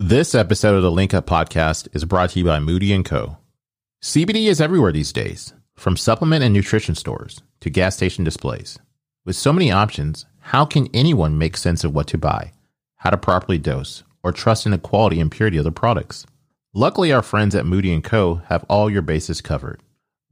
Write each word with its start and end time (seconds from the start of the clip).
This 0.00 0.32
episode 0.32 0.76
of 0.76 0.84
the 0.84 0.92
Lynckup 0.92 1.22
podcast 1.22 1.88
is 1.92 2.04
brought 2.04 2.30
to 2.30 2.38
you 2.38 2.44
by 2.44 2.60
Moode 2.60 3.04
Co. 3.04 3.36
CBD 4.00 4.46
is 4.46 4.60
everywhere 4.60 4.92
these 4.92 5.12
days, 5.12 5.54
from 5.74 5.96
supplement 5.96 6.44
and 6.44 6.54
nutrition 6.54 6.94
stores 6.94 7.42
to 7.58 7.68
gas 7.68 7.96
station 7.96 8.22
displays. 8.22 8.78
With 9.24 9.34
so 9.34 9.52
many 9.52 9.72
options, 9.72 10.24
how 10.38 10.64
can 10.64 10.86
anyone 10.94 11.36
make 11.36 11.56
sense 11.56 11.82
of 11.82 11.92
what 11.92 12.06
to 12.06 12.16
buy, 12.16 12.52
how 12.98 13.10
to 13.10 13.16
properly 13.16 13.58
dose, 13.58 14.04
or 14.22 14.30
trust 14.30 14.66
in 14.66 14.70
the 14.70 14.78
quality 14.78 15.18
and 15.18 15.32
purity 15.32 15.58
of 15.58 15.64
the 15.64 15.72
products? 15.72 16.24
Luckily, 16.72 17.12
our 17.12 17.20
friends 17.20 17.56
at 17.56 17.64
Moode 17.64 18.04
Co 18.04 18.36
have 18.46 18.64
all 18.68 18.88
your 18.88 19.02
bases 19.02 19.40
covered. 19.40 19.82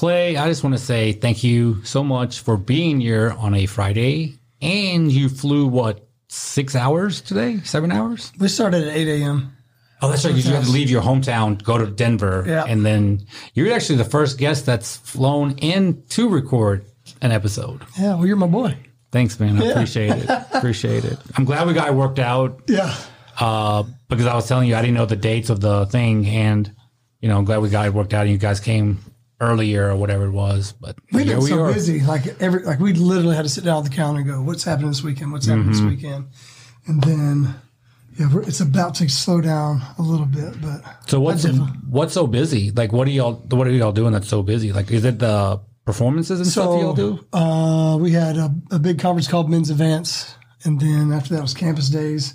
Clay, 0.00 0.34
I 0.38 0.48
just 0.48 0.64
want 0.64 0.74
to 0.74 0.82
say 0.82 1.12
thank 1.12 1.44
you 1.44 1.84
so 1.84 2.02
much 2.02 2.40
for 2.40 2.56
being 2.56 3.02
here 3.02 3.32
on 3.32 3.52
a 3.52 3.66
Friday. 3.66 4.38
And 4.62 5.12
you 5.12 5.28
flew 5.28 5.66
what, 5.66 6.08
six 6.28 6.74
hours 6.74 7.20
today? 7.20 7.60
Seven 7.64 7.92
hours? 7.92 8.32
We 8.38 8.48
started 8.48 8.88
at 8.88 8.96
8 8.96 9.20
a.m. 9.20 9.54
Oh, 10.00 10.08
that's 10.08 10.24
right. 10.24 10.34
You 10.34 10.42
had 10.54 10.64
to 10.64 10.70
leave 10.70 10.88
your 10.88 11.02
hometown, 11.02 11.62
go 11.62 11.76
to 11.76 11.86
Denver. 11.86 12.44
Yeah. 12.48 12.64
And 12.66 12.82
then 12.86 13.26
you're 13.52 13.74
actually 13.74 13.96
the 13.96 14.06
first 14.06 14.38
guest 14.38 14.64
that's 14.64 14.96
flown 14.96 15.58
in 15.58 16.02
to 16.08 16.30
record 16.30 16.86
an 17.20 17.30
episode. 17.30 17.82
Yeah, 17.98 18.14
well, 18.14 18.24
you're 18.26 18.36
my 18.36 18.46
boy. 18.46 18.78
Thanks, 19.12 19.38
man. 19.38 19.60
I 19.60 19.66
appreciate 19.66 20.12
it. 20.16 20.30
Appreciate 20.54 21.04
it. 21.04 21.18
I'm 21.36 21.44
glad 21.44 21.66
we 21.66 21.74
got 21.74 21.88
it 21.88 21.94
worked 21.94 22.20
out 22.20 22.62
Yeah. 22.68 22.96
uh, 23.38 23.82
because 24.08 24.24
I 24.24 24.34
was 24.34 24.48
telling 24.48 24.66
you 24.66 24.76
I 24.76 24.80
didn't 24.80 24.94
know 24.94 25.04
the 25.04 25.14
dates 25.16 25.50
of 25.50 25.60
the 25.60 25.84
thing, 25.84 26.26
and 26.26 26.74
you 27.20 27.28
know 27.28 27.36
I'm 27.36 27.44
glad 27.44 27.58
we 27.60 27.68
got 27.68 27.84
it 27.84 27.92
worked 27.92 28.14
out. 28.14 28.22
And 28.22 28.30
you 28.30 28.38
guys 28.38 28.60
came 28.60 29.00
earlier 29.40 29.88
or 29.90 29.96
whatever 29.96 30.26
it 30.26 30.30
was, 30.32 30.72
but 30.72 30.96
We've 31.12 31.26
been 31.26 31.38
we 31.40 31.48
so 31.50 31.62
are. 31.62 31.72
busy. 31.72 32.00
Like 32.00 32.40
every, 32.40 32.62
like 32.62 32.78
we 32.80 32.92
literally 32.92 33.36
had 33.36 33.42
to 33.42 33.48
sit 33.48 33.64
down 33.64 33.84
at 33.84 33.90
the 33.90 33.96
counter 33.96 34.20
and 34.20 34.28
go, 34.28 34.42
"What's 34.42 34.64
happening 34.64 34.88
this 34.90 35.02
weekend? 35.02 35.32
What's 35.32 35.46
happening 35.46 35.72
Mm-hmm. 35.72 35.88
this 35.88 35.96
weekend?" 35.96 36.28
And 36.86 37.02
then, 37.02 37.54
yeah, 38.18 38.28
we're, 38.32 38.42
it's 38.42 38.60
about 38.60 38.94
to 38.96 39.08
slow 39.08 39.40
down 39.40 39.82
a 39.98 40.02
little 40.02 40.26
bit, 40.26 40.60
but 40.60 40.82
So 41.08 41.20
what's 41.20 41.46
what's 41.88 42.14
so 42.14 42.26
busy? 42.26 42.70
Like, 42.70 42.92
what 42.92 43.06
are 43.08 43.10
y'all 43.10 43.34
what 43.34 43.66
are 43.66 43.70
y'all 43.70 43.92
doing 43.92 44.12
that's 44.12 44.28
so 44.28 44.42
busy? 44.42 44.72
Like, 44.72 44.90
is 44.90 45.04
it 45.04 45.18
the 45.18 45.60
performances 45.86 46.38
and 46.40 46.48
stuff 46.48 46.80
y'all 46.80 46.94
do? 46.94 47.24
uh, 47.32 47.96
we 48.00 48.12
had 48.12 48.36
a, 48.36 48.54
a 48.70 48.78
big 48.78 48.98
conference 48.98 49.26
called 49.28 49.50
Men's 49.50 49.70
Events, 49.70 50.34
and 50.64 50.78
then 50.80 51.12
after 51.12 51.34
that 51.34 51.42
was 51.42 51.54
Campus 51.54 51.88
Days. 51.88 52.34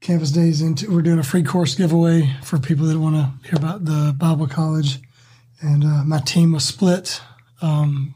Campus 0.00 0.30
Days 0.30 0.62
into 0.62 0.88
we're 0.92 1.02
doing 1.02 1.18
a 1.18 1.24
free 1.24 1.42
course 1.42 1.74
giveaway 1.74 2.32
for 2.44 2.56
people 2.58 2.86
that 2.86 2.96
want 3.00 3.16
to 3.16 3.32
hear 3.48 3.56
about 3.58 3.84
the 3.84 4.14
Bible 4.16 4.46
College, 4.46 5.00
and 5.60 5.84
uh, 5.84 6.04
my 6.04 6.20
team 6.20 6.52
was 6.52 6.64
split. 6.64 7.20
Um, 7.62 8.14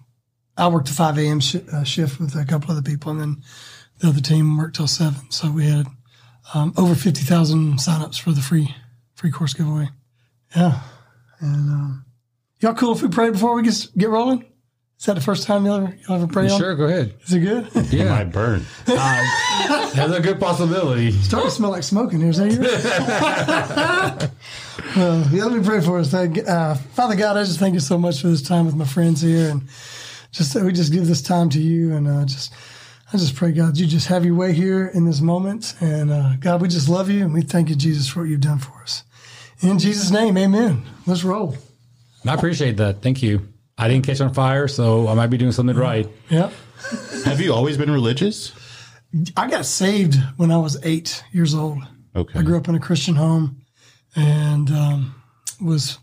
I 0.57 0.69
worked 0.69 0.91
a 0.91 0.93
five 0.93 1.19
a.m. 1.19 1.41
Sh- 1.41 1.57
uh, 1.73 1.85
shift 1.85 2.21
with 2.21 2.35
a 2.37 2.45
couple 2.45 2.71
other 2.71 2.83
people, 2.83 3.13
and 3.13 3.21
then 3.21 3.43
the 4.01 4.09
other 4.09 4.21
team 4.21 4.57
worked 4.57 4.77
till 4.77 4.87
seven. 4.87 5.31
So 5.31 5.51
we 5.51 5.67
had 5.67 5.87
um, 6.55 6.73
over 6.77 6.95
fifty 6.95 7.23
thousand 7.23 7.79
signups 7.79 8.21
for 8.21 8.33
the 8.33 8.41
free 8.41 8.75
free 9.15 9.31
course 9.31 9.55
giveaway. 9.55 9.89
Yeah, 10.55 10.81
and 11.41 11.71
um, 11.71 12.05
y'all 12.61 12.75
cool 12.75 12.93
if 12.93 13.03
we 13.03 13.09
pray 13.09 13.31
before 13.31 13.55
we 13.55 13.63
get 13.63 13.87
get 13.97 14.09
rolling? 14.11 14.45
Is 15.01 15.07
that 15.07 15.15
the 15.15 15.21
first 15.21 15.49
time 15.49 15.67
y'all 15.67 15.83
ever 15.83 15.97
y'all 16.07 16.17
ever 16.17 16.27
pray 16.29 16.49
on? 16.49 16.61
Sure, 16.61 16.77
go 16.77 16.85
ahead. 16.85 17.15
Is 17.25 17.33
it 17.33 17.41
good? 17.41 17.69
Yeah, 17.93 18.11
Might 18.11 18.31
burn. 18.31 18.65
that's 18.85 20.13
a 20.13 20.21
good 20.21 20.39
possibility. 20.39 21.11
Starting 21.11 21.49
to 21.51 21.55
smell 21.57 21.71
like 21.71 21.83
smoke 21.83 22.13
in 22.13 22.21
here. 22.21 22.31
Is 22.31 22.37
that 22.37 22.53
you? 22.53 24.29
well, 24.97 25.27
yeah, 25.31 25.45
let 25.45 25.59
me 25.59 25.65
pray 25.65 25.81
for 25.81 25.99
us. 25.99 26.11
Thank, 26.11 26.39
uh, 26.49 26.75
Father 26.75 27.17
God, 27.17 27.37
I 27.37 27.45
just 27.45 27.59
thank 27.59 27.75
you 27.75 27.81
so 27.81 27.99
much 27.99 28.21
for 28.21 28.29
this 28.29 28.43
time 28.43 28.67
with 28.67 28.75
my 28.75 28.85
friends 28.85 29.21
here, 29.21 29.51
and 29.51 29.69
just 30.31 30.55
we 30.55 30.73
just 30.73 30.93
give 30.93 31.07
this 31.07 31.23
time 31.23 31.51
to 31.51 31.61
you, 31.61 31.95
and 31.95 32.09
uh, 32.09 32.25
just 32.25 32.53
I 33.13 33.19
just 33.19 33.37
pray, 33.37 33.53
God, 33.53 33.77
you 33.77 33.87
just 33.87 34.09
have 34.09 34.25
your 34.25 34.35
way 34.35 34.53
here 34.53 34.87
in 34.87 35.05
this 35.05 35.21
moment, 35.21 35.75
and 35.81 36.11
uh, 36.11 36.37
God, 36.41 36.63
we 36.63 36.69
just 36.69 36.89
love 36.89 37.11
you, 37.11 37.25
and 37.25 37.35
we 37.35 37.43
thank 37.43 37.69
you, 37.69 37.77
Jesus, 37.77 38.09
for 38.09 38.21
what 38.21 38.29
you've 38.29 38.41
done 38.41 38.59
for 38.59 38.81
us. 38.83 39.05
In 39.61 39.79
Jesus' 39.79 40.11
name, 40.11 40.37
Amen. 40.39 40.83
Let's 41.07 41.23
roll. 41.23 41.57
I 42.27 42.35
appreciate 42.35 42.79
that. 42.79 43.03
Thank 43.03 43.23
you. 43.23 43.49
I 43.77 43.89
didn't 43.89 44.07
catch 44.07 44.21
on 44.21 44.33
fire, 44.33 44.69
so 44.69 45.09
I 45.09 45.15
might 45.15 45.29
be 45.29 45.37
doing 45.37 45.53
something 45.53 45.77
right. 45.77 46.09
Yeah. 46.31 46.51
Have 47.25 47.41
you 47.41 47.53
always 47.53 47.77
been 47.77 47.91
religious? 47.91 48.53
I 49.37 49.49
got 49.49 49.67
saved 49.67 50.17
when 50.37 50.51
I 50.51 50.57
was 50.57 50.79
eight 50.85 51.23
years 51.33 51.55
old. 51.55 51.79
Okay. 52.17 52.39
I 52.39 52.43
grew 52.43 52.57
up 52.57 52.69
in 52.69 52.75
a 52.75 52.81
Christian 52.81 53.15
home 53.15 53.62
and 54.15 54.71
um, 54.71 55.15
was 55.61 55.99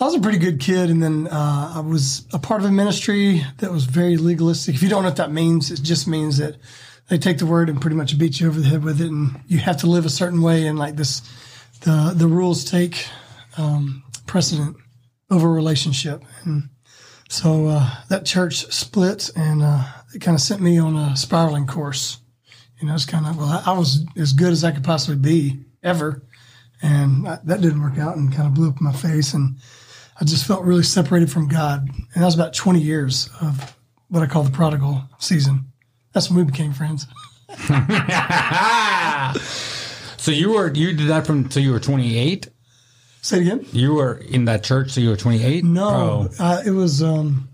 I 0.00 0.04
was 0.04 0.14
a 0.14 0.20
pretty 0.20 0.38
good 0.38 0.58
kid. 0.58 0.90
And 0.90 1.02
then 1.02 1.28
uh, 1.28 1.72
I 1.76 1.80
was 1.80 2.26
a 2.32 2.38
part 2.38 2.60
of 2.60 2.66
a 2.66 2.72
ministry 2.72 3.44
that 3.58 3.70
was 3.70 3.84
very 3.84 4.16
legalistic. 4.16 4.74
If 4.74 4.82
you 4.82 4.88
don't 4.88 5.02
know 5.02 5.08
what 5.08 5.16
that 5.16 5.32
means, 5.32 5.70
it 5.70 5.82
just 5.82 6.08
means 6.08 6.38
that 6.38 6.56
they 7.08 7.18
take 7.18 7.38
the 7.38 7.46
word 7.46 7.68
and 7.68 7.80
pretty 7.80 7.96
much 7.96 8.18
beat 8.18 8.40
you 8.40 8.48
over 8.48 8.60
the 8.60 8.68
head 8.68 8.84
with 8.84 9.00
it, 9.00 9.10
and 9.10 9.40
you 9.46 9.58
have 9.58 9.76
to 9.78 9.86
live 9.86 10.06
a 10.06 10.10
certain 10.10 10.42
way. 10.42 10.66
And 10.66 10.78
like 10.78 10.96
this, 10.96 11.22
the 11.80 12.12
the 12.16 12.26
rules 12.26 12.64
take 12.64 13.06
um, 13.58 14.02
precedent 14.26 14.76
over 15.30 15.52
relationship. 15.52 16.24
And 16.44 16.70
so 17.28 17.66
uh, 17.66 17.90
that 18.08 18.26
church 18.26 18.72
split, 18.72 19.30
and 19.36 19.62
uh, 19.62 19.84
it 20.14 20.20
kind 20.20 20.34
of 20.34 20.40
sent 20.40 20.60
me 20.60 20.78
on 20.78 20.96
a 20.96 21.16
spiraling 21.16 21.66
course. 21.66 22.18
You 22.80 22.88
know, 22.88 22.94
it's 22.94 23.06
kind 23.06 23.26
of, 23.26 23.36
well, 23.36 23.46
I, 23.46 23.72
I 23.72 23.78
was 23.78 24.04
as 24.16 24.32
good 24.32 24.52
as 24.52 24.64
I 24.64 24.72
could 24.72 24.84
possibly 24.84 25.16
be 25.16 25.64
ever. 25.82 26.22
And 26.82 27.28
I, 27.28 27.38
that 27.44 27.60
didn't 27.60 27.82
work 27.82 27.98
out 27.98 28.16
and 28.16 28.34
kind 28.34 28.48
of 28.48 28.54
blew 28.54 28.68
up 28.68 28.80
my 28.80 28.92
face. 28.92 29.34
And 29.34 29.56
I 30.20 30.24
just 30.24 30.46
felt 30.46 30.64
really 30.64 30.82
separated 30.82 31.30
from 31.30 31.48
God. 31.48 31.88
And 31.88 32.22
that 32.22 32.24
was 32.24 32.34
about 32.34 32.54
20 32.54 32.80
years 32.80 33.30
of 33.40 33.76
what 34.08 34.22
I 34.22 34.26
call 34.26 34.42
the 34.42 34.50
prodigal 34.50 35.02
season. 35.18 35.66
That's 36.12 36.28
when 36.28 36.38
we 36.38 36.44
became 36.44 36.72
friends. 36.72 37.06
So 40.22 40.30
you 40.30 40.52
were 40.52 40.72
you 40.72 40.92
did 40.92 41.08
that 41.08 41.26
from 41.26 41.48
till 41.48 41.64
you 41.64 41.72
were 41.72 41.80
28. 41.80 42.48
Say 43.22 43.38
it 43.38 43.40
again. 43.40 43.66
You 43.72 43.94
were 43.94 44.14
in 44.14 44.44
that 44.44 44.62
church 44.62 44.94
till 44.94 45.02
you 45.02 45.10
were 45.10 45.16
28. 45.16 45.64
No, 45.64 46.28
uh, 46.38 46.62
it 46.64 46.70
was. 46.70 47.02
Um, 47.02 47.48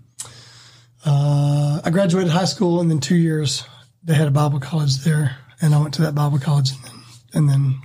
uh, 1.03 1.81
I 1.83 1.89
graduated 1.89 2.31
high 2.31 2.45
school, 2.45 2.79
and 2.79 2.91
then 2.91 2.99
two 2.99 3.15
years 3.15 3.63
they 4.03 4.13
had 4.13 4.27
a 4.27 4.31
Bible 4.31 4.59
college 4.59 4.97
there, 4.97 5.35
and 5.59 5.73
I 5.73 5.81
went 5.81 5.95
to 5.95 6.03
that 6.03 6.13
Bible 6.13 6.37
college, 6.37 6.69
and 6.69 6.83
then, 6.83 7.03
and 7.33 7.49
then 7.49 7.81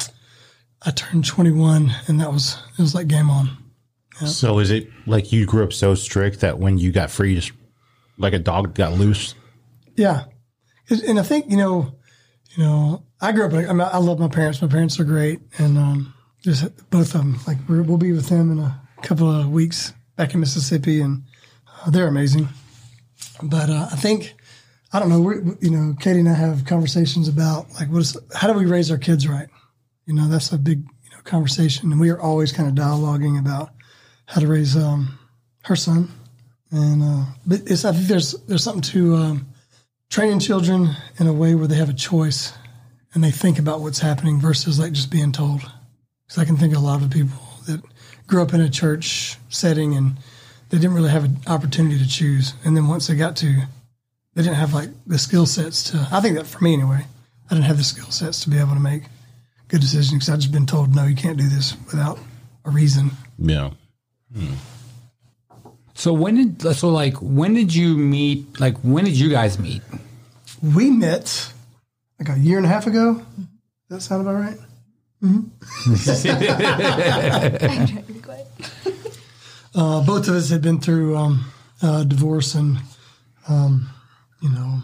I 0.87 0.91
turned 0.91 1.25
21, 1.27 1.93
and 2.09 2.21
that 2.21 2.33
was 2.33 2.63
it 2.79 2.83
was 2.83 2.95
like 2.95 3.09
game 3.09 3.31
on. 3.31 3.57
So 4.27 4.59
is 4.61 4.71
it 4.71 4.89
like 5.07 5.33
you 5.33 5.45
grew 5.47 5.65
up 5.65 5.73
so 5.73 5.95
strict 5.95 6.41
that 6.41 6.59
when 6.59 6.79
you 6.79 6.93
got 6.93 7.11
free, 7.11 7.35
just 7.35 7.53
like 8.17 8.33
a 8.33 8.39
dog 8.39 8.75
got 8.75 8.93
loose? 8.93 9.35
Yeah, 9.97 10.25
and 10.89 11.01
and 11.03 11.19
I 11.19 11.23
think 11.23 11.51
you 11.51 11.57
know, 11.57 11.95
you 12.57 12.63
know, 12.63 13.05
I 13.21 13.33
grew 13.33 13.47
up. 13.47 13.53
I 13.53 13.73
mean, 13.73 13.81
I 13.81 13.99
love 13.99 14.19
my 14.19 14.29
parents. 14.29 14.63
My 14.63 14.69
parents 14.69 15.01
are 15.01 15.05
great, 15.05 15.41
and 15.59 15.79
um, 15.79 16.15
just 16.43 16.65
both 16.91 17.15
of 17.15 17.21
them. 17.21 17.41
Like 17.47 17.59
we're, 17.69 17.83
we'll 17.83 17.99
be 17.99 18.13
with 18.13 18.29
them 18.29 18.53
in 18.53 18.59
a 18.59 18.81
couple 19.03 19.31
of 19.31 19.51
weeks 19.51 19.93
back 20.17 20.35
in 20.35 20.41
Mississippi, 20.41 21.01
and 21.01 21.23
uh, 21.85 21.91
they're 21.91 22.07
amazing. 22.07 22.49
But 23.43 23.71
uh, 23.71 23.89
I 23.91 23.97
think 23.97 24.35
I 24.93 25.01
don't 25.01 25.09
know. 25.09 25.21
We're, 25.21 25.43
you 25.61 25.71
know, 25.71 25.95
Kati 25.99 26.21
and 26.21 26.29
I 26.29 26.35
have 26.35 26.67
conversations 26.67 27.27
about 27.27 27.73
like 27.81 27.91
what 27.91 27.99
is 27.99 28.17
how 28.33 28.53
do 28.53 28.59
we 28.59 28.67
raise 28.67 28.91
our 28.91 28.99
kids 28.99 29.27
right? 29.27 29.49
You 30.07 30.15
know, 30.15 30.29
that's 30.29 30.53
a 30.53 30.59
big 30.59 30.81
you 30.81 31.11
know 31.11 31.23
conversation, 31.25 31.91
and 31.93 32.01
we 32.01 32.11
are 32.11 32.21
always 32.21 32.53
kind 32.53 32.69
of 32.69 32.75
dialoguing 32.75 33.39
about 33.39 33.71
how 34.27 34.41
to 34.41 34.47
raise 34.47 34.77
um, 34.77 35.19
her 35.65 35.77
son. 35.77 36.11
And 36.71 37.03
uh, 37.03 37.25
but 37.47 37.61
it's 37.67 37.85
I 37.85 37.93
think 37.93 38.07
there's 38.07 38.33
there's 38.47 38.65
something 38.65 38.83
to 38.83 39.17
um, 39.17 39.47
training 40.11 40.41
children 40.41 40.91
in 41.19 41.27
a 41.27 41.33
way 41.33 41.55
where 41.55 41.67
they 41.67 41.77
have 41.77 41.89
a 41.89 41.95
choice 41.95 42.53
and 43.15 43.23
they 43.23 43.31
think 43.31 43.59
about 43.59 43.81
what's 43.81 44.01
happening 44.01 44.41
versus 44.41 44.79
like 44.79 44.93
just 44.93 45.11
being 45.11 45.33
told. 45.33 45.61
Because 46.25 46.39
I 46.39 46.45
can 46.45 46.57
think 46.57 46.75
of 46.75 46.83
a 46.83 46.85
lot 46.85 47.03
of 47.03 47.11
people 47.11 47.39
that 47.67 47.81
grew 48.27 48.43
up 48.43 48.53
in 48.53 48.61
a 48.61 48.69
church 48.69 49.37
setting 49.49 49.97
and 49.97 50.17
they 50.71 50.79
didn't 50.79 50.95
really 50.95 51.11
have 51.11 51.25
an 51.25 51.37
opportunity 51.47 51.99
to 51.99 52.09
choose. 52.09 52.55
And 52.65 52.77
then 52.77 52.89
once 52.89 53.07
they 53.07 53.15
got 53.15 53.37
to, 53.37 53.63
they 54.35 54.43
didn't 54.43 54.57
have 54.57 54.75
like 54.75 54.89
the 55.07 55.19
skill 55.19 55.47
sets 55.47 55.91
to. 55.91 56.09
I 56.11 56.21
think 56.21 56.37
that 56.37 56.47
for 56.47 56.63
me 56.63 56.75
anyway, 56.75 57.07
I 57.51 57.55
didn't 57.55 57.67
have 57.67 57.77
the 57.77 57.85
skill 57.85 58.11
sets 58.11 58.43
to 58.45 58.51
be 58.51 58.59
able 58.59 58.75
to 58.75 58.81
make 58.81 59.05
good 59.69 59.81
decision 59.81 60.17
because 60.17 60.29
I've 60.29 60.41
just 60.41 60.53
been 60.53 60.67
told 60.67 60.95
no, 60.95 61.05
you 61.05 61.17
can't 61.17 61.37
do 61.37 61.49
this 61.49 61.77
without 61.87 62.19
a 62.65 62.71
reason. 62.71 63.11
Yeah. 63.39 63.71
So 65.95 66.13
when 66.13 66.35
did 66.35 66.77
so 66.77 66.89
like 66.89 67.15
when 67.21 67.55
did 67.55 67.75
you 67.75 67.97
meet? 67.97 68.61
Like 68.61 68.77
when 68.79 69.05
did 69.05 69.19
you 69.19 69.31
guys 69.31 69.59
meet? 69.59 69.83
We 70.63 70.91
met 70.91 71.53
like 72.19 72.29
a 72.29 72.39
year 72.39 72.57
and 72.57 72.67
a 72.67 72.69
half 72.69 72.87
ago. 72.87 73.15
Does 73.15 73.27
that 73.89 74.01
sound 74.01 74.23
about 74.23 74.35
right? 74.41 74.59
I'm 75.23 75.53
trying 77.87 77.97
to 78.07 78.13
be 78.13 78.21
quiet. 78.21 78.47
uh, 79.75 80.05
both 80.05 80.29
of 80.29 80.35
us 80.35 80.51
had 80.51 80.61
been 80.61 80.81
through 80.81 81.17
um, 81.17 81.51
uh, 81.81 82.05
divorce, 82.05 82.55
and 82.55 82.79
um, 83.49 83.89
you 84.43 84.51
know, 84.51 84.83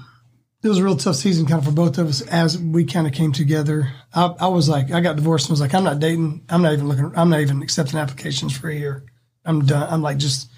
it 0.63 0.69
was 0.69 0.79
a 0.79 0.85
real 0.85 0.97
tough 0.97 1.17
season 1.17 1.47
kind 1.47 1.59
of 1.59 1.65
for 1.65 1.73
both 1.73 1.97
of 1.97 2.09
us 2.09 2.21
as 2.23 2.59
we 2.59 2.85
kind 2.85 3.07
of 3.07 3.15
came 3.15 3.33
together. 3.33 3.93
I, 4.13 4.35
I 4.41 4.49
was 4.49 4.69
like, 4.69 4.93
I 4.93 5.01
got 5.01 5.17
divorced 5.17 5.47
and 5.47 5.53
was 5.53 5.61
like, 5.61 5.75
I'm 5.75 5.85
not 5.85 6.01
dating. 6.01 6.45
I'm 6.51 6.63
not 6.63 6.75
even 6.75 6.89
looking. 6.89 7.13
I'm 7.17 7.31
not 7.31 7.41
even 7.41 7.63
accepting 7.63 7.99
applications 7.99 8.57
for 8.57 8.69
a 8.69 8.75
year. 8.75 9.05
I'm 9.45 9.65
done. 9.65 9.89
I'm 9.91 10.03
like, 10.03 10.19
just 10.19 10.51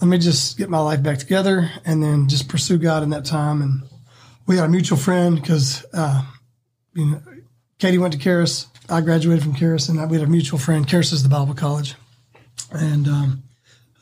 let 0.00 0.08
me 0.08 0.18
just 0.18 0.56
get 0.56 0.70
my 0.70 0.80
life 0.80 1.02
back 1.02 1.18
together 1.18 1.70
and 1.84 2.02
then 2.02 2.28
just 2.28 2.48
pursue 2.48 2.78
God 2.78 3.02
in 3.02 3.10
that 3.10 3.26
time. 3.26 3.60
And 3.60 3.82
we 4.46 4.56
had 4.56 4.64
a 4.64 4.68
mutual 4.68 4.98
friend 4.98 5.36
because, 5.36 5.84
uh, 5.92 6.22
you 6.94 7.06
know, 7.06 7.22
Kati 7.78 7.98
went 7.98 8.14
to 8.14 8.18
Charis. 8.18 8.68
I 8.88 9.00
graduated 9.00 9.42
from 9.42 9.54
Charis, 9.54 9.88
and 9.88 9.98
we 10.10 10.18
had 10.18 10.26
a 10.26 10.30
mutual 10.30 10.58
friend. 10.58 10.88
Charis 10.88 11.12
is 11.12 11.22
the 11.22 11.28
Bible 11.28 11.54
college, 11.54 11.94
and 12.70 13.08
um, 13.08 13.42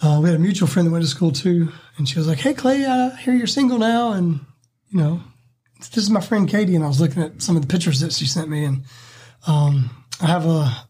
uh, 0.03 0.21
we 0.23 0.29
had 0.29 0.37
a 0.37 0.43
mutual 0.43 0.69
friend 0.69 0.87
that 0.87 0.93
went 0.93 1.05
to 1.05 1.11
school 1.11 1.33
too. 1.33 1.71
And 1.97 2.09
she 2.09 2.19
was 2.19 2.27
like, 2.27 2.39
"Hey, 2.39 2.55
Clay, 2.55 2.85
I 2.85 3.15
hear 3.17 3.35
you're 3.35 3.47
single 3.47 3.79
now, 3.79 4.13
and 4.13 4.41
you 4.91 4.99
know, 4.99 5.21
this 5.89 6.05
is 6.05 6.11
my 6.11 6.21
friend 6.21 6.49
Kati." 6.49 6.75
And 6.75 6.85
I 6.85 6.89
was 6.89 7.01
looking 7.01 7.23
at 7.23 7.43
some 7.43 7.57
of 7.57 7.63
the 7.63 7.69
pictures 7.69 8.01
that 8.01 8.13
she 8.13 8.27
sent 8.27 8.49
me, 8.49 8.65
and 8.65 8.85
um, 9.47 9.91
I 10.21 10.27
have 10.27 10.47
a, 10.47 10.87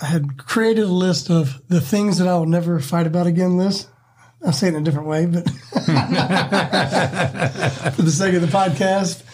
I 0.00 0.06
had 0.06 0.38
created 0.38 0.84
a 0.84 0.92
list 0.92 1.30
of 1.30 1.60
the 1.68 1.80
things 1.80 2.18
that 2.18 2.28
I 2.28 2.34
will 2.34 2.46
never 2.46 2.80
fight 2.80 3.06
about 3.06 3.26
again 3.26 3.56
list. 3.56 3.88
I'll 4.44 4.52
say 4.52 4.68
it 4.68 4.74
in 4.74 4.82
a 4.82 4.84
different 4.84 5.08
way, 5.08 5.26
but 5.26 5.48
for 7.94 8.02
the 8.02 8.10
sake 8.10 8.34
of 8.34 8.42
the 8.42 8.46
podcast. 8.46 9.24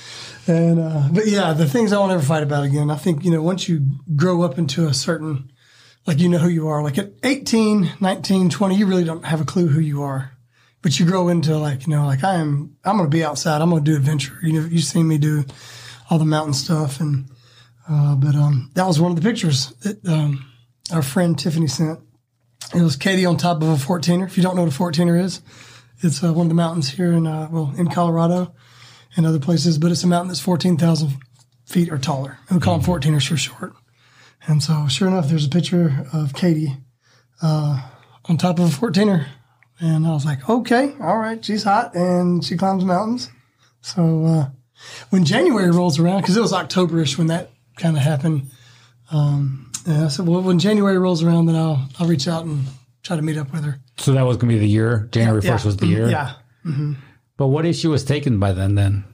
And 0.47 0.81
uh, 0.81 1.09
but 1.13 1.27
yeah, 1.27 1.53
the 1.53 1.69
things 1.69 1.93
I 1.93 1.99
won't 1.99 2.13
ever 2.13 2.23
fight 2.23 2.43
about 2.43 2.65
again. 2.65 2.91
I 2.91 2.97
think 2.97 3.25
you 3.25 3.31
know 3.31 3.43
once 3.43 3.69
you 3.69 3.87
grow 4.17 4.43
up 4.43 4.59
into 4.59 4.87
a 4.87 4.95
certain, 4.95 5.51
like 6.07 6.19
you 6.21 6.29
know 6.29 6.39
who 6.39 6.49
you 6.49 6.69
are. 6.69 6.83
Like 6.83 6.99
at 6.99 7.13
18, 7.23 7.93
19, 8.01 8.51
20, 8.51 8.75
you 8.77 8.87
really 8.87 9.05
don't 9.05 9.25
have 9.25 9.41
a 9.41 9.45
clue 9.45 9.69
who 9.69 9.81
you 9.81 10.03
are. 10.03 10.34
But 10.85 11.01
you 11.01 11.07
grow 11.07 11.31
into 11.31 11.57
like 11.57 11.87
you 11.87 11.97
know 11.97 12.05
like 12.05 12.23
I 12.23 12.35
am. 12.35 12.77
I'm 12.85 12.99
going 12.99 13.11
to 13.11 13.17
be 13.17 13.25
outside. 13.25 13.63
I'm 13.63 13.71
going 13.71 13.83
to 13.83 13.91
do 13.91 13.97
adventure. 13.97 14.39
You 14.43 14.53
know, 14.53 14.69
you've 14.69 14.85
seen 14.85 15.09
me 15.09 15.17
do 15.17 15.47
all 16.11 16.19
the 16.19 16.27
mountain 16.27 16.53
stuff, 16.53 17.01
and 17.01 17.31
uh, 17.89 18.15
but 18.17 18.35
um, 18.35 18.71
that 18.75 18.87
was 18.87 19.01
one 19.01 19.11
of 19.11 19.17
the 19.17 19.27
pictures 19.27 19.71
that 19.77 20.07
um, 20.07 20.45
our 20.93 21.01
friend 21.01 21.39
Tiffany 21.39 21.69
sent. 21.69 22.01
It 22.75 22.83
was 22.83 22.99
Kati 22.99 23.27
on 23.27 23.39
top 23.39 23.63
of 23.63 23.69
a 23.71 23.77
14er. 23.77 24.27
If 24.27 24.37
you 24.37 24.43
don't 24.43 24.57
know 24.57 24.65
what 24.65 24.75
a 24.75 24.79
14er 24.79 25.19
is, 25.25 25.41
it's 26.03 26.23
uh, 26.23 26.35
one 26.35 26.47
of 26.47 26.51
the 26.51 26.55
mountains 26.55 26.91
here 26.91 27.13
in 27.13 27.27
uh, 27.27 27.49
well 27.51 27.73
in 27.79 27.89
Colorado 27.89 28.55
and 29.17 29.25
other 29.25 29.41
places, 29.41 29.79
but 29.79 29.91
it's 29.91 30.05
a 30.05 30.07
mountain 30.07 30.29
that's 30.29 30.41
14,000 30.41 31.15
feet 31.65 31.91
or 31.91 31.97
taller. 31.97 32.37
And 32.51 32.59
we 32.59 32.63
call 32.63 32.79
them 32.79 32.87
14ers 32.87 33.27
for 33.27 33.39
short. 33.39 33.73
And 34.47 34.63
so, 34.63 34.87
sure 34.89 35.09
enough, 35.09 35.31
there's 35.31 35.47
a 35.47 35.51
picture 35.51 36.07
of 36.13 36.35
Kati 36.35 36.77
uh, 37.41 37.89
on 38.27 38.37
top 38.37 38.59
of 38.59 38.67
a 38.67 38.87
14er. 38.87 39.29
And 39.85 40.07
I 40.07 40.11
was 40.13 40.25
like, 40.25 40.49
okay, 40.49 40.95
all 41.01 41.19
right, 41.19 41.45
she's 41.45 41.63
hot 41.65 41.95
and 41.95 42.43
she 42.43 42.57
climbs 42.57 42.85
mountains. 42.85 43.31
So, 43.83 44.25
uh, 44.25 44.49
when 45.11 45.25
January 45.27 45.71
rolls 45.71 45.99
around, 45.99 46.23
because 46.23 46.37
it 46.37 46.41
was 46.41 46.53
Octoberish 46.53 47.19
when 47.19 47.27
that 47.27 47.51
kind 47.77 47.97
of 47.97 48.03
happened, 48.03 48.51
um, 49.13 49.71
and 49.87 50.05
I 50.05 50.09
said, 50.09 50.27
well, 50.27 50.41
when 50.41 50.59
January 50.59 50.99
rolls 50.99 51.23
around, 51.23 51.47
then 51.47 51.57
I'll, 51.57 51.87
I'll 51.99 52.07
reach 52.09 52.27
out 52.27 52.47
and 52.47 52.65
try 53.03 53.17
to 53.17 53.23
meet 53.23 53.37
up 53.37 53.53
with 53.53 53.63
her. 53.65 53.79
So 53.99 54.13
that 54.13 54.23
was 54.23 54.39
gonna 54.39 54.53
be 54.55 54.59
the 54.59 54.67
year. 54.69 55.09
January 55.13 55.43
Yeah. 55.43 55.53
first 55.53 55.67
was 55.67 55.77
the 55.77 55.87
year. 55.87 56.09
Yeah. 56.09 56.33
But 57.37 57.49
what 57.49 57.67
issue 57.67 57.91
was 57.91 58.05
taken 58.05 58.39
by 58.39 58.53
then? 58.53 58.75
Then 58.77 59.05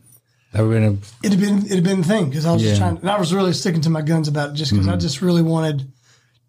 that 0.53 0.63
we're 0.63 0.79
gonna. 0.81 0.99
it 1.25 1.31
had 1.31 1.41
been 1.41 1.59
it 1.67 1.71
had 1.75 1.85
been 1.85 2.03
the 2.03 2.07
thing 2.07 2.29
because 2.29 2.47
I 2.47 2.53
was 2.53 2.63
just 2.63 2.75
Yeah. 2.75 2.87
trying, 2.87 2.99
and 2.99 3.11
I 3.11 3.19
was 3.19 3.35
really 3.35 3.53
sticking 3.53 3.81
to 3.83 3.91
my 3.91 4.03
guns 4.03 4.29
about 4.29 4.51
it, 4.51 4.55
just 4.55 4.71
because 4.71 4.87
I 4.87 4.95
just 4.97 5.21
really 5.21 5.43
wanted 5.43 5.91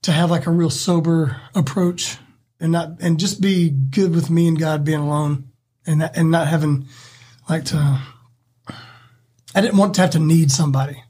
to 0.04 0.12
have 0.12 0.30
like 0.30 0.46
a 0.46 0.52
real 0.52 0.70
sober 0.70 1.38
approach 1.56 2.18
and 2.62 2.72
not 2.72 3.02
and 3.02 3.20
just 3.20 3.42
be 3.42 3.70
good 3.70 4.16
with 4.16 4.30
me 4.30 4.48
and 4.48 4.58
God 4.58 4.86
being 4.86 5.00
alone 5.00 5.50
and 5.86 6.02
that, 6.02 6.16
and 6.16 6.32
not 6.32 6.48
having 6.48 6.88
like 7.50 7.66
to. 7.66 8.02
I 9.54 9.60
didn't 9.60 9.78
want 9.78 9.96
to 9.96 10.02
have 10.02 10.12
to 10.12 10.20
need 10.20 10.52
somebody. 10.52 11.04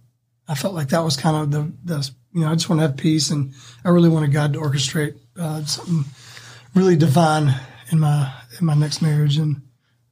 I 0.47 0.55
felt 0.55 0.73
like 0.73 0.89
that 0.89 1.03
was 1.03 1.15
kind 1.15 1.37
of 1.37 1.51
the, 1.51 1.71
the 1.83 2.09
you 2.33 2.41
know 2.41 2.49
I 2.49 2.53
just 2.53 2.69
want 2.69 2.79
to 2.79 2.87
have 2.87 2.97
peace 2.97 3.29
and 3.29 3.53
I 3.85 3.89
really 3.89 4.09
wanted 4.09 4.31
God 4.31 4.53
to 4.53 4.59
orchestrate 4.59 5.15
uh, 5.37 5.63
something 5.65 6.05
really 6.73 6.95
divine 6.95 7.53
in 7.91 7.99
my 7.99 8.33
in 8.59 8.65
my 8.65 8.73
next 8.73 9.01
marriage 9.01 9.37
and 9.37 9.61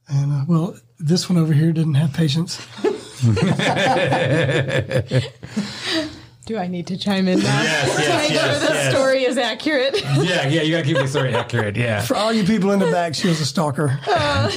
and 0.08 0.32
uh, 0.32 0.44
well 0.46 0.76
this 0.98 1.28
one 1.28 1.38
over 1.38 1.52
here 1.52 1.72
didn't 1.72 1.94
have 1.94 2.12
patience. 2.12 2.64
Do 6.50 6.58
I 6.58 6.66
need 6.66 6.88
to 6.88 6.96
chime 6.96 7.28
in 7.28 7.38
now? 7.38 7.62
Yes, 7.62 7.94
to 7.94 8.16
make 8.16 8.32
sure 8.40 8.58
the 8.58 8.90
story 8.90 9.09
is 9.30 9.38
accurate. 9.38 9.94
Yeah, 10.20 10.46
yeah. 10.48 10.62
You 10.62 10.72
gotta 10.72 10.84
keep 10.84 10.96
the 10.96 11.08
story 11.08 11.34
accurate. 11.34 11.76
Yeah. 11.76 12.02
For 12.02 12.14
all 12.16 12.32
you 12.32 12.44
people 12.44 12.72
in 12.72 12.78
the 12.78 12.90
back, 12.90 13.14
she 13.14 13.28
was 13.28 13.40
a 13.40 13.46
stalker. 13.46 13.98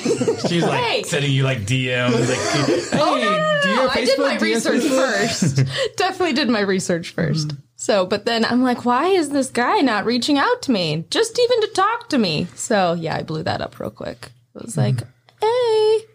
She's 0.47 0.63
like 0.63 0.83
Hey. 0.83 1.03
sending 1.03 1.31
you 1.31 1.43
like 1.43 1.59
DMs. 1.59 2.11
Like, 2.11 2.37
hey, 2.91 2.99
Oh, 2.99 3.15
no, 3.15 3.21
no, 3.21 3.59
do 3.63 3.69
you 3.69 3.75
no, 3.75 3.81
have 3.87 3.97
I 3.97 4.05
did 4.05 4.19
my 4.19 4.37
Do 4.37 4.45
you 4.47 4.53
have 4.55 4.65
research 4.65 4.81
Facebook? 4.83 5.17
first. 5.65 5.97
Definitely 5.97 6.33
did 6.33 6.49
my 6.49 6.59
research 6.61 7.11
first. 7.11 7.53
So, 7.75 8.05
but 8.05 8.25
then 8.25 8.45
I'm 8.45 8.61
like, 8.63 8.85
why 8.85 9.07
is 9.07 9.29
this 9.29 9.49
guy 9.49 9.79
not 9.79 10.05
reaching 10.05 10.37
out 10.37 10.61
to 10.63 10.71
me? 10.71 11.05
Just 11.09 11.37
even 11.39 11.61
to 11.61 11.67
talk 11.67 12.09
to 12.09 12.17
me. 12.17 12.47
So, 12.55 12.93
yeah, 12.93 13.15
I 13.15 13.23
blew 13.23 13.43
that 13.43 13.61
up 13.61 13.79
real 13.79 13.89
quick. 13.89 14.29
It 14.55 14.63
was 14.63 14.77
like, 14.77 15.01
hey. 15.41 15.45
It 15.45 16.07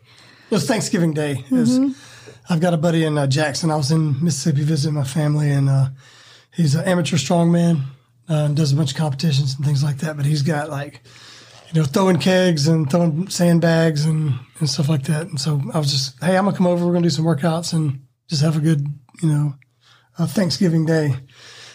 was 0.51 0.67
Thanksgiving 0.67 1.13
Day. 1.15 1.45
It 1.51 1.53
was- 1.53 1.79
I've 2.51 2.61
got 2.61 2.73
a 2.73 2.79
buddy 2.79 3.05
in 3.05 3.19
uh, 3.19 3.27
Jackson. 3.27 3.71
I 3.71 3.77
was 3.77 3.91
in 3.91 4.25
Mississippi 4.25 4.63
visiting 4.63 4.95
my 4.95 5.05
family, 5.05 5.51
and 5.51 5.69
uh, 5.69 5.89
he's 6.55 6.75
an 6.75 6.87
amateur 6.87 7.17
strongman 7.19 7.83
uh, 8.29 8.45
and 8.47 8.57
does 8.57 8.73
a 8.73 8.77
bunch 8.77 8.93
of 8.93 8.97
competitions 8.97 9.55
and 9.57 9.65
things 9.65 9.83
like 9.83 9.99
that. 9.99 10.17
But 10.17 10.27
he's 10.27 10.43
got 10.43 10.71
like, 10.71 11.03
you 11.73 11.81
know, 11.81 11.87
throwing 11.87 12.19
kegs 12.19 12.69
and 12.69 12.91
throwing 12.91 13.29
sandbags 13.29 14.05
and, 14.05 14.35
and 14.61 14.69
stuff 14.69 14.89
like 14.89 15.05
that. 15.05 15.27
And 15.27 15.41
so 15.41 15.61
I 15.73 15.79
was 15.79 15.91
just, 15.91 16.23
hey, 16.23 16.37
I'm 16.37 16.45
gonna 16.45 16.57
come 16.57 16.67
over. 16.67 16.87
We're 16.87 16.93
gonna 16.93 17.05
do 17.05 17.11
some 17.11 17.25
workouts 17.25 17.73
and 17.73 18.01
just 18.29 18.43
have 18.43 18.57
a 18.57 18.61
good, 18.61 18.87
you 19.23 19.29
know, 19.29 19.55
uh, 20.19 20.27
Thanksgiving 20.27 20.87
Day. 20.87 21.15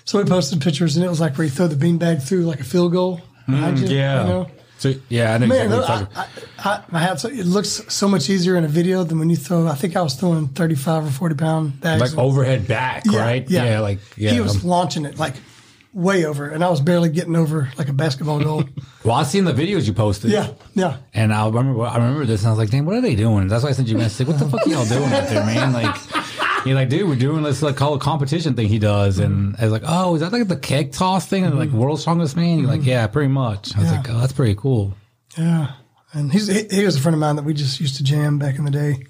So 0.06 0.18
we 0.18 0.26
posted 0.26 0.62
pictures, 0.62 0.98
and 0.98 1.06
it 1.06 1.10
was 1.10 1.22
like 1.22 1.38
where 1.38 1.46
you 1.46 1.52
throw 1.52 1.68
the 1.68 1.76
beanbag 1.76 2.22
through 2.28 2.42
like 2.42 2.60
a 2.60 2.64
field 2.66 2.92
goal 2.92 3.22
behind 3.48 3.80
you. 3.80 3.88
yeah. 3.88 4.22
You 4.24 4.30
know? 4.30 4.48
So 4.80 4.94
yeah, 5.08 5.34
I 5.34 5.38
know 5.38 5.48
Man, 5.48 5.72
exactly 5.72 5.78
look, 5.78 5.88
what 5.88 6.10
you're 6.10 6.24
I, 6.66 6.70
I, 6.70 6.76
I, 6.76 6.84
I 6.92 7.00
had 7.00 7.18
so, 7.18 7.30
it 7.30 7.46
looks 7.46 7.70
so 7.88 8.10
much 8.10 8.30
easier 8.30 8.58
in 8.58 8.66
a 8.66 8.68
video 8.68 9.06
than 9.06 9.18
when 9.18 9.30
you 9.30 9.38
throw. 9.38 9.66
I 9.66 9.76
think 9.76 9.96
I 9.96 10.02
was 10.02 10.16
throwing 10.16 10.50
thirty 10.50 10.76
five 10.76 11.06
or 11.06 11.10
forty 11.10 11.36
pound 11.36 11.80
bags. 11.80 12.02
like 12.02 12.18
overhead 12.18 12.68
back, 12.68 13.04
Yeah, 13.06 13.20
right? 13.22 13.50
Yeah, 13.50 13.80
like 13.80 14.00
yeah. 14.18 14.32
He 14.32 14.42
was 14.42 14.62
um, 14.62 14.70
launching 14.70 15.06
it 15.06 15.18
like 15.18 15.36
way 15.94 16.26
over, 16.26 16.48
and 16.50 16.64
I 16.64 16.70
was 16.70 16.82
barely 16.82 17.10
getting 17.10 17.36
over 17.36 17.70
like 17.78 17.88
a 17.90 17.94
basketball 17.94 18.40
goal. 18.44 18.64
well, 19.04 19.16
I 19.16 19.24
seen 19.24 19.44
the 19.46 19.54
videos 19.54 19.86
you 19.88 19.94
posted. 19.94 20.32
yeah, 20.32 20.50
yeah. 20.74 20.98
And 21.14 21.34
I 21.34 21.46
remember, 21.48 21.84
I 21.84 21.98
remember 21.98 22.26
this, 22.26 22.42
and 22.42 22.48
I 22.48 22.52
was 22.52 22.60
like, 22.60 22.70
"Damn, 22.72 22.86
what 22.86 22.96
are 22.96 23.02
they 23.02 23.16
doing?" 23.16 23.48
That's 23.48 23.64
why 23.64 23.70
I 23.70 23.74
sent 23.74 23.88
you 23.88 23.96
a 23.96 24.00
message. 24.00 24.28
What 24.28 24.40
the 24.40 24.50
fuck 24.50 24.66
are 24.66 24.70
y'all 24.70 24.86
doing 24.86 25.12
out 25.14 25.28
there, 25.30 25.46
man? 25.46 25.72
Like, 25.74 25.96
you're 26.66 26.76
like, 26.76 26.90
dude, 26.90 27.08
we're 27.08 27.16
doing 27.16 27.44
this 27.44 27.62
like 27.62 27.76
call 27.76 27.94
a 27.94 28.00
competition 28.00 28.56
thing 28.56 28.68
he 28.68 28.80
does, 28.80 29.20
and 29.20 29.56
I 29.58 29.64
was 29.64 29.72
like, 29.72 29.84
"Oh, 29.86 30.16
is 30.16 30.22
that 30.22 30.32
like 30.34 30.48
the 30.48 30.58
keg 30.58 30.92
toss 30.94 31.28
thing?" 31.28 31.46
And 31.46 31.58
like, 31.58 31.70
world's 31.70 32.02
strongest 32.02 32.36
man. 32.36 32.60
You're 32.60 32.68
like, 32.70 32.86
"Yeah, 32.86 33.06
pretty 33.08 33.30
much." 33.30 33.76
I 33.76 33.80
was 33.82 33.92
Yeah. 33.92 33.98
like, 33.98 34.10
"Oh, 34.10 34.20
that's 34.20 34.34
pretty 34.34 34.56
cool." 34.56 34.94
Yeah, 35.38 35.74
and 36.14 36.32
he's 36.32 36.48
he, 36.48 36.64
he 36.76 36.86
was 36.86 36.96
a 36.96 37.00
friend 37.00 37.14
of 37.16 37.20
mine 37.20 37.36
that 37.38 37.46
we 37.46 37.54
just 37.54 37.80
used 37.80 37.98
to 37.98 38.04
jam 38.04 38.40
back 38.40 38.58
in 38.58 38.66
the 38.66 38.72
day, 38.72 39.06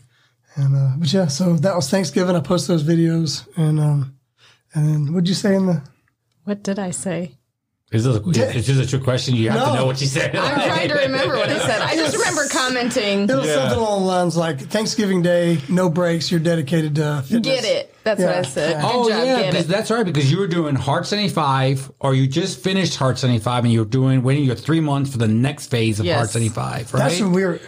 and 0.55 0.75
uh, 0.75 0.91
but 0.97 1.11
yeah, 1.13 1.27
so 1.27 1.55
that 1.57 1.75
was 1.75 1.89
Thanksgiving. 1.89 2.35
I 2.35 2.39
posted 2.41 2.73
those 2.75 2.83
videos, 2.83 3.47
and 3.57 3.79
um, 3.79 4.15
and 4.73 4.87
then 5.07 5.13
what'd 5.13 5.29
you 5.29 5.35
say 5.35 5.55
in 5.55 5.65
the? 5.67 5.81
What 6.43 6.63
did 6.63 6.79
I 6.79 6.91
say? 6.91 7.37
Is 7.91 8.03
this 8.05 8.15
a, 8.15 8.57
it's 8.57 8.65
just 8.65 8.81
a 8.81 8.87
trick 8.87 9.03
question? 9.03 9.35
You 9.35 9.51
have 9.51 9.67
to 9.69 9.73
know 9.75 9.85
what 9.85 10.01
you 10.01 10.07
said. 10.07 10.35
I'm 10.35 10.55
trying 10.67 10.89
to 10.89 10.95
remember 10.95 11.35
what 11.37 11.47
I 11.49 11.59
said. 11.59 11.79
I 11.81 11.95
just 11.95 12.17
remember 12.17 12.47
commenting. 12.49 13.29
It 13.29 13.35
was 13.35 13.47
something 13.49 13.77
along 13.77 14.01
the 14.01 14.07
lines 14.07 14.35
like 14.35 14.59
Thanksgiving 14.59 15.21
Day, 15.21 15.59
no 15.69 15.89
breaks. 15.89 16.31
You're 16.31 16.39
dedicated 16.39 16.95
to 16.95 17.21
fitness. 17.21 17.61
Get 17.61 17.63
it. 17.65 17.95
That's 18.03 18.19
what 18.19 18.29
I 18.35 18.41
said. 18.41 18.81
Good 18.81 18.89
Oh 18.91 19.09
job. 19.09 19.23
yeah, 19.25 19.41
Get 19.51 19.55
it. 19.55 19.67
that's 19.67 19.91
right. 19.91 20.03
Because 20.05 20.31
you 20.31 20.39
were 20.39 20.47
doing 20.47 20.73
Hard 20.75 21.05
seventy 21.05 21.29
five, 21.29 21.91
or 21.99 22.15
you 22.15 22.25
just 22.25 22.59
finished 22.63 22.97
Hard 22.97 23.19
seventy 23.19 23.39
five, 23.39 23.63
and 23.63 23.71
you 23.71 23.79
were 23.79 23.85
doing 23.85 24.23
waiting 24.23 24.43
your 24.43 24.55
three 24.55 24.79
months 24.81 25.11
for 25.11 25.19
the 25.19 25.27
next 25.27 25.67
phase 25.67 25.99
of 25.99 26.07
Yes. 26.07 26.15
Hard 26.17 26.29
seventy 26.31 26.49
five, 26.49 26.91
right? 26.95 26.99
That's 27.09 27.21
when 27.21 27.31
we 27.31 27.45
were. 27.45 27.59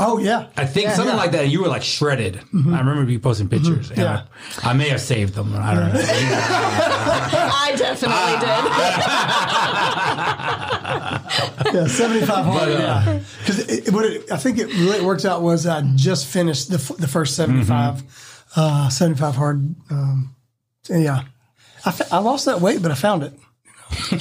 Oh 0.00 0.18
yeah, 0.18 0.46
I 0.56 0.64
think 0.64 0.86
Yeah. 0.86 0.94
something 0.94 1.16
Yeah. 1.16 1.20
like 1.20 1.32
that. 1.32 1.48
You 1.48 1.60
were 1.62 1.66
like 1.68 1.82
shredded. 1.82 2.36
I 2.36 2.78
remember 2.78 3.10
you 3.10 3.18
posting 3.18 3.48
pictures. 3.48 3.90
Mm-hmm. 3.90 4.00
Yeah. 4.00 4.22
I 4.62 4.72
may 4.72 4.88
have 4.90 5.00
saved 5.00 5.34
them. 5.34 5.52
I 5.56 5.74
don't 5.74 5.92
know. 5.92 6.00
I 6.00 7.74
definitely 7.76 8.38
did. 8.46 8.64
yeah, 11.74 11.86
seventy 11.88 12.24
five 12.24 12.44
hard. 12.44 12.68
yeah, 12.70 13.20
because 13.40 13.58
it, 13.68 13.92
what 13.92 14.04
it, 14.04 14.30
I 14.30 14.36
think 14.36 14.58
it 14.58 14.66
really 14.68 15.04
worked 15.04 15.24
out 15.24 15.42
was 15.42 15.66
I 15.66 15.82
just 15.96 16.26
finished 16.26 16.68
the 16.70 16.78
f- 16.78 16.96
the 16.96 17.08
first 17.08 17.34
75, 17.36 18.02
uh, 18.56 18.88
75 18.88 19.34
hard. 19.34 19.74
Um, 19.90 20.34
and 20.90 21.02
yeah, 21.02 21.22
I, 21.84 21.90
fa- 21.90 22.06
I 22.12 22.18
lost 22.18 22.44
that 22.46 22.60
weight, 22.60 22.82
but 22.82 22.90
I 22.90 22.94
found 22.94 23.22
it. 23.24 23.32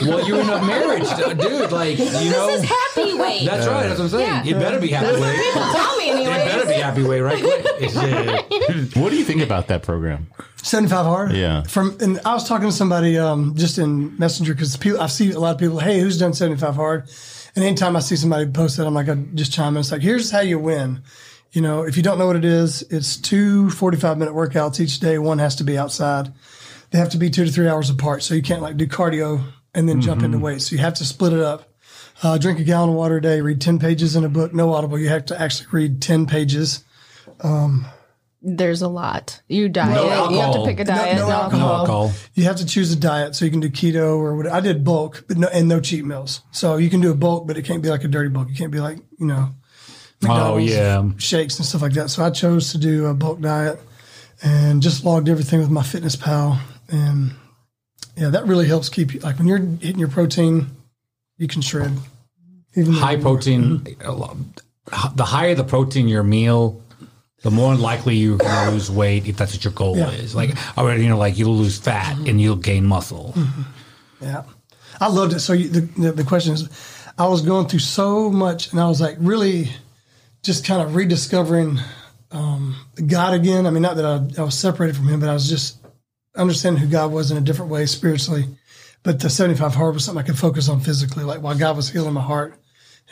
Well, 0.02 0.28
you're 0.28 0.42
in 0.42 0.50
a 0.50 0.62
marriage, 0.66 1.10
dude. 1.40 1.72
Like 1.72 1.98
you 1.98 2.06
know. 2.06 2.48
This 2.48 2.64
is 2.64 2.70
happy 2.70 3.14
weight. 3.14 3.46
That's 3.46 3.68
right. 3.68 3.88
That's 3.88 4.00
what 4.00 4.06
I'm 4.06 4.10
saying. 4.10 4.28
Yeah. 4.28 4.44
You 4.44 4.56
better 4.56 4.80
be 4.80 4.88
happy 4.88 5.20
with 5.20 5.36
People 5.36 5.62
tell 5.62 5.98
me 5.98 6.24
You 6.24 6.30
better 6.30 6.66
be 6.66 6.74
happy 6.74 7.04
with 7.04 7.20
it, 7.20 7.24
right? 7.24 8.94
What 8.96 9.10
do 9.10 9.18
you 9.18 9.24
think 9.24 9.42
about 9.42 9.68
that 9.68 9.84
program? 9.84 10.28
75 10.64 11.06
hard. 11.06 11.32
Yeah. 11.34 11.64
From 11.64 11.98
and 12.00 12.20
I 12.26 12.34
was 12.34 12.48
talking 12.48 12.68
to 12.68 12.74
somebody 12.74 13.18
um, 13.18 13.56
just 13.56 13.78
in 13.78 14.18
Messenger 14.18 14.54
because 14.54 14.76
people 14.78 15.00
I 15.00 15.08
see 15.08 15.32
a 15.32 15.40
lot 15.40 15.56
of 15.56 15.60
people. 15.60 15.80
Hey, 15.80 16.00
who's 16.00 16.18
done 16.18 16.34
75 16.34 16.76
hard? 16.76 17.10
And 17.56 17.64
anytime 17.64 17.96
I 17.96 18.00
see 18.00 18.16
somebody 18.16 18.50
post 18.52 18.78
that, 18.78 18.86
I'm 18.86 18.94
like, 18.94 19.10
I 19.10 19.16
just 19.34 19.52
chime 19.52 19.76
in. 19.76 19.80
It's 19.80 19.92
like, 19.92 20.02
here's 20.02 20.30
how 20.30 20.42
you 20.42 20.60
win. 20.60 21.02
You 21.52 21.62
know, 21.62 21.84
if 21.84 21.98
you 21.98 22.04
don't 22.04 22.20
know 22.20 22.28
what 22.28 22.36
it 22.36 22.46
is, 22.46 22.84
it's 22.84 23.18
two 23.18 23.70
45 23.72 24.18
minute 24.18 24.34
workouts 24.34 24.80
each 24.80 25.00
day. 25.00 25.18
One 25.18 25.40
has 25.40 25.56
to 25.56 25.64
be 25.64 25.78
outside. 25.78 26.32
They 26.92 27.00
have 27.00 27.10
to 27.10 27.18
be 27.18 27.30
two 27.30 27.46
to 27.46 27.52
three 27.52 27.68
hours 27.68 27.90
apart. 27.90 28.24
So 28.24 28.34
you 28.36 28.42
can't 28.42 28.62
like 28.62 28.78
do 28.78 28.88
cardio 28.88 29.42
and 29.77 29.88
then 29.88 30.01
jump 30.01 30.24
into 30.24 30.38
weights. 30.39 30.67
So 30.69 30.75
you 30.75 30.79
have 30.81 30.96
to 30.96 31.05
split 31.05 31.31
it 31.34 31.39
up. 31.39 31.69
Uh, 32.24 32.38
drink 32.38 32.60
a 32.60 32.63
gallon 32.63 32.89
of 32.89 32.96
water 32.96 33.17
a 33.17 33.22
day, 33.22 33.39
read 33.41 33.62
10 33.62 33.77
pages 33.79 34.15
in 34.15 34.24
a 34.25 34.29
book, 34.29 34.53
no 34.53 34.74
audible. 34.74 34.98
You 35.00 35.07
have 35.10 35.25
to 35.27 35.39
actually 35.39 35.67
read 35.72 36.01
10 36.01 36.25
pages. 36.25 36.84
There's 38.41 38.81
a 38.81 38.88
lot. 38.88 39.41
You 39.48 39.67
diet. 39.67 39.96
No 39.96 40.03
you 40.03 40.10
have 40.12 40.29
to 40.29 40.36
alcohol. 40.41 40.65
pick 40.65 40.79
a 40.79 40.86
diet. 40.86 41.17
no 41.17 41.27
No, 41.27 41.34
alcohol. 41.34 41.69
alcohol. 41.69 41.79
Alcohol. 42.05 42.13
You 42.36 42.43
have 42.46 42.55
to 42.57 42.65
choose 42.65 42.91
a 42.93 42.96
diet, 42.96 43.36
so 43.36 43.46
you 43.46 43.51
can 43.51 43.60
do 43.60 43.69
keto 43.69 44.15
or 44.17 44.36
whatever. 44.36 44.55
I 44.55 44.60
did 44.62 44.84
bulk, 44.84 45.25
but 45.27 45.38
no, 45.38 45.48
and 45.48 45.67
no 45.67 45.79
cheat 45.79 46.05
meals. 46.05 46.41
So 46.51 46.77
you 46.77 46.89
can 46.89 47.01
do 47.01 47.12
a 47.12 47.15
bulk, 47.15 47.48
but 47.48 47.57
it 47.57 47.63
can't 47.65 47.81
be 47.81 47.89
like 47.89 48.03
a 48.03 48.07
dirty 48.07 48.29
bulk. 48.29 48.48
You 48.50 48.55
can't 48.55 48.72
be 48.72 48.79
like 48.79 49.00
you 49.19 49.25
know, 49.25 49.50
Oh 50.27 50.57
yeah. 50.57 51.03
shakes 51.17 51.57
and 51.57 51.65
stuff 51.65 51.81
like 51.81 51.93
that. 51.93 52.10
So 52.10 52.24
I 52.24 52.29
chose 52.29 52.72
to 52.72 52.77
do 52.77 53.07
a 53.07 53.13
bulk 53.13 53.41
diet 53.41 53.79
and 54.43 54.81
just 54.84 55.03
logged 55.03 55.29
everything 55.29 55.60
with 55.60 55.69
MyFitnessPal, 55.69 56.60
and 56.89 57.31
yeah, 58.18 58.30
that 58.30 58.48
really 58.48 58.68
helps 58.68 58.90
keep 58.90 59.14
you 59.14 59.20
like 59.22 59.38
when 59.38 59.48
you're 59.48 59.60
hitting 59.60 60.00
your 60.00 60.10
protein, 60.10 60.68
you 61.38 61.48
can 61.48 61.62
shred. 61.62 61.94
High 62.76 63.18
protein. 63.18 63.84
The 65.16 65.24
higher 65.26 65.56
the 65.56 65.64
protein 65.64 66.08
your 66.08 66.24
meal, 66.24 66.82
the 67.44 67.52
more 67.52 67.76
likely 67.76 68.16
you're 68.16 68.38
going 68.38 68.66
to 68.66 68.72
lose 68.72 68.90
weight 68.90 69.28
if 69.28 69.38
that's 69.38 69.54
what 69.54 69.64
your 69.64 69.74
goal 69.74 69.98
Yeah. 69.98 70.10
is. 70.12 70.34
Like, 70.36 70.52
or 70.78 70.94
you 70.94 71.10
know, 71.10 71.18
like 71.18 71.38
you'll 71.38 71.56
lose 71.56 71.78
fat 71.78 72.18
and 72.28 72.40
you'll 72.42 72.56
gain 72.56 72.86
muscle. 72.86 73.34
Yeah, 74.22 74.44
I 75.00 75.08
loved 75.10 75.34
it. 75.34 75.40
So 75.42 75.54
you, 75.54 75.70
the, 75.70 75.82
the 75.82 76.12
the 76.12 76.24
question 76.24 76.54
is, 76.54 76.70
I 77.18 77.28
was 77.28 77.42
going 77.42 77.68
through 77.68 77.80
so 77.80 78.30
much, 78.30 78.72
and 78.72 78.80
I 78.80 78.88
was 78.88 79.00
like 79.02 79.18
really 79.20 79.70
just 80.44 80.66
kind 80.66 80.82
of 80.82 80.96
rediscovering 80.96 81.80
um, 82.32 82.76
God 83.06 83.34
again. 83.34 83.66
I 83.66 83.72
mean, 83.72 83.82
not 83.84 83.96
that 83.98 84.06
I, 84.06 84.42
I 84.42 84.46
was 84.46 84.58
separated 84.58 84.96
from 84.96 85.08
Him, 85.08 85.20
but 85.20 85.30
I 85.30 85.34
was 85.34 85.50
just 85.50 85.76
understanding 86.38 86.82
who 86.82 86.89
God 86.89 87.12
was 87.12 87.32
in 87.32 87.38
a 87.38 87.41
different 87.41 87.72
way 87.72 87.86
spiritually. 87.86 88.46
But 89.03 89.20
the 89.20 89.29
seventy 89.29 89.58
five 89.58 89.75
hard 89.75 89.94
was 89.94 90.06
something 90.06 90.24
I 90.24 90.25
could 90.25 90.39
focus 90.39 90.70
on 90.70 90.79
physically, 90.82 91.24
like 91.24 91.41
while 91.41 91.58
God 91.58 91.75
was 91.75 91.89
healing 91.89 92.13
my 92.13 92.22
heart 92.22 92.60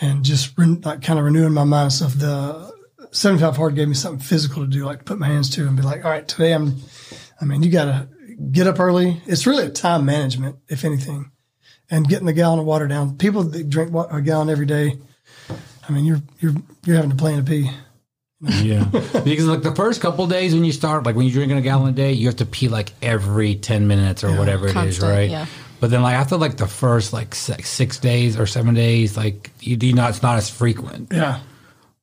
and 0.02 0.24
just 0.24 0.58
re- 0.58 0.80
like 0.84 1.02
kind 1.02 1.20
of 1.20 1.26
renewing 1.26 1.54
my 1.54 1.64
mind 1.64 1.86
and 1.86 1.94
stuff. 1.94 2.14
The 2.14 2.74
seventy 3.12 3.42
five 3.42 3.56
hard 3.56 3.76
gave 3.76 3.88
me 3.88 3.94
something 3.94 4.20
physical 4.20 4.64
to 4.64 4.70
do, 4.70 4.86
like 4.86 5.06
put 5.06 5.20
my 5.20 5.28
hands 5.28 5.50
to 5.52 5.68
and 5.68 5.78
be 5.78 5.84
like, 5.84 6.04
all 6.04 6.12
right, 6.12 6.28
today 6.28 6.54
I'm. 6.54 6.78
I 7.40 7.46
mean, 7.46 7.64
you 7.64 7.72
got 7.72 7.86
to 7.86 8.08
get 8.52 8.68
up 8.68 8.80
early. 8.80 9.22
It's 9.26 9.46
really 9.46 9.66
a 9.66 9.70
time 9.70 10.06
management, 10.06 10.58
if 10.68 10.86
anything, 10.86 11.32
and 11.90 12.08
getting 12.08 12.26
the 12.26 12.34
gallon 12.34 12.60
of 12.60 12.66
water 12.66 12.88
down. 12.88 13.18
People 13.18 13.44
that 13.44 13.70
drink 13.70 13.94
a 13.94 14.22
gallon 14.22 14.50
every 14.50 14.66
day, 14.66 15.00
I 15.88 15.92
mean, 15.92 16.06
you're 16.06 16.22
you're 16.40 16.56
you're 16.86 16.96
having 16.96 17.12
to 17.12 17.18
plan 17.18 17.38
to 17.38 17.44
pee. 17.44 17.70
Yeah, 18.42 18.84
because 18.92 19.46
like 19.46 19.64
the 19.64 19.74
first 19.76 20.02
couple 20.02 20.28
days 20.28 20.54
when 20.54 20.66
you 20.66 20.72
start, 20.72 21.06
like 21.06 21.16
when 21.16 21.26
you're 21.26 21.34
drinking 21.34 21.58
a 21.58 21.62
gallon 21.62 21.90
a 21.90 21.96
day, 21.96 22.12
you 22.14 22.28
have 22.28 22.36
to 22.38 22.46
pee 22.46 22.68
like 22.68 22.92
every 23.02 23.56
ten 23.56 23.88
minutes 23.88 24.24
or 24.24 24.38
whatever 24.38 24.68
it 24.68 24.76
is, 24.76 25.00
right? 25.00 25.30
yeah. 25.30 25.46
But 25.80 25.90
then, 25.92 26.02
like 26.02 26.16
after 26.16 26.38
like 26.38 26.58
the 26.58 26.68
first 26.68 27.14
like 27.14 27.36
six, 27.36 27.70
six 27.70 27.98
days 28.00 28.38
or 28.40 28.46
seven 28.46 28.74
days, 28.74 29.16
like 29.18 29.52
you 29.60 29.78
do 29.78 29.92
not, 29.94 30.10
it's 30.12 30.22
not 30.24 30.38
as 30.38 30.50
frequent. 30.50 31.12
Yeah, 31.12 31.42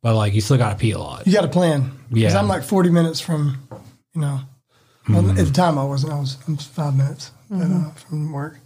But 0.02 0.14
like 0.14 0.34
you 0.34 0.40
still 0.40 0.58
got 0.58 0.70
to 0.70 0.76
pee 0.76 0.92
a 0.92 0.98
lot. 0.98 1.26
you 1.26 1.32
got 1.32 1.42
to 1.42 1.48
plan. 1.48 1.90
Because 2.10 2.34
I'm 2.34 2.48
like 2.48 2.62
40 2.64 2.90
minutes 2.90 3.20
from, 3.20 3.66
you 4.14 4.20
know, 4.20 4.40
well, 5.08 5.30
at 5.30 5.36
the 5.36 5.50
time 5.50 5.78
I 5.78 5.84
wasn't. 5.84 6.12
I 6.12 6.20
was, 6.20 6.36
I 6.46 6.50
was 6.52 6.64
five 6.64 6.94
minutes 6.96 7.30
uh, 7.52 7.90
from 7.92 8.30
work. 8.32 8.58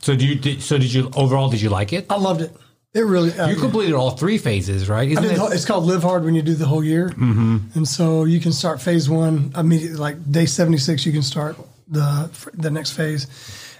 So 0.00 0.14
do 0.14 0.26
you? 0.26 0.34
Did, 0.36 0.62
so 0.62 0.78
did 0.78 0.92
you 0.92 1.10
overall? 1.16 1.50
Did 1.50 1.60
you 1.62 1.68
like 1.70 1.92
it? 1.92 2.06
I 2.10 2.16
loved 2.16 2.42
it. 2.42 2.54
It 2.92 3.02
really. 3.02 3.32
uh, 3.38 3.48
You 3.48 3.56
completed 3.56 3.94
all 3.94 4.10
three 4.12 4.36
phases, 4.38 4.88
right? 4.88 5.08
I 5.08 5.12
Isn't 5.12 5.22
did 5.22 5.32
it? 5.38 5.52
it's 5.52 5.64
called 5.64 5.84
Live 5.84 6.02
Hard 6.02 6.24
when 6.24 6.34
you 6.34 6.42
do 6.42 6.54
the 6.54 6.66
whole 6.66 6.82
year. 6.82 7.10
Mm-hmm. 7.10 7.58
And 7.74 7.86
so 7.86 8.24
you 8.24 8.40
can 8.40 8.52
start 8.52 8.80
phase 8.80 9.08
one 9.08 9.52
immediately, 9.56 9.96
like 9.96 10.30
day 10.30 10.46
76, 10.46 11.06
you 11.06 11.12
can 11.12 11.22
start 11.22 11.56
the 11.86 12.28
the 12.54 12.70
next 12.70 12.92
phase. 12.92 13.26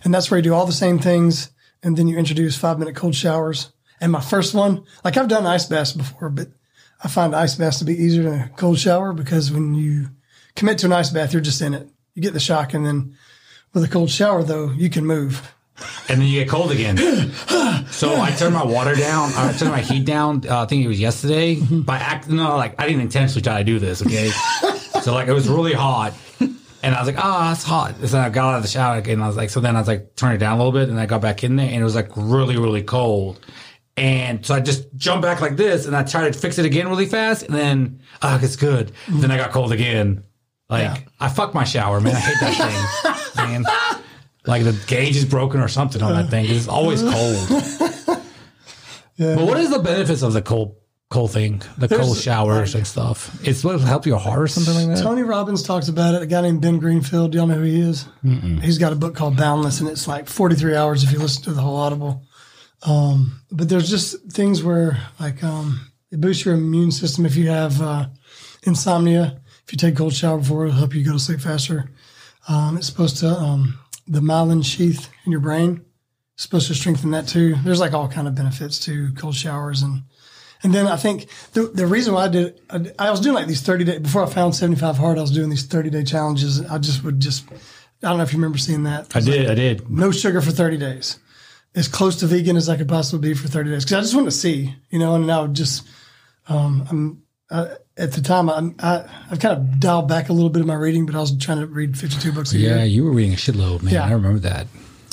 And 0.04 0.14
that's 0.14 0.30
where 0.30 0.38
you 0.38 0.42
do 0.44 0.54
all 0.54 0.66
the 0.66 0.72
same 0.72 0.98
things. 0.98 1.50
And 1.82 1.96
then 1.96 2.06
you 2.08 2.18
introduce 2.18 2.56
five 2.56 2.78
minute 2.78 2.94
cold 2.94 3.14
showers. 3.14 3.72
And 4.00 4.12
my 4.12 4.20
first 4.20 4.54
one, 4.54 4.84
like 5.04 5.16
I've 5.16 5.28
done 5.28 5.44
ice 5.46 5.66
baths 5.66 5.92
before, 5.92 6.30
but 6.30 6.48
I 7.02 7.08
find 7.08 7.34
ice 7.34 7.54
baths 7.56 7.78
to 7.80 7.84
be 7.84 7.94
easier 7.94 8.22
than 8.24 8.40
a 8.40 8.48
cold 8.56 8.78
shower 8.78 9.12
because 9.12 9.50
when 9.50 9.74
you 9.74 10.08
commit 10.54 10.78
to 10.78 10.86
an 10.86 10.92
ice 10.92 11.10
bath, 11.10 11.32
you're 11.32 11.42
just 11.42 11.60
in 11.62 11.74
it. 11.74 11.88
You 12.14 12.22
get 12.22 12.32
the 12.32 12.40
shock. 12.40 12.74
And 12.74 12.86
then 12.86 13.16
with 13.72 13.82
a 13.84 13.88
cold 13.88 14.10
shower, 14.10 14.42
though, 14.42 14.70
you 14.70 14.88
can 14.90 15.04
move. 15.06 15.52
And 16.08 16.20
then 16.20 16.26
you 16.28 16.40
get 16.40 16.48
cold 16.48 16.70
again. 16.72 16.96
so 17.90 18.20
I 18.20 18.30
turned 18.36 18.54
my 18.54 18.64
water 18.64 18.94
down. 18.94 19.32
I 19.34 19.52
turned 19.52 19.70
my 19.70 19.80
heat 19.80 20.04
down. 20.04 20.42
Uh, 20.48 20.62
I 20.62 20.66
think 20.66 20.84
it 20.84 20.88
was 20.88 21.00
yesterday 21.00 21.56
by 21.60 21.98
act. 21.98 22.28
No, 22.28 22.56
like 22.56 22.74
I 22.80 22.86
didn't 22.86 23.02
intentionally 23.02 23.42
try 23.42 23.58
to 23.58 23.64
do 23.64 23.78
this. 23.78 24.02
Okay, 24.02 24.28
so 25.02 25.14
like 25.14 25.28
it 25.28 25.32
was 25.32 25.48
really 25.48 25.72
hot, 25.72 26.14
and 26.40 26.94
I 26.94 27.00
was 27.00 27.06
like, 27.06 27.22
"Ah, 27.24 27.52
it's 27.52 27.62
hot." 27.62 27.94
So 28.06 28.18
I 28.18 28.28
got 28.30 28.52
out 28.54 28.56
of 28.56 28.62
the 28.62 28.68
shower 28.68 28.98
again. 28.98 29.14
And 29.14 29.24
I 29.24 29.26
was 29.26 29.36
like, 29.36 29.50
so 29.50 29.60
then 29.60 29.76
I 29.76 29.78
was 29.80 29.88
like, 29.88 30.16
turn 30.16 30.34
it 30.34 30.38
down 30.38 30.54
a 30.54 30.56
little 30.56 30.72
bit, 30.72 30.88
and 30.88 30.98
I 30.98 31.06
got 31.06 31.20
back 31.20 31.44
in 31.44 31.56
there, 31.56 31.66
and 31.66 31.76
it 31.80 31.84
was 31.84 31.94
like 31.94 32.10
really, 32.16 32.56
really 32.56 32.82
cold. 32.82 33.40
And 33.96 34.46
so 34.46 34.54
I 34.54 34.60
just 34.60 34.94
jumped 34.96 35.22
back 35.22 35.40
like 35.42 35.56
this, 35.56 35.84
and 35.86 35.94
I 35.94 36.04
tried 36.04 36.32
to 36.32 36.38
fix 36.38 36.58
it 36.58 36.64
again 36.64 36.88
really 36.88 37.06
fast, 37.06 37.42
and 37.42 37.54
then 37.54 38.00
ah, 38.22 38.38
it's 38.42 38.56
good. 38.56 38.92
Then 39.08 39.30
I 39.30 39.36
got 39.36 39.50
cold 39.50 39.72
again. 39.72 40.24
Like 40.70 40.82
Yeah. 40.84 40.96
I 41.18 41.28
fucked 41.28 41.52
my 41.54 41.64
shower, 41.64 42.00
man. 42.00 42.14
I 42.14 42.20
hate 42.20 42.36
that 42.40 43.34
thing, 43.34 43.50
man. 43.50 43.64
Like 44.46 44.64
the 44.64 44.72
gauge 44.86 45.16
is 45.16 45.24
broken 45.24 45.60
or 45.60 45.68
something 45.68 46.02
on 46.02 46.14
that 46.14 46.30
thing. 46.30 46.46
It's 46.48 46.68
always 46.68 47.02
cold. 47.02 48.20
But 49.18 49.46
what 49.46 49.60
is 49.60 49.70
the 49.70 49.78
benefits 49.80 50.22
of 50.22 50.32
the 50.32 50.40
cold 50.40 50.76
cold 51.10 51.32
thing? 51.32 51.60
The 51.76 51.88
cold 51.88 52.16
showers 52.16 52.74
and 52.74 52.86
stuff. 52.86 53.38
It's 53.46 53.60
supposed 53.60 53.82
to 53.82 53.88
help 53.88 54.06
your 54.06 54.18
heart 54.18 54.40
or 54.40 54.46
something 54.48 54.74
like 54.74 54.96
that. 54.96 55.02
Tony 55.02 55.22
Robbins 55.22 55.62
talks 55.62 55.88
about 55.88 56.14
it. 56.14 56.22
A 56.22 56.26
guy 56.26 56.40
named 56.40 56.62
Ben 56.62 56.78
Greenfield. 56.78 57.32
Do 57.32 57.38
y'all 57.38 57.46
know 57.46 57.56
who 57.56 57.64
he 57.64 57.80
is? 57.80 58.06
He's 58.62 58.78
got 58.78 58.92
a 58.94 58.96
book 58.96 59.14
called 59.14 59.36
Boundless, 59.36 59.80
and 59.80 59.90
it's 59.90 60.08
like 60.08 60.26
43 60.28 60.74
hours 60.74 61.04
if 61.04 61.12
you 61.12 61.18
listen 61.18 61.42
to 61.44 61.52
the 61.52 61.60
whole 61.60 61.76
Audible. 61.76 62.22
Um, 62.82 63.42
but 63.52 63.68
there's 63.68 63.90
just 63.90 64.30
things 64.32 64.62
where 64.62 64.96
like 65.18 65.44
um, 65.44 65.90
it 66.10 66.18
boosts 66.20 66.46
your 66.46 66.54
immune 66.54 66.90
system 66.92 67.26
if 67.26 67.36
you 67.36 67.50
have 67.50 67.82
uh, 67.82 68.06
insomnia. 68.62 69.38
If 69.66 69.72
you 69.72 69.76
take 69.76 69.96
cold 69.96 70.14
shower 70.14 70.38
before, 70.38 70.64
it'll 70.66 70.78
help 70.78 70.94
you 70.94 71.04
go 71.04 71.12
to 71.12 71.18
sleep 71.18 71.40
faster. 71.40 71.90
Um, 72.48 72.78
it's 72.78 72.86
supposed 72.86 73.18
to 73.18 73.28
um, 73.28 73.78
the 74.10 74.20
myelin 74.20 74.64
sheath 74.64 75.08
in 75.24 75.32
your 75.32 75.40
brain 75.40 75.84
is 76.36 76.42
supposed 76.42 76.66
to 76.66 76.74
strengthen 76.74 77.12
that 77.12 77.28
too. 77.28 77.54
There's 77.64 77.80
like 77.80 77.94
all 77.94 78.08
kind 78.08 78.26
of 78.26 78.34
benefits 78.34 78.78
to 78.80 79.12
cold 79.14 79.36
showers 79.36 79.82
and 79.82 80.02
and 80.62 80.74
then 80.74 80.86
I 80.86 80.96
think 80.96 81.26
the 81.52 81.62
the 81.62 81.86
reason 81.86 82.12
why 82.12 82.24
I 82.24 82.28
did 82.28 82.60
I, 82.68 83.06
I 83.06 83.10
was 83.10 83.20
doing 83.20 83.34
like 83.34 83.46
these 83.46 83.62
30 83.62 83.84
day 83.84 83.98
before 83.98 84.24
I 84.24 84.28
found 84.28 84.54
75 84.54 84.98
hard. 84.98 85.16
I 85.16 85.22
was 85.22 85.30
doing 85.30 85.48
these 85.48 85.64
30 85.64 85.90
day 85.90 86.02
challenges. 86.02 86.60
I 86.60 86.78
just 86.78 87.04
would 87.04 87.20
just 87.20 87.50
I 88.02 88.08
don't 88.08 88.18
know 88.18 88.24
if 88.24 88.32
you 88.32 88.38
remember 88.38 88.58
seeing 88.58 88.82
that. 88.82 89.14
I 89.14 89.20
did. 89.20 89.48
I 89.48 89.54
did. 89.54 89.88
No 89.88 90.10
sugar 90.10 90.40
for 90.40 90.50
30 90.50 90.76
days. 90.76 91.18
As 91.74 91.86
close 91.86 92.16
to 92.16 92.26
vegan 92.26 92.56
as 92.56 92.68
I 92.68 92.76
could 92.76 92.88
possibly 92.88 93.30
be 93.30 93.34
for 93.34 93.46
30 93.46 93.70
days. 93.70 93.84
Cause 93.84 93.92
I 93.92 94.00
just 94.00 94.14
wanted 94.14 94.30
to 94.30 94.36
see, 94.36 94.74
you 94.90 94.98
know, 94.98 95.14
and 95.14 95.26
now 95.26 95.46
just, 95.46 95.86
um, 96.48 96.84
I'm, 96.90 97.22
uh, 97.50 97.74
at 97.96 98.12
the 98.12 98.20
time, 98.20 98.48
I'm, 98.48 98.74
I, 98.78 99.04
I've 99.30 99.40
kind 99.40 99.58
of 99.58 99.80
dialed 99.80 100.08
back 100.08 100.28
a 100.28 100.32
little 100.32 100.50
bit 100.50 100.60
of 100.60 100.66
my 100.66 100.74
reading, 100.74 101.04
but 101.06 101.14
I 101.14 101.18
was 101.20 101.36
trying 101.36 101.58
to 101.60 101.66
read 101.66 101.98
52 101.98 102.32
books 102.32 102.52
a 102.52 102.58
Yeah, 102.58 102.68
year. 102.68 102.76
Yeah, 102.78 102.84
you 102.84 103.04
were 103.04 103.10
reading 103.12 103.32
a 103.34 103.36
shitload, 103.36 103.82
man. 103.82 103.94
Yeah. 103.94 104.04
I 104.06 104.12
remember 104.12 104.38
that. 104.40 104.66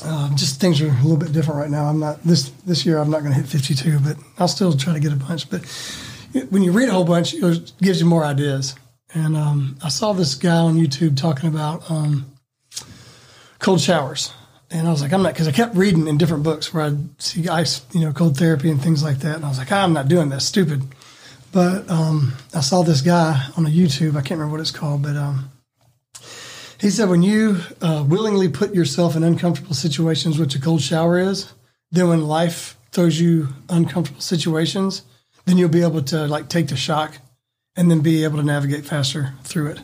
Um, 0.06 0.36
just 0.36 0.60
things 0.62 0.80
are 0.82 0.88
a 0.88 0.92
little 1.02 1.18
bit 1.18 1.32
different 1.34 1.60
right 1.60 1.70
now. 1.72 1.86
I'm 1.86 2.00
not 2.00 2.24
this 2.24 2.50
this 2.68 2.86
year. 2.86 3.00
I'm 3.00 3.10
not 3.10 3.22
going 3.22 3.34
to 3.34 3.40
hit 3.42 3.48
52, 3.48 4.00
but 4.00 4.16
I'll 4.38 4.48
still 4.48 4.72
try 4.78 4.94
to 4.94 5.00
get 5.00 5.12
a 5.12 5.16
bunch. 5.16 5.50
But 5.50 5.66
when 6.52 6.62
you 6.62 6.72
read 6.72 6.88
a 6.88 6.92
whole 6.92 7.04
bunch, 7.04 7.34
it 7.34 7.72
gives 7.82 8.00
you 8.00 8.06
more 8.06 8.24
ideas. 8.24 8.76
And 9.16 9.36
um, 9.36 9.78
I 9.84 9.90
saw 9.90 10.14
this 10.14 10.36
guy 10.36 10.56
on 10.56 10.76
YouTube 10.78 11.18
talking 11.18 11.50
about 11.50 11.90
um, 11.90 12.32
cold 13.60 13.82
showers, 13.82 14.32
and 14.70 14.88
I 14.88 14.92
was 14.92 15.02
like, 15.02 15.14
I'm 15.14 15.24
not 15.24 15.34
because 15.34 15.48
I 15.48 15.52
kept 15.52 15.76
reading 15.76 16.08
in 16.08 16.18
different 16.18 16.44
books 16.44 16.74
where 16.74 16.84
I'd 16.84 17.22
see 17.22 17.48
ice, 17.50 17.84
you 17.94 18.02
know, 18.02 18.14
cold 18.14 18.38
therapy 18.38 18.70
and 18.70 18.80
things 18.82 19.02
like 19.04 19.20
that, 19.20 19.38
and 19.38 19.46
I 19.46 19.50
was 19.50 19.58
like, 19.58 19.72
I'm 19.72 19.94
not 19.94 20.08
doing 20.08 20.30
this, 20.30 20.46
stupid. 20.46 20.84
But 21.52 21.90
um, 21.90 22.34
I 22.54 22.62
saw 22.62 22.84
this 22.84 23.02
guy 23.02 23.42
on 23.56 23.66
a 23.66 23.70
YouTube. 23.70 24.12
I 24.12 24.22
can't 24.22 24.40
remember 24.40 24.52
what 24.54 24.62
it's 24.62 24.72
called, 24.72 25.02
but 25.02 25.16
um, 25.16 25.50
he 26.80 26.90
said 26.90 27.10
when 27.10 27.24
you 27.24 27.58
uh, 27.82 28.06
willingly 28.08 28.50
put 28.50 28.76
yourself 28.76 29.16
in 29.16 29.24
uncomfortable 29.24 29.74
situations, 29.74 30.38
which 30.38 30.56
a 30.56 30.62
cold 30.62 30.82
shower 30.82 31.18
is, 31.18 31.54
then 31.92 32.10
when 32.10 32.28
life 32.28 32.78
throws 32.92 33.20
you 33.20 33.50
uncomfortable 33.70 34.22
situations, 34.22 35.04
then 35.46 35.58
you'll 35.58 35.70
be 35.70 35.82
able 35.82 36.02
to 36.02 36.28
like 36.28 36.50
take 36.50 36.68
the 36.68 36.76
shock 36.76 37.18
and 37.76 37.90
then 37.90 38.02
be 38.02 38.24
able 38.24 38.38
to 38.38 38.44
navigate 38.44 38.86
faster 38.86 39.34
through 39.44 39.68
it. 39.68 39.80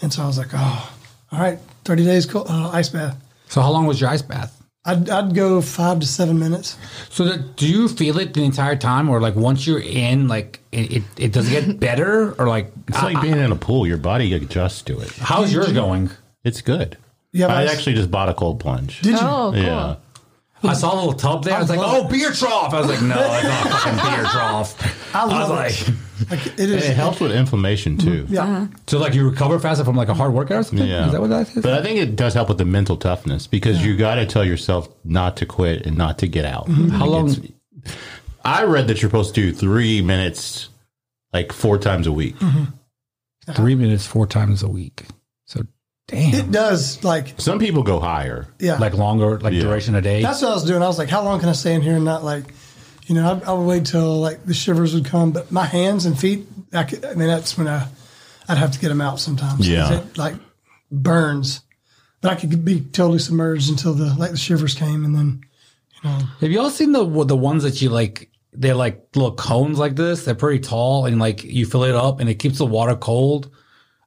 And 0.00 0.12
so 0.12 0.22
I 0.22 0.26
was 0.26 0.38
like, 0.38 0.50
oh, 0.54 0.96
all 1.32 1.38
right, 1.38 1.58
30 1.84 2.04
days 2.04 2.26
cold, 2.26 2.46
uh, 2.48 2.70
ice 2.72 2.88
bath. 2.88 3.16
So, 3.48 3.60
how 3.60 3.70
long 3.70 3.86
was 3.86 4.00
your 4.00 4.10
ice 4.10 4.22
bath? 4.22 4.61
I'd, 4.84 5.08
I'd 5.08 5.34
go 5.34 5.62
five 5.62 6.00
to 6.00 6.06
seven 6.06 6.38
minutes. 6.40 6.76
So, 7.08 7.24
that, 7.24 7.56
do 7.56 7.68
you 7.68 7.88
feel 7.88 8.18
it 8.18 8.34
the 8.34 8.42
entire 8.44 8.74
time, 8.74 9.08
or 9.08 9.20
like 9.20 9.36
once 9.36 9.66
you're 9.66 9.80
in, 9.80 10.26
like 10.28 10.60
it, 10.72 10.92
it, 10.92 11.02
it 11.16 11.32
does 11.32 11.50
it 11.50 11.66
get 11.66 11.80
better, 11.80 12.32
or 12.40 12.48
like 12.48 12.72
It's 12.88 13.02
like 13.02 13.20
being 13.22 13.36
in 13.38 13.52
a 13.52 13.56
pool. 13.56 13.86
Your 13.86 13.98
body 13.98 14.32
adjusts 14.34 14.82
to 14.82 14.98
it. 15.00 15.10
how's 15.12 15.52
yours 15.52 15.72
going? 15.72 16.10
It's 16.44 16.60
good. 16.62 16.98
Yeah, 17.32 17.48
have 17.48 17.56
I 17.56 17.62
ice? 17.62 17.72
actually 17.74 17.94
just 17.94 18.10
bought 18.10 18.28
a 18.28 18.34
cold 18.34 18.58
plunge. 18.60 19.00
Did 19.02 19.12
you? 19.12 19.18
Oh, 19.20 19.52
cool. 19.54 19.62
Yeah. 19.62 19.96
I 20.64 20.74
saw 20.74 20.94
a 20.94 20.96
little 20.96 21.12
tub 21.14 21.42
there. 21.44 21.54
I 21.56 21.60
was 21.60 21.70
like, 21.70 21.78
love 21.78 22.04
"Oh, 22.04 22.08
beer 22.08 22.30
trough." 22.30 22.72
I 22.72 22.80
was 22.80 22.88
like, 22.88 23.02
"No, 23.02 23.16
it's 23.18 23.44
not 23.44 23.66
a 23.66 23.68
fucking 23.70 24.10
beer 24.14 24.24
trough." 24.30 25.14
I 25.14 25.22
I 25.22 25.24
was 25.24 25.32
love 25.32 25.50
like, 25.50 25.88
it. 25.88 25.94
Like, 26.30 26.46
it 26.46 26.60
is. 26.60 26.88
It 26.88 26.94
helps 26.96 27.20
with 27.20 27.32
inflammation 27.32 27.98
too. 27.98 28.24
Mm-hmm. 28.24 28.34
yeah. 28.34 28.42
Uh-huh. 28.42 28.66
"So 28.86 28.98
like 28.98 29.14
you 29.14 29.28
recover 29.28 29.58
faster 29.58 29.84
from 29.84 29.96
like 29.96 30.08
a 30.08 30.14
hard 30.14 30.32
workout 30.32 30.58
or 30.58 30.62
something?" 30.62 30.86
Yeah. 30.88 31.06
Is 31.06 31.12
that 31.12 31.20
what 31.20 31.30
that 31.30 31.48
is? 31.56 31.62
But 31.62 31.74
I 31.74 31.82
think 31.82 31.98
it 31.98 32.16
does 32.16 32.34
help 32.34 32.48
with 32.48 32.58
the 32.58 32.64
mental 32.64 32.96
toughness 32.96 33.46
because 33.46 33.84
you 33.84 33.96
got 33.96 34.16
to 34.16 34.26
tell 34.26 34.44
yourself 34.44 34.88
not 35.04 35.36
to 35.38 35.46
quit 35.46 35.86
and 35.86 35.96
not 35.96 36.18
to 36.18 36.26
get 36.26 36.44
out. 36.44 36.66
Mm-hmm. 36.68 36.88
How 36.90 37.06
long? 37.06 37.30
It's- 37.30 37.92
I 38.44 38.64
read 38.64 38.88
that 38.88 39.00
you're 39.00 39.08
supposed 39.08 39.34
to 39.36 39.40
do 39.40 39.52
three 39.52 40.02
minutes, 40.02 40.68
like 41.32 41.52
four 41.52 41.78
times 41.78 42.06
a 42.08 42.12
week. 42.12 42.36
Mm-hmm. 42.38 43.52
Three 43.52 43.74
minutes, 43.74 44.06
four 44.06 44.26
times 44.26 44.62
a 44.62 44.68
week. 44.68 45.04
So, 45.46 45.62
damn, 46.08 46.34
It 46.34 46.50
does. 46.50 47.02
Like, 47.04 47.34
Some 47.40 47.58
people 47.60 47.82
go 47.82 48.00
higher. 48.00 48.46
yeah. 48.58 48.78
like 48.78 48.94
longer, 48.94 49.38
like 49.40 49.52
Yeah. 49.52 49.62
duration 49.62 49.94
a 49.94 50.00
day. 50.00 50.22
That's 50.22 50.42
what 50.42 50.50
I 50.50 50.54
was 50.54 50.64
doing. 50.64 50.82
I 50.82 50.86
was 50.86 50.98
like, 50.98 51.08
how 51.08 51.22
long 51.22 51.38
can 51.40 51.48
I 51.48 51.52
stay 51.52 51.74
in 51.74 51.82
here 51.82 51.94
and 51.96 52.04
not 52.04 52.24
like, 52.24 52.44
you 53.06 53.14
know, 53.14 53.40
I, 53.44 53.50
I 53.50 53.52
would 53.52 53.66
wait 53.66 53.86
till 53.86 54.20
like 54.20 54.44
the 54.44 54.54
shivers 54.54 54.94
would 54.94 55.04
come, 55.04 55.32
but 55.32 55.50
my 55.50 55.64
hands 55.64 56.06
and 56.06 56.18
feet, 56.18 56.46
I, 56.72 56.84
could, 56.84 57.04
I 57.04 57.14
mean, 57.14 57.28
that's 57.28 57.58
when 57.58 57.68
I, 57.68 57.88
I'd 58.48 58.58
have 58.58 58.72
to 58.72 58.78
get 58.78 58.88
them 58.88 59.00
out 59.00 59.20
sometimes. 59.20 59.68
Yeah. 59.68 60.00
It 60.00 60.18
like 60.18 60.34
burns, 60.90 61.62
but 62.20 62.30
I 62.30 62.36
could 62.36 62.64
be 62.64 62.80
totally 62.80 63.18
submerged 63.18 63.70
until 63.70 63.94
the, 63.94 64.14
like 64.14 64.30
the 64.30 64.36
shivers 64.36 64.74
came 64.74 65.04
and 65.04 65.14
then, 65.14 65.44
you 66.02 66.10
know, 66.10 66.18
Have 66.40 66.50
you 66.50 66.60
all 66.60 66.70
seen 66.70 66.92
the 66.92 67.04
the 67.24 67.36
ones 67.36 67.62
that 67.62 67.80
you 67.80 67.88
like? 67.90 68.28
They're 68.52 68.74
like 68.74 69.06
little 69.14 69.34
cones 69.34 69.78
like 69.78 69.96
this. 69.96 70.24
They're 70.24 70.34
pretty 70.34 70.60
tall, 70.60 71.06
and 71.06 71.18
like 71.18 71.42
you 71.42 71.64
fill 71.64 71.84
it 71.84 71.94
up, 71.94 72.20
and 72.20 72.28
it 72.28 72.34
keeps 72.34 72.58
the 72.58 72.66
water 72.66 72.94
cold. 72.94 73.50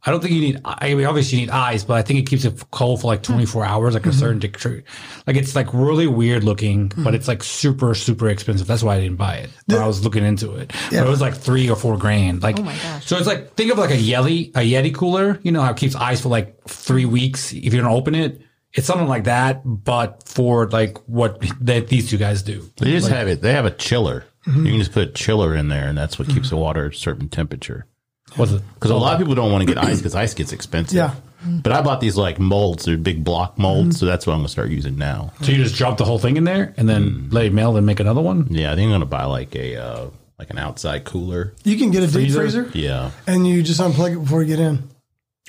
I 0.06 0.12
don't 0.12 0.22
think 0.22 0.34
you 0.34 0.42
need. 0.42 0.62
I 0.64 0.94
mean, 0.94 1.06
obviously 1.06 1.40
you 1.40 1.46
need 1.46 1.52
ice, 1.52 1.84
but 1.84 1.96
I 1.96 2.04
think 2.04 2.20
it 2.20 2.28
keeps 2.28 2.46
it 2.46 2.64
cold 2.70 3.02
for 3.02 3.08
like 3.08 3.24
mm-hmm. 3.24 3.34
24 3.34 3.66
hours, 3.66 3.94
like 3.96 4.06
a 4.06 4.10
mm-hmm. 4.10 4.20
certain 4.20 4.40
degree. 4.40 4.84
Like 5.26 5.36
it's 5.36 5.56
like 5.56 5.74
really 5.74 6.06
weird 6.06 6.44
looking, 6.44 6.90
but 6.90 6.98
mm-hmm. 6.98 7.16
it's 7.16 7.28
like 7.28 7.44
super 7.44 7.96
super 7.96 8.30
expensive. 8.30 8.68
That's 8.68 8.84
why 8.84 8.96
I 8.96 9.02
didn't 9.02 9.18
buy 9.18 9.38
it. 9.38 9.50
When 9.66 9.82
I 9.82 9.88
was 9.88 10.04
looking 10.04 10.24
into 10.24 10.56
it, 10.56 10.74
But 10.92 11.08
it 11.08 11.10
was 11.10 11.22
like 11.22 11.36
three 11.36 11.70
or 11.70 11.76
four 11.76 11.98
grand. 11.98 12.44
Like, 12.44 12.60
Oh 12.60 12.64
my 12.64 12.76
gosh. 12.76 13.06
So 13.06 13.18
it's 13.18 13.26
like 13.26 13.56
think 13.56 13.72
of 13.72 13.80
like 13.80 13.90
a 13.90 13.98
Yeti 13.98 14.50
a 14.50 14.60
Yeti 14.60 14.94
cooler. 14.94 15.40
You 15.42 15.52
know 15.52 15.62
how 15.62 15.72
it 15.72 15.78
keeps 15.78 15.96
ice 15.96 16.22
for 16.22 16.30
like 16.30 16.64
three 16.66 17.06
weeks 17.06 17.52
if 17.52 17.74
you 17.74 17.82
don't 17.82 17.92
open 17.92 18.14
it. 18.14 18.42
It's 18.74 18.86
something 18.86 19.08
like 19.08 19.24
that, 19.24 19.62
but 19.66 20.28
for 20.28 20.70
like 20.70 20.98
what 21.08 21.42
that 21.62 21.88
these 21.88 22.10
two 22.10 22.18
guys 22.18 22.44
do. 22.44 22.70
They 22.78 22.92
just 22.92 23.10
have 23.10 23.28
it. 23.28 23.42
They 23.42 23.54
have 23.54 23.66
a 23.66 23.72
chiller. 23.72 24.26
You 24.46 24.54
can 24.54 24.78
just 24.78 24.92
put 24.92 25.10
a 25.10 25.12
chiller 25.12 25.56
in 25.56 25.70
there, 25.70 25.88
and 25.88 25.98
that's 25.98 26.20
what 26.20 26.28
keeps 26.28 26.52
the 26.52 26.58
water 26.58 26.86
at 26.86 26.94
a 26.94 26.96
certain 26.96 27.30
temperature. 27.30 27.88
What's 28.36 28.52
it? 28.52 28.62
Because 28.74 28.92
a 28.92 28.96
lot 28.96 29.14
of 29.14 29.20
people 29.20 29.36
don't 29.36 29.52
want 29.52 29.68
to 29.68 29.74
get 29.74 29.84
ice 29.84 29.98
because 29.98 30.16
ice 30.16 30.34
gets 30.34 30.52
expensive. 30.52 30.96
Yeah. 30.96 31.16
But 31.48 31.74
I 31.74 31.82
bought 31.82 32.02
these 32.02 32.18
like 32.18 32.40
molds. 32.40 32.86
They're 32.86 32.98
big 32.98 33.24
block 33.24 33.58
molds, 33.58 33.90
mm-hmm. 33.90 34.00
so 34.00 34.06
that's 34.06 34.26
what 34.26 34.34
I'm 34.34 34.40
gonna 34.40 34.50
start 34.50 34.70
using 34.70 34.98
now. 34.98 35.32
So 35.42 35.52
you 35.52 35.64
just 35.64 35.76
drop 35.76 35.98
the 35.98 36.06
whole 36.06 36.18
thing 36.18 36.38
in 36.38 36.44
there 36.44 36.74
and 36.76 36.90
then 36.90 37.30
let 37.30 37.46
it 37.46 37.54
melt 37.54 37.78
and 37.78 37.86
make 37.86 38.00
another 38.00 38.22
one? 38.22 38.48
Yeah, 38.50 38.72
I 38.72 38.76
think 38.76 38.86
I'm 38.86 38.92
gonna 38.92 39.06
buy 39.06 39.26
like 39.26 39.56
a 39.56 39.76
uh, 39.76 40.10
like 40.40 40.50
an 40.50 40.58
outside 40.58 41.04
cooler. 41.04 41.54
you 41.64 41.78
can 41.78 41.92
get 41.92 42.04
a 42.04 42.08
deep 42.08 42.32
Freezer? 42.32 42.64
freezer 42.66 42.72
Yeah. 42.74 43.12
and 43.28 43.48
you 43.48 43.64
just 43.64 43.80
unplug 43.80 44.14
it 44.14 44.20
before 44.20 44.42
you 44.42 44.48
get 44.48 44.60
in. 44.60 44.90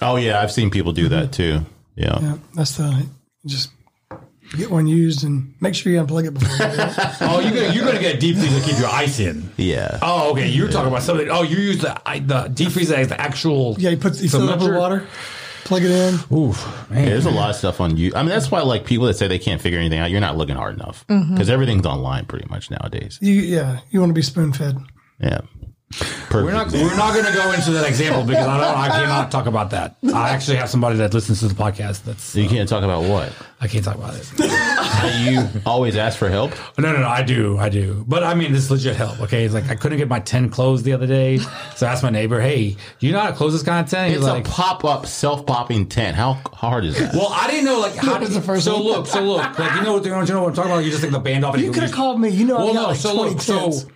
Oh 0.02 0.16
yeah, 0.16 0.40
I've 0.40 0.52
seen 0.52 0.70
people 0.70 0.92
do 0.92 1.08
that 1.08 1.30
mm-hmm. 1.30 1.60
too. 1.62 1.66
Yeah. 1.94 2.18
Yeah. 2.20 2.36
That's 2.54 2.76
the, 2.76 3.06
just 3.46 3.70
get 4.56 4.70
one 4.70 4.86
used 4.86 5.24
and 5.24 5.54
make 5.60 5.74
sure 5.74 5.92
you 5.92 6.00
unplug 6.00 6.26
it 6.26 6.34
before 6.34 6.50
you 6.50 6.58
get 6.58 6.98
in. 6.98 7.16
Oh, 7.28 7.40
you're 7.40 7.52
gonna, 7.52 7.74
you're 7.74 7.84
gonna 7.84 8.00
get 8.00 8.16
a 8.16 8.18
deep 8.18 8.36
freeze 8.36 8.54
to 8.54 8.68
keep 8.68 8.78
your 8.78 8.88
ice 8.88 9.20
in. 9.20 9.50
Yeah. 9.56 9.98
Oh, 10.02 10.32
okay. 10.32 10.48
You're 10.48 10.68
talking 10.68 10.88
about 10.88 11.02
something. 11.02 11.28
Oh, 11.30 11.42
you 11.42 11.56
use 11.56 11.78
the 11.78 12.00
I- 12.08 12.18
the 12.18 12.48
deep 12.48 12.72
freeze 12.72 12.90
as 12.90 13.08
the 13.08 13.20
actual. 13.20 13.76
Yeah. 13.78 13.90
You 13.90 13.96
put, 13.96 14.20
you 14.20 14.28
fill 14.28 14.48
it 14.48 14.52
up 14.52 14.60
with 14.60 14.76
water, 14.76 15.06
plug 15.64 15.82
it 15.82 15.90
in. 15.90 16.14
Oof, 16.36 16.90
man. 16.90 17.04
Yeah, 17.04 17.10
there's 17.10 17.26
a 17.26 17.30
lot 17.30 17.50
of 17.50 17.56
stuff 17.56 17.80
on 17.80 17.96
you. 17.96 18.12
I 18.14 18.22
mean, 18.22 18.30
that's 18.30 18.50
why 18.50 18.62
like 18.62 18.84
people 18.84 19.06
that 19.06 19.14
say 19.14 19.28
they 19.28 19.38
can't 19.38 19.60
figure 19.60 19.78
anything 19.78 19.98
out, 19.98 20.10
you're 20.10 20.20
not 20.20 20.36
looking 20.36 20.56
hard 20.56 20.74
enough 20.74 21.06
mm-hmm. 21.06 21.34
because 21.34 21.50
everything's 21.50 21.86
online 21.86 22.26
pretty 22.26 22.48
much 22.48 22.70
nowadays. 22.70 23.18
You, 23.20 23.34
yeah. 23.34 23.80
You 23.90 24.00
want 24.00 24.10
to 24.10 24.14
be 24.14 24.22
spoon 24.22 24.52
fed. 24.52 24.76
Yeah. 25.20 25.40
Perfect. 25.92 26.32
We're 26.32 26.52
not. 26.52 26.72
We're 26.72 26.96
not 26.96 27.14
going 27.14 27.26
to 27.26 27.32
go 27.32 27.52
into 27.52 27.70
that 27.70 27.88
example 27.88 28.24
because 28.24 28.44
I 28.46 28.60
don't. 28.60 28.76
I 28.76 28.88
cannot 28.88 29.30
talk 29.30 29.46
about 29.46 29.70
that. 29.70 29.96
I 30.12 30.30
actually 30.30 30.56
have 30.56 30.68
somebody 30.68 30.96
that 30.98 31.14
listens 31.14 31.38
to 31.40 31.48
the 31.48 31.54
podcast. 31.54 32.02
That's. 32.02 32.34
you 32.34 32.46
uh, 32.46 32.48
can't 32.48 32.68
talk 32.68 32.82
about 32.82 33.04
what 33.04 33.32
I 33.60 33.68
can't 33.68 33.84
talk 33.84 33.94
about 33.94 34.14
it. 34.16 34.28
you 35.24 35.48
always 35.64 35.96
ask 35.96 36.18
for 36.18 36.28
help. 36.28 36.52
No, 36.76 36.92
no, 36.92 37.00
no. 37.00 37.06
I 37.08 37.22
do. 37.22 37.56
I 37.56 37.68
do. 37.68 38.04
But 38.08 38.24
I 38.24 38.34
mean, 38.34 38.52
this 38.52 38.68
legit 38.68 38.96
help. 38.96 39.20
Okay. 39.20 39.44
It's 39.44 39.54
like 39.54 39.70
I 39.70 39.76
couldn't 39.76 39.98
get 39.98 40.08
my 40.08 40.18
tent 40.18 40.50
closed 40.50 40.84
the 40.84 40.92
other 40.92 41.06
day, 41.06 41.38
so 41.76 41.86
I 41.86 41.92
asked 41.92 42.02
my 42.02 42.10
neighbor, 42.10 42.40
"Hey, 42.40 42.76
do 42.98 43.06
you 43.06 43.12
know 43.12 43.20
how 43.20 43.30
to 43.30 43.36
close 43.36 43.52
this 43.52 43.62
kind 43.62 43.84
of 43.84 43.88
tent?" 43.88 44.12
It's 44.12 44.24
like, 44.24 44.44
a 44.46 44.50
pop 44.50 44.84
up 44.84 45.06
self 45.06 45.46
popping 45.46 45.86
tent. 45.86 46.16
How 46.16 46.32
hard 46.52 46.84
is 46.84 46.98
that? 46.98 47.14
Well, 47.14 47.28
I 47.30 47.46
didn't 47.46 47.64
know 47.64 47.78
like 47.78 47.94
how 47.94 48.18
was 48.18 48.30
did 48.30 48.36
the 48.36 48.42
first 48.42 48.64
so 48.64 48.74
one. 48.74 48.82
look, 48.84 49.06
so 49.06 49.22
look, 49.22 49.56
like 49.56 49.74
you 49.76 49.82
know 49.82 49.94
what 49.94 50.04
you 50.04 50.10
know 50.10 50.18
what 50.18 50.48
I'm 50.48 50.54
talking 50.54 50.72
about. 50.72 50.84
You 50.84 50.90
just 50.90 51.02
take 51.02 51.12
the 51.12 51.20
band 51.20 51.44
off. 51.44 51.54
And 51.54 51.62
You 51.62 51.70
could 51.70 51.84
have 51.84 51.92
called 51.92 52.20
me. 52.20 52.30
You 52.30 52.44
know, 52.44 52.56
Well, 52.56 52.68
I've 52.70 52.74
got 52.74 52.82
no. 52.82 52.88
like 52.88 52.98
So 52.98 53.14
20 53.14 53.30
look, 53.30 53.40
so 53.40 53.60
tents. 53.60 53.86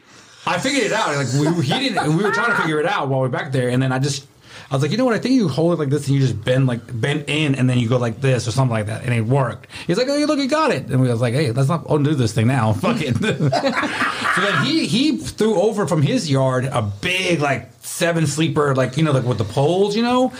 I 0.47 0.59
figured 0.59 0.85
it 0.85 0.93
out. 0.93 1.15
Like 1.15 1.33
we 1.33 1.65
he 1.65 1.79
didn't, 1.79 1.99
and 1.99 2.17
we 2.17 2.25
were 2.25 2.33
trying 2.33 2.51
to 2.51 2.57
figure 2.57 2.81
it 2.81 2.87
out 2.87 3.09
while 3.09 3.21
we 3.21 3.27
are 3.27 3.31
back 3.31 3.53
there, 3.53 3.69
and 3.69 3.83
then 3.83 3.93
I 3.93 3.99
just. 3.99 4.27
I 4.69 4.77
was 4.77 4.83
like, 4.83 4.93
you 4.93 4.99
know 4.99 5.05
what? 5.05 5.15
I 5.15 5.19
think 5.19 5.35
you 5.35 5.49
hold 5.49 5.73
it 5.73 5.81
like 5.81 5.89
this, 5.89 6.07
and 6.07 6.15
you 6.15 6.21
just 6.21 6.45
bend 6.45 6.69
like 6.69 6.81
bend 7.01 7.25
in, 7.27 7.57
and 7.57 7.69
then 7.69 7.79
you 7.79 7.89
go 7.89 7.97
like 7.97 8.21
this 8.21 8.47
or 8.47 8.53
something 8.53 8.73
like 8.73 8.87
that, 8.87 9.03
and 9.05 9.13
it 9.13 9.23
worked. 9.23 9.67
He's 9.85 9.99
like, 9.99 10.07
oh, 10.09 10.17
look, 10.17 10.39
you 10.39 10.49
got 10.49 10.71
it. 10.71 10.87
And 10.87 11.01
we 11.01 11.09
was 11.09 11.21
like, 11.21 11.35
hey, 11.35 11.51
let's 11.51 11.69
not 11.69 11.91
undo 11.91 12.15
this 12.15 12.33
thing 12.33 12.47
now. 12.47 12.73
Fuck 12.75 13.01
it. 13.01 13.17
so 13.17 14.41
then 14.41 14.65
he 14.65 14.87
he 14.87 15.17
threw 15.17 15.61
over 15.61 15.89
from 15.89 16.03
his 16.03 16.31
yard 16.31 16.67
a 16.67 16.83
big 16.83 17.41
like 17.41 17.71
seven 17.81 18.29
sleeper, 18.29 18.75
like 18.77 18.97
you 18.97 19.03
know, 19.03 19.11
like 19.11 19.25
with 19.25 19.39
the 19.39 19.45
poles, 19.45 19.97
you 19.97 20.03
know, 20.05 20.33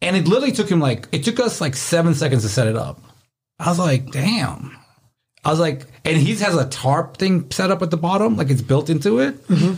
and 0.00 0.16
it 0.16 0.28
literally 0.28 0.52
took 0.52 0.70
him 0.70 0.78
like 0.78 1.08
it 1.10 1.24
took 1.24 1.40
us 1.40 1.60
like 1.60 1.74
seven 1.74 2.14
seconds 2.14 2.42
to 2.44 2.48
set 2.48 2.68
it 2.68 2.76
up. 2.76 3.00
I 3.58 3.68
was 3.70 3.78
like, 3.78 4.10
damn. 4.12 4.76
I 5.44 5.50
was 5.50 5.60
like, 5.60 5.86
and 6.04 6.16
he 6.16 6.34
has 6.36 6.54
a 6.56 6.66
tarp 6.68 7.18
thing 7.18 7.50
set 7.50 7.70
up 7.70 7.82
at 7.82 7.90
the 7.90 7.96
bottom, 7.98 8.36
like 8.36 8.48
it's 8.50 8.62
built 8.62 8.88
into 8.88 9.18
it. 9.20 9.36
And 9.48 9.76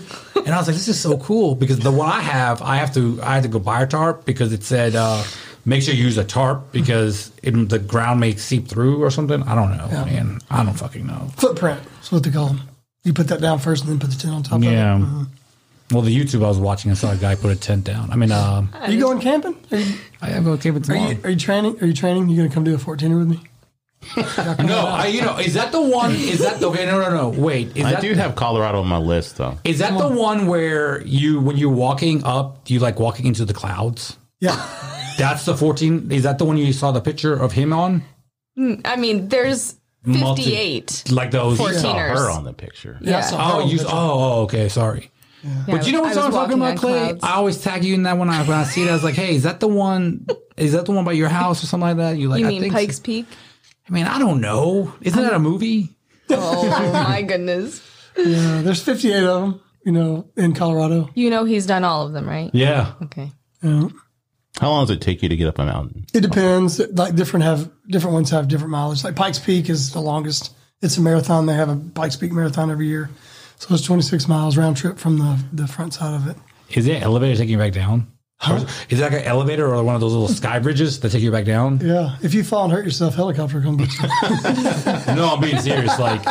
I 0.55 0.59
was 0.59 0.69
like, 0.69 0.77
this 0.77 0.87
is 0.89 0.99
so 1.01 1.19
cool 1.19 1.55
because 1.57 1.81
the 1.81 1.91
one 1.91 2.09
I 2.09 2.21
have, 2.21 2.63
I 2.63 2.77
have 2.77 2.95
to, 2.95 3.21
I 3.23 3.35
had 3.35 3.43
to 3.43 3.49
go 3.49 3.59
buy 3.59 3.83
a 3.83 3.87
tarp 3.87 4.25
because 4.25 4.53
it 4.53 4.63
said, 4.63 4.95
uh, 4.95 5.25
make 5.65 5.83
sure 5.83 5.93
you 5.93 6.05
use 6.05 6.19
a 6.19 6.25
tarp 6.25 6.71
because 6.73 7.33
it, 7.43 7.51
the 7.69 7.81
ground 7.81 8.21
may 8.21 8.37
seep 8.37 8.69
through 8.69 9.03
or 9.03 9.11
something. 9.11 9.43
I 9.43 9.55
don't 9.57 9.77
know, 9.77 9.89
man. 10.05 10.39
I 10.51 10.63
don't 10.65 10.75
fucking 10.75 11.05
know. 11.07 11.33
Footprint. 11.37 11.81
That's 11.97 12.13
what 12.13 12.23
they 12.23 12.31
call 12.31 12.49
them. 12.49 12.61
You 13.03 13.13
put 13.13 13.27
that 13.29 13.41
down 13.41 13.59
first 13.59 13.85
and 13.85 13.93
then 13.93 13.99
put 13.99 14.11
the 14.11 14.21
tent 14.21 14.35
on 14.35 14.43
top 14.45 14.63
Yeah. 14.63 14.95
of 14.97 15.03
it. 15.03 15.05
Mhm. 15.05 15.27
Well, 15.93 16.03
the 16.03 16.17
YouTube 16.17 16.45
I 16.45 16.49
was 16.49 16.59
watching, 16.59 16.91
I 16.91 16.95
saw 16.95 17.13
a 17.13 17.17
guy 17.17 17.35
put 17.37 17.51
a 17.53 17.57
tent 17.57 17.85
down. 17.85 18.11
I 18.13 18.17
mean, 18.17 18.33
um, 18.33 18.71
Are 18.75 18.91
you 18.91 19.01
going 19.01 19.21
camping? 19.21 19.57
Are 19.73 19.77
you, 19.79 19.95
I 20.21 20.27
have 20.31 20.47
a 20.47 20.57
camping 20.59 20.89
are 20.93 20.97
you, 21.13 21.19
are 21.25 21.31
you 21.31 21.37
training? 21.37 21.81
Are 21.81 21.87
you 21.87 21.93
training? 21.93 22.29
You 22.29 22.37
going 22.37 22.49
to 22.49 22.55
come 22.55 22.65
do 22.65 22.75
a 22.75 22.79
14er 22.79 23.17
with 23.19 23.29
me? 23.29 23.41
No, 24.17 24.87
I, 24.87 25.07
you 25.07 25.23
know, 25.23 25.39
is 25.39 25.55
that 25.55 25.73
the 25.73 25.81
one? 25.81 26.13
Is 26.15 26.39
that 26.41 26.61
the 26.61 26.71
okay? 26.71 26.87
No, 26.87 27.01
no, 27.01 27.11
no. 27.11 27.29
Wait, 27.41 27.77
is 27.77 27.85
I 27.85 27.93
that 27.93 28.03
do 28.03 28.13
have 28.15 28.35
Colorado 28.35 28.81
on 28.81 28.87
my 28.87 28.99
list 28.99 29.37
though. 29.37 29.59
is 29.65 29.79
that 29.81 29.97
the 29.99 30.09
one 30.09 30.47
where 30.47 31.03
you 31.05 31.41
when 31.41 31.57
you're 31.57 31.71
walking 31.73 32.23
up, 32.25 32.65
do 32.65 32.75
you 32.75 32.81
like 32.81 32.99
walking 33.01 33.27
into 33.27 33.45
the 33.45 33.55
clouds? 33.55 34.17
Yeah. 34.41 34.55
That's 35.19 35.45
the 35.47 35.57
14. 35.57 36.13
Is 36.13 36.25
that 36.25 36.37
the 36.39 36.45
one 36.45 36.59
you 36.59 36.73
saw 36.75 36.93
the 36.93 37.01
picture 37.01 37.33
of 37.35 37.53
him 37.53 37.73
on? 37.73 38.03
Mm, 38.59 38.83
I 38.85 38.97
mean, 38.97 39.29
there's 39.29 39.77
Multi- 40.05 40.43
58. 40.45 41.05
Like 41.11 41.31
those. 41.31 41.57
Fourteen. 41.57 41.79
Saw 41.81 41.99
her 41.99 42.31
on 42.31 42.45
the 42.45 42.53
picture. 42.53 42.99
Yeah. 43.01 43.09
I 43.09 43.19
Yeah. 43.19 43.21
saw 43.23 43.57
Oh, 43.57 43.67
you. 43.67 43.79
the 43.79 43.87
Oh, 43.87 43.91
oh, 43.93 44.43
okay. 44.43 44.69
Sorry. 44.69 45.11
But 45.69 45.87
you 45.87 45.93
know 45.93 46.03
what 46.03 46.17
I'm 46.17 46.31
talking 46.33 46.55
about, 46.57 46.77
Clay? 46.77 46.99
clouds. 46.99 47.21
I 47.25 47.33
always 47.35 47.59
tag 47.61 47.85
you 47.85 47.95
in 47.95 48.03
that 48.05 48.19
when 48.19 48.29
I 48.29 48.43
when 48.43 48.57
I 48.59 48.65
see 48.65 48.83
it. 48.83 48.89
I 48.89 48.93
was 48.93 49.05
like, 49.05 49.15
"Hey, 49.15 49.37
is 49.37 49.45
that 49.45 49.61
the 49.61 49.69
one? 49.69 50.27
Is 50.57 50.73
that 50.73 50.87
the 50.87 50.93
one 50.93 51.05
by 51.05 51.13
your 51.13 51.29
house 51.29 51.63
or 51.63 51.67
something 51.67 51.87
like 51.89 51.97
that?" 51.99 52.19
You 52.19 52.29
like? 52.29 52.41
You 52.41 52.47
I 52.47 52.49
mean 52.49 52.61
think 52.63 52.73
Pikes 52.75 52.97
so. 52.97 53.03
Peak? 53.05 53.27
I 53.89 53.93
mean, 53.93 54.07
I 54.07 54.19
don't 54.19 54.41
know. 54.41 54.93
Isn't 55.01 55.23
that 55.23 55.33
a 55.35 55.39
movie? 55.39 55.97
Oh 56.31 56.69
my 56.93 57.23
goodness. 57.23 57.83
Yeah. 58.17 58.63
There's 58.63 58.83
58 58.83 59.25
of 59.25 59.41
them, 59.43 59.61
you 59.85 59.93
know, 59.93 60.29
in 60.37 60.55
Colorado. 60.55 61.11
You 61.15 61.31
know 61.31 61.45
he's 61.45 61.67
done 61.67 61.85
all 61.85 62.07
of 62.07 62.13
them, 62.13 62.29
right? 62.29 62.51
Yeah. 62.53 62.95
Okay. 63.03 63.31
Yeah. 63.63 63.89
How 64.61 64.71
long 64.71 64.87
does 64.87 64.97
it 64.97 65.03
take 65.03 65.23
you 65.23 65.29
to 65.29 65.37
get 65.37 65.49
up 65.49 65.59
a 65.59 65.67
mountain? 65.67 66.07
It 66.15 66.23
depends. 66.23 66.79
Like 66.79 67.15
different 67.15 67.45
have 67.45 67.71
different 67.89 68.15
ones 68.15 68.31
have 68.31 68.49
different 68.49 68.71
mileage. 68.71 69.05
Like 69.05 69.15
Pikes 69.15 69.39
Peak 69.39 69.69
is 69.69 69.93
the 69.93 70.01
longest. 70.01 70.53
It's 70.83 70.97
a 70.97 71.01
marathon. 71.01 71.47
They 71.47 71.55
have 71.55 71.69
a 71.69 71.77
Pikes 71.77 72.17
Peak 72.17 72.33
marathon 72.33 72.71
every 72.71 72.87
year. 72.87 73.11
So 73.59 73.75
it's 73.75 73.85
26 73.85 74.29
miles 74.29 74.57
round 74.57 74.77
trip 74.77 74.99
from 74.99 75.19
the, 75.19 75.43
the 75.53 75.67
front 75.67 75.95
side 75.95 76.15
of 76.15 76.27
it. 76.29 76.37
Is 76.71 76.87
it 76.87 77.03
elevator 77.03 77.37
taking 77.37 77.53
you 77.53 77.59
back 77.59 77.73
down? 77.73 78.07
Or 78.49 78.59
is 78.91 79.01
it 79.01 79.03
like 79.03 79.13
an 79.13 79.23
elevator 79.25 79.75
or 79.75 79.83
one 79.83 79.95
of 79.95 80.01
those 80.01 80.13
little 80.13 80.29
sky 80.29 80.59
bridges 80.59 81.01
that 81.01 81.11
take 81.11 81.23
you 81.23 81.31
back 81.31 81.47
down? 81.47 81.81
Yeah. 81.83 82.17
If 82.23 82.35
you 82.35 82.45
fall 82.45 82.65
and 82.65 82.73
hurt 82.73 82.85
yourself, 82.85 83.15
helicopter 83.15 83.61
comes 83.63 83.99
no, 85.07 85.33
I'm 85.35 85.41
being 85.41 85.59
serious. 85.59 85.99
Like, 85.99 86.23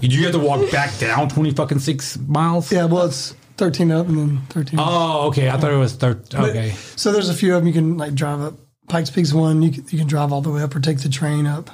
do 0.00 0.08
you 0.08 0.24
have 0.24 0.32
to 0.32 0.38
walk 0.40 0.70
back 0.72 0.98
down 0.98 1.28
20 1.28 1.52
fucking 1.52 1.78
six 1.78 2.18
miles? 2.18 2.70
yeah. 2.72 2.86
Well, 2.86 3.06
it's 3.06 3.34
13 3.58 3.92
up 3.92 4.08
and 4.08 4.18
then 4.18 4.38
13. 4.50 4.78
Oh, 4.82 5.28
okay. 5.28 5.48
I 5.48 5.56
thought 5.56 5.72
it 5.72 5.76
was 5.76 5.94
13. 5.94 6.40
Okay. 6.40 6.70
So 6.96 7.12
there's 7.12 7.28
a 7.28 7.34
few 7.34 7.54
of 7.54 7.60
them 7.60 7.68
you 7.68 7.72
can 7.72 7.96
like 7.96 8.14
drive 8.14 8.40
up. 8.40 8.54
Pikes 8.88 9.10
Peak's 9.10 9.32
one. 9.32 9.62
You 9.62 9.70
can, 9.70 9.84
you 9.90 9.98
can 9.98 10.06
drive 10.08 10.32
all 10.32 10.40
the 10.42 10.50
way 10.50 10.62
up 10.62 10.74
or 10.74 10.80
take 10.80 10.98
the 11.00 11.08
train 11.08 11.46
up. 11.46 11.70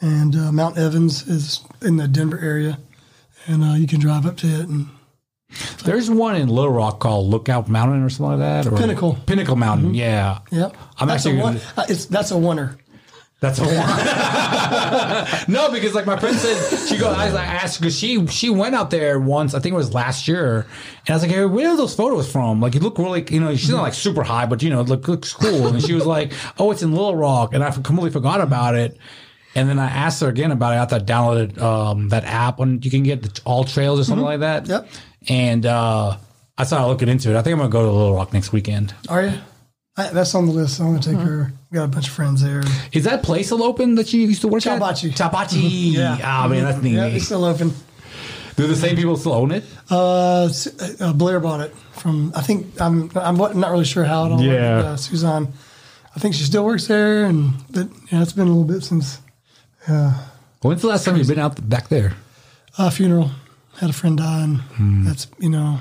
And 0.00 0.34
uh, 0.36 0.52
Mount 0.52 0.78
Evans 0.78 1.26
is 1.26 1.60
in 1.82 1.96
the 1.96 2.06
Denver 2.06 2.38
area, 2.38 2.78
and 3.46 3.64
uh, 3.64 3.74
you 3.74 3.88
can 3.88 3.98
drive 3.98 4.26
up 4.26 4.36
to 4.38 4.46
it. 4.46 4.68
And 4.68 4.88
There's 5.84 6.10
one 6.10 6.36
in 6.36 6.48
Little 6.48 6.72
Rock 6.72 7.00
called 7.00 7.28
Lookout 7.28 7.68
Mountain 7.68 8.02
or 8.02 8.10
something 8.10 8.38
like 8.38 8.64
that. 8.64 8.72
Or 8.72 8.76
Pinnacle. 8.76 9.18
Pinnacle 9.26 9.56
Mountain. 9.56 9.94
Yeah. 9.94 10.40
yep, 10.50 10.76
I'm 10.98 11.08
that's 11.08 11.24
actually 11.24 11.40
a 11.40 11.42
one. 11.42 11.60
Uh, 11.76 11.86
it's 11.88 12.06
that's 12.06 12.30
a 12.30 12.38
winner. 12.38 12.76
That's 13.40 13.60
a 13.60 13.62
one. 15.48 15.48
no, 15.48 15.70
because 15.70 15.94
like 15.94 16.06
my 16.06 16.18
friend 16.18 16.36
said, 16.36 16.88
she 16.88 16.98
goes. 16.98 17.16
I 17.16 17.26
was 17.26 17.34
like, 17.34 17.48
asked 17.48 17.80
because 17.80 17.96
she 17.96 18.26
she 18.26 18.50
went 18.50 18.74
out 18.74 18.90
there 18.90 19.18
once. 19.18 19.54
I 19.54 19.60
think 19.60 19.72
it 19.72 19.76
was 19.76 19.94
last 19.94 20.26
year, 20.28 20.66
and 21.06 21.10
I 21.10 21.12
was 21.14 21.22
like, 21.22 21.30
hey, 21.30 21.44
where 21.46 21.70
are 21.70 21.76
those 21.76 21.94
photos 21.94 22.30
from? 22.30 22.60
Like, 22.60 22.74
you 22.74 22.80
look 22.80 22.98
really, 22.98 23.24
you 23.30 23.40
know, 23.40 23.54
she's 23.54 23.70
not 23.70 23.82
like 23.82 23.94
super 23.94 24.24
high, 24.24 24.46
but 24.46 24.62
you 24.62 24.70
know, 24.70 24.80
it 24.80 24.88
look, 24.88 25.06
looks 25.06 25.32
cool. 25.32 25.68
And 25.68 25.82
she 25.82 25.94
was 25.94 26.04
like, 26.04 26.32
oh, 26.58 26.70
it's 26.72 26.82
in 26.82 26.90
Little 26.90 27.16
Rock, 27.16 27.54
and 27.54 27.62
I 27.62 27.70
completely 27.70 28.10
forgot 28.10 28.40
about 28.40 28.74
it. 28.74 28.98
And 29.54 29.68
then 29.68 29.78
I 29.78 29.86
asked 29.86 30.20
her 30.20 30.28
again 30.28 30.52
about 30.52 30.74
it 30.74 30.76
after 30.76 30.96
I 30.96 30.98
downloaded 30.98 31.58
um, 31.60 32.10
that 32.10 32.24
app 32.24 32.58
when 32.58 32.82
you 32.82 32.90
can 32.90 33.02
get 33.02 33.22
the 33.22 33.28
AllTrails 33.28 33.98
or 33.98 34.04
something 34.04 34.24
like 34.24 34.40
that. 34.40 34.66
Yep. 34.66 34.88
And 35.28 35.66
uh, 35.66 36.16
I 36.56 36.64
started 36.64 36.86
looking 36.86 37.08
into 37.08 37.30
it. 37.30 37.36
I 37.36 37.42
think 37.42 37.52
I'm 37.54 37.58
gonna 37.58 37.70
go 37.70 37.84
to 37.84 37.90
Little 37.90 38.14
Rock 38.14 38.32
next 38.32 38.52
weekend. 38.52 38.94
Are 39.08 39.22
you? 39.24 39.32
I, 39.96 40.10
that's 40.10 40.34
on 40.34 40.46
the 40.46 40.52
list. 40.52 40.78
I'm 40.80 40.86
gonna 40.86 41.00
take 41.00 41.16
her. 41.18 41.52
We 41.70 41.76
got 41.76 41.84
a 41.84 41.88
bunch 41.88 42.06
of 42.08 42.14
friends 42.14 42.42
there. 42.42 42.62
Is 42.92 43.04
that 43.04 43.22
place 43.24 43.46
still 43.46 43.62
open 43.64 43.96
that 43.96 44.12
you 44.12 44.20
used 44.22 44.42
to 44.42 44.48
work 44.48 44.62
Chabachi. 44.62 45.10
at? 45.10 45.32
Chabachi. 45.32 45.92
Yeah. 45.94 46.18
Ah, 46.22 46.46
man, 46.48 46.64
that's 46.64 46.80
neat. 46.82 46.92
Yeah, 46.94 47.06
it's 47.06 47.24
still 47.26 47.44
open. 47.44 47.72
Do 48.56 48.66
the 48.66 48.76
same 48.76 48.96
people 48.96 49.16
still 49.16 49.34
own 49.34 49.52
it? 49.52 49.64
Uh, 49.90 50.46
S- 50.50 51.00
uh, 51.00 51.12
Blair 51.12 51.40
bought 51.40 51.60
it 51.60 51.74
from. 51.92 52.32
I 52.34 52.42
think 52.42 52.80
I'm. 52.80 53.10
I'm 53.16 53.36
not 53.36 53.70
really 53.70 53.84
sure 53.84 54.04
how 54.04 54.26
it 54.26 54.32
all. 54.32 54.40
Yeah. 54.42 54.76
Went, 54.76 54.86
uh, 54.86 54.96
Suzanne. 54.96 55.52
I 56.16 56.20
think 56.20 56.34
she 56.34 56.42
still 56.44 56.64
works 56.64 56.86
there, 56.86 57.24
and 57.26 57.52
but 57.70 57.88
yeah, 58.10 58.22
it's 58.22 58.32
been 58.32 58.46
a 58.48 58.50
little 58.50 58.64
bit 58.64 58.82
since 58.82 59.20
yeah. 59.88 60.14
When's 60.62 60.82
the 60.82 60.88
last 60.88 61.04
time 61.04 61.16
you've 61.16 61.28
been 61.28 61.38
out 61.38 61.68
back 61.68 61.88
there? 61.88 62.14
uh, 62.78 62.90
funeral. 62.90 63.30
Had 63.78 63.90
a 63.90 63.92
friend 63.92 64.18
die, 64.18 64.42
and 64.42 64.60
hmm. 64.60 65.04
that's 65.04 65.28
you 65.38 65.50
know, 65.50 65.80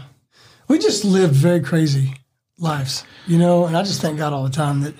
we 0.67 0.79
just 0.79 1.03
lived 1.03 1.33
very 1.33 1.61
crazy 1.61 2.13
lives, 2.59 3.03
you 3.25 3.37
know. 3.37 3.65
And 3.65 3.75
I 3.75 3.83
just 3.83 4.01
thank 4.01 4.17
God 4.17 4.33
all 4.33 4.43
the 4.43 4.49
time 4.49 4.81
that 4.81 4.93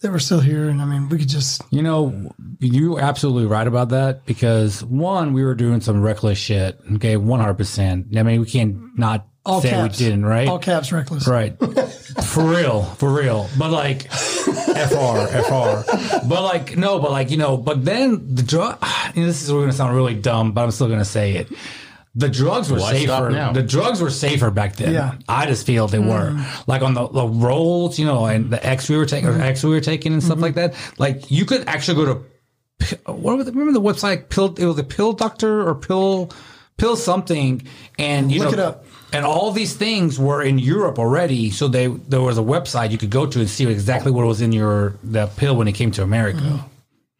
that 0.00 0.12
we're 0.12 0.20
still 0.20 0.40
here, 0.40 0.68
and 0.68 0.80
I 0.80 0.84
mean, 0.84 1.08
we 1.08 1.18
could 1.18 1.28
just 1.28 1.62
You 1.70 1.82
know, 1.82 2.32
you're 2.60 3.00
absolutely 3.00 3.46
right 3.46 3.66
about 3.66 3.88
that 3.88 4.24
because 4.24 4.84
one, 4.84 5.32
we 5.32 5.44
were 5.44 5.54
doing 5.54 5.80
some 5.80 6.00
reckless 6.00 6.38
shit. 6.38 6.78
Okay, 6.94 7.16
one 7.16 7.40
hundred 7.40 7.54
percent. 7.54 8.16
I 8.16 8.22
mean, 8.22 8.40
we 8.40 8.46
can't 8.46 8.96
not 8.96 9.26
all 9.44 9.60
say 9.60 9.70
caps, 9.70 9.98
we 9.98 10.04
didn't, 10.04 10.24
right? 10.24 10.46
All 10.46 10.58
caps, 10.58 10.92
reckless. 10.92 11.26
Right. 11.26 11.58
for 11.58 12.44
real, 12.44 12.82
for 12.82 13.10
real. 13.10 13.48
But 13.58 13.70
like 13.70 14.10
FR, 14.12 15.26
FR. 15.26 16.28
But 16.28 16.42
like 16.42 16.76
no, 16.76 16.98
but 17.00 17.10
like, 17.10 17.30
you 17.30 17.38
know, 17.38 17.56
but 17.56 17.84
then 17.84 18.34
the 18.34 18.42
drug 18.42 18.78
you 19.14 19.22
know, 19.22 19.26
this 19.26 19.42
is 19.42 19.50
gonna 19.50 19.72
sound 19.72 19.96
really 19.96 20.14
dumb, 20.14 20.52
but 20.52 20.62
I'm 20.62 20.70
still 20.70 20.88
gonna 20.88 21.04
say 21.04 21.36
it. 21.36 21.48
The 22.18 22.28
drugs 22.28 22.68
were 22.68 22.80
Why 22.80 23.04
stop 23.04 23.22
safer. 23.22 23.30
now? 23.30 23.52
The 23.52 23.62
drugs 23.62 24.02
were 24.02 24.10
safer 24.10 24.50
back 24.50 24.74
then. 24.74 24.92
Yeah. 24.92 25.14
I 25.28 25.46
just 25.46 25.64
feel 25.64 25.86
they 25.86 25.98
hmm. 25.98 26.08
were. 26.08 26.44
Like 26.66 26.82
on 26.82 26.94
the, 26.94 27.06
the 27.06 27.26
rolls, 27.26 27.96
you 27.96 28.06
know, 28.06 28.26
and 28.26 28.50
the 28.50 28.64
X 28.66 28.88
we 28.88 28.96
were 28.96 29.06
taking, 29.06 29.28
or 29.28 29.34
hmm. 29.34 29.42
X 29.42 29.62
we 29.62 29.70
were 29.70 29.80
taking 29.80 30.12
and 30.12 30.22
stuff 30.22 30.38
hmm. 30.38 30.42
like 30.42 30.54
that. 30.54 30.74
Like 30.98 31.30
you 31.30 31.44
could 31.44 31.68
actually 31.68 32.04
go 32.04 32.14
to 32.14 32.24
what 33.06 33.36
was 33.36 33.48
it? 33.48 33.54
remember 33.54 33.72
the 33.72 33.80
website 33.80 34.28
pill 34.28 34.54
it 34.56 34.64
was 34.64 34.78
a 34.78 34.84
pill 34.84 35.12
doctor 35.12 35.66
or 35.66 35.74
pill 35.74 36.30
pill 36.76 36.96
something 36.96 37.66
and 37.98 38.30
you 38.30 38.40
Look 38.40 38.52
know 38.52 38.52
it 38.52 38.58
up. 38.60 38.84
and 39.12 39.26
all 39.26 39.50
these 39.50 39.76
things 39.76 40.18
were 40.18 40.42
in 40.42 40.58
Europe 40.58 40.98
already 40.98 41.50
so 41.50 41.66
they 41.66 41.88
there 41.88 42.20
was 42.20 42.38
a 42.38 42.42
website 42.42 42.92
you 42.92 42.98
could 42.98 43.10
go 43.10 43.26
to 43.26 43.40
and 43.40 43.50
see 43.50 43.66
exactly 43.66 44.12
what 44.12 44.24
was 44.26 44.40
in 44.40 44.52
your 44.52 44.94
the 45.02 45.26
pill 45.26 45.56
when 45.56 45.66
it 45.66 45.72
came 45.72 45.90
to 45.90 46.02
America 46.02 46.64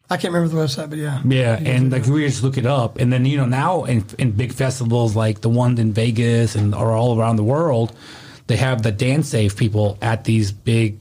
I 0.09 0.17
can't 0.17 0.33
remember 0.33 0.55
the 0.55 0.61
website, 0.61 0.89
but 0.89 0.97
yeah, 0.97 1.21
yeah 1.23 1.59
and 1.63 1.91
like 1.91 2.05
we 2.05 2.25
just 2.25 2.41
look 2.41 2.57
it 2.57 2.65
up. 2.65 2.97
And 2.97 3.13
then 3.13 3.25
you 3.25 3.37
know 3.37 3.45
now 3.45 3.83
in 3.83 4.03
in 4.17 4.31
big 4.31 4.53
festivals 4.53 5.15
like 5.15 5.41
the 5.41 5.49
ones 5.49 5.79
in 5.79 5.93
Vegas 5.93 6.55
and 6.55 6.73
or 6.73 6.93
all 6.93 7.19
around 7.19 7.35
the 7.35 7.43
world 7.43 7.95
they 8.49 8.57
have 8.57 8.81
the 8.81 8.91
DanceSafe 8.91 9.55
people 9.55 9.97
at 10.01 10.23
these 10.23 10.51
big 10.51 10.99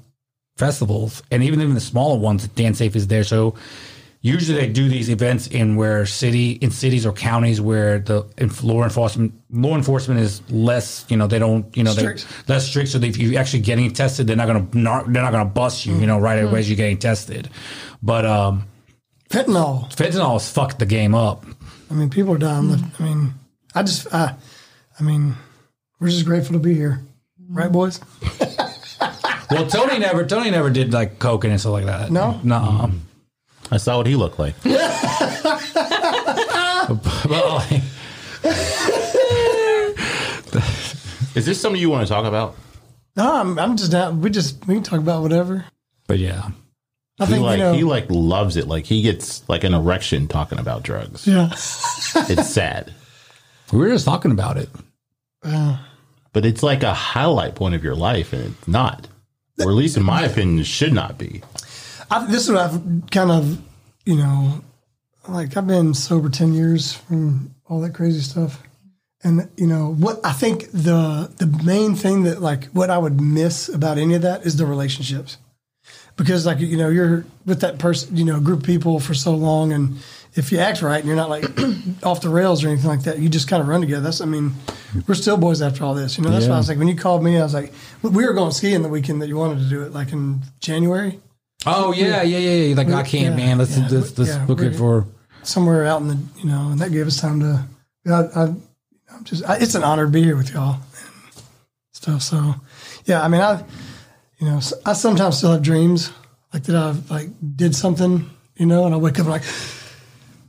festivals. 0.59 1.23
And 1.31 1.43
even 1.43 1.61
even 1.63 1.75
the 1.75 1.81
smaller 1.81 2.19
ones 2.19 2.47
DanceSafe 2.47 2.95
is 2.95 3.07
there. 3.07 3.25
So 3.25 3.55
usually 4.21 4.61
they 4.61 4.69
do 4.69 4.87
these 4.87 5.09
events 5.09 5.47
in 5.47 5.77
where 5.77 6.05
city 6.05 6.53
in 6.53 6.71
cities 6.71 7.07
or 7.07 7.13
counties 7.13 7.59
where 7.59 8.01
the 8.01 8.27
law 8.63 8.83
enforcement 8.83 9.33
law 9.51 9.75
enforcement 9.75 10.21
is 10.21 10.43
less 10.51 11.07
you 11.09 11.17
know 11.17 11.27
they 11.27 11.39
don't 11.39 11.75
you 11.75 11.85
know 11.85 11.93
Strict. 11.93 12.27
they're 12.47 12.57
less 12.57 12.69
strict. 12.69 12.91
So 12.91 12.99
that 12.99 13.07
if 13.07 13.17
you're 13.17 13.41
actually 13.41 13.61
getting 13.61 13.91
tested 13.95 14.27
they're 14.27 14.37
not 14.37 14.47
to 14.47 14.69
they're 14.73 15.23
not 15.23 15.33
going 15.33 15.47
to 15.47 15.51
bust 15.51 15.87
you 15.87 15.97
you 15.97 16.07
know 16.07 16.19
right 16.19 16.37
away 16.37 16.61
as 16.61 16.69
you're 16.69 16.77
getting 16.77 16.99
tested. 16.99 17.49
But 18.03 18.27
um 18.27 18.67
fentanyl. 19.29 19.91
fentanyl 19.95 20.33
has 20.35 20.51
fucked 20.51 20.79
the 20.79 20.87
game 20.87 21.15
up 21.15 21.45
I 21.91 21.95
mean, 21.95 22.11
people 22.11 22.35
are 22.35 22.39
dying. 22.39 22.71
left- 22.71 23.01
I 23.01 23.05
mean, 23.05 23.33
I 23.75 23.83
just, 23.83 24.13
I, 24.13 24.35
I 24.99 25.03
mean, 25.03 25.35
we're 25.99 26.09
just 26.09 26.27
grateful 26.27 26.53
to 26.55 26.59
be 26.59 26.75
here, 26.75 27.01
right, 27.49 27.71
boys? 27.73 28.01
well 29.51 29.67
Tony 29.67 29.99
never 29.99 30.25
Tony 30.27 30.51
never 30.51 30.69
did 30.71 30.93
like 30.93 31.19
coke 31.19 31.45
and 31.45 31.59
stuff 31.59 31.73
like 31.73 31.87
that 31.87 32.11
No? 32.13 32.39
no 32.45 32.91
I 33.71 33.77
saw 33.79 33.97
what 33.99 34.07
he 34.07 34.15
looked 34.17 34.39
like. 34.39 34.55
but 34.63 34.73
like, 37.31 37.83
Is 41.35 41.45
this 41.47 41.61
something 41.61 41.81
you 41.81 41.91
want 41.91 42.07
to 42.07 42.13
talk 42.13 42.25
about? 42.25 42.57
No, 43.17 43.35
I'm, 43.41 43.59
I'm 43.59 43.77
just 43.77 43.93
down. 43.93 44.21
We 44.23 44.31
just 44.31 44.67
we 44.67 44.75
can 44.75 44.83
talk 44.83 44.99
about 45.01 45.23
whatever. 45.23 45.65
but 46.07 46.19
yeah 46.19 46.49
I 47.21 47.27
He 47.27 47.33
think 47.33 47.45
like 47.45 47.59
you 47.59 47.65
know. 47.65 47.73
he 47.75 47.85
like 47.85 48.07
loves 48.09 48.57
it. 48.57 48.69
Like 48.69 48.87
he 48.87 49.03
gets 49.03 49.47
like 49.49 49.65
an 49.65 49.75
erection 49.75 50.29
talking 50.29 50.59
about 50.59 50.83
drugs. 50.83 51.27
yeah, 51.27 51.47
It's 51.53 52.49
sad, 52.51 52.93
we 53.73 53.79
were 53.79 53.89
just 53.89 54.05
talking 54.05 54.31
about 54.31 54.57
it 54.57 54.69
but 56.33 56.45
it's 56.45 56.63
like 56.63 56.83
a 56.83 56.93
highlight 56.95 57.55
point 57.55 57.75
of 57.75 57.83
your 57.83 57.95
life, 57.95 58.33
and 58.33 58.45
it's 58.45 58.69
not, 58.69 59.09
or 59.61 59.71
at 59.71 59.75
least 59.75 59.97
in 59.97 60.03
my 60.03 60.23
opinion, 60.23 60.59
it 60.61 60.67
should 60.67 60.93
not 60.93 61.17
be. 61.19 61.43
I, 62.11 62.27
this 62.27 62.45
is 62.45 62.51
what 62.53 62.61
I've 62.61 62.81
kind 63.11 63.31
of, 63.31 63.61
you 64.05 64.17
know, 64.17 64.61
like 65.29 65.57
I've 65.57 65.67
been 65.67 65.95
sober 65.95 66.29
ten 66.29 66.53
years 66.55 66.93
from 66.93 67.55
all 67.67 67.81
that 67.81 67.95
crazy 67.95 68.21
stuff, 68.21 68.63
and 69.25 69.49
you 69.57 69.67
know 69.67 69.95
what 69.95 70.21
I 70.25 70.33
think 70.33 70.71
the 70.73 71.33
the 71.39 71.47
main 71.65 71.95
thing 71.95 72.25
that 72.25 72.41
like 72.43 72.67
what 72.67 72.91
I 72.91 72.99
would 72.99 73.21
miss 73.21 73.69
about 73.69 73.99
any 73.99 74.15
of 74.15 74.23
that 74.23 74.45
is 74.45 74.57
the 74.57 74.67
relationships, 74.67 75.39
because 76.19 76.45
like 76.45 76.59
you 76.59 76.77
know 76.77 76.91
you're 76.91 77.25
with 77.47 77.63
that 77.63 77.79
person, 77.79 78.15
you 78.15 78.27
know, 78.27 78.39
group 78.41 78.61
of 78.61 78.67
people 78.67 79.01
for 79.01 79.15
so 79.15 79.35
long, 79.35 79.73
and 79.73 79.97
if 80.35 80.53
you 80.53 80.59
act 80.59 80.83
right 80.83 80.99
and 80.99 81.07
you're 81.07 81.17
not 81.17 81.31
like 81.31 81.45
off 82.03 82.21
the 82.21 82.29
rails 82.29 82.63
or 82.63 82.69
anything 82.69 82.91
like 82.91 83.05
that, 83.05 83.19
you 83.19 83.31
just 83.31 83.49
kind 83.49 83.63
of 83.63 83.69
run 83.69 83.81
together. 83.81 84.03
That's 84.03 84.21
I 84.21 84.27
mean, 84.27 84.53
we're 85.07 85.15
still 85.15 85.39
boys 85.39 85.63
after 85.63 85.85
all 85.85 85.95
this. 85.95 86.19
You 86.19 86.25
know, 86.25 86.31
that's 86.31 86.47
why 86.47 86.57
I 86.57 86.59
was 86.59 86.69
like 86.69 86.77
when 86.77 86.89
you 86.89 86.97
called 86.97 87.25
me, 87.25 87.39
I 87.39 87.43
was 87.43 87.55
like, 87.55 87.73
we 88.03 88.27
were 88.27 88.35
going 88.35 88.53
skiing 88.53 88.83
the 88.83 88.91
weekend 88.91 89.23
that 89.23 89.29
you 89.29 89.37
wanted 89.37 89.61
to 89.61 89.71
do 89.71 89.83
it, 89.83 89.93
like 89.95 90.13
in 90.13 90.43
January, 90.61 91.19
Oh 91.67 91.93
yeah, 91.93 92.23
yeah, 92.23 92.39
yeah. 92.39 92.65
yeah. 92.65 92.75
Like 92.77 92.89
I 92.89 93.03
can't, 93.03 93.37
yeah, 93.37 93.47
man. 93.47 93.59
Let's 93.59 93.77
yeah, 93.77 93.89
let's, 93.91 94.17
let's 94.17 94.31
yeah, 94.31 94.47
book 94.47 94.61
it 94.61 94.77
for. 94.77 95.07
somewhere 95.43 95.85
out 95.85 96.01
in 96.01 96.09
the 96.09 96.19
you 96.39 96.47
know, 96.47 96.71
and 96.71 96.79
that 96.81 96.93
gave 96.93 97.07
us 97.07 97.21
time 97.21 97.41
to. 97.41 97.65
I, 98.07 98.13
I, 98.13 98.43
I'm 99.13 99.25
just 99.25 99.45
I, 99.45 99.57
it's 99.57 99.75
an 99.75 99.83
honor 99.83 100.07
to 100.07 100.11
be 100.11 100.23
here 100.23 100.37
with 100.37 100.53
y'all 100.53 100.75
and 100.75 101.45
stuff. 101.93 102.23
So, 102.23 102.55
yeah, 103.05 103.23
I 103.23 103.29
mean, 103.29 103.41
I, 103.41 103.65
you 104.39 104.47
know, 104.47 104.61
I 104.87 104.93
sometimes 104.93 105.39
still 105.39 105.53
have 105.53 105.63
dreams 105.63 106.11
like 106.53 106.63
that. 106.65 106.77
I've 106.77 107.11
like 107.11 107.29
did 107.57 107.75
something, 107.75 108.29
you 108.57 108.67
know, 108.67 108.85
and 108.87 108.95
I 108.95 108.99
wake 108.99 109.19
up 109.19 109.27
like, 109.27 109.43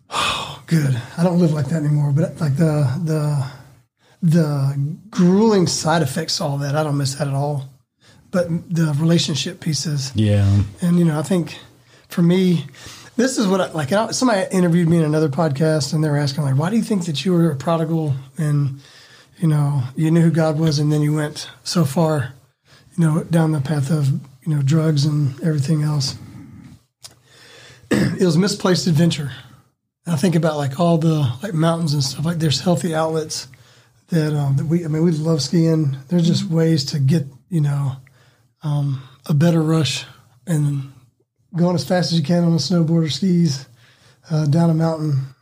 oh, 0.10 0.62
good. 0.68 1.00
I 1.18 1.24
don't 1.24 1.40
live 1.40 1.54
like 1.54 1.68
that 1.68 1.84
anymore. 1.84 2.12
But 2.12 2.40
like 2.40 2.56
the 2.56 2.88
the 3.04 3.46
the 4.22 4.76
grueling 5.10 5.68
side 5.68 6.02
effects, 6.02 6.40
of 6.40 6.46
all 6.52 6.58
that, 6.60 6.76
I 6.76 6.84
don't 6.84 6.98
miss 6.98 7.16
that 7.16 7.28
at 7.28 7.34
all. 7.34 7.70
But 8.32 8.48
the 8.74 8.94
relationship 9.00 9.60
pieces, 9.60 10.12
Yeah. 10.14 10.62
and 10.82 11.00
you 11.00 11.06
know, 11.06 11.18
I 11.18 11.24
think 11.24 11.58
for 12.10 12.22
me, 12.22 12.66
this 13.16 13.38
is 13.40 13.48
what 13.48 13.60
I, 13.60 13.72
like. 13.72 13.90
Somebody 14.14 14.46
interviewed 14.56 14.88
me 14.88 14.98
in 14.98 15.04
another 15.04 15.30
podcast, 15.30 15.94
and 15.94 16.04
they 16.04 16.10
were 16.10 16.18
asking 16.18 16.44
like, 16.44 16.56
"Why 16.56 16.70
do 16.70 16.76
you 16.78 16.84
think 16.84 17.06
that 17.06 17.26
you 17.26 17.34
were 17.34 17.50
a 17.52 17.56
prodigal 17.56 18.14
and 18.38 18.80
you 19.40 19.48
know 19.48 19.82
you 19.96 20.12
knew 20.12 20.22
who 20.22 20.32
God 20.32 20.60
was, 20.60 20.78
and 20.80 20.92
then 20.92 21.02
you 21.02 21.16
went 21.16 21.50
so 21.64 21.86
far, 21.86 22.34
you 23.00 23.06
know, 23.06 23.24
down 23.24 23.54
the 23.54 23.62
path 23.62 23.92
of 23.92 24.10
you 24.46 24.54
know 24.54 24.62
drugs 24.62 25.06
and 25.06 25.42
everything 25.42 25.84
else?" 25.84 26.18
it 27.92 28.26
was 28.26 28.38
misplaced 28.38 28.88
adventure. 28.88 29.32
And 30.06 30.14
I 30.14 30.18
think 30.18 30.36
about 30.36 30.58
like 30.58 30.80
all 30.80 30.98
the 30.98 31.32
like 31.42 31.54
mountains 31.54 31.94
and 31.94 32.04
stuff. 32.04 32.26
Like 32.26 32.40
there's 32.40 32.60
healthy 32.60 32.94
outlets 32.94 33.48
that 34.10 34.34
um, 34.36 34.58
that 34.58 34.66
we. 34.66 34.84
I 34.84 34.90
mean, 34.90 35.04
we 35.04 35.12
love 35.12 35.42
skiing. 35.42 35.96
There's 36.10 36.28
just 36.28 36.44
ways 36.44 36.86
to 36.86 37.00
get 37.00 37.26
you 37.50 37.62
know 37.62 37.94
um, 38.64 39.02
a 39.26 39.34
better 39.34 39.62
rush 39.62 40.06
and 40.46 40.92
going 41.56 41.76
as 41.76 41.88
fast 41.88 42.12
as 42.12 42.20
you 42.20 42.26
can 42.26 42.44
on 42.44 42.54
a 42.54 42.58
snowboard 42.58 43.06
or 43.06 43.10
skis 43.10 43.68
uh, 44.30 44.46
down 44.46 44.70
a 44.70 44.74
mountain. 44.74 45.36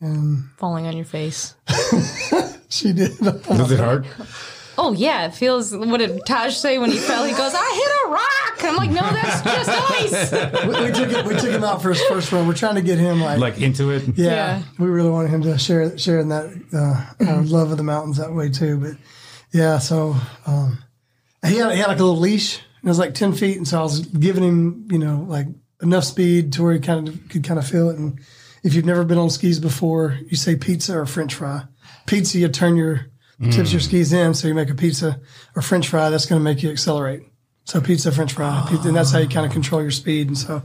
And 0.00 0.50
Falling 0.58 0.86
on 0.86 0.96
your 0.96 1.06
face. 1.06 1.54
she 2.68 2.92
did. 2.92 3.16
Does 3.18 3.72
it 3.72 3.78
hurt? 3.78 4.06
Oh 4.78 4.92
yeah, 4.92 5.26
it 5.26 5.34
feels. 5.34 5.74
What 5.74 5.98
did 5.98 6.20
Taj 6.26 6.54
say 6.54 6.78
when 6.78 6.90
he 6.90 6.98
fell? 6.98 7.24
He 7.24 7.32
goes, 7.32 7.52
"I 7.54 7.72
hit 7.74 8.10
a 8.10 8.12
rock." 8.12 8.64
I'm 8.64 8.76
like, 8.76 8.90
"No, 8.90 9.00
that's 9.00 9.42
just 9.42 9.70
ice." 9.70 10.32
we, 10.66 10.84
we 10.86 10.92
took 10.92 11.10
it, 11.12 11.24
we 11.26 11.34
took 11.34 11.50
him 11.50 11.64
out 11.64 11.80
for 11.82 11.90
his 11.90 12.02
first 12.04 12.30
run. 12.32 12.46
We're 12.46 12.54
trying 12.54 12.74
to 12.76 12.82
get 12.82 12.98
him 12.98 13.20
like, 13.20 13.38
Like 13.38 13.60
into 13.60 13.90
it? 13.90 14.04
yeah, 14.16 14.26
Yeah. 14.58 14.62
we 14.78 14.86
really 14.88 15.10
wanted 15.10 15.30
him 15.30 15.42
to 15.42 15.58
share 15.58 15.96
share 15.98 16.18
in 16.20 16.28
that 16.28 16.46
uh, 16.72 17.26
our 17.26 17.42
love 17.42 17.70
of 17.70 17.76
the 17.76 17.82
mountains 17.84 18.18
that 18.18 18.32
way 18.32 18.50
too. 18.50 18.78
But 18.78 18.96
yeah, 19.52 19.78
so 19.78 20.14
um, 20.46 20.78
he 21.46 21.56
had 21.56 21.72
he 21.72 21.78
had 21.78 21.88
like 21.88 21.98
a 21.98 22.04
little 22.04 22.18
leash. 22.20 22.56
And 22.82 22.88
it 22.88 22.88
was 22.88 22.98
like 22.98 23.14
ten 23.14 23.32
feet, 23.32 23.56
and 23.56 23.66
so 23.66 23.80
I 23.80 23.82
was 23.82 24.00
giving 24.00 24.44
him 24.44 24.88
you 24.90 24.98
know 24.98 25.24
like 25.28 25.46
enough 25.82 26.04
speed 26.04 26.52
to 26.54 26.62
where 26.62 26.74
he 26.74 26.80
kind 26.80 27.08
of 27.08 27.28
could 27.28 27.44
kind 27.44 27.58
of 27.58 27.66
feel 27.66 27.90
it. 27.90 27.98
And 27.98 28.20
if 28.62 28.74
you've 28.74 28.84
never 28.84 29.04
been 29.04 29.18
on 29.18 29.30
skis 29.30 29.58
before, 29.58 30.18
you 30.28 30.36
say 30.36 30.56
pizza 30.56 30.98
or 30.98 31.06
French 31.06 31.34
fry. 31.34 31.64
Pizza, 32.06 32.38
you 32.38 32.48
turn 32.48 32.76
your 32.76 33.06
tips 33.40 33.72
your 33.72 33.80
mm. 33.80 33.84
skis 33.84 34.12
in, 34.12 34.34
so 34.34 34.48
you 34.48 34.54
make 34.54 34.70
a 34.70 34.74
pizza 34.74 35.20
or 35.54 35.62
French 35.62 35.88
fry. 35.88 36.10
That's 36.10 36.26
going 36.26 36.40
to 36.40 36.44
make 36.44 36.62
you 36.62 36.70
accelerate. 36.70 37.22
So 37.64 37.80
pizza, 37.80 38.12
French 38.12 38.32
fry, 38.32 38.48
ah. 38.48 38.66
pizza, 38.70 38.88
and 38.88 38.96
that's 38.96 39.10
how 39.10 39.18
you 39.18 39.28
kind 39.28 39.44
of 39.44 39.52
control 39.52 39.82
your 39.82 39.90
speed. 39.90 40.28
And 40.28 40.38
so 40.38 40.62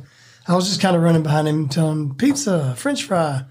I 0.47 0.55
was 0.55 0.67
just 0.67 0.81
kind 0.81 0.95
of 0.95 1.01
running 1.01 1.23
behind 1.23 1.47
him, 1.47 1.67
telling 1.67 2.15
pizza, 2.15 2.75
French 2.75 3.03
fry, 3.03 3.43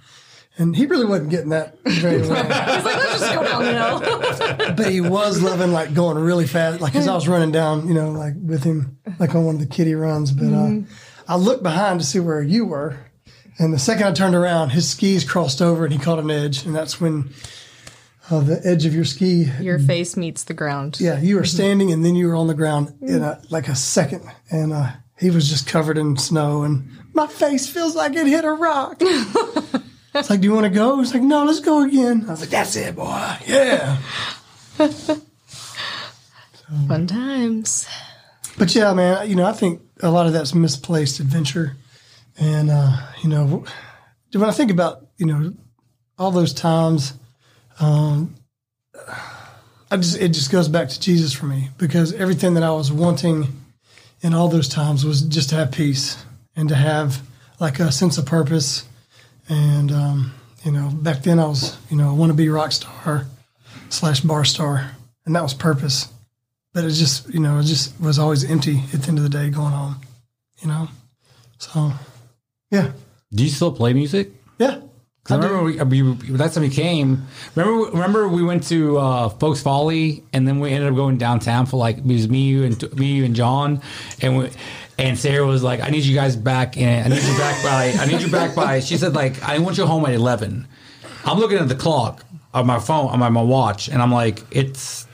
and 0.56 0.74
he 0.74 0.86
really 0.86 1.04
wasn't 1.04 1.30
getting 1.30 1.50
that 1.50 1.78
very 1.84 2.20
well. 2.28 2.44
He's 2.44 2.84
like, 2.84 2.96
"Let's 2.96 3.20
just 3.20 3.34
go 3.34 3.44
down 3.44 3.64
the 3.64 3.72
hill." 3.72 4.74
but 4.76 4.90
he 4.90 5.00
was 5.00 5.42
loving 5.42 5.72
like 5.72 5.94
going 5.94 6.18
really 6.18 6.46
fast, 6.46 6.80
like 6.80 6.94
as 6.94 7.08
I 7.08 7.14
was 7.14 7.28
running 7.28 7.50
down, 7.50 7.88
you 7.88 7.94
know, 7.94 8.10
like 8.12 8.34
with 8.40 8.64
him, 8.64 8.98
like 9.18 9.34
on 9.34 9.44
one 9.44 9.56
of 9.56 9.60
the 9.60 9.66
kiddie 9.66 9.94
runs. 9.94 10.32
But 10.32 10.46
uh, 10.46 10.68
mm-hmm. 10.68 10.92
I 11.28 11.36
looked 11.36 11.62
behind 11.62 12.00
to 12.00 12.06
see 12.06 12.20
where 12.20 12.42
you 12.42 12.66
were, 12.66 12.98
and 13.58 13.72
the 13.72 13.78
second 13.78 14.06
I 14.06 14.12
turned 14.12 14.34
around, 14.34 14.70
his 14.70 14.88
skis 14.88 15.24
crossed 15.24 15.60
over 15.60 15.84
and 15.84 15.92
he 15.92 15.98
caught 15.98 16.18
an 16.18 16.30
edge, 16.30 16.64
and 16.64 16.74
that's 16.74 17.00
when 17.00 17.32
uh, 18.30 18.40
the 18.40 18.60
edge 18.64 18.86
of 18.86 18.94
your 18.94 19.04
ski 19.04 19.50
Your 19.60 19.78
face 19.78 20.16
meets 20.16 20.44
the 20.44 20.54
ground. 20.54 20.98
yeah, 21.00 21.18
you 21.20 21.36
were 21.36 21.44
standing 21.44 21.90
and 21.92 22.04
then 22.04 22.14
you 22.14 22.28
were 22.28 22.36
on 22.36 22.46
the 22.46 22.54
ground 22.54 22.94
in 23.02 23.22
a, 23.22 23.40
like 23.50 23.68
a 23.68 23.74
second, 23.74 24.22
and 24.50 24.72
uh, 24.72 24.90
he 25.18 25.30
was 25.30 25.48
just 25.48 25.66
covered 25.66 25.98
in 25.98 26.16
snow, 26.16 26.62
and 26.62 26.88
my 27.12 27.26
face 27.26 27.68
feels 27.68 27.94
like 27.96 28.14
it 28.14 28.26
hit 28.26 28.44
a 28.44 28.52
rock. 28.52 28.96
it's 29.00 30.30
like, 30.30 30.40
do 30.40 30.46
you 30.48 30.54
want 30.54 30.64
to 30.64 30.70
go? 30.70 30.98
He's 30.98 31.12
like, 31.12 31.22
no, 31.22 31.44
let's 31.44 31.60
go 31.60 31.82
again. 31.82 32.24
I 32.26 32.30
was 32.30 32.40
like, 32.40 32.50
that's 32.50 32.76
it, 32.76 32.94
boy. 32.96 33.36
Yeah. 33.46 33.96
Fun 36.88 37.06
times. 37.06 37.86
But 38.56 38.74
yeah, 38.74 38.92
man, 38.92 39.28
you 39.28 39.34
know, 39.34 39.46
I 39.46 39.52
think 39.52 39.82
a 40.02 40.10
lot 40.10 40.26
of 40.26 40.32
that's 40.32 40.54
misplaced 40.54 41.18
adventure, 41.20 41.76
and 42.38 42.70
uh, 42.70 42.96
you 43.22 43.28
know, 43.28 43.64
when 44.32 44.48
I 44.48 44.52
think 44.52 44.70
about 44.70 45.06
you 45.16 45.26
know 45.26 45.52
all 46.18 46.30
those 46.30 46.52
times, 46.54 47.14
um, 47.80 48.34
I 49.90 49.96
just 49.96 50.18
it 50.18 50.28
just 50.28 50.52
goes 50.52 50.68
back 50.68 50.88
to 50.88 51.00
Jesus 51.00 51.32
for 51.32 51.46
me 51.46 51.70
because 51.78 52.12
everything 52.12 52.54
that 52.54 52.62
I 52.62 52.70
was 52.70 52.92
wanting 52.92 53.48
in 54.22 54.34
all 54.34 54.48
those 54.48 54.68
times 54.68 55.04
was 55.04 55.22
just 55.22 55.50
to 55.50 55.56
have 55.56 55.72
peace 55.72 56.22
and 56.54 56.68
to 56.68 56.74
have 56.74 57.22
like 57.58 57.80
a 57.80 57.90
sense 57.90 58.18
of 58.18 58.26
purpose, 58.26 58.86
and 59.48 59.90
um, 59.90 60.32
you 60.64 60.72
know, 60.72 60.90
back 60.90 61.22
then 61.22 61.38
I 61.38 61.46
was 61.46 61.76
you 61.90 61.96
know 61.96 62.10
I 62.10 62.12
want 62.12 62.30
to 62.30 62.36
be 62.36 62.48
rock 62.48 62.72
star 62.72 63.26
slash 63.88 64.20
bar 64.20 64.44
star, 64.44 64.92
and 65.26 65.34
that 65.34 65.42
was 65.42 65.54
purpose. 65.54 66.12
But 66.72 66.84
it 66.84 66.90
just 66.90 67.32
you 67.32 67.40
know 67.40 67.58
it 67.58 67.64
just 67.64 68.00
was 68.00 68.18
always 68.18 68.48
empty 68.48 68.82
at 68.92 69.02
the 69.02 69.08
end 69.08 69.18
of 69.18 69.24
the 69.24 69.30
day 69.30 69.50
going 69.50 69.74
on 69.74 69.96
you 70.60 70.68
know? 70.68 70.88
So 71.58 71.92
yeah. 72.70 72.92
Do 73.32 73.44
you 73.44 73.50
still 73.50 73.72
play 73.72 73.92
music? 73.92 74.30
yeah 74.58 74.80
I 75.32 75.36
remember 75.36 75.84
we, 75.84 76.02
we, 76.02 76.30
last 76.30 76.54
time 76.54 76.62
we 76.62 76.70
came. 76.70 77.26
Remember, 77.54 77.90
remember 77.90 78.28
we 78.28 78.42
went 78.42 78.64
to 78.68 78.98
uh, 78.98 79.28
Folk's 79.28 79.62
Folly, 79.62 80.24
and 80.32 80.46
then 80.46 80.60
we 80.60 80.70
ended 80.72 80.88
up 80.88 80.96
going 80.96 81.18
downtown 81.18 81.66
for 81.66 81.76
like 81.76 81.98
it 81.98 82.06
was 82.06 82.28
me, 82.28 82.48
you, 82.48 82.64
and 82.64 82.98
me, 82.98 83.12
you, 83.12 83.24
and 83.24 83.34
John, 83.34 83.80
and 84.20 84.38
we, 84.38 84.50
and 84.98 85.18
Sarah 85.18 85.46
was 85.46 85.62
like, 85.62 85.80
"I 85.80 85.88
need 85.90 86.04
you 86.04 86.14
guys 86.14 86.36
back, 86.36 86.76
and 86.76 87.12
I 87.12 87.16
need 87.16 87.24
you 87.24 87.38
back 87.38 87.62
by, 87.62 88.02
I 88.02 88.06
need 88.06 88.20
you 88.20 88.30
back 88.30 88.54
by." 88.54 88.80
She 88.80 88.96
said, 88.96 89.14
"Like, 89.14 89.42
I 89.42 89.58
want 89.58 89.78
you 89.78 89.86
home 89.86 90.04
at 90.06 90.12
11. 90.14 90.66
I'm 91.24 91.38
looking 91.38 91.58
at 91.58 91.68
the 91.68 91.74
clock 91.74 92.24
on 92.52 92.66
my 92.66 92.78
phone, 92.78 93.08
on 93.08 93.18
my, 93.18 93.28
my 93.28 93.42
watch, 93.42 93.88
and 93.88 94.02
I'm 94.02 94.12
like, 94.12 94.42
"It's 94.50 95.06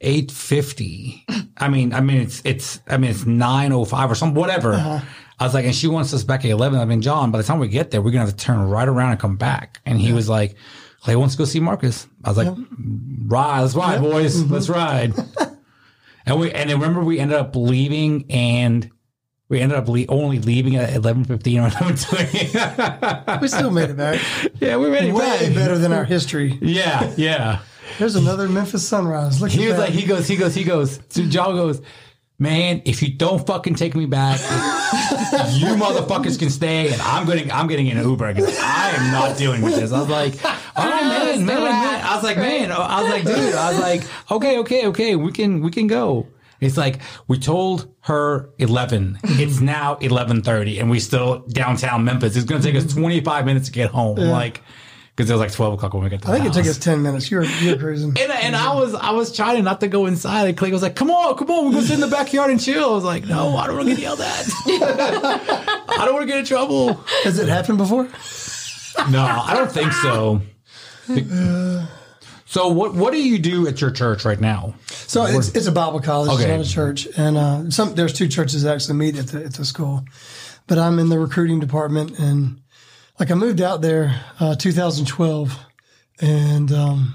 eight 0.00 0.30
fifty. 0.30 1.24
I 1.56 1.68
mean, 1.68 1.92
I 1.92 2.00
mean, 2.00 2.18
it's 2.22 2.40
it's, 2.44 2.80
I 2.86 2.96
mean, 2.98 3.10
it's 3.10 3.26
nine 3.26 3.72
oh 3.72 3.84
five 3.84 4.10
or 4.10 4.14
something, 4.14 4.40
whatever." 4.40 5.02
I 5.40 5.44
was 5.44 5.54
like, 5.54 5.64
and 5.64 5.74
she 5.74 5.86
wants 5.86 6.12
us 6.14 6.24
back 6.24 6.44
at 6.44 6.50
11. 6.50 6.78
I 6.80 6.84
mean, 6.84 7.00
John, 7.00 7.30
by 7.30 7.38
the 7.38 7.44
time 7.44 7.58
we 7.60 7.68
get 7.68 7.90
there, 7.90 8.00
we're 8.02 8.10
going 8.10 8.26
to 8.26 8.30
have 8.30 8.36
to 8.36 8.44
turn 8.44 8.68
right 8.68 8.88
around 8.88 9.12
and 9.12 9.20
come 9.20 9.36
back. 9.36 9.80
And 9.86 10.00
he 10.00 10.12
was 10.12 10.28
like, 10.28 10.56
Clay 11.02 11.14
wants 11.16 11.34
to 11.34 11.38
go 11.38 11.44
see 11.44 11.60
Marcus. 11.60 12.08
I 12.24 12.30
was 12.30 12.38
like, 12.38 12.52
ride, 13.26 13.60
let's 13.62 13.74
ride, 13.76 14.00
boys. 14.00 14.36
Mm-hmm. 14.42 14.52
Let's 14.52 14.68
ride. 14.68 15.14
and 16.26 16.40
we, 16.40 16.50
and 16.50 16.70
remember 16.70 17.04
we 17.04 17.20
ended 17.20 17.36
up 17.38 17.54
leaving 17.54 18.24
and 18.30 18.90
we 19.48 19.60
ended 19.60 19.78
up 19.78 19.88
le- 19.88 20.06
only 20.08 20.40
leaving 20.40 20.74
at 20.76 20.90
11.15 20.90 21.30
or 21.66 21.70
11.20. 21.70 23.40
we 23.40 23.48
still 23.48 23.70
made 23.70 23.90
it 23.90 23.96
back 23.96 24.20
yeah, 24.60 24.76
we 24.76 24.90
made 24.90 25.04
it 25.04 25.12
way 25.14 25.46
back. 25.46 25.54
better 25.54 25.78
than 25.78 25.92
our 25.92 26.04
history 26.04 26.58
Yeah, 26.60 27.14
yeah. 27.16 27.60
there's 27.98 28.14
another 28.16 28.48
memphis 28.48 28.86
sunrise 28.86 29.40
look 29.40 29.50
He 29.50 29.64
at 29.64 29.68
was 29.68 29.76
that. 29.76 29.82
like, 29.84 29.90
he 29.92 30.04
goes, 30.04 30.26
he 30.28 30.36
goes, 30.36 30.54
he 30.54 30.64
goes. 30.64 31.00
So 31.08 31.24
John 31.26 31.54
goes, 31.54 31.80
man, 32.38 32.82
if 32.84 33.02
you 33.02 33.12
don't 33.12 33.44
fucking 33.46 33.74
take 33.74 33.94
me 33.94 34.06
back, 34.06 34.38
you 35.52 35.74
motherfuckers 35.74 36.38
can 36.38 36.50
stay, 36.50 36.92
and 36.92 37.00
I'm 37.02 37.26
getting, 37.26 37.50
I'm 37.50 37.66
getting 37.66 37.88
in 37.88 37.96
an 37.96 38.08
Uber 38.08 38.34
because 38.34 38.58
I 38.58 38.90
am 38.90 39.12
not 39.12 39.36
dealing 39.36 39.62
with 39.62 39.76
this. 39.76 39.92
I 39.92 40.00
was 40.00 40.08
like, 40.08 40.34
oh 40.44 40.58
man, 40.76 41.44
man, 41.44 41.62
man. 41.62 42.04
I 42.04 42.14
was 42.14 42.24
like, 42.24 42.36
man, 42.36 42.70
I 42.72 43.02
was 43.02 43.10
like, 43.10 43.24
dude, 43.24 43.54
I 43.54 43.72
was 43.72 43.80
like, 43.80 44.04
okay, 44.30 44.58
okay, 44.58 44.86
okay, 44.86 45.16
we 45.16 45.32
can, 45.32 45.62
we 45.62 45.70
can 45.70 45.86
go. 45.86 46.28
It's 46.60 46.76
like 46.76 47.00
we 47.28 47.38
told 47.38 47.94
her 48.00 48.50
eleven. 48.58 49.20
It's 49.22 49.60
now 49.60 49.94
eleven 49.96 50.42
thirty, 50.42 50.80
and 50.80 50.90
we 50.90 50.98
still 50.98 51.46
downtown 51.46 52.04
Memphis. 52.04 52.34
It's 52.34 52.46
going 52.46 52.60
to 52.60 52.66
take 52.66 52.76
us 52.76 52.92
twenty 52.92 53.20
five 53.20 53.46
minutes 53.46 53.66
to 53.66 53.72
get 53.72 53.90
home. 53.90 54.16
Like, 54.16 54.60
because 55.18 55.28
it 55.30 55.32
was 55.34 55.40
like 55.40 55.50
twelve 55.52 55.72
o'clock 55.74 55.92
when 55.94 56.04
we 56.04 56.10
got 56.10 56.22
to 56.22 56.28
i 56.28 56.34
think 56.34 56.46
it 56.46 56.52
took 56.52 56.64
us 56.64 56.78
10 56.78 57.02
minutes 57.02 57.28
you 57.28 57.38
were, 57.38 57.44
you 57.44 57.72
were 57.72 57.76
cruising 57.76 58.10
And, 58.10 58.30
and 58.30 58.54
I 58.54 58.72
was 58.72 58.94
I 58.94 59.10
was 59.10 59.34
trying 59.34 59.64
not 59.64 59.80
to 59.80 59.88
go 59.88 60.06
inside. 60.06 60.46
And 60.48 60.56
Clay 60.56 60.70
was 60.70 60.80
like, 60.82 60.94
"Come 60.94 61.10
on, 61.10 61.36
come 61.36 61.50
on, 61.50 61.64
we're 61.66 61.72
gonna 61.72 61.82
sit 61.86 61.94
in 61.94 62.00
the 62.00 62.06
backyard 62.06 62.52
and 62.52 62.60
chill." 62.60 62.90
I 62.90 62.94
was 62.94 63.02
like, 63.02 63.26
"No, 63.26 63.56
I 63.56 63.66
don't 63.66 63.76
want 63.76 63.88
to 63.88 63.94
get 63.96 64.02
yelled 64.02 64.20
at. 64.20 64.46
I 64.66 66.02
don't 66.04 66.14
want 66.14 66.22
to 66.22 66.26
get 66.26 66.38
in 66.38 66.44
trouble." 66.44 66.94
has 67.24 67.38
it 67.40 67.48
happened 67.48 67.78
before 67.78 68.04
No, 69.10 69.24
I 69.24 69.54
don't 69.54 69.72
think 69.72 69.92
so. 69.92 70.40
So 72.46 72.68
what 72.68 72.94
what 72.94 73.12
do 73.12 73.20
you 73.22 73.38
do 73.38 73.66
at 73.68 73.80
your 73.80 73.90
church 73.90 74.24
right 74.24 74.40
now? 74.40 74.74
So 74.86 75.24
it's, 75.26 75.48
it's 75.54 75.66
a 75.66 75.72
Bible 75.72 76.00
college, 76.00 76.30
Okay. 76.30 76.44
it's 76.44 76.50
not 76.50 76.66
a 76.66 76.70
church, 76.70 77.08
and 77.16 77.36
uh, 77.36 77.70
some 77.70 77.94
there's 77.94 78.12
two 78.14 78.28
churches 78.28 78.62
that 78.62 78.74
actually 78.74 78.94
meet 78.94 79.16
at 79.16 79.26
the 79.28 79.44
at 79.44 79.54
the 79.54 79.64
school, 79.64 80.04
but 80.66 80.78
I'm 80.78 80.98
in 80.98 81.08
the 81.08 81.18
recruiting 81.18 81.60
department, 81.60 82.18
and 82.18 82.60
like 83.18 83.30
I 83.30 83.34
moved 83.34 83.60
out 83.60 83.80
there 83.82 84.20
uh, 84.38 84.54
2012, 84.54 85.58
and 86.20 86.72
um, 86.72 87.14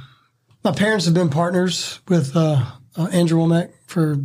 my 0.64 0.72
parents 0.72 1.06
have 1.06 1.14
been 1.14 1.30
partners 1.30 2.00
with 2.08 2.36
uh, 2.36 2.66
uh, 2.98 3.08
Andrew 3.08 3.40
Wommack 3.40 3.72
for 3.88 4.18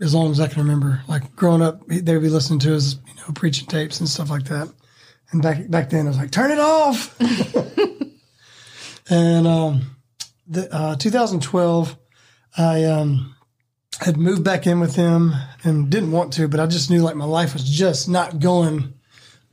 as 0.00 0.14
long 0.14 0.30
as 0.30 0.40
I 0.40 0.48
can 0.48 0.62
remember. 0.62 1.02
Like 1.08 1.34
growing 1.34 1.62
up, 1.62 1.86
they 1.88 2.14
would 2.14 2.22
be 2.22 2.28
listening 2.28 2.60
to 2.60 2.70
his 2.70 2.94
you 2.94 3.14
know 3.16 3.32
preaching 3.34 3.66
tapes 3.66 4.00
and 4.00 4.08
stuff 4.08 4.30
like 4.30 4.44
that. 4.44 4.72
And 5.30 5.42
back 5.42 5.68
back 5.68 5.90
then, 5.90 6.06
I 6.06 6.10
was 6.10 6.18
like, 6.18 6.30
"Turn 6.30 6.50
it 6.50 6.60
off." 6.60 7.18
and 9.10 9.46
um, 9.46 9.96
the 10.46 10.72
uh, 10.72 10.96
2012, 10.96 11.96
I 12.56 12.84
um, 12.84 13.34
had 14.00 14.16
moved 14.16 14.44
back 14.44 14.66
in 14.66 14.78
with 14.78 14.94
him 14.94 15.32
and 15.64 15.90
didn't 15.90 16.12
want 16.12 16.32
to, 16.34 16.46
but 16.46 16.60
I 16.60 16.66
just 16.66 16.90
knew 16.90 17.02
like 17.02 17.16
my 17.16 17.24
life 17.24 17.54
was 17.54 17.64
just 17.64 18.08
not 18.08 18.38
going 18.38 18.94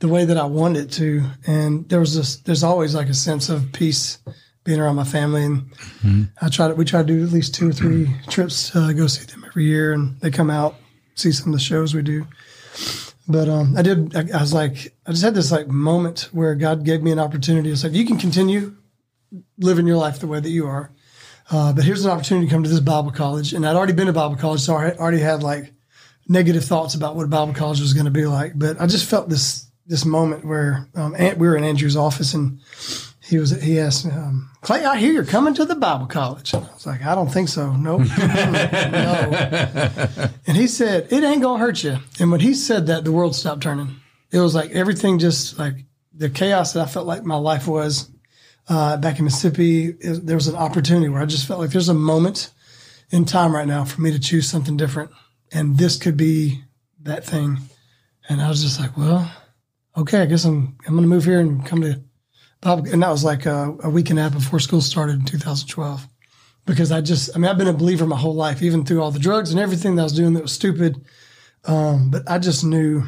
the 0.02 0.08
way 0.08 0.24
that 0.24 0.36
I 0.36 0.44
wanted 0.44 0.86
it 0.86 0.92
to. 0.94 1.22
And 1.46 1.88
there 1.88 2.00
was 2.00 2.16
this, 2.16 2.36
there's 2.38 2.64
always 2.64 2.92
like 2.92 3.08
a 3.08 3.14
sense 3.14 3.48
of 3.48 3.72
peace 3.72 4.18
being 4.64 4.80
around 4.80 4.96
my 4.96 5.04
family. 5.04 5.44
And 5.44 6.28
I 6.42 6.48
try 6.48 6.66
to, 6.66 6.74
we 6.74 6.84
try 6.84 7.02
to 7.02 7.06
do 7.06 7.22
at 7.22 7.30
least 7.30 7.54
two 7.54 7.70
or 7.70 7.72
three 7.72 8.10
trips 8.26 8.70
to 8.70 8.92
go 8.94 9.06
see 9.06 9.24
them 9.26 9.44
every 9.46 9.64
year. 9.64 9.92
And 9.92 10.18
they 10.18 10.32
come 10.32 10.50
out, 10.50 10.74
see 11.14 11.30
some 11.30 11.50
of 11.50 11.52
the 11.52 11.60
shows 11.60 11.94
we 11.94 12.02
do. 12.02 12.26
But 13.28 13.48
um, 13.48 13.76
I 13.76 13.82
did, 13.82 14.16
I, 14.16 14.38
I 14.38 14.40
was 14.40 14.52
like, 14.52 14.92
I 15.06 15.12
just 15.12 15.22
had 15.22 15.36
this 15.36 15.52
like 15.52 15.68
moment 15.68 16.28
where 16.32 16.56
God 16.56 16.84
gave 16.84 17.00
me 17.00 17.12
an 17.12 17.20
opportunity. 17.20 17.70
It's 17.70 17.84
like, 17.84 17.92
you 17.92 18.04
can 18.04 18.18
continue 18.18 18.74
living 19.58 19.86
your 19.86 19.98
life 19.98 20.18
the 20.18 20.26
way 20.26 20.40
that 20.40 20.50
you 20.50 20.66
are. 20.66 20.90
Uh, 21.48 21.72
but 21.72 21.84
here's 21.84 22.04
an 22.04 22.10
opportunity 22.10 22.48
to 22.48 22.52
come 22.52 22.64
to 22.64 22.68
this 22.68 22.80
Bible 22.80 23.12
college. 23.12 23.52
And 23.52 23.64
I'd 23.64 23.76
already 23.76 23.92
been 23.92 24.08
to 24.08 24.12
Bible 24.12 24.34
college, 24.34 24.62
so 24.62 24.74
I 24.74 24.96
already 24.96 25.20
had 25.20 25.44
like 25.44 25.72
negative 26.26 26.64
thoughts 26.64 26.96
about 26.96 27.14
what 27.14 27.30
Bible 27.30 27.54
college 27.54 27.80
was 27.80 27.94
going 27.94 28.06
to 28.06 28.10
be 28.10 28.26
like. 28.26 28.58
But 28.58 28.80
I 28.80 28.86
just 28.88 29.08
felt 29.08 29.28
this 29.28 29.68
this 29.86 30.04
moment 30.04 30.44
where 30.44 30.88
um, 30.94 31.12
we 31.12 31.48
were 31.48 31.56
in 31.56 31.64
Andrew's 31.64 31.96
office 31.96 32.34
and 32.34 32.60
he 33.20 33.38
was 33.38 33.50
he 33.62 33.78
asked 33.78 34.06
um, 34.06 34.50
Clay, 34.62 34.84
I 34.84 34.96
hear 34.96 35.12
you're 35.12 35.24
coming 35.24 35.54
to 35.54 35.64
the 35.64 35.74
Bible 35.74 36.06
college. 36.06 36.54
I 36.54 36.58
was 36.58 36.86
like, 36.86 37.04
I 37.04 37.14
don't 37.14 37.32
think 37.32 37.48
so. 37.48 37.72
Nope, 37.72 38.02
no. 38.18 40.30
And 40.46 40.56
he 40.56 40.66
said, 40.66 41.08
it 41.10 41.24
ain't 41.24 41.42
gonna 41.42 41.58
hurt 41.58 41.82
you. 41.82 41.98
And 42.20 42.30
when 42.30 42.40
he 42.40 42.54
said 42.54 42.86
that, 42.86 43.04
the 43.04 43.12
world 43.12 43.34
stopped 43.34 43.62
turning. 43.62 43.96
It 44.30 44.40
was 44.40 44.54
like 44.54 44.70
everything 44.70 45.18
just 45.18 45.58
like 45.58 45.74
the 46.14 46.30
chaos 46.30 46.72
that 46.72 46.86
I 46.86 46.90
felt 46.90 47.06
like 47.06 47.24
my 47.24 47.36
life 47.36 47.66
was 47.66 48.10
uh, 48.68 48.96
back 48.98 49.18
in 49.18 49.24
Mississippi. 49.24 49.88
It, 49.88 50.26
there 50.26 50.36
was 50.36 50.48
an 50.48 50.56
opportunity 50.56 51.08
where 51.08 51.22
I 51.22 51.26
just 51.26 51.46
felt 51.46 51.60
like 51.60 51.70
there's 51.70 51.88
a 51.88 51.94
moment 51.94 52.50
in 53.10 53.24
time 53.24 53.54
right 53.54 53.66
now 53.66 53.84
for 53.84 54.00
me 54.00 54.12
to 54.12 54.18
choose 54.18 54.48
something 54.48 54.76
different, 54.76 55.10
and 55.52 55.76
this 55.76 55.96
could 55.96 56.16
be 56.16 56.62
that 57.00 57.24
thing. 57.24 57.58
And 58.28 58.40
I 58.40 58.48
was 58.48 58.62
just 58.62 58.78
like, 58.78 58.96
well, 58.96 59.30
okay, 59.96 60.22
I 60.22 60.26
guess 60.26 60.44
I'm 60.44 60.76
I'm 60.86 60.94
gonna 60.94 61.06
move 61.06 61.24
here 61.24 61.40
and 61.40 61.64
come 61.64 61.82
to 61.82 62.02
Bible. 62.62 62.86
And 62.90 63.02
that 63.02 63.10
was 63.10 63.24
like 63.24 63.44
a, 63.44 63.76
a 63.82 63.90
week 63.90 64.08
and 64.10 64.18
a 64.18 64.22
half 64.22 64.32
before 64.32 64.60
school 64.60 64.80
started 64.80 65.16
in 65.16 65.24
2012 65.24 66.08
because 66.64 66.92
I 66.92 67.00
just, 67.00 67.34
I 67.34 67.38
mean, 67.38 67.50
I've 67.50 67.58
been 67.58 67.68
a 67.68 67.72
believer 67.72 68.06
my 68.06 68.16
whole 68.16 68.34
life, 68.34 68.62
even 68.62 68.84
through 68.84 69.02
all 69.02 69.10
the 69.10 69.18
drugs 69.18 69.50
and 69.50 69.60
everything 69.60 69.96
that 69.96 70.02
I 70.02 70.04
was 70.04 70.12
doing 70.12 70.34
that 70.34 70.42
was 70.42 70.52
stupid. 70.52 71.04
Um, 71.64 72.10
but 72.10 72.22
I 72.30 72.38
just 72.38 72.64
knew 72.64 73.04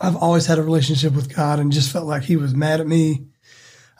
I've 0.00 0.16
always 0.16 0.46
had 0.46 0.58
a 0.58 0.62
relationship 0.62 1.14
with 1.14 1.34
God 1.34 1.60
and 1.60 1.72
just 1.72 1.92
felt 1.92 2.06
like 2.06 2.24
He 2.24 2.36
was 2.36 2.54
mad 2.54 2.80
at 2.80 2.86
me. 2.86 3.26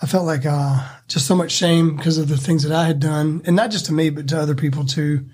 I 0.02 0.06
felt 0.06 0.26
like 0.26 0.44
uh, 0.44 0.86
just 1.06 1.26
so 1.26 1.36
much 1.36 1.52
shame 1.52 1.96
because 1.96 2.18
of 2.18 2.28
the 2.28 2.36
things 2.36 2.64
that 2.64 2.72
I 2.72 2.84
had 2.84 2.98
done, 2.98 3.42
and 3.46 3.54
not 3.54 3.70
just 3.70 3.86
to 3.86 3.92
me, 3.92 4.10
but 4.10 4.28
to 4.28 4.40
other 4.40 4.56
people 4.56 4.84
too. 4.84 5.26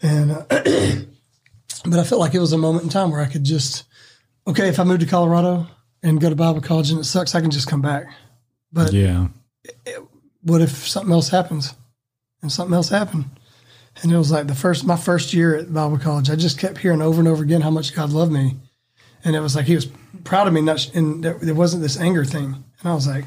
And 0.00 0.30
uh, 0.30 0.44
but 1.84 1.98
I 1.98 2.04
felt 2.04 2.20
like 2.20 2.34
it 2.34 2.38
was 2.38 2.52
a 2.52 2.58
moment 2.58 2.84
in 2.84 2.88
time 2.88 3.10
where 3.10 3.20
I 3.20 3.26
could 3.26 3.42
just, 3.42 3.84
okay, 4.46 4.68
if 4.68 4.78
I 4.78 4.84
moved 4.84 5.00
to 5.00 5.06
Colorado 5.06 5.66
and 6.02 6.20
go 6.20 6.28
to 6.30 6.36
Bible 6.36 6.60
college 6.60 6.90
and 6.90 7.00
it 7.00 7.04
sucks, 7.04 7.34
I 7.34 7.40
can 7.40 7.50
just 7.50 7.68
come 7.68 7.82
back. 7.82 8.06
But 8.72 8.92
Yeah. 8.92 9.28
what 10.42 10.60
if 10.60 10.88
something 10.88 11.12
else 11.12 11.28
happens? 11.30 11.74
And 12.42 12.52
something 12.52 12.74
else 12.74 12.90
happened. 12.90 13.24
And 14.02 14.12
it 14.12 14.18
was 14.18 14.30
like 14.30 14.46
the 14.46 14.54
first, 14.54 14.84
my 14.84 14.96
first 14.96 15.32
year 15.32 15.56
at 15.56 15.72
Bible 15.72 15.98
college, 15.98 16.28
I 16.28 16.36
just 16.36 16.58
kept 16.58 16.78
hearing 16.78 17.00
over 17.00 17.18
and 17.18 17.26
over 17.28 17.42
again 17.42 17.62
how 17.62 17.70
much 17.70 17.94
God 17.94 18.10
loved 18.10 18.30
me. 18.30 18.56
And 19.24 19.34
it 19.34 19.40
was 19.40 19.56
like 19.56 19.64
he 19.66 19.74
was 19.74 19.86
proud 20.24 20.46
of 20.46 20.52
me, 20.52 20.60
not, 20.60 20.94
and 20.94 21.24
there, 21.24 21.38
there 21.40 21.54
wasn't 21.54 21.82
this 21.82 21.98
anger 21.98 22.24
thing. 22.24 22.62
And 22.80 22.88
I 22.90 22.94
was 22.94 23.06
like, 23.06 23.24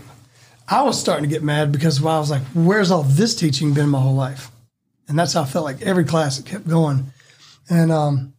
I 0.68 0.84
was 0.84 1.00
starting 1.00 1.24
to 1.28 1.30
get 1.30 1.44
mad 1.44 1.72
because 1.72 2.00
I 2.00 2.20
was 2.20 2.30
like, 2.30 2.44
where's 2.54 2.92
all 2.92 3.02
this 3.04 3.36
teaching 3.36 3.74
been 3.74 3.90
my 3.90 4.00
whole 4.00 4.14
life? 4.16 4.52
And 5.08 5.18
that's 5.18 5.34
how 5.34 5.42
I 5.42 5.46
felt 5.46 5.66
like 5.66 5.82
every 5.82 6.06
class 6.06 6.40
it 6.40 6.46
kept 6.46 6.68
going. 6.68 7.12
And 7.70 7.92
um, 7.92 8.34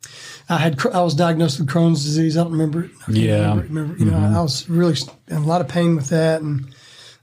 I 0.49 0.57
had 0.59 0.85
I 0.93 1.03
was 1.03 1.15
diagnosed 1.15 1.61
with 1.61 1.69
Crohn's 1.69 2.03
disease. 2.05 2.37
I 2.37 2.43
don't 2.43 2.53
remember. 2.53 2.91
I 3.03 3.05
can't 3.07 3.17
Yeah. 3.17 3.41
remember, 3.51 3.63
remember 3.63 3.97
you 3.99 4.11
know, 4.11 4.19
I 4.19 4.43
was 4.43 4.69
really 4.69 4.97
in 5.29 5.37
a 5.37 5.47
lot 5.47 5.61
of 5.61 5.69
pain 5.69 5.95
with 5.97 6.09
that, 6.09 6.43
and 6.43 6.75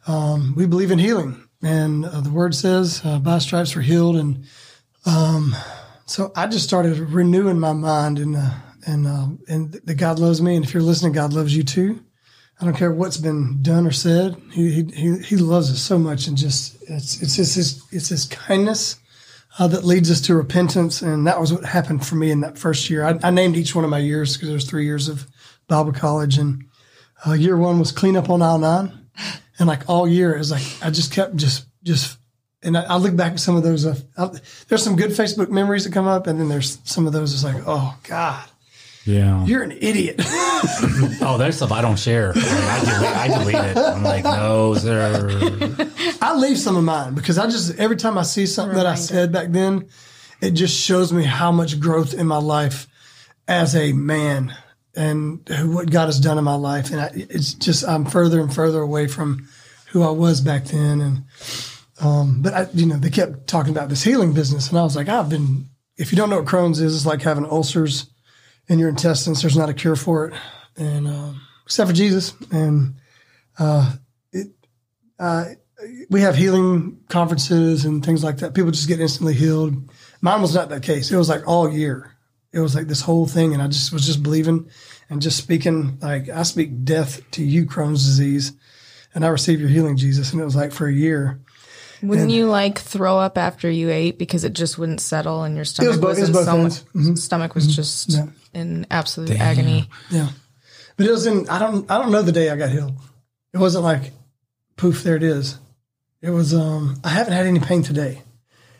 um, 0.07 0.53
we 0.55 0.65
believe 0.65 0.91
in 0.91 0.99
healing. 0.99 1.43
And 1.61 2.05
uh, 2.05 2.21
the 2.21 2.29
word 2.29 2.55
says, 2.55 3.01
uh, 3.03 3.19
"By 3.19 3.39
stripes 3.39 3.75
we're 3.75 3.81
healed." 3.81 4.15
And 4.15 4.45
um, 5.05 5.55
so 6.05 6.31
I 6.35 6.47
just 6.47 6.63
started 6.65 6.97
renewing 6.99 7.59
my 7.59 7.73
mind, 7.73 8.19
and 8.19 8.35
uh, 8.37 8.51
and 8.85 9.05
uh, 9.07 9.27
and 9.49 9.73
that 9.73 9.95
God 9.95 10.19
loves 10.19 10.41
me. 10.41 10.55
And 10.55 10.63
if 10.63 10.73
you're 10.73 10.83
listening, 10.83 11.11
God 11.13 11.33
loves 11.33 11.55
you 11.55 11.63
too. 11.63 12.03
I 12.59 12.65
don't 12.65 12.75
care 12.75 12.91
what's 12.91 13.17
been 13.17 13.61
done 13.61 13.85
or 13.85 13.91
said. 13.91 14.35
He 14.51 14.71
he 14.71 14.83
he, 14.95 15.17
he 15.19 15.35
loves 15.37 15.69
us 15.71 15.81
so 15.81 15.99
much, 15.99 16.27
and 16.27 16.37
just 16.37 16.77
it's 16.89 17.21
it's 17.21 17.35
just 17.35 17.55
his 17.55 17.83
it's 17.91 18.09
his 18.09 18.25
kindness 18.25 18.95
uh, 19.59 19.67
that 19.67 19.83
leads 19.83 20.11
us 20.11 20.21
to 20.21 20.35
repentance. 20.35 21.01
And 21.01 21.25
that 21.27 21.39
was 21.39 21.51
what 21.51 21.65
happened 21.65 22.05
for 22.05 22.15
me 22.15 22.31
in 22.31 22.41
that 22.41 22.57
first 22.57 22.89
year. 22.89 23.03
I, 23.03 23.19
I 23.23 23.31
named 23.31 23.57
each 23.57 23.75
one 23.75 23.83
of 23.83 23.89
my 23.89 23.99
years 23.99 24.35
because 24.35 24.49
there's 24.49 24.69
three 24.69 24.85
years 24.85 25.09
of 25.09 25.27
Bible 25.67 25.93
college, 25.93 26.37
and 26.37 26.65
uh, 27.25 27.33
year 27.33 27.57
one 27.57 27.79
was 27.79 27.91
clean 27.91 28.15
up 28.15 28.29
on 28.29 28.41
aisle 28.41 28.59
nine, 28.59 29.07
and 29.59 29.67
like 29.67 29.89
all 29.89 30.07
year 30.07 30.33
it 30.33 30.39
was 30.39 30.51
like 30.51 30.63
I 30.81 30.89
just 30.89 31.11
kept 31.11 31.35
just 31.35 31.65
just. 31.83 32.17
And 32.63 32.75
I, 32.75 32.83
I 32.83 32.97
look 32.97 33.15
back 33.15 33.33
at 33.33 33.39
some 33.39 33.55
of 33.55 33.63
those. 33.63 33.85
Uh, 33.85 33.95
I, 34.17 34.29
there's 34.67 34.83
some 34.83 34.95
good 34.95 35.11
Facebook 35.11 35.49
memories 35.49 35.83
that 35.83 35.93
come 35.93 36.07
up, 36.07 36.25
and 36.25 36.39
then 36.39 36.49
there's 36.49 36.79
some 36.85 37.05
of 37.05 37.13
those. 37.13 37.33
It's 37.33 37.43
like, 37.43 37.63
oh 37.67 37.95
God, 38.03 38.49
Yeah. 39.07 39.45
you're 39.45 39.63
an 39.63 39.71
idiot. 39.71 40.21
Oh, 41.19 41.37
there's 41.37 41.57
stuff 41.57 41.71
I 41.71 41.81
don't 41.81 41.99
share. 41.99 42.33
Like, 42.33 42.45
I, 42.45 42.79
delete, 42.83 43.15
I 43.15 43.27
delete 43.27 43.55
it. 43.55 43.77
I'm 43.77 44.03
like, 44.03 44.23
no, 44.23 44.73
sir. 44.75 45.29
I 46.21 46.35
leave 46.35 46.57
some 46.57 46.75
of 46.77 46.83
mine 46.83 47.13
because 47.13 47.37
I 47.37 47.45
just 47.45 47.77
every 47.77 47.95
time 47.95 48.17
I 48.17 48.23
see 48.23 48.45
something 48.45 48.75
that 48.75 48.85
I 48.85 48.95
said 48.95 49.31
back 49.31 49.49
then, 49.49 49.89
it 50.41 50.51
just 50.51 50.75
shows 50.75 51.11
me 51.13 51.23
how 51.23 51.51
much 51.51 51.79
growth 51.79 52.13
in 52.13 52.27
my 52.27 52.37
life 52.37 52.87
as 53.47 53.75
a 53.75 53.93
man 53.93 54.55
and 54.95 55.47
what 55.73 55.91
God 55.91 56.07
has 56.07 56.19
done 56.19 56.37
in 56.37 56.43
my 56.43 56.55
life, 56.55 56.91
and 56.91 56.99
I, 56.99 57.11
it's 57.13 57.53
just 57.53 57.87
I'm 57.87 58.05
further 58.05 58.41
and 58.41 58.53
further 58.53 58.81
away 58.81 59.07
from 59.07 59.47
who 59.89 60.01
I 60.03 60.09
was 60.09 60.41
back 60.41 60.65
then. 60.65 61.01
And 61.01 61.23
um, 62.01 62.41
but 62.41 62.53
I, 62.53 62.67
you 62.73 62.87
know, 62.87 62.97
they 62.97 63.11
kept 63.11 63.47
talking 63.47 63.71
about 63.71 63.89
this 63.89 64.03
healing 64.03 64.33
business, 64.33 64.69
and 64.69 64.77
I 64.77 64.83
was 64.83 64.95
like, 64.95 65.07
I've 65.07 65.29
been. 65.29 65.69
If 65.97 66.11
you 66.11 66.17
don't 66.17 66.29
know 66.29 66.37
what 66.37 66.45
Crohn's 66.45 66.79
is, 66.79 66.95
it's 66.95 67.05
like 67.07 67.23
having 67.23 67.45
ulcers 67.45 68.07
in 68.67 68.79
your 68.79 68.89
intestines. 68.89 69.41
There's 69.41 69.57
not 69.57 69.69
a 69.69 69.73
cure 69.73 69.95
for 69.95 70.27
it, 70.27 70.33
and 70.77 71.07
um, 71.07 71.41
except 71.65 71.89
for 71.89 71.95
Jesus. 71.95 72.33
And 72.51 72.95
uh, 73.59 73.93
it, 74.31 74.47
uh, 75.19 75.45
we 76.09 76.21
have 76.21 76.35
healing 76.35 76.99
conferences 77.09 77.85
and 77.85 78.03
things 78.05 78.23
like 78.23 78.37
that. 78.37 78.53
People 78.53 78.71
just 78.71 78.87
get 78.87 78.99
instantly 78.99 79.33
healed. 79.33 79.89
Mine 80.21 80.41
was 80.41 80.55
not 80.55 80.69
that 80.69 80.83
case. 80.83 81.11
It 81.11 81.17
was 81.17 81.29
like 81.29 81.47
all 81.47 81.71
year. 81.71 82.13
It 82.51 82.59
was 82.59 82.75
like 82.75 82.87
this 82.87 83.01
whole 83.01 83.27
thing, 83.27 83.53
and 83.53 83.61
I 83.61 83.67
just 83.67 83.93
was 83.93 84.05
just 84.05 84.23
believing 84.23 84.69
and 85.09 85.21
just 85.21 85.37
speaking 85.37 85.99
like 86.01 86.29
I 86.29 86.43
speak 86.43 86.83
death 86.83 87.21
to 87.31 87.43
you, 87.43 87.65
Crohn's 87.65 88.05
disease, 88.05 88.53
and 89.13 89.23
I 89.25 89.29
receive 89.29 89.59
your 89.59 89.69
healing, 89.69 89.97
Jesus. 89.97 90.31
And 90.31 90.41
it 90.41 90.45
was 90.45 90.55
like 90.55 90.71
for 90.71 90.87
a 90.87 90.93
year. 90.93 91.39
Wouldn't 92.03 92.29
you 92.29 92.45
like 92.45 92.77
throw 92.77 93.17
up 93.17 93.37
after 93.37 93.69
you 93.69 93.89
ate 93.89 94.19
because 94.19 94.43
it 94.43 94.53
just 94.53 94.77
wouldn't 94.77 95.01
settle 95.01 95.43
and 95.43 95.55
your 95.55 95.65
stomach 95.65 95.89
was 95.93 95.97
both- 95.99 96.09
was, 96.09 96.17
it 96.17 96.21
was 96.21 96.31
both 96.31 96.45
so 96.45 96.57
ends. 96.59 96.85
much, 96.93 97.17
stomach 97.17 97.55
was 97.55 97.75
just 97.75 98.09
Yeah. 98.11 98.27
In 98.57 98.87
absolute 98.89 99.31
agony. 99.39 99.89
Yeah, 100.09 100.29
but 100.95 101.05
it 101.05 101.11
was 101.11 101.25
in. 101.25 101.47
I 101.49 101.59
don't. 101.59 101.89
I 101.89 101.97
don't 101.97 102.11
know 102.11 102.21
the 102.21 102.31
day 102.31 102.49
I 102.49 102.55
got 102.55 102.69
healed. 102.69 102.93
It 103.53 103.59
wasn't 103.59 103.83
like, 103.83 104.11
poof, 104.75 105.03
there 105.03 105.15
it 105.15 105.23
is. 105.23 105.57
It 106.21 106.31
was. 106.31 106.53
Um, 106.53 106.99
I 107.03 107.09
haven't 107.09 107.33
had 107.33 107.45
any 107.45 107.59
pain 107.59 107.83
today, 107.83 108.23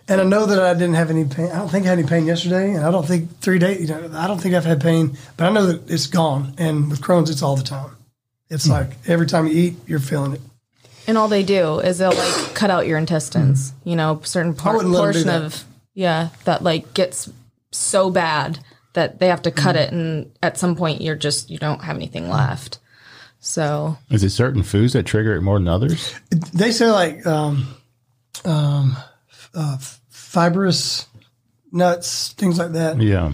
and 0.08 0.20
I 0.20 0.24
know 0.24 0.46
that 0.48 0.60
I 0.60 0.74
didn't 0.74 0.96
have 0.96 1.10
any 1.10 1.26
pain. 1.26 1.52
I 1.52 1.60
don't 1.60 1.70
think 1.70 1.86
I 1.86 1.90
had 1.90 2.00
any 2.00 2.08
pain 2.08 2.26
yesterday, 2.26 2.74
and 2.74 2.84
I 2.84 2.92
don't 2.92 3.06
think 3.08 3.40
three 3.40 3.60
days. 3.60 3.82
You 3.82 3.88
know, 3.88 4.12
I 4.14 4.28
don't 4.28 4.42
think 4.42 4.56
I've 4.56 4.66
had 4.66 4.82
pain, 4.82 5.18
but 5.38 5.46
I 5.48 5.52
know 5.52 5.68
that 5.68 5.90
it's 5.90 6.08
gone. 6.08 6.56
And 6.58 6.90
with 6.90 7.02
Crohn's, 7.02 7.30
it's 7.30 7.44
all 7.44 7.56
the 7.56 7.64
time. 7.64 7.92
It's 8.50 8.68
like 8.68 8.92
every 9.08 9.28
time 9.28 9.48
you 9.48 9.54
eat, 9.54 9.76
you're 9.88 10.00
feeling 10.00 10.34
it. 10.34 10.42
And 11.06 11.18
all 11.18 11.28
they 11.28 11.44
do 11.44 11.80
is 11.80 12.00
they'll 12.00 12.12
like 12.12 12.54
cut 12.56 12.70
out 12.70 12.88
your 12.88 12.98
intestines. 12.98 13.74
You 13.84 13.96
know, 13.96 14.22
certain 14.24 14.54
part, 14.54 14.78
wouldn't 14.78 14.94
let 14.94 15.04
'em 15.04 15.12
do 15.14 15.24
portion 15.24 15.44
of 15.44 15.64
yeah 15.94 16.30
that 16.46 16.64
like 16.64 16.94
gets 16.94 17.30
so 17.72 18.10
bad 18.10 18.60
that 18.94 19.20
they 19.20 19.28
have 19.28 19.42
to 19.44 19.52
cut 19.52 19.76
Mm. 19.76 19.80
it, 19.80 19.92
and 19.92 20.32
at 20.42 20.58
some 20.58 20.76
point 20.76 21.02
you're 21.02 21.16
just 21.16 21.50
you 21.50 21.58
don't 21.58 21.82
have 21.84 21.96
anything 21.96 22.30
left. 22.30 22.80
So 23.40 23.98
Is 24.10 24.24
it 24.24 24.32
certain 24.32 24.64
foods 24.64 24.94
that 24.94 25.06
trigger 25.06 25.36
it 25.36 25.42
more 25.42 25.60
than 25.60 25.68
others? 25.68 26.14
They 26.54 26.72
say 26.72 26.90
like 26.90 27.26
um, 27.26 27.68
um, 28.46 28.98
uh, 29.54 29.78
fibrous 30.10 31.06
nuts, 31.72 32.34
things 32.34 32.58
like 32.58 32.74
that. 32.74 33.00
Yeah. 33.00 33.34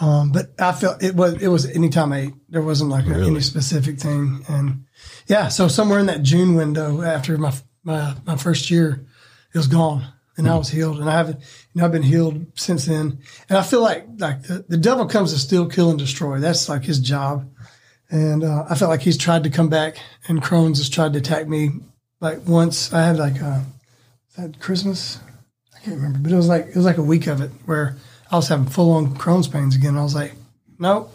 Um, 0.00 0.32
but 0.32 0.52
I 0.58 0.72
felt 0.72 1.02
it 1.02 1.14
was 1.14 1.34
it 1.40 1.48
was 1.48 1.66
anytime 1.66 2.12
I 2.12 2.18
ate. 2.22 2.34
There 2.48 2.62
wasn't 2.62 2.90
like 2.90 3.06
a, 3.06 3.14
any 3.14 3.40
specific 3.40 4.00
thing, 4.00 4.44
and 4.48 4.86
yeah, 5.28 5.48
so 5.48 5.68
somewhere 5.68 6.00
in 6.00 6.06
that 6.06 6.22
June 6.22 6.54
window 6.56 7.02
after 7.02 7.38
my 7.38 7.52
my, 7.84 8.14
my 8.26 8.36
first 8.36 8.70
year, 8.70 9.06
it 9.52 9.58
was 9.58 9.68
gone, 9.68 10.04
and 10.36 10.48
I 10.48 10.56
was 10.56 10.68
healed, 10.68 10.98
and 10.98 11.08
I 11.08 11.16
haven't, 11.16 11.40
you 11.40 11.80
know, 11.80 11.84
I've 11.84 11.92
been 11.92 12.02
healed 12.02 12.46
since 12.54 12.86
then. 12.86 13.18
And 13.48 13.58
I 13.58 13.62
feel 13.62 13.80
like 13.80 14.06
like 14.18 14.42
the, 14.42 14.64
the 14.68 14.76
devil 14.76 15.06
comes 15.06 15.32
to 15.32 15.38
steal, 15.38 15.66
kill, 15.66 15.90
and 15.90 15.98
destroy. 15.98 16.38
That's 16.38 16.68
like 16.68 16.84
his 16.84 16.98
job, 16.98 17.48
and 18.10 18.42
uh, 18.44 18.64
I 18.68 18.74
felt 18.74 18.90
like 18.90 19.02
he's 19.02 19.18
tried 19.18 19.44
to 19.44 19.50
come 19.50 19.68
back, 19.68 19.96
and 20.28 20.42
Crohn's 20.42 20.78
has 20.78 20.88
tried 20.88 21.12
to 21.12 21.18
attack 21.20 21.46
me. 21.48 21.70
Like 22.20 22.46
once 22.46 22.92
I 22.92 23.02
had 23.02 23.16
like 23.18 23.40
uh, 23.42 23.60
that 24.36 24.58
Christmas, 24.60 25.20
I 25.74 25.80
can't 25.80 25.96
remember, 25.96 26.18
but 26.20 26.32
it 26.32 26.36
was 26.36 26.48
like 26.48 26.66
it 26.66 26.76
was 26.76 26.84
like 26.84 26.98
a 26.98 27.02
week 27.02 27.26
of 27.26 27.40
it 27.40 27.50
where 27.66 27.96
I 28.30 28.36
was 28.36 28.48
having 28.48 28.66
full 28.66 28.92
on 28.92 29.14
Crohn's 29.16 29.48
pains 29.48 29.76
again. 29.76 29.96
I 29.96 30.02
was 30.02 30.14
like, 30.14 30.32
nope. 30.78 31.12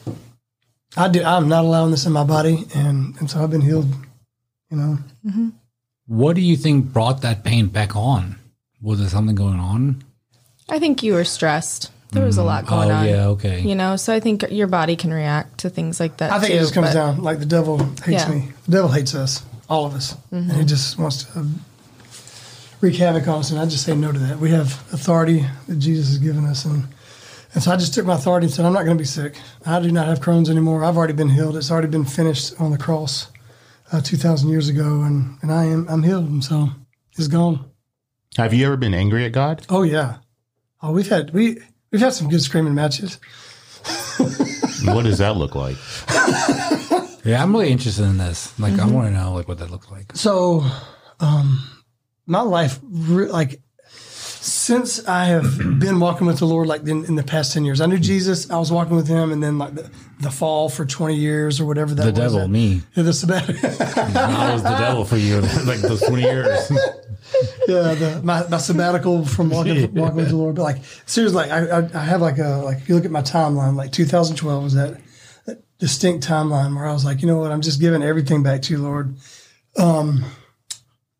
I 0.98 1.08
do. 1.08 1.24
I'm 1.24 1.48
not 1.48 1.66
allowing 1.66 1.92
this 1.92 2.06
in 2.06 2.12
my 2.12 2.24
body, 2.24 2.66
and 2.74 3.16
and 3.20 3.30
so 3.30 3.44
I've 3.44 3.52
been 3.52 3.62
healed. 3.62 3.88
You 4.72 4.78
know, 4.78 4.98
What 6.08 6.36
do 6.36 6.42
you 6.42 6.56
think 6.56 6.86
brought 6.94 7.22
that 7.22 7.44
pain 7.44 7.68
back 7.68 7.96
on? 7.96 8.39
Was 8.82 9.00
there 9.00 9.10
something 9.10 9.36
going 9.36 9.60
on? 9.60 10.04
I 10.70 10.80
think 10.80 11.04
you 11.04 11.14
were 11.14 11.26
stressed. 11.26 11.92
There 12.12 12.26
was 12.26 12.38
a 12.38 12.44
lot 12.44 12.66
going 12.66 12.90
oh 12.90 12.96
on. 12.96 13.06
yeah, 13.08 13.28
okay. 13.28 13.62
You 13.62 13.76
know, 13.76 13.96
so 13.96 14.14
I 14.14 14.20
think 14.20 14.46
your 14.50 14.66
body 14.68 14.96
can 14.96 15.14
react 15.14 15.60
to 15.60 15.70
things 15.70 16.00
like 16.00 16.18
that. 16.18 16.32
I 16.32 16.40
think 16.40 16.52
too, 16.52 16.58
it 16.58 16.62
just 16.62 16.74
comes 16.74 16.88
but- 16.88 16.94
down 16.94 17.22
like 17.22 17.40
the 17.40 17.46
devil 17.46 17.78
hates 17.78 18.08
Yeah. 18.08 18.26
Mm-hmm. 18.26 18.48
me. 18.48 18.54
The 18.66 18.72
devil 18.72 18.90
hates 18.90 19.14
us, 19.14 19.44
all 19.70 19.86
of 19.86 19.94
us, 19.94 20.16
and 20.32 20.52
he 20.52 20.66
just 20.66 20.98
wants 20.98 21.24
to 21.26 21.46
wreak 22.82 22.96
havoc 22.96 23.28
on 23.28 23.40
us. 23.40 23.52
And 23.52 23.60
I 23.60 23.66
just 23.66 23.84
say 23.86 23.96
no 23.96 24.12
to 24.12 24.20
that. 24.20 24.40
We 24.40 24.50
have 24.52 24.68
authority 24.92 25.46
that 25.68 25.76
Jesus 25.78 26.08
has 26.08 26.18
given 26.18 26.46
us, 26.46 26.66
and 26.66 26.88
and 27.54 27.62
so 27.64 27.72
I 27.72 27.76
just 27.78 27.94
took 27.94 28.06
my 28.08 28.16
authority 28.16 28.46
and 28.46 28.54
said, 28.54 28.66
I'm 28.66 28.74
not 28.74 28.86
going 28.86 28.98
to 28.98 29.02
be 29.02 29.06
sick. 29.08 29.36
I 29.66 29.80
do 29.80 29.92
not 29.92 30.08
have 30.08 30.20
Crohn's 30.20 30.50
anymore. 30.50 30.84
I've 30.84 30.98
already 30.98 31.14
been 31.14 31.30
healed. 31.30 31.58
It's 31.58 31.72
already 31.72 31.88
been 31.88 32.06
finished 32.06 32.54
on 32.60 32.72
the 32.72 32.78
cross 32.78 33.28
uh, 33.92 34.02
two 34.02 34.18
thousand 34.18 34.50
years 34.50 34.68
ago, 34.68 35.02
and 35.04 35.38
and 35.44 35.52
I 35.52 35.66
am 35.66 35.88
I'm 35.88 36.02
healed, 36.02 36.28
and 36.30 36.44
so 36.44 36.70
it's 37.18 37.28
gone. 37.28 37.69
Have 38.40 38.54
you 38.54 38.66
ever 38.68 38.78
been 38.78 38.94
angry 38.94 39.26
at 39.26 39.34
God? 39.34 39.66
Oh 39.70 39.84
yeah. 39.84 40.18
Oh, 40.82 40.94
we've 40.94 41.10
had 41.10 41.32
we 41.34 41.58
we've 41.92 42.00
had 42.02 42.14
some 42.14 42.30
good 42.30 42.42
screaming 42.42 42.74
matches. 42.74 43.20
what 44.86 45.04
does 45.04 45.18
that 45.18 45.36
look 45.36 45.56
like? 45.56 45.76
yeah, 47.26 47.44
I'm 47.44 47.52
really 47.54 47.70
interested 47.70 48.06
in 48.06 48.18
this. 48.18 48.58
Like, 48.58 48.74
Mm-hmm. 48.74 48.90
I 48.90 48.92
want 48.94 49.08
to 49.08 49.14
know 49.14 49.34
like 49.34 49.48
what 49.50 49.58
that 49.60 49.70
looks 49.72 49.92
like. 49.92 50.16
So, 50.16 50.64
um, 51.20 51.64
my 52.28 52.40
life, 52.42 52.80
re- 52.90 53.28
like, 53.28 53.60
since 53.90 55.06
I 55.06 55.26
have 55.26 55.58
been 55.80 56.00
walking 56.00 56.26
with 56.28 56.40
the 56.40 56.46
Lord, 56.46 56.68
like 56.68 56.88
in, 56.88 57.04
in 57.06 57.16
the 57.16 57.24
past 57.24 57.52
10 57.54 57.66
years, 57.66 57.82
I 57.82 57.88
knew 57.88 58.00
Jesus, 58.00 58.50
I 58.50 58.58
was 58.58 58.72
walking 58.72 58.96
with 58.96 59.08
him, 59.08 59.32
and 59.34 59.44
then 59.44 59.58
like 59.58 59.76
the, 59.76 59.90
the 60.22 60.32
fall 60.32 60.70
for 60.70 60.86
20 60.86 61.14
years 61.16 61.60
or 61.60 61.66
whatever 61.66 61.94
that 61.96 62.06
was. 62.06 62.14
The 62.14 62.22
was. 62.22 62.32
devil, 62.34 62.40
that- 62.40 62.48
me. 62.50 62.82
Yeah, 62.96 63.04
the 63.04 63.12
sabbatic. 63.12 64.16
I 64.16 64.54
was 64.54 64.64
the 64.64 64.70
devil 64.78 65.04
for 65.04 65.18
you, 65.18 65.42
like 65.66 65.80
those 65.80 66.02
20 66.02 66.22
years. 66.22 66.72
yeah, 67.68 67.94
the, 67.94 68.22
my, 68.24 68.48
my 68.48 68.58
sabbatical 68.58 69.26
from 69.26 69.50
walking, 69.50 69.94
walking 69.94 70.16
with 70.16 70.30
the 70.30 70.36
Lord. 70.36 70.56
But 70.56 70.64
like, 70.64 70.78
seriously, 71.06 71.36
like, 71.48 71.52
I, 71.52 71.80
I, 71.80 71.90
I 71.94 72.04
have 72.04 72.22
like 72.22 72.38
a, 72.38 72.62
like, 72.64 72.78
if 72.78 72.90
you 72.90 72.96
look 72.96 73.06
at 73.06 73.12
my 73.12 73.22
timeline, 73.22 73.76
like 73.76 73.92
2012 73.92 74.64
was 74.64 74.74
that, 74.74 75.00
that 75.46 75.64
distinct 75.78 76.28
timeline 76.28 76.76
where 76.76 76.86
I 76.86 76.94
was 76.94 77.06
like, 77.06 77.22
you 77.22 77.28
know 77.28 77.38
what, 77.38 77.52
I'm 77.52 77.62
just 77.62 77.80
giving 77.80 78.04
everything 78.04 78.44
back 78.44 78.62
to 78.64 78.74
you, 78.74 78.80
Lord. 78.80 79.16
Um, 79.78 80.26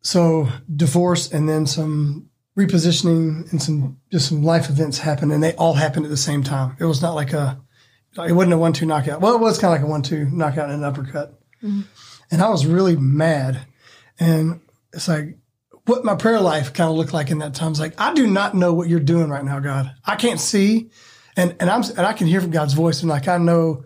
so 0.02 0.48
divorce 0.74 1.32
and 1.32 1.48
then 1.48 1.66
some 1.66 2.28
repositioning 2.58 3.50
and 3.50 3.62
some, 3.62 3.98
just 4.10 4.28
some 4.28 4.42
life 4.42 4.68
events 4.68 4.98
happened 4.98 5.32
and 5.32 5.42
they 5.42 5.54
all 5.54 5.74
happened 5.74 6.04
at 6.04 6.10
the 6.10 6.16
same 6.16 6.42
time. 6.42 6.76
It 6.78 6.84
was 6.84 7.00
not 7.00 7.14
like 7.14 7.32
a, 7.32 7.60
it 8.16 8.32
wasn't 8.32 8.54
a 8.54 8.58
one, 8.58 8.72
two 8.72 8.86
knockout. 8.86 9.20
Well, 9.20 9.34
it 9.34 9.40
was 9.40 9.58
kind 9.58 9.72
of 9.72 9.80
like 9.80 9.86
a 9.86 9.90
one, 9.90 10.02
two 10.02 10.26
knockout 10.30 10.68
and 10.68 10.78
an 10.78 10.84
uppercut. 10.84 11.40
And 12.30 12.42
I 12.42 12.48
was 12.48 12.66
really 12.66 12.96
mad. 12.96 13.66
And 14.18 14.60
it's 14.92 15.08
like, 15.08 15.36
what 15.86 16.04
my 16.04 16.14
prayer 16.14 16.40
life 16.40 16.72
kind 16.72 16.90
of 16.90 16.96
looked 16.96 17.12
like 17.12 17.30
in 17.30 17.38
that 17.38 17.54
time. 17.54 17.72
It's 17.72 17.80
like, 17.80 18.00
I 18.00 18.14
do 18.14 18.26
not 18.26 18.54
know 18.54 18.74
what 18.74 18.88
you're 18.88 19.00
doing 19.00 19.28
right 19.28 19.44
now, 19.44 19.60
God. 19.60 19.94
I 20.04 20.16
can't 20.16 20.40
see. 20.40 20.90
And, 21.36 21.56
and 21.60 21.70
I'm, 21.70 21.82
and 21.82 22.00
I 22.00 22.12
can 22.12 22.26
hear 22.26 22.40
from 22.40 22.50
God's 22.50 22.74
voice. 22.74 23.00
And 23.00 23.08
like, 23.08 23.28
I 23.28 23.38
know, 23.38 23.84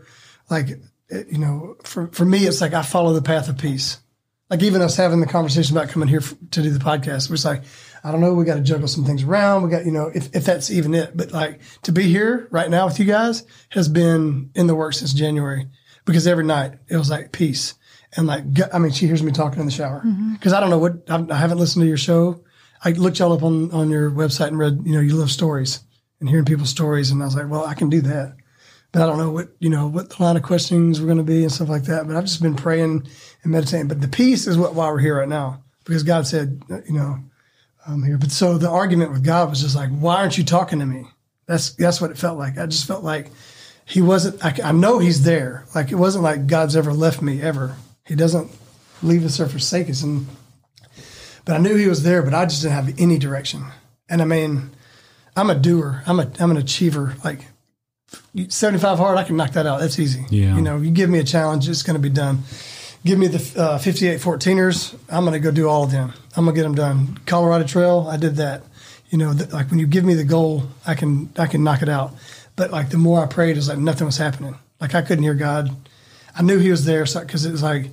like, 0.51 0.69
you 1.11 1.39
know, 1.39 1.77
for, 1.85 2.09
for 2.09 2.25
me, 2.25 2.47
it's 2.47 2.61
like 2.61 2.75
I 2.75 2.83
follow 2.83 3.13
the 3.13 3.23
path 3.23 3.49
of 3.49 3.59
peace. 3.59 3.99
Like 4.51 4.63
even 4.63 4.83
us 4.83 4.97
having 4.97 5.21
the 5.21 5.27
conversation 5.27 5.77
about 5.77 5.89
coming 5.89 6.09
here 6.09 6.21
to 6.21 6.63
do 6.63 6.71
the 6.71 6.79
podcast, 6.79 7.31
we're 7.31 7.51
like, 7.51 7.65
I 8.03 8.13
don't 8.13 8.21
know, 8.21 8.35
we 8.35 8.45
got 8.45 8.57
to 8.57 8.61
juggle 8.61 8.89
some 8.89 9.05
things 9.05 9.23
around. 9.23 9.63
We 9.63 9.71
got, 9.71 9.87
you 9.87 9.91
know, 9.91 10.11
if, 10.15 10.35
if 10.37 10.45
that's 10.45 10.71
even 10.71 10.95
it, 10.95 11.17
but 11.17 11.33
like 11.33 11.61
to 11.83 11.93
be 11.93 12.03
here 12.05 12.49
right 12.51 12.69
now 12.69 12.87
with 12.87 12.99
you 12.99 13.07
guys 13.07 13.45
has 13.71 13.89
been 13.89 14.51
in 14.55 14.67
the 14.67 14.75
works 14.75 14.99
since 14.99 15.15
January 15.15 15.69
because 16.05 16.27
every 16.27 16.45
night 16.45 16.75
it 16.89 16.99
was 16.99 17.09
like 17.09 17.33
peace. 17.33 17.75
And 18.17 18.27
like, 18.27 18.45
I 18.73 18.79
mean, 18.79 18.93
she 18.93 19.07
hears 19.07 19.23
me 19.23 19.33
talking 19.33 19.61
in 19.61 19.67
the 19.67 19.73
shower 19.73 20.03
because 20.35 20.53
I 20.53 20.61
don't 20.61 20.71
know 20.71 20.79
what, 20.79 21.11
I, 21.11 21.25
I 21.31 21.37
haven't 21.37 21.59
listened 21.59 21.83
to 21.83 21.89
your 21.89 21.97
show. 21.97 22.45
I 22.85 22.91
looked 22.91 23.19
y'all 23.19 23.33
up 23.33 23.43
on, 23.43 23.71
on 23.73 23.91
your 23.91 24.11
website 24.11 24.49
and 24.49 24.59
read, 24.59 24.83
you 24.85 24.93
know, 24.93 25.01
you 25.01 25.15
love 25.15 25.31
stories 25.31 25.81
and 26.21 26.29
hearing 26.29 26.45
people's 26.45 26.71
stories. 26.71 27.11
And 27.11 27.23
I 27.23 27.27
was 27.27 27.35
like, 27.35 27.49
well, 27.49 27.65
I 27.65 27.75
can 27.75 27.91
do 27.91 28.01
that 28.03 28.37
but 28.95 29.03
I 29.03 29.07
don't 29.07 29.19
know 29.19 29.31
what 29.33 29.49
you 29.59 29.69
know 29.69 29.89
what 29.89 30.09
the 30.09 30.23
line 30.23 30.37
of 30.37 30.45
questionings 30.45 31.01
were 31.01 31.07
going 31.07 31.19
to 31.19 31.25
be 31.25 31.43
and 31.43 31.51
stuff 31.51 31.69
like 31.69 31.83
that. 31.85 32.07
But 32.07 32.15
I've 32.15 32.27
just 32.27 32.41
been 32.41 32.55
praying 32.55 33.09
and 33.43 33.53
meditating. 33.53 33.89
But 33.89 34.01
the 34.01 34.07
peace 34.07 34.47
is 34.47 34.57
what 34.57 34.75
why 34.75 34.89
we're 34.89 35.01
here 35.01 35.19
right 35.19 35.29
now 35.29 35.65
because 35.85 36.05
God 36.05 36.29
said, 36.29 36.63
uh, 36.71 36.79
you 36.87 36.95
know, 36.95 37.19
I'm 37.87 38.05
here. 38.05 38.17
But 38.17 38.31
so 38.31 38.57
the 38.57 38.71
argument 38.71 39.11
with 39.11 39.25
God 39.25 39.51
was 39.51 39.61
just 39.61 39.75
like, 39.75 39.91
why 39.91 40.19
aren't 40.19 40.39
you 40.39 40.45
talking 40.45 40.79
to 40.79 40.87
me? 40.87 41.09
That's 41.47 41.71
that's 41.71 42.01
what 42.01 42.13
it 42.13 42.19
felt 42.19 42.39
like. 42.39 42.57
I 42.57 42.67
just 42.67 42.87
felt 42.87 43.03
like 43.03 43.33
He 43.85 44.01
wasn't. 44.01 44.45
I, 44.45 44.69
I 44.69 44.71
know 44.71 45.01
He's 45.01 45.25
there. 45.25 45.67
Like 45.75 45.91
it 45.91 45.97
wasn't 45.97 46.23
like 46.23 46.47
God's 46.47 46.77
ever 46.77 46.93
left 46.93 47.21
me 47.21 47.43
ever. 47.43 47.75
He 48.07 48.15
doesn't 48.15 48.51
leave 49.03 49.25
us 49.25 49.41
or 49.41 49.49
forsake 49.49 49.89
us. 49.91 50.03
And 50.03 50.27
but 51.45 51.55
I 51.55 51.59
knew 51.59 51.77
He 51.77 51.89
was 51.89 52.03
there. 52.03 52.23
But 52.23 52.35
I 52.35 52.47
just 52.47 52.63
didn't 52.63 52.75
have 52.75 53.01
any 53.01 53.19
direction. 53.19 53.65
And 54.09 54.21
I 54.23 54.25
mean, 54.25 54.71
I'm 55.37 55.51
a 55.51 55.55
doer. 55.55 56.03
I'm 56.07 56.21
a 56.21 56.31
I'm 56.39 56.51
an 56.51 56.57
achiever. 56.57 57.17
Like 57.25 57.41
75 58.49 58.99
hard, 58.99 59.19
I 59.19 59.25
can 59.25 59.37
knock 59.37 59.53
that 59.53 59.67
out. 59.67 59.81
That's 59.81 59.99
easy. 59.99 60.25
Yeah. 60.31 60.57
You 60.57 60.63
know, 60.63 60.79
you 60.79 60.91
give 60.91 61.11
me 61.11 61.19
a 61.19 61.25
challenge, 61.25 61.69
it's 61.69 61.83
going 61.83 61.97
to 61.97 62.03
be 62.03 62.11
done. 62.11 62.41
Give 63.05 63.19
me 63.19 63.27
the 63.27 63.61
uh, 63.61 63.79
58 63.79 64.21
14ers, 64.21 64.99
I'm 65.11 65.25
going 65.25 65.35
to 65.35 65.39
go 65.39 65.51
do 65.51 65.69
all 65.69 65.85
of 65.85 65.91
them. 65.91 66.13
I'm 66.37 66.45
going 66.45 66.55
to 66.55 66.61
get 66.61 66.63
them 66.63 66.75
done. 66.75 67.19
Colorado 67.27 67.65
Trail, 67.65 68.07
I 68.09 68.17
did 68.17 68.37
that. 68.37 68.63
You 69.11 69.19
know, 69.19 69.35
th- 69.35 69.53
like 69.53 69.71
when 69.71 69.79
you 69.79 69.87
give 69.87 70.05
me 70.05 70.15
the 70.15 70.25
goal, 70.25 70.65
I 70.87 70.95
can 70.95 71.31
I 71.37 71.47
can 71.47 71.63
knock 71.63 71.83
it 71.83 71.89
out. 71.89 72.15
But 72.57 72.71
like 72.71 72.91
the 72.91 72.97
more 72.97 73.23
I 73.23 73.27
prayed, 73.27 73.57
it's 73.57 73.69
like 73.69 73.79
nothing 73.79 74.07
was 74.07 74.17
happening. 74.17 74.59
Like 74.81 74.95
I 74.95 75.03
couldn't 75.03 75.23
hear 75.23 75.35
God. 75.35 75.71
I 76.37 76.43
knew 76.43 76.59
He 76.59 76.71
was 76.71 76.85
there 76.85 77.05
because 77.05 77.45
it 77.45 77.53
was 77.53 77.63
like 77.63 77.91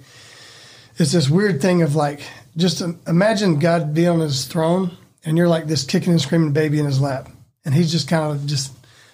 it's 0.98 1.12
this 1.12 1.30
weird 1.30 1.62
thing 1.62 1.82
of 1.82 1.96
like 1.96 2.22
just 2.58 2.82
imagine 3.08 3.60
God 3.60 3.94
being 3.94 4.10
on 4.10 4.20
His 4.20 4.46
throne 4.46 4.98
and 5.24 5.38
you're 5.38 5.48
like 5.48 5.68
this 5.68 5.84
kicking 5.84 6.12
and 6.12 6.22
screaming 6.22 6.52
baby 6.52 6.80
in 6.80 6.86
His 6.86 7.02
lap, 7.02 7.30
and 7.66 7.74
He's 7.74 7.92
just 7.92 8.08
kind 8.08 8.32
of 8.32 8.46
just 8.46 8.74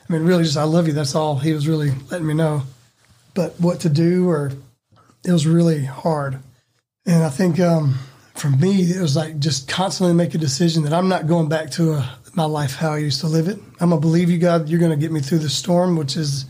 I 0.10 0.14
mean, 0.14 0.24
really, 0.24 0.44
just 0.44 0.58
I 0.58 0.64
love 0.64 0.88
you. 0.88 0.94
That's 0.94 1.16
all 1.16 1.38
he 1.38 1.54
was 1.54 1.68
really 1.68 1.92
letting 2.10 2.28
me 2.28 2.34
know. 2.34 2.64
But 3.34 3.60
what 3.60 3.82
to 3.82 3.90
do, 3.90 4.30
or 4.30 4.54
it 5.26 5.32
was 5.32 5.46
really 5.46 5.84
hard. 5.84 6.40
And 7.06 7.24
I 7.24 7.30
think 7.30 7.60
um, 7.60 7.96
for 8.34 8.50
me, 8.50 8.84
it 8.84 9.02
was 9.02 9.16
like 9.16 9.38
just 9.40 9.68
constantly 9.68 10.14
make 10.14 10.34
a 10.34 10.38
decision 10.38 10.84
that 10.84 10.94
I'm 10.94 11.10
not 11.10 11.28
going 11.28 11.50
back 11.50 11.72
to 11.72 11.94
a, 11.94 12.18
my 12.36 12.46
life 12.46 12.76
how 12.76 12.94
I 12.94 13.00
used 13.00 13.20
to 13.22 13.28
live 13.28 13.50
it. 13.50 13.60
I'm 13.82 13.90
gonna 13.90 14.00
believe 14.00 14.30
you, 14.30 14.38
God. 14.38 14.70
You're 14.70 14.80
gonna 14.80 14.96
get 14.96 15.12
me 15.12 15.20
through 15.20 15.40
the 15.40 15.50
storm, 15.50 15.98
which 15.98 16.16
is 16.16 16.46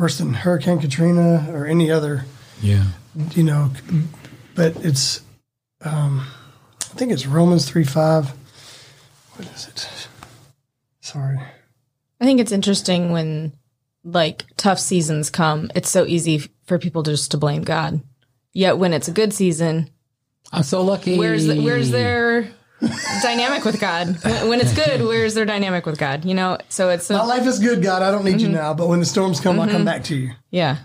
worse 0.00 0.16
than 0.16 0.32
Hurricane 0.32 0.78
Katrina 0.80 1.46
or 1.52 1.66
any 1.66 1.90
other 1.90 2.24
Yeah. 2.62 2.84
you 3.32 3.42
know, 3.42 3.70
but 4.54 4.74
it's, 4.76 5.20
um, 5.82 6.26
I 6.80 6.94
think 6.96 7.12
it's 7.12 7.26
Romans 7.26 7.68
3 7.68 7.84
5. 7.84 8.30
What 9.34 9.48
is 9.54 9.68
it? 9.68 10.08
Sorry. 11.02 11.38
I 12.18 12.24
think 12.24 12.40
it's 12.40 12.52
interesting 12.52 13.12
when 13.12 13.52
like 14.02 14.46
tough 14.56 14.78
seasons 14.78 15.28
come. 15.28 15.70
It's 15.74 15.90
so 15.90 16.06
easy 16.06 16.48
for 16.64 16.78
people 16.78 17.02
just 17.02 17.30
to 17.32 17.36
blame 17.36 17.62
God. 17.62 18.00
Yet 18.54 18.78
when 18.78 18.94
it's 18.94 19.08
a 19.08 19.12
good 19.12 19.34
season, 19.34 19.90
I'm 20.50 20.62
so 20.62 20.82
lucky. 20.82 21.18
where's 21.18 21.46
the, 21.46 21.60
where's 21.60 21.90
their 21.90 22.48
dynamic 23.22 23.64
with 23.64 23.80
God? 23.80 24.16
When, 24.48 24.60
it's 24.60 24.72
good, 24.74 25.02
where's 25.02 25.34
their 25.34 25.44
dynamic 25.44 25.86
with 25.86 25.98
God? 25.98 26.24
You 26.24 26.34
know, 26.34 26.58
so 26.68 26.88
it's 26.90 27.10
My 27.10 27.24
life 27.24 27.46
is 27.46 27.58
good, 27.58 27.82
God. 27.82 28.02
I 28.02 28.10
don't 28.10 28.24
need 28.24 28.40
you 28.40 28.48
now. 28.48 28.74
But 28.74 28.88
when 28.88 29.00
the 29.00 29.06
storms 29.06 29.40
come, 29.40 29.58
I'll 29.60 29.68
come 29.68 29.84
back 29.84 30.04
to 30.04 30.16
you. 30.16 30.30
yeah. 30.50 30.78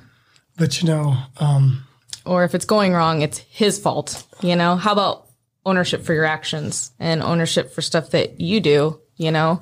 But, 0.58 0.82
you 0.82 0.88
know, 0.88 1.18
um, 1.38 1.84
Or 2.26 2.46
if 2.46 2.56
it's 2.56 2.64
going 2.66 2.94
wrong, 2.94 3.22
it's 3.22 3.40
his 3.40 3.78
fault. 3.78 4.26
You 4.42 4.56
know, 4.56 4.78
how 4.78 4.94
about 4.94 5.28
ownership 5.66 6.04
for 6.04 6.14
your 6.14 6.24
actions 6.26 6.92
and 6.98 7.22
ownership 7.22 7.74
for 7.74 7.82
stuff 7.82 8.12
that 8.12 8.40
you 8.40 8.62
do? 8.62 9.00
You 9.18 9.32
know, 9.32 9.62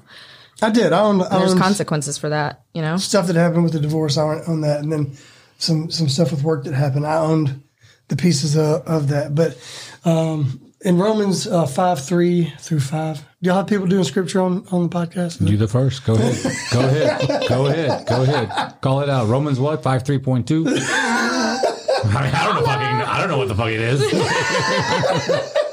I 0.62 0.70
did. 0.70 0.94
I 0.94 1.02
owned, 1.02 1.24
I 1.24 1.40
there's 1.40 1.52
owned 1.52 1.62
consequences 1.62 2.18
for 2.20 2.30
that. 2.30 2.64
You 2.76 2.82
know, 2.84 2.98
stuff 2.98 3.28
that 3.28 3.36
happened 3.36 3.64
with 3.64 3.74
the 3.74 3.80
divorce. 3.80 4.18
I 4.18 4.24
owned 4.48 4.64
that. 4.64 4.82
And 4.82 4.92
then 4.92 5.18
some, 5.58 5.90
some 5.90 6.10
stuff 6.10 6.30
with 6.32 6.44
work 6.44 6.64
that 6.66 6.74
happened. 6.74 7.08
I 7.08 7.18
owned 7.18 7.64
the 8.10 8.16
pieces 8.16 8.56
of, 8.56 8.82
of 8.88 9.08
that. 9.10 9.34
But 9.34 9.58
um, 10.06 10.63
in 10.84 10.98
Romans 10.98 11.48
uh, 11.48 11.66
5 11.66 12.06
3 12.06 12.54
through 12.60 12.80
5, 12.80 13.18
do 13.18 13.26
y'all 13.42 13.56
have 13.58 13.68
people 13.68 13.88
doing 13.88 14.04
scripture 14.04 14.42
on, 14.42 14.66
on 14.72 14.90
the 14.90 14.90
podcast? 14.90 15.48
You 15.48 15.58
the 15.58 15.68
first. 15.68 16.06
Go 16.06 16.14
ahead. 16.16 16.56
Go 16.72 16.80
ahead. 16.82 17.48
Go 17.50 17.66
ahead. 17.66 18.08
Go 18.08 18.24
ahead. 18.24 18.82
Call 18.82 19.02
it 19.02 19.10
out. 19.10 19.28
Romans 19.28 19.60
what? 19.60 19.84
Five 19.84 20.06
three 20.06 20.20
point 20.20 20.48
two. 20.48 20.66
I 20.68 22.22
mean, 22.22 22.34
I 22.36 22.46
don't 22.46 22.56
know 22.56 22.62
if 22.62 22.68
I 22.68 23.20
don't 23.20 23.30
know 23.30 23.38
what 23.38 23.48
the 23.48 23.56
fuck 23.56 23.70
it 23.70 23.80
is. 23.80 24.02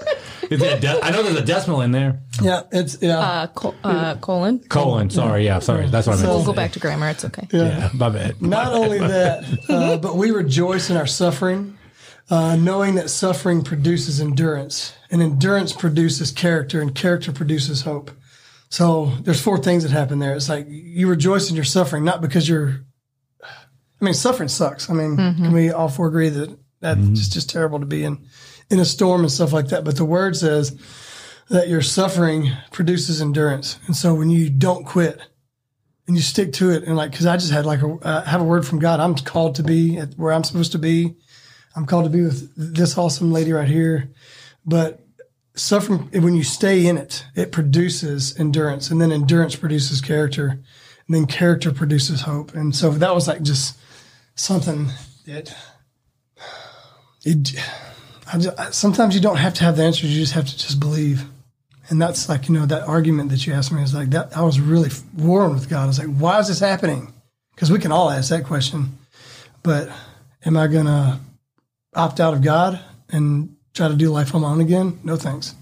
Is 0.50 0.60
it 0.60 0.80
de- 0.80 1.04
I 1.04 1.10
know 1.10 1.22
there's 1.22 1.36
a 1.36 1.44
decimal 1.44 1.80
in 1.82 1.92
there. 1.92 2.18
Yeah, 2.42 2.62
it's 2.72 2.98
yeah. 3.00 3.18
Uh, 3.18 3.46
col- 3.46 3.76
uh, 3.84 4.16
colon. 4.16 4.58
Colon. 4.58 5.08
Sorry. 5.08 5.44
Yeah. 5.44 5.60
Sorry. 5.60 5.86
That's 5.86 6.08
what 6.08 6.14
I 6.14 6.16
meant. 6.16 6.26
So 6.26 6.34
we'll 6.34 6.44
go 6.44 6.52
back 6.52 6.72
to 6.72 6.80
grammar. 6.80 7.08
It's 7.08 7.24
okay. 7.24 7.46
Yeah. 7.52 7.88
My 7.94 8.08
bad. 8.08 8.42
Not 8.42 8.72
only 8.72 8.98
that, 8.98 9.44
uh, 9.68 9.96
but 9.98 10.16
we 10.16 10.32
rejoice 10.32 10.90
in 10.90 10.96
our 10.96 11.06
suffering, 11.06 11.78
uh, 12.30 12.54
knowing 12.54 12.94
that 12.94 13.10
suffering 13.10 13.62
produces 13.62 14.20
endurance, 14.20 14.94
and 15.10 15.20
endurance 15.20 15.72
produces 15.72 16.30
character, 16.30 16.80
and 16.80 16.94
character 16.94 17.32
produces 17.32 17.82
hope. 17.82 18.12
So 18.68 19.06
there's 19.22 19.42
four 19.42 19.58
things 19.58 19.82
that 19.82 19.90
happen 19.90 20.20
there. 20.20 20.34
It's 20.34 20.48
like 20.48 20.66
you 20.68 21.08
rejoice 21.08 21.50
in 21.50 21.56
your 21.56 21.64
suffering, 21.64 22.04
not 22.04 22.20
because 22.20 22.48
you're. 22.48 22.84
I 23.42 24.04
mean, 24.04 24.14
suffering 24.14 24.48
sucks. 24.48 24.88
I 24.88 24.94
mean, 24.94 25.16
can 25.16 25.52
we 25.52 25.70
all 25.70 25.88
four 25.88 26.06
agree 26.06 26.30
that 26.30 26.56
that's 26.80 27.06
just, 27.08 27.32
just 27.34 27.50
terrible 27.50 27.80
to 27.80 27.86
be 27.86 28.04
in 28.04 28.24
in 28.70 28.78
a 28.78 28.84
storm 28.84 29.22
and 29.22 29.30
stuff 29.30 29.52
like 29.52 29.68
that? 29.68 29.84
But 29.84 29.96
the 29.96 30.04
word 30.04 30.36
says 30.36 30.78
that 31.50 31.68
your 31.68 31.82
suffering 31.82 32.50
produces 32.70 33.20
endurance, 33.20 33.78
and 33.86 33.96
so 33.96 34.14
when 34.14 34.30
you 34.30 34.48
don't 34.48 34.86
quit, 34.86 35.20
and 36.06 36.16
you 36.16 36.22
stick 36.22 36.52
to 36.54 36.70
it 36.70 36.82
and 36.84 36.96
like 36.96 37.12
because 37.12 37.24
i 37.24 37.36
just 37.36 37.52
had 37.52 37.64
like 37.64 37.82
a 37.82 37.88
uh, 38.02 38.24
have 38.24 38.40
a 38.40 38.44
word 38.44 38.66
from 38.66 38.80
god 38.80 38.98
i'm 38.98 39.14
called 39.14 39.54
to 39.54 39.62
be 39.62 39.96
at 39.96 40.12
where 40.14 40.32
i'm 40.32 40.42
supposed 40.42 40.72
to 40.72 40.78
be 40.78 41.14
i'm 41.76 41.86
called 41.86 42.04
to 42.04 42.10
be 42.10 42.22
with 42.22 42.52
this 42.56 42.96
awesome 42.96 43.32
lady 43.32 43.52
right 43.52 43.68
here 43.68 44.10
but 44.64 45.00
suffering 45.54 46.08
when 46.22 46.34
you 46.34 46.44
stay 46.44 46.86
in 46.86 46.96
it 46.96 47.24
it 47.34 47.52
produces 47.52 48.38
endurance 48.38 48.90
and 48.90 49.00
then 49.00 49.12
endurance 49.12 49.56
produces 49.56 50.00
character 50.00 50.48
and 51.06 51.16
then 51.16 51.26
character 51.26 51.72
produces 51.72 52.22
hope 52.22 52.54
and 52.54 52.74
so 52.74 52.90
that 52.90 53.14
was 53.14 53.26
like 53.28 53.42
just 53.42 53.78
something 54.34 54.88
that 55.26 55.54
it 57.24 57.52
just, 58.38 58.74
sometimes 58.74 59.14
you 59.14 59.20
don't 59.20 59.36
have 59.36 59.52
to 59.54 59.64
have 59.64 59.76
the 59.76 59.82
answers 59.82 60.14
you 60.14 60.20
just 60.20 60.34
have 60.34 60.46
to 60.46 60.56
just 60.56 60.80
believe 60.80 61.24
and 61.90 62.00
that's 62.00 62.28
like, 62.28 62.48
you 62.48 62.54
know, 62.54 62.66
that 62.66 62.86
argument 62.86 63.30
that 63.30 63.46
you 63.46 63.52
asked 63.52 63.72
me 63.72 63.82
is 63.82 63.94
like 63.94 64.10
that. 64.10 64.36
I 64.36 64.42
was 64.42 64.60
really 64.60 64.90
warring 65.16 65.54
with 65.54 65.68
God. 65.68 65.82
I 65.82 65.86
was 65.86 65.98
like, 65.98 66.16
why 66.16 66.38
is 66.38 66.46
this 66.46 66.60
happening? 66.60 67.12
Because 67.54 67.70
we 67.70 67.80
can 67.80 67.90
all 67.90 68.10
ask 68.10 68.30
that 68.30 68.44
question. 68.44 68.96
But 69.64 69.90
am 70.46 70.56
I 70.56 70.68
going 70.68 70.86
to 70.86 71.18
opt 71.94 72.20
out 72.20 72.34
of 72.34 72.42
God 72.42 72.80
and 73.08 73.56
try 73.74 73.88
to 73.88 73.94
do 73.94 74.10
life 74.10 74.34
on 74.34 74.42
my 74.42 74.50
own 74.50 74.60
again? 74.60 74.98
No 75.04 75.16
thanks. 75.16 75.54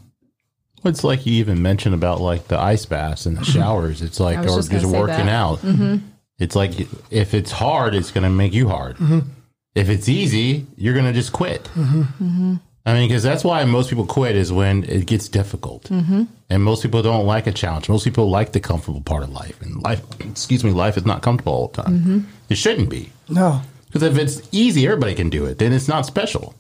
It's 0.85 1.03
like 1.03 1.27
you 1.27 1.35
even 1.35 1.61
mentioned 1.61 1.95
about 1.95 2.21
like 2.21 2.49
the 2.49 2.59
ice 2.59 2.87
baths 2.87 3.27
and 3.27 3.37
the 3.37 3.43
mm-hmm. 3.43 3.59
showers. 3.59 4.03
It's 4.03 4.21
like, 4.21 4.39
or 4.39 4.45
just 4.45 4.71
just, 4.71 4.87
working 4.87 5.27
that. 5.27 5.29
out. 5.29 5.59
Mm-hmm. 5.59 6.07
It's 6.39 6.55
like 6.55 6.73
if 7.11 7.35
it's 7.35 7.51
hard, 7.51 7.95
it's 7.95 8.11
going 8.13 8.23
to 8.25 8.31
make 8.31 8.53
you 8.53 8.69
hard. 8.69 8.97
Mm-hmm. 8.97 9.29
If 9.75 9.89
it's 9.89 10.09
easy, 10.09 10.67
you're 10.77 10.95
going 10.95 11.07
to 11.07 11.13
just 11.13 11.33
quit. 11.33 11.69
I 11.77 12.95
mean, 12.95 13.09
because 13.09 13.23
that's 13.23 13.45
why 13.45 13.65
most 13.65 13.91
people 13.91 14.07
quit 14.07 14.35
is 14.35 14.51
when 14.51 14.85
it 14.85 15.07
gets 15.07 15.29
difficult, 15.29 15.91
and 15.91 16.29
most 16.51 16.83
people 16.83 17.03
don't 17.03 17.27
like 17.27 17.47
a 17.47 17.53
challenge. 17.53 17.89
Most 17.89 18.05
people 18.05 18.31
like 18.31 18.53
the 18.53 18.61
comfortable 18.61 19.03
part 19.03 19.23
of 19.23 19.31
life, 19.31 19.61
and 19.61 19.83
life, 19.83 20.01
excuse 20.21 20.65
me, 20.65 20.71
life 20.71 20.97
is 20.97 21.05
not 21.05 21.23
comfortable 21.23 21.53
all 21.53 21.69
the 21.69 21.83
time. 21.83 22.29
It 22.49 22.55
shouldn't 22.57 22.89
be. 22.89 23.11
No. 23.29 23.61
Because 23.89 24.03
if 24.03 24.17
it's 24.19 24.47
easy, 24.53 24.87
everybody 24.87 25.15
can 25.15 25.31
do 25.31 25.45
it. 25.47 25.59
Then 25.59 25.73
it's 25.73 25.89
not 25.89 26.07
special. 26.07 26.55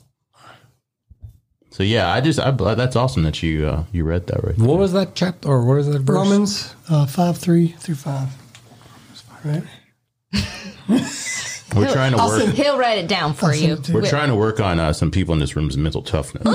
So 1.71 1.83
yeah, 1.85 2.13
I 2.13 2.21
just 2.21 2.41
I, 2.41 2.51
that's 2.51 2.97
awesome 2.97 3.23
that 3.23 3.41
you 3.43 3.67
uh, 3.67 3.85
you 3.93 4.03
read 4.05 4.27
that 4.27 4.43
right. 4.43 4.59
What 4.59 4.79
was 4.79 4.93
that 4.95 5.15
chapter 5.15 5.49
or 5.49 5.65
what 5.65 5.79
is 5.79 5.87
that 5.87 6.01
verse? 6.01 6.15
Romans 6.15 6.75
uh, 6.89 7.07
5 7.07 7.39
3 7.39 7.69
through 7.69 7.95
5. 7.95 8.29
Right? 9.45 9.63
We're 11.77 11.93
trying 11.93 12.13
to 12.13 12.19
work. 12.19 12.43
He'll 12.55 12.79
write 12.79 12.99
it 12.99 13.09
down 13.09 13.35
for 13.35 13.55
you. 13.55 13.79
We're 13.93 14.09
trying 14.09 14.31
to 14.31 14.35
work 14.35 14.59
on 14.59 14.81
uh, 14.81 14.93
some 14.93 15.11
people 15.11 15.35
in 15.35 15.39
this 15.41 15.55
room's 15.55 15.77
mental 15.77 16.03
toughness. 16.03 16.43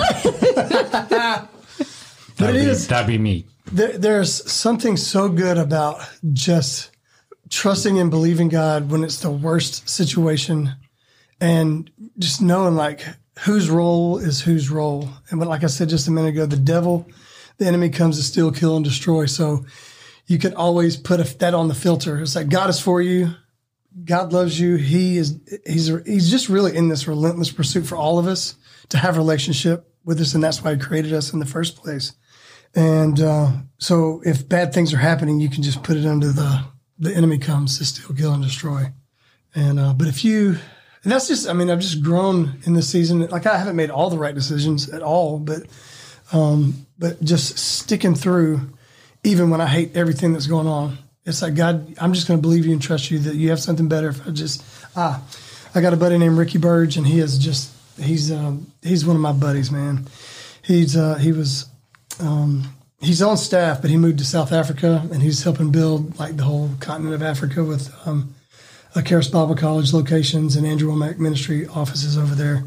That'd, 2.38 2.56
be, 2.56 2.68
is- 2.68 2.88
that'd 2.88 3.08
be 3.08 3.20
me. 3.20 3.46
There, 3.72 3.96
there's 3.98 4.52
something 4.52 4.98
so 4.98 5.30
good 5.30 5.58
about 5.58 6.02
just 6.34 6.90
trusting 7.54 8.00
and 8.00 8.10
believing 8.10 8.50
God 8.50 8.90
when 8.90 9.04
it's 9.04 9.20
the 9.20 9.30
worst 9.30 9.88
situation 9.88 10.76
and 11.40 11.90
just 12.18 12.42
knowing 12.42 12.76
like 12.76 13.06
whose 13.42 13.70
role 13.70 14.18
is 14.18 14.42
whose 14.42 14.72
role. 14.72 15.08
And 15.30 15.40
but 15.40 15.48
like 15.48 15.64
I 15.64 15.68
said 15.68 15.90
just 15.90 16.08
a 16.08 16.12
minute 16.12 16.30
ago, 16.30 16.46
the 16.48 16.58
devil, 16.58 17.08
the 17.60 17.68
enemy 17.68 17.90
comes 17.90 18.18
to 18.18 18.24
steal, 18.24 18.52
kill, 18.52 18.76
and 18.76 18.84
destroy. 18.84 19.28
So 19.28 19.66
you 20.26 20.40
can 20.40 20.56
always 20.56 20.98
put 20.98 21.20
a, 21.20 21.38
that 21.38 21.54
on 21.54 21.68
the 21.68 21.76
filter. 21.76 22.20
It's 22.20 22.36
like 22.36 22.50
God 22.50 22.72
is 22.72 22.80
for 22.80 23.02
you. 23.02 23.30
God 24.04 24.34
loves 24.34 24.60
you. 24.60 24.76
He 24.76 25.18
is 25.18 25.40
he's 25.68 25.92
he's 26.08 26.32
just 26.32 26.50
really 26.50 26.76
in 26.76 26.90
this 26.90 27.08
relentless 27.08 27.52
pursuit 27.52 27.86
for 27.86 27.96
all 27.96 28.18
of 28.18 28.26
us 28.26 28.56
to 28.90 28.98
have 28.98 29.16
a 29.16 29.20
relationship 29.20 29.88
with 30.04 30.20
us, 30.20 30.34
and 30.34 30.44
that's 30.44 30.64
why 30.64 30.74
he 30.74 30.80
created 30.80 31.14
us 31.14 31.32
in 31.32 31.40
the 31.40 31.46
first 31.46 31.76
place. 31.76 32.14
And 32.74 33.22
uh, 33.22 33.52
so, 33.78 34.24
if 34.26 34.50
bad 34.50 34.74
things 34.74 34.92
are 34.92 34.98
happening, 34.98 35.40
you 35.40 35.50
can 35.50 35.62
just 35.62 35.84
put 35.84 35.96
it 35.96 36.08
under 36.08 36.32
the 36.32 36.66
the 37.04 37.16
enemy 37.16 37.38
comes 37.38 37.78
to 37.78 37.86
steal, 37.86 38.16
kill, 38.16 38.34
and 38.34 38.44
destroy. 38.44 38.92
And 39.56 39.80
uh, 39.80 39.94
but 39.94 40.08
if 40.08 40.24
you, 40.24 40.58
that's 41.04 41.28
just, 41.28 41.48
I 41.48 41.54
mean, 41.54 41.70
I've 41.70 41.80
just 41.80 42.02
grown 42.02 42.60
in 42.66 42.74
this 42.74 42.90
season. 42.90 43.28
Like 43.28 43.46
I 43.46 43.58
haven't 43.58 43.76
made 43.76 43.92
all 43.92 44.10
the 44.10 44.18
right 44.18 44.34
decisions 44.34 44.90
at 44.90 45.04
all, 45.04 45.38
but 45.40 45.64
um, 46.32 46.86
but 46.98 47.22
just 47.22 47.58
sticking 47.60 48.16
through, 48.16 48.62
even 49.24 49.50
when 49.50 49.62
I 49.62 49.68
hate 49.68 49.96
everything 49.96 50.34
that's 50.34 50.48
going 50.48 50.68
on. 50.68 50.98
It's 51.26 51.42
like 51.42 51.56
God, 51.56 51.96
I'm 52.00 52.14
just 52.14 52.28
going 52.28 52.38
to 52.38 52.42
believe 52.42 52.66
you 52.66 52.74
and 52.74 52.82
trust 52.82 53.10
you 53.10 53.20
that 53.20 53.36
you 53.36 53.50
have 53.50 53.60
something 53.60 53.88
better. 53.88 54.10
If 54.10 54.28
I 54.28 54.32
just 54.32 54.64
ah, 54.96 55.24
I 55.76 55.82
got 55.82 55.94
a 55.94 55.98
buddy 55.98 56.18
named 56.18 56.38
Ricky 56.38 56.58
Burge, 56.58 56.98
and 56.98 57.08
he 57.08 57.20
is 57.20 57.38
just 57.38 57.72
he's 58.00 58.32
um, 58.32 58.72
he's 58.82 59.06
one 59.06 59.16
of 59.16 59.22
my 59.22 59.32
buddies, 59.32 59.72
man. 59.72 60.08
He's 60.62 60.98
uh, 60.98 61.16
he 61.16 61.32
was 61.32 61.68
um, 62.20 62.74
he's 63.04 63.22
on 63.22 63.38
staff, 63.38 63.82
but 63.82 63.90
he 63.90 63.98
moved 63.98 64.20
to 64.20 64.26
South 64.26 64.52
Africa, 64.52 65.08
and 65.12 65.22
he's 65.22 65.44
helping 65.44 65.72
build 65.72 66.18
like 66.20 66.38
the 66.38 66.44
whole 66.44 66.70
continent 66.80 67.14
of 67.16 67.22
Africa 67.22 67.64
with 67.64 67.94
um, 68.06 68.34
a 68.96 69.02
Charis 69.02 69.28
Bible 69.28 69.56
College 69.56 69.94
locations 69.94 70.56
and 70.56 70.66
Andrew 70.66 70.92
Wommack 70.92 71.18
Ministry 71.20 71.68
offices 71.68 72.18
over 72.18 72.36
there. 72.36 72.64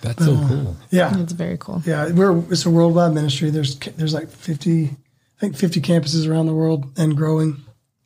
That's 0.00 0.24
so 0.24 0.36
cool. 0.46 0.76
Yeah, 0.90 1.18
It's 1.20 1.32
very 1.32 1.56
cool. 1.58 1.82
yeah, 1.84 2.10
we're 2.12 2.38
it's 2.52 2.64
a 2.66 2.70
worldwide 2.70 3.14
ministry. 3.14 3.50
There's 3.50 3.76
there's 3.78 4.14
like 4.14 4.28
fifty, 4.28 4.84
I 4.86 5.40
think 5.40 5.56
fifty 5.56 5.80
campuses 5.80 6.28
around 6.28 6.46
the 6.46 6.54
world 6.54 6.86
and 6.96 7.16
growing. 7.16 7.56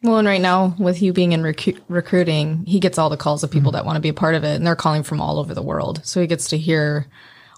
Well, 0.02 0.16
and 0.18 0.26
right 0.26 0.40
now, 0.40 0.74
with 0.78 1.00
you 1.02 1.12
being 1.12 1.30
in 1.32 1.42
recu- 1.42 1.78
recruiting, 1.88 2.64
he 2.66 2.80
gets 2.80 2.98
all 2.98 3.08
the 3.10 3.16
calls 3.16 3.44
of 3.44 3.50
people 3.52 3.72
that 3.72 3.84
want 3.84 3.96
to 3.96 4.00
be 4.00 4.08
a 4.08 4.14
part 4.14 4.34
of 4.34 4.42
it, 4.42 4.56
and 4.56 4.66
they're 4.66 4.74
calling 4.74 5.02
from 5.04 5.20
all 5.20 5.38
over 5.38 5.54
the 5.54 5.62
world. 5.62 6.00
So 6.04 6.20
he 6.20 6.26
gets 6.26 6.48
to 6.48 6.58
hear 6.58 7.06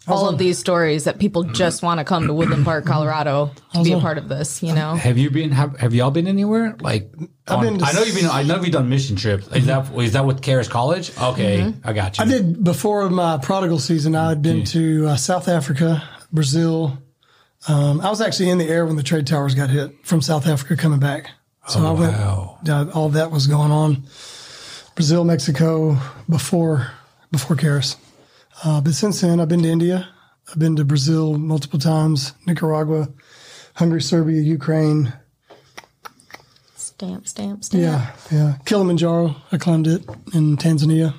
all 0.07 0.29
of 0.29 0.39
these 0.39 0.59
stories 0.59 1.05
that 1.05 1.19
people 1.19 1.45
just 1.45 1.83
want 1.83 1.99
to 1.99 2.05
come 2.05 2.27
to 2.27 2.35
Woodland 2.35 2.65
Park, 2.65 2.85
Colorado, 2.87 3.51
to 3.73 3.83
be 3.83 3.93
a 3.93 3.99
part 3.99 4.19
of 4.19 4.29
this. 4.29 4.63
You 4.63 4.75
know, 4.75 4.95
Have 4.95 5.19
you 5.19 5.31
been? 5.31 5.51
Have, 5.51 5.79
have 5.79 5.95
y'all 5.95 6.11
been 6.11 6.27
anywhere? 6.27 6.77
Like, 6.81 7.11
on- 7.49 7.65
been 7.65 7.79
to 7.79 7.85
I 7.85 7.93
know 7.93 8.03
you've 8.03 8.15
been. 8.15 8.27
I 8.27 8.43
know 8.43 8.63
you've 8.63 8.73
done 8.73 8.89
mission 8.89 9.17
trips. 9.17 9.47
Is 9.49 9.67
that 9.67 9.93
is 9.97 10.13
that 10.13 10.25
with 10.25 10.43
Charis 10.43 10.69
College? 10.69 11.17
Okay, 11.19 11.73
I 11.85 11.93
got 11.93 12.19
you. 12.19 12.25
I 12.25 12.29
did 12.29 12.63
before 12.63 13.09
my 13.11 13.39
prodigal 13.39 13.79
season. 13.79 14.15
I 14.15 14.31
had 14.31 14.43
been 14.43 14.65
to 14.65 15.09
uh, 15.09 15.17
South 15.17 15.49
Africa, 15.49 16.03
Brazil. 16.33 16.99
Um, 17.67 18.01
I 18.01 18.11
was 18.11 18.21
actually 18.21 18.51
in 18.51 18.59
the 18.59 18.69
air 18.69 18.85
when 18.85 18.97
the 18.97 19.03
trade 19.03 19.27
towers 19.27 19.55
got 19.55 19.71
hit 19.71 19.93
from 20.05 20.21
South 20.21 20.47
Africa 20.47 20.77
coming 20.77 21.01
back. 21.01 21.31
So 21.67 21.81
I 21.85 21.93
went. 21.93 22.13
wow. 22.13 22.59
uh, 22.69 22.87
all 22.93 23.09
that 23.11 23.31
was 23.31 23.47
going 23.47 23.71
on. 23.71 24.05
Brazil, 24.95 25.25
Mexico 25.25 25.97
before 26.29 26.91
before 27.31 27.57
Charis. 27.57 27.97
Uh, 28.63 28.81
but 28.81 28.95
since 28.95 29.21
then, 29.21 29.41
I've 29.41 29.49
been 29.49 29.63
to 29.63 29.69
India. 29.69 30.09
I've 30.49 30.59
been 30.59 30.77
to 30.77 30.85
Brazil 30.85 31.39
multiple 31.39 31.79
times, 31.79 32.33
Nicaragua, 32.47 33.09
Hungary, 33.75 34.03
Serbia, 34.03 34.41
Ukraine. 34.41 35.13
stamp, 36.77 37.27
stamp, 37.27 37.65
stamp. 37.65 37.83
Yeah, 37.83 38.13
yeah. 38.31 38.55
Kilimanjaro, 38.65 39.35
I 39.51 39.57
climbed 39.59 39.87
it 39.87 40.05
in 40.33 40.57
Tanzania. 40.57 41.15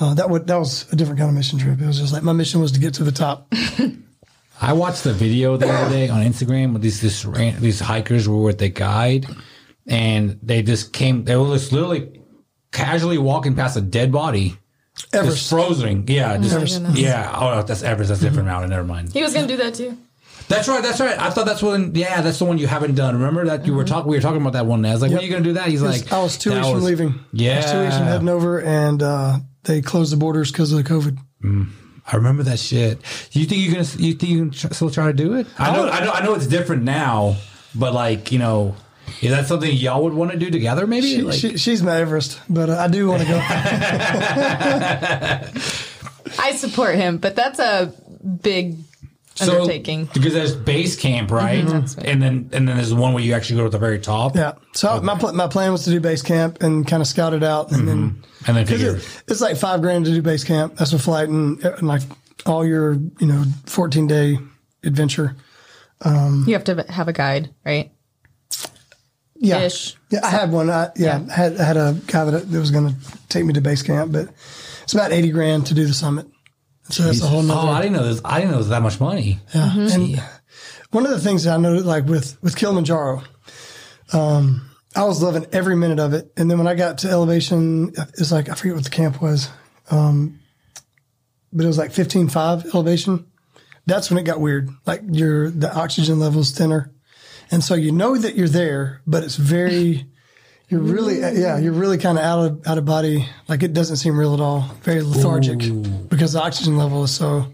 Uh, 0.00 0.14
that 0.14 0.28
would 0.30 0.46
that 0.46 0.56
was 0.56 0.90
a 0.92 0.96
different 0.96 1.18
kind 1.18 1.28
of 1.30 1.36
mission 1.36 1.58
trip. 1.58 1.80
It 1.80 1.86
was 1.86 1.98
just 1.98 2.12
like 2.12 2.22
my 2.22 2.32
mission 2.32 2.60
was 2.60 2.72
to 2.72 2.80
get 2.80 2.94
to 2.94 3.04
the 3.04 3.12
top. 3.12 3.52
I 4.60 4.72
watched 4.72 5.04
the 5.04 5.12
video 5.12 5.56
the 5.56 5.68
other 5.68 5.90
day 5.90 6.08
on 6.08 6.22
Instagram 6.22 6.72
with 6.72 6.82
these 6.82 7.00
this 7.00 7.24
ran- 7.24 7.60
these 7.60 7.80
hikers 7.80 8.28
were 8.28 8.40
with 8.42 8.58
the 8.58 8.68
guide, 8.68 9.26
and 9.86 10.38
they 10.42 10.62
just 10.62 10.92
came. 10.92 11.24
They 11.24 11.36
were 11.36 11.52
just 11.54 11.72
literally 11.72 12.20
casually 12.72 13.18
walking 13.18 13.54
past 13.54 13.76
a 13.76 13.80
dead 13.80 14.10
body, 14.12 14.56
just 14.96 15.14
Everest. 15.14 15.50
frozen. 15.50 16.04
Yeah, 16.06 16.36
just 16.38 16.72
goodness. 16.74 16.98
yeah. 16.98 17.32
Oh, 17.34 17.62
that's 17.62 17.82
Everest. 17.82 18.08
That's 18.10 18.20
a 18.20 18.24
different 18.24 18.46
mountain. 18.48 18.70
Never 18.70 18.84
mind. 18.84 19.12
He 19.12 19.22
was 19.22 19.34
going 19.34 19.46
to 19.48 19.56
do 19.56 19.62
that 19.62 19.74
too. 19.74 19.96
That's 20.48 20.68
right. 20.68 20.82
That's 20.82 21.00
right. 21.00 21.18
I 21.18 21.30
thought 21.30 21.46
that's 21.46 21.62
one. 21.62 21.92
Yeah, 21.94 22.20
that's 22.20 22.38
the 22.38 22.44
one 22.44 22.58
you 22.58 22.66
haven't 22.66 22.94
done. 22.96 23.14
Remember 23.14 23.46
that 23.46 23.66
you 23.66 23.74
were 23.74 23.84
talking. 23.84 24.10
We 24.10 24.16
were 24.16 24.20
talking 24.22 24.40
about 24.42 24.52
that 24.52 24.66
one. 24.66 24.82
day. 24.82 24.90
I 24.90 24.92
was 24.92 25.00
like, 25.02 25.10
"When 25.10 25.20
are 25.20 25.22
you 25.22 25.30
going 25.30 25.42
to 25.42 25.48
do 25.48 25.54
that?" 25.54 25.68
He's 25.68 25.80
like, 25.82 26.12
I 26.12 26.22
was 26.22 26.36
two 26.36 26.50
"That 26.50 26.56
weeks 26.56 26.66
from 26.68 26.74
was- 26.74 26.84
leaving. 26.84 27.08
I 27.08 27.12
was 27.12 27.30
two 27.32 27.80
weeks 27.80 27.96
from 27.96 28.04
Yeah. 28.06 28.12
heading 28.12 28.28
over, 28.28 28.60
and 28.60 29.02
uh, 29.02 29.38
they 29.62 29.80
closed 29.80 30.12
the 30.12 30.16
borders 30.18 30.52
because 30.52 30.70
of 30.72 30.82
the 30.82 30.84
COVID. 30.88 31.16
I 32.06 32.16
remember 32.16 32.42
that 32.42 32.58
shit. 32.58 32.98
You 33.32 33.46
think 33.46 33.62
you're 33.62 33.72
gonna? 33.74 33.88
You 33.96 34.12
think 34.14 34.24
you 34.24 34.38
can 34.40 34.50
tr- 34.50 34.72
still 34.74 34.90
try 34.90 35.06
to 35.06 35.12
do 35.14 35.34
it? 35.34 35.46
I 35.58 35.74
know. 35.74 35.88
I 35.88 36.04
know. 36.04 36.10
I 36.12 36.22
know 36.24 36.34
it's 36.34 36.46
different 36.46 36.82
now, 36.82 37.36
but 37.74 37.94
like 37.94 38.30
you 38.30 38.38
know, 38.38 38.76
is 39.20 39.30
that 39.30 39.46
something 39.46 39.70
y'all 39.70 40.02
would 40.04 40.14
want 40.14 40.32
to 40.32 40.36
do 40.38 40.50
together? 40.50 40.86
Maybe. 40.86 41.08
She, 41.08 41.22
like, 41.22 41.38
she, 41.38 41.56
she's 41.56 41.82
my 41.82 42.00
Everest, 42.00 42.40
but 42.48 42.70
uh, 42.70 42.78
I 42.78 42.88
do 42.88 43.08
want 43.08 43.22
to 43.22 43.28
go. 43.28 43.34
I 46.38 46.52
support 46.56 46.96
him, 46.96 47.18
but 47.18 47.36
that's 47.36 47.58
a 47.58 47.92
big 48.42 48.76
undertaking. 49.40 50.08
because 50.14 50.32
there's 50.32 50.54
base 50.54 50.96
camp, 50.96 51.30
mm-hmm. 51.30 51.36
right? 51.36 52.04
And 52.06 52.22
then 52.22 52.50
and 52.52 52.68
then 52.68 52.76
there's 52.76 52.94
one 52.94 53.12
where 53.12 53.22
you 53.22 53.34
actually 53.34 53.56
go 53.56 53.64
to 53.64 53.70
the 53.70 53.78
very 53.78 53.98
top. 53.98 54.36
Yeah. 54.36 54.52
So 54.72 55.00
my 55.00 55.18
pl- 55.18 55.32
my 55.32 55.48
plan 55.48 55.72
was 55.72 55.84
to 55.84 55.90
do 55.90 56.00
base 56.00 56.22
camp 56.22 56.62
and 56.62 56.86
kind 56.86 57.00
of 57.00 57.06
scout 57.06 57.34
it 57.34 57.42
out, 57.42 57.72
and 57.72 57.88
then 57.88 58.10
mm-hmm. 58.10 58.24
And 58.46 58.56
then 58.56 58.64
because 58.64 58.80
figure 58.80 58.96
it, 58.96 59.22
it's 59.28 59.40
like 59.40 59.56
five 59.56 59.80
grand 59.80 60.04
to 60.04 60.12
do 60.12 60.22
base 60.22 60.44
camp. 60.44 60.76
That's 60.76 60.92
a 60.92 60.98
flight 60.98 61.28
and, 61.28 61.62
and 61.64 61.88
like 61.88 62.02
all 62.46 62.64
your 62.64 62.94
you 63.18 63.26
know 63.26 63.44
fourteen 63.66 64.06
day 64.06 64.38
adventure. 64.82 65.36
Um, 66.02 66.44
you 66.46 66.54
have 66.54 66.64
to 66.64 66.84
have 66.90 67.08
a 67.08 67.12
guide, 67.12 67.54
right? 67.64 67.90
Yeah. 69.36 69.60
Ish. 69.60 69.96
Yeah, 70.10 70.20
I 70.22 70.28
had 70.30 70.52
one. 70.52 70.70
I, 70.70 70.90
yeah, 70.96 71.24
I 71.30 71.32
had 71.32 71.60
I 71.60 71.64
had 71.64 71.76
a 71.76 72.00
guy 72.06 72.24
that, 72.24 72.50
that 72.50 72.58
was 72.58 72.70
going 72.70 72.88
to 72.88 72.94
take 73.28 73.44
me 73.44 73.52
to 73.54 73.60
base 73.60 73.82
camp, 73.82 74.12
but 74.12 74.28
it's 74.82 74.94
about 74.94 75.12
eighty 75.12 75.30
grand 75.30 75.66
to 75.66 75.74
do 75.74 75.86
the 75.86 75.94
summit. 75.94 76.26
So 76.90 77.02
that's 77.04 77.22
a 77.22 77.26
whole 77.26 77.50
Oh. 77.50 77.68
I 77.70 77.80
didn't 77.82 77.96
know 77.96 78.06
this. 78.06 78.20
I 78.24 78.38
didn't 78.38 78.50
know 78.50 78.56
it 78.56 78.58
was 78.58 78.68
that 78.68 78.82
much 78.82 79.00
money. 79.00 79.40
Yeah. 79.54 79.74
And 79.76 80.22
one 80.90 81.04
of 81.06 81.12
the 81.12 81.20
things 81.20 81.44
that 81.44 81.54
I 81.54 81.56
noticed, 81.56 81.86
like 81.86 82.04
with, 82.04 82.40
with 82.42 82.56
Kilimanjaro, 82.56 83.22
um, 84.12 84.70
I 84.94 85.04
was 85.04 85.22
loving 85.22 85.46
every 85.52 85.76
minute 85.76 85.98
of 85.98 86.12
it. 86.12 86.32
And 86.36 86.50
then 86.50 86.58
when 86.58 86.66
I 86.66 86.74
got 86.74 86.98
to 86.98 87.08
elevation, 87.10 87.92
it's 88.18 88.30
like, 88.30 88.48
I 88.48 88.54
forget 88.54 88.74
what 88.74 88.84
the 88.84 88.90
camp 88.90 89.20
was. 89.22 89.48
Um, 89.90 90.40
but 91.52 91.64
it 91.64 91.68
was 91.68 91.78
like 91.78 91.90
15.5 91.90 92.74
elevation. 92.74 93.26
That's 93.86 94.10
when 94.10 94.18
it 94.18 94.24
got 94.24 94.40
weird. 94.40 94.68
Like 94.86 95.02
your, 95.10 95.50
the 95.50 95.74
oxygen 95.74 96.20
level's 96.20 96.52
thinner. 96.52 96.92
And 97.50 97.62
so 97.62 97.74
you 97.74 97.92
know 97.92 98.16
that 98.16 98.34
you're 98.36 98.48
there, 98.48 99.00
but 99.06 99.22
it's 99.22 99.36
very, 99.36 100.06
you're 100.68 100.80
really, 100.80 101.20
yeah, 101.20 101.58
you're 101.58 101.72
really 101.72 101.98
kind 101.98 102.18
of 102.18 102.24
out 102.24 102.44
of, 102.44 102.66
out 102.66 102.78
of 102.78 102.84
body. 102.84 103.28
Like 103.48 103.62
it 103.62 103.72
doesn't 103.72 103.96
seem 103.96 104.18
real 104.18 104.34
at 104.34 104.40
all. 104.40 104.62
Very 104.82 105.02
lethargic 105.02 105.58
because 106.08 106.32
the 106.32 106.42
oxygen 106.42 106.76
level 106.76 107.04
is 107.04 107.14
so, 107.14 107.52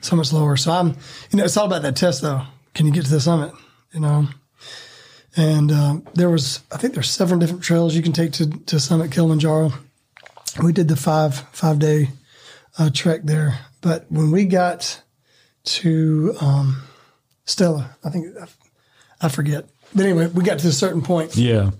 so 0.00 0.16
much 0.16 0.32
lower. 0.32 0.56
So 0.56 0.72
I'm, 0.72 0.96
you 1.30 1.38
know, 1.38 1.44
it's 1.44 1.56
all 1.56 1.66
about 1.66 1.82
that 1.82 1.96
test 1.96 2.22
though. 2.22 2.42
Can 2.74 2.86
you 2.86 2.92
get 2.92 3.04
to 3.04 3.10
the 3.10 3.20
summit? 3.20 3.52
You 3.92 4.00
know, 4.00 4.28
and 5.36 5.70
um, 5.72 6.06
there 6.14 6.30
was, 6.30 6.60
I 6.72 6.76
think 6.76 6.94
there's 6.94 7.10
seven 7.10 7.38
different 7.38 7.62
trails 7.62 7.94
you 7.94 8.02
can 8.02 8.12
take 8.12 8.32
to 8.32 8.46
to 8.46 8.80
summit 8.80 9.12
Kilimanjaro. 9.12 9.72
We 10.62 10.72
did 10.72 10.88
the 10.88 10.96
five 10.96 11.34
five 11.52 11.78
day 11.78 12.08
uh, 12.78 12.90
trek 12.92 13.22
there, 13.24 13.58
but 13.80 14.06
when 14.10 14.30
we 14.30 14.46
got 14.46 15.02
to 15.64 16.34
um, 16.40 16.82
Stella, 17.44 17.96
I 18.04 18.10
think 18.10 18.36
I, 19.22 19.26
I 19.26 19.28
forget. 19.28 19.68
But 19.94 20.04
anyway, 20.04 20.26
we 20.28 20.42
got 20.42 20.58
to 20.60 20.68
a 20.68 20.72
certain 20.72 21.02
point, 21.02 21.36
Yeah. 21.36 21.70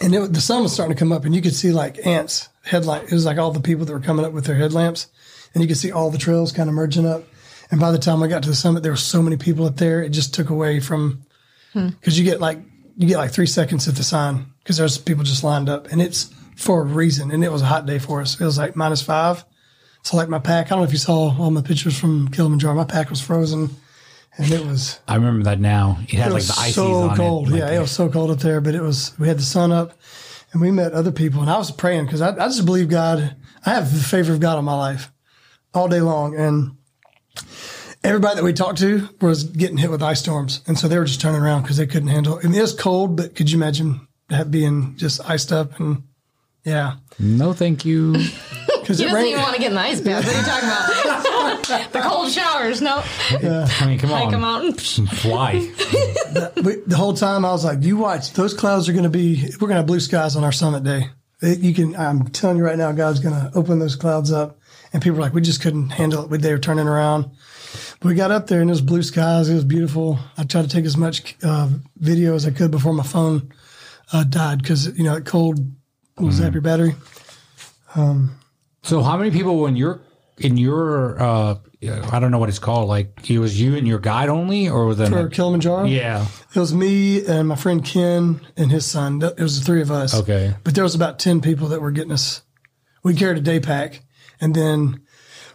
and 0.00 0.14
it, 0.14 0.32
the 0.32 0.40
sun 0.40 0.62
was 0.62 0.72
starting 0.72 0.94
to 0.94 0.98
come 0.98 1.12
up, 1.12 1.24
and 1.24 1.34
you 1.34 1.42
could 1.42 1.54
see 1.54 1.72
like 1.72 2.04
ants 2.06 2.48
headlight. 2.62 3.04
It 3.04 3.12
was 3.12 3.24
like 3.24 3.38
all 3.38 3.50
the 3.50 3.60
people 3.60 3.84
that 3.86 3.92
were 3.92 4.00
coming 4.00 4.24
up 4.24 4.32
with 4.32 4.44
their 4.44 4.56
headlamps, 4.56 5.08
and 5.54 5.62
you 5.62 5.68
could 5.68 5.76
see 5.76 5.90
all 5.92 6.10
the 6.10 6.18
trails 6.18 6.52
kind 6.52 6.68
of 6.68 6.74
merging 6.74 7.06
up. 7.06 7.24
And 7.70 7.80
by 7.80 7.90
the 7.90 7.98
time 7.98 8.22
I 8.22 8.28
got 8.28 8.44
to 8.44 8.48
the 8.48 8.54
summit, 8.54 8.82
there 8.82 8.92
were 8.92 8.96
so 8.96 9.22
many 9.22 9.36
people 9.36 9.66
up 9.66 9.76
there. 9.76 10.02
It 10.02 10.10
just 10.10 10.32
took 10.34 10.50
away 10.50 10.78
from 10.78 11.22
hmm. 11.72 11.88
because 11.88 12.16
you 12.18 12.24
get 12.24 12.40
like 12.40 12.58
you 12.96 13.08
get 13.08 13.18
like 13.18 13.32
three 13.32 13.46
seconds 13.46 13.88
at 13.88 13.96
the 13.96 14.04
sign 14.04 14.46
because 14.62 14.76
there's 14.76 14.98
people 14.98 15.24
just 15.24 15.42
lined 15.42 15.68
up, 15.68 15.90
and 15.90 16.00
it's 16.00 16.32
for 16.56 16.82
a 16.82 16.84
reason. 16.84 17.30
And 17.30 17.44
it 17.44 17.52
was 17.52 17.62
a 17.62 17.66
hot 17.66 17.86
day 17.86 17.98
for 17.98 18.20
us. 18.20 18.40
It 18.40 18.44
was 18.44 18.58
like 18.58 18.76
minus 18.76 19.02
five. 19.02 19.44
So 20.02 20.16
like 20.16 20.28
my 20.28 20.38
pack, 20.38 20.66
I 20.66 20.70
don't 20.70 20.78
know 20.80 20.84
if 20.84 20.92
you 20.92 20.98
saw 20.98 21.36
all 21.36 21.50
my 21.50 21.62
pictures 21.62 21.98
from 21.98 22.28
Kilimanjaro. 22.28 22.74
My 22.76 22.84
pack 22.84 23.10
was 23.10 23.20
frozen, 23.20 23.70
and 24.38 24.50
it 24.52 24.64
was 24.66 25.00
I 25.08 25.14
remember 25.16 25.44
that 25.44 25.60
now. 25.60 25.98
It 26.02 26.14
had 26.14 26.30
it 26.30 26.34
like 26.34 26.42
the 26.44 26.54
ices 26.58 26.74
so 26.74 26.92
on 27.10 27.16
cold. 27.16 27.48
it. 27.52 27.56
yeah, 27.58 27.66
the- 27.70 27.74
it 27.76 27.80
was 27.80 27.90
so 27.90 28.08
cold 28.08 28.30
up 28.30 28.38
there, 28.38 28.60
but 28.60 28.74
it 28.74 28.82
was. 28.82 29.12
We 29.18 29.28
had 29.28 29.38
the 29.38 29.42
sun 29.42 29.72
up, 29.72 29.92
and 30.52 30.60
we 30.60 30.70
met 30.70 30.92
other 30.92 31.12
people, 31.12 31.40
and 31.40 31.50
I 31.50 31.58
was 31.58 31.70
praying 31.70 32.06
because 32.06 32.20
I, 32.20 32.30
I 32.30 32.46
just 32.48 32.64
believe 32.66 32.88
God. 32.88 33.36
I 33.64 33.70
have 33.70 33.92
the 33.92 34.00
favor 34.00 34.32
of 34.32 34.40
God 34.40 34.58
in 34.58 34.64
my 34.64 34.76
life 34.76 35.10
all 35.74 35.88
day 35.88 36.00
long, 36.00 36.36
and 36.36 36.76
everybody 38.04 38.36
that 38.36 38.44
we 38.44 38.52
talked 38.52 38.78
to 38.78 39.08
was 39.20 39.44
getting 39.44 39.76
hit 39.78 39.90
with 39.90 40.02
ice 40.02 40.20
storms, 40.20 40.62
and 40.66 40.78
so 40.78 40.86
they 40.88 40.98
were 40.98 41.04
just 41.04 41.20
turning 41.20 41.40
around 41.40 41.62
because 41.62 41.76
they 41.76 41.86
couldn't 41.86 42.08
handle. 42.08 42.38
it. 42.38 42.44
I 42.44 42.48
mean, 42.48 42.58
it 42.58 42.62
was 42.62 42.72
cold, 42.74 43.16
but 43.16 43.34
could 43.34 43.50
you 43.50 43.58
imagine 43.58 44.06
that 44.28 44.50
being 44.50 44.96
just 44.96 45.20
iced 45.28 45.52
up 45.52 45.78
and 45.80 46.02
yeah, 46.64 46.96
No, 47.18 47.52
thank 47.52 47.84
you. 47.84 48.14
because 48.86 48.98
He 48.98 49.04
doesn't 49.04 49.16
rained. 49.16 49.30
even 49.30 49.42
want 49.42 49.54
to 49.56 49.60
get 49.60 49.68
in 49.70 49.74
the 49.74 49.80
ice 49.80 50.00
bath. 50.00 50.24
What 50.24 50.34
are 50.34 50.38
you 50.38 50.44
talking 50.46 50.68
about? 50.68 51.92
the 51.92 52.00
cold 52.00 52.30
showers. 52.30 52.80
No, 52.80 53.02
I 53.32 53.86
mean, 53.86 53.98
come 53.98 54.12
I 54.12 54.22
on. 54.22 54.30
come 54.30 54.44
out 54.44 54.62
and 54.64 54.80
Fly. 55.10 55.52
we, 56.62 56.76
the 56.86 56.96
whole 56.96 57.14
time 57.14 57.44
I 57.44 57.50
was 57.50 57.64
like, 57.64 57.82
"You 57.82 57.96
watch, 57.96 58.32
those 58.34 58.54
clouds 58.54 58.88
are 58.88 58.92
going 58.92 59.02
to 59.04 59.10
be. 59.10 59.42
We're 59.54 59.66
going 59.66 59.70
to 59.70 59.76
have 59.78 59.86
blue 59.86 59.98
skies 60.00 60.36
on 60.36 60.44
our 60.44 60.52
summit 60.52 60.84
day. 60.84 61.10
It- 61.42 61.58
you 61.58 61.74
can. 61.74 61.96
I'm 61.96 62.28
telling 62.28 62.56
you 62.58 62.64
right 62.64 62.78
now, 62.78 62.92
God's 62.92 63.18
going 63.20 63.34
to 63.34 63.50
open 63.58 63.78
those 63.80 63.96
clouds 63.96 64.30
up." 64.30 64.58
And 64.92 65.02
people 65.02 65.16
were 65.16 65.22
like, 65.22 65.34
"We 65.34 65.40
just 65.40 65.60
couldn't 65.60 65.90
handle 65.90 66.22
it. 66.24 66.30
We- 66.30 66.38
They 66.38 66.52
were 66.52 66.58
turning 66.58 66.86
around." 66.86 67.30
But 68.00 68.08
we 68.08 68.14
got 68.14 68.30
up 68.30 68.46
there 68.46 68.60
and 68.60 68.70
it 68.70 68.72
was 68.72 68.80
blue 68.82 69.02
skies. 69.02 69.48
It 69.48 69.54
was 69.54 69.64
beautiful. 69.64 70.18
I 70.38 70.44
tried 70.44 70.62
to 70.62 70.68
take 70.68 70.84
as 70.84 70.96
much 70.96 71.34
uh, 71.42 71.68
video 71.96 72.34
as 72.34 72.46
I 72.46 72.50
could 72.50 72.70
before 72.70 72.92
my 72.92 73.02
phone 73.02 73.52
uh, 74.12 74.22
died 74.24 74.62
because 74.62 74.96
you 74.96 75.02
know 75.04 75.14
it 75.16 75.24
cold 75.26 75.58
will 76.18 76.30
zap 76.30 76.52
your 76.52 76.62
battery. 76.62 76.94
So 78.86 79.02
how 79.02 79.16
many 79.16 79.30
people 79.30 79.58
when 79.60 79.76
you're 79.76 80.00
in 80.38 80.56
your 80.56 81.20
uh 81.20 81.56
I 82.12 82.18
don't 82.18 82.30
know 82.30 82.38
what 82.38 82.48
it's 82.48 82.58
called, 82.58 82.88
like 82.88 83.30
it 83.30 83.38
was 83.38 83.60
you 83.60 83.76
and 83.76 83.86
your 83.86 83.98
guide 83.98 84.28
only 84.28 84.68
or 84.68 84.90
it 84.90 85.08
For 85.08 85.28
Kilimanjaro, 85.28 85.84
Yeah. 85.84 86.26
it 86.54 86.58
was 86.58 86.74
me 86.74 87.24
and 87.24 87.48
my 87.48 87.54
friend 87.56 87.84
Ken 87.84 88.40
and 88.56 88.72
his 88.72 88.84
son. 88.86 89.22
It 89.22 89.38
was 89.40 89.60
the 89.60 89.64
three 89.64 89.82
of 89.82 89.90
us. 89.90 90.14
Okay. 90.14 90.54
But 90.64 90.74
there 90.74 90.84
was 90.84 90.94
about 90.94 91.18
10 91.18 91.40
people 91.40 91.68
that 91.68 91.80
were 91.80 91.90
getting 91.92 92.12
us. 92.12 92.42
We 93.02 93.14
carried 93.14 93.38
a 93.38 93.40
day 93.40 93.60
pack 93.60 94.02
and 94.40 94.54
then 94.54 95.02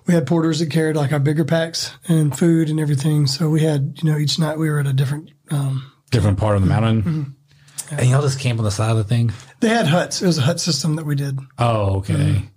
we 0.08 0.14
had 0.14 0.26
porters 0.26 0.60
that 0.60 0.72
carried 0.72 0.96
like 0.96 1.12
our 1.12 1.20
bigger 1.20 1.46
packs 1.46 1.92
and 2.08 2.38
food 2.38 2.70
and 2.70 2.80
everything. 2.80 3.28
So 3.28 3.50
we 3.50 3.62
had, 3.62 4.00
you 4.02 4.12
know, 4.12 4.18
each 4.18 4.40
night 4.40 4.58
we 4.58 4.70
were 4.70 4.80
at 4.80 4.88
a 4.88 4.94
different, 4.94 5.32
um, 5.50 5.92
Different 6.12 6.38
part 6.38 6.56
of 6.56 6.62
the 6.62 6.68
mountain. 6.68 7.04
Mm-hmm. 7.04 7.96
And 8.00 8.10
y'all 8.10 8.22
just 8.22 8.40
camp 8.40 8.60
on 8.60 8.66
the 8.66 8.72
side 8.72 8.92
of 8.92 8.98
the 8.98 9.04
thing? 9.04 9.32
they 9.60 9.70
had 9.70 9.88
huts. 9.88 10.22
It 10.22 10.28
was 10.28 10.38
a 10.38 10.42
hut 10.42 10.60
system 10.60 10.96
that 10.96 11.06
we 11.06 11.16
did. 11.16 11.40
Oh, 11.58 11.98
okay. 11.98 12.50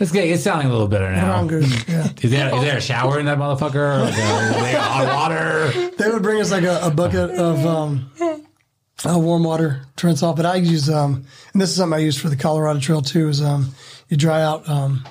It's 0.00 0.12
getting 0.12 0.30
it's 0.32 0.42
sounding 0.42 0.68
a 0.68 0.70
little 0.72 0.88
better 0.88 1.10
now. 1.10 1.30
Around. 1.46 1.50
Yeah. 1.88 2.08
Is 2.22 2.30
there 2.30 2.54
is 2.54 2.62
there 2.62 2.76
a 2.78 2.80
shower 2.80 3.18
in 3.18 3.26
that 3.26 3.38
motherfucker? 3.38 4.02
Like, 4.04 4.14
uh, 4.14 4.56
is 4.56 4.62
there 4.62 4.80
hot 4.80 5.06
water? 5.06 5.90
they 5.98 6.10
would 6.10 6.22
bring 6.22 6.40
us 6.40 6.50
like 6.50 6.64
a, 6.64 6.80
a 6.82 6.90
bucket 6.90 7.30
of, 7.30 7.64
um, 7.66 8.10
uh, 8.20 9.18
warm 9.18 9.44
water 9.44 9.82
to 9.96 10.06
rinse 10.06 10.22
off. 10.22 10.36
But 10.36 10.46
I 10.46 10.56
use, 10.56 10.88
um, 10.90 11.24
and 11.52 11.62
this 11.62 11.70
is 11.70 11.76
something 11.76 11.96
I 11.98 12.02
use 12.02 12.16
for 12.20 12.28
the 12.28 12.36
Colorado 12.36 12.80
Trail 12.80 13.02
too, 13.02 13.28
is, 13.28 13.42
um, 13.42 13.72
you 14.08 14.16
dry 14.16 14.42
out, 14.42 14.68
um, 14.68 15.04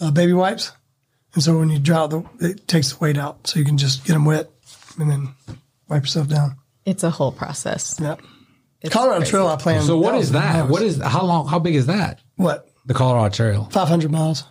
uh, 0.00 0.10
baby 0.10 0.32
wipes. 0.32 0.72
And 1.34 1.42
so 1.42 1.58
when 1.58 1.70
you 1.70 1.78
dry 1.78 1.98
out 1.98 2.10
the, 2.10 2.24
it 2.40 2.66
takes 2.68 2.92
the 2.92 2.98
weight 2.98 3.16
out. 3.16 3.46
So 3.46 3.58
you 3.58 3.64
can 3.64 3.78
just 3.78 4.04
get 4.04 4.14
them 4.14 4.24
wet 4.24 4.50
and 4.98 5.10
then 5.10 5.28
wipe 5.88 6.02
yourself 6.02 6.28
down. 6.28 6.56
it's 6.84 7.02
a 7.04 7.10
whole 7.10 7.32
process. 7.32 7.98
Yep. 8.00 8.20
It's 8.82 8.92
Colorado 8.92 9.20
crazy. 9.20 9.30
Trail, 9.30 9.46
I 9.46 9.56
plan. 9.56 9.82
So 9.82 9.98
what 9.98 10.14
was 10.14 10.32
that? 10.32 10.68
What 10.68 10.82
is 10.82 11.00
how 11.00 11.24
long? 11.24 11.46
How 11.48 11.58
big 11.58 11.74
is 11.74 11.86
that? 11.86 12.20
what? 12.36 12.69
The 12.90 12.94
Colorado 12.94 13.32
Trail. 13.32 13.68
500 13.70 14.10
miles. 14.10 14.42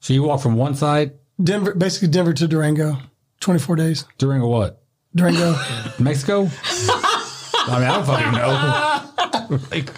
So 0.00 0.12
you 0.12 0.22
walk 0.22 0.42
from 0.42 0.56
one 0.56 0.74
side 0.74 1.12
Denver, 1.42 1.72
basically 1.72 2.08
Denver 2.08 2.34
to 2.34 2.46
Durango, 2.46 2.98
24 3.40 3.76
days. 3.76 4.04
Durango 4.18 4.46
what? 4.46 4.82
Durango. 5.14 5.58
Mexico? 5.98 6.50
I 6.62 7.78
mean, 7.78 7.88
I 7.88 7.94
don't 7.94 8.04
fucking 8.04 9.48
know. 9.50 9.58
like, 9.70 9.90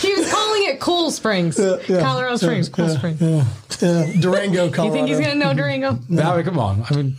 He 0.00 0.12
was 0.12 0.28
calling 0.28 0.62
it 0.64 0.80
Cool 0.80 1.12
Springs, 1.12 1.56
yeah, 1.56 2.00
Colorado 2.00 2.34
Springs, 2.34 2.68
Cool 2.68 2.88
yeah, 2.88 2.96
Springs. 2.98 3.20
yeah, 3.20 3.44
yeah. 3.80 4.20
Durango, 4.20 4.68
Colorado. 4.68 4.84
You 4.86 4.92
think 4.92 5.06
he's 5.06 5.20
gonna 5.20 5.36
know 5.36 5.54
Durango? 5.54 5.90
I 6.20 6.34
mean, 6.34 6.44
come 6.44 6.58
on. 6.58 6.82
I 6.90 6.96
mean, 6.96 7.16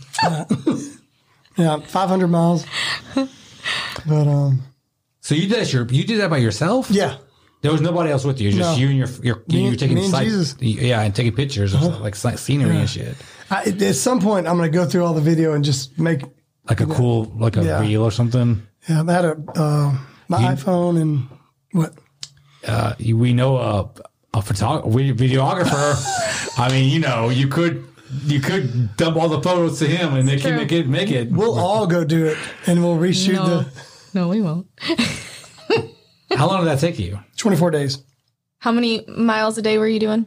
yeah, 1.56 1.78
500 1.78 2.28
miles. 2.28 2.66
But 3.14 4.28
um, 4.28 4.60
so 5.22 5.34
you 5.34 5.48
did 5.48 5.60
that 5.60 5.72
your 5.72 5.86
you 5.86 6.04
did 6.04 6.20
that 6.20 6.28
by 6.28 6.36
yourself? 6.36 6.90
yeah, 6.90 7.16
There 7.60 7.72
was 7.72 7.80
nobody 7.80 8.10
else 8.10 8.24
with 8.24 8.40
you. 8.40 8.50
Just 8.52 8.60
No. 8.60 8.76
you 8.76 8.88
and 8.88 8.98
your 8.98 9.08
your 9.22 9.42
you, 9.48 9.70
were 9.70 9.76
taking 9.76 9.96
me 9.96 10.04
and 10.04 10.10
sight- 10.12 10.62
Yeah, 10.62 11.02
and 11.02 11.14
taking 11.14 11.34
pictures 11.34 11.74
of 11.74 12.00
like 12.00 12.14
si- 12.14 12.36
scenery 12.36 12.76
and 12.76 12.88
shit. 12.88 13.16
I, 13.50 13.64
at 13.64 13.94
some 13.96 14.20
point 14.20 14.46
I'm 14.46 14.56
going 14.56 14.70
to 14.70 14.78
go 14.78 14.84
through 14.86 15.04
all 15.04 15.14
the 15.14 15.20
video 15.20 15.54
and 15.54 15.64
just 15.64 15.98
make. 15.98 16.22
Like 16.68 16.80
a 16.80 16.86
cool, 16.86 17.24
like 17.36 17.56
a 17.56 17.64
Yeah. 17.64 17.80
reel 17.80 18.02
or 18.04 18.10
something. 18.12 18.62
Yeah, 18.88 19.02
I 19.08 19.12
had 19.12 19.24
a 19.24 19.36
uh, 19.56 19.98
my 20.28 20.38
iPhone 20.54 21.00
and 21.00 21.26
what? 21.72 21.94
Uh, 22.66 22.92
we 23.04 23.32
know 23.32 23.56
a 23.56 23.90
a 24.34 24.40
photog- 24.42 24.86
we- 24.86 25.12
videographer. 25.12 25.96
I 26.58 26.68
mean, 26.70 26.90
you 26.92 27.00
know, 27.00 27.28
you 27.30 27.48
could 27.48 27.84
you 28.26 28.40
could 28.40 28.96
dump 28.96 29.16
all 29.16 29.28
the 29.28 29.40
photos 29.42 29.78
to 29.80 29.86
him, 29.86 30.14
and 30.14 30.28
they 30.28 30.36
can 30.38 30.54
make 30.56 30.70
it 30.72 30.86
make 30.88 31.10
it. 31.10 31.30
We'll 31.32 31.58
all 31.58 31.86
go 31.86 32.04
do 32.04 32.26
it 32.26 32.36
and 32.66 32.82
we'll 32.84 32.96
reshoot 32.98 33.34
No, 33.34 33.46
the 33.46 33.66
no, 34.14 34.28
we 34.28 34.40
won't. 34.42 34.66
How 36.36 36.46
long 36.46 36.60
did 36.64 36.68
that 36.68 36.78
take 36.80 36.98
you? 36.98 37.18
24 37.38 37.70
days. 37.70 38.02
How 38.58 38.72
many 38.72 39.04
miles 39.06 39.56
a 39.58 39.62
day 39.62 39.78
were 39.78 39.88
you 39.88 40.00
doing? 40.00 40.26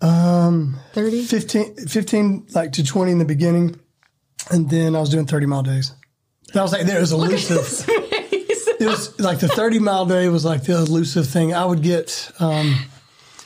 Um, 0.00 0.76
thirty. 0.92 1.22
15, 1.24 1.86
15 1.86 2.46
like 2.54 2.72
to 2.72 2.84
20 2.84 3.12
in 3.12 3.18
the 3.18 3.24
beginning. 3.24 3.80
And 4.50 4.68
then 4.68 4.94
I 4.94 5.00
was 5.00 5.08
doing 5.08 5.26
30 5.26 5.46
mile 5.46 5.62
days. 5.62 5.92
That 6.52 6.62
was 6.62 6.72
like, 6.72 6.86
there 6.86 7.00
was 7.00 7.12
elusive. 7.12 7.88
It 7.88 8.86
was 8.86 9.18
like 9.18 9.38
the 9.38 9.48
30 9.48 9.78
mile 9.78 10.04
day 10.04 10.28
was 10.28 10.44
like 10.44 10.64
the 10.64 10.76
elusive 10.76 11.26
thing. 11.26 11.54
I 11.54 11.64
would 11.64 11.80
get, 11.80 12.30
um, 12.38 12.74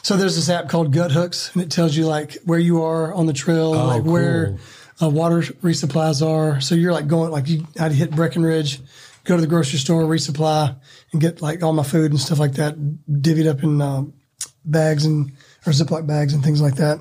so 0.02 0.16
there's 0.16 0.34
this 0.36 0.48
app 0.48 0.68
called 0.68 0.92
Guthooks, 0.92 1.54
and 1.54 1.62
it 1.62 1.70
tells 1.70 1.94
you 1.94 2.06
like 2.06 2.38
where 2.44 2.58
you 2.58 2.82
are 2.82 3.12
on 3.14 3.26
the 3.26 3.32
trail, 3.32 3.72
like 3.72 4.04
where 4.04 4.56
uh, 5.00 5.08
water 5.08 5.42
resupplies 5.62 6.26
are. 6.26 6.60
So 6.60 6.74
you're 6.74 6.92
like 6.92 7.06
going 7.06 7.30
like 7.30 7.46
you 7.46 7.66
I'd 7.78 7.92
hit 7.92 8.10
Breckenridge, 8.10 8.80
go 9.28 9.36
to 9.36 9.42
the 9.42 9.46
grocery 9.46 9.78
store, 9.78 10.04
resupply, 10.04 10.74
and 11.12 11.20
get 11.20 11.42
like 11.42 11.62
all 11.62 11.74
my 11.74 11.82
food 11.82 12.10
and 12.10 12.18
stuff 12.18 12.38
like 12.38 12.54
that 12.54 12.76
divvied 13.08 13.46
up 13.46 13.62
in 13.62 13.80
uh, 13.80 14.02
bags 14.64 15.04
and 15.04 15.30
or 15.66 15.72
Ziploc 15.72 16.06
bags 16.06 16.32
and 16.32 16.42
things 16.42 16.62
like 16.62 16.76
that. 16.76 17.00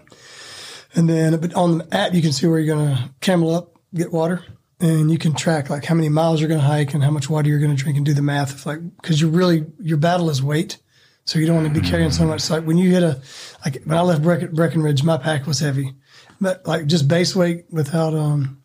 And 0.93 1.09
then, 1.09 1.39
but 1.39 1.53
on 1.53 1.77
the 1.77 1.95
app, 1.95 2.13
you 2.13 2.21
can 2.21 2.33
see 2.33 2.45
where 2.45 2.59
you're 2.59 2.75
going 2.75 2.95
to 2.95 3.09
camel 3.21 3.55
up, 3.55 3.77
get 3.93 4.11
water, 4.11 4.43
and 4.81 5.09
you 5.09 5.17
can 5.17 5.33
track 5.33 5.69
like 5.69 5.85
how 5.85 5.95
many 5.95 6.09
miles 6.09 6.41
you're 6.41 6.49
going 6.49 6.59
to 6.59 6.67
hike 6.67 6.93
and 6.93 7.03
how 7.03 7.11
much 7.11 7.29
water 7.29 7.49
you're 7.49 7.59
going 7.59 7.75
to 7.75 7.81
drink 7.81 7.95
and 7.95 8.05
do 8.05 8.13
the 8.13 8.21
math. 8.21 8.65
Like, 8.65 8.79
cause 9.03 9.21
you're 9.21 9.29
really, 9.29 9.65
your 9.79 9.97
battle 9.97 10.29
is 10.29 10.43
weight. 10.43 10.79
So 11.23 11.39
you 11.39 11.45
don't 11.45 11.61
want 11.61 11.73
to 11.73 11.81
be 11.81 11.87
carrying 11.87 12.11
so 12.11 12.25
much. 12.25 12.41
So 12.41 12.55
like 12.55 12.65
when 12.65 12.77
you 12.77 12.89
hit 12.89 13.03
a, 13.03 13.21
like 13.65 13.83
when 13.83 13.97
I 13.97 14.01
left 14.01 14.21
Brecken, 14.21 14.53
Breckenridge, 14.53 15.03
my 15.03 15.17
pack 15.17 15.45
was 15.45 15.59
heavy, 15.59 15.93
but 16.39 16.65
like 16.65 16.87
just 16.87 17.07
base 17.07 17.35
weight 17.35 17.65
without, 17.69 18.13
um, 18.13 18.63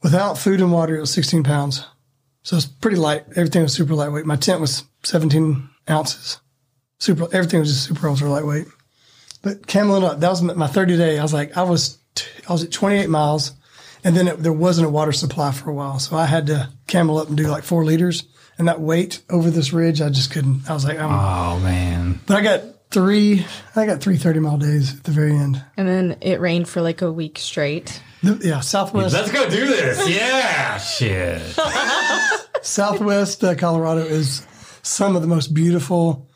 without 0.00 0.38
food 0.38 0.60
and 0.60 0.72
water, 0.72 0.96
it 0.96 1.00
was 1.00 1.12
16 1.12 1.42
pounds. 1.42 1.84
So 2.50 2.56
it's 2.56 2.66
pretty 2.66 2.96
light. 2.96 3.26
Everything 3.36 3.62
was 3.62 3.72
super 3.74 3.94
lightweight. 3.94 4.26
My 4.26 4.34
tent 4.34 4.60
was 4.60 4.82
17 5.04 5.68
ounces. 5.88 6.40
Super, 6.98 7.28
everything 7.32 7.60
was 7.60 7.68
just 7.68 7.84
super 7.86 8.08
ultra 8.08 8.28
lightweight. 8.28 8.66
But 9.40 9.68
cameling 9.68 10.02
up, 10.02 10.18
that 10.18 10.28
was 10.28 10.42
my 10.42 10.66
30 10.66 10.96
day. 10.96 11.20
I 11.20 11.22
was 11.22 11.32
like, 11.32 11.56
I 11.56 11.62
was, 11.62 11.98
I 12.48 12.52
was 12.52 12.64
at 12.64 12.72
28 12.72 13.08
miles 13.08 13.52
and 14.02 14.16
then 14.16 14.26
it, 14.26 14.42
there 14.42 14.52
wasn't 14.52 14.88
a 14.88 14.90
water 14.90 15.12
supply 15.12 15.52
for 15.52 15.70
a 15.70 15.72
while. 15.72 16.00
So 16.00 16.16
I 16.16 16.26
had 16.26 16.48
to 16.48 16.68
camel 16.88 17.18
up 17.18 17.28
and 17.28 17.36
do 17.36 17.46
like 17.46 17.62
four 17.62 17.84
liters 17.84 18.24
and 18.58 18.66
that 18.66 18.80
weight 18.80 19.22
over 19.30 19.48
this 19.48 19.72
ridge, 19.72 20.00
I 20.02 20.08
just 20.08 20.32
couldn't, 20.32 20.68
I 20.68 20.74
was 20.74 20.84
like, 20.84 20.98
I'm, 20.98 21.08
Oh 21.08 21.60
man. 21.60 22.18
but 22.26 22.36
I 22.36 22.42
got 22.42 22.62
three, 22.90 23.46
I 23.76 23.86
got 23.86 24.00
three 24.00 24.16
30 24.16 24.40
mile 24.40 24.58
days 24.58 24.96
at 24.98 25.04
the 25.04 25.12
very 25.12 25.36
end. 25.36 25.62
And 25.76 25.86
then 25.86 26.16
it 26.20 26.40
rained 26.40 26.68
for 26.68 26.80
like 26.82 27.00
a 27.00 27.12
week 27.12 27.38
straight. 27.38 28.02
The- 28.24 28.40
yeah. 28.42 28.58
Southwest, 28.58 29.14
Let's 29.14 29.30
go 29.30 29.48
do 29.48 29.66
this. 29.68 30.08
Yeah. 30.08 30.78
Shit. 30.78 31.42
Southwest 32.62 33.42
uh, 33.44 33.54
Colorado 33.54 34.02
is 34.02 34.46
some 34.82 35.16
of 35.16 35.22
the 35.22 35.28
most 35.28 35.54
beautiful. 35.54 36.28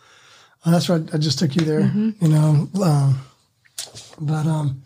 uh, 0.64 0.70
that's 0.70 0.88
right. 0.88 1.02
I 1.12 1.18
just 1.18 1.38
took 1.38 1.54
you 1.56 1.64
there. 1.64 1.80
You 2.20 2.28
know, 2.28 2.68
um, 2.82 3.20
but 4.20 4.46
um, 4.46 4.82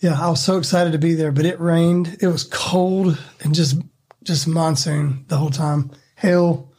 yeah, 0.00 0.20
I 0.20 0.28
was 0.28 0.42
so 0.42 0.58
excited 0.58 0.92
to 0.92 0.98
be 0.98 1.14
there. 1.14 1.32
But 1.32 1.46
it 1.46 1.60
rained. 1.60 2.18
It 2.20 2.26
was 2.26 2.44
cold 2.44 3.18
and 3.40 3.54
just 3.54 3.76
just 4.22 4.46
monsoon 4.48 5.24
the 5.28 5.36
whole 5.36 5.50
time. 5.50 5.90
Hail. 6.16 6.70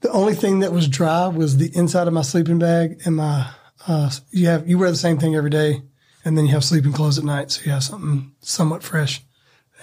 The 0.00 0.10
only 0.10 0.34
thing 0.34 0.60
that 0.60 0.72
was 0.72 0.88
dry 0.88 1.26
was 1.28 1.58
the 1.58 1.70
inside 1.76 2.06
of 2.06 2.14
my 2.14 2.22
sleeping 2.22 2.58
bag 2.58 3.02
and 3.04 3.16
my. 3.16 3.50
Uh, 3.86 4.10
you 4.30 4.46
have 4.46 4.68
you 4.68 4.78
wear 4.78 4.90
the 4.90 4.96
same 4.96 5.18
thing 5.18 5.34
every 5.34 5.50
day, 5.50 5.82
and 6.24 6.36
then 6.36 6.46
you 6.46 6.52
have 6.52 6.64
sleeping 6.64 6.92
clothes 6.92 7.18
at 7.18 7.24
night, 7.24 7.50
so 7.50 7.62
you 7.64 7.70
have 7.70 7.84
something 7.84 8.32
somewhat 8.40 8.82
fresh. 8.82 9.22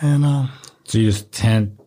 And 0.01 0.23
um, 0.23 0.51
So 0.83 0.99
you 0.99 1.05
just 1.09 1.31
tent 1.31 1.79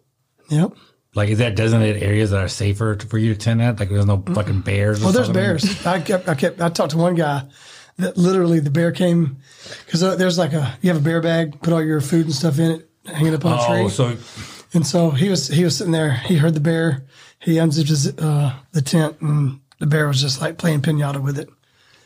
yep. 0.49 0.72
Like 1.14 1.28
is 1.28 1.38
that 1.38 1.56
designated 1.56 2.02
areas 2.02 2.30
that 2.30 2.40
are 2.42 2.48
safer 2.48 2.94
to- 2.96 3.06
for 3.06 3.18
you 3.18 3.34
to 3.34 3.38
tent 3.40 3.61
at? 3.61 3.78
Like 3.80 3.88
there's 3.90 4.06
no 4.06 4.22
fucking 4.34 4.61
bears. 4.61 5.00
Or 5.00 5.04
Well, 5.06 5.12
there's 5.12 5.26
something? 5.26 5.42
bears. 5.42 5.86
I 5.86 6.00
kept, 6.00 6.28
I 6.28 6.34
kept, 6.34 6.61
I 6.61 6.68
talked 6.68 6.92
to 6.92 6.98
one 6.98 7.14
guy 7.14 7.42
that 7.98 8.16
literally 8.16 8.61
the 8.61 8.70
bear 8.70 8.92
came 8.92 9.38
because 9.86 10.00
there's 10.00 10.38
like 10.38 10.52
a, 10.52 10.78
you 10.82 10.90
have 10.90 11.00
a 11.00 11.04
bear 11.04 11.20
bag, 11.20 11.61
put 11.62 11.72
all 11.72 11.82
your 11.82 12.00
food 12.00 12.26
and 12.26 12.34
stuff 12.34 12.58
in 12.58 12.70
it, 12.72 12.90
hang 13.06 13.26
it 13.26 13.34
up 13.34 13.44
on 13.44 13.52
a 13.52 13.62
Oh, 13.62 13.82
tree. 13.82 13.88
so 13.90 14.16
and 14.72 14.86
so 14.86 15.11
he 15.11 15.28
was, 15.28 15.48
he 15.48 15.64
was 15.64 15.76
sitting 15.76 15.92
there. 15.92 16.12
He 16.12 16.36
heard 16.36 16.54
the 16.54 16.61
bear. 16.61 17.04
He 17.40 17.58
unzipped 17.58 17.88
his, 17.88 18.06
uh, 18.18 18.54
the 18.72 18.82
tent 18.82 19.20
and 19.20 19.61
the 19.80 19.86
bear 19.86 20.06
was 20.06 20.20
just 20.20 20.40
like 20.40 20.58
playing 20.58 20.82
pinata 20.82 21.20
with 21.22 21.38
it. 21.38 21.48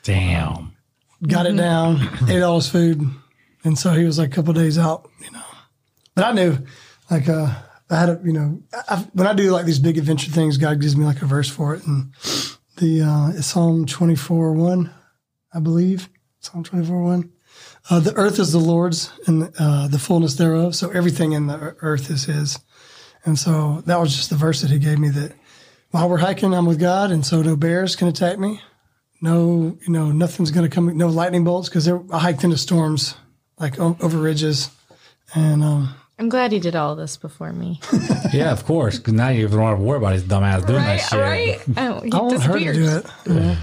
damn. 0.02 0.72
Got 1.26 1.46
it 1.46 1.56
down, 1.56 2.00
ate 2.28 2.42
all 2.42 2.56
his 2.56 2.68
food. 2.68 3.00
And 3.64 3.78
so 3.78 3.92
he 3.92 4.04
was 4.04 4.18
like 4.18 4.28
a 4.28 4.34
couple 4.34 4.52
days 4.52 4.78
out, 4.78 5.08
you 5.24 5.30
know. 5.30 5.42
But 6.14 6.24
I 6.26 6.32
knew, 6.32 6.58
like, 7.10 7.28
uh, 7.30 7.54
I 7.90 7.96
had 7.96 8.08
a, 8.08 8.20
you 8.24 8.32
know, 8.32 8.62
I, 8.88 9.06
when 9.12 9.26
I 9.26 9.34
do 9.34 9.50
like 9.50 9.66
these 9.66 9.78
big 9.78 9.98
adventure 9.98 10.30
things, 10.30 10.56
God 10.56 10.80
gives 10.80 10.96
me 10.96 11.04
like 11.04 11.22
a 11.22 11.26
verse 11.26 11.50
for 11.50 11.74
it. 11.74 11.86
And 11.86 12.12
the, 12.76 13.02
uh, 13.02 13.30
it's 13.36 13.46
Psalm 13.46 13.86
24 13.86 14.52
1, 14.52 14.90
I 15.52 15.60
believe. 15.60 16.08
Psalm 16.40 16.64
24 16.64 17.02
1. 17.02 17.32
Uh, 17.90 18.00
the 18.00 18.14
earth 18.14 18.38
is 18.38 18.52
the 18.52 18.58
Lord's 18.58 19.12
and 19.26 19.52
uh, 19.58 19.88
the 19.88 19.98
fullness 19.98 20.34
thereof. 20.34 20.74
So 20.74 20.90
everything 20.90 21.32
in 21.32 21.46
the 21.46 21.76
earth 21.80 22.10
is 22.10 22.24
His. 22.24 22.58
And 23.24 23.38
so 23.38 23.82
that 23.86 24.00
was 24.00 24.14
just 24.16 24.30
the 24.30 24.36
verse 24.36 24.62
that 24.62 24.70
He 24.70 24.78
gave 24.78 24.98
me 24.98 25.10
that 25.10 25.34
while 25.90 26.08
we're 26.08 26.18
hiking, 26.18 26.54
I'm 26.54 26.66
with 26.66 26.80
God. 26.80 27.10
And 27.10 27.24
so 27.24 27.42
no 27.42 27.56
bears 27.56 27.96
can 27.96 28.08
attack 28.08 28.38
me. 28.38 28.60
No, 29.20 29.78
you 29.86 29.92
know, 29.92 30.10
nothing's 30.10 30.50
going 30.50 30.68
to 30.68 30.74
come, 30.74 30.96
no 30.96 31.08
lightning 31.08 31.44
bolts 31.44 31.68
because 31.68 31.88
I 31.88 32.18
hiked 32.18 32.44
into 32.44 32.58
storms 32.58 33.14
like 33.58 33.78
over 33.78 34.18
ridges. 34.18 34.70
And, 35.34 35.62
um, 35.62 35.94
I'm 36.18 36.28
glad 36.28 36.52
he 36.52 36.60
did 36.60 36.76
all 36.76 36.94
this 36.94 37.16
before 37.16 37.52
me. 37.52 37.80
Yeah, 38.32 38.50
of 38.50 38.64
course. 38.64 38.98
Because 38.98 39.12
now 39.12 39.28
you 39.28 39.46
don't 39.46 39.60
have 39.60 39.76
to 39.78 39.82
worry 39.84 39.98
about 39.98 40.12
his 40.14 40.24
dumbass 40.24 40.66
doing 40.66 40.82
that 40.82 40.96
shit. 40.96 41.60
Oh, 41.76 42.00
he 42.00 42.10
I 42.10 42.18
want 42.18 42.42
her 42.42 42.52
to 42.58 42.58
disappeared. 42.58 43.06
do 43.24 43.32
it. 43.36 43.58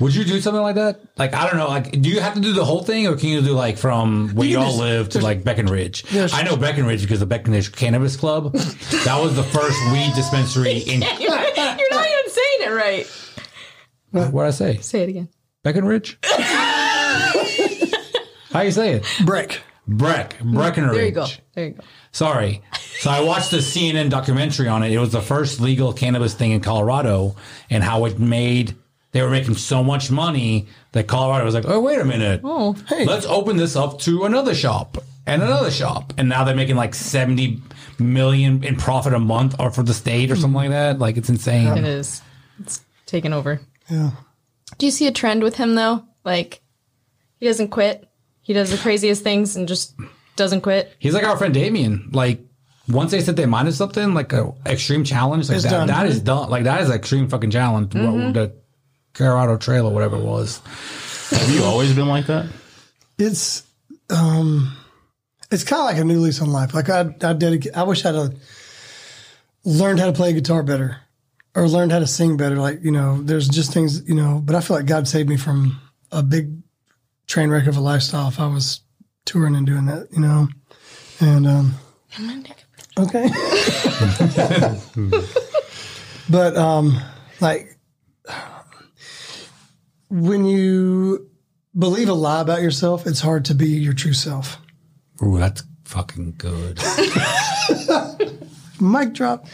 Would 0.00 0.14
you 0.14 0.24
do 0.24 0.40
something 0.40 0.62
like 0.62 0.76
that? 0.76 1.00
Like 1.18 1.34
I 1.34 1.46
don't 1.46 1.58
know. 1.58 1.68
Like, 1.68 1.90
do 2.00 2.08
you 2.08 2.20
have 2.20 2.32
to 2.34 2.40
do 2.40 2.54
the 2.54 2.64
whole 2.64 2.82
thing, 2.82 3.06
or 3.06 3.16
can 3.16 3.28
you 3.28 3.42
do 3.42 3.52
like 3.52 3.76
from 3.76 4.30
where 4.34 4.46
you, 4.46 4.52
you 4.52 4.58
all 4.58 4.68
just- 4.68 4.78
live 4.78 5.08
to 5.10 5.20
like 5.20 5.44
Breckenridge? 5.44 6.04
there's- 6.04 6.32
I 6.32 6.42
know 6.44 6.56
Breckenridge 6.56 7.02
because 7.02 7.20
the 7.20 7.26
Breckenridge 7.26 7.72
Cannabis 7.72 8.16
Club. 8.16 8.52
that 8.54 9.18
was 9.20 9.36
the 9.36 9.42
first 9.42 9.78
weed 9.92 10.12
dispensary 10.14 10.78
in. 10.86 11.02
You're 11.02 11.30
not 11.30 11.58
even 11.58 12.30
saying 12.30 12.60
it 12.60 12.72
right. 12.74 13.06
What 14.12 14.32
would 14.32 14.46
I 14.46 14.50
say? 14.50 14.78
Say 14.78 15.02
it 15.02 15.10
again. 15.10 15.28
Breckenridge. 15.62 16.18
How 18.52 18.62
you 18.62 18.70
say 18.70 18.92
it? 18.92 19.04
Breck. 19.26 19.60
Breck. 19.88 20.38
Breckenridge. 20.40 20.96
There 20.96 21.04
you 21.06 21.12
go. 21.12 21.26
There 21.54 21.64
you 21.66 21.70
go. 21.72 21.82
Sorry. 22.12 22.62
So 22.98 23.10
I 23.10 23.20
watched 23.20 23.50
the 23.50 23.58
CNN 23.58 24.10
documentary 24.10 24.68
on 24.68 24.82
it. 24.82 24.90
It 24.92 24.98
was 24.98 25.12
the 25.12 25.20
first 25.20 25.60
legal 25.60 25.92
cannabis 25.92 26.34
thing 26.34 26.52
in 26.52 26.60
Colorado 26.60 27.36
and 27.70 27.84
how 27.84 28.04
it 28.06 28.18
made 28.18 28.74
they 29.12 29.22
were 29.22 29.30
making 29.30 29.54
so 29.54 29.82
much 29.82 30.10
money 30.10 30.66
that 30.92 31.06
Colorado 31.06 31.44
was 31.44 31.54
like, 31.54 31.64
oh, 31.66 31.80
wait 31.80 31.98
a 31.98 32.04
minute. 32.04 32.42
Oh, 32.44 32.74
Hey. 32.86 33.06
Let's 33.06 33.24
open 33.24 33.56
this 33.56 33.74
up 33.74 33.98
to 34.00 34.24
another 34.24 34.54
shop 34.54 34.98
and 35.26 35.42
another 35.42 35.70
shop. 35.70 36.12
And 36.18 36.28
now 36.28 36.44
they're 36.44 36.54
making 36.54 36.76
like 36.76 36.94
70 36.94 37.62
million 37.98 38.62
in 38.62 38.76
profit 38.76 39.14
a 39.14 39.18
month 39.18 39.54
or 39.58 39.70
for 39.70 39.82
the 39.82 39.94
state 39.94 40.30
or 40.30 40.36
something 40.36 40.52
like 40.54 40.70
that. 40.70 40.94
Mm-hmm. 40.94 41.02
Like 41.02 41.16
it's 41.16 41.30
insane. 41.30 41.78
it 41.78 41.84
is. 41.84 42.20
It's 42.60 42.84
taken 43.06 43.32
over. 43.32 43.60
Yeah. 43.88 44.10
Do 44.76 44.84
you 44.84 44.92
see 44.92 45.06
a 45.06 45.12
trend 45.12 45.42
with 45.42 45.56
him 45.56 45.76
though? 45.76 46.04
Like 46.24 46.60
he 47.38 47.46
doesn't 47.46 47.68
quit. 47.68 48.06
He 48.46 48.52
does 48.52 48.70
the 48.70 48.76
craziest 48.78 49.24
things 49.24 49.56
and 49.56 49.66
just 49.66 49.96
doesn't 50.36 50.60
quit. 50.60 50.94
He's 51.00 51.14
like 51.14 51.24
our 51.24 51.36
friend 51.36 51.52
Damien. 51.52 52.10
Like 52.12 52.40
once 52.88 53.10
they 53.10 53.20
said 53.20 53.34
they 53.34 53.44
minded 53.46 53.72
something, 53.74 54.14
like 54.14 54.32
a 54.32 54.54
extreme 54.64 55.02
challenge, 55.02 55.48
like 55.48 55.56
It's 55.56 55.64
that, 55.64 55.70
done. 55.72 55.86
that 55.88 56.06
is 56.06 56.20
done. 56.20 56.48
Like 56.48 56.62
that 56.64 56.80
is 56.82 56.88
an 56.88 56.94
extreme 56.94 57.28
fucking 57.28 57.50
challenge. 57.50 57.92
What- 57.92 58.34
The 58.34 58.52
Colorado 59.14 59.56
Trail 59.56 59.86
or 59.88 59.92
whatever 59.92 60.16
it 60.16 60.22
was. 60.22 60.60
Have 61.30 61.50
you 61.50 61.64
always 61.64 61.92
been 61.92 62.06
like 62.06 62.26
that? 62.26 62.46
It's, 63.18 63.64
um, 64.10 64.76
it's 65.50 65.64
kind 65.64 65.80
of 65.80 65.86
like 65.86 65.98
a 65.98 66.04
new 66.04 66.20
lease 66.20 66.40
on 66.40 66.52
life. 66.52 66.72
Like 66.72 66.88
I, 66.88 67.00
I 67.00 67.32
dedicate, 67.32 67.76
I 67.76 67.82
wish 67.82 68.04
I'd 68.04 68.14
have 68.14 68.32
learned 69.64 69.98
how 69.98 70.06
to 70.06 70.12
play 70.12 70.32
guitar 70.32 70.62
better 70.62 70.98
or 71.56 71.66
learned 71.66 71.90
how 71.90 71.98
to 71.98 72.06
sing 72.06 72.36
better. 72.36 72.56
Like, 72.56 72.84
you 72.84 72.92
know, 72.92 73.20
there's 73.22 73.48
just 73.48 73.72
things, 73.72 74.08
you 74.08 74.14
know, 74.14 74.40
but 74.44 74.54
I 74.54 74.60
feel 74.60 74.76
like 74.76 74.86
God 74.86 75.08
saved 75.08 75.28
me 75.28 75.36
from 75.36 75.80
a 76.12 76.22
big 76.22 76.52
train 77.26 77.50
wreck 77.50 77.66
of 77.66 77.76
a 77.76 77.80
lifestyle 77.80 78.28
if 78.28 78.40
I 78.40 78.46
was 78.46 78.80
touring 79.24 79.54
and 79.54 79.66
doing 79.66 79.86
that, 79.86 80.08
you 80.12 80.20
know? 80.20 80.48
And, 81.20 81.46
um, 81.46 81.74
okay. 82.98 83.28
but, 86.30 86.56
um, 86.56 87.00
like, 87.40 87.78
when 90.08 90.44
you 90.44 91.28
believe 91.76 92.08
a 92.08 92.14
lie 92.14 92.40
about 92.40 92.62
yourself, 92.62 93.06
it's 93.06 93.20
hard 93.20 93.44
to 93.46 93.54
be 93.54 93.68
your 93.68 93.92
true 93.92 94.12
self. 94.12 94.58
Ooh, 95.22 95.38
that's 95.38 95.64
fucking 95.84 96.34
good. 96.38 96.80
Mic 98.80 99.14
drop. 99.14 99.46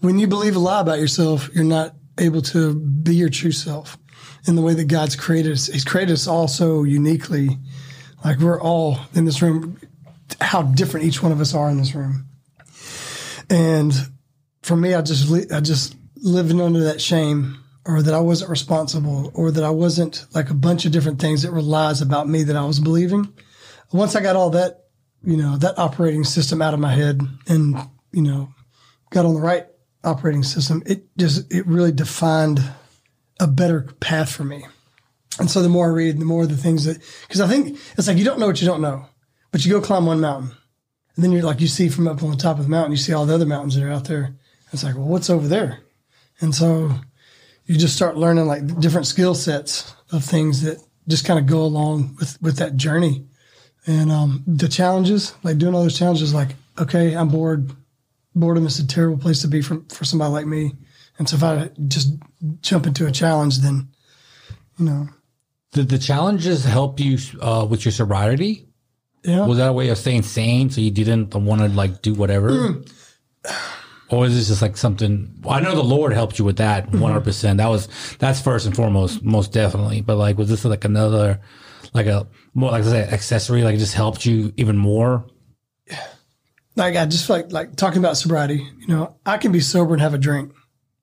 When 0.00 0.18
you 0.18 0.26
believe 0.26 0.56
a 0.56 0.58
lie 0.58 0.80
about 0.80 0.98
yourself, 0.98 1.50
you're 1.54 1.64
not 1.64 1.94
able 2.18 2.42
to 2.42 2.74
be 2.74 3.14
your 3.14 3.28
true 3.28 3.52
self 3.52 3.98
in 4.46 4.56
the 4.56 4.62
way 4.62 4.74
that 4.74 4.88
God's 4.88 5.16
created 5.16 5.52
us. 5.52 5.66
He's 5.66 5.84
created 5.84 6.12
us 6.12 6.26
all 6.26 6.48
so 6.48 6.82
uniquely. 6.82 7.58
Like 8.24 8.38
we're 8.38 8.60
all 8.60 8.98
in 9.14 9.24
this 9.24 9.42
room, 9.42 9.78
how 10.40 10.62
different 10.62 11.06
each 11.06 11.22
one 11.22 11.32
of 11.32 11.40
us 11.40 11.54
are 11.54 11.70
in 11.70 11.78
this 11.78 11.94
room. 11.94 12.26
And 13.50 13.92
for 14.62 14.76
me, 14.76 14.94
I 14.94 15.02
just, 15.02 15.52
I 15.52 15.60
just 15.60 15.96
living 16.16 16.60
under 16.60 16.84
that 16.84 17.00
shame 17.00 17.58
or 17.84 18.00
that 18.02 18.14
I 18.14 18.20
wasn't 18.20 18.50
responsible 18.50 19.32
or 19.34 19.50
that 19.50 19.64
I 19.64 19.70
wasn't 19.70 20.24
like 20.34 20.50
a 20.50 20.54
bunch 20.54 20.84
of 20.84 20.92
different 20.92 21.20
things 21.20 21.42
that 21.42 21.52
were 21.52 21.62
lies 21.62 22.00
about 22.00 22.28
me 22.28 22.44
that 22.44 22.56
I 22.56 22.64
was 22.64 22.80
believing. 22.80 23.32
Once 23.92 24.14
I 24.14 24.22
got 24.22 24.36
all 24.36 24.50
that, 24.50 24.84
you 25.24 25.36
know, 25.36 25.56
that 25.58 25.78
operating 25.78 26.24
system 26.24 26.62
out 26.62 26.74
of 26.74 26.80
my 26.80 26.92
head 26.92 27.20
and, 27.48 27.76
you 28.12 28.22
know, 28.22 28.48
got 29.10 29.26
on 29.26 29.34
the 29.34 29.40
right 29.40 29.66
operating 30.04 30.42
system, 30.42 30.82
it 30.86 31.04
just, 31.16 31.52
it 31.52 31.66
really 31.66 31.92
defined 31.92 32.62
a 33.42 33.48
better 33.48 33.88
path 33.98 34.30
for 34.30 34.44
me. 34.44 34.64
And 35.38 35.50
so 35.50 35.62
the 35.62 35.68
more 35.68 35.86
I 35.86 35.94
read, 35.94 36.18
the 36.18 36.24
more 36.24 36.46
the 36.46 36.56
things 36.56 36.84
that, 36.84 36.98
because 37.26 37.40
I 37.40 37.48
think 37.48 37.78
it's 37.98 38.06
like 38.06 38.16
you 38.16 38.24
don't 38.24 38.38
know 38.38 38.46
what 38.46 38.60
you 38.60 38.68
don't 38.68 38.80
know, 38.80 39.06
but 39.50 39.64
you 39.64 39.72
go 39.72 39.80
climb 39.80 40.06
one 40.06 40.20
mountain. 40.20 40.52
And 41.16 41.24
then 41.24 41.32
you're 41.32 41.42
like, 41.42 41.60
you 41.60 41.66
see 41.66 41.88
from 41.88 42.06
up 42.06 42.22
on 42.22 42.30
the 42.30 42.36
top 42.36 42.58
of 42.58 42.64
the 42.64 42.70
mountain, 42.70 42.92
you 42.92 42.98
see 42.98 43.12
all 43.12 43.26
the 43.26 43.34
other 43.34 43.44
mountains 43.44 43.74
that 43.74 43.84
are 43.84 43.90
out 43.90 44.04
there. 44.04 44.36
It's 44.72 44.84
like, 44.84 44.94
well, 44.94 45.06
what's 45.06 45.28
over 45.28 45.48
there? 45.48 45.80
And 46.40 46.54
so 46.54 46.92
you 47.66 47.76
just 47.76 47.96
start 47.96 48.16
learning 48.16 48.46
like 48.46 48.80
different 48.80 49.06
skill 49.06 49.34
sets 49.34 49.94
of 50.12 50.24
things 50.24 50.62
that 50.62 50.78
just 51.08 51.24
kind 51.24 51.38
of 51.38 51.46
go 51.46 51.62
along 51.62 52.16
with, 52.18 52.40
with 52.40 52.56
that 52.58 52.76
journey. 52.76 53.26
And 53.86 54.12
um, 54.12 54.44
the 54.46 54.68
challenges, 54.68 55.34
like 55.42 55.58
doing 55.58 55.74
all 55.74 55.82
those 55.82 55.98
challenges, 55.98 56.32
like, 56.32 56.54
okay, 56.78 57.14
I'm 57.14 57.28
bored. 57.28 57.72
Boredom 58.34 58.66
is 58.66 58.78
a 58.78 58.86
terrible 58.86 59.18
place 59.18 59.42
to 59.42 59.48
be 59.48 59.60
for, 59.60 59.82
for 59.88 60.04
somebody 60.04 60.30
like 60.30 60.46
me. 60.46 60.72
And 61.18 61.28
so 61.28 61.36
if 61.36 61.42
I 61.44 61.70
just 61.88 62.14
jump 62.62 62.86
into 62.86 63.06
a 63.06 63.12
challenge, 63.12 63.58
then, 63.58 63.88
you 64.78 64.84
know, 64.86 65.08
Did 65.72 65.88
the 65.88 65.98
challenges 65.98 66.64
help 66.64 66.98
you 67.00 67.18
uh, 67.40 67.66
with 67.68 67.84
your 67.84 67.92
sobriety? 67.92 68.66
yeah. 69.24 69.46
Was 69.46 69.58
that 69.58 69.68
a 69.68 69.72
way 69.72 69.88
of 69.90 69.98
staying 69.98 70.22
sane 70.22 70.68
so 70.70 70.80
you 70.80 70.90
didn't 70.90 71.32
want 71.34 71.60
to 71.60 71.68
like 71.68 72.02
do 72.02 72.14
whatever? 72.14 72.50
Mm. 72.50 72.92
Or 74.10 74.26
is 74.26 74.34
this 74.36 74.48
just 74.48 74.60
like 74.60 74.76
something? 74.76 75.38
Well, 75.40 75.54
I 75.54 75.60
know 75.60 75.74
the 75.74 75.82
Lord 75.82 76.12
helped 76.12 76.38
you 76.38 76.44
with 76.44 76.58
that 76.58 76.84
Mm-hmm. 76.88 77.00
100. 77.00 77.24
percent 77.24 77.56
That 77.56 77.68
was 77.68 77.88
that's 78.18 78.42
first 78.42 78.66
and 78.66 78.76
foremost, 78.76 79.22
most 79.22 79.54
definitely. 79.54 80.02
But 80.02 80.16
like, 80.18 80.36
was 80.36 80.50
this 80.50 80.66
like 80.66 80.84
another, 80.84 81.40
like 81.94 82.04
a 82.04 82.26
more 82.52 82.70
like 82.72 82.82
I 82.82 82.86
said, 82.86 83.10
accessory? 83.10 83.62
Like 83.62 83.76
it 83.76 83.78
just 83.78 83.94
helped 83.94 84.26
you 84.26 84.52
even 84.58 84.76
more? 84.76 85.24
like 86.76 86.96
I 86.96 87.06
just 87.06 87.26
feel 87.26 87.36
like 87.36 87.52
like 87.52 87.76
talking 87.76 88.00
about 88.00 88.18
sobriety. 88.18 88.66
You 88.80 88.86
know, 88.88 89.16
I 89.24 89.38
can 89.38 89.50
be 89.50 89.60
sober 89.60 89.94
and 89.94 90.02
have 90.02 90.12
a 90.12 90.18
drink. 90.18 90.52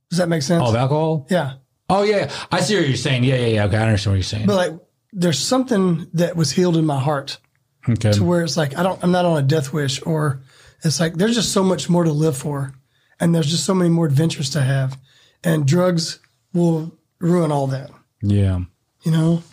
Does 0.10 0.18
that 0.18 0.30
make 0.30 0.42
sense? 0.42 0.64
Oh, 0.66 0.70
of 0.70 0.76
alcohol? 0.76 1.28
yeah, 1.30 1.54
Oh 1.90 2.04
yeah, 2.04 2.32
I 2.52 2.62
see 2.62 2.76
what 2.76 2.88
you're 2.88 2.98
saying. 2.98 3.24
Yeah, 3.24 3.36
yeah, 3.36 3.48
yeah. 3.48 3.66
Okay, 3.66 3.78
I 3.78 3.82
understand 3.82 4.12
what 4.14 4.18
you're 4.18 4.24
saying. 4.24 4.46
but 4.46 4.56
like 4.56 4.80
there's 5.12 5.40
something 5.40 6.08
that 6.14 6.36
was 6.36 6.52
healed 6.52 6.78
in 6.78 6.86
my 6.86 7.00
heart 7.00 7.40
okay. 7.88 8.12
to 8.12 8.24
where 8.24 8.44
it's 8.44 8.56
like 8.56 8.78
I 8.78 8.84
don't 8.84 9.04
I'm 9.04 9.12
not 9.12 9.26
on 9.26 9.38
a 9.38 9.42
death 9.42 9.74
wish 9.74 10.02
or 10.06 10.42
it's 10.84 11.00
like 11.00 11.16
there's 11.16 11.36
just 11.36 11.52
so 11.52 11.64
much 11.64 11.90
more 11.90 12.04
to 12.04 12.12
live 12.12 12.38
for, 12.38 12.74
and 13.20 13.34
there's 13.34 13.50
just 13.50 13.66
so 13.66 13.74
many 13.74 13.90
more 13.90 14.06
adventures 14.06 14.52
to 14.52 14.62
have, 14.62 14.98
and 15.44 15.66
drugs 15.66 16.20
will 16.54 16.96
ruin 17.20 17.52
all 17.52 17.68
that. 17.68 17.90
Yeah. 18.22 18.60
You 19.02 19.12
know, 19.12 19.44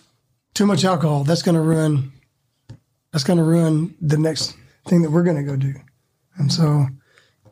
too 0.52 0.66
much 0.66 0.84
alcohol 0.84 1.24
that's 1.24 1.42
going 1.42 1.54
to 1.54 1.60
ruin 1.60 2.12
that's 3.12 3.24
going 3.24 3.38
to 3.38 3.44
ruin 3.44 3.94
the 4.00 4.18
next 4.18 4.54
thing 4.86 5.02
that 5.02 5.10
we're 5.10 5.24
going 5.24 5.36
to 5.38 5.42
go 5.42 5.56
do, 5.56 5.74
and 6.36 6.52
so. 6.52 6.86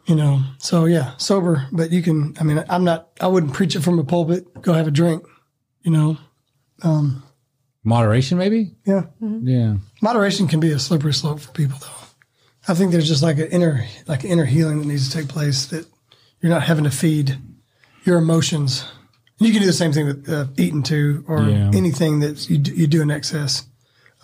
You 0.07 0.15
know, 0.17 0.41
so 0.59 0.85
yeah, 0.85 1.17
sober, 1.17 1.67
but 1.73 1.91
you 1.91 2.03
can. 2.03 2.35
I 2.39 2.45
mean, 2.45 2.63
I'm 2.69 2.85
not. 2.85 3.09
I 3.21 3.27
wouldn't 3.27 3.55
preach 3.55 3.75
it 3.75 3.81
from 3.81 3.99
a 3.99 4.05
pulpit. 4.05 4.61
Go 4.61 4.75
have 4.75 4.87
a 4.87 4.91
drink. 4.91 5.25
You 5.83 5.93
know, 5.93 6.19
Um, 6.83 7.23
Moderation, 7.85 8.37
maybe. 8.39 8.75
yeah. 8.87 9.05
Yeah. 9.21 9.77
Moderation 10.03 10.47
can 10.49 10.61
be 10.61 10.71
a 10.73 10.79
slippery 10.79 11.13
slope 11.15 11.41
for 11.41 11.53
people, 11.53 11.79
though. 11.81 12.07
I 12.69 12.75
think 12.75 12.93
there's 12.93 13.09
just 13.09 13.23
like 13.23 13.39
an 13.39 13.49
inner, 13.49 13.85
like 14.07 14.25
an 14.25 14.31
inner 14.31 14.45
healing 14.47 14.79
that 14.79 14.87
needs 14.87 15.09
to 15.11 15.17
take 15.19 15.29
place. 15.29 15.67
That 15.67 15.87
you're 16.41 16.51
not 16.53 16.63
having 16.65 16.85
to 16.85 16.91
feed 16.91 17.39
your 18.05 18.19
emotions. 18.19 18.85
You 19.39 19.53
can 19.53 19.61
do 19.61 19.67
the 19.67 19.73
same 19.73 19.93
thing 19.93 20.07
with 20.07 20.29
uh, 20.29 20.47
eating 20.59 20.83
too, 20.83 21.25
or 21.29 21.43
Yeah. 21.43 21.71
anything 21.75 22.21
that 22.21 22.49
you 22.51 22.59
do, 22.59 22.73
you 22.75 22.87
do 22.87 23.01
in 23.03 23.11
excess. 23.11 23.67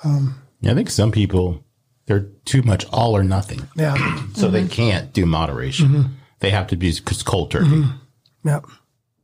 Yeah, 0.04 0.72
I 0.72 0.74
think 0.74 0.90
some 0.90 1.10
people 1.12 1.64
they're 2.10 2.26
too 2.44 2.62
much 2.62 2.84
all 2.86 3.16
or 3.16 3.22
nothing, 3.22 3.60
Yeah, 3.76 3.94
so 4.34 4.50
they 4.50 4.62
mm-hmm. 4.62 4.68
can't 4.68 5.12
do 5.12 5.26
moderation. 5.26 5.88
Mm-hmm. 5.88 6.12
They 6.40 6.50
have 6.50 6.66
to 6.68 6.76
be 6.76 6.90
just 6.90 7.24
cold 7.24 7.52
turkey. 7.52 7.66
Mm-hmm. 7.66 8.48
yeah, 8.48 8.60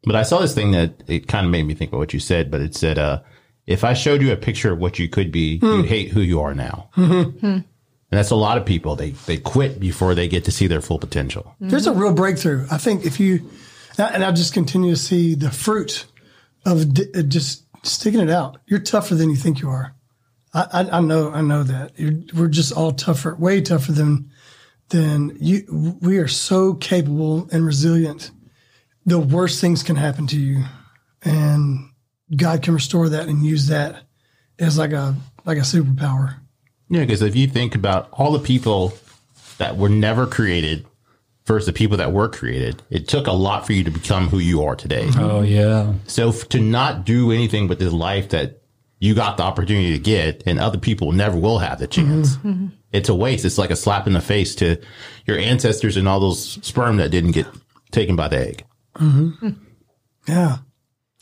But 0.04 0.14
I 0.14 0.22
saw 0.22 0.38
this 0.38 0.54
thing 0.54 0.70
that 0.70 1.02
it 1.08 1.26
kind 1.26 1.44
of 1.44 1.50
made 1.50 1.64
me 1.64 1.74
think 1.74 1.90
about 1.90 1.98
what 1.98 2.14
you 2.14 2.20
said. 2.20 2.48
But 2.48 2.60
it 2.60 2.76
said, 2.76 2.96
uh, 2.96 3.22
"If 3.66 3.82
I 3.82 3.94
showed 3.94 4.22
you 4.22 4.30
a 4.30 4.36
picture 4.36 4.72
of 4.72 4.78
what 4.78 5.00
you 5.00 5.08
could 5.08 5.32
be, 5.32 5.58
mm. 5.58 5.78
you'd 5.78 5.86
hate 5.86 6.10
who 6.10 6.20
you 6.20 6.40
are 6.40 6.54
now." 6.54 6.90
Hmm. 6.92 7.22
And 7.42 7.64
that's 8.10 8.30
a 8.30 8.36
lot 8.36 8.56
of 8.56 8.64
people. 8.64 8.94
They 8.94 9.10
they 9.10 9.38
quit 9.38 9.80
before 9.80 10.14
they 10.14 10.28
get 10.28 10.44
to 10.44 10.52
see 10.52 10.68
their 10.68 10.80
full 10.80 11.00
potential. 11.00 11.56
There's 11.58 11.88
a 11.88 11.92
real 11.92 12.14
breakthrough. 12.14 12.68
I 12.70 12.78
think 12.78 13.04
if 13.04 13.18
you, 13.18 13.50
and 13.98 14.22
I 14.22 14.30
just 14.30 14.54
continue 14.54 14.90
to 14.90 15.00
see 15.00 15.34
the 15.34 15.50
fruit 15.50 16.04
of 16.64 16.94
di- 16.94 17.12
uh, 17.16 17.22
just 17.22 17.64
sticking 17.82 18.20
it 18.20 18.30
out. 18.30 18.58
You're 18.66 18.78
tougher 18.78 19.16
than 19.16 19.28
you 19.30 19.36
think 19.36 19.60
you 19.60 19.70
are. 19.70 19.95
I, 20.56 20.66
I, 20.72 20.96
I 20.96 21.00
know, 21.00 21.30
I 21.30 21.42
know 21.42 21.62
that 21.64 21.92
You're, 21.98 22.14
we're 22.34 22.48
just 22.48 22.72
all 22.72 22.92
tougher, 22.92 23.36
way 23.36 23.60
tougher 23.60 23.92
than 23.92 24.30
than 24.88 25.36
you. 25.38 25.98
We 26.00 26.18
are 26.18 26.28
so 26.28 26.74
capable 26.74 27.48
and 27.52 27.66
resilient. 27.66 28.30
The 29.04 29.18
worst 29.18 29.60
things 29.60 29.82
can 29.82 29.96
happen 29.96 30.26
to 30.28 30.36
you, 30.38 30.64
and 31.22 31.90
God 32.34 32.62
can 32.62 32.74
restore 32.74 33.08
that 33.10 33.28
and 33.28 33.44
use 33.44 33.66
that 33.66 34.04
as 34.58 34.78
like 34.78 34.92
a 34.92 35.14
like 35.44 35.58
a 35.58 35.62
superpower. 35.62 36.36
Yeah, 36.88 37.00
because 37.00 37.20
if 37.20 37.36
you 37.36 37.48
think 37.48 37.74
about 37.74 38.08
all 38.12 38.32
the 38.32 38.38
people 38.38 38.94
that 39.58 39.76
were 39.76 39.88
never 39.88 40.26
created 40.26 40.86
versus 41.44 41.66
the 41.66 41.72
people 41.72 41.96
that 41.98 42.12
were 42.12 42.28
created, 42.28 42.82
it 42.88 43.08
took 43.08 43.26
a 43.26 43.32
lot 43.32 43.66
for 43.66 43.72
you 43.72 43.84
to 43.84 43.90
become 43.90 44.28
who 44.28 44.38
you 44.38 44.62
are 44.62 44.74
today. 44.74 45.08
Oh 45.18 45.42
yeah. 45.42 45.92
So 46.06 46.30
f- 46.30 46.48
to 46.50 46.60
not 46.60 47.04
do 47.04 47.30
anything 47.30 47.68
with 47.68 47.78
this 47.78 47.92
life 47.92 48.30
that 48.30 48.62
you 48.98 49.14
got 49.14 49.36
the 49.36 49.42
opportunity 49.42 49.92
to 49.92 49.98
get 49.98 50.42
and 50.46 50.58
other 50.58 50.78
people 50.78 51.12
never 51.12 51.36
will 51.36 51.58
have 51.58 51.78
the 51.78 51.86
chance. 51.86 52.36
Mm-hmm. 52.36 52.48
Mm-hmm. 52.48 52.66
It's 52.92 53.08
a 53.08 53.14
waste. 53.14 53.44
It's 53.44 53.58
like 53.58 53.70
a 53.70 53.76
slap 53.76 54.06
in 54.06 54.14
the 54.14 54.20
face 54.20 54.54
to 54.56 54.80
your 55.26 55.38
ancestors 55.38 55.96
and 55.96 56.08
all 56.08 56.20
those 56.20 56.58
sperm 56.66 56.96
that 56.96 57.10
didn't 57.10 57.32
get 57.32 57.46
taken 57.90 58.16
by 58.16 58.28
the 58.28 58.38
egg. 58.38 58.64
Mm-hmm. 58.96 59.28
Hmm. 59.48 59.50
Yeah. 60.26 60.58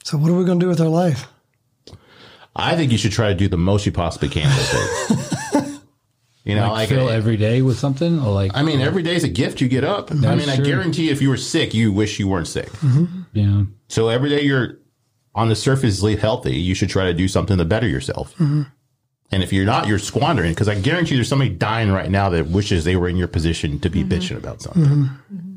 So 0.05 0.19
what 0.19 0.31
are 0.31 0.35
we 0.35 0.45
going 0.45 0.61
to 0.61 0.65
do 0.65 0.69
with 0.69 0.81
our 0.81 0.89
life? 0.89 1.27
I 2.55 2.77
think 2.77 2.93
you 2.93 2.99
should 2.99 3.13
try 3.13 3.29
to 3.29 3.35
do 3.35 3.49
the 3.49 3.57
most 3.57 3.85
you 3.87 3.93
possibly 3.93 4.29
can 4.29 4.47
with 4.47 5.55
it. 5.55 5.81
you 6.45 6.55
know, 6.55 6.69
Like 6.69 6.73
like, 6.73 6.89
fill 6.91 7.11
every 7.11 7.37
day 7.37 7.63
with 7.63 7.79
something, 7.79 8.21
or 8.21 8.33
like 8.33 8.53
I 8.55 8.63
mean, 8.63 8.81
every 8.81 9.03
day 9.03 9.17
is 9.17 9.25
a 9.25 9.29
gift 9.29 9.61
you 9.61 9.67
get 9.67 9.83
up. 9.83 10.13
I 10.13 10.37
mean, 10.37 10.49
I 10.49 10.59
guarantee 10.59 11.11
if 11.11 11.21
you 11.21 11.31
were 11.31 11.37
sick, 11.37 11.75
you 11.75 11.91
wish 11.93 12.21
you 12.21 12.29
weren't 12.29 12.47
sick. 12.47 12.69
yeah. 13.33 13.65
So 13.89 14.09
every 14.09 14.29
day 14.31 14.43
you're 14.43 14.79
on 15.35 15.49
the 15.49 15.57
surface 15.57 16.03
live 16.03 16.21
healthy, 16.21 16.57
you 16.57 16.75
should 16.75 16.89
try 16.89 17.05
to 17.05 17.15
do 17.15 17.29
something 17.29 17.59
to 17.59 17.65
better 17.65 17.89
yourself. 17.89 18.33
Mm-hmm. 18.35 18.63
And 19.33 19.43
if 19.43 19.53
you're 19.53 19.65
not, 19.65 19.89
you're 19.89 19.99
squandering 19.99 20.53
because 20.53 20.69
I 20.69 20.79
guarantee 20.79 21.13
you, 21.13 21.17
there's 21.17 21.29
somebody 21.29 21.51
dying 21.51 21.91
right 21.91 22.11
now 22.11 22.29
that 22.31 22.49
wishes 22.49 22.85
they 22.85 22.95
were 22.95 23.09
in 23.09 23.17
your 23.17 23.27
position 23.27 23.81
to 23.81 23.91
be 23.91 24.05
mm-hmm. 24.05 24.13
bitching 24.13 24.37
about 24.37 24.63
something. 24.63 24.85
Mm-hmm. 24.85 25.57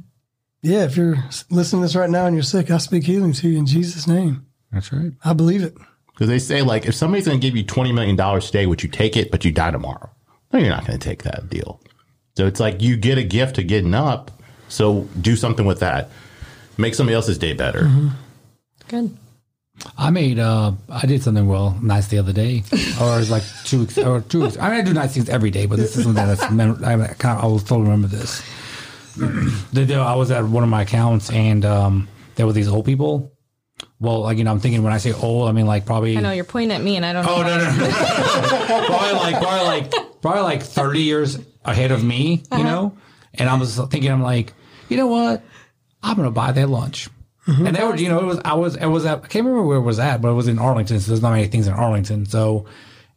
Yeah, 0.63 0.85
if 0.85 0.97
you're 0.97 1.17
listening 1.49 1.81
to 1.81 1.85
this 1.85 1.95
right 1.95 2.09
now 2.09 2.25
and 2.25 2.35
you're 2.35 2.43
sick, 2.43 2.71
I 2.71 2.77
speak 2.77 3.03
healing 3.03 3.33
to 3.33 3.47
you 3.47 3.57
in 3.57 3.65
Jesus' 3.65 4.07
name. 4.07 4.47
That's 4.71 4.91
right. 4.91 5.11
I 5.23 5.33
believe 5.33 5.63
it. 5.63 5.77
Because 6.07 6.27
they 6.27 6.39
say 6.39 6.63
like 6.63 6.87
if 6.87 6.95
somebody's 6.95 7.27
going 7.27 7.39
to 7.39 7.47
give 7.47 7.55
you 7.55 7.63
twenty 7.63 7.91
million 7.91 8.15
dollars 8.15 8.47
today, 8.47 8.65
would 8.65 8.81
you 8.81 8.89
take 8.89 9.15
it? 9.15 9.29
But 9.29 9.45
you 9.45 9.51
die 9.51 9.69
tomorrow. 9.69 10.09
No, 10.51 10.59
you're 10.59 10.69
not 10.69 10.87
going 10.87 10.97
to 10.97 11.07
take 11.07 11.23
that 11.23 11.49
deal. 11.49 11.79
So 12.35 12.47
it's 12.47 12.59
like 12.59 12.81
you 12.81 12.97
get 12.97 13.17
a 13.17 13.23
gift 13.23 13.55
to 13.57 13.63
getting 13.63 13.93
up. 13.93 14.31
So 14.67 15.07
do 15.21 15.35
something 15.35 15.65
with 15.65 15.79
that. 15.81 16.09
Make 16.77 16.95
somebody 16.95 17.15
else's 17.15 17.37
day 17.37 17.53
better. 17.53 17.89
Good. 18.87 19.15
I 19.97 20.09
made 20.09 20.39
uh 20.39 20.71
I 20.89 21.05
did 21.05 21.21
something 21.23 21.47
well 21.47 21.77
nice 21.81 22.07
the 22.07 22.17
other 22.19 22.33
day, 22.33 22.63
or 23.01 23.15
it 23.15 23.19
was 23.19 23.29
like 23.31 23.43
two 23.63 23.79
weeks 23.81 23.97
or 23.97 24.21
two 24.21 24.41
weeks. 24.41 24.57
I 24.57 24.69
mean, 24.69 24.79
I 24.79 24.81
do 24.81 24.93
nice 24.93 25.13
things 25.13 25.29
every 25.29 25.51
day, 25.51 25.65
but 25.65 25.77
this 25.77 25.95
is 25.95 26.03
something 26.03 26.25
that's 26.25 26.49
mem- 26.51 26.83
I 26.83 26.95
kind 27.13 27.37
of 27.37 27.43
I 27.43 27.47
will 27.47 27.59
still 27.59 27.81
remember 27.81 28.07
this. 28.07 28.41
the 29.17 29.85
day 29.85 29.95
I 29.95 30.15
was 30.15 30.31
at 30.31 30.43
one 30.45 30.63
of 30.63 30.69
my 30.69 30.81
accounts 30.83 31.29
and 31.31 31.63
um 31.65 32.07
there 32.35 32.45
were 32.45 32.53
these 32.53 32.67
old 32.67 32.85
people. 32.85 33.33
Well, 33.99 34.21
like 34.21 34.37
you 34.37 34.43
know, 34.43 34.51
I'm 34.51 34.59
thinking 34.59 34.83
when 34.83 34.93
I 34.93 34.97
say 34.97 35.13
old, 35.13 35.49
I 35.49 35.51
mean 35.51 35.65
like 35.67 35.85
probably 35.85 36.17
I 36.17 36.21
know 36.21 36.31
you're 36.31 36.43
pointing 36.43 36.75
at 36.75 36.83
me, 36.83 36.95
and 36.97 37.05
I 37.05 37.13
don't. 37.13 37.25
know 37.25 37.35
Oh 37.35 37.41
no 37.41 37.57
no, 37.57 37.77
no. 37.77 37.89
probably 38.87 39.13
like 39.13 39.41
probably 39.41 39.65
like 39.65 40.21
probably 40.21 40.41
like 40.41 40.63
thirty 40.63 41.01
years 41.01 41.39
ahead 41.65 41.91
of 41.91 42.03
me, 42.03 42.43
you 42.51 42.63
know. 42.63 42.97
And 43.35 43.49
I 43.49 43.55
was 43.57 43.77
thinking, 43.77 44.11
I'm 44.11 44.21
like, 44.23 44.53
you 44.89 44.97
know 44.97 45.07
what? 45.07 45.43
I'm 46.01 46.15
gonna 46.15 46.31
buy 46.31 46.51
their 46.51 46.67
lunch. 46.67 47.09
And 47.47 47.75
they 47.75 47.83
were, 47.83 47.95
you 47.95 48.09
know, 48.09 48.19
it 48.19 48.25
was 48.25 48.39
I 48.43 48.53
was 48.53 48.75
it 48.75 48.85
was 48.87 49.05
at 49.05 49.23
I 49.23 49.27
can't 49.27 49.45
remember 49.45 49.65
where 49.65 49.77
it 49.77 49.81
was 49.81 49.99
at, 49.99 50.21
but 50.21 50.29
it 50.29 50.33
was 50.33 50.47
in 50.47 50.59
Arlington. 50.59 50.99
So 50.99 51.11
there's 51.11 51.21
not 51.21 51.31
many 51.31 51.47
things 51.47 51.65
in 51.67 51.73
Arlington. 51.73 52.25
So, 52.25 52.65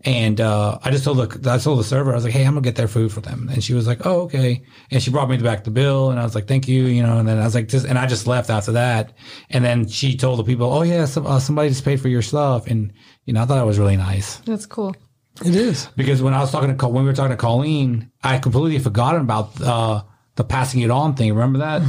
and 0.03 0.41
uh, 0.41 0.79
I 0.85 0.91
just 0.91 1.05
told 1.05 1.19
the 1.19 1.53
I 1.53 1.59
told 1.59 1.79
the 1.81 1.85
server 1.85 2.13
I 2.13 2.15
was 2.15 2.25
like, 2.25 2.33
hey, 2.33 2.45
I'm 2.45 2.53
gonna 2.55 2.61
get 2.63 2.77
their 2.77 2.89
food 2.89 3.13
for 3.13 3.21
them. 3.21 3.49
And 3.53 3.63
she 3.63 3.75
was 3.75 3.87
like, 3.87 4.07
oh 4.07 4.23
okay. 4.23 4.63
And 4.91 5.03
she 5.03 5.11
brought 5.11 5.29
me 5.29 5.37
back 5.37 5.65
the 5.65 5.71
bill, 5.71 6.11
and 6.11 6.21
I 6.21 6.23
was 6.23 6.35
like, 6.35 6.47
thank 6.47 6.69
you, 6.69 6.85
you 6.85 7.03
know. 7.03 7.19
And 7.19 7.29
then 7.29 7.39
I 7.39 7.45
was 7.45 7.55
like, 7.55 7.69
just 7.69 7.87
and 7.87 7.99
I 7.99 8.07
just 8.07 8.27
left 8.27 8.51
after 8.51 8.73
that. 8.73 9.13
And 9.51 9.65
then 9.65 9.89
she 9.89 10.17
told 10.17 10.39
the 10.39 10.45
people, 10.45 10.73
oh 10.73 10.83
yeah, 10.83 11.07
some, 11.07 11.27
uh, 11.27 11.41
somebody 11.41 11.69
just 11.69 11.85
paid 11.85 12.01
for 12.01 12.09
your 12.09 12.23
stuff, 12.23 12.67
and 12.69 12.93
you 13.25 13.33
know, 13.33 13.43
I 13.43 13.47
thought 13.47 13.61
it 13.63 13.67
was 13.67 13.79
really 13.79 13.97
nice 13.97 14.37
That's 14.47 14.67
cool. 14.67 14.95
It 15.45 15.55
is. 15.57 15.89
because 15.97 16.23
when 16.23 16.35
I 16.35 16.41
was 16.41 16.51
talking 16.53 16.77
to 16.77 16.89
when 16.89 17.03
we 17.05 17.11
were 17.11 17.17
talking 17.17 17.31
to 17.31 17.37
Colleen, 17.37 18.11
I 18.23 18.39
completely 18.39 18.79
forgotten 18.79 19.23
about 19.23 19.61
uh, 19.61 20.03
the 20.37 20.45
passing 20.45 20.81
it 20.83 20.91
on 20.91 21.15
thing. 21.15 21.33
Remember 21.33 21.59
that? 21.61 21.83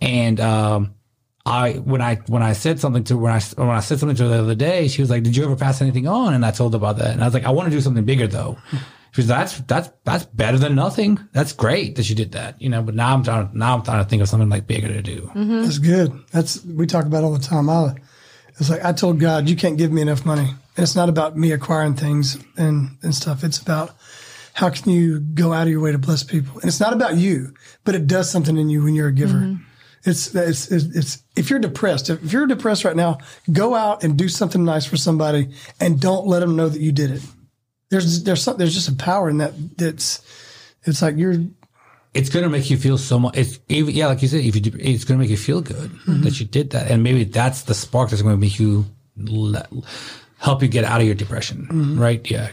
And 0.00 0.40
um, 0.40 0.94
I 1.46 1.74
when 1.74 2.02
I 2.02 2.16
when 2.26 2.42
I 2.42 2.52
said 2.52 2.80
something 2.80 3.04
to 3.04 3.16
when 3.16 3.32
I 3.32 3.40
when 3.56 3.70
I 3.70 3.80
said 3.80 3.98
something 3.98 4.16
to 4.16 4.24
her 4.24 4.28
the 4.28 4.42
other 4.42 4.54
day, 4.54 4.88
she 4.88 5.00
was 5.00 5.10
like, 5.10 5.22
"Did 5.22 5.36
you 5.36 5.44
ever 5.44 5.56
pass 5.56 5.80
anything 5.80 6.06
on?" 6.06 6.34
And 6.34 6.44
I 6.44 6.50
told 6.50 6.74
her 6.74 6.76
about 6.76 6.98
that, 6.98 7.12
and 7.12 7.22
I 7.22 7.26
was 7.26 7.34
like, 7.34 7.44
"I 7.44 7.50
want 7.50 7.70
to 7.70 7.76
do 7.76 7.80
something 7.80 8.04
bigger 8.04 8.26
though." 8.26 8.58
She 9.12 9.22
was 9.22 9.26
that's 9.26 9.58
that's 9.60 9.90
that's 10.04 10.24
better 10.26 10.58
than 10.58 10.74
nothing. 10.74 11.18
That's 11.32 11.52
great 11.52 11.96
that 11.96 12.04
she 12.04 12.14
did 12.14 12.32
that, 12.32 12.60
you 12.62 12.68
know. 12.68 12.82
But 12.82 12.94
now 12.94 13.12
I'm 13.12 13.24
trying 13.24 13.50
now 13.54 13.74
I'm 13.74 13.82
trying 13.82 14.04
to 14.04 14.08
think 14.08 14.22
of 14.22 14.28
something 14.28 14.48
like 14.48 14.66
bigger 14.66 14.88
to 14.88 15.02
do. 15.02 15.30
Mm-hmm. 15.34 15.62
That's 15.62 15.78
good. 15.78 16.12
That's 16.30 16.64
we 16.64 16.86
talk 16.86 17.06
about 17.06 17.24
all 17.24 17.32
the 17.32 17.40
time. 17.40 17.68
I 17.68 17.96
It's 18.58 18.70
like 18.70 18.84
I 18.84 18.92
told 18.92 19.18
God, 19.18 19.48
you 19.48 19.56
can't 19.56 19.76
give 19.76 19.90
me 19.90 20.02
enough 20.02 20.24
money. 20.24 20.54
And 20.76 20.84
it's 20.84 20.94
not 20.94 21.08
about 21.08 21.36
me 21.36 21.50
acquiring 21.52 21.94
things 21.94 22.38
and, 22.56 22.96
and 23.02 23.14
stuff. 23.14 23.42
It's 23.42 23.58
about 23.58 23.96
how 24.52 24.70
can 24.70 24.92
you 24.92 25.18
go 25.20 25.52
out 25.52 25.62
of 25.62 25.68
your 25.68 25.80
way 25.80 25.92
to 25.92 25.98
bless 25.98 26.22
people? 26.22 26.60
And 26.60 26.66
it's 26.66 26.80
not 26.80 26.92
about 26.92 27.16
you, 27.16 27.54
but 27.84 27.94
it 27.94 28.06
does 28.06 28.30
something 28.30 28.56
in 28.56 28.68
you 28.68 28.84
when 28.84 28.94
you're 28.94 29.08
a 29.08 29.12
giver. 29.12 29.38
Mm-hmm. 29.38 29.64
It's, 30.04 30.34
it's, 30.34 30.70
it's, 30.70 30.84
it's, 30.96 31.22
if 31.36 31.50
you're 31.50 31.58
depressed, 31.58 32.08
if 32.08 32.32
you're 32.32 32.46
depressed 32.46 32.84
right 32.84 32.96
now, 32.96 33.18
go 33.52 33.74
out 33.74 34.02
and 34.02 34.16
do 34.16 34.28
something 34.28 34.64
nice 34.64 34.86
for 34.86 34.96
somebody 34.96 35.50
and 35.78 36.00
don't 36.00 36.26
let 36.26 36.40
them 36.40 36.56
know 36.56 36.68
that 36.68 36.80
you 36.80 36.92
did 36.92 37.10
it. 37.10 37.22
There's, 37.90 38.22
there's 38.22 38.42
some, 38.42 38.56
there's 38.56 38.74
just 38.74 38.88
a 38.88 38.94
power 38.94 39.28
in 39.28 39.38
that. 39.38 39.52
That's, 39.76 40.22
it's 40.84 41.02
like 41.02 41.16
you're, 41.16 41.36
it's 42.14 42.30
going 42.30 42.44
to 42.44 42.48
make 42.48 42.70
you 42.70 42.76
feel 42.76 42.98
so 42.98 43.18
much. 43.18 43.36
It's 43.36 43.60
even, 43.68 43.94
yeah, 43.94 44.06
like 44.06 44.22
you 44.22 44.28
said, 44.28 44.44
if 44.44 44.54
you 44.54 44.60
do, 44.60 44.78
it's 44.80 45.04
going 45.04 45.18
to 45.18 45.22
make 45.22 45.30
you 45.30 45.36
feel 45.36 45.60
good 45.60 45.90
mm-hmm. 45.90 46.22
that 46.22 46.40
you 46.40 46.46
did 46.46 46.70
that, 46.70 46.90
and 46.90 47.02
maybe 47.02 47.24
that's 47.24 47.62
the 47.62 47.74
spark 47.74 48.10
that's 48.10 48.22
going 48.22 48.34
to 48.34 48.40
make 48.40 48.58
you 48.58 48.86
le- 49.16 49.68
help 50.38 50.62
you 50.62 50.68
get 50.68 50.84
out 50.84 51.00
of 51.00 51.06
your 51.06 51.14
depression, 51.14 51.68
mm-hmm. 51.70 52.00
right? 52.00 52.28
Yeah, 52.30 52.50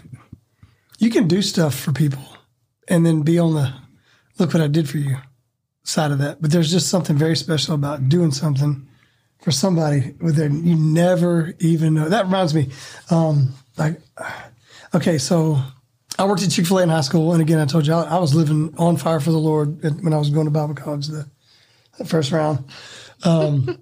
you 1.00 1.10
can 1.10 1.28
do 1.28 1.41
stuff 1.41 1.74
for 1.74 1.91
people 1.91 2.24
and 2.88 3.06
then 3.06 3.22
be 3.22 3.39
on 3.39 3.54
the 3.54 3.74
look 4.38 4.54
what 4.54 4.62
I 4.62 4.68
did 4.68 4.89
for 4.89 4.98
you 4.98 5.18
side 5.88 6.11
of 6.11 6.19
that. 6.19 6.41
But 6.41 6.51
there's 6.51 6.71
just 6.71 6.89
something 6.89 7.17
very 7.17 7.35
special 7.35 7.73
about 7.73 8.09
doing 8.09 8.31
something 8.31 8.88
for 9.41 9.51
somebody 9.51 10.15
with 10.19 10.35
their 10.35 10.49
you 10.49 10.75
never 10.75 11.53
even 11.59 11.93
know. 11.93 12.09
That 12.09 12.25
reminds 12.25 12.53
me, 12.53 12.69
um, 13.09 13.53
like 13.77 13.99
okay, 14.93 15.17
so 15.17 15.61
I 16.19 16.25
worked 16.25 16.43
at 16.43 16.51
Chick 16.51 16.65
Fil 16.65 16.79
A 16.79 16.83
in 16.83 16.89
high 16.89 17.01
school, 17.01 17.33
and 17.33 17.41
again, 17.41 17.59
I 17.59 17.65
told 17.65 17.88
you 17.88 17.93
I, 17.93 18.03
I 18.03 18.19
was 18.19 18.35
living 18.35 18.73
on 18.77 18.97
fire 18.97 19.19
for 19.19 19.31
the 19.31 19.38
Lord 19.38 19.81
when 20.03 20.13
I 20.13 20.17
was 20.17 20.29
going 20.29 20.45
to 20.45 20.51
Bible 20.51 20.75
college 20.75 21.07
the, 21.07 21.29
the 21.97 22.05
first 22.05 22.31
round. 22.31 22.65
Um, 23.23 23.65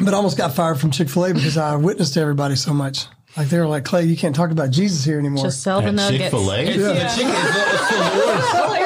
but 0.00 0.14
I 0.14 0.16
almost 0.16 0.38
got 0.38 0.54
fired 0.54 0.80
from 0.80 0.90
Chick 0.90 1.08
Fil 1.08 1.26
A 1.26 1.34
because 1.34 1.56
I 1.56 1.76
witnessed 1.76 2.14
to 2.14 2.20
everybody 2.20 2.56
so 2.56 2.72
much. 2.72 3.06
Like 3.36 3.48
they 3.48 3.58
were 3.58 3.66
like, 3.66 3.84
Clay, 3.84 4.04
you 4.04 4.16
can't 4.16 4.34
talk 4.34 4.50
about 4.50 4.70
Jesus 4.70 5.04
here 5.04 5.18
anymore. 5.18 5.44
Just 5.44 5.62
sell 5.62 5.82
the 5.82 5.92
nuggets. 5.92 6.22
Chick-fil-A? 6.22 6.62
it's 6.62 6.76
the 6.76 7.22
chicken. 7.22 7.34
It's 7.36 7.90
the, 7.90 8.24
Lord's. 8.24 8.50
Hilarious. 8.50 8.85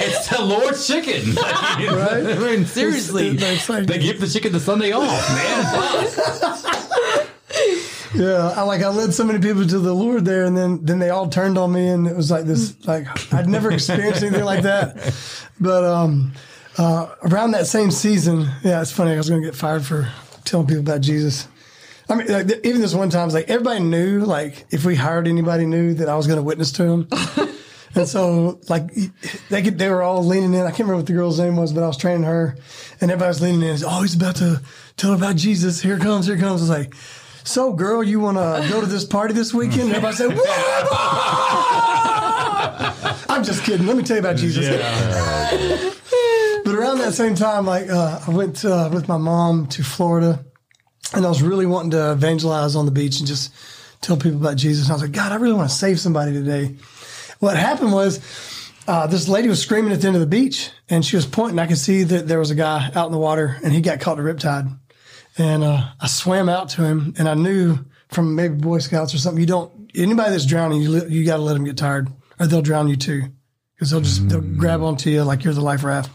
It's 0.00 0.28
the 0.28 0.42
Lord's 0.44 0.86
chicken. 0.86 1.34
right? 1.34 2.26
I 2.26 2.38
mean, 2.38 2.66
seriously, 2.66 3.28
It's- 3.28 3.56
it's 3.60 3.68
like- 3.68 3.86
they 3.86 3.98
give 3.98 4.20
the 4.20 4.28
chicken 4.28 4.52
the 4.52 4.60
Sunday 4.60 4.92
off, 4.92 5.28
man. 5.30 6.84
Yeah, 8.14 8.54
I 8.56 8.62
like 8.62 8.82
I 8.82 8.88
led 8.88 9.12
so 9.12 9.22
many 9.22 9.38
people 9.38 9.66
to 9.66 9.78
the 9.78 9.92
Lord 9.94 10.24
there, 10.24 10.44
and 10.44 10.56
then 10.56 10.82
then 10.84 10.98
they 10.98 11.10
all 11.10 11.28
turned 11.28 11.58
on 11.58 11.72
me, 11.72 11.88
and 11.88 12.06
it 12.06 12.16
was 12.16 12.30
like 12.30 12.44
this 12.44 12.74
like 12.86 13.06
I'd 13.34 13.46
never 13.48 13.70
experienced 13.70 14.22
anything 14.22 14.44
like 14.46 14.62
that. 14.62 15.14
But 15.60 15.84
um, 15.84 16.32
uh, 16.78 17.14
around 17.22 17.50
that 17.50 17.66
same 17.66 17.90
season, 17.90 18.48
yeah, 18.64 18.80
it's 18.80 18.90
funny. 18.92 19.12
I 19.12 19.18
was 19.18 19.28
going 19.28 19.42
to 19.42 19.46
get 19.46 19.54
fired 19.54 19.84
for 19.84 20.08
telling 20.44 20.66
people 20.66 20.80
about 20.80 21.02
Jesus. 21.02 21.48
I 22.08 22.14
mean, 22.14 22.28
like, 22.28 22.48
th- 22.48 22.60
even 22.64 22.80
this 22.80 22.94
one 22.94 23.10
time, 23.10 23.26
it's 23.26 23.34
like 23.34 23.50
everybody 23.50 23.80
knew, 23.80 24.20
like 24.20 24.64
if 24.70 24.86
we 24.86 24.94
hired 24.96 25.28
anybody, 25.28 25.66
knew 25.66 25.92
that 25.94 26.08
I 26.08 26.16
was 26.16 26.26
going 26.26 26.38
to 26.38 26.42
witness 26.42 26.72
to 26.72 26.82
them. 26.84 27.08
And 27.94 28.06
so, 28.06 28.60
like, 28.68 28.92
they 29.48 29.62
could, 29.62 29.78
they 29.78 29.88
were 29.88 30.02
all 30.02 30.24
leaning 30.24 30.54
in. 30.54 30.60
I 30.60 30.70
can't 30.70 30.80
remember 30.80 30.96
what 30.96 31.06
the 31.06 31.14
girl's 31.14 31.40
name 31.40 31.56
was, 31.56 31.72
but 31.72 31.82
I 31.82 31.86
was 31.86 31.96
training 31.96 32.24
her, 32.24 32.56
and 33.00 33.10
everybody 33.10 33.28
was 33.28 33.40
leaning 33.40 33.62
in. 33.62 33.78
Oh, 33.84 34.02
he's 34.02 34.14
about 34.14 34.36
to 34.36 34.60
tell 34.96 35.10
her 35.10 35.16
about 35.16 35.36
Jesus. 35.36 35.80
Here 35.80 35.96
it 35.96 36.02
comes, 36.02 36.26
here 36.26 36.36
it 36.36 36.40
comes. 36.40 36.60
I 36.60 36.64
was 36.64 36.70
like, 36.70 36.94
so, 37.48 37.72
girl, 37.72 38.04
you 38.04 38.20
want 38.20 38.36
to 38.36 38.68
go 38.70 38.82
to 38.82 38.86
this 38.86 39.04
party 39.06 39.32
this 39.32 39.54
weekend? 39.54 39.92
And 39.92 40.04
everybody 40.04 40.16
said? 40.16 40.38
I'm 43.30 43.42
just 43.42 43.64
kidding. 43.64 43.86
Let 43.86 43.96
me 43.96 44.02
tell 44.02 44.16
you 44.16 44.20
about 44.20 44.36
Jesus. 44.36 44.66
but 46.64 46.74
around 46.74 46.98
that 46.98 47.14
same 47.14 47.34
time, 47.34 47.64
like, 47.64 47.88
uh, 47.88 48.20
I 48.26 48.30
went 48.30 48.64
uh, 48.66 48.90
with 48.92 49.08
my 49.08 49.16
mom 49.16 49.66
to 49.68 49.82
Florida, 49.82 50.44
and 51.14 51.24
I 51.24 51.28
was 51.30 51.42
really 51.42 51.64
wanting 51.64 51.92
to 51.92 52.12
evangelize 52.12 52.76
on 52.76 52.84
the 52.84 52.92
beach 52.92 53.18
and 53.18 53.26
just 53.26 53.50
tell 54.02 54.18
people 54.18 54.38
about 54.38 54.58
Jesus. 54.58 54.84
And 54.84 54.92
I 54.92 54.94
was 54.96 55.02
like, 55.02 55.12
God, 55.12 55.32
I 55.32 55.36
really 55.36 55.54
want 55.54 55.70
to 55.70 55.74
save 55.74 55.98
somebody 55.98 56.32
today. 56.32 56.76
What 57.38 57.56
happened 57.56 57.92
was, 57.92 58.20
uh, 58.86 59.06
this 59.06 59.28
lady 59.28 59.48
was 59.48 59.60
screaming 59.60 59.92
at 59.92 60.00
the 60.00 60.06
end 60.06 60.16
of 60.16 60.20
the 60.20 60.26
beach, 60.26 60.70
and 60.88 61.04
she 61.04 61.16
was 61.16 61.26
pointing. 61.26 61.58
I 61.58 61.66
could 61.66 61.78
see 61.78 62.02
that 62.04 62.26
there 62.26 62.38
was 62.38 62.50
a 62.50 62.54
guy 62.54 62.90
out 62.94 63.06
in 63.06 63.12
the 63.12 63.18
water, 63.18 63.58
and 63.62 63.72
he 63.72 63.80
got 63.80 64.00
caught 64.00 64.18
in 64.18 64.26
a 64.26 64.34
riptide. 64.34 64.76
And 65.36 65.62
uh, 65.62 65.88
I 66.00 66.06
swam 66.06 66.48
out 66.48 66.70
to 66.70 66.84
him, 66.84 67.14
and 67.18 67.28
I 67.28 67.34
knew 67.34 67.78
from 68.08 68.34
maybe 68.34 68.54
Boy 68.54 68.78
Scouts 68.78 69.14
or 69.14 69.18
something, 69.18 69.40
you 69.40 69.46
don't 69.46 69.70
anybody 69.94 70.30
that's 70.30 70.46
drowning, 70.46 70.80
you 70.80 71.06
you 71.06 71.24
got 71.24 71.36
to 71.36 71.42
let 71.42 71.54
them 71.54 71.64
get 71.64 71.76
tired, 71.76 72.08
or 72.40 72.46
they'll 72.46 72.62
drown 72.62 72.88
you 72.88 72.96
too, 72.96 73.24
because 73.74 73.90
they'll 73.90 74.00
just 74.00 74.28
they'll 74.28 74.40
grab 74.40 74.82
onto 74.82 75.10
you 75.10 75.22
like 75.22 75.44
you're 75.44 75.54
the 75.54 75.60
life 75.60 75.84
raft. 75.84 76.10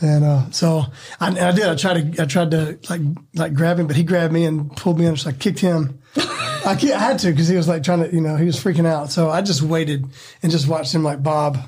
And 0.00 0.24
uh, 0.24 0.50
so 0.50 0.84
I, 1.20 1.28
I 1.28 1.52
did. 1.52 1.66
I 1.66 1.74
tried 1.74 2.14
to 2.14 2.22
I 2.22 2.26
tried 2.26 2.50
to 2.52 2.78
like 2.90 3.00
like 3.34 3.54
grab 3.54 3.78
him, 3.78 3.86
but 3.86 3.96
he 3.96 4.02
grabbed 4.02 4.32
me 4.32 4.44
and 4.44 4.74
pulled 4.76 4.98
me 4.98 5.06
under. 5.06 5.18
So 5.18 5.30
I 5.30 5.32
kicked 5.32 5.60
him. 5.60 6.00
I, 6.66 6.72
I 6.72 6.98
had 6.98 7.18
to 7.20 7.30
because 7.30 7.48
he 7.48 7.56
was 7.56 7.68
like 7.68 7.82
trying 7.82 8.02
to 8.02 8.14
you 8.14 8.20
know 8.20 8.36
he 8.36 8.44
was 8.44 8.56
freaking 8.56 8.86
out. 8.86 9.10
So 9.10 9.30
I 9.30 9.42
just 9.42 9.62
waited 9.62 10.06
and 10.42 10.52
just 10.52 10.68
watched 10.68 10.94
him 10.94 11.02
like 11.02 11.22
bob 11.22 11.58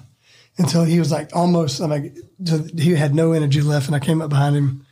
until 0.58 0.84
he 0.84 0.98
was 0.98 1.10
like 1.12 1.34
almost 1.34 1.80
I'm 1.80 1.90
like 1.90 2.16
he 2.76 2.94
had 2.94 3.14
no 3.14 3.32
energy 3.32 3.60
left, 3.60 3.86
and 3.86 3.94
I 3.96 4.00
came 4.00 4.20
up 4.20 4.30
behind 4.30 4.56
him, 4.56 4.86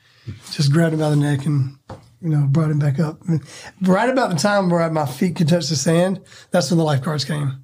just 0.52 0.72
grabbed 0.72 0.94
him 0.94 1.00
by 1.00 1.10
the 1.10 1.16
neck 1.16 1.46
and 1.46 1.76
you 2.20 2.28
know 2.28 2.46
brought 2.48 2.70
him 2.70 2.78
back 2.78 2.98
up. 2.98 3.20
And 3.28 3.42
right 3.82 4.08
about 4.08 4.30
the 4.30 4.36
time 4.36 4.70
where 4.70 4.88
my 4.90 5.06
feet 5.06 5.36
could 5.36 5.48
touch 5.48 5.68
the 5.68 5.76
sand, 5.76 6.20
that's 6.50 6.70
when 6.70 6.78
the 6.78 6.84
lifeguards 6.84 7.24
came. 7.24 7.62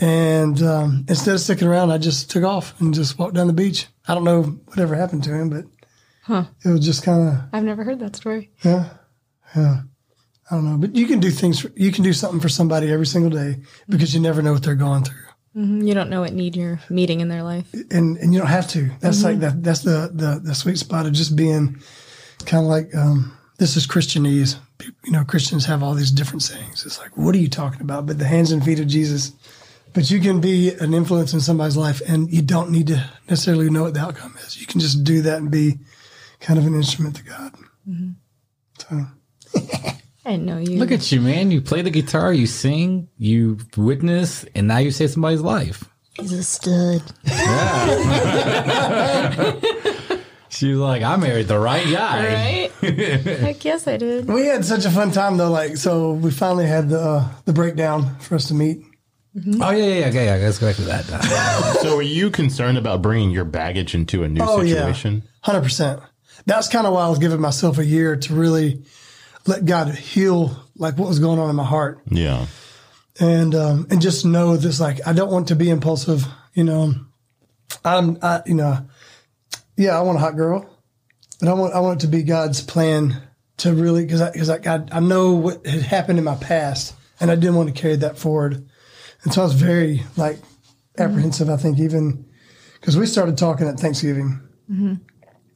And 0.00 0.60
um, 0.62 1.04
instead 1.08 1.34
of 1.34 1.40
sticking 1.40 1.68
around, 1.68 1.92
I 1.92 1.98
just 1.98 2.28
took 2.30 2.42
off 2.42 2.78
and 2.80 2.92
just 2.92 3.16
walked 3.16 3.34
down 3.34 3.46
the 3.46 3.52
beach. 3.52 3.86
I 4.08 4.14
don't 4.14 4.24
know 4.24 4.42
whatever 4.42 4.96
happened 4.96 5.22
to 5.24 5.34
him, 5.34 5.50
but 5.50 5.64
it 6.64 6.68
was 6.68 6.84
just 6.84 7.04
kind 7.04 7.28
of 7.28 7.34
I've 7.52 7.62
never 7.64 7.84
heard 7.84 8.00
that 8.00 8.16
story. 8.16 8.50
yeah, 8.64 8.88
yeah. 9.54 9.82
I 10.50 10.56
don't 10.56 10.70
know, 10.70 10.76
but 10.76 10.94
you 10.94 11.06
can 11.06 11.20
do 11.20 11.30
things. 11.30 11.60
For, 11.60 11.70
you 11.74 11.90
can 11.90 12.04
do 12.04 12.12
something 12.12 12.40
for 12.40 12.48
somebody 12.48 12.92
every 12.92 13.06
single 13.06 13.30
day 13.30 13.60
because 13.88 14.14
you 14.14 14.20
never 14.20 14.42
know 14.42 14.52
what 14.52 14.62
they're 14.62 14.74
going 14.74 15.04
through. 15.04 15.24
Mm-hmm. 15.56 15.86
You 15.86 15.94
don't 15.94 16.10
know 16.10 16.20
what 16.20 16.32
need 16.32 16.56
you're 16.56 16.80
meeting 16.90 17.20
in 17.20 17.28
their 17.28 17.42
life. 17.42 17.72
and 17.90 18.16
and 18.18 18.34
you 18.34 18.40
don't 18.40 18.48
have 18.48 18.68
to. 18.70 18.90
That's 19.00 19.22
like 19.22 19.36
mm-hmm. 19.36 19.40
that. 19.40 19.62
That's 19.62 19.80
the, 19.80 20.10
the 20.12 20.40
the 20.42 20.54
sweet 20.54 20.78
spot 20.78 21.06
of 21.06 21.12
just 21.12 21.36
being 21.36 21.80
kind 22.44 22.64
of 22.64 22.68
like 22.68 22.94
um, 22.94 23.36
this 23.58 23.76
is 23.76 23.86
Christianese. 23.86 24.56
You 25.04 25.12
know, 25.12 25.24
Christians 25.24 25.64
have 25.66 25.82
all 25.82 25.94
these 25.94 26.10
different 26.10 26.42
sayings. 26.42 26.84
It's 26.84 26.98
like, 26.98 27.16
what 27.16 27.34
are 27.34 27.38
you 27.38 27.48
talking 27.48 27.80
about? 27.80 28.06
But 28.06 28.18
the 28.18 28.26
hands 28.26 28.52
and 28.52 28.64
feet 28.64 28.80
of 28.80 28.88
Jesus. 28.88 29.32
But 29.92 30.10
you 30.10 30.18
can 30.18 30.40
be 30.40 30.74
an 30.74 30.92
influence 30.92 31.32
in 31.32 31.40
somebody's 31.40 31.76
life, 31.76 32.02
and 32.08 32.30
you 32.32 32.42
don't 32.42 32.70
need 32.70 32.88
to 32.88 33.08
necessarily 33.30 33.70
know 33.70 33.84
what 33.84 33.94
the 33.94 34.00
outcome 34.00 34.34
is. 34.44 34.60
You 34.60 34.66
can 34.66 34.80
just 34.80 35.04
do 35.04 35.22
that 35.22 35.38
and 35.38 35.52
be 35.52 35.78
kind 36.40 36.58
of 36.58 36.66
an 36.66 36.74
instrument 36.74 37.14
to 37.16 37.22
God. 37.22 37.54
Mm-hmm. 37.88 38.10
So 38.80 39.06
I 40.26 40.30
didn't 40.32 40.46
know 40.46 40.58
you. 40.58 40.78
Look 40.78 40.90
at 40.92 41.10
you, 41.12 41.20
man. 41.20 41.50
You 41.50 41.60
play 41.60 41.82
the 41.82 41.90
guitar, 41.90 42.32
you 42.32 42.46
sing, 42.46 43.08
you 43.18 43.58
witness, 43.76 44.44
and 44.54 44.66
now 44.68 44.78
you 44.78 44.90
save 44.90 45.10
somebody's 45.10 45.42
life. 45.42 45.84
He's 46.18 46.32
a 46.32 46.42
stud. 46.44 47.02
Yeah. 47.24 49.54
She's 50.48 50.76
like, 50.76 51.02
I 51.02 51.16
married 51.16 51.48
the 51.48 51.58
right 51.58 51.84
guy. 51.90 52.70
Right? 52.72 52.72
Heck 53.40 53.64
yes, 53.64 53.88
I 53.88 53.96
did. 53.96 54.28
we 54.28 54.46
had 54.46 54.64
such 54.64 54.84
a 54.84 54.90
fun 54.90 55.10
time 55.10 55.36
though. 55.36 55.50
Like, 55.50 55.76
so 55.76 56.12
we 56.12 56.30
finally 56.30 56.66
had 56.66 56.90
the 56.90 57.00
uh, 57.00 57.28
the 57.44 57.52
breakdown 57.52 58.16
for 58.20 58.36
us 58.36 58.46
to 58.48 58.54
meet. 58.54 58.78
Oh, 59.60 59.72
yeah, 59.72 59.84
yeah, 59.84 59.98
yeah. 59.98 60.06
Okay, 60.10 60.24
yeah, 60.26 60.36
let's 60.36 60.60
go 60.60 60.68
back 60.68 60.76
to 60.76 60.82
that. 60.82 61.74
So, 61.82 61.96
were 61.96 62.02
you 62.02 62.30
concerned 62.30 62.78
about 62.78 63.02
bringing 63.02 63.32
your 63.32 63.44
baggage 63.44 63.92
into 63.96 64.22
a 64.22 64.28
new 64.28 64.40
Oh, 64.40 64.60
yeah. 64.60 64.74
situation? 64.76 65.24
Hundred 65.40 65.62
percent. 65.64 65.98
That's 66.46 66.68
kind 66.68 66.86
of 66.86 66.92
why 66.92 67.04
I 67.04 67.08
was 67.08 67.18
giving 67.18 67.40
myself 67.40 67.78
a 67.78 67.84
year 67.84 68.14
to 68.14 68.32
really 68.34 68.84
let 69.46 69.64
God 69.64 69.88
heal 69.94 70.56
like 70.76 70.96
what 70.98 71.08
was 71.08 71.18
going 71.18 71.38
on 71.38 71.50
in 71.50 71.56
my 71.56 71.64
heart, 71.64 72.00
Yeah. 72.10 72.46
and 73.20 73.54
um, 73.54 73.86
and 73.90 74.00
just 74.00 74.24
know 74.24 74.56
this. 74.56 74.80
Like 74.80 75.00
I 75.06 75.12
don't 75.12 75.30
want 75.30 75.48
to 75.48 75.56
be 75.56 75.70
impulsive. 75.70 76.24
You 76.54 76.64
know, 76.64 76.94
I'm. 77.84 78.18
I, 78.22 78.42
you 78.46 78.54
know, 78.54 78.78
yeah, 79.76 79.98
I 79.98 80.02
want 80.02 80.18
a 80.18 80.20
hot 80.20 80.36
girl, 80.36 80.68
but 81.40 81.48
I 81.48 81.52
want 81.54 81.74
I 81.74 81.80
want 81.80 82.02
it 82.02 82.06
to 82.06 82.10
be 82.10 82.22
God's 82.22 82.62
plan 82.62 83.22
to 83.58 83.72
really 83.72 84.04
because 84.04 84.20
I 84.20 84.30
because 84.30 84.50
I, 84.50 84.56
I 84.66 84.84
I 84.92 85.00
know 85.00 85.32
what 85.32 85.66
had 85.66 85.82
happened 85.82 86.18
in 86.18 86.24
my 86.24 86.36
past, 86.36 86.94
and 87.20 87.30
I 87.30 87.34
didn't 87.34 87.56
want 87.56 87.74
to 87.74 87.80
carry 87.80 87.96
that 87.96 88.18
forward, 88.18 88.66
and 89.22 89.32
so 89.32 89.42
I 89.42 89.44
was 89.44 89.54
very 89.54 90.02
like 90.16 90.38
apprehensive. 90.98 91.48
I 91.50 91.56
think 91.56 91.78
even 91.78 92.24
because 92.80 92.96
we 92.96 93.06
started 93.06 93.36
talking 93.38 93.68
at 93.68 93.78
Thanksgiving. 93.78 94.40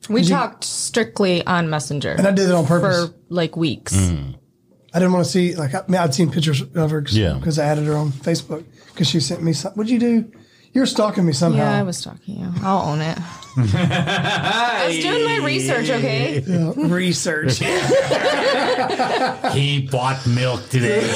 We 0.08 0.24
talked 0.24 0.64
strictly 0.64 1.44
on 1.46 1.68
Messenger 1.70 2.12
And 2.12 2.26
I 2.26 2.30
did 2.30 2.48
it 2.48 2.54
on 2.54 2.66
purpose. 2.66 3.08
for 3.08 3.14
like 3.28 3.56
weeks. 3.56 3.94
I 3.94 4.98
didn't 4.98 5.12
want 5.12 5.24
to 5.26 5.30
see 5.30 5.54
like 5.54 5.74
I 5.74 5.82
mean, 5.88 6.00
I'd 6.00 6.14
seen 6.14 6.30
pictures 6.30 6.62
of 6.62 6.90
her 6.90 7.04
Yeah. 7.10 7.34
because 7.34 7.58
I 7.58 7.66
added 7.66 7.84
her 7.84 7.96
on 7.96 8.10
Facebook 8.12 8.64
because 8.92 9.06
she 9.08 9.20
sent 9.20 9.42
me 9.42 9.52
some. 9.52 9.72
What'd 9.72 9.90
you 9.90 9.98
do? 9.98 10.32
You're 10.72 10.86
stalking 10.86 11.24
me 11.26 11.32
somehow. 11.32 11.58
Yeah, 11.64 11.78
I 11.78 11.82
was 11.82 12.02
talking 12.02 12.36
you. 12.40 12.52
I'll 12.62 12.88
own 12.90 13.00
it. 13.00 13.18
I 13.56 14.84
was 14.86 14.98
doing 14.98 15.24
my 15.24 15.36
research, 15.44 15.88
okay? 15.90 16.40
Yeah, 16.46 16.72
research. 16.76 17.58
he 19.54 19.80
bought 19.90 20.24
milk 20.26 20.68
today. 20.68 21.06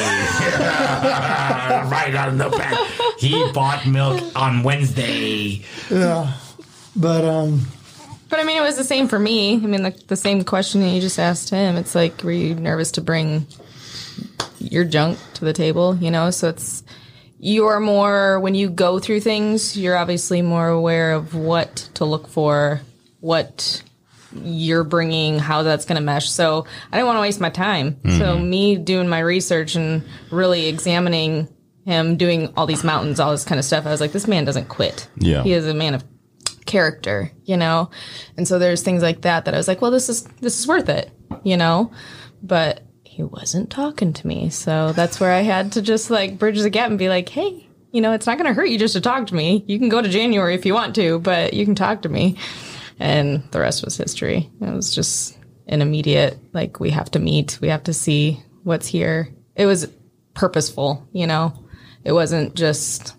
right 1.91 2.15
on 2.17 2.39
the 2.39 2.49
back. 2.51 2.77
He 3.19 3.33
bought 3.53 3.87
milk 3.87 4.23
on 4.35 4.63
Wednesday. 4.63 5.63
yeah, 5.91 6.33
but 6.97 7.25
um, 7.25 7.61
But 8.33 8.41
I 8.41 8.45
mean, 8.45 8.57
it 8.57 8.63
was 8.63 8.79
the 8.79 8.85
same 8.85 9.09
for 9.09 9.19
me. 9.19 9.57
I 9.57 9.67
mean, 9.67 9.83
the, 9.83 9.91
the 10.07 10.17
same 10.17 10.43
question 10.43 10.81
that 10.81 10.89
you 10.89 11.03
just 11.03 11.19
asked 11.19 11.51
him. 11.51 11.77
It's 11.77 11.95
like, 11.95 12.25
were 12.25 12.33
you 12.33 12.55
nervous 12.55 12.93
to 12.93 13.03
bring 13.03 13.47
your 14.59 14.85
junk 14.85 15.19
to 15.35 15.45
the 15.45 15.53
table, 15.53 15.97
you 15.97 16.11
know? 16.11 16.31
So 16.31 16.49
it's, 16.49 16.83
you're 17.39 17.79
more, 17.79 18.41
when 18.41 18.55
you 18.55 18.71
go 18.71 18.99
through 18.99 19.21
things, 19.21 19.77
you're 19.77 19.99
obviously 19.99 20.41
more 20.41 20.67
aware 20.67 21.13
of 21.13 21.35
what 21.35 21.77
to 21.93 22.07
look 22.07 22.27
for, 22.27 22.81
what 23.21 23.83
you're 24.35 24.85
bringing, 24.85 25.39
how 25.39 25.63
that's 25.63 25.85
going 25.85 25.97
to 25.97 26.03
mesh. 26.03 26.31
So 26.31 26.65
I 26.91 26.97
didn't 26.97 27.09
want 27.09 27.19
to 27.19 27.21
waste 27.21 27.39
my 27.39 27.51
time. 27.51 28.01
So 28.03 28.09
mm-hmm. 28.09 28.49
me 28.49 28.77
doing 28.79 29.11
my 29.11 29.19
research 29.19 29.75
and 29.75 30.05
really 30.31 30.69
examining 30.69 31.49
him 31.85 32.17
doing 32.17 32.51
all 32.57 32.65
these 32.65 32.83
mountains, 32.83 33.21
all 33.21 33.33
this 33.33 33.45
kind 33.45 33.59
of 33.59 33.67
stuff, 33.67 33.85
I 33.85 33.91
was 33.91 34.01
like, 34.01 34.13
this 34.13 34.27
man 34.27 34.47
doesn't 34.47 34.71
quit. 34.71 35.07
Yeah. 35.19 35.43
He 35.43 35.53
is 35.53 35.67
a 35.67 35.75
man 35.75 35.93
of 35.93 36.03
character, 36.67 37.31
you 37.45 37.57
know? 37.57 37.91
And 38.37 38.47
so 38.47 38.59
there's 38.59 38.83
things 38.83 39.03
like 39.03 39.23
that 39.23 39.45
that 39.45 39.55
I 39.55 39.57
was 39.57 39.69
like, 39.69 39.81
well, 39.81 39.91
this 39.91 40.09
is, 40.09 40.25
this 40.41 40.59
is 40.59 40.67
worth 40.67 40.89
it, 40.89 41.11
you 41.43 41.57
know? 41.57 41.93
But 42.43 42.83
he 43.05 43.23
wasn't 43.23 43.71
talking 43.71 44.13
to 44.13 44.27
me. 44.27 44.49
So 44.51 44.93
that's 44.93 45.21
where 45.21 45.33
I 45.33 45.41
had 45.41 45.73
to 45.73 45.83
just 45.83 46.11
like 46.11 46.39
bridge 46.39 46.61
the 46.61 46.71
gap 46.71 46.89
and 46.89 46.99
be 46.99 47.09
like, 47.09 47.29
hey, 47.29 47.69
you 47.93 48.01
know, 48.01 48.13
it's 48.13 48.27
not 48.27 48.39
going 48.39 48.49
to 48.49 48.55
hurt 48.55 48.71
you 48.71 48.79
just 48.79 48.95
to 48.95 49.01
talk 49.01 49.27
to 49.27 49.35
me. 49.35 49.65
You 49.67 49.79
can 49.79 49.91
go 49.91 50.01
to 50.01 50.09
January 50.09 50.55
if 50.55 50.65
you 50.65 50.73
want 50.73 50.95
to, 50.95 51.19
but 51.19 51.53
you 51.53 51.65
can 51.67 51.75
talk 51.75 52.03
to 52.03 52.09
me. 52.09 52.39
And 52.99 53.43
the 53.51 53.61
rest 53.61 53.85
was 53.85 53.97
history. 53.97 54.51
It 54.61 54.73
was 54.73 54.95
just 54.95 55.39
an 55.67 55.83
immediate, 55.83 56.39
like, 56.53 56.81
we 56.81 56.91
have 56.91 57.11
to 57.11 57.19
meet, 57.19 57.59
we 57.61 57.69
have 57.69 57.85
to 57.85 57.93
see 57.93 58.43
what's 58.63 58.87
here. 58.87 59.29
It 59.55 59.67
was 59.67 59.89
purposeful, 60.35 61.07
you 61.13 61.27
know? 61.27 61.53
It 62.05 62.13
wasn't 62.13 62.55
just, 62.55 63.15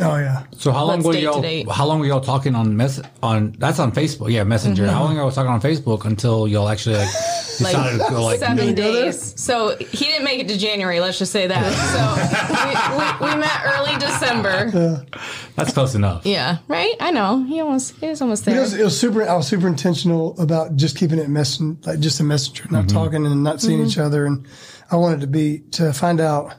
Oh 0.00 0.16
yeah. 0.16 0.44
So 0.56 0.70
how 0.70 0.84
long 0.84 1.00
Let's 1.00 1.06
were 1.06 1.14
y'all? 1.16 1.70
How 1.70 1.84
long 1.86 1.98
were 1.98 2.06
y'all 2.06 2.20
talking 2.20 2.54
on 2.54 2.76
mess 2.76 3.00
on? 3.22 3.52
That's 3.58 3.80
on 3.80 3.90
Facebook. 3.92 4.30
Yeah, 4.30 4.44
Messenger. 4.44 4.86
How 4.88 5.02
long 5.02 5.14
were 5.16 5.22
y'all 5.22 5.32
talking 5.32 5.50
on 5.50 5.60
Facebook 5.60 6.04
until 6.04 6.46
y'all 6.46 6.68
actually 6.68 6.96
like 6.96 7.08
like 7.60 7.72
decided 7.74 7.98
to 8.04 8.10
go 8.10 8.24
like? 8.24 8.38
seven 8.38 8.56
go 8.56 8.64
there? 8.92 9.04
days. 9.06 9.34
So 9.40 9.76
he 9.76 10.04
didn't 10.04 10.22
make 10.24 10.38
it 10.38 10.46
to 10.48 10.56
January. 10.58 11.00
Let's 11.00 11.18
just 11.18 11.32
say 11.32 11.48
that. 11.48 11.58
So 13.18 13.24
we, 13.24 13.28
we, 13.28 13.32
we 13.34 13.40
met 13.40 13.60
early 13.64 13.96
December. 13.98 15.04
That's 15.56 15.72
close 15.72 15.94
enough. 15.96 16.24
Yeah, 16.24 16.58
right. 16.68 16.94
I 17.00 17.10
know. 17.10 17.42
He 17.44 17.60
almost 17.60 17.96
he 17.96 18.06
was 18.06 18.20
almost 18.22 18.42
It 18.46 18.52
there. 18.52 18.60
was, 18.60 18.74
it 18.74 18.84
was 18.84 18.98
super. 18.98 19.28
I 19.28 19.34
was 19.34 19.48
super 19.48 19.66
intentional 19.66 20.40
about 20.40 20.76
just 20.76 20.96
keeping 20.96 21.18
it 21.18 21.28
messen, 21.28 21.84
like 21.86 21.98
just 21.98 22.20
a 22.20 22.24
messenger, 22.24 22.66
not 22.70 22.84
Mm-hmm. 22.84 22.96
talking 22.96 23.26
and 23.26 23.42
not 23.42 23.60
seeing 23.60 23.78
Mm-hmm. 23.80 23.88
each 23.88 23.98
other. 23.98 24.26
And 24.26 24.46
I 24.92 24.96
wanted 24.96 25.20
to 25.22 25.26
be 25.26 25.58
to 25.72 25.92
find 25.92 26.20
out 26.20 26.54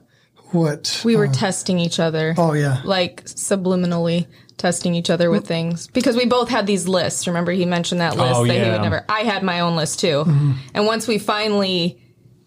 what. 0.54 1.02
we 1.04 1.16
were 1.16 1.28
uh, 1.28 1.32
testing 1.32 1.80
each 1.80 2.00
other. 2.00 2.36
oh 2.38 2.54
yeah, 2.54 2.82
like 2.84 3.24
subliminally 3.26 4.28
testing 4.58 4.94
each 4.94 5.10
other 5.10 5.30
with 5.30 5.46
mm. 5.46 5.48
things 5.48 5.88
because 5.88 6.18
we 6.18 6.26
both 6.26 6.50
had 6.50 6.68
these 6.68 6.88
lists. 6.88 7.28
Remember, 7.28 7.52
he 7.52 7.66
mentioned 7.66 8.02
that 8.02 8.14
oh, 8.14 8.22
list 8.22 8.36
Oh, 8.36 8.46
that 8.46 8.66
he 8.66 8.72
would 8.72 8.82
never. 8.82 9.06
I 9.10 9.22
had 9.22 9.44
my 9.44 9.62
own 9.62 9.76
list 9.76 10.00
too, 10.00 10.24
mm-hmm. 10.26 10.54
and 10.74 10.86
once 10.86 11.08
we 11.08 11.18
finally 11.18 12.02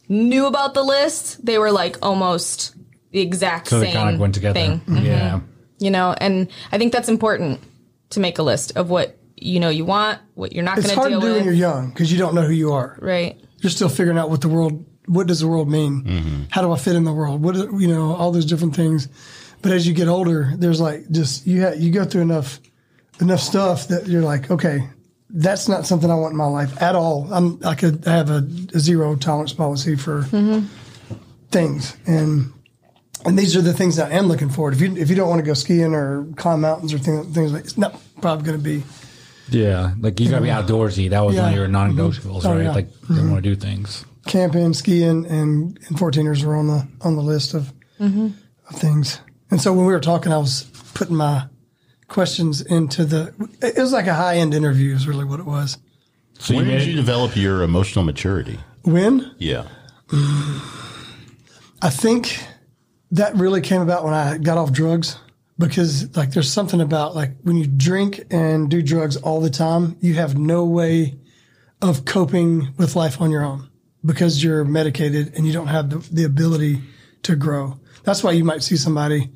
knew 0.09 0.47
about 0.47 0.75
the 0.75 0.83
list, 0.83 1.45
they 1.45 1.59
were 1.59 1.73
like 1.73 1.97
almost 2.03 2.75
the 3.13 3.21
exact 3.21 3.69
So 3.69 3.81
they 3.81 3.87
same 3.87 3.95
kind 3.95 4.15
of 4.15 4.21
went 4.21 4.35
together. 4.35 4.59
thing. 4.59 4.81
Mm-hmm. 4.81 5.05
Yeah. 5.05 5.41
You 5.79 5.91
know, 5.91 6.15
and 6.17 6.49
I 6.71 6.79
think 6.79 6.93
that's 6.93 7.09
important 7.09 7.61
to 8.11 8.21
make 8.21 8.39
a 8.39 8.43
list 8.43 8.77
of 8.77 8.91
what 8.91 9.19
you 9.37 9.61
know 9.61 9.69
you 9.69 9.85
want, 9.85 10.21
what 10.35 10.53
you're 10.53 10.65
not 10.65 10.77
going 10.77 10.89
to 10.89 10.95
hard 10.95 11.07
to 11.07 11.11
deal 11.11 11.21
do 11.21 11.35
when 11.35 11.45
you're 11.45 11.53
young 11.53 11.91
because 11.91 12.13
you 12.13 12.19
don't 12.19 12.35
know 12.35 12.43
who 12.43 12.53
you 12.53 12.73
are. 12.73 12.99
Right. 13.01 13.41
You're 13.59 13.71
still 13.71 13.89
figuring 13.89 14.19
out 14.19 14.31
what 14.31 14.41
the 14.41 14.49
world. 14.49 14.85
What 15.07 15.27
does 15.27 15.41
the 15.41 15.49
world 15.49 15.69
mean? 15.69 16.03
Mm-hmm. 16.03 16.43
How 16.51 16.63
do 16.63 16.73
I 16.73 16.79
fit 16.79 16.97
in 16.97 17.05
the 17.05 17.13
world? 17.13 17.43
What 17.43 17.57
is, 17.57 17.63
you 17.81 17.89
know, 17.89 18.15
all 18.15 18.31
those 18.31 18.47
different 18.47 18.77
things. 18.77 19.09
But 19.61 19.73
as 19.73 19.87
you 19.87 19.95
get 19.95 20.09
older, 20.09 20.53
there's 20.57 20.81
like 20.81 21.09
just 21.11 21.47
you 21.47 21.63
ha- 21.63 21.75
you 21.77 21.91
go 21.91 22.05
through 22.05 22.23
enough 22.23 22.61
enough 23.21 23.41
stuff 23.41 23.89
that 23.89 24.07
you're 24.07 24.23
like, 24.23 24.51
okay, 24.51 24.89
that's 25.31 25.69
not 25.69 25.87
something 25.87 26.11
I 26.11 26.15
want 26.15 26.33
in 26.33 26.37
my 26.37 26.47
life 26.47 26.81
at 26.83 26.95
all. 26.95 27.33
I'm 27.33 27.61
I 27.65 27.75
could 27.75 28.05
have 28.05 28.31
a, 28.31 28.47
a 28.75 28.79
zero 28.79 29.17
tolerance 29.17 29.53
policy 29.53 29.97
for 29.97 30.23
mm-hmm. 30.23 30.67
things, 31.51 31.97
and 32.07 32.53
and 33.25 33.39
these 33.39 33.57
are 33.57 33.63
the 33.63 33.73
things 33.73 33.97
that 33.97 34.13
I 34.13 34.17
am 34.17 34.27
looking 34.27 34.51
forward. 34.51 34.75
If 34.75 34.81
you 34.81 34.97
if 34.97 35.09
you 35.09 35.17
don't 35.17 35.29
want 35.29 35.41
to 35.41 35.47
go 35.47 35.55
skiing 35.55 35.95
or 35.95 36.27
climb 36.37 36.61
mountains 36.61 36.93
or 36.93 36.99
things 36.99 37.33
things 37.35 37.53
like, 37.53 37.65
it's 37.65 37.79
not 37.79 38.01
probably 38.21 38.45
going 38.45 38.59
to 38.59 38.65
be. 38.65 38.83
Yeah. 39.49 39.95
Like 39.99 40.19
you 40.19 40.31
gotta 40.31 40.43
be 40.43 40.49
mm-hmm. 40.49 40.67
outdoorsy. 40.67 41.11
That 41.11 41.21
was 41.21 41.37
one 41.37 41.51
of 41.51 41.55
your 41.55 41.69
non-negotiables, 41.69 42.43
mm-hmm. 42.43 42.47
Oh, 42.47 42.55
right? 42.55 42.63
yeah. 42.65 42.73
Like 42.73 42.89
you 43.09 43.17
don't 43.17 43.31
want 43.31 43.45
to 43.45 43.51
do 43.51 43.57
things. 43.57 44.05
Camping, 44.27 44.75
skiing, 44.75 45.27
and 45.27 45.79
and 45.89 45.97
fourteeners 45.99 46.45
were 46.45 46.57
on 46.57 46.67
the 46.67 46.87
on 47.01 47.17
the 47.17 47.23
list 47.23 47.55
of 47.55 47.73
mm-hmm. 47.99 48.29
of 48.69 48.77
things. 48.77 49.21
And 49.51 49.61
so 49.61 49.73
when 49.73 49.87
we 49.87 49.93
were 49.93 50.01
talking, 50.01 50.33
I 50.33 50.39
was 50.39 50.65
putting 50.95 51.17
my 51.17 51.47
questions 52.09 52.61
into 52.61 53.05
the. 53.05 53.35
It 53.61 53.79
was 53.79 53.93
like 53.93 54.07
a 54.07 54.15
high 54.15 54.37
end 54.37 54.55
interview, 54.55 54.95
is 54.95 55.07
really 55.07 55.25
what 55.25 55.41
it 55.41 55.47
was. 55.47 55.79
So 56.39 56.55
when 56.55 56.67
you 56.67 56.73
did 56.73 56.89
you 56.89 56.95
develop 56.95 57.37
your 57.37 57.63
emotional 57.63 58.05
maturity? 58.05 58.59
When 58.85 59.35
Yeah. 59.39 59.67
Mm, 60.09 60.61
I 61.81 61.91
think 61.91 62.45
that 63.13 63.35
really 63.37 63.61
came 63.61 63.81
about 63.81 64.05
when 64.05 64.15
I 64.15 64.39
got 64.39 64.59
off 64.59 64.73
drugs 64.73 65.19
because 65.59 66.15
like 66.17 66.33
there's 66.33 66.51
something 66.51 66.81
about 66.81 67.15
like 67.15 67.33
when 67.43 67.57
you 67.57 67.67
drink 67.67 68.25
and 68.31 68.69
do 68.69 68.83
drugs 68.83 69.17
all 69.17 69.41
the 69.41 69.51
time, 69.51 69.97
you 70.01 70.15
have 70.15 70.37
no 70.37 70.65
way 70.65 71.17
of 71.81 72.05
coping 72.05 72.75
with 72.77 72.97
life 72.97 73.21
on 73.21 73.31
your 73.31 73.45
own 73.45 73.69
because 74.05 74.43
you're 74.43 74.65
medicated 74.65 75.35
and 75.37 75.47
you 75.47 75.53
don't 75.53 75.69
have 75.69 75.91
the, 75.91 75.99
the 76.13 76.25
ability 76.25 76.81
to 77.23 77.37
grow. 77.37 77.79
That's 78.05 78.23
why 78.25 78.33
you 78.33 78.45
might 78.45 78.63
see 78.63 78.77
somebody 78.77 79.31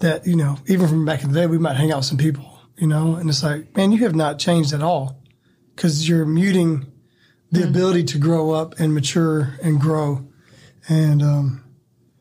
that, 0.00 0.26
you 0.26 0.36
know, 0.36 0.58
even 0.66 0.88
from 0.88 1.04
back 1.04 1.22
in 1.22 1.32
the 1.32 1.40
day, 1.40 1.46
we 1.46 1.58
might 1.58 1.76
hang 1.76 1.92
out 1.92 1.98
with 1.98 2.06
some 2.06 2.18
people, 2.18 2.58
you 2.76 2.86
know, 2.86 3.14
and 3.14 3.28
it's 3.28 3.42
like, 3.42 3.76
man, 3.76 3.92
you 3.92 3.98
have 3.98 4.14
not 4.14 4.38
changed 4.38 4.72
at 4.72 4.82
all 4.82 5.22
because 5.76 6.08
you're 6.08 6.26
muting 6.26 6.90
the 7.52 7.64
ability 7.64 8.04
to 8.04 8.18
grow 8.18 8.50
up 8.52 8.78
and 8.80 8.94
mature 8.94 9.56
and 9.62 9.80
grow. 9.80 10.26
And, 10.88 11.22
um, 11.22 11.64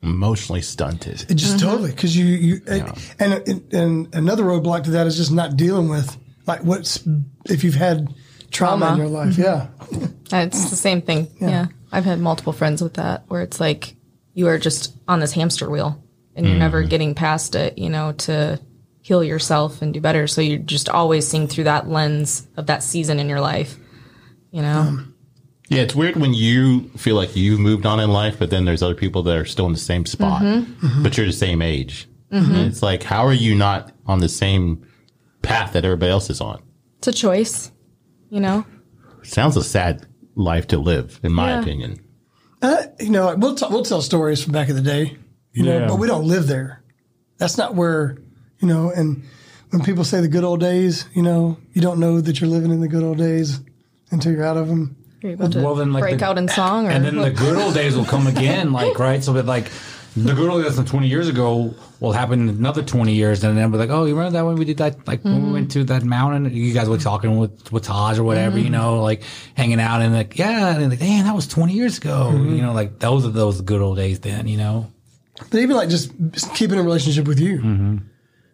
Emotionally 0.01 0.61
stunted. 0.61 1.25
it 1.29 1.33
just 1.35 1.59
totally 1.59 1.91
because 1.91 2.15
you 2.15 2.23
you 2.25 2.61
and, 2.67 2.93
and 3.19 3.73
and 3.73 4.15
another 4.15 4.43
roadblock 4.43 4.85
to 4.85 4.91
that 4.91 5.07
is 5.07 5.17
just 5.17 5.29
not 5.29 5.57
dealing 5.57 5.89
with 5.89 6.15
like 6.47 6.63
what's 6.63 7.05
if 7.49 7.65
you've 7.65 7.75
had 7.75 8.07
trauma, 8.49 8.93
in 8.93 8.97
your 8.97 9.07
life. 9.07 9.37
Yeah, 9.37 9.67
It's 10.31 10.69
the 10.69 10.77
same 10.77 11.01
thing. 11.01 11.27
Yeah. 11.41 11.67
I've 11.91 12.05
had 12.05 12.19
multiple 12.19 12.53
friends 12.53 12.81
with 12.81 12.95
that 12.95 13.23
where 13.27 13.41
it's 13.41 13.59
like 13.59 13.95
you 14.33 14.47
are 14.47 14.57
just 14.57 14.95
on 15.07 15.19
this 15.19 15.33
hamster 15.33 15.69
wheel 15.69 16.03
and 16.35 16.45
you're 16.47 16.57
never 16.57 16.81
mm-hmm. 16.81 16.89
getting 16.89 17.15
past 17.15 17.55
it, 17.55 17.77
you 17.77 17.89
know, 17.89 18.13
to 18.13 18.59
heal 19.01 19.23
yourself 19.23 19.81
and 19.81 19.93
do 19.93 19.99
better. 19.99 20.27
So 20.27 20.41
you're 20.41 20.59
just 20.59 20.87
always 20.89 21.27
seeing 21.27 21.47
through 21.47 21.65
that 21.65 21.89
lens 21.89 22.47
of 22.55 22.67
that 22.67 22.83
season 22.83 23.19
in 23.19 23.27
your 23.27 23.41
life, 23.41 23.75
you 24.51 24.61
know? 24.61 24.99
Yeah, 25.67 25.81
it's 25.81 25.95
weird 25.95 26.15
when 26.15 26.33
you 26.33 26.89
feel 26.97 27.15
like 27.15 27.35
you've 27.35 27.59
moved 27.59 27.85
on 27.85 27.99
in 27.99 28.09
life, 28.11 28.39
but 28.39 28.49
then 28.49 28.65
there's 28.65 28.81
other 28.81 28.95
people 28.95 29.23
that 29.23 29.37
are 29.37 29.45
still 29.45 29.65
in 29.65 29.73
the 29.73 29.79
same 29.79 30.05
spot, 30.05 30.41
mm-hmm. 30.41 30.85
Mm-hmm. 30.85 31.03
but 31.03 31.17
you're 31.17 31.27
the 31.27 31.33
same 31.33 31.61
age. 31.61 32.07
And 32.31 32.55
it's 32.57 32.83
like, 32.83 33.01
how 33.01 33.25
are 33.25 33.33
you 33.33 33.55
not 33.55 33.91
on 34.05 34.19
the 34.19 34.29
same 34.29 34.85
path 35.41 35.73
that 35.73 35.83
everybody 35.83 36.11
else 36.11 36.29
is 36.29 36.41
on? 36.41 36.61
it's 36.99 37.07
a 37.07 37.13
choice, 37.13 37.71
you 38.29 38.41
know? 38.41 38.65
Sounds 39.23 39.55
a 39.55 39.63
sad 39.63 40.05
life 40.39 40.67
to 40.67 40.77
live, 40.79 41.19
in 41.23 41.31
my 41.33 41.49
Yeah. 41.51 41.61
opinion. 41.61 41.99
uh, 42.61 42.83
you 42.99 43.09
know 43.09 43.33
we'll 43.37 43.55
t- 43.55 43.65
we'll 43.69 43.83
tell 43.85 44.01
stories 44.01 44.43
from 44.43 44.51
back 44.53 44.67
in 44.69 44.75
the 44.75 44.81
day, 44.81 45.17
you 45.53 45.63
know, 45.63 45.79
Yeah. 45.79 45.87
but 45.87 45.97
we 45.99 46.07
don't 46.07 46.27
live 46.27 46.47
there. 46.47 46.81
That's 47.37 47.57
not 47.57 47.75
where 47.75 48.17
you 48.59 48.67
know. 48.67 48.91
And 48.93 49.23
when 49.69 49.81
people 49.83 50.03
say 50.03 50.19
the 50.21 50.27
good 50.27 50.43
old 50.43 50.59
days, 50.59 51.05
you 51.13 51.21
know, 51.21 51.57
you 51.73 51.81
don't 51.81 51.99
know 51.99 52.19
that 52.21 52.41
you're 52.41 52.49
living 52.49 52.71
in 52.71 52.81
the 52.81 52.87
good 52.89 53.03
old 53.03 53.17
days 53.17 53.59
until 54.11 54.31
you're 54.33 54.43
out 54.45 54.57
of 54.57 54.67
them. 54.67 54.95
You're 55.21 55.33
able 55.33 55.49
to 55.49 55.61
Well, 55.61 55.75
then, 55.75 55.91
like, 55.93 56.01
break 56.01 56.19
the- 56.19 56.25
out 56.25 56.37
in 56.37 56.47
song 56.47 56.87
or 56.87 56.89
And 56.91 57.03
then 57.05 57.17
the 57.17 57.29
good 57.31 57.57
old 57.57 57.73
days 57.73 57.95
will 57.95 58.05
come 58.05 58.25
again, 58.27 58.71
like 58.73 58.97
right. 58.99 59.23
So 59.23 59.33
that 59.33 59.45
like 59.45 59.69
the 60.15 60.33
good 60.33 60.49
old 60.49 60.63
days 60.63 60.75
from 60.75 60.85
twenty 60.85 61.07
years 61.07 61.27
ago 61.27 61.73
will 61.99 62.11
happen 62.11 62.41
in 62.41 62.49
another 62.49 62.83
twenty 62.83 63.13
years, 63.13 63.43
and 63.43 63.57
then 63.57 63.71
be 63.71 63.77
like, 63.77 63.89
oh, 63.89 64.05
you 64.05 64.15
remember 64.15 64.37
that 64.37 64.45
when 64.45 64.55
we 64.55 64.65
did 64.65 64.77
that? 64.77 65.07
Like 65.07 65.23
when 65.23 65.35
we 65.35 65.41
mm-hmm. 65.41 65.53
went 65.53 65.71
to 65.71 65.83
that 65.85 66.03
mountain, 66.03 66.53
you 66.53 66.73
guys 66.73 66.89
were 66.89 66.97
talking 66.97 67.37
with 67.37 67.71
with 67.71 67.83
Taj 67.83 68.19
or 68.19 68.23
whatever, 68.23 68.57
you 68.57 68.65
mm-hmm. 68.65 68.73
know, 68.73 69.01
like 69.01 69.23
hanging 69.55 69.79
out 69.79 70.01
and 70.01 70.13
like 70.13 70.37
yeah, 70.37 70.75
and 70.77 70.89
like 70.89 70.99
damn, 70.99 71.25
that 71.25 71.35
was 71.35 71.47
twenty 71.47 71.73
years 71.73 71.97
ago. 71.97 72.31
Mm-hmm. 72.33 72.55
You 72.55 72.61
know, 72.61 72.73
like 72.73 72.99
those 72.99 73.25
are 73.25 73.31
those 73.31 73.61
good 73.61 73.81
old 73.81 73.97
days 73.97 74.19
then. 74.19 74.47
You 74.47 74.57
know. 74.57 74.91
But 75.51 75.61
even 75.61 75.77
like 75.77 75.87
just, 75.87 76.11
just 76.31 76.53
keeping 76.53 76.77
a 76.77 76.83
relationship 76.83 77.25
with 77.25 77.39
you 77.39 78.01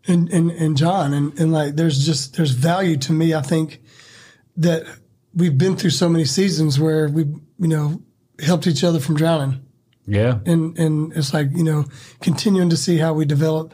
and, 0.07 0.29
and, 0.29 0.51
and 0.51 0.77
John 0.77 1.13
and, 1.13 1.37
and 1.39 1.51
like 1.51 1.75
there's 1.75 2.05
just 2.05 2.35
there's 2.35 2.51
value 2.51 2.97
to 2.97 3.13
me. 3.13 3.33
I 3.33 3.41
think 3.41 3.81
that 4.57 4.85
we've 5.33 5.57
been 5.57 5.75
through 5.75 5.89
so 5.91 6.09
many 6.09 6.25
seasons 6.25 6.79
where 6.79 7.07
we 7.09 7.23
you 7.23 7.67
know 7.67 8.01
helped 8.43 8.67
each 8.67 8.83
other 8.83 8.99
from 8.99 9.15
drowning 9.15 9.64
Yeah. 10.07 10.39
and 10.45 10.77
and 10.77 11.13
it's 11.13 11.33
like 11.33 11.47
you 11.55 11.63
know 11.63 11.85
continuing 12.21 12.69
to 12.69 12.77
see 12.77 12.97
how 12.97 13.13
we 13.13 13.25
develop 13.25 13.73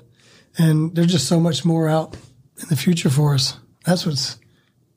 and 0.57 0.95
there's 0.95 1.11
just 1.11 1.27
so 1.27 1.39
much 1.39 1.65
more 1.65 1.89
out 1.89 2.15
in 2.61 2.67
the 2.69 2.75
future 2.75 3.09
for 3.09 3.33
us. 3.33 3.57
That's 3.85 4.05
what's 4.05 4.37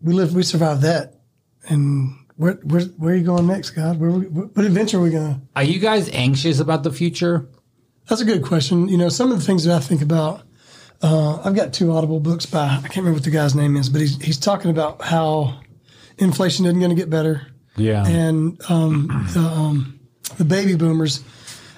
we 0.00 0.12
live 0.12 0.34
we 0.34 0.42
survived 0.42 0.82
that 0.82 1.20
and. 1.68 2.18
Where, 2.36 2.54
where, 2.64 2.80
where 2.98 3.14
are 3.14 3.16
you 3.16 3.22
going 3.22 3.46
next, 3.46 3.70
God? 3.70 4.00
Where, 4.00 4.10
what 4.10 4.56
what 4.56 4.66
adventure 4.66 4.98
are 4.98 5.02
we 5.02 5.10
going 5.10 5.34
to? 5.36 5.40
Are 5.54 5.62
you 5.62 5.78
guys 5.78 6.10
anxious 6.10 6.58
about 6.58 6.82
the 6.82 6.90
future? 6.90 7.48
That's 8.08 8.20
a 8.20 8.24
good 8.24 8.42
question. 8.42 8.88
You 8.88 8.98
know, 8.98 9.08
some 9.08 9.30
of 9.30 9.38
the 9.38 9.44
things 9.44 9.62
that 9.64 9.76
I 9.76 9.78
think 9.78 10.02
about, 10.02 10.42
uh, 11.00 11.40
I've 11.44 11.54
got 11.54 11.72
two 11.72 11.92
Audible 11.92 12.18
books 12.18 12.44
by, 12.44 12.66
I 12.66 12.80
can't 12.80 12.96
remember 12.96 13.18
what 13.18 13.24
the 13.24 13.30
guy's 13.30 13.54
name 13.54 13.76
is, 13.76 13.88
but 13.88 14.00
he's, 14.00 14.20
he's 14.20 14.38
talking 14.38 14.72
about 14.72 15.00
how 15.00 15.60
inflation 16.18 16.66
isn't 16.66 16.78
going 16.80 16.90
to 16.90 16.96
get 16.96 17.08
better. 17.08 17.46
Yeah. 17.76 18.04
And 18.04 18.60
um, 18.68 19.28
the, 19.32 19.40
um, 19.40 20.00
the 20.36 20.44
baby 20.44 20.74
boomers 20.74 21.22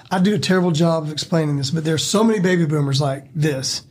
I 0.09 0.19
do 0.19 0.33
a 0.33 0.39
terrible 0.39 0.71
job 0.71 1.03
of 1.03 1.11
explaining 1.11 1.57
this, 1.57 1.71
but 1.71 1.83
there's 1.83 2.03
so 2.03 2.23
many 2.23 2.39
baby 2.39 2.65
boomers 2.65 3.01
like 3.01 3.33
this. 3.33 3.83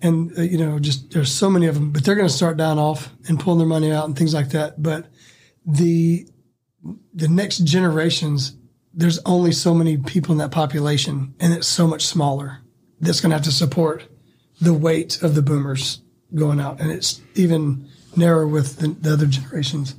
And, 0.00 0.36
uh, 0.38 0.42
you 0.42 0.56
know, 0.56 0.78
just 0.78 1.10
there's 1.10 1.32
so 1.32 1.50
many 1.50 1.66
of 1.66 1.74
them, 1.74 1.90
but 1.90 2.04
they're 2.04 2.14
going 2.14 2.28
to 2.28 2.32
start 2.32 2.56
dying 2.56 2.78
off 2.78 3.10
and 3.28 3.38
pulling 3.38 3.58
their 3.58 3.68
money 3.68 3.92
out 3.92 4.06
and 4.06 4.16
things 4.16 4.32
like 4.32 4.50
that. 4.50 4.82
But 4.82 5.06
the, 5.66 6.26
the 7.12 7.28
next 7.28 7.58
generations, 7.58 8.56
there's 8.94 9.18
only 9.26 9.52
so 9.52 9.74
many 9.74 9.98
people 9.98 10.32
in 10.32 10.38
that 10.38 10.52
population 10.52 11.34
and 11.40 11.52
it's 11.52 11.66
so 11.66 11.86
much 11.86 12.06
smaller 12.06 12.60
that's 13.00 13.20
going 13.20 13.30
to 13.30 13.36
have 13.36 13.44
to 13.44 13.52
support 13.52 14.04
the 14.60 14.72
weight 14.72 15.22
of 15.22 15.34
the 15.34 15.42
boomers 15.42 16.00
going 16.34 16.60
out. 16.60 16.80
And 16.80 16.90
it's 16.90 17.20
even 17.34 17.88
narrower 18.16 18.46
with 18.46 18.78
the, 18.78 18.88
the 18.88 19.12
other 19.12 19.26
generations. 19.26 19.94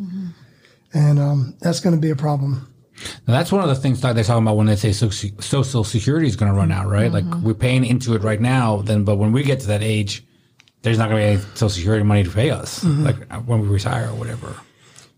And 0.93 1.19
um, 1.19 1.55
that's 1.59 1.79
going 1.79 1.95
to 1.95 2.01
be 2.01 2.09
a 2.09 2.15
problem. 2.15 2.73
Now, 3.27 3.33
that's 3.33 3.51
one 3.51 3.61
of 3.61 3.69
the 3.69 3.75
things 3.75 4.01
that 4.01 4.13
they're 4.13 4.23
talking 4.23 4.43
about 4.43 4.57
when 4.57 4.67
they 4.67 4.75
say 4.75 4.91
social 4.91 5.83
security 5.83 6.27
is 6.27 6.35
going 6.35 6.51
to 6.51 6.57
run 6.57 6.71
out, 6.71 6.87
right? 6.87 7.11
Like 7.11 7.23
mm-hmm. 7.23 7.43
we're 7.43 7.53
paying 7.53 7.85
into 7.85 8.15
it 8.15 8.23
right 8.23 8.41
now, 8.41 8.77
then, 8.77 9.03
but 9.03 9.15
when 9.15 9.31
we 9.31 9.43
get 9.43 9.61
to 9.61 9.67
that 9.67 9.83
age, 9.83 10.25
there's 10.81 10.97
not 10.97 11.09
going 11.09 11.21
to 11.21 11.27
be 11.27 11.33
any 11.33 11.55
social 11.55 11.69
security 11.69 12.03
money 12.03 12.23
to 12.23 12.29
pay 12.29 12.51
us, 12.51 12.83
mm-hmm. 12.83 13.03
like 13.03 13.15
uh, 13.31 13.39
when 13.39 13.61
we 13.61 13.67
retire 13.67 14.09
or 14.09 14.15
whatever. 14.15 14.55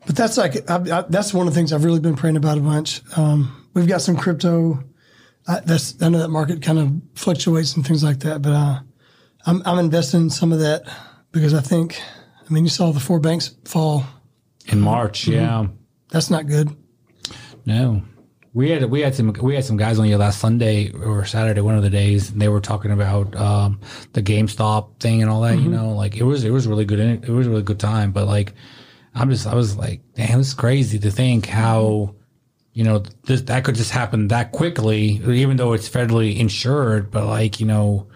But 0.06 0.16
that's 0.16 0.38
like 0.38 0.70
I, 0.70 0.76
I, 0.76 1.02
that's 1.08 1.34
one 1.34 1.48
of 1.48 1.54
the 1.54 1.60
things 1.60 1.72
I've 1.72 1.84
really 1.84 2.00
been 2.00 2.16
praying 2.16 2.38
about 2.38 2.58
a 2.58 2.62
bunch. 2.62 3.02
Um, 3.18 3.70
we've 3.74 3.88
got 3.88 4.02
some 4.02 4.18
crypto. 4.18 4.84
I, 5.48 5.60
that's 5.60 6.02
I 6.02 6.10
know 6.10 6.20
that 6.20 6.30
market 6.30 6.62
kind 6.62 6.80
of 6.80 6.92
fluctuates 7.14 7.76
and 7.76 7.86
things 7.86 8.04
like 8.04 8.20
that, 8.22 8.42
but 8.42 8.52
uh, 8.52 8.80
I'm 9.46 9.62
I'm 9.66 9.78
investing 9.78 10.22
in 10.22 10.30
some 10.30 10.52
of 10.52 10.60
that 10.60 10.84
because 11.32 11.54
I 11.54 11.62
think 11.62 12.02
I 12.50 12.54
mean 12.54 12.64
you 12.64 12.70
saw 12.70 12.92
the 12.92 13.00
four 13.00 13.20
banks 13.20 13.56
fall. 13.66 14.04
In 14.68 14.82
March, 14.82 15.24
mm-hmm. 15.24 15.34
yeah. 15.34 15.68
That's 16.10 16.30
not 16.30 16.48
good. 16.48 16.76
No, 17.66 18.02
we 18.54 18.70
had 18.70 18.84
we 18.86 19.02
had 19.02 19.16
some 19.16 19.34
we 19.42 19.56
had 19.56 19.64
some 19.64 19.78
guys 19.78 19.98
on 19.98 20.06
here 20.06 20.18
last 20.18 20.40
Sunday 20.40 20.92
or 20.92 21.26
Saturday, 21.26 21.62
one 21.62 21.76
of 21.76 21.84
the 21.84 21.90
days, 21.90 22.32
and 22.32 22.42
they 22.42 22.50
were 22.50 22.60
talking 22.60 22.92
about 22.92 23.36
um, 23.36 23.80
the 24.14 24.22
GameStop 24.22 25.00
thing 25.00 25.22
and 25.22 25.32
all 25.32 25.42
that. 25.42 25.58
You 25.58 25.70
know, 25.70 25.92
like 25.92 26.18
it 26.18 26.24
was 26.24 26.44
it 26.44 26.52
was 26.52 26.68
really 26.68 26.86
good. 26.86 27.00
It 27.00 27.30
was 27.30 27.48
a 27.48 27.50
really 27.50 27.64
good 27.64 27.80
time. 27.80 28.12
But 28.12 28.28
like, 28.28 28.54
I'm 29.16 29.30
just 29.30 29.48
I 29.48 29.56
was 29.56 29.78
like, 29.78 30.02
damn, 30.16 30.40
it's 30.40 30.54
crazy 30.54 31.00
to 31.00 31.12
think 31.12 31.46
how. 31.46 32.16
You 32.74 32.86
know, 32.86 33.04
this, 33.24 33.42
that 33.42 33.66
could 33.66 33.76
just 33.76 33.92
happen 33.92 34.30
that 34.30 34.54
quickly, 34.54 35.20
even 35.28 35.58
though 35.58 35.74
it's 35.74 35.90
federally 35.90 36.38
insured. 36.40 37.12
But 37.12 37.26
like, 37.26 37.60
you 37.60 37.66
know, 37.66 38.08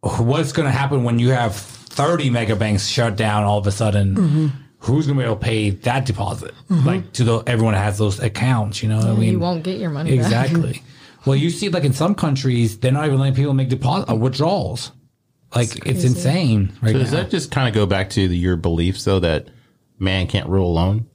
what's 0.00 0.52
going 0.52 0.66
to 0.66 0.70
happen 0.70 1.02
when 1.02 1.18
you 1.18 1.30
have 1.30 1.56
30 1.56 2.30
mega 2.30 2.54
banks 2.54 2.86
shut 2.86 3.16
down 3.16 3.42
all 3.42 3.58
of 3.58 3.66
a 3.66 3.72
sudden? 3.72 4.52
Who's 4.86 5.06
going 5.06 5.18
to 5.18 5.22
be 5.22 5.26
able 5.26 5.36
to 5.36 5.44
pay 5.44 5.70
that 5.70 6.06
deposit? 6.06 6.52
Like 6.68 7.12
to 7.14 7.24
the 7.24 7.38
everyone 7.46 7.74
that 7.74 7.82
has 7.82 7.98
those 7.98 8.20
accounts, 8.20 8.82
you 8.82 8.88
know? 8.88 9.00
I 9.00 9.14
mean, 9.14 9.32
you 9.32 9.38
won't 9.38 9.64
get 9.64 9.78
your 9.78 9.90
money 9.90 10.16
back. 10.16 10.24
Exactly. 10.26 10.82
well, 11.26 11.36
you 11.36 11.50
see, 11.50 11.68
like 11.68 11.84
in 11.84 11.92
some 11.92 12.14
countries, 12.14 12.78
they're 12.78 12.92
not 12.92 13.06
even 13.06 13.18
letting 13.18 13.34
people 13.34 13.52
make 13.54 13.68
deposit 13.68 14.10
uh, 14.10 14.14
withdrawals. 14.14 14.92
Like 15.54 15.70
it's, 15.74 15.80
crazy. 15.80 16.06
insane 16.08 16.72
right 16.82 16.92
So 16.92 16.98
does 16.98 17.12
now. 17.12 17.22
that 17.22 17.30
just 17.30 17.50
kind 17.50 17.68
of 17.68 17.74
go 17.74 17.86
back 17.86 18.10
to 18.10 18.28
the, 18.28 18.36
your 18.36 18.56
beliefs, 18.56 19.04
though, 19.04 19.20
that 19.20 19.48
man 19.98 20.26
can't 20.28 20.48
rule 20.48 20.70
alone? 20.70 21.06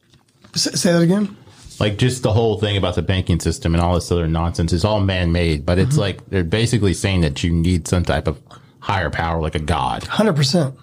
S- 0.54 0.80
say 0.80 0.92
that 0.92 1.02
again. 1.02 1.38
Like 1.80 1.98
just 1.98 2.24
the 2.24 2.32
whole 2.34 2.60
thing 2.60 2.78
about 2.78 2.96
the 2.96 3.02
banking 3.02 3.40
system 3.40 3.74
and 3.74 3.82
all 3.82 3.96
this 3.96 4.12
other 4.12 4.28
nonsense 4.28 4.72
is 4.74 4.86
all 4.86 5.00
man 5.00 5.32
made, 5.32 5.66
but 5.66 5.80
it's 5.80 5.98
like 5.98 6.30
they're 6.30 6.44
basically 6.44 6.94
saying 6.94 7.22
that 7.22 7.44
you 7.44 7.52
need 7.52 7.88
some 7.88 8.04
type 8.04 8.28
of 8.28 8.40
higher 8.80 9.10
power, 9.10 9.42
like 9.42 9.56
a 9.56 9.60
god. 9.60 10.04
Hundred 10.04 10.36
percent. 10.36 10.76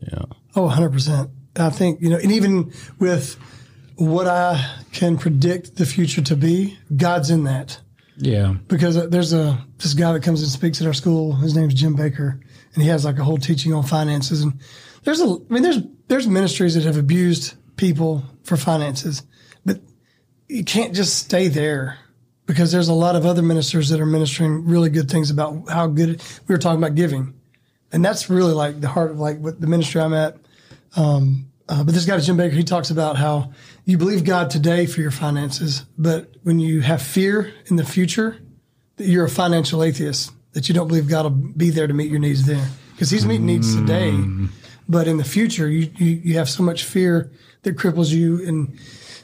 Yeah. 0.00 0.22
Oh, 0.54 0.62
100 0.66 0.92
percent. 0.92 1.30
I 1.58 1.70
think 1.70 2.00
you 2.00 2.10
know, 2.10 2.16
and 2.16 2.32
even 2.32 2.72
with 2.98 3.36
what 3.96 4.26
I 4.26 4.74
can 4.92 5.16
predict 5.16 5.76
the 5.76 5.86
future 5.86 6.22
to 6.22 6.36
be, 6.36 6.78
God's 6.94 7.30
in 7.30 7.44
that. 7.44 7.80
yeah. 8.18 8.54
because 8.68 8.96
uh, 8.96 9.06
there's 9.06 9.32
a 9.32 9.58
this 9.78 9.94
guy 9.94 10.12
that 10.12 10.22
comes 10.22 10.42
and 10.42 10.50
speaks 10.50 10.80
at 10.80 10.86
our 10.86 10.94
school. 10.94 11.32
His 11.34 11.56
name's 11.56 11.74
Jim 11.74 11.94
Baker, 11.94 12.40
and 12.74 12.82
he 12.82 12.88
has 12.88 13.04
like 13.04 13.18
a 13.18 13.24
whole 13.24 13.38
teaching 13.38 13.72
on 13.72 13.82
finances. 13.82 14.42
And 14.42 14.60
there's 15.04 15.20
a, 15.20 15.24
I 15.24 15.52
mean, 15.52 15.62
there's 15.62 15.78
there's 16.08 16.26
ministries 16.26 16.74
that 16.74 16.84
have 16.84 16.96
abused 16.96 17.54
people 17.76 18.24
for 18.44 18.56
finances, 18.56 19.22
but 19.64 19.80
you 20.48 20.64
can't 20.64 20.94
just 20.94 21.18
stay 21.18 21.48
there 21.48 21.98
because 22.46 22.70
there's 22.72 22.88
a 22.88 22.94
lot 22.94 23.16
of 23.16 23.26
other 23.26 23.42
ministers 23.42 23.88
that 23.88 24.00
are 24.00 24.06
ministering 24.06 24.64
really 24.66 24.88
good 24.88 25.10
things 25.10 25.30
about 25.30 25.68
how 25.68 25.86
good 25.86 26.22
we 26.46 26.54
were 26.54 26.58
talking 26.58 26.82
about 26.82 26.94
giving, 26.94 27.34
and 27.92 28.04
that's 28.04 28.30
really 28.30 28.52
like 28.52 28.80
the 28.80 28.88
heart 28.88 29.10
of 29.10 29.18
like 29.18 29.38
what 29.38 29.60
the 29.60 29.66
ministry 29.66 30.00
I'm 30.00 30.14
at. 30.14 30.36
Um, 30.96 31.52
uh, 31.68 31.84
but 31.84 31.94
this 31.94 32.06
guy, 32.06 32.18
Jim 32.18 32.36
Baker, 32.36 32.54
he 32.54 32.64
talks 32.64 32.90
about 32.90 33.16
how 33.16 33.52
you 33.84 33.98
believe 33.98 34.24
God 34.24 34.50
today 34.50 34.86
for 34.86 35.00
your 35.00 35.10
finances, 35.10 35.84
but 35.98 36.34
when 36.42 36.58
you 36.58 36.80
have 36.80 37.02
fear 37.02 37.52
in 37.66 37.76
the 37.76 37.84
future, 37.84 38.38
that 38.96 39.06
you're 39.06 39.26
a 39.26 39.30
financial 39.30 39.82
atheist, 39.82 40.32
that 40.52 40.68
you 40.68 40.74
don't 40.74 40.88
believe 40.88 41.08
God 41.08 41.24
will 41.24 41.30
be 41.30 41.70
there 41.70 41.86
to 41.86 41.92
meet 41.92 42.10
your 42.10 42.20
needs 42.20 42.46
there. 42.46 42.66
Because 42.92 43.10
He's 43.10 43.26
meeting 43.26 43.46
needs 43.46 43.74
today, 43.74 44.16
but 44.88 45.06
in 45.06 45.18
the 45.18 45.24
future, 45.24 45.68
you, 45.68 45.90
you, 45.96 46.20
you 46.24 46.38
have 46.38 46.48
so 46.48 46.62
much 46.62 46.84
fear 46.84 47.30
that 47.62 47.76
cripples 47.76 48.10
you. 48.10 48.46
And, 48.46 48.78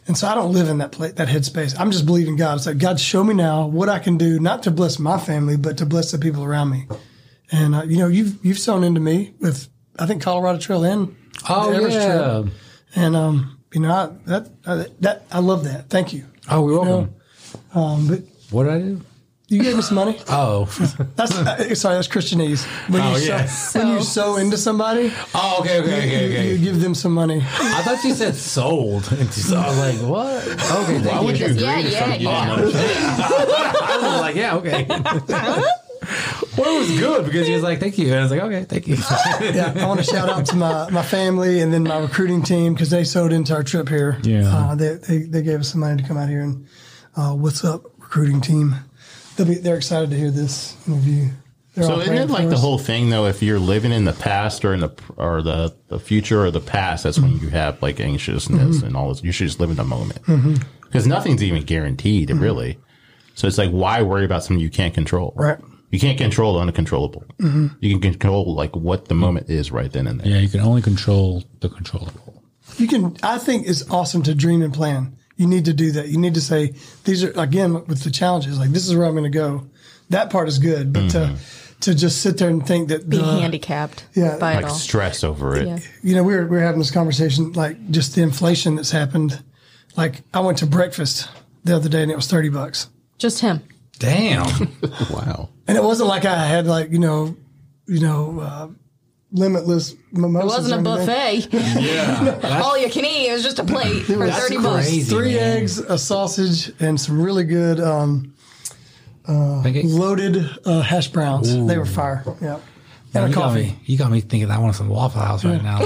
and 0.06 0.18
so 0.18 0.26
I 0.26 0.34
don't 0.34 0.52
live 0.52 0.68
in 0.68 0.78
that 0.78 0.92
place, 0.92 1.14
that 1.14 1.28
headspace. 1.28 1.74
I'm 1.78 1.90
just 1.90 2.04
believing 2.04 2.36
God. 2.36 2.56
It's 2.56 2.66
like, 2.66 2.78
God, 2.78 3.00
show 3.00 3.24
me 3.24 3.34
now 3.34 3.66
what 3.66 3.88
I 3.88 3.98
can 3.98 4.18
do, 4.18 4.40
not 4.40 4.64
to 4.64 4.70
bless 4.70 4.98
my 4.98 5.18
family, 5.18 5.56
but 5.56 5.78
to 5.78 5.86
bless 5.86 6.10
the 6.10 6.18
people 6.18 6.44
around 6.44 6.70
me. 6.70 6.86
And, 7.50 7.74
uh, 7.74 7.82
you 7.84 7.96
know, 7.98 8.08
you've, 8.08 8.44
you've 8.44 8.58
sown 8.58 8.84
into 8.84 9.00
me 9.00 9.34
with, 9.40 9.68
I 9.98 10.06
think, 10.06 10.22
Colorado 10.22 10.58
Trail 10.58 10.84
and 10.84 11.16
Oh 11.48 11.70
the 11.70 11.76
Everest 11.76 11.96
yeah. 11.98 12.06
Trail. 12.06 12.48
And, 12.94 13.16
um, 13.16 13.58
you 13.72 13.80
know, 13.80 13.90
I, 13.92 14.10
that, 14.30 14.50
I, 14.66 14.86
that, 15.00 15.24
I 15.32 15.38
love 15.38 15.64
that. 15.64 15.88
Thank 15.88 16.12
you. 16.12 16.26
Oh, 16.50 16.68
you're 16.68 16.80
welcome. 16.80 17.14
Um, 17.74 18.06
but 18.08 18.20
What 18.50 18.64
did 18.64 18.72
I 18.74 18.78
do? 18.80 19.00
you 19.48 19.62
gave 19.62 19.76
me 19.76 19.82
some 19.82 19.96
money. 19.96 20.18
Oh. 20.28 20.64
That's 21.16 21.34
uh, 21.36 21.74
sorry, 21.74 21.96
that's 21.96 22.08
Christianese. 22.08 22.64
When 22.90 23.02
Oh, 23.02 23.16
you 23.16 23.26
yeah. 23.28 23.44
sow, 23.44 23.78
when 23.80 23.88
you 23.88 24.02
sow 24.02 24.36
into 24.36 24.56
somebody, 24.56 25.12
oh, 25.34 25.58
okay, 25.60 25.80
okay, 25.80 25.98
okay, 25.98 26.26
you, 26.26 26.32
okay. 26.32 26.50
you 26.52 26.58
give 26.58 26.80
them 26.80 26.94
some 26.94 27.12
money. 27.12 27.42
I 27.44 27.82
thought 27.82 28.02
you 28.02 28.14
said 28.14 28.34
sold. 28.34 29.04
So 29.04 29.56
I 29.58 29.68
was 29.68 29.78
like, 29.78 29.98
what? 30.08 30.48
Okay, 30.48 31.00
thank 31.00 31.04
Why 31.06 31.20
would 31.20 31.38
you 31.38 31.46
agree 31.46 31.60
Yeah, 31.62 31.82
to 31.82 31.88
yeah, 31.90 31.98
something 31.98 32.20
you 32.22 32.28
yeah. 32.28 32.56
didn't 32.56 32.64
understand? 32.64 33.22
I 33.82 33.98
was 34.02 34.20
like, 34.20 34.36
yeah, 34.36 34.56
okay. 34.56 34.86
Well, 36.58 36.76
it 36.76 36.78
was 36.80 36.98
good 36.98 37.24
because 37.24 37.46
he 37.46 37.54
was 37.54 37.62
like, 37.62 37.80
thank 37.80 37.98
you. 37.98 38.06
And 38.08 38.16
I 38.16 38.22
was 38.22 38.30
like, 38.30 38.40
okay, 38.42 38.64
thank 38.64 38.86
you. 38.88 38.96
Yeah, 39.54 39.72
I 39.76 39.86
want 39.86 40.00
to 40.00 40.04
shout 40.04 40.28
out 40.28 40.46
to 40.46 40.56
my, 40.56 40.90
my 40.90 41.02
family 41.02 41.60
and 41.60 41.72
then 41.72 41.82
my 41.84 41.98
recruiting 41.98 42.42
team 42.42 42.74
because 42.74 42.90
they 42.90 43.04
sewed 43.04 43.32
into 43.32 43.54
our 43.54 43.62
trip 43.62 43.88
here. 43.88 44.18
Yeah. 44.22 44.48
uh, 44.48 44.74
they, 44.74 44.94
they 44.94 45.18
they 45.18 45.42
gave 45.42 45.60
us 45.60 45.70
some 45.70 45.80
money 45.80 46.00
to 46.00 46.06
come 46.08 46.16
out 46.16 46.28
here 46.28 46.42
and 46.42 46.66
uh, 47.16 47.32
what's 47.34 47.64
up 47.64 47.84
recruiting 47.98 48.40
team? 48.40 48.74
They'll 49.36 49.46
be 49.46 49.54
they're 49.56 49.76
excited 49.76 50.10
to 50.10 50.16
hear 50.16 50.30
this 50.30 50.76
interview. 50.86 51.28
They're 51.74 51.84
So 51.84 52.00
isn't 52.00 52.14
it 52.16 52.28
like 52.30 52.48
the 52.50 52.58
whole 52.58 52.78
thing 52.78 53.10
though? 53.10 53.26
If 53.26 53.42
you're 53.42 53.58
living 53.58 53.92
in 53.92 54.04
the 54.04 54.12
past 54.12 54.64
or 54.64 54.74
in 54.74 54.80
the 54.80 54.90
or 55.16 55.42
the, 55.42 55.74
the 55.88 55.98
future 55.98 56.44
or 56.44 56.50
the 56.50 56.60
past, 56.60 57.04
that's 57.04 57.18
when 57.18 57.38
you 57.38 57.48
have 57.48 57.80
like 57.82 57.98
anxiousness 58.00 58.82
and 58.82 58.96
all 58.96 59.08
this. 59.08 59.22
You 59.22 59.32
should 59.32 59.46
just 59.46 59.58
live 59.60 59.70
in 59.70 59.76
the 59.76 59.84
moment 59.84 60.20
because 60.82 61.06
nothing's 61.06 61.42
even 61.42 61.62
guaranteed, 61.62 62.30
really. 62.30 62.78
So 63.34 63.46
it's 63.48 63.56
like, 63.56 63.70
why 63.70 64.02
worry 64.02 64.26
about 64.26 64.44
something 64.44 64.60
you 64.60 64.68
can't 64.68 64.92
control? 64.92 65.32
Right. 65.34 65.58
You 65.92 66.00
can't 66.00 66.18
control 66.18 66.54
the 66.54 66.60
uncontrollable. 66.60 67.24
Mm-hmm. 67.38 67.66
You 67.80 67.90
can 68.00 68.00
control 68.00 68.54
like 68.54 68.74
what 68.74 69.06
the 69.06 69.14
moment 69.14 69.48
is 69.50 69.70
right 69.70 69.92
then 69.92 70.06
and 70.08 70.20
there. 70.20 70.26
yeah, 70.26 70.38
you 70.38 70.48
can 70.48 70.60
only 70.60 70.82
control 70.82 71.44
the 71.60 71.68
controllable. 71.68 72.42
you 72.78 72.88
can 72.88 73.14
i 73.22 73.36
think 73.38 73.66
it's 73.68 73.88
awesome 73.90 74.22
to 74.22 74.34
dream 74.34 74.62
and 74.62 74.72
plan 74.72 75.14
you 75.36 75.46
need 75.46 75.64
to 75.66 75.74
do 75.74 75.90
that 75.92 76.08
you 76.08 76.16
need 76.16 76.32
to 76.34 76.40
say 76.40 76.72
these 77.04 77.22
are 77.22 77.32
again 77.38 77.74
with 77.86 78.02
the 78.04 78.10
challenges 78.10 78.58
like 78.58 78.70
this 78.70 78.86
is 78.88 78.96
where 78.96 79.06
i'm 79.06 79.12
going 79.14 79.30
to 79.30 79.38
go 79.38 79.66
that 80.08 80.30
part 80.30 80.48
is 80.48 80.58
good 80.58 80.92
but 80.92 81.10
to 81.10 81.18
mm-hmm. 81.18 81.80
to 81.80 81.94
just 81.94 82.22
sit 82.22 82.38
there 82.38 82.48
and 82.48 82.66
think 82.66 82.88
that 82.88 83.06
Be 83.10 83.18
the, 83.18 83.24
handicapped 83.24 84.06
yeah, 84.14 84.38
by 84.38 84.54
Like 84.54 84.64
it 84.64 84.68
all. 84.70 84.74
stress 84.74 85.22
over 85.24 85.56
it. 85.56 85.66
Yeah. 85.66 85.78
you 86.02 86.14
know 86.14 86.22
we 86.22 86.34
were, 86.34 86.44
we 86.46 86.56
were 86.56 86.62
having 86.62 86.78
this 86.78 86.90
conversation 86.92 87.52
like 87.52 87.76
just 87.90 88.14
the 88.14 88.22
inflation 88.22 88.76
that's 88.76 88.92
happened 88.92 89.42
like 89.96 90.22
i 90.32 90.40
went 90.40 90.56
to 90.58 90.66
breakfast 90.66 91.28
the 91.64 91.76
other 91.76 91.88
day 91.90 92.02
and 92.02 92.10
it 92.10 92.16
was 92.16 92.28
30 92.28 92.48
bucks 92.48 92.88
Just 93.18 93.40
him. 93.40 93.60
Damn. 93.98 94.46
Wow. 95.10 95.48
and 95.68 95.76
it 95.76 95.82
wasn't 95.82 96.08
like 96.08 96.24
i 96.24 96.44
had 96.46 96.66
like 96.66 96.90
you 96.90 96.98
know 96.98 97.36
you 97.86 98.00
know 98.00 98.40
uh, 98.40 98.68
limitless 99.32 99.94
mimosas 100.12 100.42
It 100.42 100.46
wasn't 100.56 100.80
a 100.80 100.82
buffet. 100.84 101.48
yeah. 101.80 102.60
all 102.62 102.76
you 102.78 102.90
can 102.90 103.04
eat. 103.04 103.28
It 103.28 103.32
was 103.32 103.42
just 103.42 103.58
a 103.58 103.64
plate 103.64 104.02
for 104.04 104.18
was 104.18 104.34
30 104.34 104.56
bucks. 104.58 105.08
three 105.08 105.34
man. 105.36 105.56
eggs 105.58 105.78
a 105.78 105.96
sausage 105.98 106.70
and 106.80 107.00
some 107.00 107.20
really 107.20 107.44
good 107.44 107.80
um, 107.80 108.34
Pancakes? 109.26 109.88
loaded 109.92 110.44
uh, 110.66 110.82
hash 110.82 111.08
browns. 111.08 111.48
They 111.66 111.78
were 111.78 111.86
fire. 111.86 112.24
Yeah. 112.40 112.58
And 113.14 113.24
a 113.24 113.28
you 113.28 113.34
got 113.34 113.42
coffee. 113.42 113.62
me. 113.62 113.78
You 113.84 113.98
got 113.98 114.10
me 114.10 114.20
thinking 114.20 114.50
I 114.50 114.58
want 114.58 114.74
some 114.74 114.88
Waffle 114.88 115.20
House 115.22 115.44
right 115.44 115.62
now. 115.62 115.82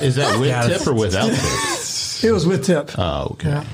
Is 0.00 0.16
that 0.16 0.38
with 0.38 0.48
Yeah, 0.48 0.66
tip 0.68 0.86
or 0.86 0.94
without 0.94 1.26
tip? 1.30 2.24
It 2.24 2.32
was 2.32 2.46
with 2.46 2.64
tip. 2.64 2.90
Oh, 2.98 3.28
okay. 3.32 3.48
Yeah. 3.50 3.64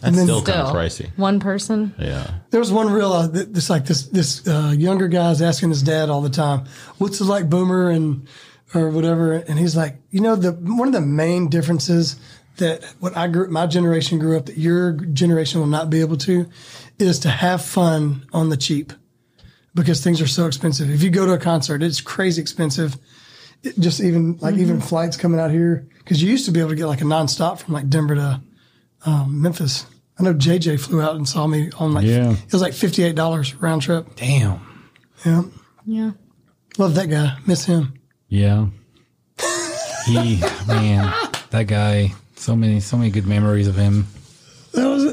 That's 0.00 0.16
then 0.16 0.26
still 0.26 0.42
kind 0.42 0.60
of 0.60 0.74
pricey. 0.74 1.10
one 1.16 1.40
person. 1.40 1.94
Yeah. 1.98 2.30
There 2.50 2.60
was 2.60 2.72
one 2.72 2.90
real, 2.90 3.12
uh, 3.12 3.28
this 3.28 3.68
like 3.68 3.84
this 3.84 4.04
this 4.04 4.46
uh, 4.48 4.74
younger 4.76 5.08
guy's 5.08 5.42
asking 5.42 5.68
his 5.70 5.82
dad 5.82 6.08
all 6.08 6.22
the 6.22 6.30
time, 6.30 6.64
"What's 6.98 7.20
it 7.20 7.24
like, 7.24 7.48
Boomer?" 7.50 7.90
and 7.90 8.26
or 8.74 8.88
whatever, 8.90 9.32
and 9.32 9.58
he's 9.58 9.76
like, 9.76 9.96
you 10.10 10.20
know, 10.20 10.36
the 10.36 10.52
one 10.52 10.86
of 10.88 10.94
the 10.94 11.00
main 11.00 11.48
differences 11.48 12.16
that 12.58 12.84
what 13.00 13.16
I 13.16 13.26
grew, 13.26 13.48
my 13.50 13.66
generation 13.66 14.18
grew 14.18 14.36
up 14.36 14.46
that 14.46 14.58
your 14.58 14.92
generation 14.92 15.60
will 15.60 15.66
not 15.66 15.90
be 15.90 16.00
able 16.00 16.16
to, 16.18 16.46
is 16.98 17.18
to 17.20 17.30
have 17.30 17.62
fun 17.64 18.26
on 18.32 18.48
the 18.48 18.56
cheap. 18.56 18.92
because 19.74 20.02
things 20.02 20.20
are 20.20 20.26
so 20.26 20.46
expensive. 20.46 20.90
If 20.90 21.02
you 21.02 21.10
go 21.10 21.26
to 21.26 21.32
a 21.32 21.38
concert, 21.38 21.82
it's 21.82 22.00
crazy 22.00 22.40
expensive. 22.42 22.96
It 23.62 23.78
just 23.78 24.00
even 24.00 24.36
like 24.38 24.56
even 24.56 24.80
flights 24.80 25.16
coming 25.16 25.38
out 25.38 25.50
here 25.50 25.86
because 25.98 26.22
you 26.22 26.30
used 26.30 26.46
to 26.46 26.50
be 26.50 26.60
able 26.60 26.70
to 26.70 26.76
get 26.76 26.86
like 26.86 27.02
a 27.02 27.04
nonstop 27.04 27.60
from 27.60 27.74
like 27.74 27.88
Denver 27.88 28.14
to 28.14 28.40
um, 29.06 29.40
Memphis. 29.42 29.86
I 30.18 30.22
know 30.22 30.34
JJ 30.34 30.80
flew 30.80 31.00
out 31.00 31.16
and 31.16 31.26
saw 31.28 31.46
me 31.46 31.70
on 31.78 31.94
like 31.94 32.04
Yeah. 32.06 32.32
it 32.32 32.52
was 32.52 32.60
like 32.60 32.74
fifty 32.74 33.02
eight 33.02 33.14
dollars 33.16 33.54
round 33.54 33.82
trip. 33.82 34.14
Damn. 34.16 34.60
Yeah, 35.24 35.42
Yeah. 35.86 36.10
love 36.78 36.94
that 36.96 37.08
guy. 37.08 37.36
Miss 37.46 37.64
him. 37.64 37.94
Yeah. 38.28 38.66
He 40.06 40.40
man, 40.66 41.12
that 41.50 41.66
guy. 41.66 42.12
So 42.36 42.56
many, 42.56 42.80
so 42.80 42.96
many 42.96 43.10
good 43.10 43.26
memories 43.26 43.68
of 43.68 43.76
him. 43.76 44.06
That 44.72 44.86
was 44.88 45.04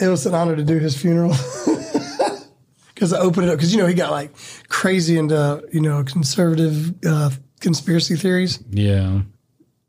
it 0.00 0.08
was 0.08 0.26
an 0.26 0.34
honor 0.34 0.56
to 0.56 0.64
do 0.64 0.78
his 0.78 0.96
funeral 1.00 1.30
because 2.94 3.12
I 3.12 3.18
opened 3.20 3.46
it 3.46 3.50
up 3.50 3.56
because 3.58 3.72
you 3.72 3.78
know 3.80 3.86
he 3.86 3.94
got 3.94 4.10
like 4.10 4.32
crazy 4.68 5.18
into 5.18 5.64
you 5.72 5.80
know 5.80 6.02
conservative 6.04 6.94
uh, 7.06 7.30
conspiracy 7.60 8.16
theories. 8.16 8.58
Yeah. 8.70 9.20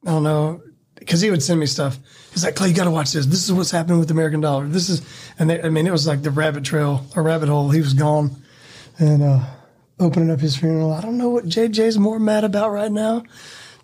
I 0.06 0.10
don't 0.10 0.24
know 0.24 0.62
because 0.96 1.22
he 1.22 1.30
would 1.32 1.42
send 1.44 1.60
me 1.60 1.66
stuff. 1.66 1.98
He's 2.34 2.44
like, 2.44 2.56
Clay, 2.56 2.70
you 2.70 2.74
got 2.76 2.86
to 2.86 2.92
watch 2.92 3.12
this. 3.12 3.26
This 3.28 3.44
is 3.46 3.54
what's 3.54 3.70
happening 3.72 4.00
with 4.00 4.08
the 4.08 4.14
American 4.16 4.42
dollar. 4.42 4.66
This 4.68 4.90
is, 4.90 5.04
and 5.38 5.48
they, 5.50 5.62
I 5.62 5.70
mean, 5.70 5.86
it 5.86 5.92
was 5.92 6.08
like 6.08 6.24
the 6.24 6.32
rabbit 6.32 6.64
trail 6.64 7.06
or 7.16 7.22
rabbit 7.24 7.48
hole. 7.48 7.70
He 7.70 7.80
was 7.80 7.94
gone, 7.94 8.42
and 8.98 9.22
uh, 9.22 9.42
opening 10.00 10.32
up 10.32 10.40
his 10.40 10.56
funeral. 10.56 10.92
I 10.92 11.02
don't 11.02 11.20
know 11.20 11.30
what 11.30 11.46
JJ's 11.46 12.00
more 12.00 12.18
mad 12.20 12.44
about 12.44 12.72
right 12.72 12.92
now 12.92 13.22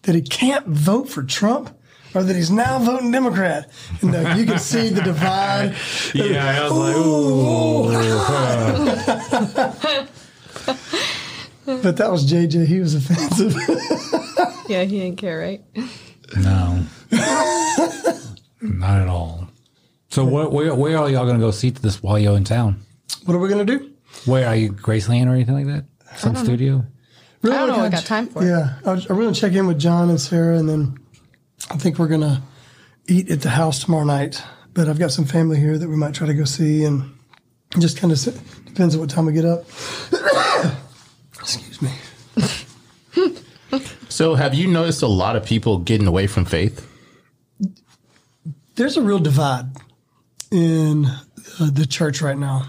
that 0.03 0.15
he 0.15 0.21
can't 0.21 0.65
vote 0.67 1.09
for 1.09 1.23
Trump. 1.23 1.76
Or 2.15 2.23
that 2.23 2.35
he's 2.35 2.49
now 2.49 2.80
voting 2.80 3.11
Democrat, 3.11 3.69
and 4.01 4.15
uh, 4.15 4.34
you 4.35 4.43
can 4.43 4.57
see 4.57 4.89
the 4.89 5.01
divide. 5.01 5.76
Yeah, 6.15 6.59
I 6.59 6.63
was 6.63 6.71
like, 6.71 6.95
ooh. 11.76 11.76
But 11.84 11.97
that 11.97 12.09
was 12.11 12.26
JJ. 12.31 12.65
He 12.65 12.80
was 12.80 12.95
offensive. 12.95 13.55
Yeah, 14.67 14.84
he 14.85 14.99
didn't 14.99 15.17
care, 15.17 15.38
right? 15.39 15.61
No. 16.38 16.84
Not 18.61 19.02
at 19.02 19.07
all. 19.07 19.48
So 20.10 20.26
what, 20.26 20.52
where, 20.52 20.73
where 20.76 20.98
are 20.98 21.10
y'all 21.10 21.26
going 21.26 21.38
to 21.40 21.45
go 21.45 21.52
see 21.52 21.69
this 21.69 22.02
while 22.02 22.18
you're 22.19 22.36
in 22.38 22.44
town? 22.44 22.81
what 23.26 23.34
are 23.36 23.40
we 23.40 23.49
gonna 23.49 23.65
do? 23.65 23.91
Where 24.26 24.48
are 24.48 24.56
you, 24.56 24.72
Graceland 24.72 25.27
or 25.27 25.34
anything 25.34 25.53
like 25.56 25.65
that? 25.68 25.86
Some 26.18 26.36
studio? 26.36 26.84
Really, 27.41 27.56
I 27.56 27.60
don't 27.60 27.69
know 27.69 27.77
what 27.77 27.86
I 27.86 27.90
got 27.90 28.06
time 28.06 28.27
for. 28.27 28.44
Yeah, 28.44 28.76
I 28.86 28.94
was- 28.94 29.06
I'm 29.10 29.18
going 29.18 29.34
to 29.34 29.40
check 29.40 29.53
in 29.53 29.68
with 29.68 29.77
John 29.80 30.10
and 30.10 30.19
Sarah, 30.19 30.57
and 30.57 30.68
then 30.68 30.98
I 31.69 31.77
think 31.77 31.99
we're 31.99 32.07
going 32.07 32.22
to 32.22 32.41
eat 33.07 33.30
at 33.30 33.41
the 33.41 33.49
house 33.52 33.84
tomorrow 33.84 34.03
night. 34.06 34.41
But 34.73 34.88
I've 34.90 34.99
got 34.99 35.11
some 35.11 35.26
family 35.26 35.60
here 35.60 35.77
that 35.77 35.88
we 35.90 35.95
might 35.95 36.14
try 36.14 36.27
to 36.27 36.34
go 36.34 36.44
see, 36.45 36.84
and 36.86 37.03
it 37.76 37.80
just 37.80 37.98
kind 37.98 38.11
of 38.11 38.19
depends 38.65 38.95
on 38.95 39.02
what 39.02 39.10
time 39.10 39.26
we 39.26 39.34
get 39.34 39.45
up. 39.45 39.65
Excuse 41.40 41.81
me. 41.81 41.91
So, 44.10 44.34
have 44.36 44.53
you 44.53 44.68
noticed 44.68 45.02
a 45.03 45.07
lot 45.07 45.36
of 45.38 45.45
people 45.45 45.77
getting 45.77 46.07
away 46.07 46.27
from 46.27 46.44
faith? 46.44 46.86
There's 48.80 48.95
a 48.95 49.01
real 49.01 49.19
divide 49.19 49.65
in 50.51 51.06
uh, 51.06 51.69
the 51.69 51.85
church 51.85 52.22
right 52.22 52.38
now, 52.38 52.64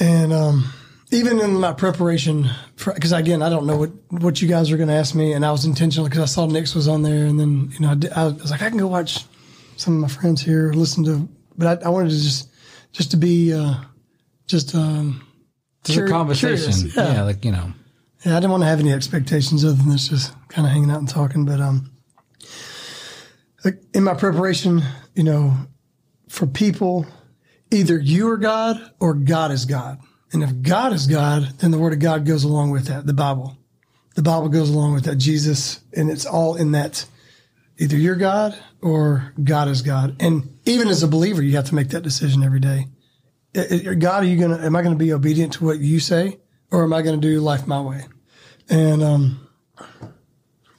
and 0.00 0.32
um, 0.32 0.72
even 1.12 1.38
in 1.38 1.60
my 1.60 1.74
preparation 1.74 2.48
because 2.82 3.12
again 3.12 3.42
I 3.42 3.50
don't 3.50 3.66
know 3.66 3.76
what 3.76 3.90
what 4.08 4.40
you 4.40 4.48
guys 4.48 4.72
are 4.72 4.78
going 4.78 4.88
to 4.88 4.94
ask 4.94 5.14
me, 5.14 5.34
and 5.34 5.44
I 5.44 5.52
was 5.52 5.66
intentional 5.66 6.08
because 6.08 6.22
I 6.22 6.24
saw 6.24 6.46
Nick's 6.46 6.74
was 6.74 6.88
on 6.88 7.02
there, 7.02 7.26
and 7.26 7.38
then 7.38 7.70
you 7.74 7.80
know 7.80 7.90
I, 7.90 7.94
did, 7.94 8.12
I 8.14 8.24
was 8.28 8.50
like 8.50 8.62
I 8.62 8.70
can 8.70 8.78
go 8.78 8.86
watch 8.86 9.26
some 9.76 9.96
of 9.96 10.00
my 10.00 10.08
friends 10.08 10.40
here, 10.40 10.72
listen 10.72 11.04
to, 11.04 11.28
but 11.58 11.84
I, 11.84 11.88
I 11.88 11.90
wanted 11.90 12.08
to 12.08 12.16
just 12.16 12.48
just 12.92 13.10
to 13.10 13.18
be 13.18 13.52
uh, 13.52 13.74
just 14.46 14.74
um, 14.74 15.26
Just 15.84 15.98
a 15.98 16.08
conversation. 16.08 16.72
curious, 16.72 16.96
yeah. 16.96 17.12
yeah. 17.16 17.22
like, 17.22 17.44
you 17.44 17.52
know. 17.52 17.70
yeah, 18.24 18.34
I 18.34 18.40
didn't 18.40 18.50
want 18.50 18.62
to 18.62 18.66
have 18.68 18.80
any 18.80 18.94
expectations 18.94 19.62
other 19.62 19.74
than 19.74 19.90
this, 19.90 20.08
just 20.08 20.32
kind 20.48 20.66
of 20.66 20.72
hanging 20.72 20.90
out 20.90 21.00
and 21.00 21.08
talking. 21.08 21.44
But 21.44 21.60
um, 21.60 21.92
like 23.62 23.82
in 23.92 24.04
my 24.04 24.14
preparation, 24.14 24.82
you 25.14 25.24
know, 25.24 25.56
for 26.28 26.46
people, 26.46 27.06
either 27.70 27.98
you 27.98 28.28
are 28.28 28.36
God 28.36 28.92
or 29.00 29.14
God 29.14 29.50
is 29.50 29.64
God. 29.64 29.98
And 30.32 30.42
if 30.42 30.62
God 30.62 30.92
is 30.92 31.06
God, 31.06 31.58
then 31.58 31.70
the 31.70 31.78
Word 31.78 31.92
of 31.92 32.00
God 32.00 32.26
goes 32.26 32.44
along 32.44 32.72
with 32.72 32.86
that. 32.86 33.06
The 33.06 33.12
Bible, 33.12 33.56
the 34.16 34.22
Bible 34.22 34.48
goes 34.48 34.70
along 34.70 34.94
with 34.94 35.04
that. 35.04 35.16
Jesus, 35.16 35.80
and 35.92 36.10
it's 36.10 36.26
all 36.26 36.56
in 36.56 36.72
that. 36.72 37.06
Either 37.78 37.96
you're 37.96 38.16
God 38.16 38.56
or 38.80 39.32
God 39.42 39.68
is 39.68 39.82
God. 39.82 40.16
And 40.20 40.58
even 40.64 40.88
as 40.88 41.02
a 41.02 41.08
believer, 41.08 41.42
you 41.42 41.56
have 41.56 41.68
to 41.68 41.74
make 41.74 41.88
that 41.88 42.02
decision 42.02 42.42
every 42.42 42.60
day. 42.60 42.86
God, 43.54 44.24
are 44.24 44.26
you 44.26 44.36
gonna? 44.36 44.58
Am 44.64 44.74
I 44.74 44.82
going 44.82 44.94
to 44.94 44.98
be 44.98 45.12
obedient 45.12 45.54
to 45.54 45.64
what 45.64 45.78
you 45.78 46.00
say, 46.00 46.40
or 46.72 46.82
am 46.82 46.92
I 46.92 47.02
going 47.02 47.20
to 47.20 47.28
do 47.28 47.40
life 47.40 47.66
my 47.68 47.80
way? 47.80 48.04
And 48.68 49.02
um, 49.02 49.48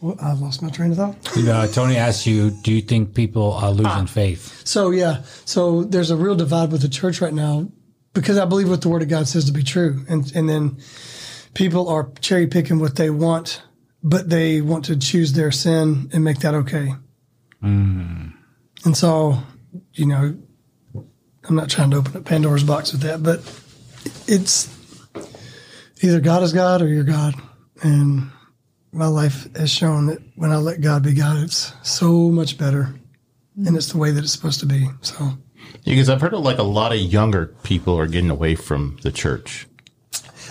well, 0.02 0.16
I 0.22 0.34
lost 0.34 0.62
my 0.62 0.70
train 0.70 0.92
of 0.92 0.98
thought. 0.98 1.38
Uh, 1.38 1.68
Tony 1.68 1.98
asked 1.98 2.26
you, 2.26 2.52
do 2.52 2.72
you 2.72 2.82
think 2.82 3.16
people 3.16 3.54
are 3.54 3.72
losing 3.72 4.08
faith? 4.08 4.62
So 4.66 4.92
yeah, 4.92 5.24
so 5.46 5.84
there's 5.84 6.12
a 6.12 6.18
real 6.18 6.36
divide 6.36 6.72
with 6.72 6.82
the 6.82 6.90
church 6.90 7.22
right 7.22 7.34
now 7.34 7.70
because 8.14 8.38
I 8.38 8.46
believe 8.46 8.70
what 8.70 8.82
the 8.82 8.90
Word 8.90 9.02
of 9.02 9.10
God 9.10 9.28
says 9.28 9.46
to 9.46 9.52
be 9.52 9.64
true, 9.64 10.06
and 10.08 10.32
and 10.36 10.50
then 10.50 10.78
people 11.54 11.90
are 11.90 12.12
cherry 12.20 12.48
picking 12.48 12.80
what 12.80 12.96
they 12.96 13.10
want, 13.10 13.62
but 14.04 14.30
they 14.30 14.62
want 14.62 14.86
to 14.86 14.98
choose 14.98 15.34
their 15.34 15.52
sin 15.52 16.10
and 16.14 16.24
make 16.24 16.40
that 16.40 16.54
okay. 16.54 16.94
And 18.84 18.96
so, 18.96 19.40
you 19.94 20.06
know, 20.06 20.38
I'm 21.48 21.56
not 21.56 21.70
trying 21.70 21.92
to 21.92 21.98
open 21.98 22.18
up 22.18 22.26
Pandora's 22.26 22.64
box 22.64 22.92
with 22.92 23.02
that, 23.02 23.24
but 23.24 23.40
it's 24.28 24.70
either 26.02 26.20
God 26.20 26.44
is 26.44 26.54
God 26.54 26.82
or 26.82 26.88
you're 26.88 27.04
God, 27.04 27.36
and 27.82 28.30
my 28.96 29.08
life 29.08 29.48
has 29.56 29.70
shown 29.70 30.08
that 30.08 30.20
when 30.36 30.52
I 30.52 30.58
let 30.58 30.82
God 30.82 31.04
be 31.04 31.14
God, 31.14 31.44
it's 31.44 31.74
so 31.84 32.30
much 32.30 32.58
better 32.58 32.96
and 33.58 33.76
it's 33.78 33.92
the 33.92 33.98
way 33.98 34.12
that 34.12 34.24
it's 34.24 34.34
supposed 34.34 34.60
to 34.62 34.66
be. 34.66 34.88
So 35.02 35.34
Because 35.86 36.10
I've 36.10 36.22
heard 36.22 36.34
of 36.34 36.42
like 36.42 36.58
a 36.58 36.64
lot 36.64 36.94
of 36.94 37.00
younger 37.00 37.48
people 37.64 37.98
are 37.98 38.08
getting 38.08 38.30
away 38.30 38.56
from 38.56 38.98
the 39.02 39.12
church. 39.12 39.68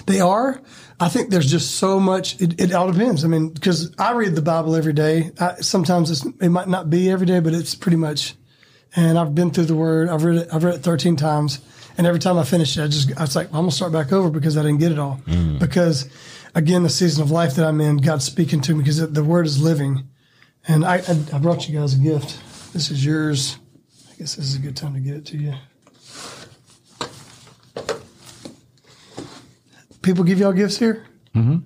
they 0.07 0.21
are. 0.21 0.61
I 1.01 1.09
think 1.09 1.31
there's 1.31 1.51
just 1.51 1.73
so 1.77 1.99
much. 1.99 2.41
It, 2.41 2.61
it 2.61 2.73
all 2.73 2.91
depends. 2.91 3.25
I 3.25 3.29
mean, 3.29 3.49
because 3.49 3.93
I 3.99 4.12
read 4.12 4.37
the 4.37 4.43
Bible 4.43 4.77
every 4.77 4.93
day. 4.93 5.33
I, 5.41 5.57
sometimes 5.57 6.11
it's, 6.11 6.25
it 6.41 6.51
might 6.51 6.69
not 6.69 6.89
be 6.89 7.11
every 7.11 7.27
day, 7.27 7.41
but 7.41 7.53
it's 7.53 7.75
pretty 7.75 7.97
much. 7.97 8.35
And 8.95 9.19
I've 9.19 9.35
been 9.35 9.51
through 9.51 9.65
the 9.65 9.75
Word. 9.75 10.09
I've 10.09 10.23
read 10.23 10.43
it. 10.43 10.49
I've 10.53 10.62
read 10.62 10.77
it 10.77 10.83
13 10.83 11.16
times, 11.16 11.59
and 11.99 12.07
every 12.07 12.21
time 12.21 12.39
I 12.39 12.45
finish 12.45 12.79
it, 12.79 12.85
I 12.85 12.87
just 12.87 13.11
I 13.19 13.23
was 13.23 13.35
like, 13.35 13.49
I'm 13.49 13.62
gonna 13.62 13.73
start 13.73 13.91
back 13.93 14.12
over 14.12 14.31
because 14.31 14.57
I 14.57 14.62
didn't 14.62 14.79
get 14.79 14.93
it 14.93 15.01
all. 15.01 15.21
Mm. 15.27 15.59
Because 15.59 16.09
again, 16.55 16.82
the 16.82 16.89
season 16.90 17.22
of 17.22 17.31
life 17.31 17.55
that 17.56 17.66
I'm 17.66 17.81
in, 17.81 17.98
God's 17.98 18.24
speaking 18.24 18.60
to 18.62 18.72
me 18.74 18.78
because 18.81 18.98
the, 18.98 19.06
the 19.06 19.24
Word 19.24 19.47
is 19.47 19.62
living. 19.62 20.09
And 20.66 20.85
I, 20.85 20.97
I 20.97 21.16
I 21.35 21.39
brought 21.39 21.68
you 21.68 21.78
guys 21.78 21.94
a 21.94 21.98
gift. 21.98 22.39
This 22.72 22.90
is 22.90 23.05
yours. 23.05 23.59
I 24.10 24.14
guess 24.18 24.36
this 24.36 24.47
is 24.47 24.56
a 24.56 24.59
good 24.60 24.76
time 24.76 24.94
to 24.94 25.01
get 25.01 25.14
it 25.16 25.26
to 25.26 25.36
you. 25.36 25.55
People 30.02 30.24
give 30.24 30.39
y'all 30.39 30.52
gifts 30.52 30.78
here? 30.78 31.05
Isn't 31.35 31.64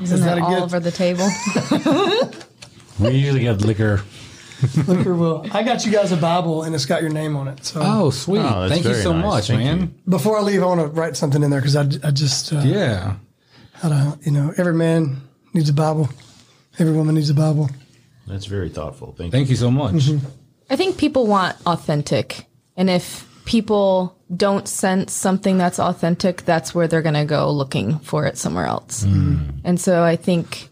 that 0.00 0.18
that 0.20 0.38
a 0.38 0.42
all 0.44 0.50
gift? 0.50 0.62
over 0.62 0.80
the 0.80 0.90
table? 0.90 1.28
We 3.00 3.12
usually 3.12 3.40
get 3.40 3.62
liquor. 3.62 4.02
Liquor 4.86 5.14
will. 5.14 5.46
I 5.52 5.62
got 5.62 5.86
you 5.86 5.90
guys 5.92 6.12
a 6.12 6.18
Bible 6.18 6.64
and 6.64 6.74
it's 6.74 6.84
got 6.84 7.00
your 7.00 7.10
name 7.10 7.34
on 7.34 7.48
it. 7.48 7.64
So 7.64 7.80
Oh, 7.82 8.10
sweet. 8.10 8.40
Oh, 8.40 8.68
Thank 8.68 8.84
you 8.84 8.92
so 8.92 9.14
nice. 9.14 9.24
much, 9.24 9.46
Thank 9.46 9.60
man. 9.60 9.80
you. 9.80 9.90
before 10.06 10.36
I 10.36 10.42
leave, 10.42 10.62
I 10.62 10.66
want 10.66 10.80
to 10.82 10.88
write 10.88 11.16
something 11.16 11.42
in 11.42 11.48
there 11.50 11.60
because 11.62 11.76
I, 11.76 11.84
I 12.06 12.10
just, 12.10 12.52
uh, 12.52 12.58
Yeah. 12.58 13.14
How 13.80 13.88
to, 13.88 14.18
you 14.22 14.32
know, 14.32 14.52
every 14.56 14.74
man 14.74 15.20
needs 15.54 15.68
a 15.68 15.72
Bible, 15.72 16.08
every 16.78 16.92
woman 16.94 17.14
needs 17.14 17.30
a 17.30 17.34
Bible. 17.34 17.70
That's 18.26 18.46
very 18.46 18.68
thoughtful. 18.68 19.14
Thank, 19.16 19.32
Thank 19.32 19.50
you 19.50 19.56
so 19.56 19.70
much. 19.70 19.94
Mm-hmm. 19.94 20.26
I 20.70 20.76
think 20.76 20.98
people 20.98 21.26
want 21.26 21.56
authentic. 21.66 22.46
And 22.76 22.88
if 22.88 23.26
people 23.44 24.16
don't 24.34 24.68
sense 24.68 25.12
something 25.12 25.58
that's 25.58 25.80
authentic, 25.80 26.42
that's 26.42 26.72
where 26.74 26.86
they're 26.86 27.02
going 27.02 27.14
to 27.16 27.24
go 27.24 27.50
looking 27.50 27.98
for 27.98 28.26
it 28.26 28.38
somewhere 28.38 28.66
else. 28.66 29.04
Mm. 29.04 29.60
And 29.64 29.80
so 29.80 30.04
I 30.04 30.14
think 30.14 30.68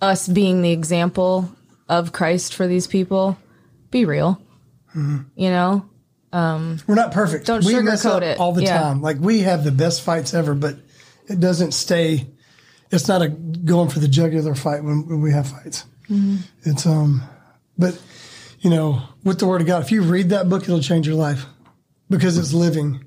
us 0.00 0.28
being 0.28 0.62
the 0.62 0.70
example 0.70 1.50
of 1.88 2.12
Christ 2.12 2.54
for 2.54 2.68
these 2.68 2.86
people, 2.86 3.36
be 3.90 4.04
real. 4.04 4.40
Mm-hmm. 4.90 5.22
You 5.34 5.50
know? 5.50 5.88
Um, 6.32 6.78
We're 6.86 6.94
not 6.94 7.12
perfect. 7.12 7.46
Don't 7.46 7.64
we 7.64 7.78
mess 7.80 8.04
sugarcoat 8.04 8.16
up 8.16 8.22
it. 8.22 8.40
all 8.40 8.52
the 8.52 8.62
Yeah. 8.62 8.80
time. 8.80 9.02
Like 9.02 9.18
we 9.18 9.40
have 9.40 9.64
the 9.64 9.72
best 9.72 10.02
fights 10.02 10.34
ever, 10.34 10.54
but 10.54 10.76
it 11.28 11.40
doesn't 11.40 11.72
stay. 11.72 12.26
It's 12.94 13.08
not 13.08 13.22
a 13.22 13.28
going 13.28 13.88
for 13.88 13.98
the 13.98 14.08
jugular 14.08 14.54
fight 14.54 14.84
when, 14.84 15.06
when 15.08 15.20
we 15.20 15.32
have 15.32 15.48
fights. 15.48 15.84
It's 16.62 16.86
um, 16.86 17.22
but 17.76 18.00
you 18.60 18.70
know, 18.70 19.02
with 19.24 19.38
the 19.40 19.46
Word 19.46 19.60
of 19.60 19.66
God, 19.66 19.82
if 19.82 19.90
you 19.90 20.02
read 20.02 20.30
that 20.30 20.48
book, 20.48 20.62
it'll 20.62 20.80
change 20.80 21.06
your 21.06 21.16
life 21.16 21.44
because 22.08 22.38
it's 22.38 22.52
living. 22.52 23.04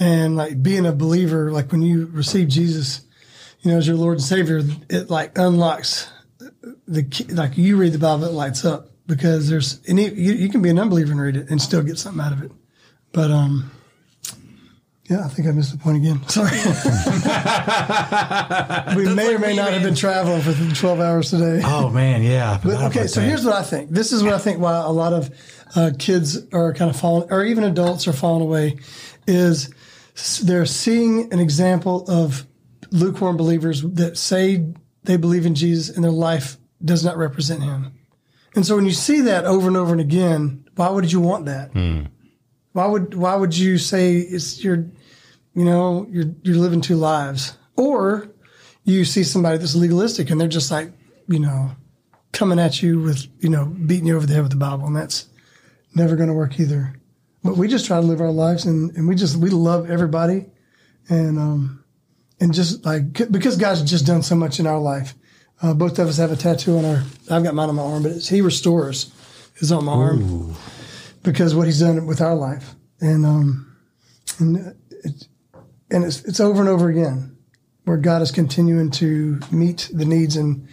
And 0.00 0.36
like 0.36 0.62
being 0.62 0.86
a 0.86 0.92
believer, 0.92 1.50
like 1.50 1.72
when 1.72 1.82
you 1.82 2.06
receive 2.06 2.48
Jesus, 2.48 3.02
you 3.60 3.70
know, 3.70 3.78
as 3.78 3.86
your 3.86 3.96
Lord 3.96 4.18
and 4.18 4.24
Savior, 4.24 4.62
it 4.88 5.10
like 5.10 5.36
unlocks 5.38 6.10
the 6.86 7.02
key, 7.04 7.24
like 7.24 7.56
you 7.56 7.76
read 7.76 7.92
the 7.92 7.98
Bible, 7.98 8.24
it 8.24 8.32
lights 8.32 8.64
up 8.64 8.90
because 9.06 9.48
there's 9.48 9.80
any 9.86 10.08
you, 10.08 10.32
you 10.32 10.48
can 10.48 10.62
be 10.62 10.70
an 10.70 10.78
unbeliever 10.78 11.12
and 11.12 11.20
read 11.20 11.36
it 11.36 11.50
and 11.50 11.60
still 11.60 11.82
get 11.82 11.98
something 11.98 12.24
out 12.24 12.32
of 12.32 12.42
it. 12.42 12.52
But 13.12 13.30
um, 13.30 13.70
Yeah, 15.08 15.24
I 15.24 15.28
think 15.28 15.48
I 15.48 15.52
missed 15.52 15.72
the 15.72 15.78
point 15.78 15.96
again. 15.96 16.20
Sorry. 16.28 16.50
we 18.96 19.14
may 19.14 19.34
or 19.34 19.38
may 19.38 19.56
not 19.56 19.72
have 19.72 19.82
been 19.82 19.94
traveling 19.94 20.42
for 20.42 20.74
12 20.74 21.00
hours 21.00 21.30
today. 21.30 21.62
Oh 21.70 21.90
man, 21.90 22.22
yeah. 22.22 22.58
But, 22.62 22.82
okay, 22.90 23.06
so 23.06 23.20
here's 23.20 23.44
what 23.44 23.54
I 23.54 23.62
think. 23.62 23.90
This 23.90 24.12
is 24.12 24.22
what 24.22 24.34
I 24.34 24.38
think 24.38 24.58
why 24.58 24.76
a 24.76 24.90
lot 24.90 25.12
of 25.12 25.30
uh, 25.74 25.90
kids 25.98 26.38
are 26.52 26.74
kind 26.74 26.90
of 26.90 26.98
falling, 26.98 27.30
or 27.30 27.44
even 27.44 27.64
adults 27.64 28.08
are 28.08 28.12
falling 28.12 28.42
away, 28.42 28.78
is 29.26 29.72
they're 30.42 30.66
seeing 30.66 31.32
an 31.32 31.40
example 31.40 32.04
of 32.08 32.46
lukewarm 32.90 33.36
believers 33.36 33.82
that 33.82 34.18
say 34.18 34.66
they 35.04 35.16
believe 35.16 35.46
in 35.46 35.54
Jesus 35.54 35.94
and 35.94 36.04
their 36.04 36.10
life 36.10 36.56
does 36.84 37.04
not 37.04 37.16
represent 37.16 37.62
him. 37.62 37.92
And 38.54 38.66
so 38.66 38.76
when 38.76 38.86
you 38.86 38.92
see 38.92 39.20
that 39.22 39.44
over 39.44 39.68
and 39.68 39.76
over 39.76 39.92
and 39.92 40.00
again, 40.00 40.64
why 40.74 40.90
would 40.90 41.12
you 41.12 41.20
want 41.20 41.46
that? 41.46 41.70
Why 42.72 42.86
would 42.86 43.14
why 43.14 43.34
would 43.34 43.56
you 43.56 43.78
say 43.78 44.16
it's 44.16 44.62
your 44.62 44.86
you 45.58 45.64
know, 45.64 46.06
you're 46.08 46.32
you're 46.42 46.56
living 46.56 46.80
two 46.80 46.96
lives? 46.96 47.56
Or 47.76 48.28
you 48.84 49.04
see 49.04 49.24
somebody 49.24 49.58
that's 49.58 49.74
legalistic 49.74 50.30
and 50.30 50.40
they're 50.40 50.48
just 50.48 50.70
like, 50.70 50.92
you 51.26 51.40
know, 51.40 51.72
coming 52.32 52.58
at 52.60 52.80
you 52.80 53.00
with, 53.00 53.26
you 53.40 53.48
know, 53.48 53.66
beating 53.66 54.06
you 54.06 54.16
over 54.16 54.26
the 54.26 54.34
head 54.34 54.42
with 54.42 54.52
the 54.52 54.56
Bible, 54.56 54.86
and 54.86 54.96
that's 54.96 55.26
never 55.94 56.14
gonna 56.14 56.32
work 56.32 56.60
either. 56.60 56.94
But 57.42 57.56
we 57.56 57.66
just 57.66 57.86
try 57.86 58.00
to 58.00 58.06
live 58.06 58.20
our 58.20 58.30
lives 58.30 58.66
and, 58.66 58.94
and 58.96 59.08
we 59.08 59.16
just 59.16 59.36
we 59.36 59.50
love 59.50 59.90
everybody 59.90 60.46
and 61.08 61.38
um 61.38 61.84
and 62.40 62.54
just 62.54 62.84
like 62.84 63.12
because 63.30 63.56
God's 63.56 63.82
just 63.82 64.06
done 64.06 64.22
so 64.22 64.36
much 64.36 64.60
in 64.60 64.66
our 64.66 64.78
life. 64.78 65.14
Uh, 65.60 65.74
both 65.74 65.98
of 65.98 66.06
us 66.06 66.18
have 66.18 66.30
a 66.30 66.36
tattoo 66.36 66.78
on 66.78 66.84
our. 66.84 67.02
I've 67.30 67.42
got 67.42 67.54
mine 67.54 67.68
on 67.68 67.74
my 67.74 67.82
arm, 67.82 68.04
but 68.04 68.12
it's, 68.12 68.28
He 68.28 68.40
restores 68.40 69.12
is 69.56 69.72
on 69.72 69.84
my 69.84 69.92
arm 69.92 70.54
because 71.24 71.54
what 71.54 71.66
He's 71.66 71.80
done 71.80 72.06
with 72.06 72.20
our 72.20 72.36
life, 72.36 72.76
and 73.00 73.26
um, 73.26 73.76
and 74.38 74.76
it, 74.90 75.27
and 75.90 76.04
it's 76.04 76.22
it's 76.24 76.40
over 76.40 76.60
and 76.60 76.68
over 76.68 76.88
again 76.88 77.36
where 77.84 77.96
God 77.96 78.20
is 78.22 78.30
continuing 78.30 78.90
to 78.92 79.40
meet 79.50 79.90
the 79.92 80.04
needs 80.04 80.36
and 80.36 80.68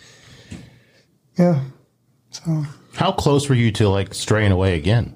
yeah. 1.37 1.61
So 2.31 2.65
How 2.95 3.11
close 3.11 3.47
were 3.49 3.55
you 3.55 3.71
to 3.73 3.89
like 3.89 4.13
straying 4.13 4.51
away 4.51 4.75
again 4.75 5.15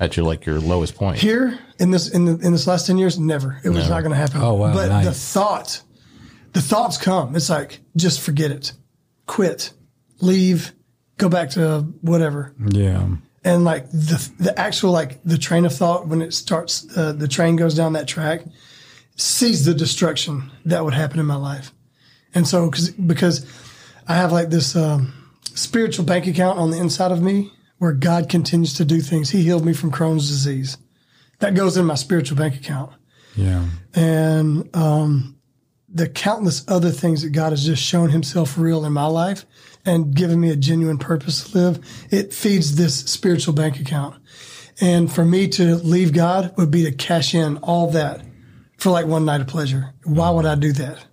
at 0.00 0.16
your 0.16 0.26
like 0.26 0.46
your 0.46 0.58
lowest 0.60 0.94
point? 0.94 1.18
here 1.18 1.58
in 1.78 1.90
this 1.90 2.08
in 2.08 2.24
the, 2.24 2.32
in 2.46 2.52
this 2.52 2.66
last 2.66 2.86
ten 2.86 2.98
years, 2.98 3.18
never. 3.18 3.58
It 3.64 3.70
was 3.70 3.88
not 3.88 4.00
going 4.00 4.12
to 4.12 4.16
happen. 4.16 4.40
Oh, 4.42 4.54
wow, 4.54 4.72
But 4.74 5.04
the 5.04 5.12
thought, 5.12 5.82
the 6.52 6.60
thoughts 6.60 6.96
come. 6.96 7.36
It's 7.36 7.50
like 7.50 7.80
just 7.96 8.20
forget 8.20 8.50
it, 8.50 8.72
quit, 9.26 9.72
leave, 10.20 10.72
go 11.18 11.28
back 11.28 11.50
to 11.50 11.80
whatever. 12.00 12.54
Yeah. 12.70 13.08
and 13.44 13.64
like 13.64 13.88
the 13.90 14.30
the 14.38 14.58
actual 14.58 14.90
like 14.92 15.22
the 15.24 15.38
train 15.38 15.64
of 15.66 15.74
thought 15.74 16.06
when 16.08 16.22
it 16.22 16.32
starts 16.34 16.86
uh, 16.96 17.12
the 17.12 17.28
train 17.28 17.56
goes 17.56 17.74
down 17.74 17.92
that 17.92 18.08
track 18.08 18.42
sees 19.18 19.64
the 19.64 19.74
destruction 19.74 20.50
that 20.64 20.84
would 20.84 20.94
happen 20.94 21.18
in 21.20 21.26
my 21.26 21.34
life 21.36 21.72
and 22.34 22.46
so 22.46 22.70
cause, 22.70 22.90
because 22.90 23.44
i 24.06 24.14
have 24.14 24.32
like 24.32 24.48
this 24.50 24.74
um, 24.76 25.12
spiritual 25.54 26.04
bank 26.04 26.26
account 26.26 26.58
on 26.58 26.70
the 26.70 26.78
inside 26.78 27.12
of 27.12 27.20
me 27.20 27.52
where 27.78 27.92
god 27.92 28.28
continues 28.28 28.72
to 28.74 28.84
do 28.84 29.00
things 29.00 29.30
he 29.30 29.42
healed 29.42 29.64
me 29.64 29.72
from 29.72 29.90
crohn's 29.92 30.28
disease 30.28 30.78
that 31.40 31.54
goes 31.54 31.76
in 31.76 31.84
my 31.84 31.94
spiritual 31.96 32.36
bank 32.38 32.54
account 32.56 32.92
Yeah. 33.36 33.64
and 33.94 34.74
um, 34.74 35.34
the 35.88 36.08
countless 36.08 36.64
other 36.68 36.90
things 36.90 37.22
that 37.22 37.30
God 37.30 37.50
has 37.50 37.64
just 37.64 37.82
shown 37.82 38.10
Himself 38.10 38.58
real 38.58 38.84
in 38.84 38.92
my 38.92 39.06
life 39.06 39.46
and 39.86 40.14
given 40.14 40.38
me 40.38 40.50
a 40.50 40.56
genuine 40.56 40.98
purpose 40.98 41.48
to 41.50 41.56
live, 41.58 42.06
it 42.10 42.34
feeds 42.34 42.76
this 42.76 42.94
spiritual 43.06 43.54
bank 43.54 43.80
account. 43.80 44.14
And 44.82 45.10
for 45.10 45.24
me 45.24 45.48
to 45.48 45.76
leave 45.76 46.12
God 46.12 46.52
would 46.58 46.70
be 46.70 46.84
to 46.84 46.92
cash 46.92 47.34
in 47.34 47.56
all 47.58 47.90
that 47.92 48.20
for 48.78 48.90
like 48.90 49.06
one 49.06 49.24
night 49.24 49.40
of 49.40 49.46
pleasure. 49.46 49.92
Why 50.04 50.30
would 50.30 50.46
I 50.46 50.54
do 50.54 50.72
that? 50.72 51.04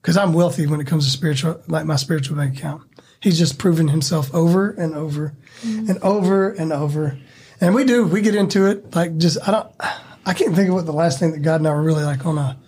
Because 0.00 0.16
I'm 0.16 0.32
wealthy 0.32 0.66
when 0.66 0.80
it 0.80 0.86
comes 0.86 1.06
to 1.06 1.10
spiritual, 1.10 1.62
like 1.66 1.86
my 1.86 1.96
spiritual 1.96 2.36
bank 2.36 2.58
account. 2.58 2.82
He's 3.20 3.38
just 3.38 3.58
proven 3.58 3.88
Himself 3.88 4.32
over 4.34 4.70
and 4.70 4.94
over 4.94 5.34
and 5.62 5.98
over 6.02 6.50
and 6.50 6.72
over. 6.72 7.18
And 7.60 7.74
we 7.74 7.84
do, 7.84 8.06
we 8.06 8.20
get 8.20 8.34
into 8.34 8.66
it. 8.66 8.94
Like 8.94 9.16
just, 9.16 9.38
I 9.48 9.50
don't, 9.50 9.74
I 10.26 10.34
can't 10.34 10.54
think 10.54 10.68
of 10.68 10.74
what 10.74 10.86
the 10.86 10.92
last 10.92 11.18
thing 11.18 11.32
that 11.32 11.40
God 11.40 11.60
and 11.60 11.66
I 11.66 11.70
were 11.70 11.82
really 11.82 12.04
like 12.04 12.26
on 12.26 12.36
a, 12.36 12.58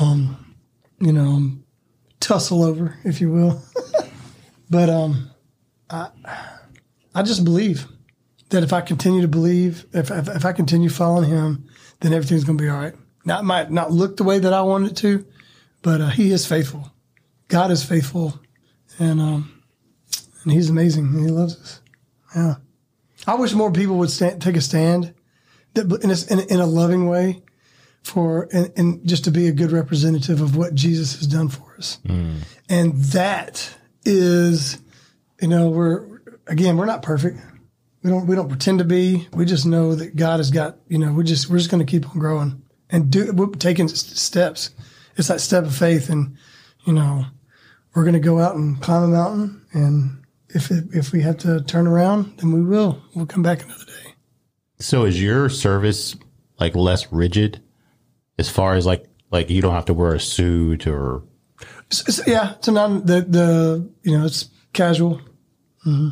um, 0.00 0.54
you 1.00 1.12
know, 1.12 1.50
tussle 2.20 2.62
over, 2.62 2.96
if 3.04 3.20
you 3.20 3.32
will. 3.32 3.60
but 4.70 4.88
um, 4.88 5.30
I, 5.90 6.10
I 7.12 7.22
just 7.22 7.44
believe 7.44 7.88
that 8.50 8.62
if 8.62 8.72
I 8.72 8.80
continue 8.82 9.22
to 9.22 9.28
believe, 9.28 9.86
if, 9.92 10.12
if, 10.12 10.28
if 10.28 10.44
I 10.44 10.52
continue 10.52 10.88
following 10.88 11.28
Him, 11.28 11.68
then 12.00 12.12
everything's 12.12 12.44
going 12.44 12.56
to 12.56 12.62
be 12.62 12.70
all 12.70 12.78
right. 12.78 12.94
Now, 13.24 13.38
it 13.40 13.44
might 13.44 13.70
not 13.70 13.92
look 13.92 14.16
the 14.16 14.24
way 14.24 14.38
that 14.40 14.52
I 14.52 14.62
want 14.62 14.86
it 14.86 14.96
to, 14.98 15.24
but 15.82 16.00
uh, 16.00 16.08
He 16.08 16.30
is 16.32 16.46
faithful. 16.46 16.92
God 17.48 17.70
is 17.70 17.84
faithful, 17.84 18.40
and 18.98 19.20
um, 19.20 19.62
and 20.44 20.52
He's 20.52 20.70
amazing, 20.70 21.06
and 21.06 21.24
He 21.24 21.30
loves 21.30 21.56
us. 21.60 21.80
Yeah, 22.34 22.54
I 23.26 23.34
wish 23.36 23.52
more 23.54 23.70
people 23.70 23.96
would 23.98 24.10
stand, 24.10 24.40
take 24.42 24.56
a 24.56 24.60
stand, 24.60 25.14
that 25.74 25.84
in 26.02 26.10
a, 26.10 26.32
in, 26.32 26.38
a- 26.48 26.52
in 26.54 26.60
a 26.60 26.66
loving 26.66 27.08
way, 27.08 27.42
for 28.02 28.48
and, 28.52 28.72
and 28.76 29.06
just 29.06 29.24
to 29.24 29.30
be 29.30 29.46
a 29.48 29.52
good 29.52 29.70
representative 29.70 30.40
of 30.40 30.56
what 30.56 30.74
Jesus 30.74 31.16
has 31.18 31.26
done 31.26 31.48
for 31.48 31.74
us. 31.78 31.98
And 32.68 32.94
that 33.12 33.74
is, 34.04 34.78
you 35.40 35.48
know, 35.48 35.68
we're 35.68 36.20
again, 36.46 36.76
we're 36.76 36.86
not 36.86 37.02
perfect. 37.02 37.38
We 38.02 38.10
don't 38.10 38.26
we 38.26 38.34
don't 38.34 38.48
pretend 38.48 38.78
to 38.80 38.84
be. 38.84 39.28
We 39.32 39.44
just 39.44 39.64
know 39.66 39.94
that 39.94 40.16
God 40.16 40.38
has 40.38 40.50
got, 40.50 40.78
you 40.88 40.98
know, 40.98 41.12
we 41.12 41.22
just 41.22 41.48
we're 41.50 41.58
just 41.58 41.70
going 41.70 41.84
to 41.84 41.90
keep 41.90 42.08
on 42.10 42.18
growing 42.18 42.61
and 42.92 43.10
do 43.10 43.52
taking 43.58 43.88
steps. 43.88 44.70
It's 45.16 45.28
that 45.28 45.40
step 45.40 45.64
of 45.64 45.74
faith, 45.74 46.08
and 46.08 46.36
you 46.86 46.92
know, 46.92 47.24
we're 47.94 48.04
going 48.04 48.14
to 48.14 48.20
go 48.20 48.38
out 48.38 48.54
and 48.54 48.80
climb 48.80 49.02
a 49.02 49.08
mountain, 49.08 49.66
and 49.72 50.22
if 50.50 50.70
it, 50.70 50.84
if 50.92 51.12
we 51.12 51.22
have 51.22 51.38
to 51.38 51.62
turn 51.62 51.86
around, 51.86 52.38
then 52.38 52.52
we 52.52 52.62
will. 52.62 53.02
We'll 53.14 53.26
come 53.26 53.42
back 53.42 53.64
another 53.64 53.84
day. 53.84 54.14
So 54.78 55.04
is 55.04 55.20
your 55.20 55.48
service 55.48 56.16
like 56.60 56.74
less 56.76 57.12
rigid 57.12 57.62
as 58.38 58.48
far 58.48 58.74
as 58.74 58.86
like 58.86 59.06
like 59.30 59.50
you 59.50 59.62
don't 59.62 59.74
have 59.74 59.86
to 59.86 59.94
wear 59.94 60.14
a 60.14 60.20
suit 60.20 60.86
or 60.86 61.22
S- 61.90 62.04
s- 62.08 62.26
yeah, 62.26 62.54
it's 62.54 62.68
a 62.68 62.72
non 62.72 63.04
the 63.06 63.22
the 63.22 63.90
you 64.02 64.18
know 64.18 64.26
it's 64.26 64.48
casual. 64.72 65.20
Mm-hmm. 65.86 66.08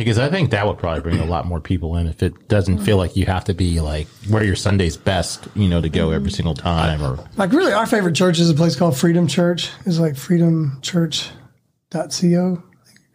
Because 0.00 0.18
I 0.18 0.28
think 0.28 0.50
that 0.50 0.66
would 0.66 0.78
probably 0.78 1.02
bring 1.02 1.18
a 1.18 1.24
lot 1.24 1.46
more 1.46 1.60
people 1.60 1.96
in 1.96 2.06
if 2.06 2.22
it 2.22 2.48
doesn't 2.48 2.78
feel 2.78 2.96
like 2.96 3.16
you 3.16 3.26
have 3.26 3.44
to 3.44 3.54
be 3.54 3.80
like 3.80 4.06
wear 4.30 4.44
your 4.44 4.56
Sunday's 4.56 4.96
best, 4.96 5.48
you 5.54 5.68
know, 5.68 5.80
to 5.80 5.88
go 5.88 6.10
every 6.10 6.28
mm-hmm. 6.28 6.36
single 6.36 6.54
time 6.54 7.02
or 7.02 7.18
Like 7.36 7.52
really, 7.52 7.72
our 7.72 7.86
favorite 7.86 8.14
church 8.14 8.38
is 8.38 8.50
a 8.50 8.54
place 8.54 8.76
called 8.76 8.96
Freedom 8.96 9.26
Church. 9.26 9.70
It's 9.86 9.98
like 9.98 10.14
freedomchurch.co. 10.14 12.62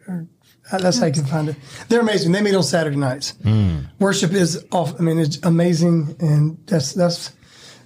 Or, 0.06 0.28
uh, 0.72 0.78
that's 0.78 0.98
how 0.98 1.06
you 1.06 1.12
can 1.12 1.26
find 1.26 1.50
it. 1.50 1.56
They're 1.88 2.00
amazing. 2.00 2.32
They 2.32 2.40
meet 2.40 2.54
on 2.54 2.62
Saturday 2.62 2.96
nights. 2.96 3.32
Mm. 3.42 3.88
Worship 3.98 4.32
is 4.32 4.64
off. 4.72 4.98
I 4.98 5.02
mean, 5.02 5.18
it's 5.18 5.38
amazing, 5.42 6.16
and 6.20 6.56
that's 6.66 6.94
that's 6.94 7.32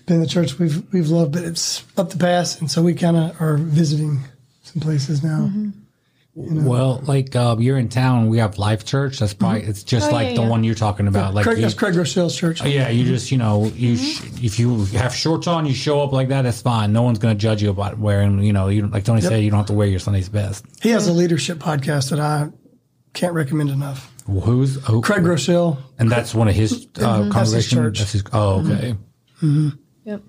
been 0.06 0.20
the 0.20 0.26
church 0.26 0.58
we've 0.58 0.82
we've 0.92 1.08
loved. 1.08 1.32
But 1.32 1.44
it's 1.44 1.84
up 1.96 2.10
the 2.10 2.18
pass, 2.18 2.60
and 2.60 2.70
so 2.70 2.82
we 2.82 2.94
kind 2.94 3.16
of 3.16 3.40
are 3.40 3.56
visiting 3.56 4.20
some 4.62 4.80
places 4.80 5.24
now. 5.24 5.50
Mm-hmm. 5.50 5.70
Well, 6.40 7.00
like 7.04 7.34
uh, 7.34 7.56
you're 7.58 7.78
in 7.78 7.88
town, 7.88 8.28
we 8.28 8.38
have 8.38 8.58
Life 8.58 8.84
Church. 8.84 9.18
That's 9.18 9.34
mm-hmm. 9.34 9.40
probably 9.40 9.62
it's 9.62 9.82
just 9.82 10.10
Oh, 10.10 10.14
like 10.14 10.28
yeah, 10.28 10.34
the 10.36 10.42
yeah. 10.42 10.48
one 10.48 10.62
you're 10.62 10.76
talking 10.76 11.08
about. 11.08 11.34
Like 11.34 11.42
Craig, 11.42 11.58
you- 11.58 11.62
that's 11.62 11.74
Craig 11.74 11.94
Groeschel's 11.94 12.36
church. 12.36 12.62
Oh, 12.62 12.66
yeah, 12.66 12.88
you 12.90 13.02
mm-hmm. 13.02 13.12
just 13.12 13.32
you 13.32 13.38
know 13.38 13.64
you 13.74 13.94
mm-hmm. 13.94 14.36
sh- 14.36 14.44
if 14.44 14.58
you 14.60 14.84
have 14.98 15.12
shorts 15.12 15.48
on, 15.48 15.66
you 15.66 15.74
show 15.74 16.00
up 16.00 16.12
like 16.12 16.28
that. 16.28 16.42
That's 16.42 16.62
fine. 16.62 16.92
No 16.92 17.02
one's 17.02 17.18
gonna 17.18 17.34
judge 17.34 17.60
you 17.60 17.70
about 17.70 17.98
wearing. 17.98 18.40
You 18.40 18.52
know, 18.52 18.68
you 18.68 18.86
like 18.86 19.04
Tony 19.04 19.20
said, 19.20 19.42
you 19.42 19.50
don't 19.50 19.58
have 19.58 19.66
to 19.66 19.72
wear 19.72 19.88
your 19.88 19.98
Sunday's 19.98 20.28
best. 20.28 20.64
He 20.80 20.90
has 20.90 21.08
a 21.08 21.12
leadership 21.12 21.58
podcast 21.58 22.10
that 22.10 22.20
I 22.20 22.50
can't 23.14 23.34
recommend 23.34 23.70
enough. 23.70 24.14
Well, 24.28 24.42
who's 24.42 24.84
who, 24.86 25.00
Craig 25.00 25.22
Groeschel. 25.22 25.78
And 25.98 26.08
that's 26.08 26.34
one 26.36 26.46
of 26.46 26.54
his 26.54 26.86
uh, 27.00 27.28
That's 27.30 27.50
his 27.50 27.68
church. 27.68 27.98
That's 27.98 28.12
his. 28.12 28.22
Oh, 28.32 28.64
okay. 28.64 28.96
Yep. 30.04 30.22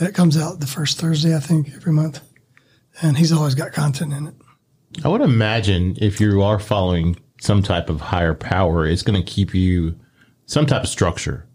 It 0.00 0.14
comes 0.14 0.38
out 0.38 0.60
the 0.60 0.66
first 0.66 0.98
Thursday, 0.98 1.36
I 1.36 1.40
think, 1.40 1.72
every 1.74 1.92
month, 1.92 2.20
and 3.02 3.18
he's 3.18 3.30
always 3.30 3.54
got 3.54 3.72
content 3.72 4.12
in 4.14 4.28
it. 4.28 4.34
I 5.04 5.08
would 5.08 5.22
imagine 5.22 5.96
if 6.00 6.20
you 6.20 6.42
are 6.42 6.58
following 6.58 7.16
some 7.40 7.62
type 7.62 7.88
of 7.90 8.00
higher 8.00 8.34
power, 8.34 8.86
it's 8.86 9.02
going 9.02 9.20
to 9.22 9.28
keep 9.30 9.54
you 9.54 9.98
some 10.46 10.66
type 10.66 10.82
of 10.82 10.88
structure. 10.88 11.46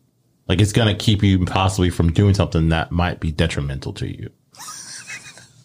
Like 0.47 0.59
it's 0.61 0.73
going 0.73 0.87
to 0.95 0.95
keep 1.03 1.21
you 1.23 1.45
possibly 1.45 1.89
from 1.89 2.11
doing 2.11 2.33
something 2.33 2.69
that 2.69 2.91
might 2.91 3.19
be 3.19 3.31
detrimental 3.31 3.93
to 3.93 4.07
you. 4.07 4.29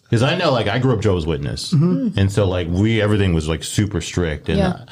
Because 0.03 0.21
I 0.21 0.37
know, 0.37 0.51
like, 0.51 0.67
I 0.67 0.77
grew 0.77 0.93
up 0.93 1.01
Jehovah's 1.01 1.25
Witness, 1.25 1.73
and 1.73 2.31
so 2.31 2.47
like 2.47 2.67
we 2.69 3.01
everything 3.01 3.33
was 3.33 3.47
like 3.49 3.63
super 3.63 4.01
strict, 4.01 4.47
and 4.49 4.59
Yeah. 4.59 4.69
uh, 4.69 4.85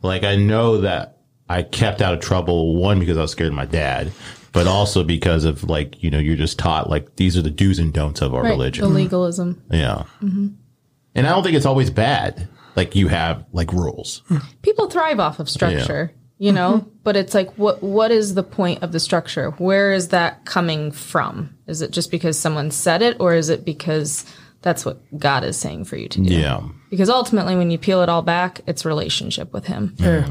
like 0.00 0.24
I 0.24 0.36
know 0.36 0.80
that 0.80 1.18
I 1.50 1.62
kept 1.62 2.00
out 2.00 2.14
of 2.14 2.20
trouble 2.20 2.74
one 2.76 2.98
because 2.98 3.18
I 3.18 3.20
was 3.20 3.30
scared 3.30 3.50
of 3.50 3.54
my 3.54 3.66
dad, 3.66 4.10
but 4.52 4.66
also 4.66 5.04
because 5.04 5.44
of 5.44 5.64
like 5.68 6.02
you 6.02 6.10
know 6.10 6.18
you're 6.18 6.34
just 6.34 6.58
taught 6.58 6.88
like 6.88 7.16
these 7.16 7.36
are 7.36 7.42
the 7.42 7.50
do's 7.50 7.78
and 7.78 7.92
don'ts 7.92 8.22
of 8.22 8.34
our 8.34 8.42
Right. 8.42 8.52
religion. 8.52 8.84
The 8.88 8.90
legalism. 8.94 9.62
Yeah. 9.70 10.04
And 11.14 11.26
I 11.26 11.30
don't 11.30 11.42
think 11.42 11.56
it's 11.56 11.66
always 11.66 11.90
bad. 11.90 12.48
Like 12.76 12.94
you 12.96 13.08
have 13.08 13.44
like 13.52 13.72
rules. 13.72 14.22
People 14.62 14.90
thrive 14.90 15.20
off 15.20 15.38
of 15.38 15.48
structure. 15.48 16.12
you 16.38 16.50
know 16.50 16.78
mm-hmm. 16.78 16.88
but 17.04 17.14
it's 17.16 17.32
like 17.32 17.52
what 17.56 17.80
what 17.80 18.10
is 18.10 18.34
the 18.34 18.42
point 18.42 18.82
of 18.82 18.90
the 18.90 18.98
structure 18.98 19.50
where 19.52 19.92
is 19.92 20.08
that 20.08 20.44
coming 20.44 20.90
from 20.90 21.56
is 21.68 21.80
it 21.80 21.92
just 21.92 22.10
because 22.10 22.36
someone 22.36 22.72
said 22.72 23.02
it 23.02 23.16
or 23.20 23.34
is 23.34 23.48
it 23.50 23.64
because 23.64 24.26
that's 24.60 24.84
what 24.84 24.98
god 25.16 25.44
is 25.44 25.56
saying 25.56 25.84
for 25.84 25.96
you 25.96 26.08
to 26.08 26.20
do 26.20 26.34
Yeah. 26.34 26.60
because 26.90 27.08
ultimately 27.08 27.54
when 27.54 27.70
you 27.70 27.78
peel 27.78 28.02
it 28.02 28.08
all 28.08 28.22
back 28.22 28.62
it's 28.66 28.84
relationship 28.84 29.52
with 29.52 29.66
him 29.66 29.94
Yeah. 29.98 30.28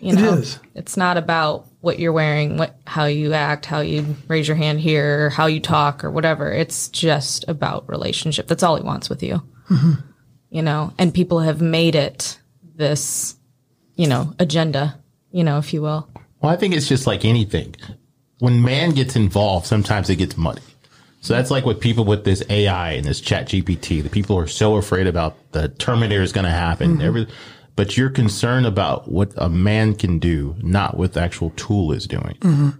you 0.00 0.14
know 0.16 0.32
is. 0.34 0.58
it's 0.74 0.96
not 0.96 1.16
about 1.16 1.66
what 1.80 2.00
you're 2.00 2.12
wearing 2.12 2.56
what 2.56 2.74
how 2.84 3.04
you 3.04 3.32
act 3.32 3.66
how 3.66 3.80
you 3.80 4.16
raise 4.26 4.48
your 4.48 4.56
hand 4.56 4.80
here 4.80 5.30
how 5.30 5.46
you 5.46 5.60
talk 5.60 6.02
or 6.02 6.10
whatever 6.10 6.52
it's 6.52 6.88
just 6.88 7.44
about 7.46 7.88
relationship 7.88 8.48
that's 8.48 8.64
all 8.64 8.74
he 8.76 8.82
wants 8.82 9.08
with 9.08 9.22
you 9.22 9.40
you 10.50 10.62
know 10.62 10.92
and 10.98 11.14
people 11.14 11.40
have 11.40 11.60
made 11.60 11.94
it 11.94 12.38
this 12.74 13.36
you 13.94 14.06
know 14.08 14.34
agenda 14.38 14.98
you 15.30 15.44
know 15.44 15.58
if 15.58 15.72
you 15.72 15.82
will 15.82 16.08
Well, 16.40 16.52
I 16.52 16.56
think 16.56 16.74
it's 16.74 16.88
just 16.88 17.06
like 17.06 17.24
anything. 17.24 17.74
When 18.38 18.62
man 18.62 18.92
gets 18.92 19.14
involved, 19.16 19.66
sometimes 19.66 20.08
it 20.08 20.16
gets 20.16 20.36
muddy. 20.36 20.62
So 21.20 21.34
that's 21.34 21.50
like 21.50 21.66
with 21.66 21.80
people 21.80 22.06
with 22.06 22.24
this 22.24 22.42
AI 22.48 22.92
and 22.92 23.04
this 23.04 23.20
chat 23.20 23.46
GPT. 23.46 24.02
The 24.02 24.08
people 24.08 24.38
are 24.38 24.46
so 24.46 24.76
afraid 24.76 25.06
about 25.06 25.36
the 25.52 25.68
Terminator 25.68 26.22
is 26.22 26.32
going 26.32 26.46
to 26.46 26.50
happen. 26.50 26.92
Mm-hmm. 26.92 27.02
Every, 27.02 27.26
but 27.76 27.98
you're 27.98 28.08
concerned 28.08 28.64
about 28.64 29.10
what 29.10 29.32
a 29.36 29.50
man 29.50 29.94
can 29.94 30.18
do, 30.18 30.56
not 30.62 30.96
what 30.96 31.12
the 31.12 31.20
actual 31.20 31.50
tool 31.56 31.92
is 31.92 32.06
doing. 32.06 32.38
Mm-hmm. 32.40 32.70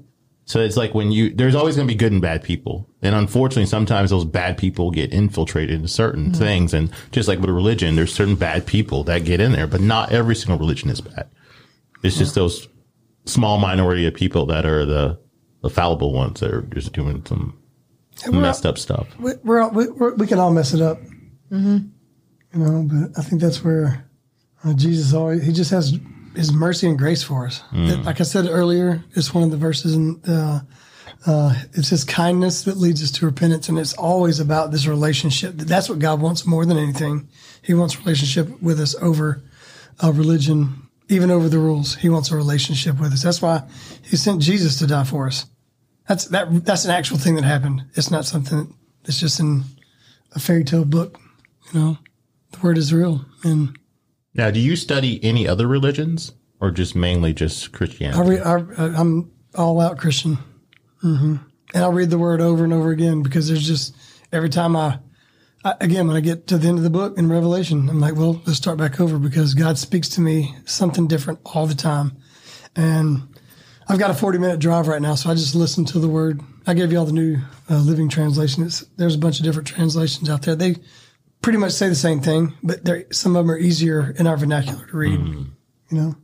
So 0.51 0.59
it's 0.59 0.77
like 0.77 0.95
when 0.95 1.13
you, 1.13 1.33
there's 1.33 1.55
always 1.55 1.77
going 1.77 1.87
to 1.87 1.95
be 1.95 1.97
good 1.97 2.11
and 2.11 2.21
bad 2.21 2.43
people. 2.43 2.91
And 3.03 3.15
unfortunately, 3.15 3.67
sometimes 3.67 4.11
those 4.11 4.25
bad 4.25 4.59
people 4.59 4.91
get 4.91 5.13
infiltrated 5.13 5.77
into 5.77 5.87
certain 5.87 6.35
things. 6.35 6.75
And 6.75 6.91
just 7.13 7.29
like 7.29 7.39
with 7.39 7.51
religion, 7.51 7.95
there's 7.95 8.13
certain 8.13 8.35
bad 8.35 8.67
people 8.67 9.05
that 9.05 9.25
get 9.25 9.41
in 9.41 9.53
there, 9.53 9.69
but 9.69 9.81
not 9.81 10.11
every 10.11 10.35
single 10.35 10.59
religion 10.59 10.91
is 10.91 11.01
bad. 11.01 11.31
It's 12.03 12.19
just 12.19 12.35
those 12.35 12.67
small 13.27 13.59
minority 13.59 14.09
of 14.09 14.15
people 14.15 14.45
that 14.47 14.67
are 14.67 14.85
the, 14.85 15.21
the 15.63 15.71
fallible 15.71 16.13
ones 16.13 16.41
that 16.41 16.53
are 16.53 16.63
just 16.63 16.93
doing 16.95 17.25
some 17.27 17.57
messed 18.33 18.67
up 18.67 18.77
stuff. 18.77 19.07
we, 19.21 19.35
we're, 19.45 19.61
all, 19.61 19.71
we, 19.71 19.87
we're 19.87 20.17
we 20.17 20.27
can 20.27 20.41
all 20.41 20.51
mess 20.51 20.75
it 20.75 20.81
up, 20.83 20.99
you 21.53 21.93
know. 22.55 22.89
But 22.91 23.17
I 23.17 23.23
think 23.23 23.41
that's 23.41 23.63
where 23.63 24.05
uh, 24.65 24.75
Jesus 24.75 25.15
always 25.15 25.45
he 25.45 25.53
just 25.53 25.71
has 25.71 25.97
his 26.35 26.52
mercy 26.52 26.86
and 26.89 26.98
grace 26.98 27.23
for 27.23 27.47
us. 27.47 27.62
That- 27.73 28.05
like 28.05 28.20
I 28.20 28.24
said 28.24 28.47
earlier, 28.48 29.02
it's 29.15 29.35
one 29.35 29.43
of 29.44 29.51
the 29.51 29.57
verses 29.57 29.94
in 29.94 30.20
uh, 30.27 30.61
uh, 31.27 31.55
it's 31.74 31.89
his 31.90 32.02
kindness 32.05 32.62
that 32.62 32.78
leads 32.78 33.02
us 33.02 33.11
to 33.11 33.27
repentance, 33.27 33.69
and 33.69 33.78
it's 33.78 33.93
always 33.94 34.40
about 34.40 34.70
this 34.70 34.86
relationship. 34.86 35.55
That's 35.57 35.89
what 35.89 35.98
God 35.98 36.20
wants 36.20 36.47
more 36.47 36.65
than 36.65 36.78
anything. 36.78 37.28
He 37.62 37.74
wants 37.74 37.98
relationship 37.98 38.62
with 38.62 38.81
us 38.81 38.94
over 39.02 39.43
uh, 40.02 40.12
religion, 40.12 40.89
even 41.11 41.31
over 41.31 41.48
the 41.51 41.59
rules. 41.59 41.97
He 41.97 42.09
wants 42.09 42.31
a 42.31 42.36
relationship 42.36 42.98
with 42.98 43.12
us. 43.12 43.23
That's 43.23 43.43
why 43.43 43.65
He 44.02 44.16
sent 44.16 44.40
Jesus 44.40 44.78
to 44.78 44.86
die 44.86 45.05
for 45.05 45.27
us. 45.27 45.44
That's 46.09 46.24
that. 46.27 46.65
That's 46.65 46.86
an 46.86 46.90
actual 46.90 47.19
thing 47.19 47.35
that 47.36 47.44
happened. 47.44 47.82
It's 47.97 48.11
not 48.11 48.24
something 48.24 48.73
that's 49.05 49.20
just 49.20 49.40
in 49.40 49.65
a 50.35 50.39
fairy 50.40 50.65
tale 50.65 50.85
book. 50.86 51.19
You 51.74 51.81
know, 51.81 51.98
the 52.52 52.59
word 52.61 52.78
is 52.78 52.94
real, 52.94 53.27
and 53.44 53.78
Now, 54.35 54.51
do 54.51 54.61
you 54.61 54.77
study 54.77 55.23
any 55.24 55.47
other 55.48 55.66
religions 55.66 56.32
or 56.61 56.70
just 56.70 56.94
mainly 56.94 57.32
just 57.32 57.73
I 57.73 57.77
Christianity? 57.77 58.31
re, 58.31 58.39
I, 58.39 58.57
I'm 58.77 59.32
all 59.55 59.81
out 59.81 59.98
Christian, 59.98 60.39
hmm 61.01 61.36
and 61.73 61.85
I'll 61.85 61.93
read 61.93 62.11
the 62.11 62.19
word 62.19 62.40
over 62.40 62.65
and 62.65 62.73
over 62.73 62.90
again 62.90 63.23
because 63.23 63.47
there's 63.48 63.66
just 63.66 63.94
every 64.32 64.48
time 64.48 64.74
I, 64.74 64.98
I, 65.65 65.74
again 65.81 66.09
when 66.09 66.16
I 66.16 66.20
get 66.20 66.48
to 66.48 66.59
the 66.59 66.66
end 66.66 66.78
of 66.78 66.85
the 66.85 66.90
book 66.90 67.16
in 67.16 67.28
Revelation, 67.28 67.89
I'm 67.89 68.01
like, 68.01 68.16
well, 68.16 68.43
let's 68.47 68.59
start 68.59 68.78
back 68.78 69.01
over 69.01 69.19
because 69.19 69.55
God 69.55 69.78
speaks 69.78 70.09
to 70.11 70.20
me 70.20 70.55
something 70.65 71.07
different 71.07 71.40
all 71.44 71.66
the 71.66 71.74
time, 71.74 72.16
and 72.74 73.28
I've 73.89 73.98
got 73.98 74.11
a 74.11 74.15
40 74.15 74.39
minute 74.39 74.61
drive 74.61 74.86
right 74.89 75.02
now, 75.02 75.15
so 75.16 75.31
I 75.31 75.35
just 75.35 75.55
listen 75.55 75.85
to 75.86 75.98
the 75.98 76.09
word. 76.09 76.40
I 76.66 76.74
gave 76.74 76.93
you 76.93 76.98
all 76.98 77.07
the 77.07 77.12
new 77.12 77.39
uh, 77.69 77.78
Living 77.78 78.09
Translation. 78.09 78.65
It's, 78.65 78.81
there's 78.97 79.16
a 79.16 79.19
bunch 79.19 79.40
of 79.40 79.44
different 79.44 79.66
translations 79.66 80.31
out 80.31 80.43
there. 80.43 80.55
They 80.55 80.77
pretty 81.43 81.59
much 81.59 81.73
say 81.73 81.89
the 81.89 81.95
same 81.95 82.21
thing, 82.21 82.55
but 82.62 82.85
they're, 82.85 83.05
some 83.12 83.37
of 83.37 83.45
them 83.45 83.51
are 83.51 83.59
easier 83.59 84.15
in 84.19 84.27
our 84.27 84.37
vernacular 84.37 84.87
to 84.87 84.97
read. 84.97 85.19
Hmm. 85.19 85.43
You 85.91 85.99
know. 85.99 86.17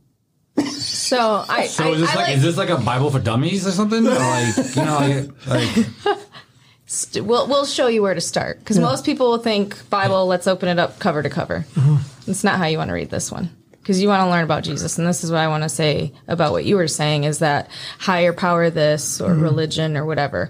so 0.69 1.45
i 1.47 1.67
So 1.67 1.83
I, 1.85 1.89
is 1.89 2.01
this 2.01 2.09
I 2.09 2.15
like, 2.15 2.35
is 2.35 2.43
this 2.43 2.57
like 2.57 2.69
a 2.69 2.77
Bible 2.77 3.11
for 3.11 3.19
dummies 3.19 3.67
or 3.67 3.71
something? 3.71 4.05
Or 4.07 4.11
like 4.11 4.75
you 4.75 4.85
know 4.85 5.29
like, 5.45 5.87
like 6.07 6.17
st- 6.85 7.25
we'll 7.25 7.47
we'll 7.47 7.65
show 7.65 7.87
you 7.87 8.01
where 8.01 8.13
to 8.13 8.21
start 8.21 8.59
because 8.59 8.79
most 8.79 9.05
people 9.05 9.29
will 9.29 9.37
think 9.37 9.89
Bible. 9.89 10.25
Let's 10.25 10.47
open 10.47 10.69
it 10.69 10.79
up 10.79 10.99
cover 10.99 11.21
to 11.21 11.29
cover. 11.29 11.65
Mm-hmm. 11.73 12.31
It's 12.31 12.43
not 12.43 12.57
how 12.57 12.65
you 12.65 12.77
want 12.77 12.89
to 12.89 12.93
read 12.93 13.09
this 13.09 13.31
one 13.31 13.55
because 13.73 14.01
you 14.01 14.07
want 14.07 14.21
to 14.21 14.29
learn 14.29 14.43
about 14.43 14.63
Jesus, 14.63 14.97
and 14.97 15.07
this 15.07 15.23
is 15.23 15.31
what 15.31 15.39
I 15.39 15.47
want 15.47 15.63
to 15.63 15.69
say 15.69 16.13
about 16.27 16.51
what 16.51 16.65
you 16.65 16.75
were 16.77 16.87
saying 16.87 17.25
is 17.25 17.39
that 17.39 17.69
higher 17.99 18.33
power, 18.33 18.69
this 18.69 19.21
or 19.21 19.31
mm-hmm. 19.31 19.43
religion 19.43 19.95
or 19.95 20.05
whatever. 20.05 20.49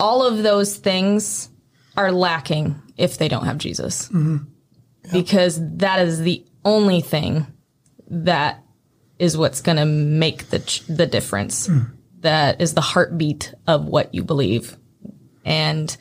All 0.00 0.26
of 0.26 0.42
those 0.42 0.76
things 0.76 1.48
are 1.96 2.12
lacking 2.12 2.80
if 2.98 3.18
they 3.18 3.28
don't 3.28 3.44
have 3.44 3.58
Jesus, 3.58 4.08
mm-hmm. 4.08 4.38
because 5.12 5.58
that 5.78 6.00
is 6.00 6.20
the 6.20 6.44
only 6.64 7.00
thing 7.00 7.46
that 8.08 8.62
is 9.18 9.36
what's 9.36 9.60
going 9.60 9.76
to 9.76 9.84
make 9.84 10.50
the 10.50 10.60
ch- 10.60 10.86
the 10.86 11.06
difference. 11.06 11.68
Mm. 11.68 11.92
That 12.20 12.60
is 12.60 12.74
the 12.74 12.80
heartbeat 12.80 13.54
of 13.66 13.86
what 13.86 14.12
you 14.12 14.24
believe 14.24 14.76
and 15.44 15.96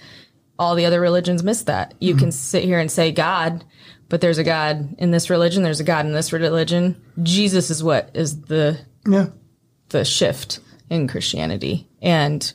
all 0.60 0.76
the 0.76 0.86
other 0.86 1.00
religions 1.00 1.44
miss 1.44 1.64
that. 1.64 1.94
You 2.00 2.14
mm-hmm. 2.14 2.20
can 2.20 2.32
sit 2.32 2.64
here 2.64 2.80
and 2.80 2.92
say 2.92 3.12
God, 3.12 3.64
but 4.10 4.22
there's 4.22 4.38
a 4.38 4.44
God 4.44 4.96
in 4.98 5.12
this 5.12 5.30
religion, 5.30 5.64
there's 5.64 5.80
a 5.80 5.86
God 5.86 6.06
in 6.06 6.14
this 6.14 6.34
religion. 6.34 7.02
Jesus 7.22 7.70
is 7.70 7.84
what 7.84 8.12
is 8.14 8.42
the 8.42 8.80
Yeah. 9.08 9.28
the 9.90 10.04
shift 10.04 10.60
in 10.90 11.08
Christianity 11.08 11.88
and 12.02 12.54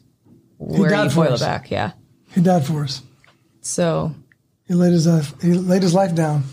where 0.59 1.05
you 1.05 1.10
boil 1.10 1.35
it 1.35 1.40
back, 1.40 1.70
yeah. 1.70 1.93
He 2.35 2.40
died 2.40 2.64
for 2.64 2.85
us. 2.85 3.02
So 3.60 4.14
He 4.73 4.78
laid 4.78 4.93
his 4.93 5.07
life. 5.07 5.35
He 5.43 5.53
laid 5.53 5.82
his 5.82 5.93
life 5.93 6.15
down. 6.15 6.44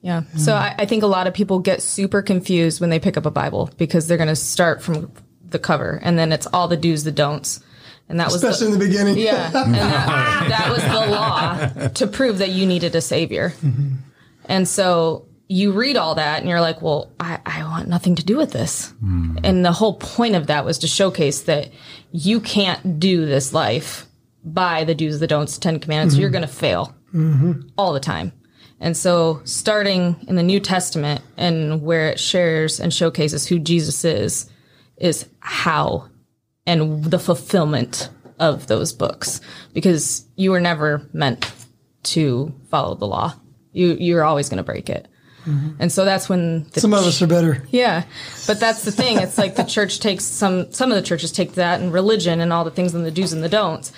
yeah. 0.00 0.22
So 0.36 0.52
I, 0.52 0.74
I 0.78 0.86
think 0.86 1.04
a 1.04 1.06
lot 1.06 1.28
of 1.28 1.34
people 1.34 1.60
get 1.60 1.80
super 1.80 2.20
confused 2.20 2.80
when 2.80 2.90
they 2.90 2.98
pick 2.98 3.16
up 3.16 3.24
a 3.24 3.30
Bible 3.30 3.70
because 3.78 4.08
they're 4.08 4.18
gonna 4.18 4.34
start 4.34 4.82
from 4.82 5.12
the 5.48 5.60
cover 5.60 6.00
and 6.02 6.18
then 6.18 6.32
it's 6.32 6.48
all 6.52 6.66
the 6.66 6.76
do's, 6.76 7.04
the 7.04 7.12
don'ts. 7.12 7.60
And 8.08 8.18
that 8.18 8.32
was 8.32 8.40
the, 8.40 8.48
Especially 8.48 8.72
in 8.74 8.78
the 8.80 8.84
beginning. 8.84 9.16
Yeah, 9.16 9.46
and 9.54 9.74
that, 9.74 10.48
that 10.48 10.70
was 10.70 10.82
the 10.82 11.12
law 11.14 11.88
to 11.88 12.06
prove 12.08 12.38
that 12.38 12.50
you 12.50 12.66
needed 12.66 12.96
a 12.96 13.00
savior. 13.00 13.50
Mm-hmm. 13.62 13.94
And 14.46 14.66
so 14.66 15.28
you 15.46 15.70
read 15.70 15.96
all 15.96 16.16
that 16.16 16.40
and 16.40 16.48
you're 16.48 16.60
like, 16.60 16.82
well, 16.82 17.12
I, 17.20 17.38
I 17.46 17.62
want 17.62 17.88
nothing 17.88 18.16
to 18.16 18.24
do 18.24 18.36
with 18.36 18.50
this. 18.50 18.92
Mm. 19.04 19.40
And 19.44 19.64
the 19.64 19.70
whole 19.70 19.94
point 19.94 20.34
of 20.34 20.48
that 20.48 20.64
was 20.64 20.78
to 20.78 20.88
showcase 20.88 21.42
that 21.42 21.70
you 22.10 22.40
can't 22.40 22.98
do 22.98 23.24
this 23.24 23.52
life 23.52 24.06
by 24.44 24.82
the 24.82 24.94
do's, 24.94 25.20
the 25.20 25.28
don'ts, 25.28 25.58
Ten 25.58 25.78
Commandments. 25.78 26.14
Mm-hmm. 26.14 26.22
You're 26.22 26.30
going 26.30 26.42
to 26.42 26.48
fail 26.48 26.94
Mm-hmm. 27.14 27.68
all 27.76 27.92
the 27.92 28.00
time. 28.00 28.32
And 28.80 28.96
so 28.96 29.40
starting 29.44 30.16
in 30.26 30.34
the 30.34 30.42
New 30.42 30.58
Testament 30.58 31.20
and 31.36 31.82
where 31.82 32.08
it 32.08 32.18
shares 32.18 32.80
and 32.80 32.92
showcases 32.92 33.46
who 33.46 33.58
Jesus 33.58 34.04
is, 34.04 34.50
is 34.96 35.28
how 35.40 36.08
and 36.66 37.04
the 37.04 37.18
fulfillment 37.18 38.08
of 38.38 38.66
those 38.66 38.92
books 38.92 39.40
because 39.72 40.26
you 40.36 40.50
were 40.50 40.60
never 40.60 41.08
meant 41.12 41.52
to 42.04 42.52
follow 42.70 42.94
the 42.94 43.06
law. 43.06 43.34
You 43.72 43.96
you're 43.98 44.24
always 44.24 44.48
going 44.48 44.58
to 44.58 44.64
break 44.64 44.90
it. 44.90 45.06
Mm-hmm. 45.44 45.70
And 45.80 45.90
so 45.90 46.04
that's 46.04 46.28
when 46.28 46.70
Some 46.72 46.94
of 46.94 47.04
us 47.04 47.20
are 47.20 47.26
better. 47.26 47.64
yeah, 47.70 48.04
but 48.46 48.60
that's 48.60 48.84
the 48.84 48.92
thing. 48.92 49.18
It's 49.18 49.38
like 49.38 49.56
the 49.56 49.64
church 49.64 49.98
takes 50.00 50.24
some. 50.24 50.72
Some 50.72 50.90
of 50.90 50.96
the 50.96 51.02
churches 51.02 51.32
take 51.32 51.54
that 51.54 51.80
and 51.80 51.92
religion 51.92 52.40
and 52.40 52.52
all 52.52 52.64
the 52.64 52.70
things 52.70 52.94
and 52.94 53.04
the 53.04 53.10
do's 53.10 53.32
and 53.32 53.42
the 53.42 53.48
don'ts. 53.48 53.92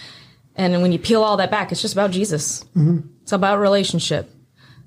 And 0.56 0.82
when 0.82 0.92
you 0.92 0.98
peel 0.98 1.22
all 1.22 1.36
that 1.38 1.50
back, 1.50 1.72
it's 1.72 1.82
just 1.82 1.94
about 1.94 2.10
Jesus. 2.10 2.64
Mm-hmm. 2.76 3.00
It's 3.22 3.32
about 3.32 3.58
relationship. 3.58 4.30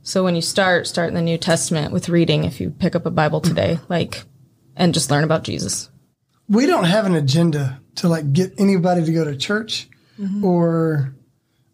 So 0.02 0.24
when 0.24 0.36
you 0.36 0.42
start, 0.42 0.88
start 0.88 1.10
in 1.10 1.16
the 1.16 1.22
New 1.22 1.38
Testament 1.38 1.92
with 1.92 2.08
reading. 2.08 2.46
If 2.46 2.62
you 2.62 2.70
pick 2.70 2.96
up 2.96 3.06
a 3.06 3.12
Bible 3.12 3.42
today, 3.42 3.76
mm-hmm. 3.76 3.92
like, 3.92 4.24
and 4.76 4.94
just 4.94 5.12
learn 5.12 5.24
about 5.24 5.44
Jesus. 5.44 5.90
We 6.48 6.66
don't 6.66 6.86
have 6.86 7.06
an 7.06 7.16
agenda 7.16 7.82
to 7.96 8.08
like 8.08 8.32
get 8.32 8.54
anybody 8.58 9.04
to 9.04 9.12
go 9.12 9.26
to 9.26 9.36
church 9.36 9.90
mm-hmm. 10.18 10.46
or 10.46 11.14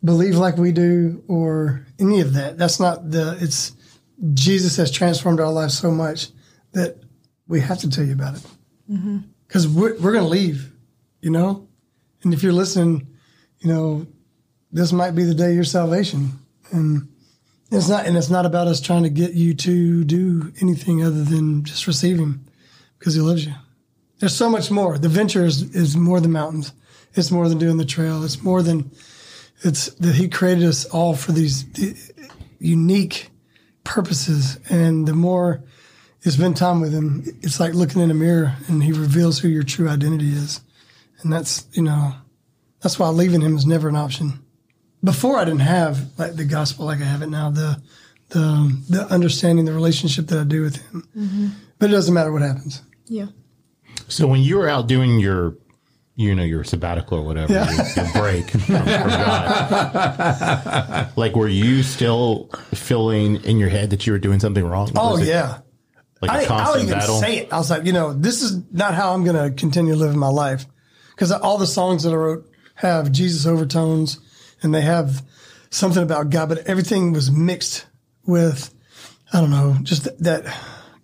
believe 0.04 0.36
like 0.36 0.58
we 0.58 0.72
do 0.72 1.24
or 1.28 1.86
any 2.00 2.22
of 2.22 2.34
that. 2.34 2.58
That's 2.58 2.80
not 2.80 3.12
the. 3.12 3.38
It's 3.40 3.74
Jesus 4.34 4.78
has 4.78 4.90
transformed 4.90 5.40
our 5.40 5.52
lives 5.52 5.78
so 5.78 5.92
much 5.92 6.30
that 6.72 6.98
we 7.48 7.60
have 7.60 7.80
to 7.80 7.90
tell 7.90 8.06
you 8.06 8.14
about 8.14 8.36
it 8.36 8.44
because 9.48 9.68
we're 9.68 10.00
we're 10.00 10.14
gonna 10.14 10.28
leave, 10.28 10.72
you 11.22 11.30
know. 11.30 11.68
And 12.24 12.34
if 12.34 12.42
you're 12.42 12.54
listening, 12.54 13.13
you 13.64 13.72
know, 13.72 14.08
this 14.72 14.92
might 14.92 15.12
be 15.12 15.24
the 15.24 15.34
day 15.34 15.50
of 15.50 15.56
your 15.56 15.64
salvation, 15.64 16.32
and 16.72 17.08
it's 17.72 17.88
not. 17.90 18.06
And 18.06 18.18
it's 18.18 18.30
not 18.30 18.46
about 18.46 18.68
us 18.68 18.82
trying 18.82 19.04
to 19.04 19.10
get 19.10 19.34
you 19.34 19.54
to 19.54 20.04
do 20.04 20.52
anything 20.62 21.04
other 21.04 21.24
than 21.24 21.64
just 21.64 21.88
receive 21.88 22.18
Him 22.20 22.46
because 23.00 23.16
He 23.16 23.22
loves 23.22 23.46
you. 23.46 23.54
There's 24.20 24.36
so 24.36 24.50
much 24.50 24.70
more. 24.70 24.98
The 24.98 25.10
venture 25.10 25.46
is, 25.46 25.76
is 25.76 25.98
more 25.98 26.20
than 26.20 26.32
mountains. 26.32 26.74
It's 27.14 27.32
more 27.32 27.48
than 27.50 27.58
doing 27.58 27.78
the 27.78 27.86
trail. 27.86 28.24
It's 28.24 28.42
more 28.42 28.62
than 28.62 28.92
it's 29.64 29.88
that 29.96 30.16
He 30.16 30.28
created 30.28 30.66
us 30.66 30.86
all 30.86 31.16
for 31.16 31.32
these 31.32 31.66
unique 32.60 33.30
purposes. 33.84 34.60
And 34.70 35.08
the 35.08 35.14
more 35.14 35.64
you 36.22 36.32
spend 36.32 36.58
time 36.58 36.80
with 36.80 36.94
him, 36.94 37.24
it's 37.42 37.60
like 37.60 37.74
looking 37.74 38.02
in 38.02 38.10
a 38.10 38.16
mirror 38.16 38.56
and 38.68 38.84
he 38.84 38.94
reveals 38.94 39.40
who 39.40 39.50
your 39.50 39.64
true 39.64 39.90
identity 39.90 40.32
is. 40.32 40.62
And 41.22 41.32
that's, 41.32 41.68
you 41.74 41.84
know, 41.84 42.14
that's 42.84 43.00
why 43.00 43.10
leaving 43.10 43.42
him 43.42 43.58
is 43.58 43.66
never 43.66 43.90
an 43.90 43.96
option. 43.96 44.44
Before 45.04 45.40
I 45.40 45.46
didn't 45.46 45.62
have 45.62 46.18
like 46.20 46.36
the 46.36 46.46
gospel 46.46 46.86
like 46.86 47.02
I 47.02 47.06
have 47.06 47.24
it 47.24 47.30
now, 47.30 47.50
the, 47.50 47.82
the, 48.30 48.80
the 48.90 49.06
understanding, 49.08 49.66
the 49.66 49.74
relationship 49.74 50.28
that 50.28 50.40
I 50.40 50.44
do 50.44 50.62
with 50.62 50.76
him. 50.76 51.08
Mm-hmm. 51.18 51.48
But 51.80 51.90
it 51.90 51.94
doesn't 51.94 52.14
matter 52.14 52.32
what 52.32 52.42
happens. 52.42 52.82
Yeah. 53.06 53.28
So 54.08 54.28
when 54.28 54.42
you 54.42 54.58
were 54.58 54.70
out 54.70 54.88
doing 54.88 55.20
your, 55.20 55.58
you 56.16 56.36
know, 56.36 56.44
your 56.44 56.64
sabbatical 56.64 57.20
or 57.20 57.24
whatever, 57.24 57.52
Yeah. 57.52 57.70
your, 57.72 58.06
your 58.06 58.14
break 58.14 58.50
from, 58.52 58.60
from 58.62 58.86
God, 58.86 61.10
like 61.16 61.36
were 61.36 61.48
you 61.48 61.84
still 61.84 62.50
feeling 62.74 63.38
in 63.44 63.58
your 63.58 63.70
head 63.70 63.90
that 63.90 64.06
you 64.06 64.14
were 64.14 64.20
doing 64.20 64.40
something 64.40 64.66
wrong? 64.66 64.92
Oh 64.96 65.18
it 65.18 65.28
yeah. 65.28 65.60
like 66.22 66.32
a 66.32 66.34
I, 66.34 66.36
I 66.36 66.40
would 66.40 66.48
constant 66.48 66.84
even 66.86 67.00
battle. 67.00 67.20
say 67.20 67.38
it. 67.40 67.54
I 67.54 67.58
was 67.58 67.70
like, 67.70 67.86
you 67.86 67.94
know, 67.94 68.14
this 68.14 68.42
is 68.42 68.62
not 68.72 68.94
how 68.94 69.14
I'm 69.14 69.24
going 69.24 69.52
to 69.52 69.56
continue 69.60 69.96
living 69.96 70.20
my 70.20 70.30
life. 70.30 70.66
Because 71.10 71.32
all 71.32 71.58
the 71.58 71.68
songs 71.68 72.04
that 72.04 72.12
I 72.14 72.16
wrote 72.16 72.50
have 72.88 73.12
Jesus 73.12 73.46
overtones 73.46 74.20
and 74.62 74.74
they 74.74 74.82
have 74.82 75.24
something 75.70 76.04
about 76.04 76.30
God, 76.30 76.50
but 76.50 76.60
everything 76.60 77.14
was 77.14 77.32
mixed 77.32 77.86
with, 78.26 78.74
I 79.32 79.40
don't 79.40 79.50
know, 79.50 79.78
just 79.84 80.04
th- 80.04 80.18
that 80.20 80.46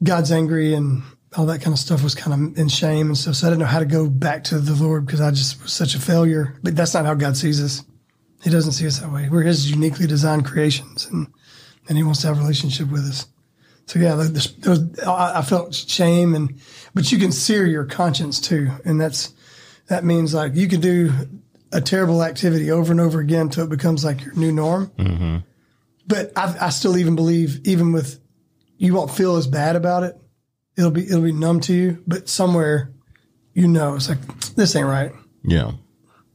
God's 0.04 0.32
angry 0.32 0.74
and 0.74 1.04
all 1.38 1.46
that 1.48 1.62
kind 1.62 1.74
of 1.74 1.80
stuff 1.80 2.04
was 2.04 2.16
kind 2.16 2.34
of 2.34 2.58
in 2.58 2.70
shame 2.70 3.08
and 3.08 3.18
stuff. 3.18 3.36
So 3.36 3.48
I 3.48 3.50
didn't 3.50 3.62
know 3.62 3.66
how 3.68 3.80
to 3.80 3.86
go 3.86 4.10
back 4.10 4.44
to 4.46 4.60
the 4.60 4.82
Lord 4.82 5.06
because 5.06 5.22
I 5.22 5.32
just 5.32 5.62
was 5.62 5.74
such 5.74 5.96
a 5.96 6.00
failure. 6.00 6.58
But 6.64 6.76
that's 6.76 6.94
not 6.94 7.06
how 7.06 7.14
God 7.14 7.38
sees 7.38 7.64
us. 7.64 7.84
He 8.44 8.50
doesn't 8.50 8.72
see 8.72 8.88
us 8.88 9.00
that 9.00 9.12
way. 9.12 9.28
We're 9.30 9.44
His 9.44 9.70
uniquely 9.70 10.08
designed 10.08 10.46
creations, 10.46 11.06
and 11.06 11.28
and 11.88 11.98
He 11.98 12.04
wants 12.04 12.22
to 12.22 12.28
have 12.28 12.38
a 12.38 12.42
relationship 12.42 12.90
with 12.90 13.02
us. 13.02 13.28
So 13.86 14.00
yeah, 14.00 14.16
there 14.16 14.32
was, 14.32 14.56
there 14.58 14.72
was, 14.72 15.00
I 15.00 15.42
felt 15.42 15.76
shame, 15.76 16.36
and 16.36 16.60
but 16.94 17.12
you 17.12 17.18
can 17.18 17.32
sear 17.32 17.66
your 17.66 17.86
conscience 17.86 18.40
too, 18.40 18.70
and 18.86 19.00
that's 19.00 19.34
that 19.88 20.06
means 20.06 20.34
like 20.34 20.56
you 20.56 20.68
can 20.68 20.80
do 20.80 21.12
a 21.72 21.82
terrible 21.82 22.24
activity 22.24 22.72
over 22.72 22.92
and 22.92 23.00
over 23.00 23.20
again 23.20 23.42
until 23.42 23.66
it 23.66 23.70
becomes 23.70 24.04
like 24.04 24.24
your 24.24 24.34
new 24.34 24.52
norm. 24.52 24.92
Mm-hmm. 24.98 25.38
But 26.08 26.32
I, 26.36 26.56
I 26.62 26.70
still 26.70 26.98
even 26.98 27.16
believe, 27.16 27.62
even 27.66 27.92
with 27.92 28.20
you 28.78 28.94
won't 28.94 29.12
feel 29.12 29.36
as 29.36 29.48
bad 29.48 29.76
about 29.76 30.04
it. 30.04 30.16
It'll 30.78 30.92
be 30.92 31.06
it'll 31.06 31.22
be 31.22 31.32
numb 31.32 31.60
to 31.62 31.74
you, 31.74 32.04
but 32.08 32.30
somewhere 32.30 32.92
you 33.54 33.68
know 33.68 33.96
it's 33.96 34.10
like 34.10 34.20
this 34.56 34.76
ain't 34.76 34.88
right. 34.88 35.12
Yeah. 35.44 35.72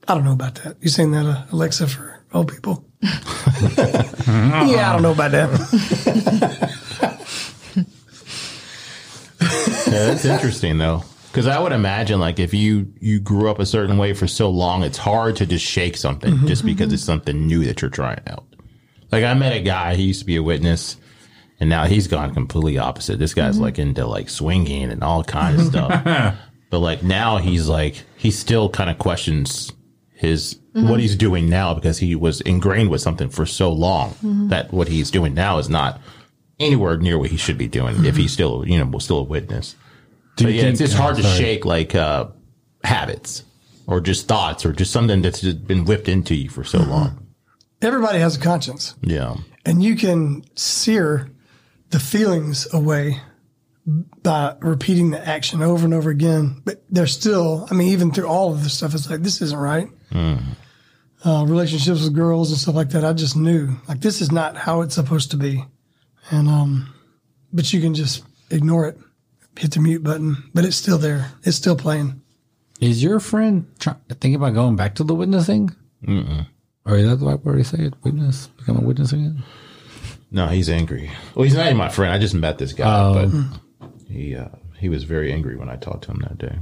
I 0.06 0.14
don't 0.14 0.24
know 0.24 0.32
about 0.32 0.56
that. 0.56 0.76
You 0.82 0.90
saying 0.90 1.12
that, 1.12 1.24
uh, 1.24 1.46
Alexa, 1.50 1.88
for 1.88 2.22
old 2.34 2.52
people? 2.52 2.86
yeah, 3.02 4.90
I 4.90 4.92
don't 4.92 5.02
know 5.02 5.12
about 5.12 5.30
that. 5.30 6.70
Yeah, 9.94 10.06
that's 10.06 10.24
interesting 10.24 10.78
though. 10.78 11.04
Because 11.34 11.48
I 11.48 11.58
would 11.58 11.72
imagine, 11.72 12.20
like, 12.20 12.38
if 12.38 12.54
you 12.54 12.92
you 13.00 13.18
grew 13.18 13.50
up 13.50 13.58
a 13.58 13.66
certain 13.66 13.98
way 13.98 14.12
for 14.12 14.28
so 14.28 14.48
long, 14.48 14.84
it's 14.84 14.98
hard 14.98 15.34
to 15.36 15.46
just 15.46 15.66
shake 15.66 15.96
something 15.96 16.32
mm-hmm. 16.32 16.46
just 16.46 16.60
mm-hmm. 16.60 16.68
because 16.68 16.92
it's 16.92 17.02
something 17.02 17.48
new 17.48 17.64
that 17.64 17.82
you're 17.82 17.90
trying 17.90 18.20
out. 18.28 18.44
Like, 19.10 19.24
I 19.24 19.34
met 19.34 19.52
a 19.52 19.60
guy; 19.60 19.96
he 19.96 20.04
used 20.04 20.20
to 20.20 20.26
be 20.26 20.36
a 20.36 20.44
witness, 20.44 20.96
and 21.58 21.68
now 21.68 21.86
he's 21.86 22.06
gone 22.06 22.32
completely 22.32 22.78
opposite. 22.78 23.18
This 23.18 23.34
guy's 23.34 23.54
mm-hmm. 23.54 23.64
like 23.64 23.80
into 23.80 24.06
like 24.06 24.30
swinging 24.30 24.92
and 24.92 25.02
all 25.02 25.24
kind 25.24 25.58
of 25.58 25.66
stuff. 25.66 26.36
but 26.70 26.78
like 26.78 27.02
now, 27.02 27.38
he's 27.38 27.68
like 27.68 28.04
he 28.16 28.30
still 28.30 28.68
kind 28.68 28.88
of 28.88 29.00
questions 29.00 29.72
his 30.12 30.60
what 30.72 31.00
he's 31.00 31.16
doing 31.16 31.50
now 31.50 31.74
because 31.74 31.98
he 31.98 32.14
was 32.14 32.42
ingrained 32.42 32.90
with 32.90 33.00
something 33.00 33.28
for 33.28 33.44
so 33.44 33.72
long 33.72 34.14
that 34.50 34.72
what 34.72 34.86
he's 34.86 35.10
doing 35.10 35.34
now 35.34 35.58
is 35.58 35.68
not 35.68 36.00
anywhere 36.60 36.96
near 36.96 37.18
what 37.18 37.30
he 37.30 37.36
should 37.36 37.58
be 37.58 37.66
doing 37.66 38.04
if 38.04 38.16
he's 38.16 38.32
still 38.32 38.64
you 38.68 38.78
know 38.78 38.98
still 39.00 39.18
a 39.18 39.24
witness. 39.24 39.74
Do 40.36 40.44
But 40.44 40.52
you 40.52 40.60
yeah, 40.62 40.68
it's, 40.68 40.78
think- 40.78 40.88
it's 40.90 40.98
hard 40.98 41.14
oh, 41.18 41.22
to 41.22 41.28
shake 41.28 41.64
like 41.64 41.94
uh, 41.94 42.28
habits 42.82 43.44
or 43.86 44.00
just 44.00 44.26
thoughts 44.28 44.64
or 44.66 44.72
just 44.72 44.90
something 44.92 45.22
that's 45.22 45.40
just 45.40 45.66
been 45.66 45.84
whipped 45.84 46.08
into 46.08 46.34
you 46.34 46.48
for 46.48 46.64
so 46.64 46.78
long. 46.78 47.26
Everybody 47.82 48.18
has 48.18 48.36
a 48.36 48.40
conscience, 48.40 48.94
Yeah. 49.02 49.36
and 49.66 49.82
you 49.82 49.94
can 49.94 50.42
sear 50.56 51.30
the 51.90 52.00
feelings 52.00 52.66
away 52.72 53.20
by 54.22 54.56
repeating 54.60 55.10
the 55.10 55.28
action 55.28 55.60
over 55.62 55.84
and 55.84 55.92
over 55.92 56.08
again. 56.08 56.62
But 56.64 56.82
they're 56.88 57.06
still, 57.06 57.68
I 57.70 57.74
mean, 57.74 57.88
even 57.88 58.10
through 58.10 58.26
all 58.26 58.52
of 58.54 58.62
this 58.64 58.72
stuff, 58.72 58.94
it's 58.94 59.10
like 59.10 59.20
this 59.22 59.42
isn't 59.42 59.58
right. 59.58 59.88
Uh, 61.24 61.44
relationships 61.46 62.02
with 62.02 62.14
girls 62.14 62.50
and 62.50 62.58
stuff 62.60 62.74
like 62.74 62.90
that, 62.90 63.04
I 63.04 63.12
just 63.14 63.34
knew 63.36 63.76
like 63.88 64.00
this 64.00 64.20
is 64.20 64.30
not 64.30 64.56
how 64.56 64.82
it's 64.82 64.94
supposed 64.94 65.30
to 65.30 65.36
be, 65.38 65.64
and 66.30 66.48
um, 66.48 66.92
but 67.52 67.72
you 67.72 67.80
can 67.80 67.94
just 67.94 68.24
ignore 68.50 68.86
it, 68.88 68.98
hit 69.58 69.72
the 69.72 69.80
mute 69.80 70.02
button, 70.02 70.36
but 70.52 70.64
it's 70.64 70.76
still 70.76 70.98
there. 70.98 71.30
It's 71.42 71.56
still 71.56 71.76
playing. 71.76 72.20
Is 72.80 73.02
your 73.02 73.20
friend 73.20 73.66
try, 73.78 73.94
thinking 74.08 74.34
about 74.34 74.54
going 74.54 74.76
back 74.76 74.96
to 74.96 75.04
the 75.04 75.14
witnessing? 75.14 75.70
Mm-mm. 76.06 76.46
Or 76.84 76.96
is 76.96 77.08
that 77.08 77.16
the 77.16 77.26
right 77.26 77.42
word 77.44 77.58
to 77.58 77.64
say 77.64 77.84
it? 77.84 77.94
Witness? 78.02 78.48
Become 78.48 78.78
a 78.78 78.80
witness 78.82 79.12
again? 79.12 79.42
No, 80.30 80.48
he's 80.48 80.68
angry. 80.68 81.10
Well, 81.34 81.44
he's 81.44 81.54
not 81.54 81.66
even 81.66 81.76
my 81.76 81.88
friend. 81.88 82.12
I 82.12 82.18
just 82.18 82.34
met 82.34 82.58
this 82.58 82.72
guy, 82.72 82.84
Oh. 83.00 83.14
but 83.80 83.88
he 84.10 84.34
uh, 84.36 84.48
he 84.78 84.88
was 84.88 85.04
very 85.04 85.32
angry 85.32 85.56
when 85.56 85.68
I 85.68 85.76
talked 85.76 86.04
to 86.04 86.10
him 86.10 86.18
that 86.28 86.36
day. 86.38 86.58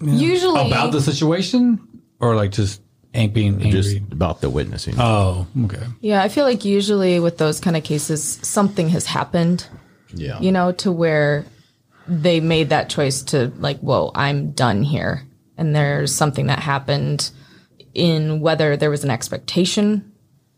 Usually, 0.00 0.66
About 0.66 0.92
the 0.92 1.00
situation? 1.00 1.78
Or 2.20 2.34
like 2.34 2.50
just 2.50 2.80
ain't 3.14 3.32
being 3.32 3.54
angry? 3.54 3.70
Just 3.70 3.96
about 4.10 4.40
the 4.40 4.50
witnessing. 4.50 4.94
oh, 4.98 5.46
okay. 5.64 5.82
yeah, 6.00 6.22
I 6.22 6.28
feel 6.28 6.44
like 6.44 6.64
usually 6.64 7.20
with 7.20 7.38
those 7.38 7.60
kind 7.60 7.76
of 7.76 7.84
cases, 7.84 8.38
something 8.42 8.88
has 8.88 9.06
happened, 9.06 9.66
yeah. 10.12 10.40
you 10.40 10.50
know, 10.50 10.72
to 10.72 10.90
where 10.90 11.44
they 12.06 12.40
made 12.40 12.68
that 12.68 12.88
choice 12.88 13.22
to 13.22 13.52
like, 13.58 13.78
whoa, 13.80 14.10
I'm 14.14 14.52
done 14.52 14.82
here. 14.82 15.26
And 15.56 15.74
there's 15.74 16.14
something 16.14 16.46
that 16.46 16.58
happened 16.58 17.30
in 17.94 18.40
whether 18.40 18.76
there 18.76 18.90
was 18.90 19.04
an 19.04 19.10
expectation 19.10 20.12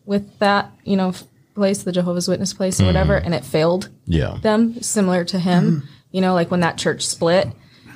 with 0.05 0.39
that, 0.39 0.71
you 0.85 0.97
know, 0.97 1.13
place, 1.55 1.83
the 1.83 1.93
Jehovah's 1.93 2.29
Witness 2.29 2.53
place 2.55 2.81
or 2.81 2.87
whatever, 2.87 3.17
and 3.17 3.35
it 3.35 3.45
failed 3.45 3.89
yeah. 4.07 4.39
them, 4.43 4.81
similar 4.83 5.25
to 5.25 5.39
him. 5.39 5.65
Mm-hmm. 5.65 5.87
You 6.13 6.21
know, 6.21 6.35
like 6.35 6.51
when 6.51 6.61
that 6.61 6.79
church 6.79 7.05
split, 7.07 7.49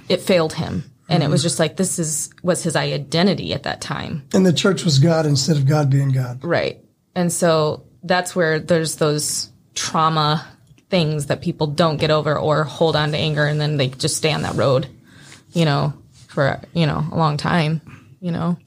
it 0.09 0.20
failed 0.20 0.55
him. 0.55 0.90
And 1.09 1.22
it 1.22 1.24
Mm-hmm. 1.24 1.32
was 1.32 1.43
just 1.43 1.59
like, 1.59 1.77
this 1.77 1.98
is, 1.98 2.31
was 2.43 2.62
his 2.62 2.77
identity 2.77 3.52
at 3.52 3.64
that 3.64 3.81
time. 3.81 4.27
And 4.32 4.47
the 4.47 4.52
church 4.52 4.85
was 4.85 4.98
God 4.98 5.27
instead 5.27 5.56
of 5.56 5.66
God 5.66 5.90
being 5.90 6.10
God. 6.10 6.44
Right. 6.44 6.85
And 7.14 7.32
so 7.32 7.85
that's 8.02 8.36
where 8.36 8.60
there's 8.60 8.97
those 8.97 9.51
trauma 9.74 10.47
things 10.91 11.27
that 11.27 11.41
people 11.41 11.69
don't 11.69 11.97
get 11.97 12.11
over 12.11 12.37
or 12.37 12.65
hold 12.65 12.97
on 12.97 13.12
to 13.12 13.17
anger 13.17 13.47
and 13.47 13.61
then 13.61 13.77
they 13.77 13.89
just 13.89 14.17
stay 14.17 14.33
on 14.33 14.43
that 14.43 14.57
road, 14.57 14.89
you 15.53 15.65
know, 15.65 15.95
for, 16.29 16.61
you 16.75 16.87
know, 16.87 17.05
a 17.11 17.17
long 17.17 17.37
time, 17.37 17.81
you 18.21 18.33
know. 18.33 18.59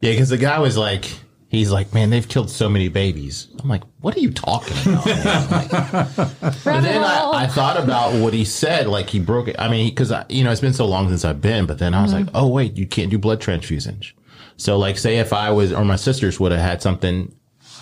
Yeah, 0.00 0.12
because 0.12 0.30
the 0.30 0.38
guy 0.38 0.58
was 0.58 0.76
like, 0.76 1.06
he's 1.48 1.70
like, 1.70 1.92
man, 1.94 2.10
they've 2.10 2.26
killed 2.26 2.50
so 2.50 2.68
many 2.68 2.88
babies. 2.88 3.48
I'm 3.60 3.68
like, 3.68 3.82
what 4.00 4.16
are 4.16 4.20
you 4.20 4.30
talking 4.30 4.76
about? 4.92 5.06
man? 5.06 5.50
Like, 5.50 5.70
But 6.64 6.80
then 6.80 7.02
I, 7.02 7.30
I 7.34 7.46
thought 7.46 7.82
about 7.82 8.14
what 8.20 8.32
he 8.34 8.44
said. 8.44 8.86
Like 8.86 9.08
he 9.08 9.18
broke 9.18 9.48
it. 9.48 9.56
I 9.58 9.68
mean, 9.68 9.88
because 9.88 10.12
you 10.28 10.44
know 10.44 10.50
it's 10.50 10.60
been 10.60 10.72
so 10.72 10.86
long 10.86 11.08
since 11.08 11.24
I've 11.24 11.40
been. 11.40 11.66
But 11.66 11.78
then 11.78 11.94
I 11.94 12.02
was 12.02 12.12
mm-hmm. 12.12 12.26
like, 12.26 12.34
oh 12.34 12.48
wait, 12.48 12.76
you 12.76 12.86
can't 12.86 13.10
do 13.10 13.18
blood 13.18 13.40
transfusions. 13.40 14.12
So 14.56 14.78
like, 14.78 14.98
say 14.98 15.18
if 15.18 15.32
I 15.32 15.50
was 15.50 15.72
or 15.72 15.84
my 15.84 15.96
sisters 15.96 16.40
would 16.40 16.52
have 16.52 16.60
had 16.60 16.82
something, 16.82 17.34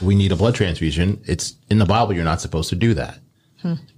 we 0.03 0.15
need 0.15 0.33
a 0.33 0.37
blood 0.37 0.55
transfusion. 0.55 1.23
It's 1.27 1.57
in 1.71 1.79
the 1.79 1.87
Bible. 1.87 2.15
You're 2.15 2.25
not 2.25 2.41
supposed 2.41 2.69
to 2.71 2.77
do 2.77 2.95
that. 2.95 3.19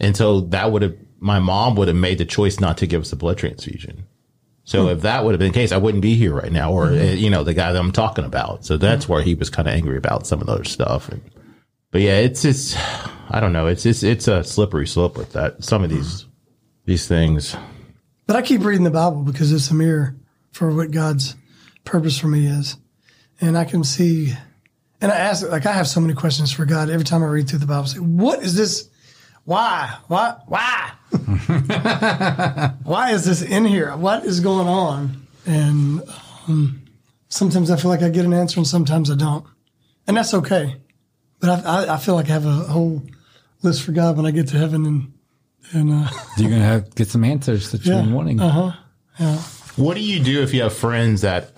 And 0.01 0.17
so 0.17 0.41
that 0.41 0.73
would 0.73 0.83
have 0.83 0.97
my 1.19 1.39
mom 1.39 1.77
would 1.77 1.89
have 1.89 1.97
made 1.97 2.19
the 2.19 2.25
choice 2.25 2.61
not 2.61 2.79
to 2.79 2.87
give 2.87 3.01
us 3.03 3.13
a 3.13 3.17
blood 3.17 3.39
transfusion. 3.39 4.07
So 4.65 4.89
if 4.89 5.03
that 5.03 5.25
would 5.25 5.33
have 5.33 5.39
been 5.39 5.53
the 5.53 5.59
case, 5.59 5.71
I 5.71 5.77
wouldn't 5.77 6.03
be 6.03 6.17
here 6.17 6.35
right 6.35 6.51
now, 6.51 6.73
or 6.73 6.87
uh, 6.87 6.93
you 6.93 7.31
know, 7.31 7.45
the 7.45 7.55
guy 7.55 7.73
that 7.73 7.79
I'm 7.79 7.93
talking 7.93 8.25
about. 8.25 8.65
So 8.65 8.77
that's 8.77 9.09
where 9.09 9.23
he 9.23 9.35
was 9.35 9.49
kind 9.49 9.69
of 9.69 9.75
angry 9.75 9.97
about 9.97 10.27
some 10.27 10.41
of 10.41 10.49
the 10.49 10.53
other 10.53 10.65
stuff. 10.65 11.09
And, 11.09 11.23
but 11.93 12.01
yeah, 12.01 12.19
it's 12.19 12.45
it's 12.45 12.77
I 13.31 13.39
don't 13.41 13.53
know, 13.53 13.69
it's 13.69 13.87
it's 13.87 14.03
it's 14.03 14.27
a 14.27 14.43
slippery 14.43 14.89
slope 14.89 15.17
with 15.17 15.33
that. 15.35 15.63
Some 15.63 15.85
of 15.85 15.91
these 15.91 16.27
these 16.85 17.07
things. 17.07 17.57
But 18.27 18.35
I 18.35 18.43
keep 18.43 18.65
reading 18.65 18.83
the 18.83 18.91
Bible 18.91 19.23
because 19.23 19.53
it's 19.53 19.71
a 19.71 19.75
mirror 19.75 20.17
for 20.51 20.75
what 20.75 20.91
God's 20.91 21.37
purpose 21.85 22.19
for 22.19 22.27
me 22.27 22.47
is. 22.47 22.77
And 23.41 23.57
I 23.57 23.65
can 23.65 23.85
see, 23.85 24.33
and 25.01 25.13
I 25.13 25.17
ask, 25.17 25.49
like, 25.49 25.67
I 25.67 25.73
have 25.73 25.87
so 25.87 26.01
many 26.01 26.15
questions 26.15 26.51
for 26.51 26.65
God 26.65 26.91
every 26.91 27.05
time 27.05 27.23
I 27.23 27.27
read 27.27 27.49
through 27.49 27.61
the 27.61 27.67
Bible. 27.67 27.85
I 27.85 27.87
say, 27.87 27.99
what 28.01 28.43
is 28.43 28.57
this? 28.57 28.89
Why? 29.47 29.97
Why? 30.09 30.35
Why? 30.47 30.91
Why 32.83 33.13
is 33.13 33.25
this 33.25 33.43
in 33.43 33.65
here? 33.65 33.97
What 33.97 34.25
is 34.25 34.41
going 34.41 34.67
on? 34.67 35.27
And 35.47 36.03
um, 36.49 36.83
sometimes 37.29 37.71
I 37.71 37.77
feel 37.77 37.91
like 37.91 38.03
I 38.03 38.09
get 38.09 38.25
an 38.25 38.33
answer 38.33 38.59
and 38.59 38.67
sometimes 38.67 39.11
I 39.11 39.15
don't. 39.15 39.47
And 40.09 40.17
that's 40.17 40.35
okay. 40.35 40.77
But 41.41 41.65
I, 41.65 41.85
I, 41.85 41.95
I 41.95 41.97
feel 41.99 42.15
like 42.17 42.27
I 42.29 42.33
have 42.33 42.45
a 42.47 42.51
whole 42.51 43.03
list 43.63 43.83
for 43.83 43.93
God 43.93 44.17
when 44.17 44.27
I 44.27 44.33
get 44.33 44.49
to 44.49 44.59
heaven 44.59 44.85
and, 44.85 45.13
and, 45.73 45.93
uh, 45.93 46.11
You're 46.37 46.51
going 46.51 46.61
to 46.63 46.67
have 46.67 46.95
get 46.97 47.09
some 47.09 47.23
answers 47.25 47.71
that 47.71 47.85
you've 47.85 47.95
Yeah. 47.95 48.03
been 48.03 48.13
wanting. 48.15 48.41
Uh 48.41 48.49
huh. 48.51 48.73
Yeah. 49.21 49.37
What 49.77 49.95
do 49.95 50.01
you 50.03 50.19
do 50.23 50.43
if 50.43 50.53
you 50.55 50.63
have 50.63 50.73
friends 50.75 51.21
that 51.21 51.53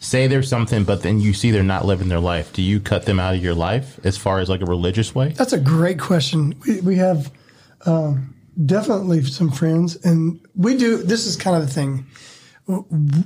say 0.00 0.26
there's 0.26 0.48
something, 0.48 0.82
but 0.82 1.02
then 1.02 1.20
you 1.20 1.32
see 1.32 1.50
they're 1.50 1.62
not 1.62 1.84
living 1.84 2.08
their 2.08 2.20
life? 2.20 2.52
Do 2.52 2.62
you 2.62 2.80
cut 2.80 3.04
them 3.04 3.20
out 3.20 3.34
of 3.34 3.42
your 3.42 3.54
life 3.54 4.00
as 4.04 4.16
far 4.16 4.40
as 4.40 4.48
like 4.48 4.62
a 4.62 4.66
religious 4.66 5.14
way? 5.14 5.28
That's 5.28 5.52
a 5.52 5.60
great 5.60 6.00
question. 6.00 6.54
We, 6.66 6.80
we 6.80 6.96
have 6.96 7.30
um, 7.86 8.34
definitely 8.64 9.22
some 9.24 9.50
friends, 9.52 9.96
and 9.96 10.40
we 10.56 10.76
do. 10.76 10.96
This 10.96 11.26
is 11.26 11.36
kind 11.36 11.56
of 11.56 11.66
the 11.66 11.72
thing. 11.72 12.06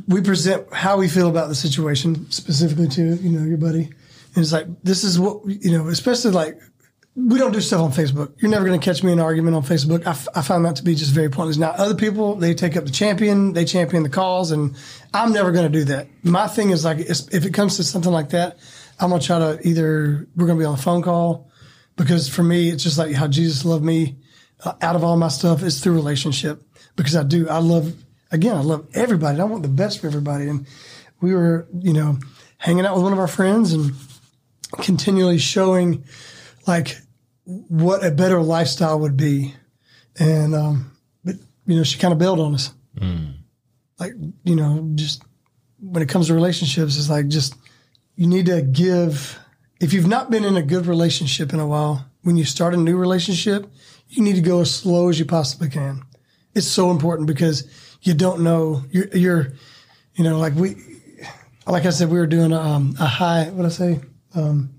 We 0.09 0.21
present 0.21 0.73
how 0.73 0.97
we 0.97 1.09
feel 1.09 1.29
about 1.29 1.49
the 1.49 1.55
situation 1.55 2.31
specifically 2.31 2.89
to 2.89 3.17
you 3.17 3.31
know 3.31 3.47
your 3.47 3.59
buddy, 3.59 3.85
and 3.85 4.43
it's 4.43 4.53
like 4.53 4.67
this 4.83 5.05
is 5.05 5.19
what 5.19 5.47
you 5.47 5.71
know, 5.71 5.89
especially 5.89 6.33
like 6.33 6.59
we 7.17 7.39
don't 7.39 7.53
do 7.53 7.61
stuff 7.61 7.81
on 7.81 7.93
Facebook. 7.93 8.33
You're 8.41 8.51
never 8.51 8.65
going 8.65 8.79
to 8.79 8.85
catch 8.85 9.05
me 9.05 9.13
in 9.13 9.21
an 9.21 9.25
argument 9.25 9.55
on 9.55 9.63
Facebook. 9.63 10.05
I, 10.05 10.11
f- 10.11 10.29
I 10.35 10.43
found 10.43 10.65
that 10.65 10.77
to 10.77 10.83
be 10.83 10.97
just 10.97 11.13
very 11.13 11.29
pointless. 11.29 11.57
Now, 11.57 11.71
other 11.71 11.95
people, 11.95 12.35
they 12.35 12.55
take 12.55 12.77
up 12.77 12.85
the 12.85 12.91
champion, 12.91 13.53
they 13.53 13.65
champion 13.65 14.03
the 14.03 14.09
cause, 14.09 14.51
and 14.51 14.75
I'm 15.13 15.33
never 15.33 15.53
going 15.53 15.71
to 15.71 15.79
do 15.79 15.85
that. 15.85 16.09
My 16.25 16.49
thing 16.49 16.71
is 16.71 16.85
like, 16.85 16.99
if 16.99 17.47
it 17.47 17.55
comes 17.55 17.77
to 17.77 17.85
something 17.85 18.11
like 18.11 18.31
that, 18.31 18.59
I'm 18.99 19.11
going 19.11 19.21
to 19.21 19.27
try 19.27 19.39
to 19.39 19.61
either, 19.67 20.27
we're 20.35 20.47
going 20.47 20.59
to 20.59 20.63
be 20.63 20.67
on 20.67 20.75
a 20.75 20.83
phone 20.83 21.03
call 21.03 21.51
because 21.97 22.29
for 22.29 22.43
me, 22.43 22.71
it's 22.71 22.83
just 22.83 22.99
like 22.99 23.15
how 23.15 23.29
Jesus 23.29 23.65
loved 23.65 23.85
me 23.85 24.17
uh, 24.65 24.73
out 24.83 24.97
of 24.97 25.05
all 25.05 25.17
my 25.17 25.29
stuff 25.29 25.63
is 25.63 25.81
through 25.81 25.95
relationship 25.95 26.63
because 26.97 27.15
I 27.15 27.23
do, 27.23 27.49
I 27.49 27.59
love, 27.59 27.95
again, 28.33 28.57
I 28.57 28.61
love 28.61 28.89
everybody. 28.95 29.41
I 29.41 29.45
want 29.45 29.63
the 29.63 29.69
best 29.69 30.01
for 30.01 30.09
everybody. 30.09 30.49
And 30.49 30.67
we 31.21 31.33
were, 31.33 31.69
you 31.79 31.93
know, 31.93 32.19
hanging 32.59 32.87
out 32.87 32.95
with 32.95 33.05
one 33.05 33.13
of 33.13 33.21
our 33.21 33.29
friends 33.29 33.73
and 33.73 33.93
continually 34.81 35.39
showing 35.39 36.05
like 36.67 36.99
what 37.45 38.05
a 38.05 38.11
better 38.11 38.41
lifestyle 38.41 38.99
would 39.01 39.17
be. 39.17 39.55
And, 40.19 40.55
um, 40.55 40.93
but, 41.25 41.37
you 41.67 41.77
know, 41.77 41.85
she 41.85 41.99
kind 41.99 42.13
of 42.13 42.19
bailed 42.19 42.41
on 42.41 42.55
us. 42.55 42.73
Mm. 42.99 43.35
Like, 43.99 44.13
you 44.45 44.57
know, 44.57 44.91
just 44.95 45.23
when 45.81 46.03
it 46.03 46.09
comes 46.09 46.29
to 46.29 46.35
relationships, 46.35 46.97
it's 46.97 47.11
like 47.11 47.29
just, 47.29 47.55
you 48.17 48.27
need 48.27 48.47
to 48.47 48.63
give, 48.63 49.39
if 49.81 49.93
you've 49.93 50.07
not 50.07 50.31
been 50.31 50.45
in 50.45 50.57
a 50.57 50.63
good 50.63 50.87
relationship 50.87 51.53
in 51.53 51.61
a 51.61 51.67
while, 51.67 52.07
when 52.23 52.37
you 52.37 52.45
start 52.45 52.75
a 52.75 52.77
new 52.77 52.97
relationship, 52.97 53.71
you 54.09 54.23
need 54.23 54.37
to 54.37 54.41
go 54.41 54.61
as 54.61 54.75
slow 54.75 55.09
as 55.09 55.19
you 55.19 55.25
possibly 55.25 55.69
can. 55.69 56.03
It's 56.55 56.67
so 56.67 56.91
important 56.91 57.27
because 57.27 57.69
you 58.03 58.15
don't 58.15 58.43
know, 58.43 58.83
you're, 58.91 59.09
you're 59.09 59.53
you 60.15 60.25
know, 60.25 60.39
like 60.39 60.55
we, 60.55 60.77
like 61.67 61.87
I 61.87 61.91
said, 61.91 62.11
we 62.11 62.19
were 62.19 62.27
doing 62.27 62.53
a, 62.53 62.61
um, 62.61 62.95
a 63.01 63.07
high, 63.07 63.51
what 63.51 63.67
I 63.67 63.71
say, 63.71 64.01
um, 64.35 64.75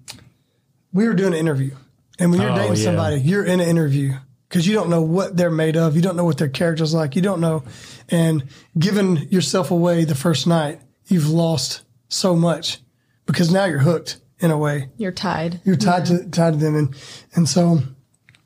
we 0.94 1.08
were 1.08 1.14
doing 1.14 1.34
an 1.34 1.40
interview 1.40 1.76
and 2.20 2.32
when 2.32 2.42
you're 2.42 2.52
oh, 2.52 2.56
dating 2.56 2.78
yeah. 2.78 2.84
somebody, 2.84 3.22
you're 3.22 3.44
in 3.44 3.60
an 3.60 3.68
interview 3.68 4.14
because 4.48 4.68
you 4.68 4.74
don't 4.74 4.90
know 4.90 5.02
what 5.02 5.36
they're 5.36 5.52
made 5.52 5.76
of. 5.76 5.96
You 5.96 6.02
don't 6.02 6.16
know 6.16 6.26
what 6.26 6.38
their 6.38 6.50
character's 6.50 6.94
like. 6.94 7.16
You 7.16 7.22
don't 7.22 7.42
know. 7.42 7.64
And 8.10 8.46
giving 8.78 9.18
yourself 9.30 9.72
away 9.72 10.06
the 10.06 10.16
first 10.16 10.48
night, 10.48 10.80
you've 11.08 11.30
lost 11.30 11.82
so 12.08 12.36
much 12.36 12.80
because 13.26 13.52
now 13.52 13.66
you're 13.66 13.80
hooked 13.80 14.20
in 14.40 14.52
a 14.52 14.58
way. 14.58 14.90
You're 14.98 15.12
tied. 15.12 15.60
You're 15.64 15.76
tied 15.76 16.10
yeah. 16.10 16.18
to 16.20 16.30
tied 16.30 16.54
to 16.54 16.60
them, 16.60 16.76
and 16.76 16.96
and 17.34 17.50
so. 17.50 17.80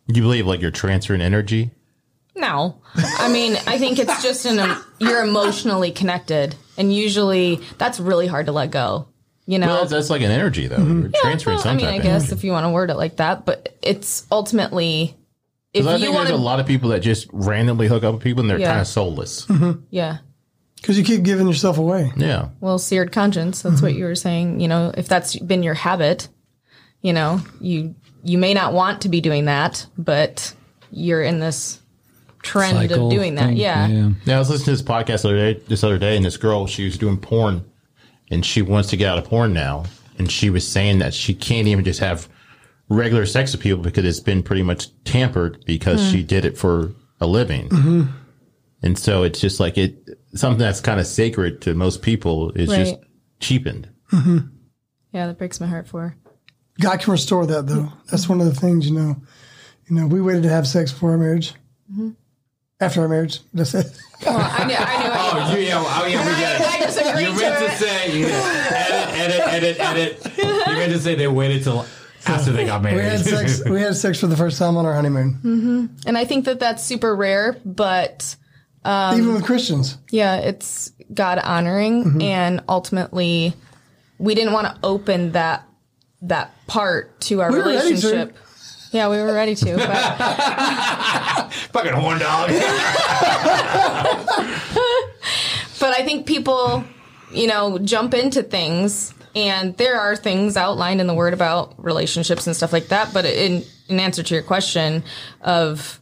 You 0.08 0.22
believe 0.24 0.48
like 0.48 0.62
you're 0.62 0.72
transferring 0.72 1.22
energy? 1.22 1.72
No, 2.36 2.82
I 2.96 3.32
mean 3.32 3.58
I 3.68 3.78
think 3.78 4.00
it's 4.00 4.24
just 4.24 4.46
an 4.46 4.78
you're 5.00 5.24
emotionally 5.24 5.92
connected, 5.92 6.56
and 6.78 6.94
usually 6.94 7.60
that's 7.78 8.00
really 8.00 8.28
hard 8.28 8.48
to 8.48 8.52
let 8.52 8.72
go. 8.72 9.08
You 9.50 9.58
know, 9.58 9.66
well, 9.66 9.86
that's, 9.88 10.12
like 10.12 10.22
an 10.22 10.30
energy 10.30 10.68
though. 10.68 10.78
Mm-hmm. 10.78 11.02
You're 11.02 11.12
transferring 11.24 11.56
well, 11.56 11.64
some 11.64 11.74
I 11.74 11.78
mean, 11.78 11.88
I 11.88 11.98
guess 11.98 12.26
energy. 12.26 12.36
if 12.36 12.44
you 12.44 12.52
want 12.52 12.66
to 12.66 12.70
word 12.70 12.92
it 12.92 12.98
like 12.98 13.16
that, 13.16 13.48
but 13.48 13.76
it's 13.82 14.28
ultimately. 14.32 15.18
If 15.74 15.88
I 15.88 16.00
think 16.00 16.14
there's 16.14 16.30
a 16.30 16.38
lot 16.38 16.60
of 16.60 16.68
people 16.68 16.92
that 16.92 17.00
just 17.00 17.28
randomly 17.34 17.88
hook 17.88 18.04
up 18.04 18.14
with 18.14 18.22
people 18.22 18.42
and 18.42 18.50
they're 18.52 18.60
yeah. 18.60 18.68
kind 18.68 18.82
of 18.82 18.86
soulless. 18.86 19.48
Mm-hmm. 19.48 19.82
Yeah. 19.90 20.20
Because 20.76 21.00
you 21.00 21.04
keep 21.04 21.24
giving 21.24 21.48
yourself 21.48 21.80
away. 21.80 22.14
Yeah. 22.16 22.50
Well, 22.60 22.78
seared 22.78 23.12
conscience. 23.12 23.64
That's 23.64 23.78
mm-hmm. 23.78 23.86
what 23.86 23.96
you 23.96 24.04
were 24.04 24.14
saying. 24.14 24.60
You 24.60 24.68
know, 24.68 24.94
if 24.96 25.08
that's 25.08 25.36
been 25.40 25.64
your 25.64 25.74
habit, 25.74 26.28
you 27.02 27.14
know, 27.14 27.42
you 27.60 27.96
you 28.24 28.38
may 28.38 28.54
not 28.54 28.74
want 28.74 29.02
to 29.02 29.10
be 29.10 29.20
doing 29.20 29.46
that, 29.46 29.88
but 29.98 30.54
you're 30.92 31.24
in 31.24 31.40
this 31.40 31.82
trend 32.44 32.78
Cycle 32.78 33.08
of 33.08 33.12
doing 33.12 33.34
that. 33.34 33.48
Thing. 33.48 33.58
Yeah. 33.58 33.88
yeah. 33.88 34.12
Yeah. 34.26 34.36
I 34.36 34.38
was 34.38 34.52
listening 34.52 34.78
to 34.78 34.84
this 34.84 34.88
podcast 34.88 35.24
the 35.24 35.30
other 35.30 35.54
day, 35.54 35.60
this 35.68 35.84
other 35.84 35.98
day, 35.98 36.16
and 36.16 36.24
this 36.24 36.38
girl, 36.38 36.68
she 36.68 36.86
was 36.86 37.00
doing 37.00 37.18
porn 37.18 37.66
and 38.30 38.46
she 38.46 38.62
wants 38.62 38.90
to 38.90 38.98
get 38.98 39.10
out 39.10 39.18
of 39.18 39.26
porn 39.26 39.54
now. 39.54 39.86
And 40.18 40.32
she 40.32 40.50
was 40.50 40.68
saying 40.68 41.00
that 41.00 41.14
she 41.14 41.34
can't 41.34 41.68
even 41.68 41.86
just 41.86 42.00
have 42.02 42.28
regular 42.90 43.26
sex 43.26 43.54
with 43.54 43.62
people 43.62 43.82
because 43.82 44.06
it's 44.06 44.20
been 44.20 44.44
pretty 44.44 44.64
much 44.64 44.88
tampered 45.04 45.64
because 45.66 46.02
mm. 46.02 46.12
she 46.12 46.24
did 46.24 46.44
it 46.46 46.58
for 46.58 46.94
a 47.22 47.28
living. 47.28 47.70
Mm-hmm. 47.70 48.04
And 48.82 48.98
so 48.98 49.24
it's 49.24 49.40
just 49.40 49.60
like 49.60 49.78
it, 49.78 50.10
something 50.34 50.60
that's 50.60 50.82
kind 50.82 51.00
of 51.00 51.08
sacred 51.08 51.62
to 51.62 51.74
most 51.74 52.02
people 52.02 52.52
is 52.52 52.70
right. 52.70 52.80
just 52.80 52.96
cheapened. 53.40 53.90
Mm-hmm. 54.12 54.38
Yeah, 55.12 55.28
that 55.28 55.38
breaks 55.38 55.60
my 55.60 55.68
heart 55.68 55.88
for. 55.88 56.16
God 56.80 57.00
can 57.00 57.12
restore 57.12 57.46
that 57.46 57.68
though. 57.68 57.92
That's 58.10 58.30
one 58.30 58.40
of 58.40 58.48
the 58.48 58.56
things, 58.56 58.90
you 58.90 58.96
know. 58.96 59.16
You 59.88 59.96
know, 59.96 60.08
we 60.08 60.22
waited 60.22 60.44
to 60.44 60.50
have 60.50 60.68
sex 60.68 60.92
before 60.92 61.12
our 61.12 61.18
marriage. 61.18 61.54
Mm-hmm. 61.92 62.12
After 62.80 63.02
our 63.02 63.10
marriage, 63.10 63.42
that's 63.54 63.74
it. 63.74 63.88
Well, 64.26 64.38
I 64.38 64.66
knew, 64.66 64.76
I 64.78 65.04
knew. 65.04 65.10
oh, 65.14 65.56
you, 65.56 65.68
yeah, 65.68 65.84
oh, 65.86 66.06
yeah, 66.06 66.26
we 66.26 66.42
get 66.42 66.59
it. 66.59 66.59
I 66.98 67.04
just 67.04 67.10
agreed 67.10 67.28
you 67.28 67.36
meant 67.36 67.60
to, 67.60 67.66
to 67.66 67.72
say, 67.72 68.18
you 68.18 68.26
edit, 68.26 69.48
edit, 69.48 69.80
edit, 69.80 69.80
edit. 69.80 70.38
You 70.38 70.74
meant 70.74 70.94
to 70.94 71.00
say 71.00 71.16
they 71.16 71.28
waited 71.28 71.64
till 71.64 71.86
after 72.26 72.52
they 72.52 72.66
got 72.66 72.82
married. 72.82 72.98
We 72.98 73.04
had 73.04 73.20
sex. 73.20 73.62
We 73.70 73.82
had 73.82 73.96
sex 73.96 74.20
for 74.20 74.28
the 74.28 74.38
first 74.38 74.58
time 74.58 74.78
on 74.78 74.86
our 74.86 74.94
honeymoon. 74.94 75.36
Mm-hmm. 75.36 75.86
And 76.08 76.18
I 76.18 76.26
think 76.26 76.46
that 76.46 76.60
that's 76.60 76.84
super 76.84 77.16
rare, 77.16 77.58
but 77.66 78.36
um, 78.84 79.20
even 79.20 79.34
with 79.34 79.46
Christians, 79.46 79.98
yeah, 80.12 80.38
it's 80.38 80.92
God 81.14 81.40
honoring, 81.40 82.04
mm-hmm. 82.04 82.22
and 82.22 82.64
ultimately, 82.68 83.54
we 84.18 84.36
didn't 84.36 84.54
want 84.54 84.68
to 84.68 84.78
open 84.84 85.34
that 85.34 85.66
that 86.22 86.54
part 86.68 87.20
to 87.22 87.42
our 87.42 87.52
we 87.52 87.58
relationship. 87.58 88.36
Yeah, 88.92 89.10
we 89.10 89.18
were 89.18 89.34
ready 89.34 89.54
to. 89.54 89.78
But... 89.78 91.54
Fucking 91.72 91.94
horn 91.94 92.18
dog. 92.18 92.50
but 95.80 95.98
I 95.98 96.04
think 96.04 96.26
people, 96.26 96.84
you 97.32 97.48
know, 97.48 97.78
jump 97.80 98.14
into 98.14 98.44
things, 98.44 99.14
and 99.36 99.76
there 99.78 100.00
are 100.00 100.16
things 100.16 100.58
outlined 100.58 101.02
in 101.02 101.08
the 101.08 101.14
Word 101.14 101.34
about 101.34 101.74
relationships 101.84 102.48
and 102.48 102.56
stuff 102.56 102.74
like 102.74 102.88
that. 102.88 103.14
But 103.14 103.26
in 103.26 103.64
in 103.88 104.00
answer 104.00 104.24
to 104.24 104.34
your 104.34 104.44
question 104.44 105.04
of 105.42 106.00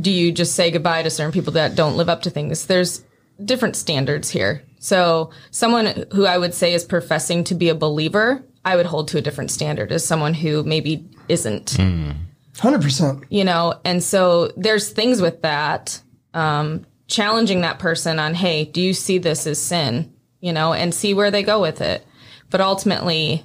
do 0.00 0.10
you 0.10 0.32
just 0.32 0.54
say 0.56 0.70
goodbye 0.70 1.02
to 1.02 1.10
certain 1.10 1.32
people 1.32 1.52
that 1.52 1.76
don't 1.76 1.96
live 1.96 2.08
up 2.08 2.22
to 2.22 2.30
things? 2.30 2.66
There's 2.66 3.04
different 3.44 3.76
standards 3.76 4.30
here. 4.30 4.64
So 4.80 5.30
someone 5.50 6.06
who 6.12 6.26
I 6.26 6.36
would 6.36 6.52
say 6.52 6.74
is 6.74 6.84
professing 6.84 7.44
to 7.44 7.54
be 7.54 7.68
a 7.68 7.74
believer 7.74 8.44
I 8.64 8.76
would 8.76 8.86
hold 8.86 9.08
to 9.08 9.18
a 9.18 9.20
different 9.20 9.50
standard 9.50 9.92
as 9.92 10.06
someone 10.06 10.34
who 10.34 10.62
maybe 10.62 11.06
isn't. 11.28 11.72
Mm. 11.72 12.16
100%. 12.54 13.24
You 13.28 13.44
know, 13.44 13.80
and 13.84 14.02
so 14.02 14.52
there's 14.56 14.90
things 14.90 15.20
with 15.20 15.42
that, 15.42 16.00
um, 16.32 16.86
challenging 17.14 17.60
that 17.60 17.78
person 17.78 18.18
on, 18.18 18.34
hey, 18.34 18.64
do 18.64 18.80
you 18.80 18.92
see 18.92 19.18
this 19.18 19.46
as 19.46 19.60
sin? 19.60 20.12
You 20.40 20.52
know, 20.52 20.72
and 20.72 20.92
see 20.92 21.14
where 21.14 21.30
they 21.30 21.42
go 21.42 21.60
with 21.60 21.80
it. 21.80 22.04
But 22.50 22.60
ultimately, 22.60 23.44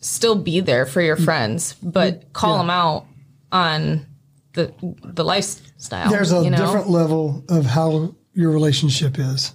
still 0.00 0.36
be 0.36 0.60
there 0.60 0.86
for 0.86 1.02
your 1.02 1.16
friends, 1.16 1.74
but 1.82 2.32
call 2.32 2.54
yeah. 2.54 2.58
them 2.58 2.70
out 2.70 3.06
on 3.52 4.06
the 4.54 4.72
the 5.04 5.24
lifestyle. 5.24 6.10
There's 6.10 6.32
a 6.32 6.42
you 6.42 6.50
know? 6.50 6.56
different 6.56 6.88
level 6.88 7.44
of 7.48 7.66
how 7.66 8.14
your 8.32 8.50
relationship 8.50 9.18
is 9.18 9.52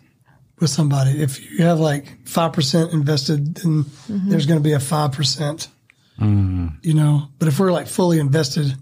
with 0.60 0.70
somebody. 0.70 1.22
If 1.22 1.40
you 1.52 1.66
have 1.66 1.80
like 1.80 2.24
5% 2.26 2.94
invested, 2.94 3.56
then 3.56 3.84
mm-hmm. 3.84 4.30
there's 4.30 4.46
going 4.46 4.60
to 4.60 4.64
be 4.64 4.74
a 4.74 4.78
5%, 4.78 5.68
mm. 6.20 6.78
you 6.82 6.94
know, 6.94 7.30
but 7.40 7.48
if 7.48 7.60
we're 7.60 7.72
like 7.72 7.88
fully 7.88 8.20
invested 8.20 8.76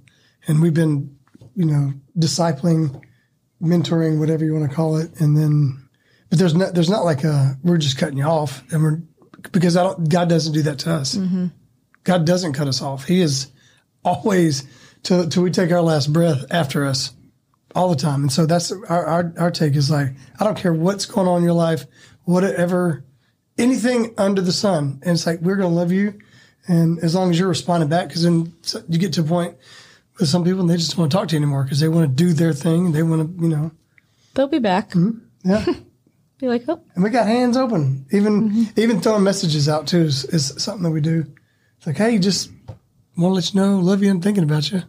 and 0.48 0.62
we've 0.62 0.74
been, 0.74 1.16
you 1.56 1.66
know, 1.66 1.94
discipling, 2.18 3.02
mentoring, 3.62 4.20
whatever 4.20 4.44
you 4.44 4.54
want 4.54 4.70
to 4.70 4.76
call 4.76 4.98
it. 4.98 5.20
And 5.20 5.38
then, 5.38 5.88
but 6.30 6.40
there's 6.40 6.56
not, 6.56 6.74
there's 6.74 6.90
not 6.90 7.06
like 7.06 7.24
a, 7.24 7.58
we're 7.64 7.78
just 7.78 7.98
cutting 7.98 8.18
you 8.18 8.26
off 8.26 8.64
and 8.72 8.84
we're, 8.84 9.02
because 9.52 9.78
I 9.78 9.84
don't, 9.84 10.10
God 10.10 10.30
doesn't 10.30 10.54
do 10.54 10.62
that 10.64 10.80
to 10.80 10.92
us. 10.92 11.16
Mm-hmm. 11.16 11.48
God 12.04 12.26
doesn't 12.26 12.54
cut 12.54 12.68
us 12.68 12.82
off. 12.82 13.06
He 13.06 13.22
is 13.22 13.52
always 14.04 14.64
till, 15.04 15.30
till 15.30 15.44
we 15.44 15.52
take 15.52 15.72
our 15.72 15.82
last 15.82 16.12
breath 16.12 16.46
after 16.52 16.86
us 16.86 17.14
all 17.76 17.90
the 17.90 17.96
time. 17.96 18.22
And 18.22 18.32
so 18.32 18.46
that's 18.46 18.72
our, 18.72 19.06
our, 19.06 19.34
our 19.38 19.52
take 19.52 19.76
is 19.76 19.90
like, 19.90 20.10
I 20.40 20.44
don't 20.44 20.58
care 20.58 20.74
what's 20.74 21.06
going 21.06 21.28
on 21.28 21.40
in 21.40 21.44
your 21.44 21.54
life, 21.54 21.86
whatever, 22.24 23.04
anything 23.58 24.14
under 24.18 24.42
the 24.42 24.52
sun. 24.52 25.00
And 25.04 25.12
it's 25.14 25.26
like, 25.26 25.42
we're 25.42 25.56
going 25.56 25.70
to 25.70 25.76
love 25.76 25.92
you. 25.92 26.20
And 26.68 27.00
as 27.00 27.16
long 27.16 27.32
as 27.32 27.40
you're 27.40 27.50
responding 27.50 27.90
back, 27.90 28.08
because 28.08 28.24
then 28.24 28.54
you 28.88 29.00
get 29.00 29.14
to 29.14 29.22
a 29.22 29.24
point 29.24 29.58
with 30.20 30.30
some 30.30 30.44
people, 30.44 30.62
and 30.62 30.70
they 30.70 30.78
just 30.78 30.92
don't 30.92 31.00
want 31.00 31.12
to 31.12 31.18
talk 31.18 31.28
to 31.30 31.36
you 31.36 31.42
anymore 31.42 31.64
because 31.64 31.80
they 31.80 31.90
want 31.90 32.10
to 32.10 32.24
do 32.24 32.34
their 32.34 32.54
thing. 32.54 32.92
They 32.92 33.04
want 33.04 33.38
to, 33.38 33.44
you 33.44 33.50
know. 33.50 33.72
They'll 34.34 34.48
be 34.48 34.60
back. 34.60 34.92
Mm-hmm. 34.92 35.50
Yeah. 35.50 35.66
be 36.42 36.48
like, 36.48 36.64
oh. 36.68 36.82
And 36.96 37.04
we 37.04 37.10
got 37.10 37.28
hands 37.28 37.56
open. 37.56 38.06
Even 38.12 38.50
mm-hmm. 38.50 38.80
even 38.80 39.00
throwing 39.00 39.24
messages 39.24 39.70
out 39.70 39.88
too 39.88 40.02
is, 40.02 40.26
is 40.26 40.54
something 40.58 40.84
that 40.84 40.92
we 40.92 41.02
do. 41.02 41.26
It's 41.78 41.88
like, 41.88 41.98
hey, 41.98 42.18
just 42.18 42.52
want 43.18 43.32
to 43.32 43.36
let 43.36 43.54
you 43.54 43.60
know, 43.60 43.80
love 43.80 44.04
you, 44.04 44.12
and 44.12 44.24
thinking 44.24 44.44
about 44.44 44.72
you. 44.72 44.82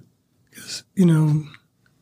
Because 0.50 0.82
you 0.94 1.06
know, 1.06 1.44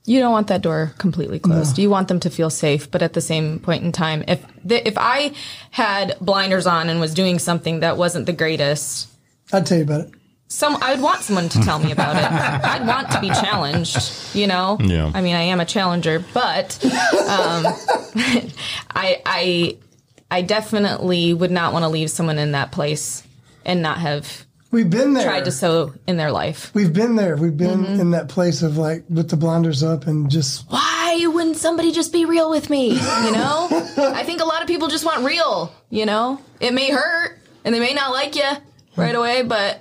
you 0.05 0.21
don't 0.21 0.33
want 0.33 0.49
that 0.49 0.63
door 0.63 0.95
completely 0.99 1.39
closed. 1.39 1.77
No. 1.77 1.83
You 1.83 1.91
want 1.91 2.09
them 2.09 2.21
to 2.21 2.31
feel 2.31 2.51
safe, 2.51 2.91
but 2.91 3.03
at 3.03 3.13
the 3.13 3.21
same 3.21 3.59
point 3.59 3.85
in 3.85 3.93
time, 3.93 4.25
if 4.27 4.45
the, 4.65 4.87
if 4.87 4.95
I 4.97 5.33
had 5.71 6.17
blinders 6.21 6.67
on 6.67 6.89
and 6.89 7.01
was 7.01 7.15
doing 7.15 7.39
something 7.39 7.81
that 7.81 7.97
wasn't 7.97 8.27
the 8.27 8.33
greatest, 8.33 9.09
I'd 9.53 9.67
tell 9.67 9.79
you 9.79 9.85
about 9.85 10.03
it. 10.03 10.11
Some 10.53 10.77
I'd 10.83 11.01
want 11.01 11.23
someone 11.23 11.49
to 11.49 11.61
tell 11.63 11.79
me 11.79 11.93
about 11.93 12.17
it. 12.17 12.25
I'd 12.65 12.85
want 12.87 13.11
to 13.13 13.21
be 13.21 13.29
challenged, 13.29 14.35
you 14.35 14.47
know. 14.49 14.77
Yeah. 14.81 15.11
I 15.15 15.21
mean, 15.23 15.35
I 15.37 15.43
am 15.43 15.61
a 15.61 15.65
challenger, 15.65 16.23
but 16.35 16.79
um, 16.85 17.65
I 18.95 19.23
I 19.25 19.77
I 20.31 20.43
definitely 20.43 21.33
would 21.35 21.51
not 21.51 21.73
want 21.73 21.85
to 21.85 21.89
leave 21.89 22.11
someone 22.11 22.39
in 22.39 22.53
that 22.53 22.73
place 22.73 23.23
and 23.65 23.81
not 23.81 23.99
have 23.99 24.45
We've 24.73 24.89
been 24.89 25.15
there. 25.15 25.25
tried 25.25 25.47
to 25.47 25.51
sow 25.53 25.93
in 26.07 26.17
their 26.17 26.31
life. 26.31 26.71
We've 26.75 26.93
been 26.93 27.17
there. 27.17 27.37
We've 27.37 27.57
been 27.57 27.81
Mm-hmm. 27.85 28.01
in 28.01 28.11
that 28.13 28.29
place 28.29 28.63
of 28.63 28.77
like 28.77 29.05
with 29.09 29.29
the 29.31 29.37
blinders 29.37 29.83
up 29.83 30.07
and 30.07 30.31
just 30.31 30.71
Why 30.71 31.27
wouldn't 31.27 31.57
somebody 31.57 31.91
just 31.93 32.13
be 32.13 32.25
real 32.25 32.51
with 32.51 32.71
me? 32.71 32.91
You 32.93 33.33
know, 33.33 33.69
I 33.97 34.23
think 34.25 34.41
a 34.41 34.45
lot 34.45 34.63
of 34.63 34.69
people 34.69 34.89
just 34.89 35.05
want 35.05 35.25
real. 35.25 35.73
You 35.91 36.07
know, 36.07 36.41
it 36.61 36.73
may 36.73 36.91
hurt 36.91 37.39
and 37.65 37.75
they 37.75 37.81
may 37.81 37.95
not 37.95 38.11
like 38.13 38.37
you 38.37 38.49
right 38.97 39.15
away, 39.15 39.43
but 39.43 39.81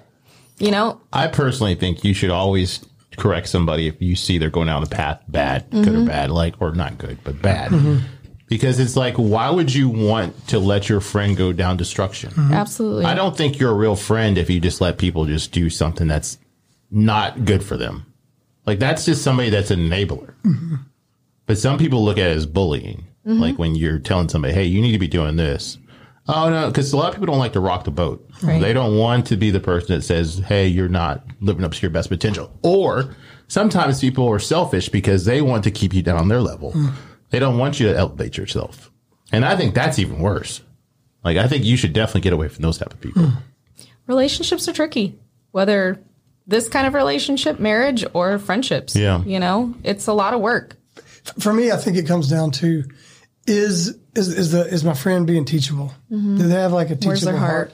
you 0.60 0.72
know, 0.72 1.02
I 1.11 1.27
personally 1.27 1.76
think 1.76 2.03
you 2.03 2.14
should 2.14 2.30
always 2.30 2.86
correct 3.18 3.49
somebody 3.49 3.88
if 3.88 4.02
you 4.02 4.15
see 4.15 4.38
they're 4.38 4.49
going 4.49 4.68
down 4.68 4.84
the 4.84 4.90
path 4.90 5.22
bad, 5.27 5.69
good 5.72 5.88
or 5.88 5.91
mm-hmm. 5.91 6.07
bad, 6.07 6.31
like 6.31 6.56
or 6.61 6.72
not 6.72 6.98
good, 6.98 7.18
but 7.23 7.41
bad. 7.41 7.72
Mm-hmm. 7.72 8.06
Because 8.48 8.80
it's 8.80 8.95
like, 8.95 9.15
why 9.15 9.49
would 9.49 9.73
you 9.73 9.90
want 9.90 10.48
to 10.48 10.57
let 10.60 10.90
your 10.90 11.02
friend 11.02 11.38
go 11.38 11.53
down 11.53 11.77
destruction? 11.77 12.31
Mm-hmm. 12.31 12.53
absolutely. 12.53 13.06
I 13.06 13.14
don't 13.14 13.38
think 13.38 13.60
you're 13.60 13.72
a 13.72 13.76
real 13.76 13.95
friend 13.95 14.38
if 14.38 14.49
you 14.49 14.60
just 14.60 14.81
let 14.81 14.98
people 14.98 15.26
just 15.26 15.52
do 15.52 15.69
something 15.69 16.07
that's 16.07 16.40
not 16.90 17.45
good 17.45 17.64
for 17.64 17.77
them. 17.77 18.11
Like 18.65 18.80
that's 18.80 19.06
just 19.06 19.23
somebody 19.23 19.49
that's 19.49 19.72
an 19.72 19.80
enabler. 19.80 20.34
But 21.45 21.57
some 21.57 21.77
people 21.77 22.03
look 22.03 22.18
at 22.18 22.30
it 22.30 22.38
as 22.38 22.45
bullying. 22.45 23.06
Like 23.26 23.60
when 23.60 23.76
you're 23.76 23.99
telling 23.99 24.27
somebody, 24.27 24.56
"Hey, 24.56 24.65
you 24.65 24.81
need 24.81 24.94
to 24.94 24.98
be 24.98 25.07
doing 25.07 25.36
this." 25.36 25.77
Oh 26.31 26.49
no, 26.49 26.68
because 26.68 26.93
a 26.93 26.97
lot 26.97 27.10
of 27.10 27.15
people 27.15 27.26
don't 27.26 27.39
like 27.39 27.53
to 27.53 27.60
rock 27.60 27.85
the 27.85 27.91
boat. 27.91 28.30
Right. 28.43 28.61
They 28.61 28.72
don't 28.72 28.97
want 28.97 29.26
to 29.27 29.35
be 29.35 29.49
the 29.49 29.60
person 29.60 29.95
that 29.95 30.03
says, 30.03 30.38
"Hey, 30.45 30.68
you're 30.68 30.88
not 30.88 31.26
living 31.41 31.64
up 31.64 31.72
to 31.73 31.81
your 31.81 31.89
best 31.89 32.10
potential." 32.10 32.51
Or 32.61 33.15
sometimes 33.47 33.99
people 33.99 34.27
are 34.27 34.38
selfish 34.39 34.89
because 34.89 35.26
they 35.26 35.41
want 35.41 35.64
to 35.64 35.72
keep 35.72 35.93
you 35.93 36.03
down 36.03 36.18
on 36.18 36.27
their 36.27 36.41
level. 36.41 36.72
Mm. 36.73 36.93
They 37.31 37.39
don't 37.39 37.57
want 37.57 37.80
you 37.80 37.88
to 37.88 37.97
elevate 37.97 38.38
yourself, 38.38 38.91
and 39.31 39.43
I 39.43 39.56
think 39.57 39.73
that's 39.73 39.97
even 39.97 40.19
worse. 40.19 40.61
Like 41.23 41.38
I 41.38 41.47
think 41.47 41.65
you 41.65 41.77
should 41.77 41.93
definitely 41.93 42.22
get 42.22 42.34
away 42.34 42.47
from 42.47 42.61
those 42.61 42.77
type 42.77 42.93
of 42.93 43.01
people. 43.01 43.23
Mm. 43.23 43.38
relationships 44.06 44.68
are 44.68 44.73
tricky, 44.73 45.18
whether 45.51 45.99
this 46.47 46.68
kind 46.68 46.88
of 46.88 46.93
relationship, 46.93 47.60
marriage, 47.60 48.03
or 48.14 48.38
friendships. 48.39 48.95
Yeah. 48.95 49.23
You 49.23 49.39
know, 49.39 49.73
it's 49.84 50.07
a 50.07 50.14
lot 50.14 50.34
of 50.34 50.41
work. 50.41 50.76
for 51.39 51.53
me, 51.53 51.72
I 51.72 51.77
think 51.77 51.95
it 51.97 52.07
comes 52.07 52.27
down 52.27 52.51
to 52.51 52.84
is 53.50 53.98
is 54.16 54.28
is 54.30 54.52
the 54.52 54.66
is 54.68 54.84
my 54.84 54.94
friend 54.94 55.26
being 55.26 55.46
teachable? 55.46 55.94
Mm-hmm. 56.12 56.38
Do 56.38 56.48
they 56.48 56.56
have 56.56 56.72
like 56.72 56.90
a 56.90 56.96
teachable 56.96 57.10
Where's 57.10 57.22
their 57.22 57.38
heart? 57.38 57.74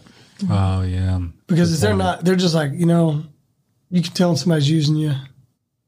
Oh 0.49 0.81
yeah. 0.81 1.19
Because 1.47 1.73
if 1.73 1.79
they're 1.79 1.95
not, 1.95 2.23
they're 2.23 2.35
just 2.35 2.55
like 2.55 2.71
you 2.73 2.85
know, 2.85 3.23
you 3.89 4.01
can 4.01 4.13
tell 4.13 4.29
when 4.29 4.37
somebody's 4.37 4.69
using 4.69 4.95
you. 4.95 5.13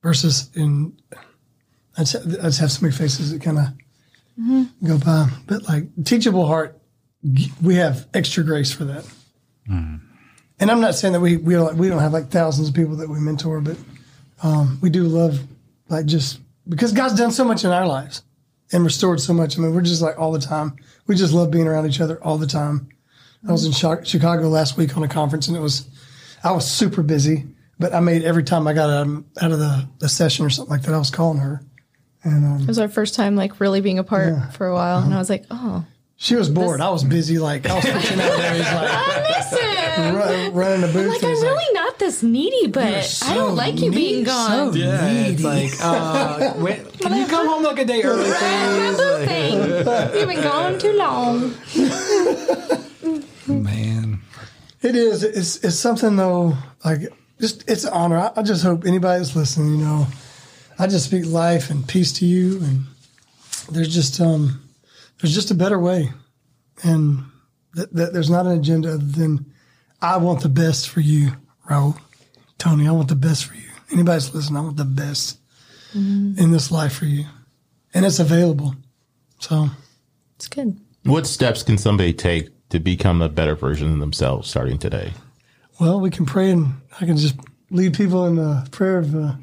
Versus 0.03 0.51
in, 0.53 0.95
I 1.97 2.03
just, 2.03 2.15
I 2.15 2.43
just 2.43 2.59
have 2.59 2.71
so 2.71 2.81
many 2.83 2.93
faces 2.93 3.31
that 3.31 3.41
kind 3.41 3.57
of 3.57 3.65
mm-hmm. 4.39 4.63
go 4.85 4.97
by. 4.99 5.27
But 5.47 5.67
like 5.67 5.83
teachable 6.05 6.45
heart, 6.45 6.79
we 7.61 7.75
have 7.75 8.07
extra 8.13 8.43
grace 8.43 8.71
for 8.71 8.85
that. 8.85 9.05
Hmm. 9.65 9.95
And 10.59 10.71
I'm 10.71 10.79
not 10.79 10.95
saying 10.95 11.13
that 11.13 11.19
we 11.19 11.37
we 11.37 11.55
don't, 11.55 11.75
we 11.77 11.89
don't 11.89 11.99
have 11.99 12.13
like 12.13 12.29
thousands 12.29 12.69
of 12.69 12.75
people 12.75 12.97
that 12.97 13.09
we 13.09 13.19
mentor, 13.19 13.59
but 13.59 13.77
um, 14.43 14.77
we 14.81 14.89
do 14.89 15.03
love 15.03 15.41
like 15.89 16.05
just 16.05 16.39
because 16.69 16.93
God's 16.93 17.15
done 17.15 17.31
so 17.31 17.43
much 17.43 17.65
in 17.65 17.71
our 17.71 17.85
lives 17.85 18.23
and 18.71 18.83
restored 18.83 19.19
so 19.21 19.33
much. 19.33 19.57
I 19.57 19.61
mean, 19.61 19.73
we're 19.73 19.81
just 19.81 20.01
like 20.01 20.19
all 20.19 20.31
the 20.31 20.39
time. 20.39 20.75
We 21.07 21.15
just 21.15 21.33
love 21.33 21.51
being 21.51 21.67
around 21.67 21.87
each 21.87 22.01
other 22.01 22.21
all 22.23 22.37
the 22.37 22.47
time. 22.47 22.89
I 23.47 23.51
was 23.51 23.65
in 23.65 23.71
Chicago 23.71 24.49
last 24.49 24.77
week 24.77 24.97
on 24.97 25.03
a 25.03 25.07
conference, 25.07 25.47
and 25.47 25.55
it 25.55 25.61
was 25.61 25.87
I 26.43 26.51
was 26.51 26.69
super 26.69 27.01
busy, 27.01 27.45
but 27.79 27.93
I 27.93 27.99
made 27.99 28.23
every 28.23 28.43
time 28.43 28.67
I 28.67 28.73
got 28.73 28.89
out 28.89 29.07
of, 29.51 29.59
the, 29.59 29.87
the 29.99 30.09
session 30.09 30.45
or 30.45 30.49
something 30.49 30.71
like 30.71 30.81
that, 30.83 30.93
I 30.93 30.97
was 30.97 31.09
calling 31.11 31.39
her. 31.39 31.61
And 32.23 32.45
um, 32.45 32.61
It 32.61 32.67
was 32.67 32.79
our 32.79 32.89
first 32.89 33.15
time 33.15 33.35
like 33.35 33.59
really 33.59 33.79
being 33.81 33.99
apart 33.99 34.53
for 34.53 34.67
a 34.67 34.73
while, 34.73 34.99
and 35.03 35.13
I 35.13 35.17
was 35.17 35.29
like, 35.29 35.45
oh, 35.51 35.85
she 36.17 36.35
was 36.35 36.49
bored. 36.49 36.81
I 36.81 36.89
was 36.89 37.03
busy, 37.03 37.37
like 37.37 37.67
I 37.69 37.75
was 37.75 37.85
fixing 37.89 38.19
out 38.19 38.37
there. 38.37 38.53
He's 38.53 38.63
like 38.63 38.89
I 38.91 39.37
miss. 39.37 39.53
Run, 39.97 40.53
running 40.53 40.81
the 40.81 40.87
booth. 40.87 41.07
Like 41.09 41.23
I'm 41.23 41.29
he's 41.29 41.41
really 41.41 41.73
not 41.73 41.99
this 41.99 42.23
needy, 42.23 42.67
but 42.67 43.21
I 43.25 43.33
don't 43.33 43.55
like 43.55 43.79
you 43.79 43.91
being 43.91 44.23
gone. 44.23 44.73
so 44.73 44.77
Yeah, 44.79 45.05
it's 45.09 45.41
needy. 45.41 45.43
like, 45.43 45.71
uh, 45.81 46.53
wait, 46.57 46.99
can 46.99 47.15
you 47.17 47.25
come 47.27 47.47
home 47.47 47.63
like 47.63 47.79
a 47.79 47.85
day 47.85 48.01
early, 48.03 48.23
please? 48.31 49.85
Like, 49.85 50.13
You've 50.15 50.27
been 50.29 50.41
gone 50.43 50.77
too 50.79 50.93
long. 50.93 51.53
man, 53.47 54.19
It 54.81 54.95
is. 54.95 55.23
It's 55.23 55.57
it's 55.63 55.75
something 55.77 56.15
though. 56.15 56.55
Like 56.85 57.01
just 57.39 57.69
it's 57.69 57.83
an 57.83 57.93
honor. 57.93 58.17
I, 58.17 58.31
I 58.37 58.43
just 58.43 58.63
hope 58.63 58.85
anybody 58.85 59.19
that's 59.19 59.35
listening, 59.35 59.71
you 59.79 59.85
know, 59.85 60.07
I 60.79 60.87
just 60.87 61.05
speak 61.05 61.25
life 61.25 61.69
and 61.69 61.87
peace 61.87 62.11
to 62.13 62.25
you. 62.25 62.61
And 62.63 62.83
there's 63.71 63.93
just 63.93 64.19
um, 64.21 64.61
there's 65.21 65.33
just 65.33 65.51
a 65.51 65.55
better 65.55 65.79
way, 65.79 66.11
and 66.83 67.23
that, 67.73 67.93
that 67.93 68.13
there's 68.13 68.29
not 68.29 68.45
an 68.45 68.53
agenda 68.57 68.89
other 68.93 68.97
than 69.05 69.45
I 70.01 70.17
want 70.17 70.41
the 70.41 70.49
best 70.49 70.89
for 70.89 70.99
you, 70.99 71.31
Raul, 71.69 71.99
Tony. 72.57 72.87
I 72.87 72.91
want 72.91 73.07
the 73.07 73.15
best 73.15 73.45
for 73.45 73.55
you. 73.55 73.69
Anybody's 73.91 74.33
listening, 74.33 74.57
I 74.57 74.61
want 74.61 74.77
the 74.77 74.85
best 74.85 75.39
in 75.93 76.51
this 76.51 76.69
life 76.69 76.93
for 76.97 77.05
you, 77.05 77.25
and 77.93 78.05
it's 78.05 78.19
available. 78.19 78.75
So 79.39 79.69
It's 80.35 80.47
good. 80.47 80.79
What 81.03 81.25
steps 81.25 81.63
can 81.63 81.77
somebody 81.77 82.13
take 82.13 82.49
to 82.69 82.79
become 82.79 83.21
a 83.21 83.29
better 83.29 83.55
version 83.55 83.93
of 83.93 83.99
themselves 83.99 84.49
starting 84.49 84.77
today? 84.77 85.13
Well, 85.79 85.99
we 85.99 86.09
can 86.11 86.25
pray 86.25 86.51
and 86.51 86.73
I 86.99 87.05
can 87.05 87.17
just 87.17 87.35
lead 87.71 87.93
people 87.95 88.25
in 88.27 88.37
a 88.37 88.65
prayer 88.71 88.99
of, 88.99 89.15
uh, 89.15 89.33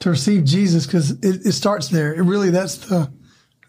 to 0.00 0.10
receive 0.10 0.44
Jesus 0.44 0.86
because 0.86 1.12
it, 1.12 1.46
it 1.46 1.52
starts 1.52 1.88
there. 1.88 2.14
It 2.14 2.22
really, 2.22 2.50
that's 2.50 2.76
the, 2.76 3.10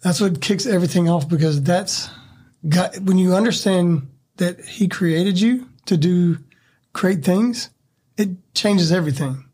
that's 0.03 0.19
what 0.21 0.41
kicks 0.41 0.65
everything 0.65 1.09
off 1.09 1.29
because 1.29 1.61
that's 1.63 2.09
God, 2.67 3.07
when 3.07 3.17
you 3.17 3.33
understand 3.33 4.09
that 4.37 4.59
he 4.59 4.87
created 4.87 5.39
you 5.39 5.67
to 5.89 5.97
do 5.97 6.37
great 6.93 7.23
things, 7.23 7.69
it 8.17 8.29
changes 8.53 8.91
everything. 8.91 9.45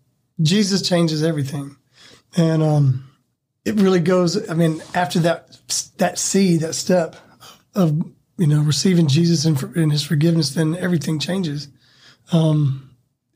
Jesus 0.42 0.88
changes 0.88 1.24
everything. 1.24 1.76
And, 2.38 2.64
um, 2.64 3.10
it 3.66 3.76
really 3.76 4.00
goes, 4.00 4.50
I 4.50 4.54
mean, 4.54 4.82
after 4.94 5.20
that, 5.22 5.58
that 5.98 6.20
seed, 6.20 6.62
that 6.62 6.76
step 6.76 7.16
of, 7.74 8.00
you 8.38 8.48
know, 8.48 8.62
receiving 8.62 9.08
Jesus 9.08 9.46
and, 9.46 9.62
and 9.76 9.92
his 9.92 10.04
forgiveness, 10.04 10.52
then 10.52 10.76
everything 10.76 11.20
changes 11.20 11.70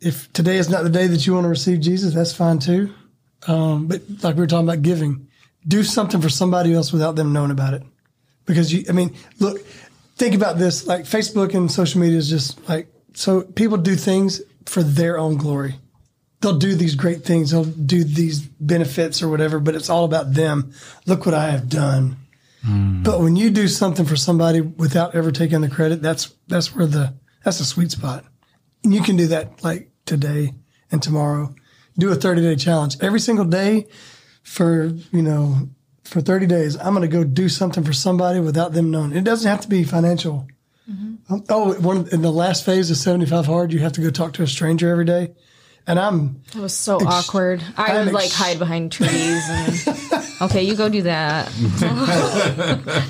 if 0.02 0.32
today 0.34 0.58
is 0.58 0.70
not 0.70 0.84
the 0.84 0.90
day 0.90 1.08
that 1.08 1.26
you 1.26 1.34
want 1.34 1.46
to 1.46 1.50
receive 1.50 1.80
Jesus, 1.82 2.14
that's 2.14 2.34
fine 2.34 2.60
too. 2.60 2.94
Um, 3.48 3.88
but 3.88 4.02
like 4.24 4.36
we 4.36 4.42
were 4.42 4.48
talking 4.48 4.68
about 4.68 4.82
giving, 4.82 5.28
do 5.68 5.84
something 5.84 6.22
for 6.22 6.30
somebody 6.30 6.74
else 6.74 6.92
without 6.92 7.16
them 7.16 7.34
knowing 7.34 7.52
about 7.52 7.74
it. 7.74 7.84
Because 8.46 8.74
you, 8.74 8.86
I 8.90 8.94
mean, 8.94 9.16
look, 9.40 9.62
think 10.20 10.36
about 10.36 10.60
this. 10.60 10.86
Like 10.86 11.06
Facebook 11.06 11.56
and 11.56 11.72
social 11.72 12.02
media 12.02 12.18
is 12.18 12.30
just 12.30 12.68
like, 12.70 12.88
so 13.14 13.42
people 13.42 13.78
do 13.78 13.96
things 13.96 14.42
for 14.66 14.84
their 14.84 15.18
own 15.18 15.38
glory. 15.38 15.76
They'll 16.42 16.58
do 16.58 16.76
these 16.76 16.96
great 16.96 17.24
things. 17.24 17.52
They'll 17.52 17.64
do 17.64 18.04
these 18.04 18.42
benefits 18.42 19.24
or 19.24 19.30
whatever, 19.30 19.60
but 19.60 19.76
it's 19.76 19.90
all 19.90 20.06
about 20.06 20.34
them. 20.34 20.74
Look 21.06 21.26
what 21.26 21.34
I 21.34 21.50
have 21.50 21.68
done. 21.68 22.18
Hmm. 22.64 23.02
But 23.04 23.22
when 23.22 23.36
you 23.36 23.50
do 23.50 23.68
something 23.68 24.06
for 24.06 24.16
somebody 24.16 24.62
without 24.62 25.16
ever 25.16 25.32
taking 25.32 25.62
the 25.62 25.70
credit, 25.70 26.02
that's, 26.02 26.34
that's 26.48 26.76
where 26.76 26.86
the, 26.86 27.16
that's 27.44 27.58
the 27.58 27.66
sweet 27.66 27.92
spot. 27.92 28.26
And 28.84 28.94
you 28.94 29.02
can 29.02 29.18
do 29.18 29.28
that 29.28 29.64
like 29.64 29.92
today 30.06 30.54
and 30.92 31.02
tomorrow. 31.02 31.56
Do 31.98 32.12
a 32.12 32.16
30 32.16 32.42
day 32.42 32.56
challenge 32.56 32.98
every 33.02 33.20
single 33.20 33.46
day 33.46 33.88
for, 34.44 34.86
you 35.12 35.22
know, 35.22 35.70
for 36.04 36.22
30 36.22 36.48
days. 36.48 36.76
I'm 36.78 36.94
going 36.94 37.02
to 37.02 37.08
go 37.08 37.24
do 37.24 37.50
something 37.50 37.84
for 37.84 37.94
somebody 37.94 38.40
without 38.40 38.74
them 38.74 38.92
knowing. 38.92 39.14
It 39.16 39.24
doesn't 39.24 39.50
have 39.50 39.62
to 39.62 39.70
be 39.70 39.84
financial. 39.84 40.48
Um, 41.30 41.44
oh, 41.50 41.74
one 41.80 42.08
in 42.12 42.22
the 42.24 42.32
last 42.32 42.66
phase 42.66 42.90
of 42.90 42.98
75 42.98 43.46
hard, 43.46 43.72
you 43.72 43.80
have 43.80 43.92
to 43.94 44.02
go 44.02 44.10
talk 44.10 44.34
to 44.34 44.44
a 44.44 44.48
stranger 44.48 44.90
every 44.90 45.06
day. 45.06 45.36
And 45.86 46.00
I'm, 46.00 46.42
It 46.56 46.60
was 46.60 46.74
so 46.76 46.98
awkward. 46.98 47.64
I 47.78 47.98
I'm 47.98 48.06
would 48.06 48.14
like 48.14 48.32
hide 48.32 48.60
behind 48.60 48.92
trees 48.92 49.44
and 49.50 50.32
okay, 50.42 50.64
you 50.64 50.76
go 50.76 50.90
do 50.90 51.04
that. 51.04 51.52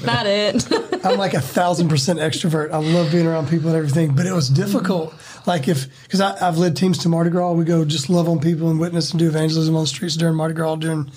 Not 0.06 0.26
it. 0.26 0.68
I'm 1.06 1.18
like 1.18 1.34
a 1.34 1.41
thousand 1.41 1.90
percent 1.90 2.20
extrovert. 2.20 2.72
I 2.72 2.78
love 2.78 3.11
being 3.11 3.28
around 3.28 3.49
people 3.49 3.70
and 3.70 3.78
everything, 3.78 4.16
but 4.16 4.26
it 4.26 4.34
was 4.34 4.49
difficult. 4.49 5.14
Like 5.45 5.68
if, 5.68 5.88
cause 6.10 6.22
I, 6.22 6.45
I've 6.45 6.57
led 6.57 6.76
teams 6.76 6.99
to 6.99 7.10
Mardi 7.10 7.30
Gras. 7.30 7.53
We 7.53 7.66
go 7.66 7.86
just 7.86 8.10
love 8.10 8.28
on 8.30 8.40
people 8.40 8.70
and 8.70 8.80
witness 8.80 9.11
and 9.11 9.20
do 9.20 9.28
evangelism 9.28 9.76
on 9.76 9.84
the 9.84 9.88
streets 9.88 10.16
during 10.16 10.36
Mardi 10.36 10.53
Gras 10.53 10.76
during, 10.76 11.11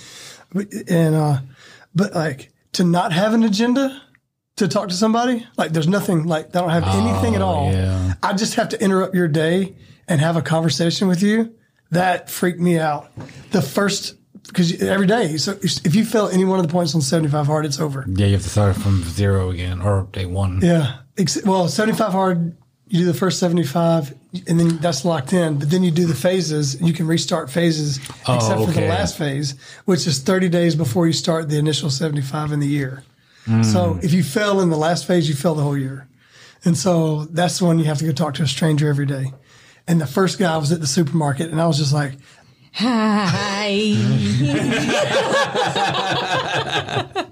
and, 0.88 1.14
uh, 1.14 1.38
but 1.94 2.14
like 2.14 2.52
to 2.72 2.84
not 2.84 3.12
have 3.12 3.34
an 3.34 3.42
agenda 3.42 4.02
to 4.56 4.68
talk 4.68 4.88
to 4.88 4.94
somebody, 4.94 5.46
like 5.56 5.72
there's 5.72 5.88
nothing 5.88 6.24
like, 6.24 6.54
I 6.54 6.60
don't 6.60 6.70
have 6.70 6.84
oh, 6.86 7.08
anything 7.08 7.34
at 7.34 7.42
all. 7.42 7.72
yeah. 7.72 8.14
I 8.22 8.32
just 8.34 8.54
have 8.54 8.68
to 8.70 8.82
interrupt 8.82 9.14
your 9.14 9.28
day 9.28 9.74
and 10.08 10.20
have 10.20 10.36
a 10.36 10.42
conversation 10.42 11.08
with 11.08 11.22
you. 11.22 11.54
That 11.90 12.30
freaked 12.30 12.60
me 12.60 12.78
out. 12.78 13.10
The 13.50 13.62
first, 13.62 14.16
because 14.46 14.82
every 14.82 15.06
day, 15.06 15.36
so 15.36 15.58
if 15.62 15.94
you 15.94 16.04
fail 16.04 16.28
any 16.28 16.44
one 16.44 16.58
of 16.58 16.66
the 16.66 16.72
points 16.72 16.94
on 16.94 17.02
75 17.02 17.46
hard, 17.46 17.66
it's 17.66 17.80
over. 17.80 18.04
yeah, 18.08 18.26
you 18.26 18.32
have 18.32 18.42
to 18.42 18.48
start 18.48 18.76
from 18.76 19.02
zero 19.04 19.50
again 19.50 19.80
or 19.82 20.08
day 20.12 20.26
one. 20.26 20.60
Yeah. 20.62 20.98
Well, 21.44 21.68
75 21.68 22.12
hard, 22.12 22.56
you 22.92 22.98
do 22.98 23.06
the 23.06 23.14
first 23.14 23.38
75 23.38 24.14
and 24.46 24.60
then 24.60 24.76
that's 24.78 25.02
locked 25.04 25.32
in 25.32 25.58
but 25.58 25.70
then 25.70 25.82
you 25.82 25.90
do 25.90 26.04
the 26.06 26.14
phases 26.14 26.74
and 26.74 26.86
you 26.86 26.92
can 26.92 27.06
restart 27.06 27.48
phases 27.50 27.98
Oh, 28.28 28.36
except 28.36 28.60
for 28.66 28.70
the 28.70 28.86
last 28.86 29.16
phase 29.16 29.54
which 29.86 30.06
is 30.06 30.18
30 30.20 30.50
days 30.50 30.74
before 30.76 31.06
you 31.06 31.14
start 31.14 31.48
the 31.48 31.56
initial 31.58 31.88
75 31.90 32.52
in 32.52 32.60
the 32.60 32.66
year 32.68 33.02
Hmm. 33.46 33.62
so 33.62 33.98
if 34.02 34.12
you 34.12 34.22
fail 34.22 34.60
in 34.60 34.68
the 34.70 34.76
last 34.76 35.06
phase 35.06 35.28
you 35.28 35.34
fail 35.34 35.54
the 35.54 35.62
whole 35.62 35.76
year 35.76 36.06
and 36.64 36.76
so 36.76 37.24
that's 37.24 37.58
the 37.58 37.64
one 37.64 37.78
you 37.78 37.86
have 37.86 37.98
to 37.98 38.04
go 38.04 38.12
talk 38.12 38.34
to 38.34 38.42
a 38.42 38.46
stranger 38.46 38.88
every 38.88 39.06
day 39.06 39.32
and 39.88 40.00
the 40.00 40.06
first 40.06 40.38
guy 40.38 40.56
was 40.58 40.70
at 40.70 40.80
the 40.80 40.86
supermarket 40.86 41.50
and 41.50 41.60
i 41.60 41.66
was 41.66 41.78
just 41.78 41.92
like 41.94 42.12
Hi. 42.74 43.94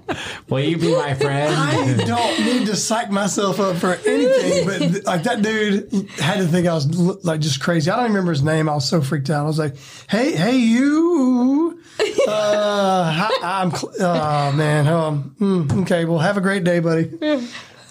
Will 0.51 0.59
you 0.59 0.77
be 0.77 0.93
my 0.93 1.13
friend? 1.15 1.55
I 1.55 2.03
don't 2.05 2.45
need 2.45 2.67
to 2.67 2.75
psych 2.75 3.09
myself 3.09 3.59
up 3.61 3.77
for 3.77 3.93
anything, 4.05 4.65
but 4.67 4.77
th- 4.79 5.03
like 5.05 5.23
that 5.23 5.41
dude 5.41 6.09
had 6.19 6.39
to 6.39 6.45
think 6.45 6.67
I 6.67 6.73
was 6.73 6.85
l- 6.99 7.17
like 7.23 7.39
just 7.39 7.61
crazy. 7.61 7.89
I 7.89 7.95
don't 7.95 8.03
even 8.05 8.15
remember 8.15 8.31
his 8.33 8.43
name. 8.43 8.67
I 8.67 8.73
was 8.75 8.87
so 8.87 9.01
freaked 9.01 9.29
out. 9.29 9.43
I 9.45 9.47
was 9.47 9.57
like, 9.57 9.75
"Hey, 10.09 10.35
hey, 10.35 10.57
you." 10.57 11.81
Uh, 12.27 13.11
hi, 13.11 13.61
I'm. 13.61 13.71
Cl- 13.71 13.93
oh 13.99 14.51
man. 14.51 14.87
Um, 14.87 15.35
mm, 15.39 15.81
okay. 15.83 16.03
Well, 16.05 16.19
have 16.19 16.35
a 16.37 16.41
great 16.41 16.63
day, 16.63 16.79
buddy. 16.79 17.05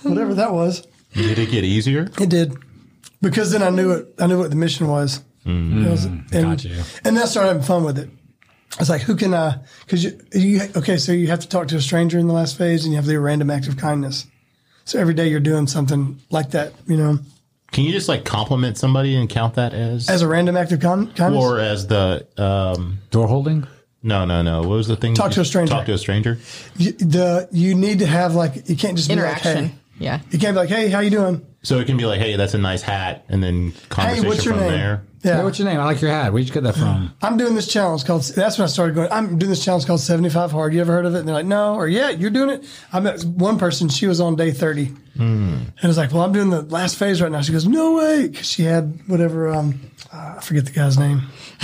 Whatever 0.02 0.34
that 0.34 0.52
was, 0.52 0.86
Did 1.14 1.38
it 1.38 1.50
get 1.50 1.64
easier? 1.64 2.10
it 2.20 2.28
did 2.28 2.54
because 3.22 3.50
then 3.52 3.62
I 3.62 3.70
knew 3.70 3.90
it. 3.92 4.14
I 4.18 4.26
knew 4.26 4.38
what 4.38 4.50
the 4.50 4.56
mission 4.56 4.86
was. 4.88 5.22
It 5.46 5.90
was- 5.90 6.04
and, 6.04 6.28
got 6.30 6.62
you. 6.64 6.76
and 7.04 7.16
then 7.16 7.22
I 7.22 7.24
started 7.26 7.48
having 7.48 7.62
fun 7.62 7.84
with 7.84 7.98
it. 7.98 8.10
I 8.78 8.80
was 8.80 8.88
like, 8.90 9.02
who 9.02 9.16
can, 9.16 9.34
uh, 9.34 9.62
cause 9.88 10.04
you, 10.04 10.20
you, 10.32 10.60
okay, 10.76 10.96
so 10.96 11.10
you 11.12 11.26
have 11.26 11.40
to 11.40 11.48
talk 11.48 11.68
to 11.68 11.76
a 11.76 11.80
stranger 11.80 12.18
in 12.18 12.28
the 12.28 12.32
last 12.34 12.56
phase 12.56 12.84
and 12.84 12.92
you 12.92 12.96
have 12.96 13.04
to 13.04 13.10
do 13.10 13.16
a 13.16 13.20
random 13.20 13.50
act 13.50 13.66
of 13.66 13.76
kindness. 13.76 14.26
So 14.84 14.98
every 15.00 15.14
day 15.14 15.28
you're 15.28 15.40
doing 15.40 15.66
something 15.66 16.20
like 16.30 16.50
that, 16.52 16.72
you 16.86 16.96
know, 16.96 17.18
Can 17.72 17.84
you 17.84 17.92
just 17.92 18.08
like 18.08 18.24
compliment 18.24 18.78
somebody 18.78 19.16
and 19.16 19.28
count 19.28 19.54
that 19.54 19.74
as, 19.74 20.08
as 20.08 20.22
a 20.22 20.28
random 20.28 20.56
act 20.56 20.70
of 20.72 20.80
con- 20.80 21.12
kindness. 21.14 21.42
or 21.44 21.58
as 21.58 21.86
the 21.88 22.26
um 22.38 22.98
Door 23.10 23.26
holding? 23.28 23.66
no 24.02 24.24
no 24.24 24.40
no 24.42 24.60
what 24.60 24.70
was 24.70 24.88
the 24.88 24.96
thing? 24.96 25.14
Talk 25.14 25.32
to 25.32 25.40
a 25.42 25.44
stranger. 25.44 25.72
Talk 25.74 25.86
to 25.86 25.92
a 25.92 25.98
stranger. 25.98 26.38
you, 26.76 26.92
the, 26.92 27.48
you 27.52 27.74
need 27.74 27.98
to 27.98 28.06
have 28.06 28.34
like, 28.34 28.68
you 28.68 28.76
can't 28.76 28.96
just 28.96 29.08
be 29.08 29.12
Interaction. 29.14 29.62
like, 29.64 29.70
hey, 29.72 29.78
Yeah. 29.98 30.20
you 30.30 30.38
can't 30.38 30.54
be 30.54 30.58
like, 30.60 30.68
hey, 30.70 30.88
how 30.88 31.00
you 31.00 31.10
doing? 31.10 31.44
So 31.62 31.78
it 31.80 31.86
can 31.86 31.96
be 31.96 32.06
like, 32.06 32.20
hey, 32.20 32.36
that's 32.36 32.54
a 32.54 32.58
nice 32.58 32.82
hat, 32.82 33.24
and 33.28 33.42
then 33.42 33.72
Hey, 33.72 33.76
conversation 33.90 34.28
what's 34.28 34.44
your 34.44 34.54
from 34.54 34.62
name? 34.62 34.72
there. 34.72 35.02
Yeah. 35.22 35.36
Hey, 35.36 35.44
what's 35.44 35.58
your 35.58 35.68
name? 35.68 35.78
I 35.78 35.84
like 35.84 36.00
your 36.00 36.10
hat. 36.10 36.32
Where'd 36.32 36.46
you 36.46 36.52
get 36.54 36.62
that 36.62 36.74
from? 36.76 37.12
I'm 37.22 37.36
doing 37.36 37.54
this 37.54 37.66
challenge 37.66 38.04
called, 38.06 38.22
that's 38.22 38.56
when 38.58 38.64
I 38.64 38.68
started 38.68 38.94
going, 38.94 39.12
I'm 39.12 39.38
doing 39.38 39.50
this 39.50 39.62
challenge 39.62 39.86
called 39.86 40.00
75 40.00 40.50
hard. 40.50 40.72
You 40.72 40.80
ever 40.80 40.92
heard 40.92 41.04
of 41.04 41.14
it? 41.14 41.18
And 41.20 41.28
they're 41.28 41.34
like, 41.34 41.46
no, 41.46 41.74
or 41.74 41.88
yeah, 41.88 42.08
you're 42.10 42.30
doing 42.30 42.48
it. 42.50 42.64
I 42.92 43.00
met 43.00 43.22
one 43.24 43.58
person, 43.58 43.88
she 43.90 44.06
was 44.06 44.20
on 44.20 44.36
day 44.36 44.50
30. 44.50 44.94
And 45.16 45.72
I 45.82 45.86
was 45.86 45.98
like, 45.98 46.12
well, 46.12 46.22
I'm 46.22 46.32
doing 46.32 46.48
the 46.48 46.62
last 46.62 46.96
phase 46.96 47.20
right 47.20 47.30
now. 47.30 47.42
She 47.42 47.52
goes, 47.52 47.66
no 47.68 47.96
way. 47.96 48.30
Cause 48.30 48.46
she 48.50 48.62
had 48.62 48.98
whatever, 49.06 49.50
um, 49.50 49.78
uh, 50.10 50.36
I 50.38 50.40
forget 50.40 50.64
the 50.64 50.72
guy's 50.72 50.98
name. 50.98 51.22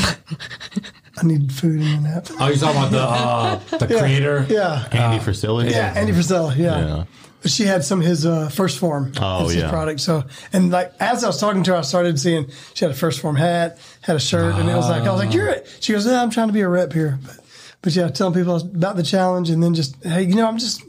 I 1.19 1.23
need 1.25 1.51
food 1.51 1.81
and 1.81 2.07
a 2.07 2.11
nap. 2.11 2.27
Oh, 2.39 2.49
you're 2.49 2.57
talking 2.57 2.77
about 2.77 2.91
the 2.91 3.01
uh, 3.01 3.79
the 3.79 3.87
creator? 3.99 4.45
Yeah. 4.51 4.87
Andy 4.93 5.25
Frisella. 5.25 5.71
Yeah. 5.71 5.95
Andy 5.97 6.13
Frisella. 6.13 6.55
Yeah. 6.55 6.79
Yeah. 6.79 7.05
But 7.47 7.53
she 7.53 7.63
had 7.63 7.85
some 7.85 8.01
of 8.01 8.07
his 8.07 8.27
uh, 8.27 8.49
1st 8.49 8.79
Phorm. 8.81 9.13
Oh, 9.21 9.45
his 9.45 9.55
yeah. 9.55 9.71
product. 9.71 10.01
So, 10.01 10.25
and 10.53 10.73
like 10.73 10.93
as 10.99 11.23
I 11.23 11.29
was 11.29 11.39
talking 11.39 11.63
to 11.63 11.71
her, 11.71 11.77
I 11.77 11.83
started 11.83 12.19
seeing 12.19 12.51
she 12.75 12.85
had 12.85 12.91
a 12.93 12.99
1st 12.99 13.21
Phorm 13.21 13.37
hat, 13.37 13.79
had 14.01 14.17
a 14.17 14.19
shirt, 14.19 14.57
and 14.57 14.69
it 14.69 14.75
was 14.75 14.89
like 14.89 15.05
I 15.05 15.13
was 15.13 15.25
like, 15.25 15.33
"You're 15.33 15.51
it." 15.51 15.79
She 15.79 15.93
goes, 15.93 16.05
"Yeah, 16.09 16.21
I'm 16.21 16.31
trying 16.31 16.49
to 16.49 16.53
be 16.53 16.63
a 16.63 16.69
rep 16.69 16.93
here." 16.93 17.21
But, 17.25 17.39
but 17.83 17.95
yeah, 17.95 18.09
telling 18.09 18.35
people 18.35 18.57
about 18.57 18.97
the 18.97 19.05
challenge, 19.05 19.49
and 19.51 19.63
then 19.63 19.75
just 19.75 19.95
hey, 20.03 20.25
you 20.25 20.35
know, 20.35 20.49
I'm 20.49 20.59
just 20.59 20.83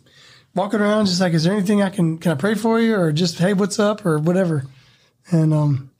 walking 0.55 0.79
around, 0.79 1.05
just 1.05 1.21
like, 1.21 1.33
is 1.33 1.43
there 1.43 1.53
anything 1.53 1.83
I 1.83 1.91
can 1.91 2.17
can 2.17 2.31
I 2.31 2.35
pray 2.35 2.55
for 2.55 2.79
you, 2.79 2.95
or 2.95 3.11
just 3.11 3.37
hey, 3.37 3.53
what's 3.53 3.77
up, 3.77 4.03
or 4.03 4.17
whatever. 4.17 4.65
And 5.29 5.53
um, 5.53 5.91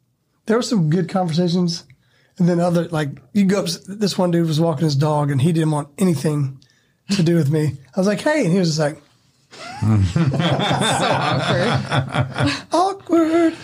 there 0.48 0.58
were 0.58 0.64
some 0.64 0.90
good 0.90 1.08
conversations, 1.08 1.84
and 2.40 2.50
then 2.50 2.60
other 2.60 2.88
like 2.88 3.10
you 3.32 3.46
go 3.46 3.60
up. 3.60 3.68
This 3.88 4.18
one 4.18 4.32
dude 4.32 4.48
was 4.48 4.60
walking 4.60 4.86
his 4.86 4.96
dog, 4.96 5.30
and 5.30 5.40
he 5.40 5.52
didn't 5.52 5.70
want 5.70 5.90
anything 6.00 6.64
to 7.12 7.22
do 7.22 7.36
with 7.36 7.52
me. 7.52 7.78
I 7.96 8.00
was 8.00 8.08
like, 8.08 8.22
hey, 8.22 8.44
and 8.44 8.52
he 8.52 8.58
was 8.58 8.70
just 8.70 8.80
like. 8.80 9.04
So 9.82 11.08
awkward. 11.10 12.52
Awkward. 12.72 13.54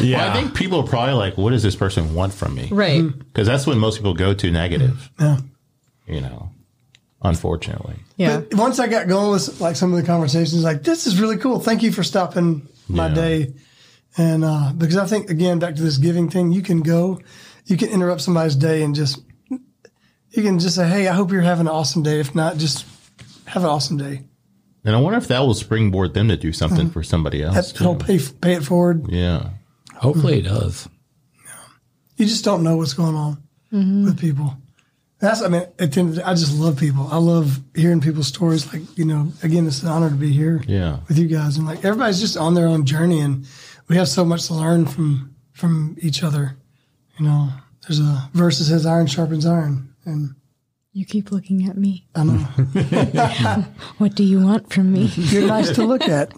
Yeah. 0.00 0.18
Well, 0.18 0.30
I 0.30 0.32
think 0.34 0.54
people 0.54 0.80
are 0.80 0.86
probably 0.86 1.14
like, 1.14 1.36
what 1.38 1.50
does 1.50 1.62
this 1.62 1.74
person 1.76 2.14
want 2.14 2.32
from 2.34 2.54
me? 2.54 2.68
Right. 2.70 3.02
Because 3.02 3.46
that's 3.46 3.66
when 3.66 3.78
most 3.78 3.96
people 3.96 4.12
go 4.14 4.34
to 4.34 4.50
negative. 4.50 5.10
Yeah. 5.18 5.38
You 6.06 6.20
know, 6.20 6.50
unfortunately. 7.22 7.96
Yeah. 8.16 8.40
But 8.40 8.54
once 8.58 8.78
I 8.78 8.86
got 8.88 9.08
going 9.08 9.30
with 9.30 9.60
like 9.60 9.76
some 9.76 9.92
of 9.92 10.00
the 10.00 10.06
conversations, 10.06 10.62
like 10.62 10.82
this 10.82 11.06
is 11.06 11.20
really 11.20 11.36
cool. 11.38 11.58
Thank 11.60 11.82
you 11.82 11.90
for 11.92 12.02
stopping 12.02 12.66
my 12.88 13.08
Yeah. 13.08 13.14
day. 13.14 13.54
And 14.16 14.44
uh, 14.44 14.72
because 14.76 14.96
I 14.96 15.06
think 15.06 15.30
again 15.30 15.58
back 15.58 15.76
to 15.76 15.82
this 15.82 15.96
giving 15.98 16.28
thing, 16.30 16.50
you 16.52 16.62
can 16.62 16.80
go, 16.82 17.20
you 17.66 17.76
can 17.76 17.88
interrupt 17.88 18.20
somebody's 18.20 18.56
day 18.56 18.82
and 18.82 18.94
just 18.94 19.20
you 19.50 20.42
can 20.42 20.58
just 20.58 20.76
say, 20.76 20.88
"Hey, 20.88 21.08
I 21.08 21.12
hope 21.14 21.30
you're 21.32 21.40
having 21.40 21.66
an 21.66 21.72
awesome 21.72 22.02
day." 22.02 22.20
If 22.20 22.34
not, 22.34 22.56
just 22.58 22.84
have 23.46 23.62
an 23.64 23.70
awesome 23.70 23.96
day. 23.96 24.22
And 24.88 24.96
I 24.96 25.00
wonder 25.00 25.18
if 25.18 25.28
that 25.28 25.40
will 25.40 25.52
springboard 25.52 26.14
them 26.14 26.28
to 26.28 26.36
do 26.38 26.50
something 26.50 26.86
hmm. 26.86 26.92
for 26.92 27.02
somebody 27.02 27.42
else. 27.42 27.72
That, 27.72 27.78
it'll 27.82 27.96
too. 27.96 28.06
pay 28.06 28.18
pay 28.40 28.54
it 28.54 28.64
forward. 28.64 29.06
Yeah. 29.10 29.50
Hopefully 29.96 30.40
hmm. 30.40 30.46
it 30.46 30.48
does. 30.48 30.88
You 32.16 32.24
just 32.24 32.42
don't 32.42 32.62
know 32.62 32.78
what's 32.78 32.94
going 32.94 33.14
on 33.14 33.42
mm-hmm. 33.70 34.06
with 34.06 34.18
people. 34.18 34.56
That's 35.18 35.42
I 35.42 35.48
mean, 35.48 35.66
at 35.78 35.92
the 35.92 36.00
end 36.00 36.08
of 36.08 36.14
the 36.14 36.20
day, 36.22 36.26
I 36.26 36.32
just 36.32 36.54
love 36.54 36.78
people. 36.78 37.06
I 37.12 37.18
love 37.18 37.60
hearing 37.74 38.00
people's 38.00 38.28
stories. 38.28 38.72
Like 38.72 38.96
you 38.96 39.04
know, 39.04 39.30
again, 39.42 39.66
it's 39.66 39.82
an 39.82 39.90
honor 39.90 40.08
to 40.08 40.16
be 40.16 40.32
here. 40.32 40.62
Yeah. 40.66 41.00
with 41.06 41.18
you 41.18 41.26
guys 41.26 41.58
and 41.58 41.66
like 41.66 41.84
everybody's 41.84 42.18
just 42.20 42.38
on 42.38 42.54
their 42.54 42.66
own 42.66 42.86
journey 42.86 43.20
and 43.20 43.46
we 43.88 43.96
have 43.96 44.08
so 44.08 44.24
much 44.24 44.46
to 44.46 44.54
learn 44.54 44.86
from 44.86 45.34
from 45.52 45.96
each 46.00 46.22
other 46.22 46.56
you 47.18 47.26
know 47.26 47.50
there's 47.82 48.00
a 48.00 48.30
verse 48.32 48.58
that 48.58 48.64
says 48.64 48.86
iron 48.86 49.06
sharpens 49.06 49.44
iron 49.44 49.94
and 50.04 50.34
You 50.98 51.04
keep 51.04 51.30
looking 51.30 51.68
at 51.68 51.76
me. 51.76 52.06
i 52.16 52.24
know 52.24 52.38
What 53.98 54.16
do 54.16 54.24
you 54.24 54.40
want 54.44 54.72
from 54.72 54.92
me? 54.92 55.04
you're 55.14 55.46
nice 55.46 55.70
to 55.76 55.84
look 55.84 56.02
at 56.02 56.28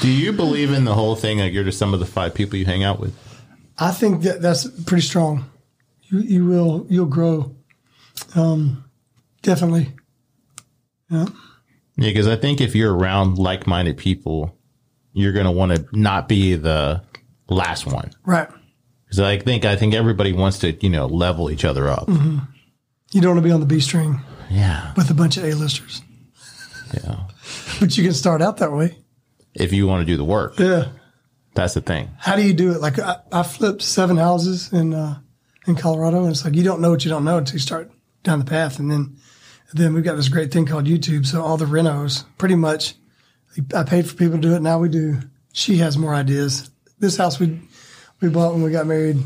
Do 0.00 0.08
you 0.08 0.32
believe 0.32 0.70
in 0.72 0.84
the 0.84 0.94
whole 0.94 1.16
thing? 1.16 1.38
Like 1.40 1.52
you're 1.52 1.64
just 1.64 1.78
some 1.78 1.92
of 1.92 1.98
the 2.00 2.06
five 2.06 2.34
people 2.34 2.56
you 2.58 2.64
hang 2.64 2.84
out 2.84 3.00
with? 3.00 3.14
i 3.78 3.90
think 3.90 4.22
that 4.22 4.40
that's 4.42 4.68
pretty 4.84 5.00
strong 5.02 5.44
you 6.02 6.18
you 6.20 6.44
will 6.46 6.86
you'll 6.90 7.06
grow 7.18 7.54
um 8.36 8.84
definitely 9.42 9.88
yeah 11.10 11.26
Yeah, 11.96 12.08
because 12.10 12.28
I 12.28 12.36
think 12.36 12.60
if 12.60 12.74
you're 12.76 12.94
around 12.94 13.38
like-minded 13.38 13.96
people, 13.96 14.56
you're 15.14 15.32
gonna 15.32 15.52
want 15.52 15.72
to 15.74 15.84
not 15.92 16.28
be 16.28 16.54
the 16.54 17.02
last 17.48 17.86
one. 17.86 18.10
right 18.24 18.48
Because 19.04 19.20
I 19.20 19.38
think 19.38 19.64
I 19.64 19.74
think 19.76 19.94
everybody 19.94 20.32
wants 20.32 20.58
to 20.60 20.72
you 20.84 20.90
know 20.90 21.06
level 21.06 21.50
each 21.50 21.64
other 21.64 21.88
up. 21.88 22.08
You 23.12 23.20
don't 23.20 23.34
want 23.34 23.44
to 23.44 23.48
be 23.48 23.52
on 23.52 23.60
the 23.60 23.66
b 23.66 23.80
string 23.80 24.20
Yeah, 24.50 24.92
with 24.96 25.10
a 25.10 25.14
bunch 25.14 25.36
of 25.36 25.44
a-listers 25.44 26.02
yeah. 26.92 27.20
but 27.80 27.96
you 27.96 28.04
can 28.04 28.12
start 28.12 28.42
out 28.42 28.58
that 28.58 28.72
way 28.72 28.98
If 29.54 29.72
you 29.72 29.86
want 29.86 30.00
to 30.02 30.12
do 30.12 30.16
the 30.16 30.24
work, 30.24 30.58
yeah 30.58 30.88
that's 31.54 31.74
the 31.74 31.80
thing. 31.82 32.08
how 32.18 32.34
do 32.36 32.42
you 32.42 32.54
do 32.54 32.72
it? 32.72 32.80
Like 32.80 32.98
I, 32.98 33.16
I 33.30 33.42
flipped 33.42 33.82
seven 33.82 34.16
houses 34.16 34.72
in 34.72 34.94
uh, 34.94 35.18
in 35.66 35.76
Colorado, 35.76 36.22
and 36.22 36.30
it's 36.30 36.46
like 36.46 36.54
you 36.54 36.62
don't 36.64 36.80
know 36.80 36.88
what 36.90 37.04
you 37.04 37.10
don't 37.10 37.24
know 37.26 37.36
until 37.36 37.52
you 37.56 37.58
start 37.60 37.90
down 38.22 38.38
the 38.38 38.46
path, 38.46 38.78
and 38.78 38.90
then 38.90 39.18
then 39.74 39.92
we've 39.92 40.02
got 40.02 40.16
this 40.16 40.30
great 40.30 40.50
thing 40.50 40.64
called 40.64 40.86
YouTube. 40.86 41.26
So 41.26 41.42
all 41.42 41.58
the 41.58 41.66
renos, 41.66 42.24
pretty 42.38 42.54
much, 42.54 42.94
I 43.74 43.82
paid 43.84 44.08
for 44.08 44.14
people 44.16 44.36
to 44.36 44.40
do 44.40 44.54
it. 44.54 44.62
Now 44.62 44.78
we 44.78 44.88
do. 44.88 45.18
She 45.52 45.76
has 45.76 45.98
more 45.98 46.14
ideas. 46.14 46.70
This 47.00 47.18
house 47.18 47.38
we 47.38 47.60
we 48.22 48.30
bought 48.30 48.54
when 48.54 48.62
we 48.62 48.70
got 48.70 48.86
married 48.86 49.18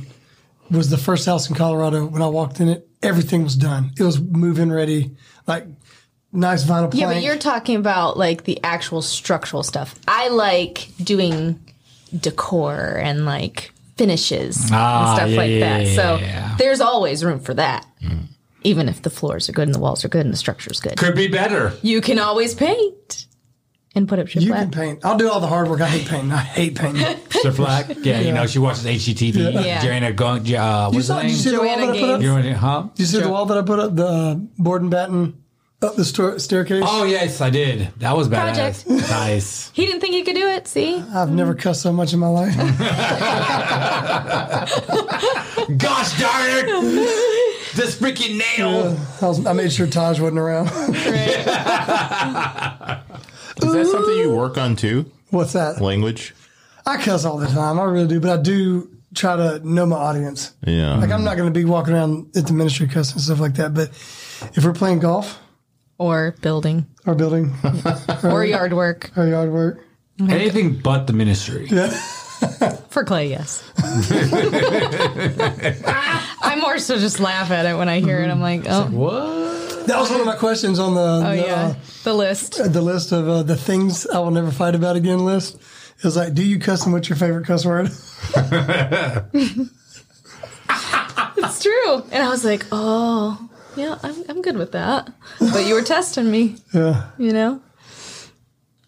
was 0.69 0.91
the 0.91 0.99
first 0.99 1.27
house 1.27 1.49
in 1.49 1.55
Colorado. 1.55 2.07
When 2.07 2.23
I 2.23 2.27
walked 2.27 2.59
in 2.59 2.69
it, 2.69 2.86
everything 3.03 3.43
was 3.45 3.57
done. 3.57 3.93
It 3.99 4.03
was 4.03 4.21
move-in 4.21 4.73
ready, 4.73 5.13
like 5.47 5.67
nice 6.33 6.65
vinyl 6.65 6.91
plank. 6.91 6.95
Yeah, 6.95 7.07
but 7.13 7.23
you're 7.23 7.37
talking 7.39 7.77
about 7.77 8.17
like 8.17 8.45
the 8.45 8.61
actual 8.65 9.03
structural 9.03 9.63
stuff. 9.63 9.95
I 10.09 10.29
like 10.29 10.89
doing 11.03 11.61
decor 12.19 12.99
and 13.03 13.25
like 13.25 13.73
finishes 13.97 14.69
Ah, 14.73 15.11
and 15.11 15.17
stuff 15.17 15.31
yeah, 15.31 15.37
like 15.37 15.51
yeah, 15.51 15.61
that. 15.61 15.87
yeah, 15.87 15.95
so 15.95 16.17
yeah. 16.17 16.57
there's 16.59 16.81
always 16.81 17.25
room 17.25 17.41
for 17.41 17.55
that. 17.55 17.87
Even 18.63 18.89
if 18.89 19.03
the 19.03 19.11
floors 19.11 19.49
are 19.49 19.53
good 19.53 19.69
and 19.69 19.75
the 19.75 19.79
walls 19.79 20.05
are 20.05 20.09
good 20.09 20.25
and 20.25 20.33
the 20.33 20.37
structure's 20.37 20.81
good. 20.81 20.97
Could 20.97 21.15
be 21.15 21.29
better. 21.29 21.73
You 21.83 22.01
can 22.01 22.19
always 22.19 22.53
paint 22.55 23.26
and 23.97 24.09
put 24.09 24.19
up 24.21 24.33
you 24.35 24.41
shiplap. 24.43 24.55
can 24.61 24.71
paint. 24.71 25.05
I'll 25.05 25.17
do 25.19 25.29
all 25.31 25.41
the 25.41 25.47
hard 25.49 25.69
work. 25.69 25.81
I 25.81 25.89
hate 25.89 26.07
painting. 26.07 26.31
I 26.33 26.37
hate 26.39 26.77
painting. 26.77 27.05
Sir 27.31 27.51
Flack. 27.51 27.89
Yeah, 28.03 28.21
you 28.21 28.33
know, 28.33 28.47
she 28.47 28.59
watches 28.61 28.85
HGTV. 28.85 29.65
Yeah. 29.65 29.83
Joanna 29.83 30.13
Gung, 30.13 30.41
uh, 30.41 30.43
You 30.91 30.97
what's 30.97 31.07
saw, 31.09 31.17
her 31.17 31.23
did 31.23 31.31
you 31.31 31.37
name? 31.37 31.43
see 31.43 31.51
the 31.51 31.59
wall 31.59 31.67
Joanna 31.67 31.87
that 31.87 31.97
I 31.97 32.01
put 32.01 32.11
up? 32.11 32.21
Gaines. 32.21 32.45
You 32.45 32.51
know, 32.53 32.57
huh? 32.59 32.83
Did 32.95 32.99
you 33.01 33.07
see 33.07 33.21
the 33.21 33.29
wall 33.29 33.47
that 33.47 33.59
I 33.59 33.63
put 33.63 33.79
up, 33.81 33.97
the 33.97 34.07
uh, 34.07 34.35
board 34.59 34.83
and 34.83 34.91
batten 34.91 35.43
up 35.83 35.97
the 35.97 36.05
sto- 36.05 36.39
staircase? 36.39 36.85
Oh, 36.87 37.03
yes, 37.05 37.41
I 37.41 37.51
did. 37.51 37.89
That 37.99 38.17
was 38.17 38.29
badass. 38.29 38.85
Project. 38.87 39.11
Nice. 39.11 39.71
He 39.77 39.85
didn't 39.87 40.01
think 40.01 40.15
he 40.15 40.23
could 40.23 40.37
do 40.37 40.47
it. 40.49 40.67
See, 40.69 40.97
I've 40.97 41.31
never 41.31 41.55
cussed 41.55 41.83
so 41.83 41.93
much 41.93 42.13
in 42.15 42.19
my 42.19 42.29
life. 42.29 42.57
Gosh 45.77 46.19
darn 46.19 46.51
it! 46.51 46.67
this 47.77 47.97
freaking 48.01 48.39
nail. 48.57 48.97
I, 49.21 49.27
was, 49.29 49.45
I 49.47 49.53
made 49.53 49.71
sure 49.73 49.87
Taj 49.87 50.19
wasn't 50.21 50.39
around. 50.39 50.69
Is 53.67 53.73
that 53.73 53.87
something 53.87 54.17
you 54.17 54.35
work 54.35 54.57
on 54.59 54.77
too? 54.77 55.11
What's 55.31 55.53
that? 55.55 55.81
Language. 55.81 56.35
I 56.87 56.97
cuss 57.03 57.25
all 57.25 57.39
the 57.39 57.47
time. 57.49 57.79
I 57.81 57.85
really 57.85 58.07
do, 58.09 58.21
but 58.21 58.31
I 58.39 58.43
do 58.43 58.89
try 59.15 59.35
to 59.37 59.59
know 59.69 59.87
my 59.87 59.97
audience. 59.97 60.53
Yeah. 60.67 60.97
Like 60.97 61.11
I'm 61.11 61.25
not 61.25 61.37
going 61.37 61.53
to 61.53 61.59
be 61.59 61.65
walking 61.65 61.95
around 61.95 62.37
at 62.37 62.47
the 62.47 62.53
ministry 62.53 62.87
cussing 62.87 63.15
and 63.17 63.23
stuff 63.23 63.41
like 63.41 63.55
that. 63.55 63.75
But 63.75 63.89
if 64.57 64.65
we're 64.65 64.73
playing 64.75 64.99
golf 65.01 65.39
Or 65.99 66.35
building 66.43 66.87
or 67.07 67.15
building 67.15 67.55
or 68.25 68.45
yard 68.45 68.73
work. 68.73 69.11
or 69.17 69.27
yard 69.27 69.51
work, 69.53 69.81
oh 70.21 70.27
Anything 70.29 70.79
but 70.79 71.07
the 71.07 71.13
ministry. 71.13 71.69
For 72.91 73.03
Clay, 73.05 73.29
yes. 73.31 73.65
I 76.39 76.57
more 76.61 76.79
so 76.79 76.99
just 76.99 77.19
laugh 77.21 77.51
at 77.51 77.65
it 77.67 77.77
when 77.77 77.89
I 77.89 78.01
hear 78.01 78.21
it. 78.21 78.31
I'm 78.31 78.41
like, 78.41 78.65
oh, 78.69 78.87
What? 78.87 79.56
That 79.87 79.99
was 79.99 80.11
one 80.11 80.21
of 80.21 80.27
my 80.27 80.37
questions 80.37 80.79
on 80.79 80.95
the 80.95 81.01
oh 81.01 81.31
the, 81.31 81.37
yeah, 81.37 81.75
the 82.05 82.15
list. 82.15 82.61
uh, 82.61 82.69
the 82.69 82.83
list 82.83 83.13
of 83.13 83.29
uh, 83.29 83.43
the 83.43 83.57
things 83.57 84.07
I 84.07 84.19
will 84.19 84.31
never 84.31 84.51
fight 84.51 84.75
about 84.75 84.97
again 84.97 85.25
list. 85.25 85.57
It 85.99 86.05
was 86.05 86.17
like, 86.17 86.35
do 86.35 86.45
you 86.45 86.59
cuss 86.59 86.85
and 86.85 86.93
what's 86.93 87.09
your 87.09 87.17
favorite 87.17 87.47
cuss 87.47 87.65
word? 87.65 87.91
It's 91.39 91.63
true. 91.63 92.03
And 92.13 92.23
I 92.23 92.29
was 92.29 92.45
like, 92.45 92.67
oh, 92.73 93.49
yeah, 93.77 93.99
I'm, 94.03 94.25
I'm 94.29 94.43
good 94.43 94.57
with 94.57 94.73
that. 94.73 95.11
But 95.39 95.67
you 95.67 95.75
were 95.75 95.83
testing 95.83 96.31
me, 96.31 96.57
yeah. 96.73 97.11
you 97.19 97.33
know? 97.33 97.61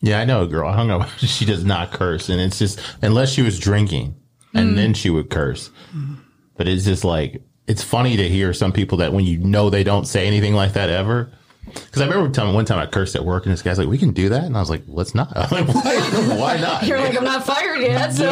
Yeah, 0.01 0.21
I 0.21 0.25
know 0.25 0.43
a 0.43 0.47
girl. 0.47 0.69
I 0.69 0.75
hung 0.75 0.91
out. 0.91 1.01
with- 1.01 1.19
She 1.31 1.45
does 1.45 1.65
not 1.65 1.93
curse, 1.93 2.29
and 2.29 2.41
it's 2.41 2.59
just 2.59 2.81
unless 3.03 3.31
she 3.31 3.43
was 3.43 3.59
drinking, 3.59 4.17
and 4.55 4.77
then 4.79 4.95
she 4.95 5.11
would 5.11 5.31
curse. 5.31 5.71
But 6.57 6.69
it's 6.69 6.85
just 6.85 7.05
like 7.05 7.43
it's 7.69 7.83
funny 7.83 8.17
to 8.17 8.29
hear 8.29 8.53
some 8.53 8.73
people 8.73 8.99
that 8.99 9.13
when 9.13 9.25
you 9.25 9.39
know 9.39 9.71
they 9.71 9.85
don't 9.85 10.07
say 10.07 10.27
anything 10.27 10.55
like 10.55 10.73
that 10.73 10.89
ever. 10.89 11.31
Because 11.67 12.01
I 12.01 12.07
remember 12.07 12.31
telling 12.31 12.55
one 12.55 12.65
time 12.65 12.79
I 12.79 12.87
cursed 12.87 13.15
at 13.15 13.27
work, 13.27 13.45
and 13.45 13.53
this 13.53 13.61
guy's 13.61 13.79
like, 13.79 13.89
"We 13.89 13.99
can 13.99 14.13
do 14.13 14.31
that," 14.31 14.45
and 14.45 14.57
I 14.57 14.61
was 14.61 14.71
like, 14.71 14.85
"Let's 14.87 15.15
not." 15.15 15.31
I'm 15.37 15.67
like, 15.67 15.75
why, 15.75 16.01
why 16.35 16.57
not? 16.57 16.87
You're 16.87 16.99
like, 16.99 17.15
I'm 17.15 17.25
not 17.25 17.45
fired 17.45 17.83
yet. 17.83 18.15
So 18.15 18.27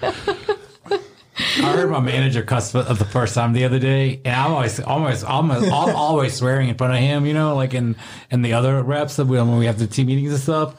I 1.36 1.72
heard 1.72 1.90
my 1.90 1.98
manager 1.98 2.42
cuss 2.44 2.70
for 2.70 2.82
the 2.84 3.04
first 3.04 3.34
time 3.34 3.52
the 3.52 3.64
other 3.64 3.80
day, 3.80 4.20
and 4.24 4.36
I'm 4.36 4.52
always, 4.52 4.78
almost, 4.78 5.24
almost, 5.24 5.64
I'm 5.64 5.96
always 5.96 6.34
swearing 6.34 6.68
in 6.68 6.76
front 6.76 6.92
of 6.92 7.00
him, 7.00 7.26
you 7.26 7.34
know, 7.34 7.56
like 7.56 7.74
in 7.74 7.96
and 8.30 8.44
the 8.44 8.52
other 8.52 8.80
reps 8.84 9.16
that 9.16 9.26
we, 9.26 9.36
when 9.38 9.58
we 9.58 9.66
have 9.66 9.80
the 9.80 9.88
team 9.88 10.06
meetings 10.06 10.30
and 10.30 10.40
stuff. 10.40 10.76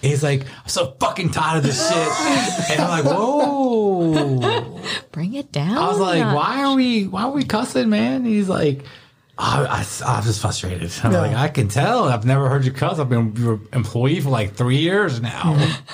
He's 0.00 0.22
like, 0.22 0.42
I'm 0.42 0.68
so 0.68 0.94
fucking 1.00 1.30
tired 1.30 1.58
of 1.58 1.62
this 1.64 1.88
shit, 1.88 2.70
and 2.70 2.80
I'm 2.80 2.88
like, 2.88 3.04
whoa. 3.04 4.80
bring 5.12 5.34
it 5.34 5.50
down. 5.50 5.76
I 5.76 5.88
was 5.88 5.98
like, 5.98 6.20
notch. 6.20 6.36
why 6.36 6.64
are 6.64 6.76
we, 6.76 7.06
why 7.08 7.22
are 7.24 7.30
we 7.30 7.44
cussing, 7.44 7.90
man? 7.90 8.24
He's 8.24 8.48
like. 8.48 8.84
I, 9.40 9.64
I, 9.66 9.86
I'm 10.06 10.22
just 10.24 10.40
frustrated. 10.40 10.90
I'm 11.04 11.12
Yeah. 11.12 11.20
like, 11.20 11.36
I 11.36 11.48
can 11.48 11.68
tell. 11.68 12.04
I've 12.04 12.24
never 12.24 12.48
heard 12.48 12.64
you 12.64 12.72
cuss. 12.72 12.98
I've 12.98 13.08
been 13.08 13.34
your 13.36 13.60
employee 13.72 14.20
for 14.20 14.30
like 14.30 14.54
three 14.54 14.78
years 14.78 15.20
now. 15.20 15.74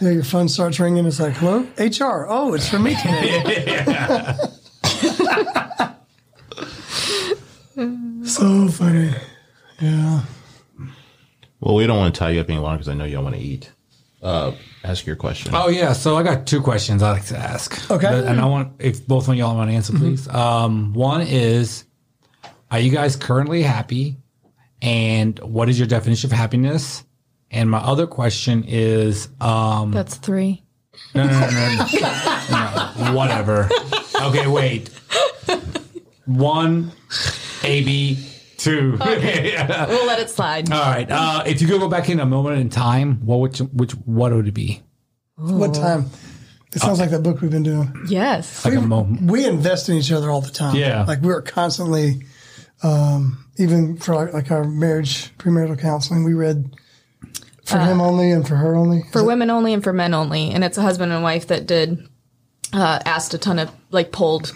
Yeah, 0.00 0.10
your 0.10 0.22
phone 0.22 0.48
starts 0.48 0.78
ringing. 0.78 1.06
It's 1.06 1.18
like, 1.18 1.32
hello, 1.34 1.66
HR. 1.76 2.24
Oh, 2.28 2.54
it's 2.54 2.68
for 2.68 2.78
me 2.78 2.94
today. 2.94 3.82
so 8.24 8.68
funny. 8.68 9.10
Yeah. 9.80 10.22
Well, 11.60 11.74
we 11.74 11.86
don't 11.86 11.98
want 11.98 12.14
to 12.14 12.18
tie 12.18 12.30
you 12.30 12.40
up 12.40 12.48
any 12.48 12.58
longer 12.58 12.78
because 12.78 12.88
I 12.88 12.94
know 12.94 13.04
you 13.04 13.14
don't 13.14 13.24
want 13.24 13.36
to 13.36 13.42
eat. 13.42 13.70
Uh, 14.22 14.52
ask 14.84 15.06
your 15.06 15.16
question. 15.16 15.52
Oh 15.54 15.68
yeah, 15.68 15.92
so 15.92 16.16
I 16.16 16.22
got 16.24 16.46
two 16.46 16.60
questions 16.60 17.02
I 17.02 17.12
like 17.12 17.26
to 17.26 17.38
ask. 17.38 17.90
Okay. 17.90 18.06
But- 18.08 18.24
and 18.26 18.40
I 18.40 18.46
want 18.46 18.72
if 18.80 19.06
both 19.06 19.28
of 19.28 19.34
y'all 19.36 19.54
want 19.56 19.70
to 19.70 19.76
answer, 19.76 19.92
please. 19.92 20.26
Um, 20.28 20.92
one 20.94 21.20
is, 21.22 21.84
are 22.70 22.80
you 22.80 22.90
guys 22.90 23.14
currently 23.16 23.62
happy? 23.62 24.16
And 24.82 25.38
what 25.40 25.68
is 25.68 25.78
your 25.78 25.88
definition 25.88 26.30
of 26.32 26.36
happiness? 26.36 27.04
And 27.50 27.70
my 27.70 27.78
other 27.78 28.06
question 28.06 28.64
is, 28.66 29.28
um, 29.40 29.90
That's 29.92 30.16
three. 30.16 30.62
no, 31.14 31.24
no, 31.24 31.32
no, 31.32 31.48
no, 31.50 31.86
no, 32.50 32.92
no, 33.04 33.12
whatever. 33.16 33.68
Okay, 34.22 34.46
wait. 34.46 34.90
One, 36.26 36.92
A, 37.64 37.82
B, 37.84 38.18
two. 38.58 38.98
We'll 39.00 40.06
let 40.06 40.18
it 40.18 40.28
slide. 40.30 40.70
All 40.70 40.80
right. 40.80 41.10
Uh, 41.10 41.42
if 41.46 41.62
you 41.62 41.68
could 41.68 41.80
go 41.80 41.88
back 41.88 42.10
in 42.10 42.20
a 42.20 42.26
moment 42.26 42.60
in 42.60 42.68
time, 42.68 43.24
what 43.24 43.40
would 43.40 43.58
you, 43.58 43.66
which 43.66 43.92
what 43.92 44.32
would 44.32 44.46
it 44.48 44.52
be? 44.54 44.82
What 45.36 45.74
time? 45.74 46.10
It 46.74 46.82
sounds 46.82 46.98
like 47.00 47.10
that 47.10 47.22
book 47.22 47.40
we've 47.40 47.50
been 47.50 47.62
doing. 47.62 48.06
Yes. 48.08 48.64
Like 48.64 48.74
a 48.74 48.80
moment. 48.80 49.30
We 49.30 49.46
invest 49.46 49.88
in 49.88 49.96
each 49.96 50.12
other 50.12 50.30
all 50.30 50.42
the 50.42 50.50
time. 50.50 50.76
Yeah. 50.76 51.04
Like 51.04 51.20
we're 51.22 51.40
constantly, 51.40 52.22
um, 52.82 53.44
even 53.56 53.96
for 53.96 54.14
like, 54.14 54.34
like 54.34 54.50
our 54.50 54.64
marriage, 54.64 55.34
premarital 55.38 55.80
counseling, 55.80 56.24
we 56.24 56.34
read 56.34 56.76
for 57.64 57.78
him 57.78 58.00
only 58.00 58.30
and 58.30 58.46
for 58.46 58.56
her 58.56 58.74
only. 58.76 59.02
For 59.12 59.24
women 59.24 59.50
only 59.50 59.72
and 59.72 59.82
for 59.82 59.92
men 59.92 60.12
only. 60.12 60.50
And 60.50 60.62
it's 60.62 60.76
a 60.76 60.82
husband 60.82 61.12
and 61.12 61.22
wife 61.22 61.46
that 61.46 61.66
did, 61.66 62.06
uh, 62.72 62.98
asked 63.04 63.32
a 63.34 63.38
ton 63.38 63.58
of, 63.58 63.70
like, 63.90 64.12
polled 64.12 64.54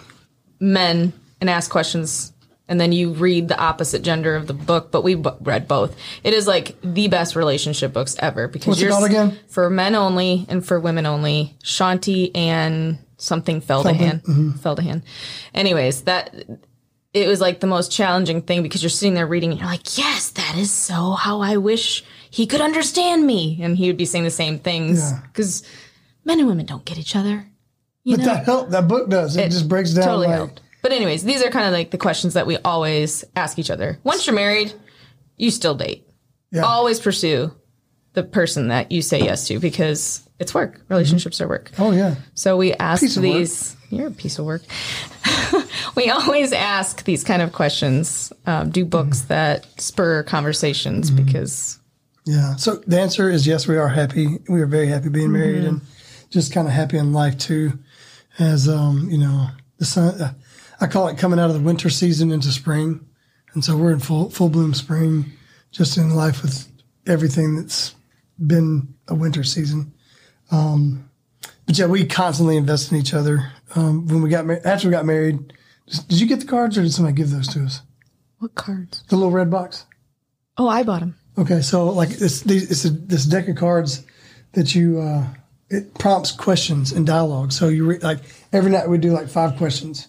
men 0.61 1.13
and 1.41 1.49
asked 1.49 1.71
questions. 1.71 2.33
And 2.69 2.81
then 2.81 2.93
you 2.93 3.13
read 3.13 3.49
the 3.49 3.59
opposite 3.59 4.03
gender 4.03 4.35
of 4.37 4.47
the 4.47 4.55
book, 4.55 4.91
but 4.91 5.03
we 5.03 5.15
b- 5.17 5.31
read 5.41 5.69
both. 5.69 5.95
It 6.25 6.33
is 6.33 6.47
like 6.47 6.77
the 6.83 7.09
best 7.09 7.37
relationship 7.37 7.93
books 7.93 8.17
ever 8.21 8.49
because 8.49 8.69
What's 8.69 8.81
you're 8.81 8.91
called 8.91 9.05
again? 9.05 9.39
for 9.49 9.69
men 9.69 9.95
only 9.95 10.47
and 10.49 10.65
for 10.65 10.79
women 10.81 11.05
only. 11.05 11.57
Shaunti 11.65 12.31
and 12.35 12.99
something 13.19 13.61
Feldhahn. 13.61 14.23
mm-hmm. 14.23 14.51
Feldhahn. 14.53 15.03
Anyways, 15.55 16.03
that 16.03 16.35
it 17.13 17.29
was 17.29 17.41
like 17.43 17.61
the 17.61 17.67
most 17.67 17.93
challenging 17.93 18.41
thing 18.41 18.63
because 18.63 18.83
you're 18.83 18.89
sitting 18.91 19.13
there 19.15 19.27
reading 19.27 19.51
and 19.51 19.61
you're 19.61 19.69
like, 19.69 19.99
yes, 19.99 20.31
that 20.31 20.57
is 20.57 20.71
so 20.71 21.11
how 21.13 21.43
I 21.43 21.59
wish 21.59 22.03
he 22.31 22.47
could 22.47 22.63
understand 22.63 23.27
me. 23.27 23.59
And 23.61 23.77
he 23.77 23.89
would 23.89 23.99
be 23.99 24.07
saying 24.07 24.25
the 24.25 24.31
same 24.31 24.59
things 24.59 24.99
Yeah. 25.11 25.21
because 25.27 25.63
men 26.25 26.39
and 26.39 26.49
women 26.49 26.65
don't 26.65 26.85
get 26.87 26.97
each 26.97 27.15
other. 27.17 27.45
You 28.05 28.17
But 28.17 28.25
know, 28.25 28.33
that 28.35 28.45
helped. 28.47 28.71
That 28.71 28.89
book 28.89 29.11
does. 29.11 29.37
It, 29.37 29.51
just 29.51 29.69
breaks 29.69 29.91
down. 29.93 30.05
totally 30.07 30.29
like, 30.29 30.37
helped. 30.37 30.61
But 30.83 30.93
anyways, 30.93 31.23
these 31.25 31.43
are 31.43 31.51
kind 31.51 31.67
of 31.67 31.73
like 31.73 31.91
the 31.93 31.99
questions 31.99 32.35
that 32.35 32.47
we 32.47 32.59
always 32.59 33.25
ask 33.37 33.59
each 33.59 33.71
other. 33.71 33.99
Once 34.03 34.27
you're 34.27 34.35
married, 34.37 34.73
you 35.37 35.51
still 35.51 35.75
date. 35.75 36.09
Yeah. 36.51 36.63
Always 36.63 37.01
pursue 37.01 37.53
the 38.15 38.23
person 38.23 38.69
that 38.69 38.93
you 38.93 39.01
say 39.01 39.21
yes 39.21 39.47
to 39.49 39.59
because 39.61 40.29
it's 40.39 40.53
work. 40.53 40.81
Relationships 40.89 41.41
are 41.41 41.49
work. 41.49 41.71
Oh 41.79 41.93
yeah. 41.93 42.17
So 42.35 42.57
we 42.57 42.73
ask 42.75 43.01
Piece 43.03 43.15
these. 43.15 43.77
You're 43.91 44.09
a 44.09 44.11
piece 44.11 44.39
of 44.39 44.45
work. 44.47 44.63
we 45.97 46.11
always 46.11 46.53
ask 46.53 47.05
these 47.05 47.25
kind 47.25 47.43
of 47.43 47.53
questions. 47.53 48.33
Um, 48.47 48.71
do 48.71 48.85
books 48.85 49.21
Mm-hmm. 49.21 49.29
that 49.29 49.81
spur 49.81 50.23
conversations 50.25 51.11
because 51.11 51.79
Yeah. 52.25 52.57
So 52.57 52.77
the 52.87 53.01
answer 53.01 53.31
is 53.31 53.47
yes. 53.47 53.67
We 53.69 53.77
are 53.77 53.89
happy. 53.89 54.39
We 54.49 54.61
are 54.61 54.67
very 54.67 54.89
happy 54.89 55.09
being 55.09 55.33
married 55.33 55.65
and 55.65 55.81
just 56.31 56.53
kind 56.53 56.67
of 56.67 56.73
happy 56.75 56.99
in 56.99 57.13
life 57.13 57.39
too. 57.39 57.79
As 58.39 58.69
um, 58.69 59.09
you 59.11 59.19
know, 59.19 59.47
the 59.79 59.85
sun. 59.85 60.21
Uh, 60.21 60.33
I 60.83 60.89
call 60.89 61.09
it 61.09 61.17
coming 61.17 61.39
out 61.39 61.49
of 61.49 61.55
the 61.55 61.63
winter 61.63 61.89
season 61.89 62.33
into 62.33 62.49
spring, 62.49 63.07
and 63.55 63.65
so 63.65 63.77
we're 63.77 63.93
in 63.93 64.01
full 64.01 64.31
full 64.31 64.49
bloom 64.49 64.75
spring, 64.75 65.33
just 65.71 65.97
in 65.97 66.15
life 66.15 66.43
with 66.43 66.69
everything 67.07 67.57
that's 67.57 67.95
been 68.45 68.95
a 69.09 69.15
winter 69.15 69.45
season. 69.45 69.95
Um, 70.51 71.09
but 71.67 71.79
yeah, 71.79 71.87
we 71.87 72.05
constantly 72.05 72.57
invest 72.57 72.93
in 72.93 72.99
each 72.99 73.15
other. 73.15 73.53
Um, 73.75 74.07
when 74.09 74.23
we 74.23 74.29
got 74.29 74.45
married, 74.45 74.67
after 74.67 74.89
we 74.89 74.93
got 74.93 75.07
married, 75.07 75.53
did 76.09 76.21
you 76.21 76.27
get 76.27 76.41
the 76.41 76.47
cards 76.47 76.77
or 76.77 76.83
did 76.83 76.93
somebody 76.93 77.17
give 77.17 77.31
those 77.31 77.49
to 77.49 77.65
us? 77.65 77.83
what 78.43 78.57
cards? 78.57 79.05
The 79.09 79.15
little 79.15 79.31
red 79.31 79.51
box. 79.51 79.87
Oh, 80.59 80.67
I 80.67 80.83
bought 80.83 81.01
them. 81.01 81.15
Okay, 81.39 81.63
so 81.63 81.89
like 81.91 82.11
it's 82.11 82.45
it's 82.45 82.85
a, 82.85 82.91
this 82.91 83.25
deck 83.25 83.47
of 83.49 83.57
cards 83.57 84.05
that 84.53 84.75
you 84.75 85.01
uh, 85.01 85.27
it 85.71 85.95
prompts 85.95 86.33
questions 86.33 86.91
and 86.91 87.07
dialogue. 87.07 87.53
So 87.53 87.69
you 87.69 87.87
re- 87.87 87.99
like 87.99 88.19
every 88.53 88.73
night 88.73 88.89
we 88.89 88.99
do 88.99 89.13
like 89.13 89.29
five 89.29 89.57
questions, 89.57 90.09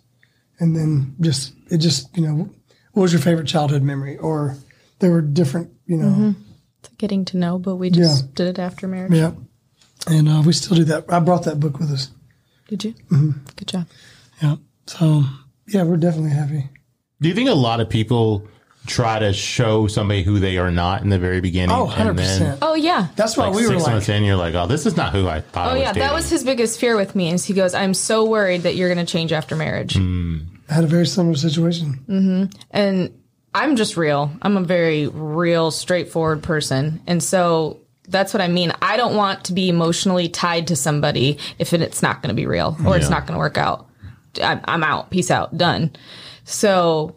and 0.60 0.76
then 0.76 1.16
just 1.22 1.54
it 1.72 1.78
just 1.80 2.16
you 2.18 2.26
know 2.28 2.50
what 2.94 3.02
was 3.02 3.14
your 3.14 3.22
favorite 3.22 3.48
childhood 3.48 3.82
memory, 3.84 4.18
or 4.18 4.56
there 5.00 5.12
were 5.12 5.22
different 5.22 5.72
you 5.86 5.98
know 5.98 6.36
Getting 6.98 7.26
to 7.26 7.38
know, 7.38 7.58
but 7.60 7.76
we 7.78 7.90
just 7.90 8.24
Yeah. 8.26 8.32
did 8.36 8.48
it 8.48 8.60
after 8.60 8.88
marriage. 8.88 9.14
yeah, 9.14 9.32
and 10.08 10.28
uh, 10.30 10.42
we 10.46 10.54
still 10.54 10.76
do 10.78 10.84
that. 10.86 11.06
I 11.12 11.20
brought 11.20 11.44
that 11.44 11.60
book 11.60 11.80
with 11.80 11.92
us. 11.92 12.12
Did 12.68 12.84
you? 12.84 12.94
Mm-hmm. 13.12 13.32
Good 13.56 13.68
job. 13.68 13.88
Yeah, 14.42 14.56
so 14.88 15.24
yeah, 15.68 15.84
we're 15.84 15.98
definitely 15.98 16.32
happy. 16.32 16.70
Do 17.22 17.30
you 17.30 17.36
think 17.36 17.50
a 17.50 17.54
lot 17.54 17.80
of 17.80 17.90
people 17.90 18.48
try 18.86 19.20
to 19.20 19.32
show 19.34 19.88
somebody 19.88 20.24
who 20.24 20.40
they 20.40 20.58
are 20.58 20.72
not 20.72 21.02
in 21.02 21.10
the 21.10 21.20
very 21.20 21.40
beginning? 21.42 21.76
Oh, 21.76 21.86
100 21.86 22.10
and 22.10 22.20
then, 22.20 22.26
percent. 22.26 22.60
Oh 22.62 22.76
yeah. 22.76 23.08
That's 23.16 23.38
why 23.38 23.48
Like 23.48 23.56
we 23.56 23.64
were 23.64 23.74
six 23.74 23.84
like, 23.84 23.92
months 23.94 24.10
in, 24.10 24.24
you're 24.24 24.36
like, 24.36 24.54
oh, 24.56 24.68
this 24.68 24.86
is 24.86 24.98
not 24.98 25.14
who 25.14 25.28
I 25.28 25.42
thought. 25.42 25.68
I 25.68 25.72
Oh 25.72 25.74
was 25.74 25.82
yeah, 25.82 25.92
that 25.94 26.00
dating. 26.00 26.14
was 26.16 26.30
his 26.30 26.44
biggest 26.44 26.80
fear 26.80 26.96
with 26.98 27.16
me. 27.16 27.32
Is 27.32 27.46
he 27.46 27.54
goes, 27.54 27.74
"I'm 27.74 27.94
so 27.94 28.26
worried 28.26 28.64
that 28.64 28.76
you're 28.76 28.94
going 28.94 29.06
to 29.06 29.12
change 29.12 29.32
after 29.32 29.56
marriage," 29.56 29.96
I 29.98 30.74
had 30.74 30.84
a 30.84 30.88
very 30.88 31.06
similar 31.08 31.36
situation. 31.36 32.04
Mm-hmm. 32.10 32.58
and 32.72 33.14
I'm 33.56 33.76
just 33.76 33.98
real. 33.98 34.32
I'm 34.42 34.58
a 34.58 34.62
very 34.62 35.08
real, 35.08 35.70
straightforward 35.72 36.42
person, 36.44 37.02
and 37.08 37.22
so 37.24 37.80
that's 38.10 38.34
what 38.34 38.42
I 38.42 38.48
mean. 38.50 38.74
I 38.82 38.98
don't 38.98 39.16
want 39.16 39.46
to 39.46 39.54
be 39.54 39.70
emotionally 39.70 40.28
tied 40.28 40.68
to 40.68 40.76
somebody 40.76 41.38
if 41.60 41.72
it's 41.72 42.02
not 42.02 42.22
going 42.22 42.30
to 42.30 42.36
be 42.36 42.46
real 42.48 42.76
or 42.86 42.98
it's 42.98 43.06
Yeah. 43.06 43.10
not 43.12 43.28
going 43.28 43.36
to 43.36 43.40
work 43.40 43.58
out. 43.58 43.88
I'm, 44.42 44.60
I'm 44.66 44.84
out. 44.84 45.10
Peace 45.12 45.30
out. 45.32 45.56
Done. 45.58 45.92
So 46.44 47.16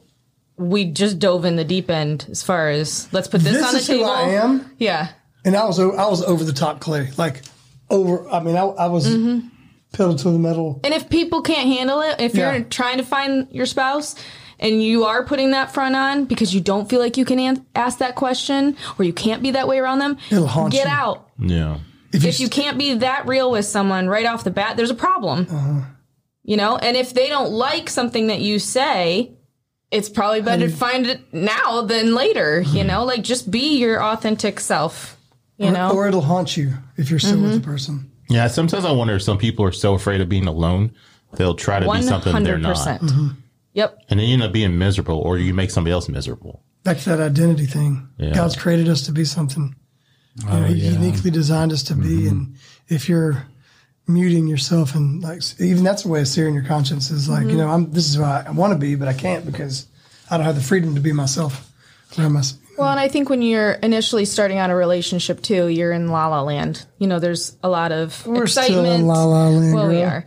we 0.58 0.84
just 0.86 1.18
dove 1.18 1.44
in 1.44 1.56
the 1.56 1.64
deep 1.64 1.90
end 1.90 2.26
as 2.30 2.42
far 2.42 2.68
as 2.70 3.08
let's 3.12 3.28
put 3.28 3.42
this, 3.42 3.54
This 3.54 3.62
on 3.66 3.72
the 3.72 3.78
is 3.78 3.86
who 3.86 3.94
table. 3.98 4.10
I 4.10 4.22
am. 4.30 4.70
Yeah. 4.78 5.08
And 5.44 5.56
I 5.56 5.64
was 5.64 5.78
o- 5.78 5.94
I 5.96 6.08
was 6.08 6.22
over 6.22 6.44
the 6.44 6.52
top 6.52 6.80
Clay. 6.80 7.10
Like 7.16 7.42
over. 7.90 8.28
I 8.30 8.40
mean, 8.40 8.56
I, 8.56 8.62
I 8.62 8.86
was 8.88 9.06
Mm-hmm. 9.08 9.48
pedal 9.92 10.16
to 10.16 10.30
the 10.30 10.38
metal. 10.38 10.80
And 10.84 10.92
if 10.94 11.08
people 11.08 11.42
can't 11.42 11.68
handle 11.68 12.00
it, 12.00 12.20
if 12.20 12.34
Yeah. 12.34 12.54
you're 12.54 12.64
trying 12.64 12.96
to 12.98 13.04
find 13.04 13.48
your 13.50 13.66
spouse 13.66 14.14
and 14.58 14.82
you 14.82 15.04
are 15.04 15.24
putting 15.24 15.50
that 15.52 15.72
front 15.74 15.94
on 15.94 16.24
because 16.24 16.54
you 16.54 16.60
don't 16.60 16.88
feel 16.88 17.00
like 17.00 17.16
you 17.16 17.24
can 17.26 17.38
an- 17.38 17.64
ask 17.74 17.98
that 17.98 18.14
question 18.14 18.76
or 18.98 19.04
you 19.04 19.12
can't 19.12 19.42
be 19.42 19.50
that 19.52 19.68
way 19.68 19.78
around 19.78 19.98
them, 20.00 20.16
It'll 20.30 20.46
haunt 20.46 20.72
get 20.72 20.86
you. 20.86 20.92
out. 20.92 21.28
Yeah. 21.38 21.78
If 22.12 22.40
you 22.40 22.48
can't 22.48 22.78
be 22.78 22.94
that 22.94 23.26
real 23.26 23.50
with 23.50 23.66
someone 23.66 24.08
right 24.08 24.24
off 24.24 24.42
the 24.42 24.50
bat, 24.50 24.78
there's 24.78 24.90
a 24.90 24.94
problem. 24.94 25.46
Uh-huh. 25.50 25.80
You 26.44 26.56
know, 26.56 26.76
and 26.78 26.96
if 26.96 27.12
they 27.12 27.28
don't 27.28 27.50
like 27.52 27.90
something 27.90 28.28
that 28.28 28.40
you 28.40 28.58
say, 28.58 29.35
it's 29.90 30.08
probably 30.08 30.42
better 30.42 30.68
to 30.68 30.74
find 30.74 31.06
it 31.06 31.32
now 31.32 31.82
than 31.82 32.14
later. 32.14 32.60
You 32.60 32.84
know, 32.84 33.04
like 33.04 33.22
just 33.22 33.50
be 33.50 33.78
your 33.78 34.02
authentic 34.02 34.60
self. 34.60 35.16
You 35.58 35.70
know, 35.70 35.92
or 35.92 36.06
it'll 36.06 36.20
haunt 36.20 36.54
you 36.56 36.74
if 36.98 37.08
you're 37.10 37.18
still 37.18 37.40
with 37.40 37.50
Mm-hmm. 37.52 37.60
the 37.60 37.66
person. 37.66 38.10
Yeah. 38.28 38.46
Sometimes 38.48 38.84
I 38.84 38.92
wonder 38.92 39.14
if 39.14 39.22
some 39.22 39.38
people 39.38 39.64
are 39.64 39.72
so 39.72 39.94
afraid 39.94 40.20
of 40.20 40.28
being 40.28 40.46
alone, 40.46 40.92
they'll 41.32 41.54
try 41.54 41.80
to 41.80 41.90
be 41.90 42.02
something 42.02 42.42
they're 42.44 42.58
not. 42.58 42.76
Mm-hmm. 42.76 43.28
Yep. 43.72 43.98
And 44.10 44.20
then 44.20 44.26
you 44.26 44.34
end 44.34 44.42
up 44.42 44.52
being 44.52 44.76
miserable 44.76 45.18
or 45.18 45.38
you 45.38 45.54
make 45.54 45.70
somebody 45.70 45.92
else 45.92 46.08
miserable. 46.10 46.62
Back 46.84 46.98
to 46.98 47.08
that 47.10 47.20
identity 47.20 47.64
thing. 47.66 48.06
Yeah. 48.18 48.34
God's 48.34 48.54
created 48.56 48.88
us 48.88 49.02
to 49.06 49.12
be 49.12 49.24
something. 49.24 49.74
You 50.42 50.46
know, 50.46 50.52
Oh, 50.58 50.64
he 50.64 50.74
yeah. 50.74 50.90
uniquely 50.90 51.30
designed 51.30 51.72
us 51.72 51.82
to 51.84 51.94
be, 51.94 52.08
Mm-hmm. 52.08 52.28
and 52.28 52.56
if 52.88 53.08
you're 53.08 53.46
muting 54.08 54.46
yourself 54.46 54.94
and 54.94 55.22
like 55.22 55.42
even 55.58 55.82
that's 55.82 56.04
a 56.04 56.08
way 56.08 56.20
of 56.20 56.28
searing 56.28 56.54
your 56.54 56.62
conscience 56.64 57.10
is 57.10 57.28
like 57.28 57.40
Mm-hmm. 57.40 57.50
you 57.50 57.56
know 57.56 57.68
I'm 57.68 57.90
this 57.90 58.08
is 58.08 58.14
who 58.14 58.22
I, 58.22 58.48
want 58.50 58.72
to 58.72 58.78
be, 58.78 58.94
but 58.94 59.08
I 59.08 59.12
can't 59.12 59.44
because 59.44 59.86
I 60.30 60.36
don't 60.36 60.46
have 60.46 60.54
the 60.54 60.60
freedom 60.62 60.94
to 60.94 61.00
be 61.00 61.12
myself. 61.12 61.72
around 62.18 62.32
myself. 62.32 62.60
Well, 62.78 62.88
and 62.90 63.00
I 63.00 63.08
think 63.08 63.30
when 63.30 63.40
you're 63.42 63.72
initially 63.72 64.26
starting 64.26 64.58
out 64.58 64.68
a 64.70 64.74
relationship 64.74 65.40
too, 65.42 65.66
you're 65.68 65.92
in 65.92 66.08
la 66.08 66.28
la 66.28 66.42
land. 66.42 66.84
You 66.98 67.06
know, 67.06 67.18
there's 67.18 67.56
a 67.62 67.68
lot 67.70 67.90
of 67.90 68.24
We're 68.26 68.46
still 68.46 68.64
in 68.64 68.84
excitement. 68.84 69.04
la 69.06 69.24
la 69.24 69.48
land, 69.48 69.74
Well, 69.74 69.88
we 69.88 70.02
are, 70.02 70.24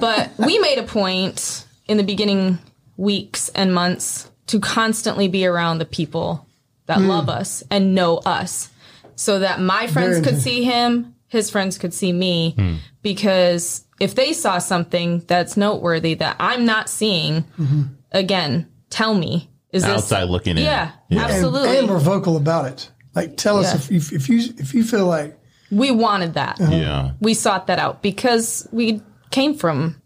but 0.00 0.30
we 0.38 0.58
made 0.58 0.78
a 0.78 0.82
point 0.84 1.66
in 1.86 1.98
the 1.98 2.02
beginning 2.04 2.58
weeks 2.96 3.48
and 3.50 3.74
months 3.74 4.30
to 4.46 4.60
constantly 4.60 5.28
be 5.28 5.46
around 5.46 5.78
the 5.78 5.84
people 5.84 6.46
that 6.86 6.98
Hmm. 6.98 7.08
love 7.08 7.28
us 7.28 7.62
and 7.70 7.94
know 7.94 8.16
us, 8.18 8.70
so 9.16 9.38
that 9.40 9.60
my 9.60 9.86
friends 9.86 10.20
could 10.26 10.40
see 10.40 10.64
him, 10.64 11.14
his 11.28 11.50
friends 11.50 11.78
could 11.78 11.92
see 11.94 12.12
me, 12.12 12.54
Hmm. 12.58 12.74
because 13.02 13.84
if 14.00 14.14
they 14.14 14.32
saw 14.32 14.58
something 14.58 15.22
that's 15.26 15.56
noteworthy 15.56 16.14
that 16.14 16.36
I'm 16.40 16.64
not 16.64 16.88
seeing, 16.88 17.42
Mm-hmm. 17.58 17.82
again, 18.12 18.66
tell 18.90 19.14
me. 19.14 19.50
Is 19.72 19.82
this 19.82 19.90
Outside 19.92 20.24
looking 20.28 20.56
in. 20.56 20.62
Yeah, 20.64 20.92
And, 21.10 21.18
absolutely. 21.18 21.78
and 21.78 21.88
we're 21.88 21.98
vocal 21.98 22.36
about 22.36 22.66
it. 22.66 22.90
Like 23.14 23.36
tell 23.36 23.58
us 23.58 23.66
Yeah. 23.90 23.96
if, 23.96 24.12
if 24.12 24.12
if 24.12 24.28
you 24.28 24.54
if 24.58 24.74
you 24.74 24.84
feel 24.84 25.06
like 25.06 25.36
we 25.70 25.90
wanted 25.90 26.34
that. 26.34 26.58
Yeah. 26.60 27.12
We 27.20 27.34
sought 27.34 27.66
that 27.66 27.78
out 27.80 28.00
because 28.02 28.68
we 28.70 29.02
came 29.30 29.54
from 29.54 30.00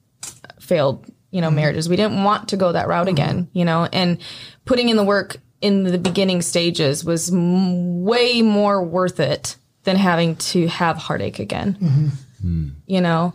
failed, 0.60 1.04
you 1.30 1.40
know, 1.42 1.50
marriages. 1.50 1.88
We 1.88 1.96
didn't 1.96 2.24
want 2.24 2.48
to 2.48 2.56
go 2.56 2.72
that 2.72 2.88
route 2.88 3.08
again, 3.08 3.48
you 3.52 3.64
know, 3.66 3.86
and 3.92 4.18
putting 4.64 4.88
in 4.88 4.96
the 4.96 5.04
work 5.04 5.36
in 5.60 5.82
the 5.84 5.98
beginning 5.98 6.40
stages 6.42 7.04
was 7.04 7.30
m- 7.32 8.02
way 8.04 8.40
more 8.42 8.82
worth 8.82 9.20
it 9.20 9.56
than 9.88 9.96
having 9.96 10.36
to 10.36 10.66
have 10.68 10.98
heartache 10.98 11.38
again, 11.38 11.78
mm-hmm. 11.80 12.06
hmm. 12.42 12.68
you 12.86 13.00
know? 13.00 13.32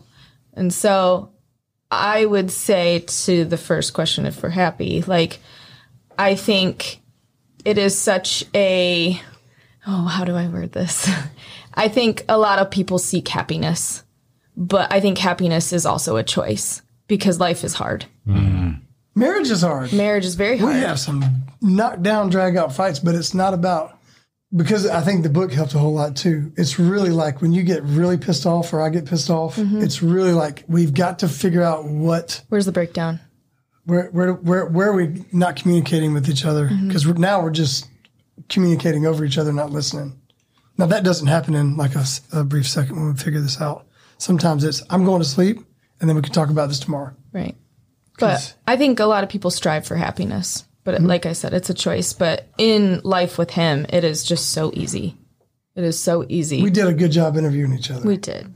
And 0.54 0.72
so 0.72 1.32
I 1.90 2.26
would 2.26 2.52
say 2.52 3.00
to 3.00 3.44
the 3.44 3.58
first 3.58 3.94
question, 3.94 4.28
if 4.28 4.44
we're 4.44 4.50
happy, 4.50 5.02
like, 5.02 5.40
I 6.16 6.36
think 6.36 7.02
it 7.66 7.80
is 7.80 7.98
such 7.98 8.46
a, 8.54 9.20
oh, 9.88 10.06
how 10.06 10.26
do 10.26 10.36
I 10.36 10.48
word 10.48 10.74
this? 10.74 11.10
I 11.74 11.88
think 11.88 12.24
a 12.30 12.38
lot 12.38 12.60
of 12.60 12.70
people 12.70 13.00
seek 13.00 13.28
happiness, 13.28 14.04
but 14.56 14.94
I 14.94 15.00
think 15.00 15.18
happiness 15.18 15.74
is 15.74 15.88
also 15.88 16.18
a 16.18 16.24
choice 16.24 16.84
because 17.08 17.40
life 17.40 17.64
is 17.64 17.74
hard. 17.74 18.06
Mm-hmm. 18.28 18.74
marriage 19.16 19.50
is 19.50 19.64
hard. 19.64 19.92
Marriage 19.92 20.26
is 20.26 20.36
very 20.36 20.60
hard. 20.60 20.76
We 20.76 20.82
have 20.82 21.00
some 21.00 21.46
knockdown, 21.62 22.30
drag 22.30 22.58
out 22.58 22.76
fights, 22.76 23.00
but 23.00 23.16
it's 23.16 23.34
not 23.34 23.56
about 23.56 23.98
because 24.56 24.88
I 24.88 25.02
think 25.02 25.24
the 25.24 25.30
book 25.30 25.52
helped 25.52 25.74
a 25.74 25.80
whole 25.80 25.94
lot 25.94 26.16
too. 26.16 26.52
It's 26.58 26.78
really 26.80 27.10
like 27.10 27.42
when 27.42 27.54
you 27.54 27.64
get 27.64 27.84
really 27.84 28.18
pissed 28.18 28.46
off 28.46 28.72
or 28.74 28.82
I 28.82 28.90
get 28.90 29.06
pissed 29.06 29.30
off, 29.30 29.56
Mm-hmm. 29.58 29.82
it's 29.82 30.02
really 30.04 30.34
like 30.34 30.64
we've 30.68 30.94
got 30.94 31.20
to 31.20 31.28
figure 31.28 31.64
out 31.64 31.86
what 31.86 32.44
Where's 32.50 32.66
the 32.66 32.72
breakdown? 32.72 33.20
where 33.86 34.10
where 34.12 34.34
where 34.34 34.66
where 34.66 34.90
are 34.90 34.94
we 34.96 35.26
not 35.34 35.56
communicating 35.56 36.14
with 36.14 36.30
each 36.30 36.46
other 36.46 36.68
Mm-hmm. 36.70 36.88
because 36.88 37.06
now 37.06 37.42
we're 37.42 37.52
just 37.52 37.88
communicating 38.50 39.06
over 39.06 39.24
each 39.26 39.38
other, 39.38 39.52
not 39.54 39.72
listening. 39.72 40.20
Now 40.78 40.88
that 40.88 41.04
doesn't 41.04 41.28
happen 41.28 41.54
in 41.56 41.78
like 41.78 41.92
a 42.32 42.44
brief 42.44 42.68
second 42.68 42.96
when 42.96 43.14
we 43.14 43.20
figure 43.20 43.40
this 43.42 43.62
out. 43.62 43.86
Sometimes 44.18 44.64
it's 44.64 44.82
I'm 44.90 45.06
going 45.06 45.22
to 45.22 45.28
sleep 45.28 45.60
and 46.00 46.10
then 46.10 46.16
we 46.16 46.22
can 46.22 46.34
talk 46.34 46.50
about 46.50 46.70
this 46.70 46.80
tomorrow. 46.80 47.14
Right. 47.32 47.56
But 48.20 48.56
I 48.68 48.78
think 48.78 49.00
a 49.00 49.06
lot 49.06 49.24
of 49.24 49.30
people 49.30 49.50
strive 49.52 49.86
for 49.88 49.96
happiness. 49.96 50.66
But 50.84 50.96
mm-hmm. 50.96 51.06
like 51.06 51.26
I 51.26 51.34
said, 51.34 51.54
it's 51.54 51.70
a 51.70 51.74
choice. 51.74 52.14
But 52.14 52.48
in 52.58 53.02
life 53.04 53.38
with 53.38 53.52
him, 53.52 53.86
it 53.90 54.04
is 54.04 54.24
just 54.24 54.52
so 54.52 54.72
easy. 54.74 55.18
It 55.76 55.84
is 55.84 56.00
so 56.00 56.26
easy. 56.30 56.62
We 56.62 56.70
did 56.70 56.88
a 56.88 56.94
good 56.94 57.12
job 57.12 57.38
interviewing 57.38 57.74
each 57.74 57.90
other. 57.90 58.08
We 58.08 58.18
did. 58.18 58.54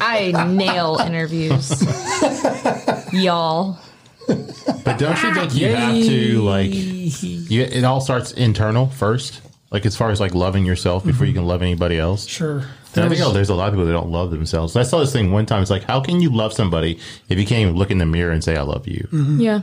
I 0.00 0.32
nail 0.52 0.98
interviews. 1.04 1.70
Y'all. 3.12 3.78
But 4.26 4.98
don't 4.98 5.22
you 5.22 5.34
think 5.34 5.54
you 5.54 5.68
have 5.68 5.94
to 5.94 6.42
like 6.42 6.70
you, 6.72 7.62
it 7.62 7.84
all 7.84 8.00
starts 8.00 8.32
internal 8.32 8.86
first? 8.86 9.40
Like 9.70 9.86
as 9.86 9.96
far 9.96 10.10
as 10.10 10.20
like 10.20 10.34
loving 10.34 10.64
yourself 10.64 11.04
before 11.04 11.26
you 11.26 11.32
mm-hmm. 11.32 11.40
can 11.40 11.48
love 11.48 11.62
anybody 11.62 11.98
else. 11.98 12.26
sure. 12.26 12.64
And 12.94 13.04
I 13.04 13.08
think 13.08 13.20
oh, 13.20 13.32
there's 13.32 13.50
a 13.50 13.54
lot 13.54 13.68
of 13.68 13.74
people 13.74 13.86
that 13.86 13.92
don't 13.92 14.10
love 14.10 14.30
themselves. 14.30 14.74
I 14.74 14.82
saw 14.82 14.98
this 14.98 15.12
thing 15.12 15.30
one 15.30 15.46
time. 15.46 15.62
It's 15.62 15.70
like, 15.70 15.84
how 15.84 16.00
can 16.00 16.20
you 16.20 16.30
love 16.30 16.52
somebody 16.52 16.98
if 17.28 17.38
you 17.38 17.46
can't 17.46 17.60
even 17.60 17.76
look 17.76 17.90
in 17.90 17.98
the 17.98 18.06
mirror 18.06 18.32
and 18.32 18.42
say 18.42 18.56
"I 18.56 18.62
love 18.62 18.88
you"? 18.88 19.06
Yeah. 19.12 19.60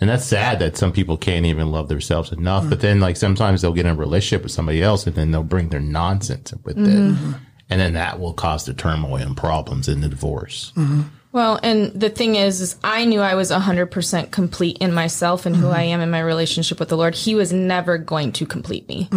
And 0.00 0.08
that's 0.08 0.24
sad 0.24 0.60
that 0.60 0.76
some 0.76 0.92
people 0.92 1.18
can't 1.18 1.44
even 1.44 1.70
love 1.70 1.88
themselves 1.88 2.32
enough. 2.32 2.68
But 2.68 2.80
then, 2.80 3.00
like 3.00 3.16
sometimes 3.16 3.60
they'll 3.60 3.74
get 3.74 3.86
in 3.86 3.92
a 3.92 3.94
relationship 3.94 4.42
with 4.42 4.52
somebody 4.52 4.82
else, 4.82 5.06
and 5.06 5.14
then 5.14 5.30
they'll 5.30 5.42
bring 5.42 5.68
their 5.68 5.80
nonsense 5.80 6.54
with 6.64 6.78
it, 6.78 6.86
mm-hmm. 6.86 7.32
and 7.68 7.80
then 7.80 7.92
that 7.94 8.18
will 8.18 8.32
cause 8.32 8.64
the 8.64 8.72
turmoil 8.72 9.16
and 9.16 9.36
problems 9.36 9.88
in 9.88 10.00
the 10.00 10.08
divorce. 10.08 10.72
Mm-hmm. 10.76 11.02
Well, 11.32 11.60
and 11.62 11.92
the 11.92 12.10
thing 12.10 12.34
is, 12.34 12.60
is 12.60 12.76
I 12.82 13.04
knew 13.04 13.20
I 13.20 13.34
was 13.34 13.52
100% 13.52 14.30
complete 14.32 14.78
in 14.78 14.92
myself 14.92 15.46
and 15.46 15.54
who 15.54 15.66
mm-hmm. 15.66 15.76
I 15.76 15.82
am 15.82 16.00
in 16.00 16.10
my 16.10 16.20
relationship 16.20 16.80
with 16.80 16.88
the 16.88 16.96
Lord. 16.96 17.14
He 17.14 17.36
was 17.36 17.52
never 17.52 17.98
going 17.98 18.32
to 18.32 18.46
complete 18.46 18.88
me. 18.88 19.08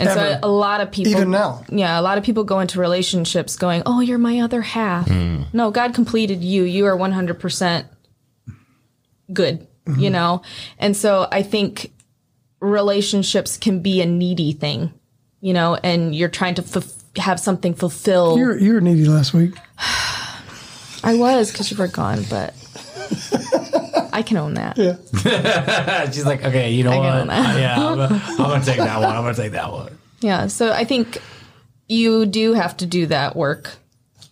And 0.00 0.08
so 0.08 0.38
a 0.42 0.48
lot 0.48 0.80
of 0.80 0.90
people, 0.90 1.12
Even 1.12 1.30
now. 1.30 1.64
yeah, 1.68 1.98
a 1.98 2.02
lot 2.02 2.16
of 2.16 2.24
people 2.24 2.44
go 2.44 2.60
into 2.60 2.80
relationships 2.80 3.56
going, 3.56 3.82
"Oh, 3.84 4.00
you're 4.00 4.18
my 4.18 4.40
other 4.40 4.62
half." 4.62 5.06
Mm. 5.06 5.52
No, 5.52 5.70
God 5.70 5.94
completed 5.94 6.42
you. 6.42 6.62
You 6.62 6.86
are 6.86 6.96
100% 6.96 7.84
good, 9.32 9.66
you 9.98 10.06
mm-hmm. 10.06 10.12
know? 10.12 10.42
And 10.78 10.96
so 10.96 11.28
I 11.30 11.42
think 11.42 11.92
relationships 12.60 13.56
can 13.56 13.80
be 13.80 14.00
a 14.00 14.06
needy 14.06 14.52
thing, 14.52 14.92
you 15.40 15.52
know, 15.52 15.76
and 15.76 16.14
you're 16.14 16.28
trying 16.28 16.54
to 16.56 16.62
fulf- 16.62 17.18
have 17.18 17.40
something 17.40 17.74
fulfilled. 17.74 18.38
You 18.38 18.46
were, 18.46 18.58
you 18.58 18.74
were 18.74 18.80
needy 18.80 19.06
last 19.06 19.34
week. 19.34 19.54
I 21.02 21.14
was 21.16 21.50
because 21.50 21.70
you 21.70 21.78
were 21.78 21.88
gone, 21.88 22.24
but 22.28 22.54
I 24.12 24.22
can 24.22 24.36
own 24.36 24.54
that. 24.54 24.76
Yeah. 24.76 24.96
She's 26.10 26.26
like, 26.26 26.44
okay, 26.44 26.70
you 26.70 26.84
know 26.84 26.92
I 26.92 26.96
what? 26.96 27.02
get 27.04 27.12
on 27.12 27.26
that. 27.28 27.58
yeah, 27.58 27.76
I'm 27.76 27.96
gonna, 27.96 28.22
I'm 28.28 28.36
gonna 28.36 28.64
take 28.64 28.78
that 28.78 29.00
one. 29.00 29.08
I'm 29.08 29.22
gonna 29.22 29.34
take 29.34 29.52
that 29.52 29.72
one. 29.72 29.98
Yeah, 30.20 30.48
so 30.48 30.72
I 30.72 30.84
think 30.84 31.18
you 31.88 32.26
do 32.26 32.52
have 32.52 32.76
to 32.78 32.86
do 32.86 33.06
that 33.06 33.34
work, 33.34 33.70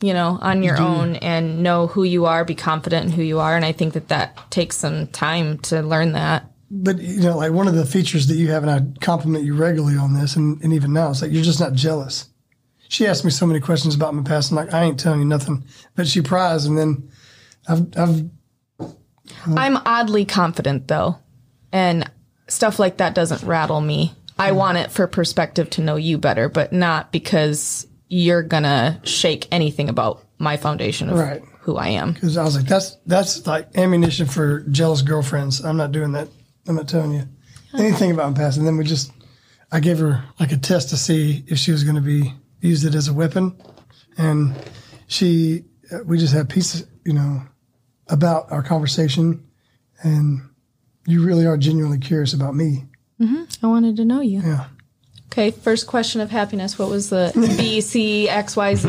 you 0.00 0.14
know, 0.14 0.38
on 0.40 0.62
your 0.62 0.80
own 0.80 1.16
and 1.16 1.62
know 1.62 1.88
who 1.88 2.04
you 2.04 2.26
are, 2.26 2.44
be 2.44 2.54
confident 2.54 3.06
in 3.06 3.12
who 3.12 3.22
you 3.22 3.40
are, 3.40 3.56
and 3.56 3.64
I 3.64 3.72
think 3.72 3.94
that 3.94 4.08
that 4.08 4.50
takes 4.50 4.76
some 4.76 5.08
time 5.08 5.58
to 5.58 5.82
learn 5.82 6.12
that. 6.12 6.50
But 6.70 7.00
you 7.00 7.22
know, 7.22 7.36
like 7.36 7.52
one 7.52 7.66
of 7.66 7.74
the 7.74 7.86
features 7.86 8.28
that 8.28 8.36
you 8.36 8.48
have, 8.50 8.62
and 8.62 8.70
I 8.70 9.00
compliment 9.00 9.44
you 9.44 9.54
regularly 9.54 9.96
on 9.96 10.14
this, 10.14 10.36
and, 10.36 10.62
and 10.62 10.72
even 10.72 10.92
now, 10.92 11.10
it's 11.10 11.22
like 11.22 11.32
you're 11.32 11.42
just 11.42 11.60
not 11.60 11.72
jealous. 11.72 12.28
She 12.88 13.06
asked 13.06 13.24
me 13.24 13.30
so 13.30 13.46
many 13.46 13.60
questions 13.60 13.94
about 13.94 14.14
my 14.14 14.22
past, 14.22 14.50
and 14.50 14.56
like 14.56 14.72
I 14.72 14.84
ain't 14.84 15.00
telling 15.00 15.20
you 15.20 15.26
nothing, 15.26 15.64
but 15.96 16.06
she 16.06 16.20
pries, 16.20 16.64
and 16.64 16.78
then 16.78 17.10
I've, 17.66 17.86
I've 17.96 18.24
uh, 18.80 19.54
I'm 19.56 19.78
oddly 19.78 20.24
confident 20.24 20.86
though, 20.86 21.18
and 21.72 22.08
stuff 22.46 22.78
like 22.78 22.98
that 22.98 23.14
doesn't 23.14 23.42
rattle 23.42 23.80
me. 23.80 24.14
I 24.38 24.50
hmm. 24.50 24.56
want 24.56 24.78
it 24.78 24.92
for 24.92 25.08
perspective 25.08 25.70
to 25.70 25.82
know 25.82 25.96
you 25.96 26.18
better, 26.18 26.48
but 26.48 26.72
not 26.72 27.10
because 27.10 27.88
you're 28.09 28.43
gonna 28.43 29.01
shake 29.05 29.47
anything 29.52 29.89
about 29.89 30.24
my 30.39 30.56
foundation 30.56 31.09
of 31.10 31.18
Right. 31.18 31.43
who 31.60 31.76
I 31.76 31.89
am. 31.89 32.12
because 32.12 32.36
I 32.36 32.44
was 32.44 32.56
like, 32.56 32.66
that's 32.66 32.97
that's 33.06 33.47
like 33.47 33.76
ammunition 33.76 34.26
for 34.26 34.60
jealous 34.70 35.02
girlfriends. 35.02 35.64
I'm 35.64 35.76
not 35.76 35.93
doing 35.93 36.12
that. 36.12 36.28
I'm 36.66 36.76
not 36.76 36.89
telling 36.89 37.12
you 37.12 37.24
anything 37.78 38.10
about 38.10 38.30
my 38.32 38.36
past. 38.36 38.56
And 38.59 38.66
then 38.66 38.76
we 38.76 38.85
just, 38.85 39.10
I 39.72 39.80
gave 39.80 39.98
her 39.98 40.24
like 40.40 40.52
a 40.52 40.56
test 40.56 40.90
to 40.90 40.97
see 40.97 41.44
if 41.47 41.59
she 41.59 41.72
was 41.72 41.85
going 41.85 41.97
to 41.97 42.02
be 42.02 42.32
use 42.60 42.85
it 42.85 42.94
as 42.94 43.09
a 43.09 43.12
weapon, 43.12 43.55
and 44.16 44.55
she, 45.06 45.64
we 46.05 46.18
just 46.18 46.32
had 46.35 46.48
pieces, 46.48 46.86
you 47.05 47.12
know, 47.12 47.43
about 48.09 48.51
our 48.51 48.62
conversation, 48.62 49.47
and 50.02 50.40
you 51.06 51.24
really 51.24 51.47
are 51.47 51.56
genuinely 51.56 51.98
curious 51.98 52.32
about 52.35 52.55
me. 52.55 52.85
Mm-hmm. 53.20 53.44
I 53.64 53.68
wanted 53.68 53.97
to 53.97 54.05
know 54.05 54.20
you. 54.20 54.40
Yeah. 54.40 54.66
Okay, 55.30 55.50
first 55.50 55.86
question 55.86 56.20
of 56.20 56.30
happiness. 56.30 56.78
What 56.78 56.88
was 56.88 57.10
the 57.10 57.32
B, 57.59 57.80
C, 57.80 58.28
X, 58.28 58.56
Y, 58.56 58.74
Z? 58.74 58.88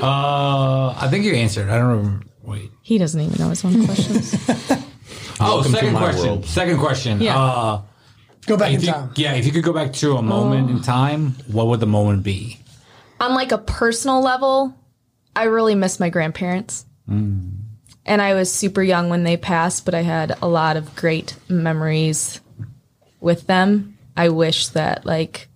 Uh, 0.00 0.94
I 0.96 1.08
think 1.10 1.24
you 1.24 1.34
answered. 1.34 1.68
I 1.68 1.78
don't 1.78 1.88
remember. 1.88 2.26
Wait. 2.42 2.70
He 2.82 2.98
doesn't 2.98 3.20
even 3.20 3.36
know 3.42 3.48
his 3.50 3.64
own 3.64 3.84
questions. 3.84 4.34
Oh, 5.38 5.56
Welcome 5.56 5.72
second 5.72 5.96
question. 5.96 6.26
world. 6.26 6.46
Second 6.46 6.78
question. 6.78 7.20
Yeah. 7.20 7.38
Uh, 7.38 7.82
Go 8.46 8.56
back 8.56 8.72
in 8.72 8.80
you, 8.80 8.86
time. 8.90 9.10
yeah, 9.16 9.34
if 9.34 9.44
you 9.44 9.52
could 9.52 9.64
go 9.64 9.72
back 9.74 9.92
to 9.94 10.16
a 10.16 10.22
moment 10.22 10.70
in 10.70 10.80
time, 10.80 11.32
what 11.52 11.66
would 11.66 11.80
the 11.80 11.86
moment 11.86 12.22
be? 12.22 12.58
On 13.20 13.34
like 13.34 13.52
a 13.52 13.58
personal 13.58 14.22
level, 14.22 14.74
I 15.34 15.42
really 15.44 15.74
miss 15.74 16.00
my 16.00 16.08
grandparents. 16.08 16.86
And 17.06 17.66
I 18.06 18.32
was 18.32 18.50
super 18.50 18.82
young 18.82 19.10
when 19.10 19.24
they 19.24 19.36
passed, 19.36 19.84
but 19.84 19.94
I 19.94 20.00
had 20.00 20.38
a 20.40 20.48
lot 20.48 20.78
of 20.78 20.96
great 20.96 21.36
memories 21.50 22.40
with 23.20 23.46
them. 23.46 23.95
I 24.16 24.30
wish 24.30 24.68
that 24.68 25.04
like 25.06 25.48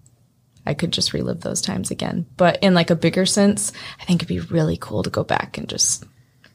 I 0.66 0.74
could 0.74 0.92
just 0.92 1.12
relive 1.12 1.40
those 1.40 1.60
times 1.60 1.90
again. 1.90 2.26
But 2.36 2.62
in 2.62 2.74
like 2.74 2.90
a 2.90 2.96
bigger 2.96 3.26
sense, 3.26 3.72
I 4.00 4.04
think 4.04 4.22
it'd 4.22 4.28
be 4.28 4.40
really 4.40 4.76
cool 4.76 5.02
to 5.02 5.10
go 5.10 5.24
back 5.24 5.58
and 5.58 5.68
just 5.68 6.04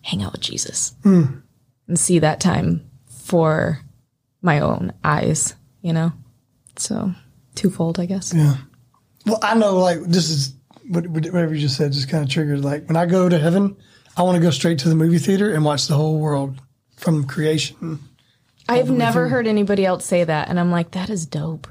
hang 0.02 0.24
out 0.24 0.34
with 0.34 0.42
Jesus 0.42 0.96
hmm. 1.04 1.24
and 1.88 2.00
see 2.00 2.20
that 2.20 2.40
time 2.40 2.90
for 3.10 3.82
my 4.42 4.60
own 4.60 4.94
eyes, 5.04 5.56
you 5.82 5.92
know? 5.92 6.14
So 6.78 7.12
twofold, 7.56 8.00
I 8.00 8.06
guess. 8.06 8.34
Yeah. 8.34 8.58
Well, 9.26 9.40
I 9.42 9.56
know, 9.56 9.78
like, 9.78 10.02
this 10.02 10.30
is 10.30 10.54
whatever 10.88 11.56
you 11.56 11.62
just 11.62 11.78
said, 11.78 11.92
just 11.92 12.10
kind 12.10 12.24
of 12.24 12.30
triggered. 12.30 12.64
Like, 12.64 12.88
when 12.88 12.96
I 12.96 13.08
go 13.08 13.28
to 13.28 13.40
heaven, 13.40 13.76
I 14.16 14.22
want 14.22 14.36
to 14.36 14.42
go 14.42 14.52
straight 14.52 14.80
to 14.80 14.90
the 14.90 14.96
movie 14.96 15.18
theater 15.18 15.52
and 15.52 15.66
watch 15.66 15.88
the 15.88 15.96
whole 15.96 16.20
world 16.20 16.62
from 16.96 17.26
creation. 17.26 18.00
I've 18.70 18.92
never 18.92 19.28
heard 19.28 19.48
anybody 19.48 19.86
else 19.86 20.06
say 20.06 20.24
that, 20.24 20.50
and 20.50 20.60
I'm 20.60 20.70
like, 20.70 20.92
that 20.92 21.10
is 21.10 21.26
dope. 21.26 21.68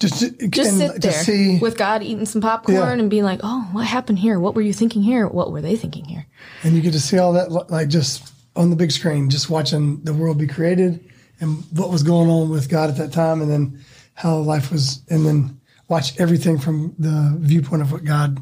Just, 0.00 0.38
Just 0.50 0.76
sit 0.76 1.00
there 1.00 1.12
see, 1.12 1.58
with 1.60 1.78
God 1.78 2.02
eating 2.02 2.26
some 2.26 2.40
popcorn 2.42 2.76
Yeah. 2.76 2.92
and 2.92 3.08
being 3.08 3.22
like, 3.22 3.40
oh, 3.42 3.68
what 3.72 3.86
happened 3.86 4.18
here? 4.18 4.38
What 4.40 4.54
were 4.54 4.60
you 4.60 4.72
thinking 4.72 5.02
here? 5.02 5.28
What 5.28 5.52
were 5.52 5.62
they 5.62 5.76
thinking 5.76 6.04
here? 6.04 6.26
and 6.62 6.74
you 6.74 6.82
get 6.82 6.92
to 6.92 7.00
see 7.00 7.18
all 7.18 7.32
that, 7.34 7.50
like, 7.70 7.88
just 7.88 8.32
on 8.56 8.70
the 8.70 8.76
big 8.76 8.90
screen, 8.90 9.30
just 9.30 9.48
watching 9.50 10.02
the 10.02 10.12
world 10.12 10.38
be 10.38 10.46
created 10.46 11.08
and 11.40 11.64
what 11.72 11.90
was 11.90 12.02
going 12.02 12.28
on 12.28 12.50
with 12.50 12.68
God 12.68 12.90
at 12.90 12.96
that 12.96 13.12
time, 13.12 13.40
and 13.40 13.50
then 13.50 13.84
how 14.14 14.36
life 14.38 14.70
was, 14.70 15.02
and 15.08 15.24
then 15.24 15.60
watch 15.88 16.18
everything 16.20 16.58
from 16.58 16.94
the 16.98 17.36
viewpoint 17.38 17.82
of 17.82 17.92
what 17.92 18.04
God, 18.04 18.38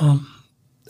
um, 0.00 0.26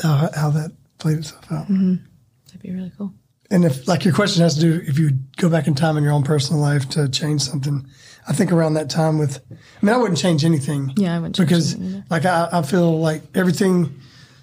how, 0.02 0.30
how 0.34 0.50
that 0.50 0.72
played 0.98 1.18
itself 1.18 1.50
out. 1.52 1.68
That'd 1.68 2.62
be 2.62 2.70
really 2.72 2.92
cool. 2.96 3.12
And 3.50 3.64
if, 3.64 3.86
like, 3.86 4.04
your 4.04 4.14
question 4.14 4.42
has 4.42 4.54
to 4.56 4.60
do 4.60 4.82
if 4.86 4.98
you 4.98 5.10
go 5.36 5.48
back 5.48 5.66
in 5.66 5.74
time 5.74 5.96
in 5.96 6.02
your 6.02 6.12
own 6.12 6.22
personal 6.24 6.60
life 6.60 6.88
to 6.90 7.08
change 7.08 7.42
something, 7.42 7.86
I 8.28 8.32
think 8.32 8.50
around 8.52 8.74
that 8.74 8.90
time 8.90 9.18
with, 9.18 9.38
I 9.50 9.54
mean, 9.86 9.94
I 9.94 9.98
wouldn't 9.98 10.18
change 10.18 10.44
anything. 10.44 10.92
Yeah, 10.96 11.14
I 11.14 11.18
wouldn't 11.18 11.36
change 11.36 11.48
because, 11.48 11.74
anything 11.74 12.04
like, 12.10 12.24
I, 12.24 12.48
I 12.52 12.62
feel 12.62 12.98
like 12.98 13.22
everything 13.34 14.00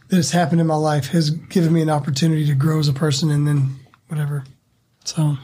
that 0.07 0.15
has 0.15 0.31
happened 0.31 0.61
in 0.61 0.67
my 0.67 0.75
life 0.75 1.07
has 1.07 1.29
given 1.31 1.73
me 1.73 1.81
an 1.81 1.89
opportunity 1.89 2.45
to 2.47 2.53
grow 2.55 2.79
as 2.79 2.87
a 2.87 2.93
person, 2.93 3.29
and 3.31 3.47
then 3.47 3.75
whatever. 4.07 4.43
So 5.05 5.37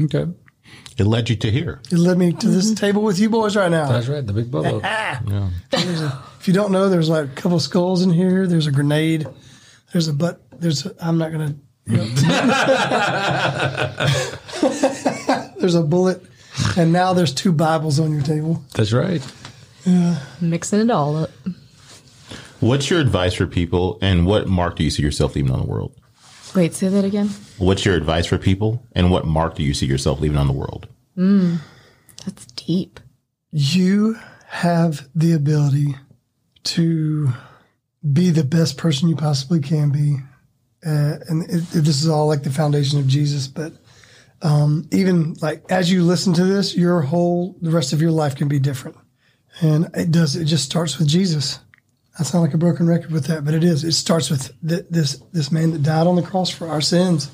Okay. 0.00 0.26
It 0.98 1.04
led 1.04 1.30
you 1.30 1.36
to 1.36 1.50
here. 1.50 1.80
it 1.90 1.98
led 1.98 2.18
me 2.18 2.30
to 2.32 2.36
Mm-hmm. 2.36 2.52
this 2.52 2.74
table 2.74 3.02
with 3.02 3.18
you 3.18 3.28
boys 3.30 3.56
right 3.56 3.70
now. 3.70 3.88
That's 3.88 4.06
right. 4.06 4.24
The 4.24 4.32
big 4.32 4.50
bubble. 4.50 4.80
If 6.40 6.48
you 6.48 6.54
don't 6.54 6.72
know, 6.72 6.88
there's 6.88 7.08
like 7.10 7.26
a 7.26 7.28
couple 7.28 7.56
of 7.56 7.62
skulls 7.62 8.02
in 8.02 8.10
here. 8.10 8.46
There's 8.46 8.66
a 8.66 8.72
grenade. 8.72 9.26
There's 9.92 10.08
a 10.08 10.12
butt. 10.14 10.40
There's. 10.58 10.86
A, 10.86 10.94
I'm 11.00 11.18
not 11.18 11.32
gonna. 11.32 11.54
You 11.86 11.96
know. 11.98 12.04
there's 15.58 15.74
a 15.74 15.82
bullet, 15.82 16.22
and 16.76 16.92
now 16.92 17.12
there's 17.12 17.32
two 17.34 17.52
Bibles 17.52 17.98
on 18.00 18.12
your 18.12 18.22
table. 18.22 18.62
That's 18.74 18.92
right. 18.92 19.22
Yeah. 19.84 20.18
Mixing 20.40 20.80
it 20.80 20.90
all 20.90 21.16
up. 21.16 21.30
What's 22.60 22.90
your 22.90 23.00
advice 23.00 23.34
for 23.34 23.46
people, 23.46 23.98
and 24.02 24.26
what 24.26 24.46
mark 24.46 24.76
do 24.76 24.84
you 24.84 24.90
see 24.90 25.02
yourself 25.02 25.34
leaving 25.34 25.50
on 25.52 25.60
the 25.60 25.66
world? 25.66 25.94
Wait, 26.54 26.74
say 26.74 26.88
that 26.88 27.04
again. 27.04 27.28
What's 27.58 27.84
your 27.84 27.94
advice 27.94 28.26
for 28.26 28.36
people, 28.36 28.82
and 28.92 29.10
what 29.10 29.26
mark 29.26 29.54
do 29.54 29.62
you 29.62 29.72
see 29.72 29.86
yourself 29.86 30.20
leaving 30.20 30.36
on 30.36 30.46
the 30.46 30.52
world? 30.52 30.86
That's 31.16 32.46
deep. 32.56 33.00
You 33.52 34.16
have 34.48 35.08
the 35.14 35.32
ability 35.32 35.96
to 36.64 37.30
be 38.12 38.30
the 38.30 38.44
best 38.44 38.76
person 38.76 39.08
you 39.08 39.16
possibly 39.16 39.60
can 39.60 39.90
be, 39.90 40.16
uh, 40.84 41.16
and 41.28 41.44
it, 41.44 41.62
it- 41.74 41.84
this 41.84 42.02
is 42.02 42.08
all 42.08 42.26
like 42.26 42.42
the 42.42 42.50
foundation 42.50 42.98
of 42.98 43.06
Jesus. 43.06 43.46
But 43.46 43.72
um, 44.42 44.88
even 44.90 45.34
like 45.42 45.64
as 45.70 45.90
you 45.92 46.02
listen 46.02 46.32
to 46.34 46.44
this, 46.44 46.74
your 46.74 47.02
whole 47.02 47.56
the 47.60 47.70
rest 47.70 47.92
of 47.92 48.00
your 48.00 48.10
life 48.10 48.36
can 48.36 48.48
be 48.48 48.58
different, 48.58 48.96
and 49.60 49.90
it 49.94 50.10
does. 50.10 50.36
It 50.36 50.46
just 50.46 50.64
starts 50.64 50.98
with 50.98 51.08
Jesus. 51.08 51.58
I 52.18 52.22
sound 52.22 52.44
like 52.44 52.54
a 52.54 52.58
broken 52.58 52.86
record 52.86 53.12
with 53.12 53.26
that, 53.26 53.44
but 53.44 53.54
it 53.54 53.64
is. 53.64 53.84
It 53.84 53.92
starts 53.92 54.30
with 54.30 54.52
th- 54.66 54.86
this 54.90 55.16
this 55.32 55.52
man 55.52 55.72
that 55.72 55.82
died 55.82 56.06
on 56.06 56.16
the 56.16 56.22
cross 56.22 56.50
for 56.50 56.68
our 56.68 56.80
sins, 56.80 57.30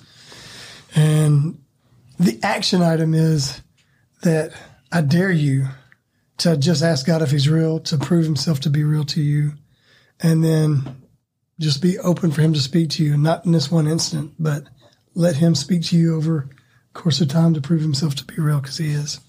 and 0.94 1.58
the 2.18 2.40
action 2.42 2.82
item 2.82 3.14
is 3.14 3.62
that 4.22 4.52
I 4.90 5.00
dare 5.00 5.30
you 5.30 5.68
to 6.38 6.56
just 6.56 6.82
ask 6.82 7.06
God 7.06 7.22
if 7.22 7.30
He's 7.30 7.48
real, 7.48 7.78
to 7.80 7.98
prove 7.98 8.24
Himself 8.24 8.60
to 8.60 8.70
be 8.70 8.82
real 8.82 9.04
to 9.04 9.22
you, 9.22 9.52
and 10.20 10.44
then 10.44 11.02
just 11.60 11.80
be 11.80 11.98
open 12.00 12.32
for 12.32 12.40
Him 12.42 12.52
to 12.52 12.60
speak 12.60 12.90
to 12.90 13.04
you, 13.04 13.16
not 13.16 13.46
in 13.46 13.52
this 13.52 13.70
one 13.70 13.86
instant, 13.86 14.34
but 14.40 14.64
let 15.14 15.36
Him 15.36 15.54
speak 15.54 15.82
to 15.84 15.96
you 15.96 16.16
over 16.16 16.48
course 16.96 17.20
of 17.20 17.28
time 17.28 17.54
to 17.54 17.60
prove 17.60 17.80
Himself 17.80 18.14
to 18.16 18.24
be 18.24 18.40
real 18.40 18.60
because 18.60 18.78
He 18.78 18.90
is. 18.90 19.20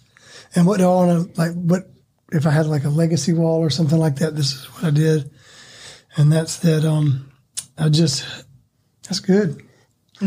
And 0.56 0.66
what 0.66 0.78
do 0.78 0.86
I 0.86 0.88
want 0.88 1.36
to 1.36 1.40
like? 1.40 1.54
What 1.54 1.90
if 2.32 2.46
I 2.46 2.52
had 2.52 2.68
like 2.68 2.84
a 2.84 2.90
legacy 2.90 3.34
wall 3.34 3.60
or 3.60 3.70
something 3.70 4.00
like 4.00 4.18
that? 4.18 4.36
This 4.36 4.54
is 4.54 4.66
what 4.74 4.86
I 4.86 4.90
did, 4.92 5.30
and 6.16 6.32
that's 6.32 6.58
that. 6.60 6.86
Um, 6.86 7.32
I 7.78 7.90
just 7.90 8.26
that's 9.04 9.20
good. 9.20 9.62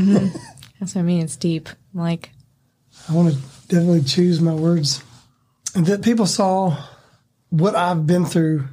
That's 0.81 0.95
what 0.95 1.03
I 1.03 1.05
mean. 1.05 1.23
It's 1.23 1.37
deep. 1.37 1.69
Like, 1.93 2.31
I 3.09 3.13
want 3.13 3.35
to 3.35 3.41
definitely 3.69 4.03
choose 4.03 4.41
my 4.41 4.55
words. 4.55 5.03
And 5.75 5.85
that 5.87 6.03
people 6.03 6.27
saw 6.27 6.77
what 7.51 7.75
I've 7.75 8.07
been 8.07 8.25
through 8.25 8.69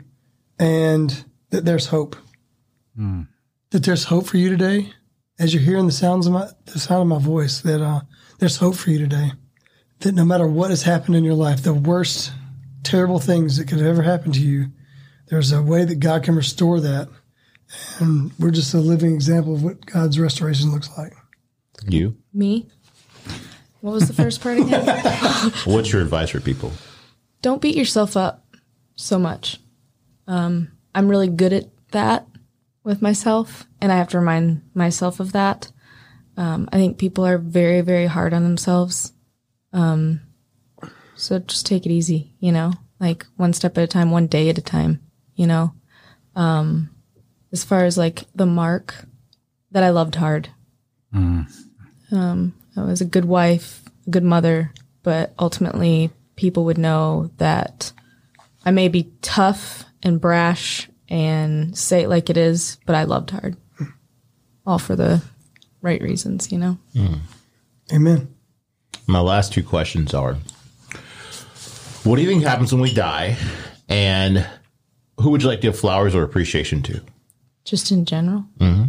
and 0.57 1.25
that 1.49 1.65
there's 1.65 1.87
hope. 1.87 2.15
That 3.71 3.83
there's 3.83 4.05
hope 4.05 4.27
for 4.27 4.37
you 4.37 4.49
today. 4.49 4.93
As 5.37 5.53
you're 5.53 5.63
hearing 5.63 5.85
the 5.85 5.91
sounds 5.91 6.25
of 6.25 6.33
my 6.33 6.47
the 6.65 6.79
sound 6.79 7.01
of 7.01 7.07
my 7.07 7.23
voice, 7.23 7.61
that 7.61 7.81
uh, 7.81 8.01
there's 8.37 8.57
hope 8.57 8.75
for 8.75 8.89
you 8.89 8.99
today. 8.99 9.31
That 9.99 10.13
no 10.13 10.25
matter 10.25 10.47
what 10.47 10.69
has 10.69 10.83
happened 10.83 11.15
in 11.15 11.23
your 11.23 11.33
life, 11.33 11.63
the 11.63 11.73
worst 11.73 12.31
terrible 12.83 13.19
things 13.19 13.57
that 13.57 13.67
could 13.67 13.79
have 13.79 13.87
ever 13.87 14.03
happened 14.03 14.35
to 14.35 14.41
you, 14.41 14.67
there's 15.27 15.51
a 15.51 15.61
way 15.61 15.85
that 15.85 15.99
God 15.99 16.23
can 16.23 16.35
restore 16.35 16.79
that. 16.79 17.09
And 17.99 18.31
we're 18.39 18.51
just 18.51 18.73
a 18.73 18.79
living 18.79 19.13
example 19.13 19.55
of 19.55 19.63
what 19.63 19.85
God's 19.85 20.19
restoration 20.19 20.71
looks 20.71 20.89
like. 20.97 21.13
You. 21.87 22.17
me? 22.33 22.67
What 23.81 23.91
was 23.91 24.07
the 24.07 24.13
first 24.13 24.41
part 24.41 24.57
again? 24.57 24.85
What's 25.65 25.91
your 25.91 26.01
advice 26.01 26.31
for 26.31 26.39
people? 26.39 26.71
Don't 27.41 27.61
beat 27.61 27.75
yourself 27.75 28.17
up 28.17 28.45
so 28.95 29.19
much. 29.19 29.59
Um, 30.27 30.71
I'm 30.95 31.07
really 31.07 31.27
good 31.27 31.53
at 31.53 31.65
that 31.91 32.27
with 32.83 33.01
myself, 33.01 33.67
and 33.79 33.91
I 33.91 33.97
have 33.97 34.09
to 34.09 34.19
remind 34.19 34.61
myself 34.73 35.19
of 35.19 35.33
that. 35.33 35.71
Um, 36.37 36.69
I 36.71 36.77
think 36.77 36.97
people 36.97 37.25
are 37.25 37.37
very, 37.37 37.81
very 37.81 38.05
hard 38.05 38.33
on 38.33 38.43
themselves. 38.43 39.11
Um, 39.73 40.21
so 41.15 41.39
just 41.39 41.65
take 41.65 41.85
it 41.85 41.91
easy, 41.91 42.35
you 42.39 42.51
know, 42.51 42.71
like 42.99 43.25
one 43.35 43.53
step 43.53 43.77
at 43.77 43.83
a 43.83 43.87
time, 43.87 44.11
one 44.11 44.27
day 44.27 44.49
at 44.49 44.57
a 44.57 44.61
time, 44.61 45.01
you 45.35 45.47
know. 45.47 45.73
Um, 46.35 46.91
as 47.51 47.63
far 47.63 47.85
as 47.85 47.97
like 47.97 48.25
the 48.35 48.45
mark 48.45 48.93
that 49.71 49.83
I 49.83 49.89
loved 49.89 50.15
hard. 50.15 50.49
Um, 52.11 52.53
I 52.75 52.83
was 52.83 53.01
a 53.01 53.05
good 53.05 53.25
wife, 53.25 53.81
a 54.05 54.11
good 54.11 54.23
mother, 54.23 54.71
but 55.01 55.33
ultimately 55.39 56.11
people 56.35 56.65
would 56.65 56.77
know 56.77 57.31
that 57.37 57.91
I 58.63 58.71
may 58.71 58.87
be 58.87 59.11
tough 59.21 59.85
and 60.03 60.21
brash 60.21 60.87
and 61.09 61.75
say 61.75 62.03
it 62.03 62.09
like 62.09 62.29
it 62.29 62.37
is, 62.37 62.77
but 62.85 62.95
I 62.95 63.03
loved 63.03 63.31
hard. 63.31 63.57
All 64.65 64.77
for 64.79 64.95
the 64.95 65.23
right 65.81 66.01
reasons, 66.01 66.51
you 66.51 66.57
know? 66.57 66.77
Mm-hmm. 66.95 67.95
Amen. 67.95 68.33
My 69.07 69.19
last 69.19 69.53
two 69.53 69.63
questions 69.63 70.13
are 70.13 70.35
What 72.03 72.17
do 72.17 72.21
you 72.21 72.27
think 72.27 72.43
happens 72.43 72.73
when 72.73 72.81
we 72.81 72.93
die? 72.93 73.37
And 73.87 74.45
who 75.19 75.31
would 75.31 75.41
you 75.41 75.47
like 75.47 75.61
to 75.61 75.67
give 75.67 75.79
flowers 75.79 76.13
or 76.13 76.23
appreciation 76.23 76.81
to? 76.83 77.01
Just 77.63 77.91
in 77.91 78.05
general. 78.05 78.45
Mm-hmm. 78.59 78.83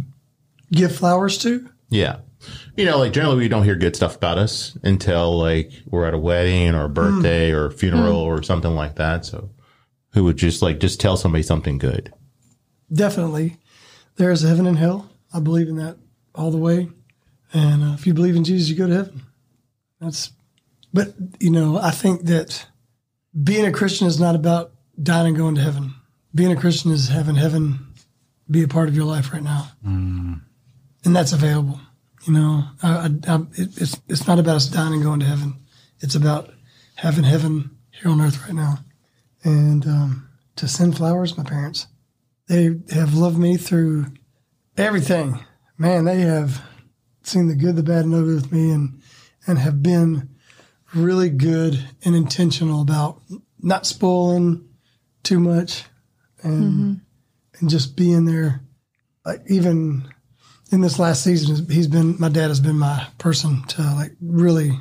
Give 0.71 0.93
flowers 0.93 1.37
to? 1.39 1.69
Yeah. 1.89 2.17
You 2.75 2.85
know, 2.85 2.97
like 2.97 3.13
generally 3.13 3.37
we 3.37 3.47
don't 3.47 3.63
hear 3.63 3.75
good 3.75 3.95
stuff 3.95 4.15
about 4.15 4.37
us 4.37 4.77
until 4.83 5.37
like 5.37 5.71
we're 5.85 6.05
at 6.05 6.13
a 6.13 6.19
wedding 6.19 6.75
or 6.75 6.85
a 6.85 6.89
birthday 6.89 7.51
mm. 7.51 7.55
or 7.55 7.65
a 7.67 7.71
funeral 7.71 8.25
mm. 8.25 8.27
or 8.27 8.43
something 8.43 8.75
like 8.75 8.95
that. 8.95 9.25
So 9.25 9.49
who 10.13 10.23
would 10.25 10.37
just 10.37 10.61
like 10.61 10.79
just 10.79 10.99
tell 10.99 11.17
somebody 11.17 11.43
something 11.43 11.77
good? 11.77 12.13
Definitely. 12.91 13.57
There 14.15 14.31
is 14.31 14.41
heaven 14.41 14.65
and 14.65 14.77
hell. 14.77 15.09
I 15.33 15.39
believe 15.39 15.67
in 15.67 15.75
that 15.77 15.97
all 16.35 16.51
the 16.51 16.57
way. 16.57 16.89
And 17.53 17.83
uh, 17.83 17.93
if 17.93 18.05
you 18.05 18.13
believe 18.13 18.35
in 18.35 18.43
Jesus, 18.43 18.69
you 18.69 18.75
go 18.75 18.87
to 18.87 18.95
heaven. 18.95 19.21
That's, 19.99 20.31
but, 20.93 21.13
you 21.39 21.51
know, 21.51 21.77
I 21.77 21.91
think 21.91 22.25
that 22.25 22.67
being 23.43 23.65
a 23.65 23.71
Christian 23.71 24.07
is 24.07 24.19
not 24.19 24.35
about 24.35 24.71
dying 25.01 25.27
and 25.27 25.37
going 25.37 25.55
to 25.55 25.61
heaven. 25.61 25.93
Being 26.33 26.51
a 26.51 26.55
Christian 26.55 26.91
is 26.91 27.09
having 27.09 27.35
heaven 27.35 27.87
be 28.49 28.63
a 28.63 28.67
part 28.67 28.89
of 28.89 28.95
your 28.95 29.05
life 29.05 29.31
right 29.31 29.43
now, 29.43 29.67
and 31.05 31.15
that's 31.15 31.33
available. 31.33 31.79
You 32.25 32.33
know, 32.33 32.63
I, 32.81 32.89
I, 32.91 33.09
I, 33.27 33.35
it, 33.53 33.81
it's 33.81 34.01
it's 34.07 34.27
not 34.27 34.39
about 34.39 34.55
us 34.55 34.67
dying 34.67 34.93
and 34.93 35.03
going 35.03 35.19
to 35.19 35.25
heaven. 35.25 35.55
It's 35.99 36.15
about 36.15 36.51
having 36.95 37.23
heaven 37.23 37.77
here 37.91 38.11
on 38.11 38.21
earth 38.21 38.41
right 38.43 38.53
now. 38.53 38.79
And 39.43 39.85
um, 39.85 40.29
to 40.55 40.67
send 40.67 40.97
flowers, 40.97 41.37
my 41.37 41.43
parents, 41.43 41.87
they 42.47 42.75
have 42.91 43.13
loved 43.13 43.37
me 43.37 43.57
through 43.57 44.07
everything. 44.77 45.39
Man, 45.79 46.03
they 46.03 46.19
have 46.19 46.61
seen 47.23 47.47
the 47.47 47.55
good, 47.55 47.77
the 47.77 47.83
bad, 47.83 48.03
and 48.03 48.13
ugly 48.13 48.35
with 48.35 48.51
me, 48.51 48.69
and 48.69 49.01
and 49.47 49.57
have 49.57 49.81
been 49.81 50.29
really 50.93 51.29
good 51.29 51.79
and 52.03 52.15
intentional 52.15 52.81
about 52.81 53.21
not 53.61 53.85
spoiling 53.85 54.67
too 55.23 55.39
much, 55.39 55.85
and 56.43 56.63
mm-hmm. 56.63 56.93
and 57.59 57.69
just 57.69 57.95
being 57.95 58.25
there. 58.25 58.61
Like 59.25 59.41
even 59.47 60.13
in 60.69 60.81
this 60.81 60.99
last 60.99 61.23
season, 61.23 61.65
he's 61.69 61.87
been 61.87 62.19
my 62.19 62.29
dad 62.29 62.49
has 62.49 62.59
been 62.59 62.77
my 62.77 63.07
person 63.17 63.63
to 63.67 63.81
like 63.81 64.11
really 64.19 64.71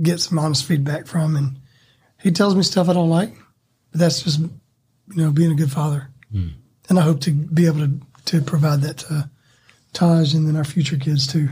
get 0.00 0.20
some 0.20 0.38
honest 0.38 0.64
feedback 0.64 1.06
from, 1.06 1.36
and 1.36 1.58
he 2.22 2.30
tells 2.30 2.54
me 2.54 2.62
stuff 2.62 2.88
I 2.88 2.94
don't 2.94 3.10
like, 3.10 3.34
but 3.92 4.00
that's 4.00 4.22
just 4.22 4.40
you 4.40 4.50
know 5.16 5.32
being 5.32 5.52
a 5.52 5.56
good 5.56 5.70
father, 5.70 6.08
hmm. 6.32 6.48
and 6.88 6.98
I 6.98 7.02
hope 7.02 7.20
to 7.22 7.30
be 7.30 7.66
able 7.66 7.80
to 7.80 8.00
to 8.24 8.40
provide 8.40 8.80
that 8.80 8.96
to 8.98 9.30
Taj 9.96 10.34
and 10.34 10.46
then 10.46 10.56
our 10.56 10.64
future 10.64 10.98
kids 10.98 11.26
too. 11.26 11.48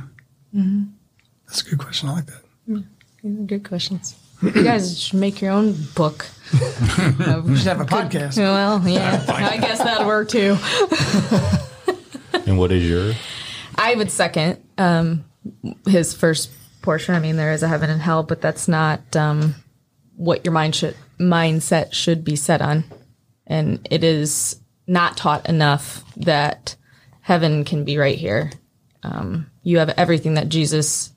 That's 1.47 1.62
a 1.62 1.71
good 1.71 1.79
question. 1.79 2.11
I 2.11 2.16
like 2.16 2.27
that. 2.27 2.43
These 3.23 3.39
are 3.39 3.43
good 3.45 3.65
questions. 3.66 4.16
You 4.43 4.51
guys 4.51 5.01
should 5.01 5.19
make 5.19 5.41
your 5.41 5.53
own 5.53 5.75
book. 5.95 6.27
We 6.53 7.57
should 7.57 7.69
have 7.69 7.81
a 7.81 7.87
podcast. 7.87 8.37
Well, 8.37 8.87
yeah, 8.87 9.25
I 9.29 9.57
guess 9.57 9.79
that'd 9.79 10.07
work 10.07 10.29
too. 10.29 10.57
And 12.47 12.59
what 12.59 12.71
is 12.73 12.87
your? 12.87 13.15
I 13.77 13.95
would 13.95 14.11
second 14.11 14.62
um, 14.77 15.25
his 15.87 16.12
first 16.12 16.51
portion. 16.83 17.15
I 17.15 17.21
mean, 17.21 17.37
there 17.37 17.53
is 17.53 17.62
a 17.62 17.69
heaven 17.69 17.89
and 17.89 18.03
hell, 18.03 18.23
but 18.23 18.43
that's 18.43 18.69
not 18.69 19.16
um, 19.16 19.55
what 20.16 20.45
your 20.45 20.53
mind 20.53 20.75
should 20.75 20.95
mindset 21.19 21.95
should 21.95 22.23
be 22.23 22.37
set 22.37 22.61
on, 22.61 22.85
and 23.47 23.87
it 23.91 24.05
is 24.05 24.61
not 24.87 25.16
taught 25.16 25.49
enough 25.49 26.05
that 26.16 26.77
heaven 27.25 27.65
can 27.65 27.85
be 27.85 27.97
right 27.97 28.19
here. 28.19 28.53
Um, 29.03 29.51
you 29.63 29.79
have 29.79 29.89
everything 29.89 30.35
that 30.35 30.51
Jesus 30.51 31.11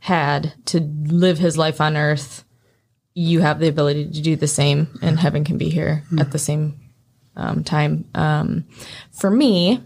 had 0.00 0.52
to 0.66 0.80
live 0.80 1.38
his 1.38 1.56
life 1.56 1.80
on 1.80 1.96
earth. 1.96 2.44
You 3.14 3.40
have 3.40 3.58
the 3.58 3.68
ability 3.68 4.10
to 4.10 4.20
do 4.20 4.36
the 4.36 4.46
same, 4.46 4.98
and 5.00 5.18
heaven 5.18 5.44
can 5.44 5.56
be 5.56 5.70
here 5.70 6.04
at 6.18 6.30
the 6.30 6.38
same 6.38 6.78
um, 7.36 7.64
time. 7.64 8.04
Um, 8.14 8.66
for 9.12 9.30
me, 9.30 9.80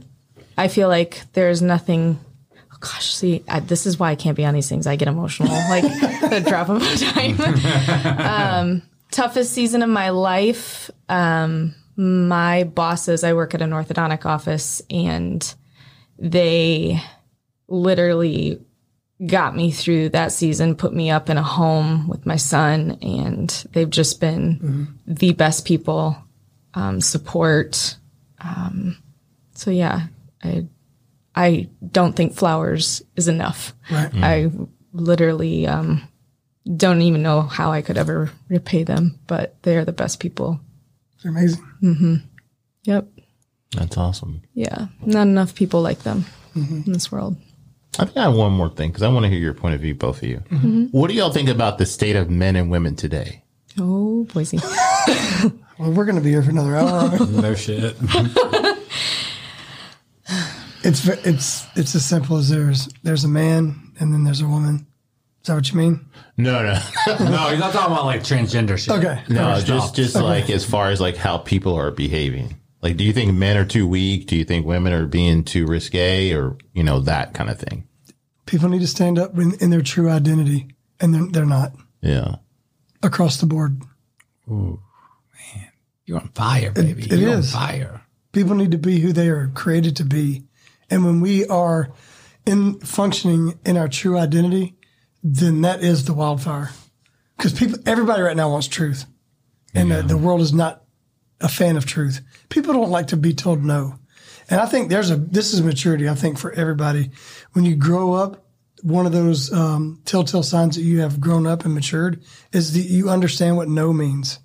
I 0.58 0.66
feel 0.66 0.88
like 0.88 1.22
there's 1.34 1.62
nothing. 1.62 2.18
Oh 2.52 2.76
gosh, 2.80 3.14
see, 3.14 3.44
I, 3.48 3.60
this 3.60 3.86
is 3.86 3.96
why 3.96 4.10
I 4.10 4.16
can't 4.16 4.36
be 4.36 4.44
on 4.44 4.54
these 4.54 4.68
things. 4.68 4.88
I 4.88 4.96
get 4.96 5.06
emotional, 5.06 5.52
like 5.70 5.84
the 5.84 6.44
drop 6.44 6.68
of 6.68 6.82
a 6.82 6.96
dime. 6.96 8.18
um, 8.18 8.82
toughest 9.12 9.52
season 9.52 9.82
of 9.82 9.88
my 9.88 10.10
life. 10.10 10.90
Um, 11.08 11.76
my 11.94 12.64
bosses, 12.64 13.22
I 13.22 13.34
work 13.34 13.54
at 13.54 13.62
an 13.62 13.70
orthodontic 13.70 14.26
office, 14.26 14.82
and 14.90 15.54
they 16.20 17.02
literally 17.68 18.60
got 19.26 19.56
me 19.56 19.70
through 19.70 20.10
that 20.10 20.32
season, 20.32 20.76
put 20.76 20.94
me 20.94 21.10
up 21.10 21.28
in 21.28 21.36
a 21.36 21.42
home 21.42 22.08
with 22.08 22.24
my 22.26 22.36
son, 22.36 22.98
and 23.02 23.48
they've 23.72 23.90
just 23.90 24.20
been 24.20 24.98
the 25.06 25.32
best 25.32 25.64
people. 25.66 26.16
Um, 26.72 27.00
support. 27.00 27.96
Um, 28.38 29.02
so 29.54 29.72
yeah, 29.72 30.06
I 30.42 30.66
I 31.34 31.68
don't 31.84 32.14
think 32.14 32.34
flowers 32.34 33.02
is 33.16 33.26
enough. 33.28 33.74
Right. 33.90 34.10
I 34.14 34.50
literally 34.92 35.66
um, 35.66 36.06
don't 36.76 37.02
even 37.02 37.22
know 37.22 37.42
how 37.42 37.72
I 37.72 37.82
could 37.82 37.98
ever 37.98 38.30
repay 38.48 38.84
them, 38.84 39.18
but 39.26 39.60
they're 39.62 39.84
the 39.84 39.92
best 39.92 40.20
people. 40.20 40.60
They're 41.22 41.32
amazing. 41.32 41.66
Yep. 42.84 43.08
That's 43.76 43.96
awesome. 43.96 44.42
Yeah. 44.54 44.88
Not 45.04 45.22
enough 45.22 45.54
people 45.54 45.80
like 45.80 46.00
them 46.00 46.24
mm-hmm. 46.56 46.82
in 46.86 46.92
this 46.92 47.12
world. 47.12 47.36
I 47.98 48.04
think 48.04 48.16
I 48.16 48.22
have 48.24 48.34
one 48.34 48.52
more 48.52 48.68
thing 48.68 48.90
because 48.90 49.02
I 49.02 49.08
want 49.08 49.24
to 49.24 49.30
hear 49.30 49.38
your 49.38 49.54
point 49.54 49.74
of 49.74 49.80
view, 49.80 49.94
both 49.94 50.18
of 50.18 50.28
you. 50.28 50.38
Mm-hmm. 50.38 50.56
Mm-hmm. 50.56 50.84
What 50.96 51.08
do 51.08 51.14
y'all 51.14 51.32
think 51.32 51.48
about 51.48 51.78
the 51.78 51.86
state 51.86 52.16
of 52.16 52.30
men 52.30 52.56
and 52.56 52.70
women 52.70 52.96
today? 52.96 53.44
Oh, 53.78 54.24
Boise. 54.32 54.58
Well, 55.80 55.92
we're 55.92 56.04
going 56.04 56.16
to 56.16 56.20
be 56.20 56.28
here 56.28 56.42
for 56.42 56.50
another 56.50 56.76
hour. 56.76 57.10
No 57.30 57.54
shit. 57.54 57.96
it's 60.84 61.08
it's 61.08 61.66
it's 61.74 61.94
as 61.94 62.04
simple 62.04 62.36
as 62.36 62.50
there's 62.50 62.90
there's 63.02 63.24
a 63.24 63.28
man 63.28 63.92
and 63.98 64.12
then 64.12 64.24
there's 64.24 64.42
a 64.42 64.46
woman. 64.46 64.86
Is 65.40 65.46
that 65.46 65.54
what 65.54 65.72
you 65.72 65.78
mean? 65.78 66.04
No, 66.36 66.62
no, 66.62 66.74
no, 67.06 67.48
he's 67.48 67.58
not 67.58 67.72
talking 67.72 67.92
about 67.92 68.04
like 68.04 68.20
transgender 68.20 68.76
shit. 68.76 68.90
Okay. 68.90 69.22
no. 69.30 69.58
Stop. 69.58 69.66
Just, 69.66 69.94
just 69.96 70.14
like 70.16 70.50
as 70.50 70.66
far 70.66 70.90
as 70.90 71.00
like 71.00 71.16
how 71.16 71.38
people 71.38 71.72
are 71.74 71.90
behaving. 71.90 72.59
Like, 72.82 72.96
do 72.96 73.04
you 73.04 73.12
think 73.12 73.34
men 73.34 73.56
are 73.56 73.64
too 73.64 73.86
weak? 73.86 74.26
Do 74.26 74.36
you 74.36 74.44
think 74.44 74.64
women 74.66 74.92
are 74.92 75.06
being 75.06 75.44
too 75.44 75.66
risque, 75.66 76.32
or 76.32 76.56
you 76.72 76.82
know 76.82 77.00
that 77.00 77.34
kind 77.34 77.50
of 77.50 77.58
thing? 77.58 77.86
People 78.46 78.68
need 78.70 78.80
to 78.80 78.86
stand 78.86 79.18
up 79.18 79.36
in, 79.38 79.54
in 79.60 79.70
their 79.70 79.82
true 79.82 80.08
identity, 80.10 80.68
and 80.98 81.14
they're, 81.14 81.26
they're 81.30 81.46
not 81.46 81.72
Yeah. 82.00 82.36
across 83.02 83.36
the 83.36 83.46
board. 83.46 83.82
Ooh, 84.48 84.80
man. 85.54 85.68
You're 86.06 86.20
on 86.20 86.28
fire, 86.34 86.72
baby. 86.72 87.02
it 87.02 87.12
You're 87.18 87.34
is. 87.38 87.54
on 87.54 87.60
fire. 87.60 88.00
People 88.32 88.54
need 88.54 88.70
to 88.70 88.78
be 88.78 89.00
who 89.00 89.12
they 89.12 89.28
are 89.28 89.48
created 89.48 89.94
to 89.96 90.04
be, 90.04 90.44
and 90.88 91.04
when 91.04 91.20
we 91.20 91.44
are 91.46 91.92
in 92.46 92.80
functioning 92.80 93.58
in 93.66 93.76
our 93.76 93.88
true 93.88 94.16
identity, 94.18 94.76
then 95.22 95.60
that 95.60 95.82
is 95.82 96.06
the 96.06 96.14
wildfire. 96.14 96.70
Because 97.36 97.52
people, 97.52 97.78
everybody 97.86 98.22
right 98.22 98.36
now 98.36 98.50
wants 98.50 98.68
truth, 98.68 99.04
and 99.74 99.90
the, 99.90 100.02
the 100.02 100.16
world 100.16 100.40
is 100.40 100.52
not 100.54 100.82
a 101.40 101.48
fan 101.48 101.76
of 101.76 101.86
truth. 101.86 102.20
People 102.48 102.72
don't 102.74 102.90
like 102.90 103.08
to 103.08 103.16
be 103.16 103.32
told 103.34 103.64
no. 103.64 103.98
And 104.48 104.60
I 104.60 104.66
think 104.66 104.88
there's 104.90 105.10
a, 105.10 105.16
this 105.16 105.52
is 105.54 105.62
maturity, 105.62 106.08
I 106.08 106.14
think, 106.14 106.38
for 106.38 106.52
everybody. 106.52 107.10
When 107.52 107.64
you 107.64 107.76
grow 107.76 108.14
up, 108.14 108.44
one 108.82 109.06
of 109.06 109.12
those 109.12 109.52
um, 109.52 110.00
telltale 110.04 110.42
signs 110.42 110.74
that 110.76 110.82
you 110.82 111.00
have 111.00 111.20
grown 111.20 111.46
up 111.46 111.64
and 111.64 111.74
matured 111.74 112.22
is 112.52 112.72
that 112.72 112.80
you 112.92 113.08
understand 113.10 113.56
what 113.56 113.68
no 113.68 113.92
means. 113.92 114.38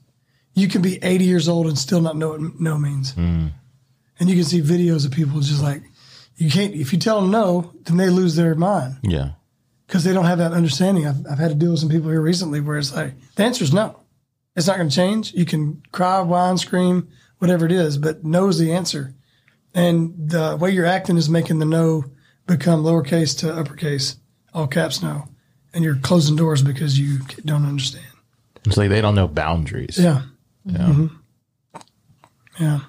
You 0.53 0.67
can 0.67 0.81
be 0.81 1.03
80 1.03 1.25
years 1.25 1.49
old 1.49 1.67
and 1.67 1.77
still 1.77 2.01
not 2.01 2.15
know 2.17 2.29
what 2.29 2.59
no 2.59 2.77
means. 2.77 3.13
And 3.15 3.53
you 4.19 4.35
can 4.35 4.43
see 4.45 4.61
videos 4.61 5.05
of 5.05 5.11
people 5.11 5.39
just 5.41 5.61
like, 5.63 5.83
you 6.37 6.49
can't, 6.51 6.73
if 6.75 6.93
you 6.93 6.99
tell 6.99 7.19
them 7.21 7.31
no, 7.31 7.73
then 7.83 7.97
they 7.97 8.09
lose 8.09 8.35
their 8.35 8.55
mind 8.55 8.97
Yeah. 9.03 9.31
because 9.87 10.03
they 10.03 10.13
don't 10.13 10.25
have 10.25 10.37
that 10.37 10.51
understanding. 10.53 11.07
I've, 11.07 11.25
I've 11.29 11.39
had 11.39 11.49
to 11.49 11.55
deal 11.55 11.71
with 11.71 11.79
some 11.79 11.89
people 11.89 12.09
here 12.09 12.21
recently 12.21 12.59
where 12.61 12.77
it's 12.77 12.93
like, 12.95 13.13
the 13.35 13.43
answer 13.43 13.63
is 13.63 13.73
no. 13.73 13.99
It's 14.55 14.67
not 14.67 14.77
going 14.77 14.89
to 14.89 14.95
change. 14.95 15.33
You 15.33 15.45
can 15.45 15.83
cry, 15.91 16.21
whine, 16.21 16.57
scream, 16.57 17.09
whatever 17.39 17.65
it 17.65 17.71
is, 17.71 17.97
but 17.97 18.23
no 18.23 18.47
is 18.47 18.57
the 18.57 18.71
answer. 18.71 19.13
And 19.73 20.13
the 20.29 20.57
way 20.59 20.71
you're 20.71 20.85
acting 20.85 21.17
is 21.17 21.29
making 21.29 21.59
the 21.59 21.65
no 21.65 22.05
become 22.47 22.83
lowercase 22.83 23.37
to 23.39 23.53
uppercase, 23.53 24.15
all 24.53 24.67
caps 24.67 25.03
no. 25.03 25.27
And 25.73 25.83
you're 25.83 25.97
closing 25.97 26.37
doors 26.37 26.61
because 26.61 26.97
you 26.97 27.19
don't 27.43 27.65
understand. 27.65 28.05
It's 28.63 28.77
like 28.77 28.89
they 28.89 29.01
don't 29.01 29.15
know 29.15 29.27
boundaries. 29.27 29.97
Yeah. 29.99 30.21
Yeah. 30.63 30.77
Mm-hmm. 30.77 31.81
Yeah. 32.59 32.79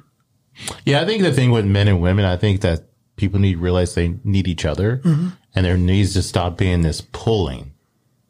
Yeah, 0.84 1.00
I 1.00 1.04
think 1.04 1.22
the 1.22 1.32
thing 1.32 1.50
with 1.50 1.66
men 1.66 1.88
and 1.88 2.00
women, 2.00 2.24
I 2.24 2.36
think 2.36 2.60
that 2.60 2.84
people 3.16 3.40
need 3.40 3.54
to 3.54 3.58
realize 3.58 3.94
they 3.94 4.14
need 4.24 4.46
each 4.46 4.64
other 4.64 4.98
mm-hmm. 4.98 5.30
and 5.54 5.66
there 5.66 5.76
needs 5.76 6.12
to 6.14 6.22
stop 6.22 6.56
being 6.56 6.82
this 6.82 7.00
pulling. 7.00 7.72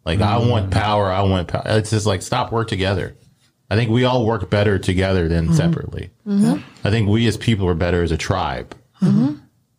Like, 0.04 0.20
I 0.20 0.38
mm-hmm. 0.38 0.48
want 0.48 0.70
power. 0.70 1.10
I 1.10 1.22
want 1.22 1.48
power. 1.48 1.62
It's 1.66 1.90
just 1.90 2.06
like, 2.06 2.22
stop, 2.22 2.50
work 2.50 2.68
together. 2.68 3.16
I 3.68 3.76
think 3.76 3.90
we 3.90 4.04
all 4.04 4.24
work 4.24 4.48
better 4.48 4.78
together 4.78 5.28
than 5.28 5.46
mm-hmm. 5.46 5.54
separately. 5.54 6.10
Mm-hmm. 6.26 6.62
I 6.86 6.90
think 6.90 7.08
we 7.08 7.26
as 7.26 7.36
people 7.36 7.68
are 7.68 7.74
better 7.74 8.02
as 8.02 8.12
a 8.12 8.16
tribe. 8.16 8.76
Mm-hmm. 9.02 9.36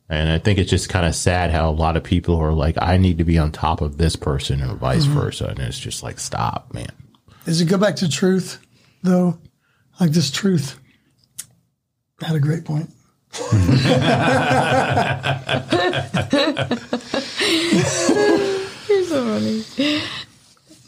And 0.10 0.30
I 0.30 0.40
think 0.40 0.60
it's 0.60 0.70
just 0.70 0.90
kind 0.90 1.06
of 1.06 1.16
sad 1.16 1.52
how 1.52 1.70
a 1.70 1.72
lot 1.72 1.98
of 1.98 2.04
people 2.04 2.38
are 2.38 2.54
like, 2.54 2.78
I 2.82 2.98
need 2.98 3.18
to 3.18 3.26
be 3.26 3.38
on 3.38 3.52
top 3.52 3.82
of 3.82 3.98
this 3.98 4.16
person 4.16 4.62
or 4.62 4.76
vice 4.76 5.04
versa. 5.04 5.48
And 5.48 5.60
it's 5.60 5.80
just 5.80 6.02
like, 6.02 6.20
stop, 6.20 6.74
man. 6.74 6.92
Does 7.46 7.60
it 7.60 7.66
go 7.66 7.78
back 7.78 7.98
to 7.98 8.10
truth, 8.10 8.60
though? 9.04 9.38
Like 10.00 10.12
this 10.12 10.32
truth. 10.32 10.80
Had 12.22 12.36
a 12.36 12.40
great 12.40 12.64
point. 12.64 12.90
You're 18.88 19.04
so 19.04 19.26
funny. 19.26 19.64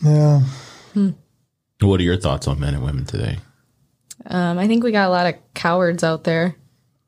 Yeah. 0.01 0.41
What 1.81 2.01
are 2.01 2.03
your 2.03 2.08
thoughts 2.19 2.47
on 2.47 2.59
men 2.59 2.75
and 2.75 2.83
women 2.83 3.05
today? 3.05 3.37
Um, 4.25 4.57
I 4.57 4.67
think 4.67 4.83
we 4.83 4.91
got 4.91 5.07
a 5.07 5.11
lot 5.11 5.27
of 5.27 5.35
cowards 5.53 6.03
out 6.03 6.23
there. 6.23 6.55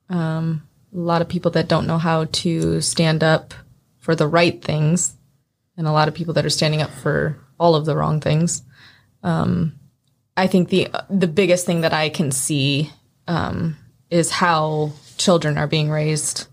Um, 0.10 0.68
a 0.94 0.98
lot 0.98 1.22
of 1.22 1.30
people 1.30 1.52
that 1.52 1.68
don't 1.68 1.88
know 1.88 1.98
how 1.98 2.26
to 2.26 2.82
stand 2.82 3.24
up 3.24 3.54
for 4.00 4.16
the 4.16 4.28
right 4.28 4.62
things, 4.62 5.14
and 5.78 5.88
a 5.88 5.92
lot 5.92 6.08
of 6.08 6.14
people 6.14 6.34
that 6.36 6.46
are 6.46 6.50
standing 6.50 6.82
up 6.82 6.92
for 6.92 7.38
all 7.60 7.76
of 7.76 7.86
the 7.86 7.96
wrong 7.96 8.20
things. 8.20 8.64
Um, 9.24 9.80
I 10.36 10.48
think 10.48 10.70
the 10.70 10.90
the 11.10 11.28
biggest 11.28 11.66
thing 11.66 11.82
that 11.82 11.94
I 11.94 12.10
can 12.10 12.32
see 12.32 12.92
um, 13.28 13.78
is 14.10 14.32
how 14.32 14.94
children 15.18 15.58
are 15.58 15.68
being 15.68 15.90
raised. 15.90 16.48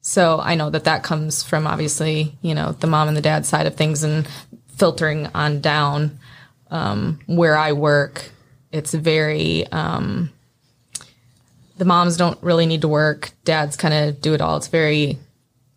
So 0.00 0.38
I 0.38 0.54
know 0.54 0.68
that 0.68 0.84
that 0.84 1.02
comes 1.02 1.42
from 1.42 1.66
obviously, 1.66 2.36
you 2.42 2.54
know, 2.54 2.72
the 2.72 2.86
mom 2.86 3.08
and 3.08 3.16
the 3.16 3.22
dad 3.22 3.46
side 3.46 3.66
of 3.66 3.74
things 3.74 4.02
and 4.02 4.28
filtering 4.76 5.28
on 5.34 5.60
down. 5.62 6.18
Um, 6.74 7.20
where 7.26 7.56
I 7.56 7.70
work, 7.72 8.30
it's 8.72 8.92
very, 8.92 9.64
um, 9.68 10.30
the 11.78 11.84
moms 11.84 12.16
don't 12.16 12.42
really 12.42 12.66
need 12.66 12.80
to 12.80 12.88
work. 12.88 13.30
Dads 13.44 13.76
kind 13.76 13.94
of 13.94 14.20
do 14.20 14.34
it 14.34 14.40
all. 14.40 14.56
It's 14.56 14.66
very, 14.68 15.18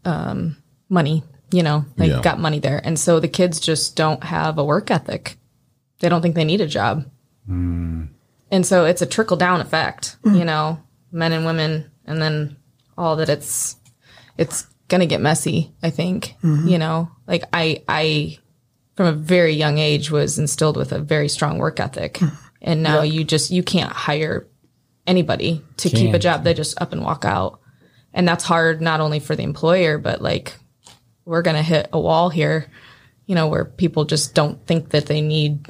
um, 0.06 0.58
money, 0.90 1.22
you 1.52 1.62
know, 1.62 1.86
like 1.98 2.10
Yeah. 2.10 2.22
got 2.22 2.40
money 2.40 2.58
there. 2.60 2.82
And 2.84 2.98
so 2.98 3.20
the 3.20 3.28
kids 3.28 3.60
just 3.60 3.96
don't 3.96 4.24
have 4.24 4.58
a 4.58 4.64
work 4.66 4.90
ethic. 4.90 5.38
They 6.00 6.10
don't 6.10 6.22
think 6.24 6.34
they 6.34 6.44
need 6.46 6.62
a 6.62 6.68
job. 6.68 7.06
And 8.52 8.66
so 8.66 8.86
it's 8.86 9.02
a 9.04 9.06
trickle 9.06 9.38
down 9.38 9.62
effect, 9.62 10.18
you 10.26 10.46
know, 10.46 10.80
men 11.12 11.32
and 11.32 11.46
women, 11.46 11.92
and 12.06 12.22
then 12.22 12.56
all 12.98 13.16
that 13.18 13.30
it's, 13.30 13.76
it's 14.38 14.66
going 14.88 15.02
to 15.02 15.06
get 15.08 15.22
messy, 15.22 15.72
I 15.84 15.90
think, 15.92 16.36
you 16.44 16.78
know, 16.80 17.10
like 17.28 17.44
I, 17.54 17.84
I, 17.88 18.40
from 18.98 19.06
a 19.06 19.14
very 19.14 19.54
young 19.54 19.78
age 19.78 20.10
was 20.10 20.40
instilled 20.40 20.76
with 20.76 20.92
a 20.92 21.00
very 21.00 21.30
strong 21.30 21.60
work 21.60 21.80
ethic. 21.80 22.18
Hmm. 22.18 22.28
And 22.60 22.84
now 22.84 23.04
you 23.04 23.24
just, 23.24 23.52
you 23.52 23.62
can't 23.62 23.92
hire 23.92 24.48
anybody 25.06 25.64
to 25.78 25.90
keep 25.90 26.14
a 26.14 26.20
job. 26.20 26.44
They 26.44 26.56
just 26.56 26.82
up 26.82 26.92
and 26.92 27.04
walk 27.04 27.24
out. 27.24 27.62
And 28.12 28.28
that's 28.28 28.44
hard, 28.44 28.82
not 28.82 29.00
only 29.00 29.20
for 29.20 29.36
the 29.36 29.44
employer, 29.44 30.00
but 30.00 30.22
like 30.22 30.56
we're 31.24 31.44
going 31.44 31.56
to 31.56 31.62
hit 31.62 31.90
a 31.94 32.00
wall 32.00 32.30
here, 32.30 32.70
you 33.28 33.36
know, 33.36 33.48
where 33.48 33.64
people 33.64 34.06
just 34.06 34.34
don't 34.34 34.66
think 34.66 34.90
that 34.90 35.06
they 35.06 35.22
need 35.22 35.68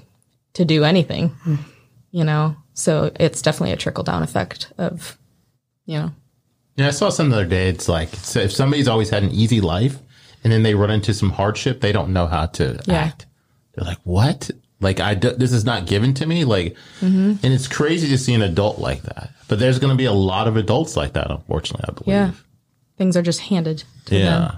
to 0.54 0.64
do 0.64 0.86
anything, 0.86 1.30
hmm. 1.30 1.56
you 2.12 2.24
know? 2.24 2.56
So 2.74 3.12
it's 3.20 3.42
definitely 3.42 3.74
a 3.74 3.78
trickle 3.78 4.06
down 4.06 4.24
effect 4.24 4.72
of, 4.78 5.18
you 5.86 6.00
know, 6.00 6.12
Yeah, 6.78 6.88
I 6.88 6.92
saw 6.92 7.10
something 7.10 7.32
the 7.32 7.38
other 7.38 7.46
day. 7.46 7.68
It's 7.68 7.90
like 7.90 8.16
so 8.16 8.40
if 8.40 8.54
somebody's 8.54 8.88
always 8.88 9.10
had 9.10 9.24
an 9.24 9.32
easy 9.32 9.60
life 9.60 10.00
and 10.48 10.54
then 10.54 10.64
they 10.64 10.76
run 10.76 10.90
into 10.90 11.14
some 11.14 11.30
hardship, 11.32 11.82
they 11.82 11.92
don't 11.92 12.14
know 12.14 12.26
how 12.26 12.46
to 12.46 12.80
Yeah. 12.86 12.94
act. 12.96 13.26
They're 13.76 13.84
like, 13.86 14.00
"What? 14.06 14.50
Like 14.80 15.02
I 15.02 15.14
do, 15.14 15.32
this 15.32 15.52
is 15.52 15.66
not 15.66 15.88
given 15.88 16.14
to 16.14 16.26
me." 16.26 16.46
Like, 16.46 16.78
Mm-hmm. 17.02 17.34
and 17.44 17.54
it's 17.54 17.68
crazy 17.68 18.08
to 18.08 18.18
see 18.18 18.34
an 18.34 18.42
adult 18.42 18.80
like 18.80 19.02
that. 19.04 19.32
But 19.50 19.60
there's 19.60 19.78
going 19.80 19.92
to 19.92 19.98
be 19.98 20.06
a 20.06 20.14
lot 20.14 20.48
of 20.48 20.56
adults 20.56 20.96
like 20.96 21.14
that, 21.14 21.30
unfortunately. 21.30 21.86
I 21.90 21.92
believe. 21.92 22.08
yeah, 22.08 22.32
things 22.98 23.18
are 23.18 23.22
just 23.22 23.42
handed 23.42 23.84
to 24.06 24.12
them. 24.12 24.42
Yeah. 24.44 24.52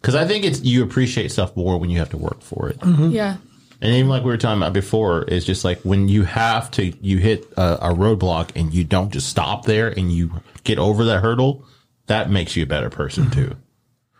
Because 0.00 0.14
I 0.14 0.26
think 0.26 0.44
it's 0.46 0.62
you 0.62 0.82
appreciate 0.82 1.30
stuff 1.30 1.54
more 1.56 1.76
when 1.78 1.90
you 1.90 1.98
have 1.98 2.10
to 2.10 2.16
work 2.16 2.40
for 2.40 2.70
it. 2.70 2.78
Yeah. 2.86 3.36
And 3.82 3.94
even 3.94 4.08
like 4.08 4.22
we 4.24 4.30
were 4.30 4.36
talking 4.38 4.60
about 4.62 4.72
before, 4.72 5.24
it's 5.28 5.44
just 5.46 5.64
like 5.64 5.80
when 5.82 6.08
you 6.08 6.22
have 6.24 6.70
to, 6.72 6.92
you 7.04 7.18
hit 7.18 7.44
a, 7.56 7.90
a 7.90 7.94
roadblock 7.94 8.50
and 8.56 8.72
you 8.74 8.82
don't 8.84 9.12
just 9.12 9.28
stop 9.28 9.66
there 9.66 9.88
and 9.88 10.10
you 10.10 10.40
get 10.64 10.78
over 10.80 11.04
that 11.04 11.20
hurdle, 11.22 11.64
that 12.06 12.28
makes 12.30 12.56
you 12.56 12.62
a 12.64 12.66
better 12.66 12.90
person 12.90 13.30
too. 13.30 13.54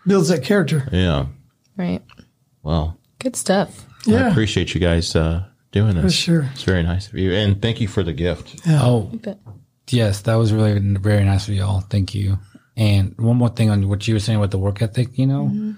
Builds 0.06 0.28
that 0.28 0.42
character. 0.44 0.88
Yeah. 0.92 1.26
Right. 1.76 2.02
Well, 2.62 2.96
Good 3.18 3.36
stuff. 3.36 3.84
I 4.06 4.10
Yeah. 4.12 4.30
appreciate 4.30 4.74
you 4.74 4.80
guys 4.80 5.14
uh, 5.16 5.44
doing 5.72 5.96
this. 6.00 6.14
sure. 6.14 6.48
It's 6.52 6.62
very 6.62 6.82
nice 6.84 7.08
of 7.08 7.14
you. 7.14 7.32
And 7.32 7.60
thank 7.60 7.80
you 7.80 7.88
for 7.88 8.02
the 8.04 8.12
gift. 8.12 8.60
Oh, 8.68 9.10
yes, 9.90 10.20
that 10.22 10.34
was 10.36 10.52
really 10.52 10.78
very 10.78 11.24
nice 11.24 11.48
of 11.48 11.54
y'all. 11.54 11.80
Thank 11.80 12.14
you. 12.14 12.38
And 12.76 13.14
one 13.18 13.36
more 13.36 13.48
thing 13.48 13.70
on 13.70 13.88
what 13.88 14.06
you 14.06 14.14
were 14.14 14.20
saying 14.20 14.38
about 14.38 14.52
the 14.52 14.58
work 14.58 14.80
ethic, 14.82 15.18
you 15.18 15.26
know, 15.26 15.74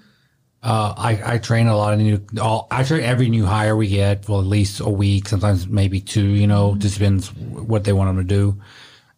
uh, 0.62 0.92
I, 0.96 1.34
I 1.34 1.38
train 1.38 1.66
a 1.66 1.76
lot 1.76 1.94
of 1.94 1.98
new, 2.00 2.20
all, 2.38 2.66
I 2.70 2.82
train 2.84 3.02
every 3.02 3.30
new 3.30 3.46
hire 3.46 3.74
we 3.74 3.88
get 3.88 4.26
for 4.26 4.40
at 4.40 4.46
least 4.46 4.80
a 4.80 4.90
week, 4.90 5.26
sometimes 5.28 5.66
maybe 5.66 6.02
two, 6.02 6.26
you 6.26 6.46
know, 6.46 6.74
just 6.76 6.98
depends 6.98 7.32
what 7.34 7.84
they 7.84 7.94
want 7.94 8.14
them 8.14 8.18
to 8.18 8.34
do. 8.34 8.60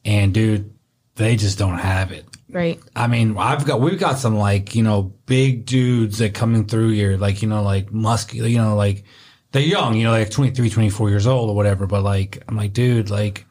And 0.05 0.33
dude, 0.33 0.73
they 1.17 1.35
just 1.35 1.59
don't 1.59 1.79
have 1.79 2.13
it. 2.13 2.25
Right. 2.53 2.81
I 2.95 3.07
mean, 3.07 3.37
I've 3.37 3.65
got 3.67 3.81
we've 3.81 3.99
got 3.99 4.19
some 4.19 4.37
like 4.37 4.75
you 4.75 4.83
know 4.83 5.15
big 5.27 5.67
dudes 5.67 6.19
that 6.19 6.35
coming 6.35 6.67
through 6.67 6.91
here, 6.91 7.17
like 7.17 7.43
you 7.43 7.49
know 7.49 7.63
like 7.63 7.93
muscular, 7.93 8.49
you 8.49 8.59
know 8.59 8.77
like 8.77 9.05
they're 9.53 9.63
young, 9.63 9.95
you 9.95 10.05
know 10.05 10.13
like 10.13 10.31
23, 10.31 10.71
24 10.71 11.11
years 11.11 11.27
old 11.27 11.51
or 11.51 11.57
whatever. 11.57 11.87
But 11.87 12.03
like 12.03 12.43
I'm 12.49 12.57
like, 12.57 12.73
dude, 12.73 13.11
like 13.11 13.47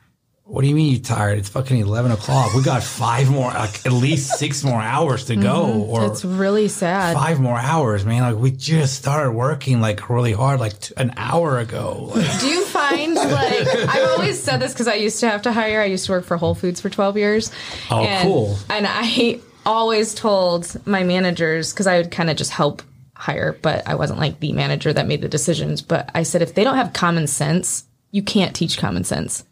what 0.52 0.64
do 0.64 0.68
you 0.68 0.76
mean 0.76 0.92
you 0.92 1.00
tired? 1.00 1.38
It's 1.38 1.48
fucking 1.48 1.78
eleven 1.78 2.12
o'clock. 2.12 2.54
We 2.54 2.62
got 2.62 2.84
five 2.84 3.32
more, 3.32 3.52
like 3.52 3.86
at 3.86 3.94
least 3.94 4.38
six 4.38 4.66
more 4.66 4.82
hours 4.82 5.26
to 5.26 5.38
go, 5.38 5.66
mm-hmm. 5.66 5.90
or 5.90 6.06
It's 6.08 6.26
really 6.26 6.68
sad. 6.68 7.16
five 7.16 7.40
more 7.40 7.58
hours, 7.58 8.04
man. 8.04 8.22
Like 8.24 8.36
we 8.36 8.52
just 8.52 8.96
started 8.96 9.32
working 9.32 9.80
like 9.80 10.10
really 10.10 10.34
hard, 10.34 10.60
like 10.60 10.78
t- 10.78 10.94
an 10.98 11.14
hour 11.16 11.58
ago. 11.58 12.12
Like, 12.14 12.42
Do 12.42 12.48
you 12.48 12.66
find 12.66 13.16
like 13.16 13.68
I've 13.90 14.10
always 14.10 14.44
said 14.44 14.58
this 14.58 14.74
because 14.74 14.90
I 14.90 14.96
used 14.96 15.22
to 15.22 15.30
have 15.30 15.44
to 15.44 15.54
hire. 15.54 15.80
I 15.80 15.86
used 15.86 16.08
to 16.08 16.12
work 16.12 16.26
for 16.26 16.36
Whole 16.36 16.54
Foods 16.54 16.82
for 16.82 16.90
twelve 16.90 17.16
years. 17.16 17.50
Oh, 17.90 18.04
and, 18.04 18.28
cool. 18.28 18.58
And 18.70 18.86
I 18.90 19.40
always 19.66 20.14
told 20.14 20.86
my 20.86 21.04
managers 21.04 21.72
because 21.72 21.88
I 21.88 21.96
would 21.96 22.12
kind 22.12 22.30
of 22.30 22.36
just 22.36 22.52
help 22.52 22.82
hire, 23.16 23.58
but 23.62 23.88
I 23.88 23.96
wasn't 23.96 24.20
like 24.20 24.42
the 24.42 24.52
manager 24.52 24.92
that 24.92 25.08
made 25.08 25.22
the 25.22 25.30
decisions. 25.30 25.82
But 25.82 26.12
I 26.14 26.24
said 26.24 26.42
if 26.42 26.56
they 26.56 26.66
don't 26.66 26.76
have 26.76 26.92
common 26.92 27.28
sense, 27.28 27.86
you 28.12 28.22
can't 28.22 28.54
teach 28.54 28.78
common 28.78 29.06
sense. 29.06 29.46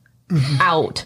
Out. 0.59 1.05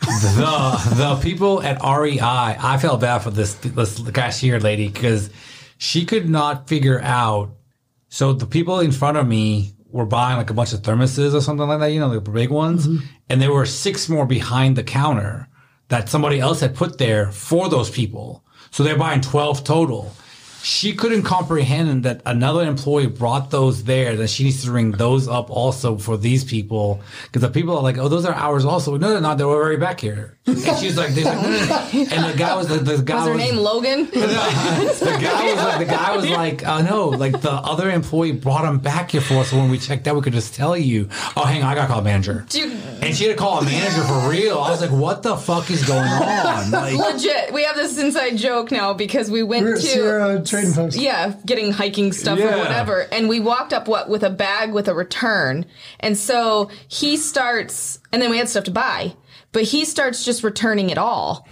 the 0.00 0.94
the 0.96 1.20
people 1.22 1.62
at 1.62 1.78
REI, 1.82 2.20
I 2.20 2.78
felt 2.78 3.00
bad 3.00 3.18
for 3.18 3.30
this 3.30 3.54
this 3.54 4.00
cashier 4.10 4.58
lady 4.58 4.88
because 4.88 5.30
she 5.78 6.04
could 6.04 6.28
not 6.28 6.68
figure 6.68 7.00
out. 7.00 7.50
So 8.08 8.32
the 8.32 8.46
people 8.46 8.80
in 8.80 8.92
front 8.92 9.18
of 9.18 9.26
me 9.26 9.74
were 9.88 10.06
buying 10.06 10.36
like 10.36 10.50
a 10.50 10.54
bunch 10.54 10.72
of 10.72 10.80
thermoses 10.82 11.34
or 11.34 11.40
something 11.40 11.66
like 11.66 11.80
that, 11.80 11.92
you 11.92 12.00
know, 12.00 12.10
the 12.10 12.20
big 12.20 12.50
ones, 12.50 12.86
mm-hmm. 12.86 13.04
and 13.28 13.42
there 13.42 13.52
were 13.52 13.66
six 13.66 14.08
more 14.08 14.26
behind 14.26 14.76
the 14.76 14.82
counter 14.82 15.48
that 15.88 16.08
somebody 16.08 16.40
else 16.40 16.60
had 16.60 16.74
put 16.74 16.98
there 16.98 17.30
for 17.32 17.68
those 17.68 17.90
people. 17.90 18.44
So 18.70 18.82
they're 18.82 18.96
buying 18.96 19.20
twelve 19.20 19.64
total. 19.64 20.12
She 20.62 20.94
couldn't 20.94 21.22
comprehend 21.22 22.04
that 22.04 22.22
another 22.26 22.62
employee 22.66 23.06
brought 23.06 23.50
those 23.50 23.84
there, 23.84 24.16
that 24.16 24.28
she 24.28 24.44
needs 24.44 24.64
to 24.64 24.72
ring 24.72 24.92
those 24.92 25.28
up 25.28 25.50
also 25.50 25.96
for 25.96 26.16
these 26.16 26.44
people. 26.44 27.00
Because 27.24 27.42
the 27.42 27.50
people 27.50 27.76
are 27.76 27.82
like, 27.82 27.98
oh, 27.98 28.08
those 28.08 28.24
are 28.24 28.34
ours 28.34 28.64
also. 28.64 28.96
No, 28.96 29.10
they're 29.10 29.20
not. 29.20 29.38
They 29.38 29.44
were 29.44 29.54
already 29.54 29.78
back 29.78 30.00
here. 30.00 30.38
And 30.46 30.58
she's 30.78 30.96
like, 30.96 31.10
like 31.10 31.24
no, 31.24 31.42
no, 31.42 31.50
no. 31.50 31.88
and 31.92 32.32
the 32.32 32.34
guy 32.36 32.56
was, 32.56 32.68
the, 32.68 32.78
the 32.78 33.02
guy 33.02 33.16
Was 33.16 33.28
her 33.28 33.34
name 33.34 33.56
Logan? 33.56 34.06
the 34.10 35.18
guy 35.20 35.52
was 35.52 35.62
like, 35.62 35.78
the 35.78 35.84
guy 35.84 36.16
was 36.16 36.28
like, 36.28 36.66
uh, 36.66 36.82
no, 36.82 37.08
like 37.08 37.40
the 37.40 37.52
other 37.52 37.90
employee 37.90 38.32
brought 38.32 38.62
them 38.62 38.78
back 38.78 39.12
here 39.12 39.20
for 39.20 39.34
us. 39.34 39.50
So 39.50 39.58
when 39.58 39.70
we 39.70 39.78
checked 39.78 40.08
out, 40.08 40.16
we 40.16 40.22
could 40.22 40.32
just 40.32 40.54
tell 40.54 40.76
you. 40.76 41.08
Oh, 41.36 41.44
hang 41.44 41.62
on, 41.62 41.70
I 41.70 41.74
got 41.74 41.82
to 41.82 41.88
call 41.88 42.00
a 42.00 42.04
manager. 42.04 42.44
Dude. 42.48 42.72
And 43.02 43.14
she 43.14 43.24
had 43.24 43.32
to 43.32 43.38
call 43.38 43.60
a 43.60 43.64
manager 43.64 44.02
for 44.02 44.28
real. 44.28 44.58
I 44.58 44.70
was 44.70 44.80
like, 44.80 44.90
what 44.90 45.22
the 45.22 45.36
fuck 45.36 45.70
is 45.70 45.86
going 45.86 46.00
on? 46.00 46.70
Like, 46.70 46.94
Legit. 46.94 47.52
We 47.52 47.64
have 47.64 47.76
this 47.76 47.98
inside 47.98 48.36
joke 48.36 48.70
now 48.70 48.92
because 48.92 49.30
we 49.30 49.42
went 49.42 49.64
We're 49.64 49.74
at 49.74 49.80
to 49.80 49.86
Sierra 49.86 50.42
Trading 50.50 50.72
Post. 50.72 50.98
Yeah, 50.98 51.34
getting 51.46 51.72
hiking 51.72 52.12
stuff 52.12 52.38
or 52.38 52.58
whatever. 52.58 53.06
And 53.12 53.28
we 53.28 53.40
walked 53.40 53.72
up 53.72 53.88
what 53.88 54.08
with 54.08 54.22
a 54.22 54.30
bag 54.30 54.72
with 54.72 54.88
a 54.88 54.94
return. 54.94 55.66
And 56.00 56.16
so 56.16 56.70
he 56.88 57.16
starts 57.16 57.98
and 58.12 58.20
then 58.20 58.30
we 58.30 58.38
had 58.38 58.48
stuff 58.48 58.64
to 58.64 58.70
buy. 58.70 59.14
But 59.52 59.64
he 59.64 59.84
starts 59.84 60.24
just 60.24 60.44
returning 60.44 60.90
it 60.90 60.98
all. 60.98 61.48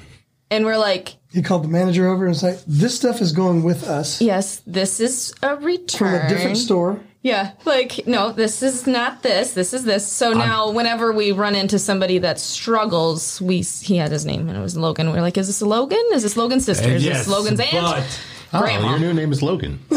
And 0.51 0.65
we're 0.65 0.79
like, 0.79 1.17
He 1.33 1.43
called 1.43 1.65
the 1.65 1.69
manager 1.69 2.09
over 2.09 2.25
and 2.25 2.31
was 2.31 2.43
like, 2.43 2.59
"This 2.67 2.95
stuff 2.97 3.21
is 3.21 3.33
going 3.33 3.63
with 3.63 3.85
us 3.85 4.21
Yes, 4.23 4.63
this 4.67 4.99
is 4.99 5.35
a 5.43 5.57
return. 5.57 5.99
from 5.99 6.15
a 6.15 6.29
different 6.29 6.57
store." 6.57 7.01
Yeah, 7.21 7.51
like 7.65 8.07
no, 8.07 8.33
this 8.33 8.63
is 8.63 8.87
not 8.87 9.23
this. 9.23 9.53
This 9.53 9.75
is 9.75 9.85
this. 9.85 10.11
So 10.11 10.33
now, 10.33 10.71
whenever 10.71 11.13
we 11.13 11.33
run 11.33 11.57
into 11.57 11.79
somebody 11.79 12.19
that 12.19 12.39
struggles, 12.39 13.41
we 13.41 13.61
he 13.61 13.97
had 13.97 14.13
his 14.13 14.25
name 14.25 14.49
and 14.49 14.57
it 14.57 14.61
was 14.61 14.77
Logan. 14.77 15.11
We're 15.11 15.21
like, 15.21 15.37
is 15.37 15.49
this 15.49 15.61
Logan? 15.61 16.03
Is 16.15 16.23
this 16.23 16.37
Logan's 16.37 16.65
sister? 16.65 16.89
Is 16.89 17.05
yes, 17.05 17.27
this 17.27 17.29
Logan's 17.29 17.61
aunt? 17.61 18.21
But- 18.53 18.59
Oh, 18.59 18.61
Grandma. 18.63 18.91
your 18.91 18.99
new 19.01 19.15
name 19.15 19.33
is 19.33 19.43
Logan. 19.43 19.79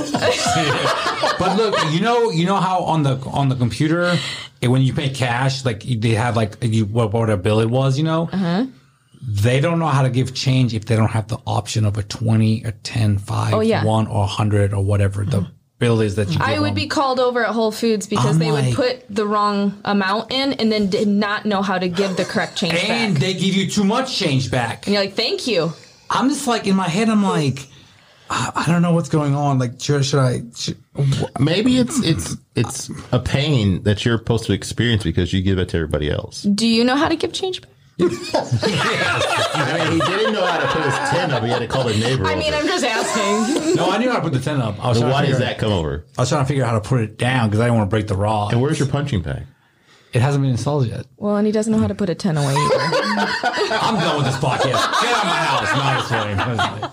But 1.40 1.58
look, 1.58 1.76
you 1.92 2.02
know, 2.02 2.30
you 2.30 2.46
know 2.46 2.58
how 2.58 2.82
on 2.84 3.02
the 3.04 3.16
on 3.26 3.50
the 3.50 3.56
computer, 3.56 4.16
eh, 4.62 4.68
when 4.68 4.82
you 4.84 4.94
pay 4.94 5.10
cash, 5.10 5.66
like 5.66 5.84
you- 5.86 6.00
they 6.00 6.12
have 6.12 6.36
like 6.36 6.56
you 6.62 6.86
what, 6.86 7.12
what 7.14 7.30
a 7.30 7.38
bill 7.38 7.60
it 7.62 7.70
was, 7.70 7.98
you 7.98 8.04
know. 8.04 8.30
Uh-huh. 8.32 8.66
They 9.28 9.60
don't 9.60 9.80
know 9.80 9.88
how 9.88 10.04
to 10.04 10.10
give 10.10 10.34
change 10.36 10.74
if 10.74 10.86
they 10.86 10.96
don't 10.96 11.10
have 11.12 11.28
the 11.28 11.38
option 11.48 11.86
of 11.86 11.98
a 11.98 12.04
twenty, 12.04 12.64
a 12.64 12.72
10, 12.72 13.18
5, 13.20 13.54
Oh, 13.54 13.60
yeah. 13.62 13.84
one, 13.84 14.08
or 14.08 14.26
hundred, 14.28 14.74
or 14.74 14.84
whatever 14.84 15.26
the 15.26 15.48
bill 15.80 16.02
is 16.02 16.16
that 16.16 16.28
you. 16.28 16.34
Give 16.34 16.42
I 16.42 16.60
would 16.60 16.70
them. 16.70 16.76
be 16.76 16.88
called 16.88 17.20
over 17.20 17.44
at 17.46 17.52
Whole 17.54 17.72
Foods 17.72 18.06
because 18.08 18.36
I'm 18.36 18.40
they 18.40 18.52
would 18.52 18.66
like- 18.66 18.76
put 18.76 19.06
the 19.10 19.26
wrong 19.26 19.80
amount 19.86 20.32
in 20.32 20.54
and 20.54 20.72
then 20.72 20.90
did 20.92 21.08
not 21.08 21.46
know 21.46 21.62
how 21.64 21.80
to 21.80 21.88
give 21.88 22.18
the 22.18 22.26
correct 22.26 22.56
change 22.58 22.76
and 22.76 23.14
back. 23.16 23.22
they 23.22 23.34
give 23.34 23.56
you 23.56 23.68
too 23.68 23.84
much 23.84 24.16
change 24.16 24.52
back. 24.52 24.86
and 24.86 24.94
you're 24.94 25.04
like, 25.04 25.16
thank 25.16 25.48
you. 25.48 25.74
I'm 26.10 26.30
just 26.30 26.46
like 26.46 26.68
in 26.68 26.76
my 26.76 26.88
head, 26.90 27.10
I'm 27.10 27.24
like, 27.24 27.68
I, 28.34 28.64
I 28.68 28.72
don't 28.72 28.82
know 28.82 28.94
what's 28.94 29.10
going 29.10 29.36
on. 29.36 29.60
Like, 29.60 29.80
should, 29.82 30.06
should 30.06 30.20
I? 30.20 30.42
Should, 30.56 30.78
Maybe 31.40 31.78
it's 31.78 32.02
it's 32.04 32.38
it's 32.56 32.90
a 33.12 33.20
pain 33.20 33.84
that 33.84 34.06
you're 34.06 34.18
supposed 34.18 34.46
to 34.46 34.54
experience 34.54 35.04
because 35.04 35.34
you 35.34 35.42
give 35.42 35.60
it 35.60 35.70
to 35.70 35.78
everybody 35.78 36.10
else. 36.10 36.44
Do 36.44 36.66
you 36.66 36.84
know 36.84 36.96
how 36.96 37.10
to 37.10 37.16
give 37.16 37.34
change 37.34 37.62
back? 37.62 37.70
I 38.02 39.90
mean, 39.90 39.92
he 39.94 40.00
didn't 40.00 40.34
know 40.34 40.46
how 40.46 40.60
to 40.60 40.68
put 40.68 40.84
his 40.84 41.10
tin 41.12 41.32
up. 41.32 41.44
He 41.44 41.50
had 41.50 41.60
to 41.60 41.68
call 41.68 41.84
the 41.84 41.94
neighbor. 41.94 42.26
I 42.26 42.36
mean, 42.36 42.54
over. 42.54 42.64
I'm 42.64 42.68
just 42.68 42.84
asking. 42.86 43.76
no, 43.76 43.90
I 43.92 43.98
knew 43.98 44.10
how 44.10 44.16
to 44.16 44.22
put 44.22 44.34
the 44.34 44.40
ten 44.40 44.62
up. 44.62 44.84
I 44.84 44.90
was 44.90 44.98
So 44.98 45.02
trying 45.02 45.12
to 45.12 45.14
why 45.14 45.22
does 45.26 45.36
figure- 45.38 45.46
that 45.46 45.58
come 45.60 45.72
over? 45.74 46.06
I 46.18 46.22
was 46.22 46.30
trying 46.30 46.44
to 46.44 46.48
figure 46.48 46.64
out 46.64 46.70
how 46.72 46.80
to 46.80 46.88
put 46.88 47.02
it 47.02 47.18
down 47.18 47.50
because 47.50 47.60
I 47.60 47.66
didn't 47.66 47.78
want 47.78 47.90
to 47.90 47.94
break 47.94 48.08
the 48.08 48.16
rod. 48.16 48.54
And 48.54 48.62
where's 48.62 48.80
your 48.80 48.88
punching 48.88 49.22
bag? 49.22 49.44
It 50.14 50.22
hasn't 50.22 50.42
been 50.42 50.52
installed 50.52 50.88
yet. 50.88 51.06
Well, 51.18 51.38
and 51.38 51.46
he 51.46 51.52
doesn't 51.54 51.72
know 51.72 51.80
how 51.80 51.88
to 51.88 51.96
put 51.96 52.10
a 52.10 52.16
10 52.16 52.38
away 52.38 52.54
either. 52.54 52.56
I'm 53.82 53.96
done 54.00 54.18
with 54.18 54.26
this 54.26 54.36
podcast. 54.38 54.64
Get 54.64 55.14
out 55.14 55.20
of 55.20 55.26
my 55.26 55.38
house. 55.38 55.72
No, 55.74 55.82
I'm 55.82 56.00
just 56.00 56.80
kidding. 56.82 56.92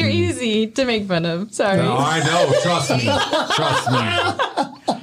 You're 0.00 0.08
easy 0.10 0.66
to 0.68 0.84
make 0.84 1.06
fun 1.06 1.24
of. 1.26 1.52
Sorry. 1.54 1.76
No, 1.78 1.96
I 1.98 2.18
know. 2.20 2.52
Trust 2.62 2.90
me. 2.90 3.04
Trust 3.54 3.90
me. 3.90 4.94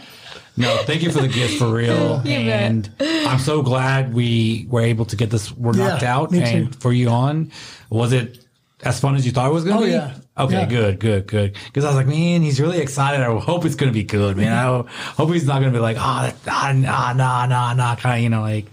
No, 0.59 0.75
thank 0.85 1.03
you 1.03 1.11
for 1.11 1.21
the 1.21 1.27
gift 1.27 1.59
for 1.59 1.71
real. 1.71 2.17
You 2.25 2.39
bet. 2.49 2.61
and 2.71 2.89
I'm 2.99 3.37
so 3.39 3.61
glad 3.61 4.13
we 4.13 4.65
were 4.69 4.81
able 4.81 5.05
to 5.05 5.15
get 5.15 5.29
this 5.29 5.51
word 5.55 5.75
Yeah, 5.75 5.89
knocked 5.89 6.03
out 6.03 6.31
me 6.31 6.41
and 6.41 6.73
too. 6.73 6.79
for 6.79 6.91
you 6.91 7.09
on. 7.09 7.51
Was 7.91 8.11
it 8.11 8.43
as 8.83 8.99
fun 8.99 9.15
as 9.15 9.23
you 9.25 9.31
thought 9.31 9.49
it 9.49 9.53
was 9.53 9.63
going 9.63 9.77
to 9.77 9.83
Oh, 9.83 9.85
be? 9.85 9.91
yeah. 9.91 10.13
Okay, 10.35 10.53
Yeah. 10.61 10.65
good, 10.65 10.99
good, 10.99 11.27
good. 11.27 11.55
Because 11.65 11.83
I 11.85 11.89
was 11.89 11.95
like, 11.95 12.07
man, 12.07 12.41
he's 12.41 12.59
really 12.59 12.79
excited. 12.79 13.21
I 13.21 13.37
hope 13.39 13.65
it's 13.65 13.75
going 13.75 13.91
to 13.91 13.93
be 13.93 14.03
good, 14.03 14.35
man. 14.37 14.51
I 14.51 14.83
hope 15.13 15.29
he's 15.31 15.45
not 15.45 15.59
going 15.61 15.71
to 15.71 15.77
be 15.77 15.81
like, 15.81 15.97
oh, 15.97 16.31
ah, 16.47 16.71
nah, 16.75 17.13
nah, 17.13 17.45
nah, 17.45 17.73
nah, 17.73 17.95
kind 17.95 18.17
of, 18.17 18.23
you 18.23 18.29
know, 18.29 18.41
like. 18.41 18.65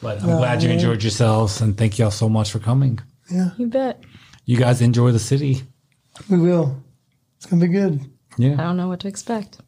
But 0.00 0.20
I'm 0.22 0.36
glad 0.36 0.62
you 0.64 0.70
enjoyed 0.70 1.02
yourselves, 1.02 1.60
and 1.60 1.76
thank 1.78 1.98
y'all 1.98 2.10
so 2.10 2.28
much 2.28 2.50
for 2.52 2.58
coming. 2.60 2.98
Yeah, 3.30 3.50
You 3.56 3.66
bet. 3.68 4.02
You 4.44 4.56
guys 4.56 4.80
enjoy 4.82 5.12
the 5.12 5.20
city. 5.20 5.62
We 6.28 6.38
will. 6.38 6.82
It's 7.36 7.46
gonna 7.46 7.64
be 7.64 7.72
good. 7.72 8.00
Yeah. 8.36 8.52
I 8.54 8.64
don't 8.64 8.76
know 8.76 8.88
what 8.88 9.00
to 9.00 9.08
expect. 9.08 9.58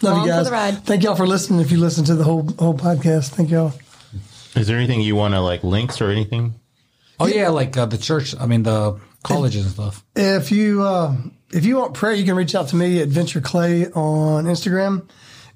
Love 0.00 0.14
Along 0.14 0.26
you 0.26 0.32
for 0.32 0.36
guys. 0.38 0.46
the 0.46 0.52
ride. 0.52 0.84
Thank 0.84 1.02
y'all 1.02 1.14
for 1.16 1.26
listening. 1.26 1.60
If 1.60 1.70
you 1.70 1.78
listen 1.78 2.04
to 2.06 2.14
the 2.14 2.24
whole 2.24 2.48
whole 2.58 2.74
podcast, 2.74 3.30
thank 3.30 3.50
y'all. 3.50 3.72
Is 4.54 4.66
there 4.66 4.76
anything 4.76 5.00
you 5.00 5.16
want 5.16 5.34
to 5.34 5.40
like 5.40 5.62
links 5.64 6.00
or 6.00 6.10
anything? 6.10 6.54
Oh 7.20 7.26
yeah, 7.26 7.48
like 7.48 7.76
uh, 7.76 7.86
the 7.86 7.98
church. 7.98 8.34
I 8.38 8.46
mean 8.46 8.62
the 8.62 8.98
colleges 9.22 9.64
and 9.64 9.74
stuff. 9.74 10.04
If 10.16 10.50
you 10.50 10.82
uh, 10.82 11.14
if 11.52 11.64
you 11.64 11.76
want 11.76 11.94
prayer, 11.94 12.14
you 12.14 12.24
can 12.24 12.36
reach 12.36 12.54
out 12.54 12.68
to 12.68 12.76
me 12.76 13.00
at 13.00 13.08
Venture 13.08 13.40
Clay 13.40 13.86
on 13.92 14.44
Instagram. 14.44 15.08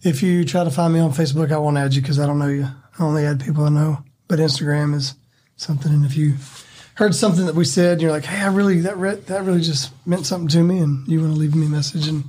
If 0.02 0.22
you 0.22 0.44
try 0.44 0.62
to 0.64 0.70
find 0.70 0.92
me 0.92 1.00
on 1.00 1.10
Facebook, 1.12 1.50
I 1.50 1.58
won't 1.58 1.78
add 1.78 1.94
you 1.94 2.02
because 2.02 2.20
I 2.20 2.26
don't 2.26 2.38
know 2.38 2.48
you. 2.48 2.68
I 2.98 3.02
only 3.02 3.24
add 3.24 3.40
people 3.44 3.64
I 3.64 3.70
know. 3.70 4.04
But 4.28 4.38
Instagram 4.38 4.94
is 4.94 5.14
something. 5.56 5.92
And 5.92 6.04
if 6.04 6.16
you 6.16 6.34
heard 6.97 7.14
something 7.14 7.47
that 7.47 7.55
we 7.55 7.64
said, 7.64 7.93
and 7.93 8.02
you're 8.02 8.10
like, 8.10 8.24
"Hey, 8.24 8.43
I 8.43 8.48
really 8.48 8.81
that 8.81 8.97
re- 8.98 9.14
that 9.14 9.44
really 9.44 9.62
just 9.62 9.93
meant 10.06 10.27
something 10.27 10.48
to 10.48 10.62
me," 10.62 10.78
and 10.78 11.06
you 11.09 11.20
want 11.20 11.32
to 11.32 11.39
leave 11.39 11.55
me 11.55 11.66
a 11.66 11.70
message 11.70 12.09
and 12.09 12.24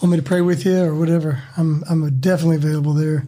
want 0.00 0.12
me 0.12 0.16
to 0.16 0.22
pray 0.22 0.40
with 0.40 0.64
you 0.64 0.78
or 0.82 0.94
whatever, 0.94 1.42
I'm 1.56 1.82
I'm 1.88 2.18
definitely 2.20 2.56
available 2.56 2.94
there. 2.94 3.26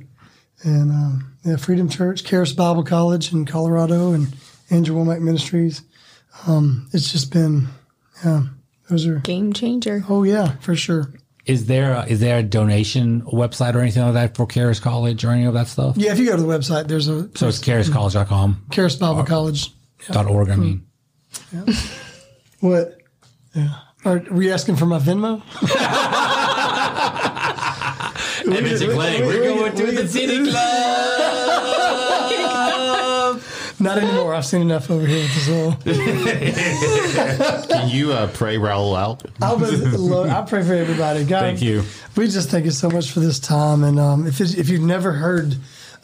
And 0.63 0.91
um, 0.91 1.37
yeah, 1.45 1.57
Freedom 1.57 1.89
Church, 1.89 2.25
Charis 2.25 2.53
Bible 2.53 2.85
College 2.85 3.33
in 3.33 3.45
Colorado, 3.47 4.13
and 4.13 4.35
Andrew 4.71 4.97
Wommack 4.97 5.21
Ministries. 5.21 5.83
Um, 6.47 6.89
it's 6.93 7.11
just 7.11 7.33
been, 7.33 7.69
yeah, 8.25 8.43
those 8.89 9.07
are. 9.07 9.17
Game 9.17 9.53
changer. 9.53 10.05
Oh 10.09 10.23
yeah, 10.23 10.57
for 10.59 10.77
sure. 10.77 11.13
Is 11.47 11.67
there 11.67 11.95
a, 11.95 12.05
is 12.05 12.21
there 12.21 12.39
a 12.39 12.43
donation 12.43 13.23
website 13.23 13.75
or 13.75 13.81
anything 13.81 14.05
like 14.05 14.13
that 14.13 14.37
for 14.37 14.47
Charis 14.47 14.79
College 14.79 15.25
or 15.25 15.31
any 15.31 15.47
of 15.47 15.55
that 15.55 15.67
stuff? 15.67 15.97
Yeah, 15.97 16.13
if 16.13 16.19
you 16.19 16.27
go 16.27 16.37
to 16.37 16.43
the 16.43 16.49
website, 16.49 16.87
there's 16.87 17.09
a 17.09 17.29
So 17.37 17.49
it's 17.49 17.59
kariscollege.com 17.59 18.67
Charis 18.71 18.97
Bible 18.97 19.25
College. 19.25 19.73
Dot 20.09 20.27
org. 20.27 20.51
I 20.51 20.57
mean, 20.57 20.87
What? 22.61 22.99
Yeah. 23.55 23.75
Are, 24.05 24.23
were 24.31 24.43
you 24.43 24.53
asking 24.53 24.77
for 24.77 24.87
my 24.87 24.99
Venmo? 24.99 25.43
hey, 28.45 28.63
Mr. 28.63 28.95
Clay, 28.95 29.23
we're 29.23 29.43
going 29.45 29.75
to 29.75 29.87
the 29.93 30.09
city 30.09 30.51
club. 30.51 31.01
Not 33.79 33.97
anymore. 33.99 34.35
I've 34.35 34.45
seen 34.45 34.61
enough 34.63 34.91
over 34.91 35.07
here 35.07 35.21
with 35.23 35.35
this 35.35 35.49
all. 35.49 35.73
Can 37.69 37.89
you 37.89 38.13
uh, 38.13 38.27
pray 38.29 38.57
Raul 38.57 38.95
out? 38.99 39.23
I'll, 39.41 39.59
be, 39.59 39.65
I 40.31 40.43
pray 40.47 40.63
for 40.63 40.75
everybody. 40.75 41.25
God, 41.25 41.41
Thank 41.41 41.63
you. 41.63 41.83
We 42.15 42.29
just 42.29 42.51
thank 42.51 42.67
you 42.67 42.73
so 42.73 42.91
much 42.91 43.11
for 43.11 43.21
this 43.21 43.39
time. 43.41 43.83
And 43.85 43.99
um, 43.99 44.27
if 44.27 44.39
it's, 44.41 44.53
if 44.55 44.69
you've 44.69 44.83
never 44.83 45.13
heard 45.13 45.57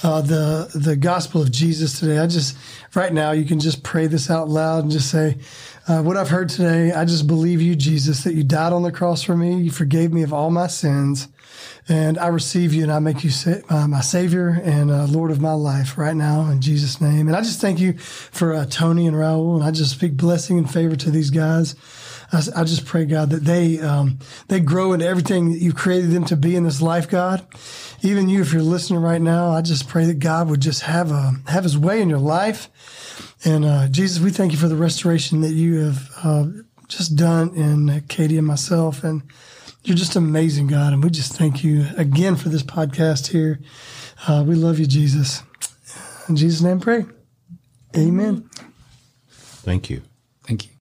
uh, 0.02 0.20
the 0.20 0.70
the 0.74 0.96
gospel 0.96 1.40
of 1.40 1.50
Jesus 1.50 1.98
today, 1.98 2.18
I 2.18 2.26
just 2.26 2.56
right 2.94 3.12
now 3.12 3.30
you 3.30 3.44
can 3.44 3.60
just 3.60 3.82
pray 3.82 4.06
this 4.06 4.30
out 4.30 4.48
loud 4.48 4.84
and 4.84 4.92
just 4.92 5.10
say, 5.10 5.38
uh, 5.88 6.02
"What 6.02 6.16
I've 6.16 6.28
heard 6.28 6.48
today, 6.48 6.92
I 6.92 7.04
just 7.04 7.26
believe 7.26 7.62
you, 7.62 7.74
Jesus, 7.74 8.24
that 8.24 8.34
you 8.34 8.44
died 8.44 8.72
on 8.72 8.82
the 8.82 8.92
cross 8.92 9.22
for 9.22 9.36
me. 9.36 9.56
You 9.56 9.70
forgave 9.70 10.12
me 10.12 10.22
of 10.22 10.32
all 10.32 10.50
my 10.50 10.66
sins." 10.66 11.28
And 11.88 12.18
I 12.18 12.26
receive 12.28 12.74
you 12.74 12.82
and 12.82 12.90
I 12.90 12.98
make 12.98 13.22
you 13.22 13.30
sa- 13.30 13.60
uh, 13.70 13.86
my 13.86 14.00
Savior 14.00 14.60
and 14.64 14.90
uh, 14.90 15.06
Lord 15.06 15.30
of 15.30 15.40
my 15.40 15.52
life 15.52 15.96
right 15.96 16.16
now 16.16 16.50
in 16.50 16.60
Jesus' 16.60 17.00
name. 17.00 17.28
And 17.28 17.36
I 17.36 17.40
just 17.42 17.60
thank 17.60 17.78
you 17.78 17.92
for 17.96 18.54
uh, 18.54 18.66
Tony 18.66 19.06
and 19.06 19.16
Raul. 19.16 19.54
And 19.54 19.64
I 19.64 19.70
just 19.70 19.92
speak 19.92 20.16
blessing 20.16 20.58
and 20.58 20.68
favor 20.68 20.96
to 20.96 21.10
these 21.10 21.30
guys. 21.30 21.76
I, 22.32 22.38
s- 22.38 22.48
I 22.52 22.64
just 22.64 22.84
pray, 22.86 23.04
God, 23.04 23.30
that 23.30 23.44
they 23.44 23.78
um, 23.80 24.18
they 24.48 24.60
grow 24.60 24.92
into 24.92 25.06
everything 25.06 25.52
that 25.52 25.58
you've 25.58 25.76
created 25.76 26.10
them 26.10 26.24
to 26.26 26.36
be 26.36 26.56
in 26.56 26.64
this 26.64 26.82
life, 26.82 27.08
God. 27.08 27.46
Even 28.02 28.28
you, 28.28 28.40
if 28.42 28.52
you're 28.52 28.62
listening 28.62 29.00
right 29.00 29.20
now, 29.20 29.50
I 29.50 29.62
just 29.62 29.88
pray 29.88 30.04
that 30.06 30.18
God 30.18 30.48
would 30.50 30.60
just 30.60 30.82
have 30.82 31.10
a 31.10 31.34
have 31.46 31.64
His 31.64 31.78
way 31.78 32.00
in 32.00 32.08
your 32.10 32.18
life. 32.18 32.68
And 33.44 33.64
uh, 33.64 33.88
Jesus, 33.88 34.22
we 34.22 34.30
thank 34.30 34.52
you 34.52 34.58
for 34.58 34.68
the 34.68 34.76
restoration 34.76 35.40
that 35.42 35.52
you 35.52 35.80
have 35.84 36.10
uh, 36.24 36.46
just 36.88 37.16
done 37.16 37.54
in 37.54 37.86
Kati 38.08 38.38
and 38.38 38.46
myself. 38.46 39.04
And 39.04 39.22
you're 39.84 39.96
just 39.96 40.16
amazing, 40.16 40.66
God. 40.66 40.92
And 40.92 41.02
we 41.04 41.10
just 41.10 41.34
thank 41.34 41.62
you 41.62 41.86
again 41.96 42.34
for 42.36 42.48
this 42.48 42.62
podcast 42.62 43.28
here. 43.28 43.60
Uh, 44.26 44.42
we 44.46 44.54
love 44.56 44.78
you, 44.80 44.86
Jesus. 44.86 45.42
In 46.28 46.34
Jesus' 46.36 46.60
name, 46.62 46.80
pray. 46.80 47.04
Amen. 47.96 48.50
Thank 49.30 49.90
you. 49.90 50.02
Thank 50.44 50.64
you. 50.66 50.75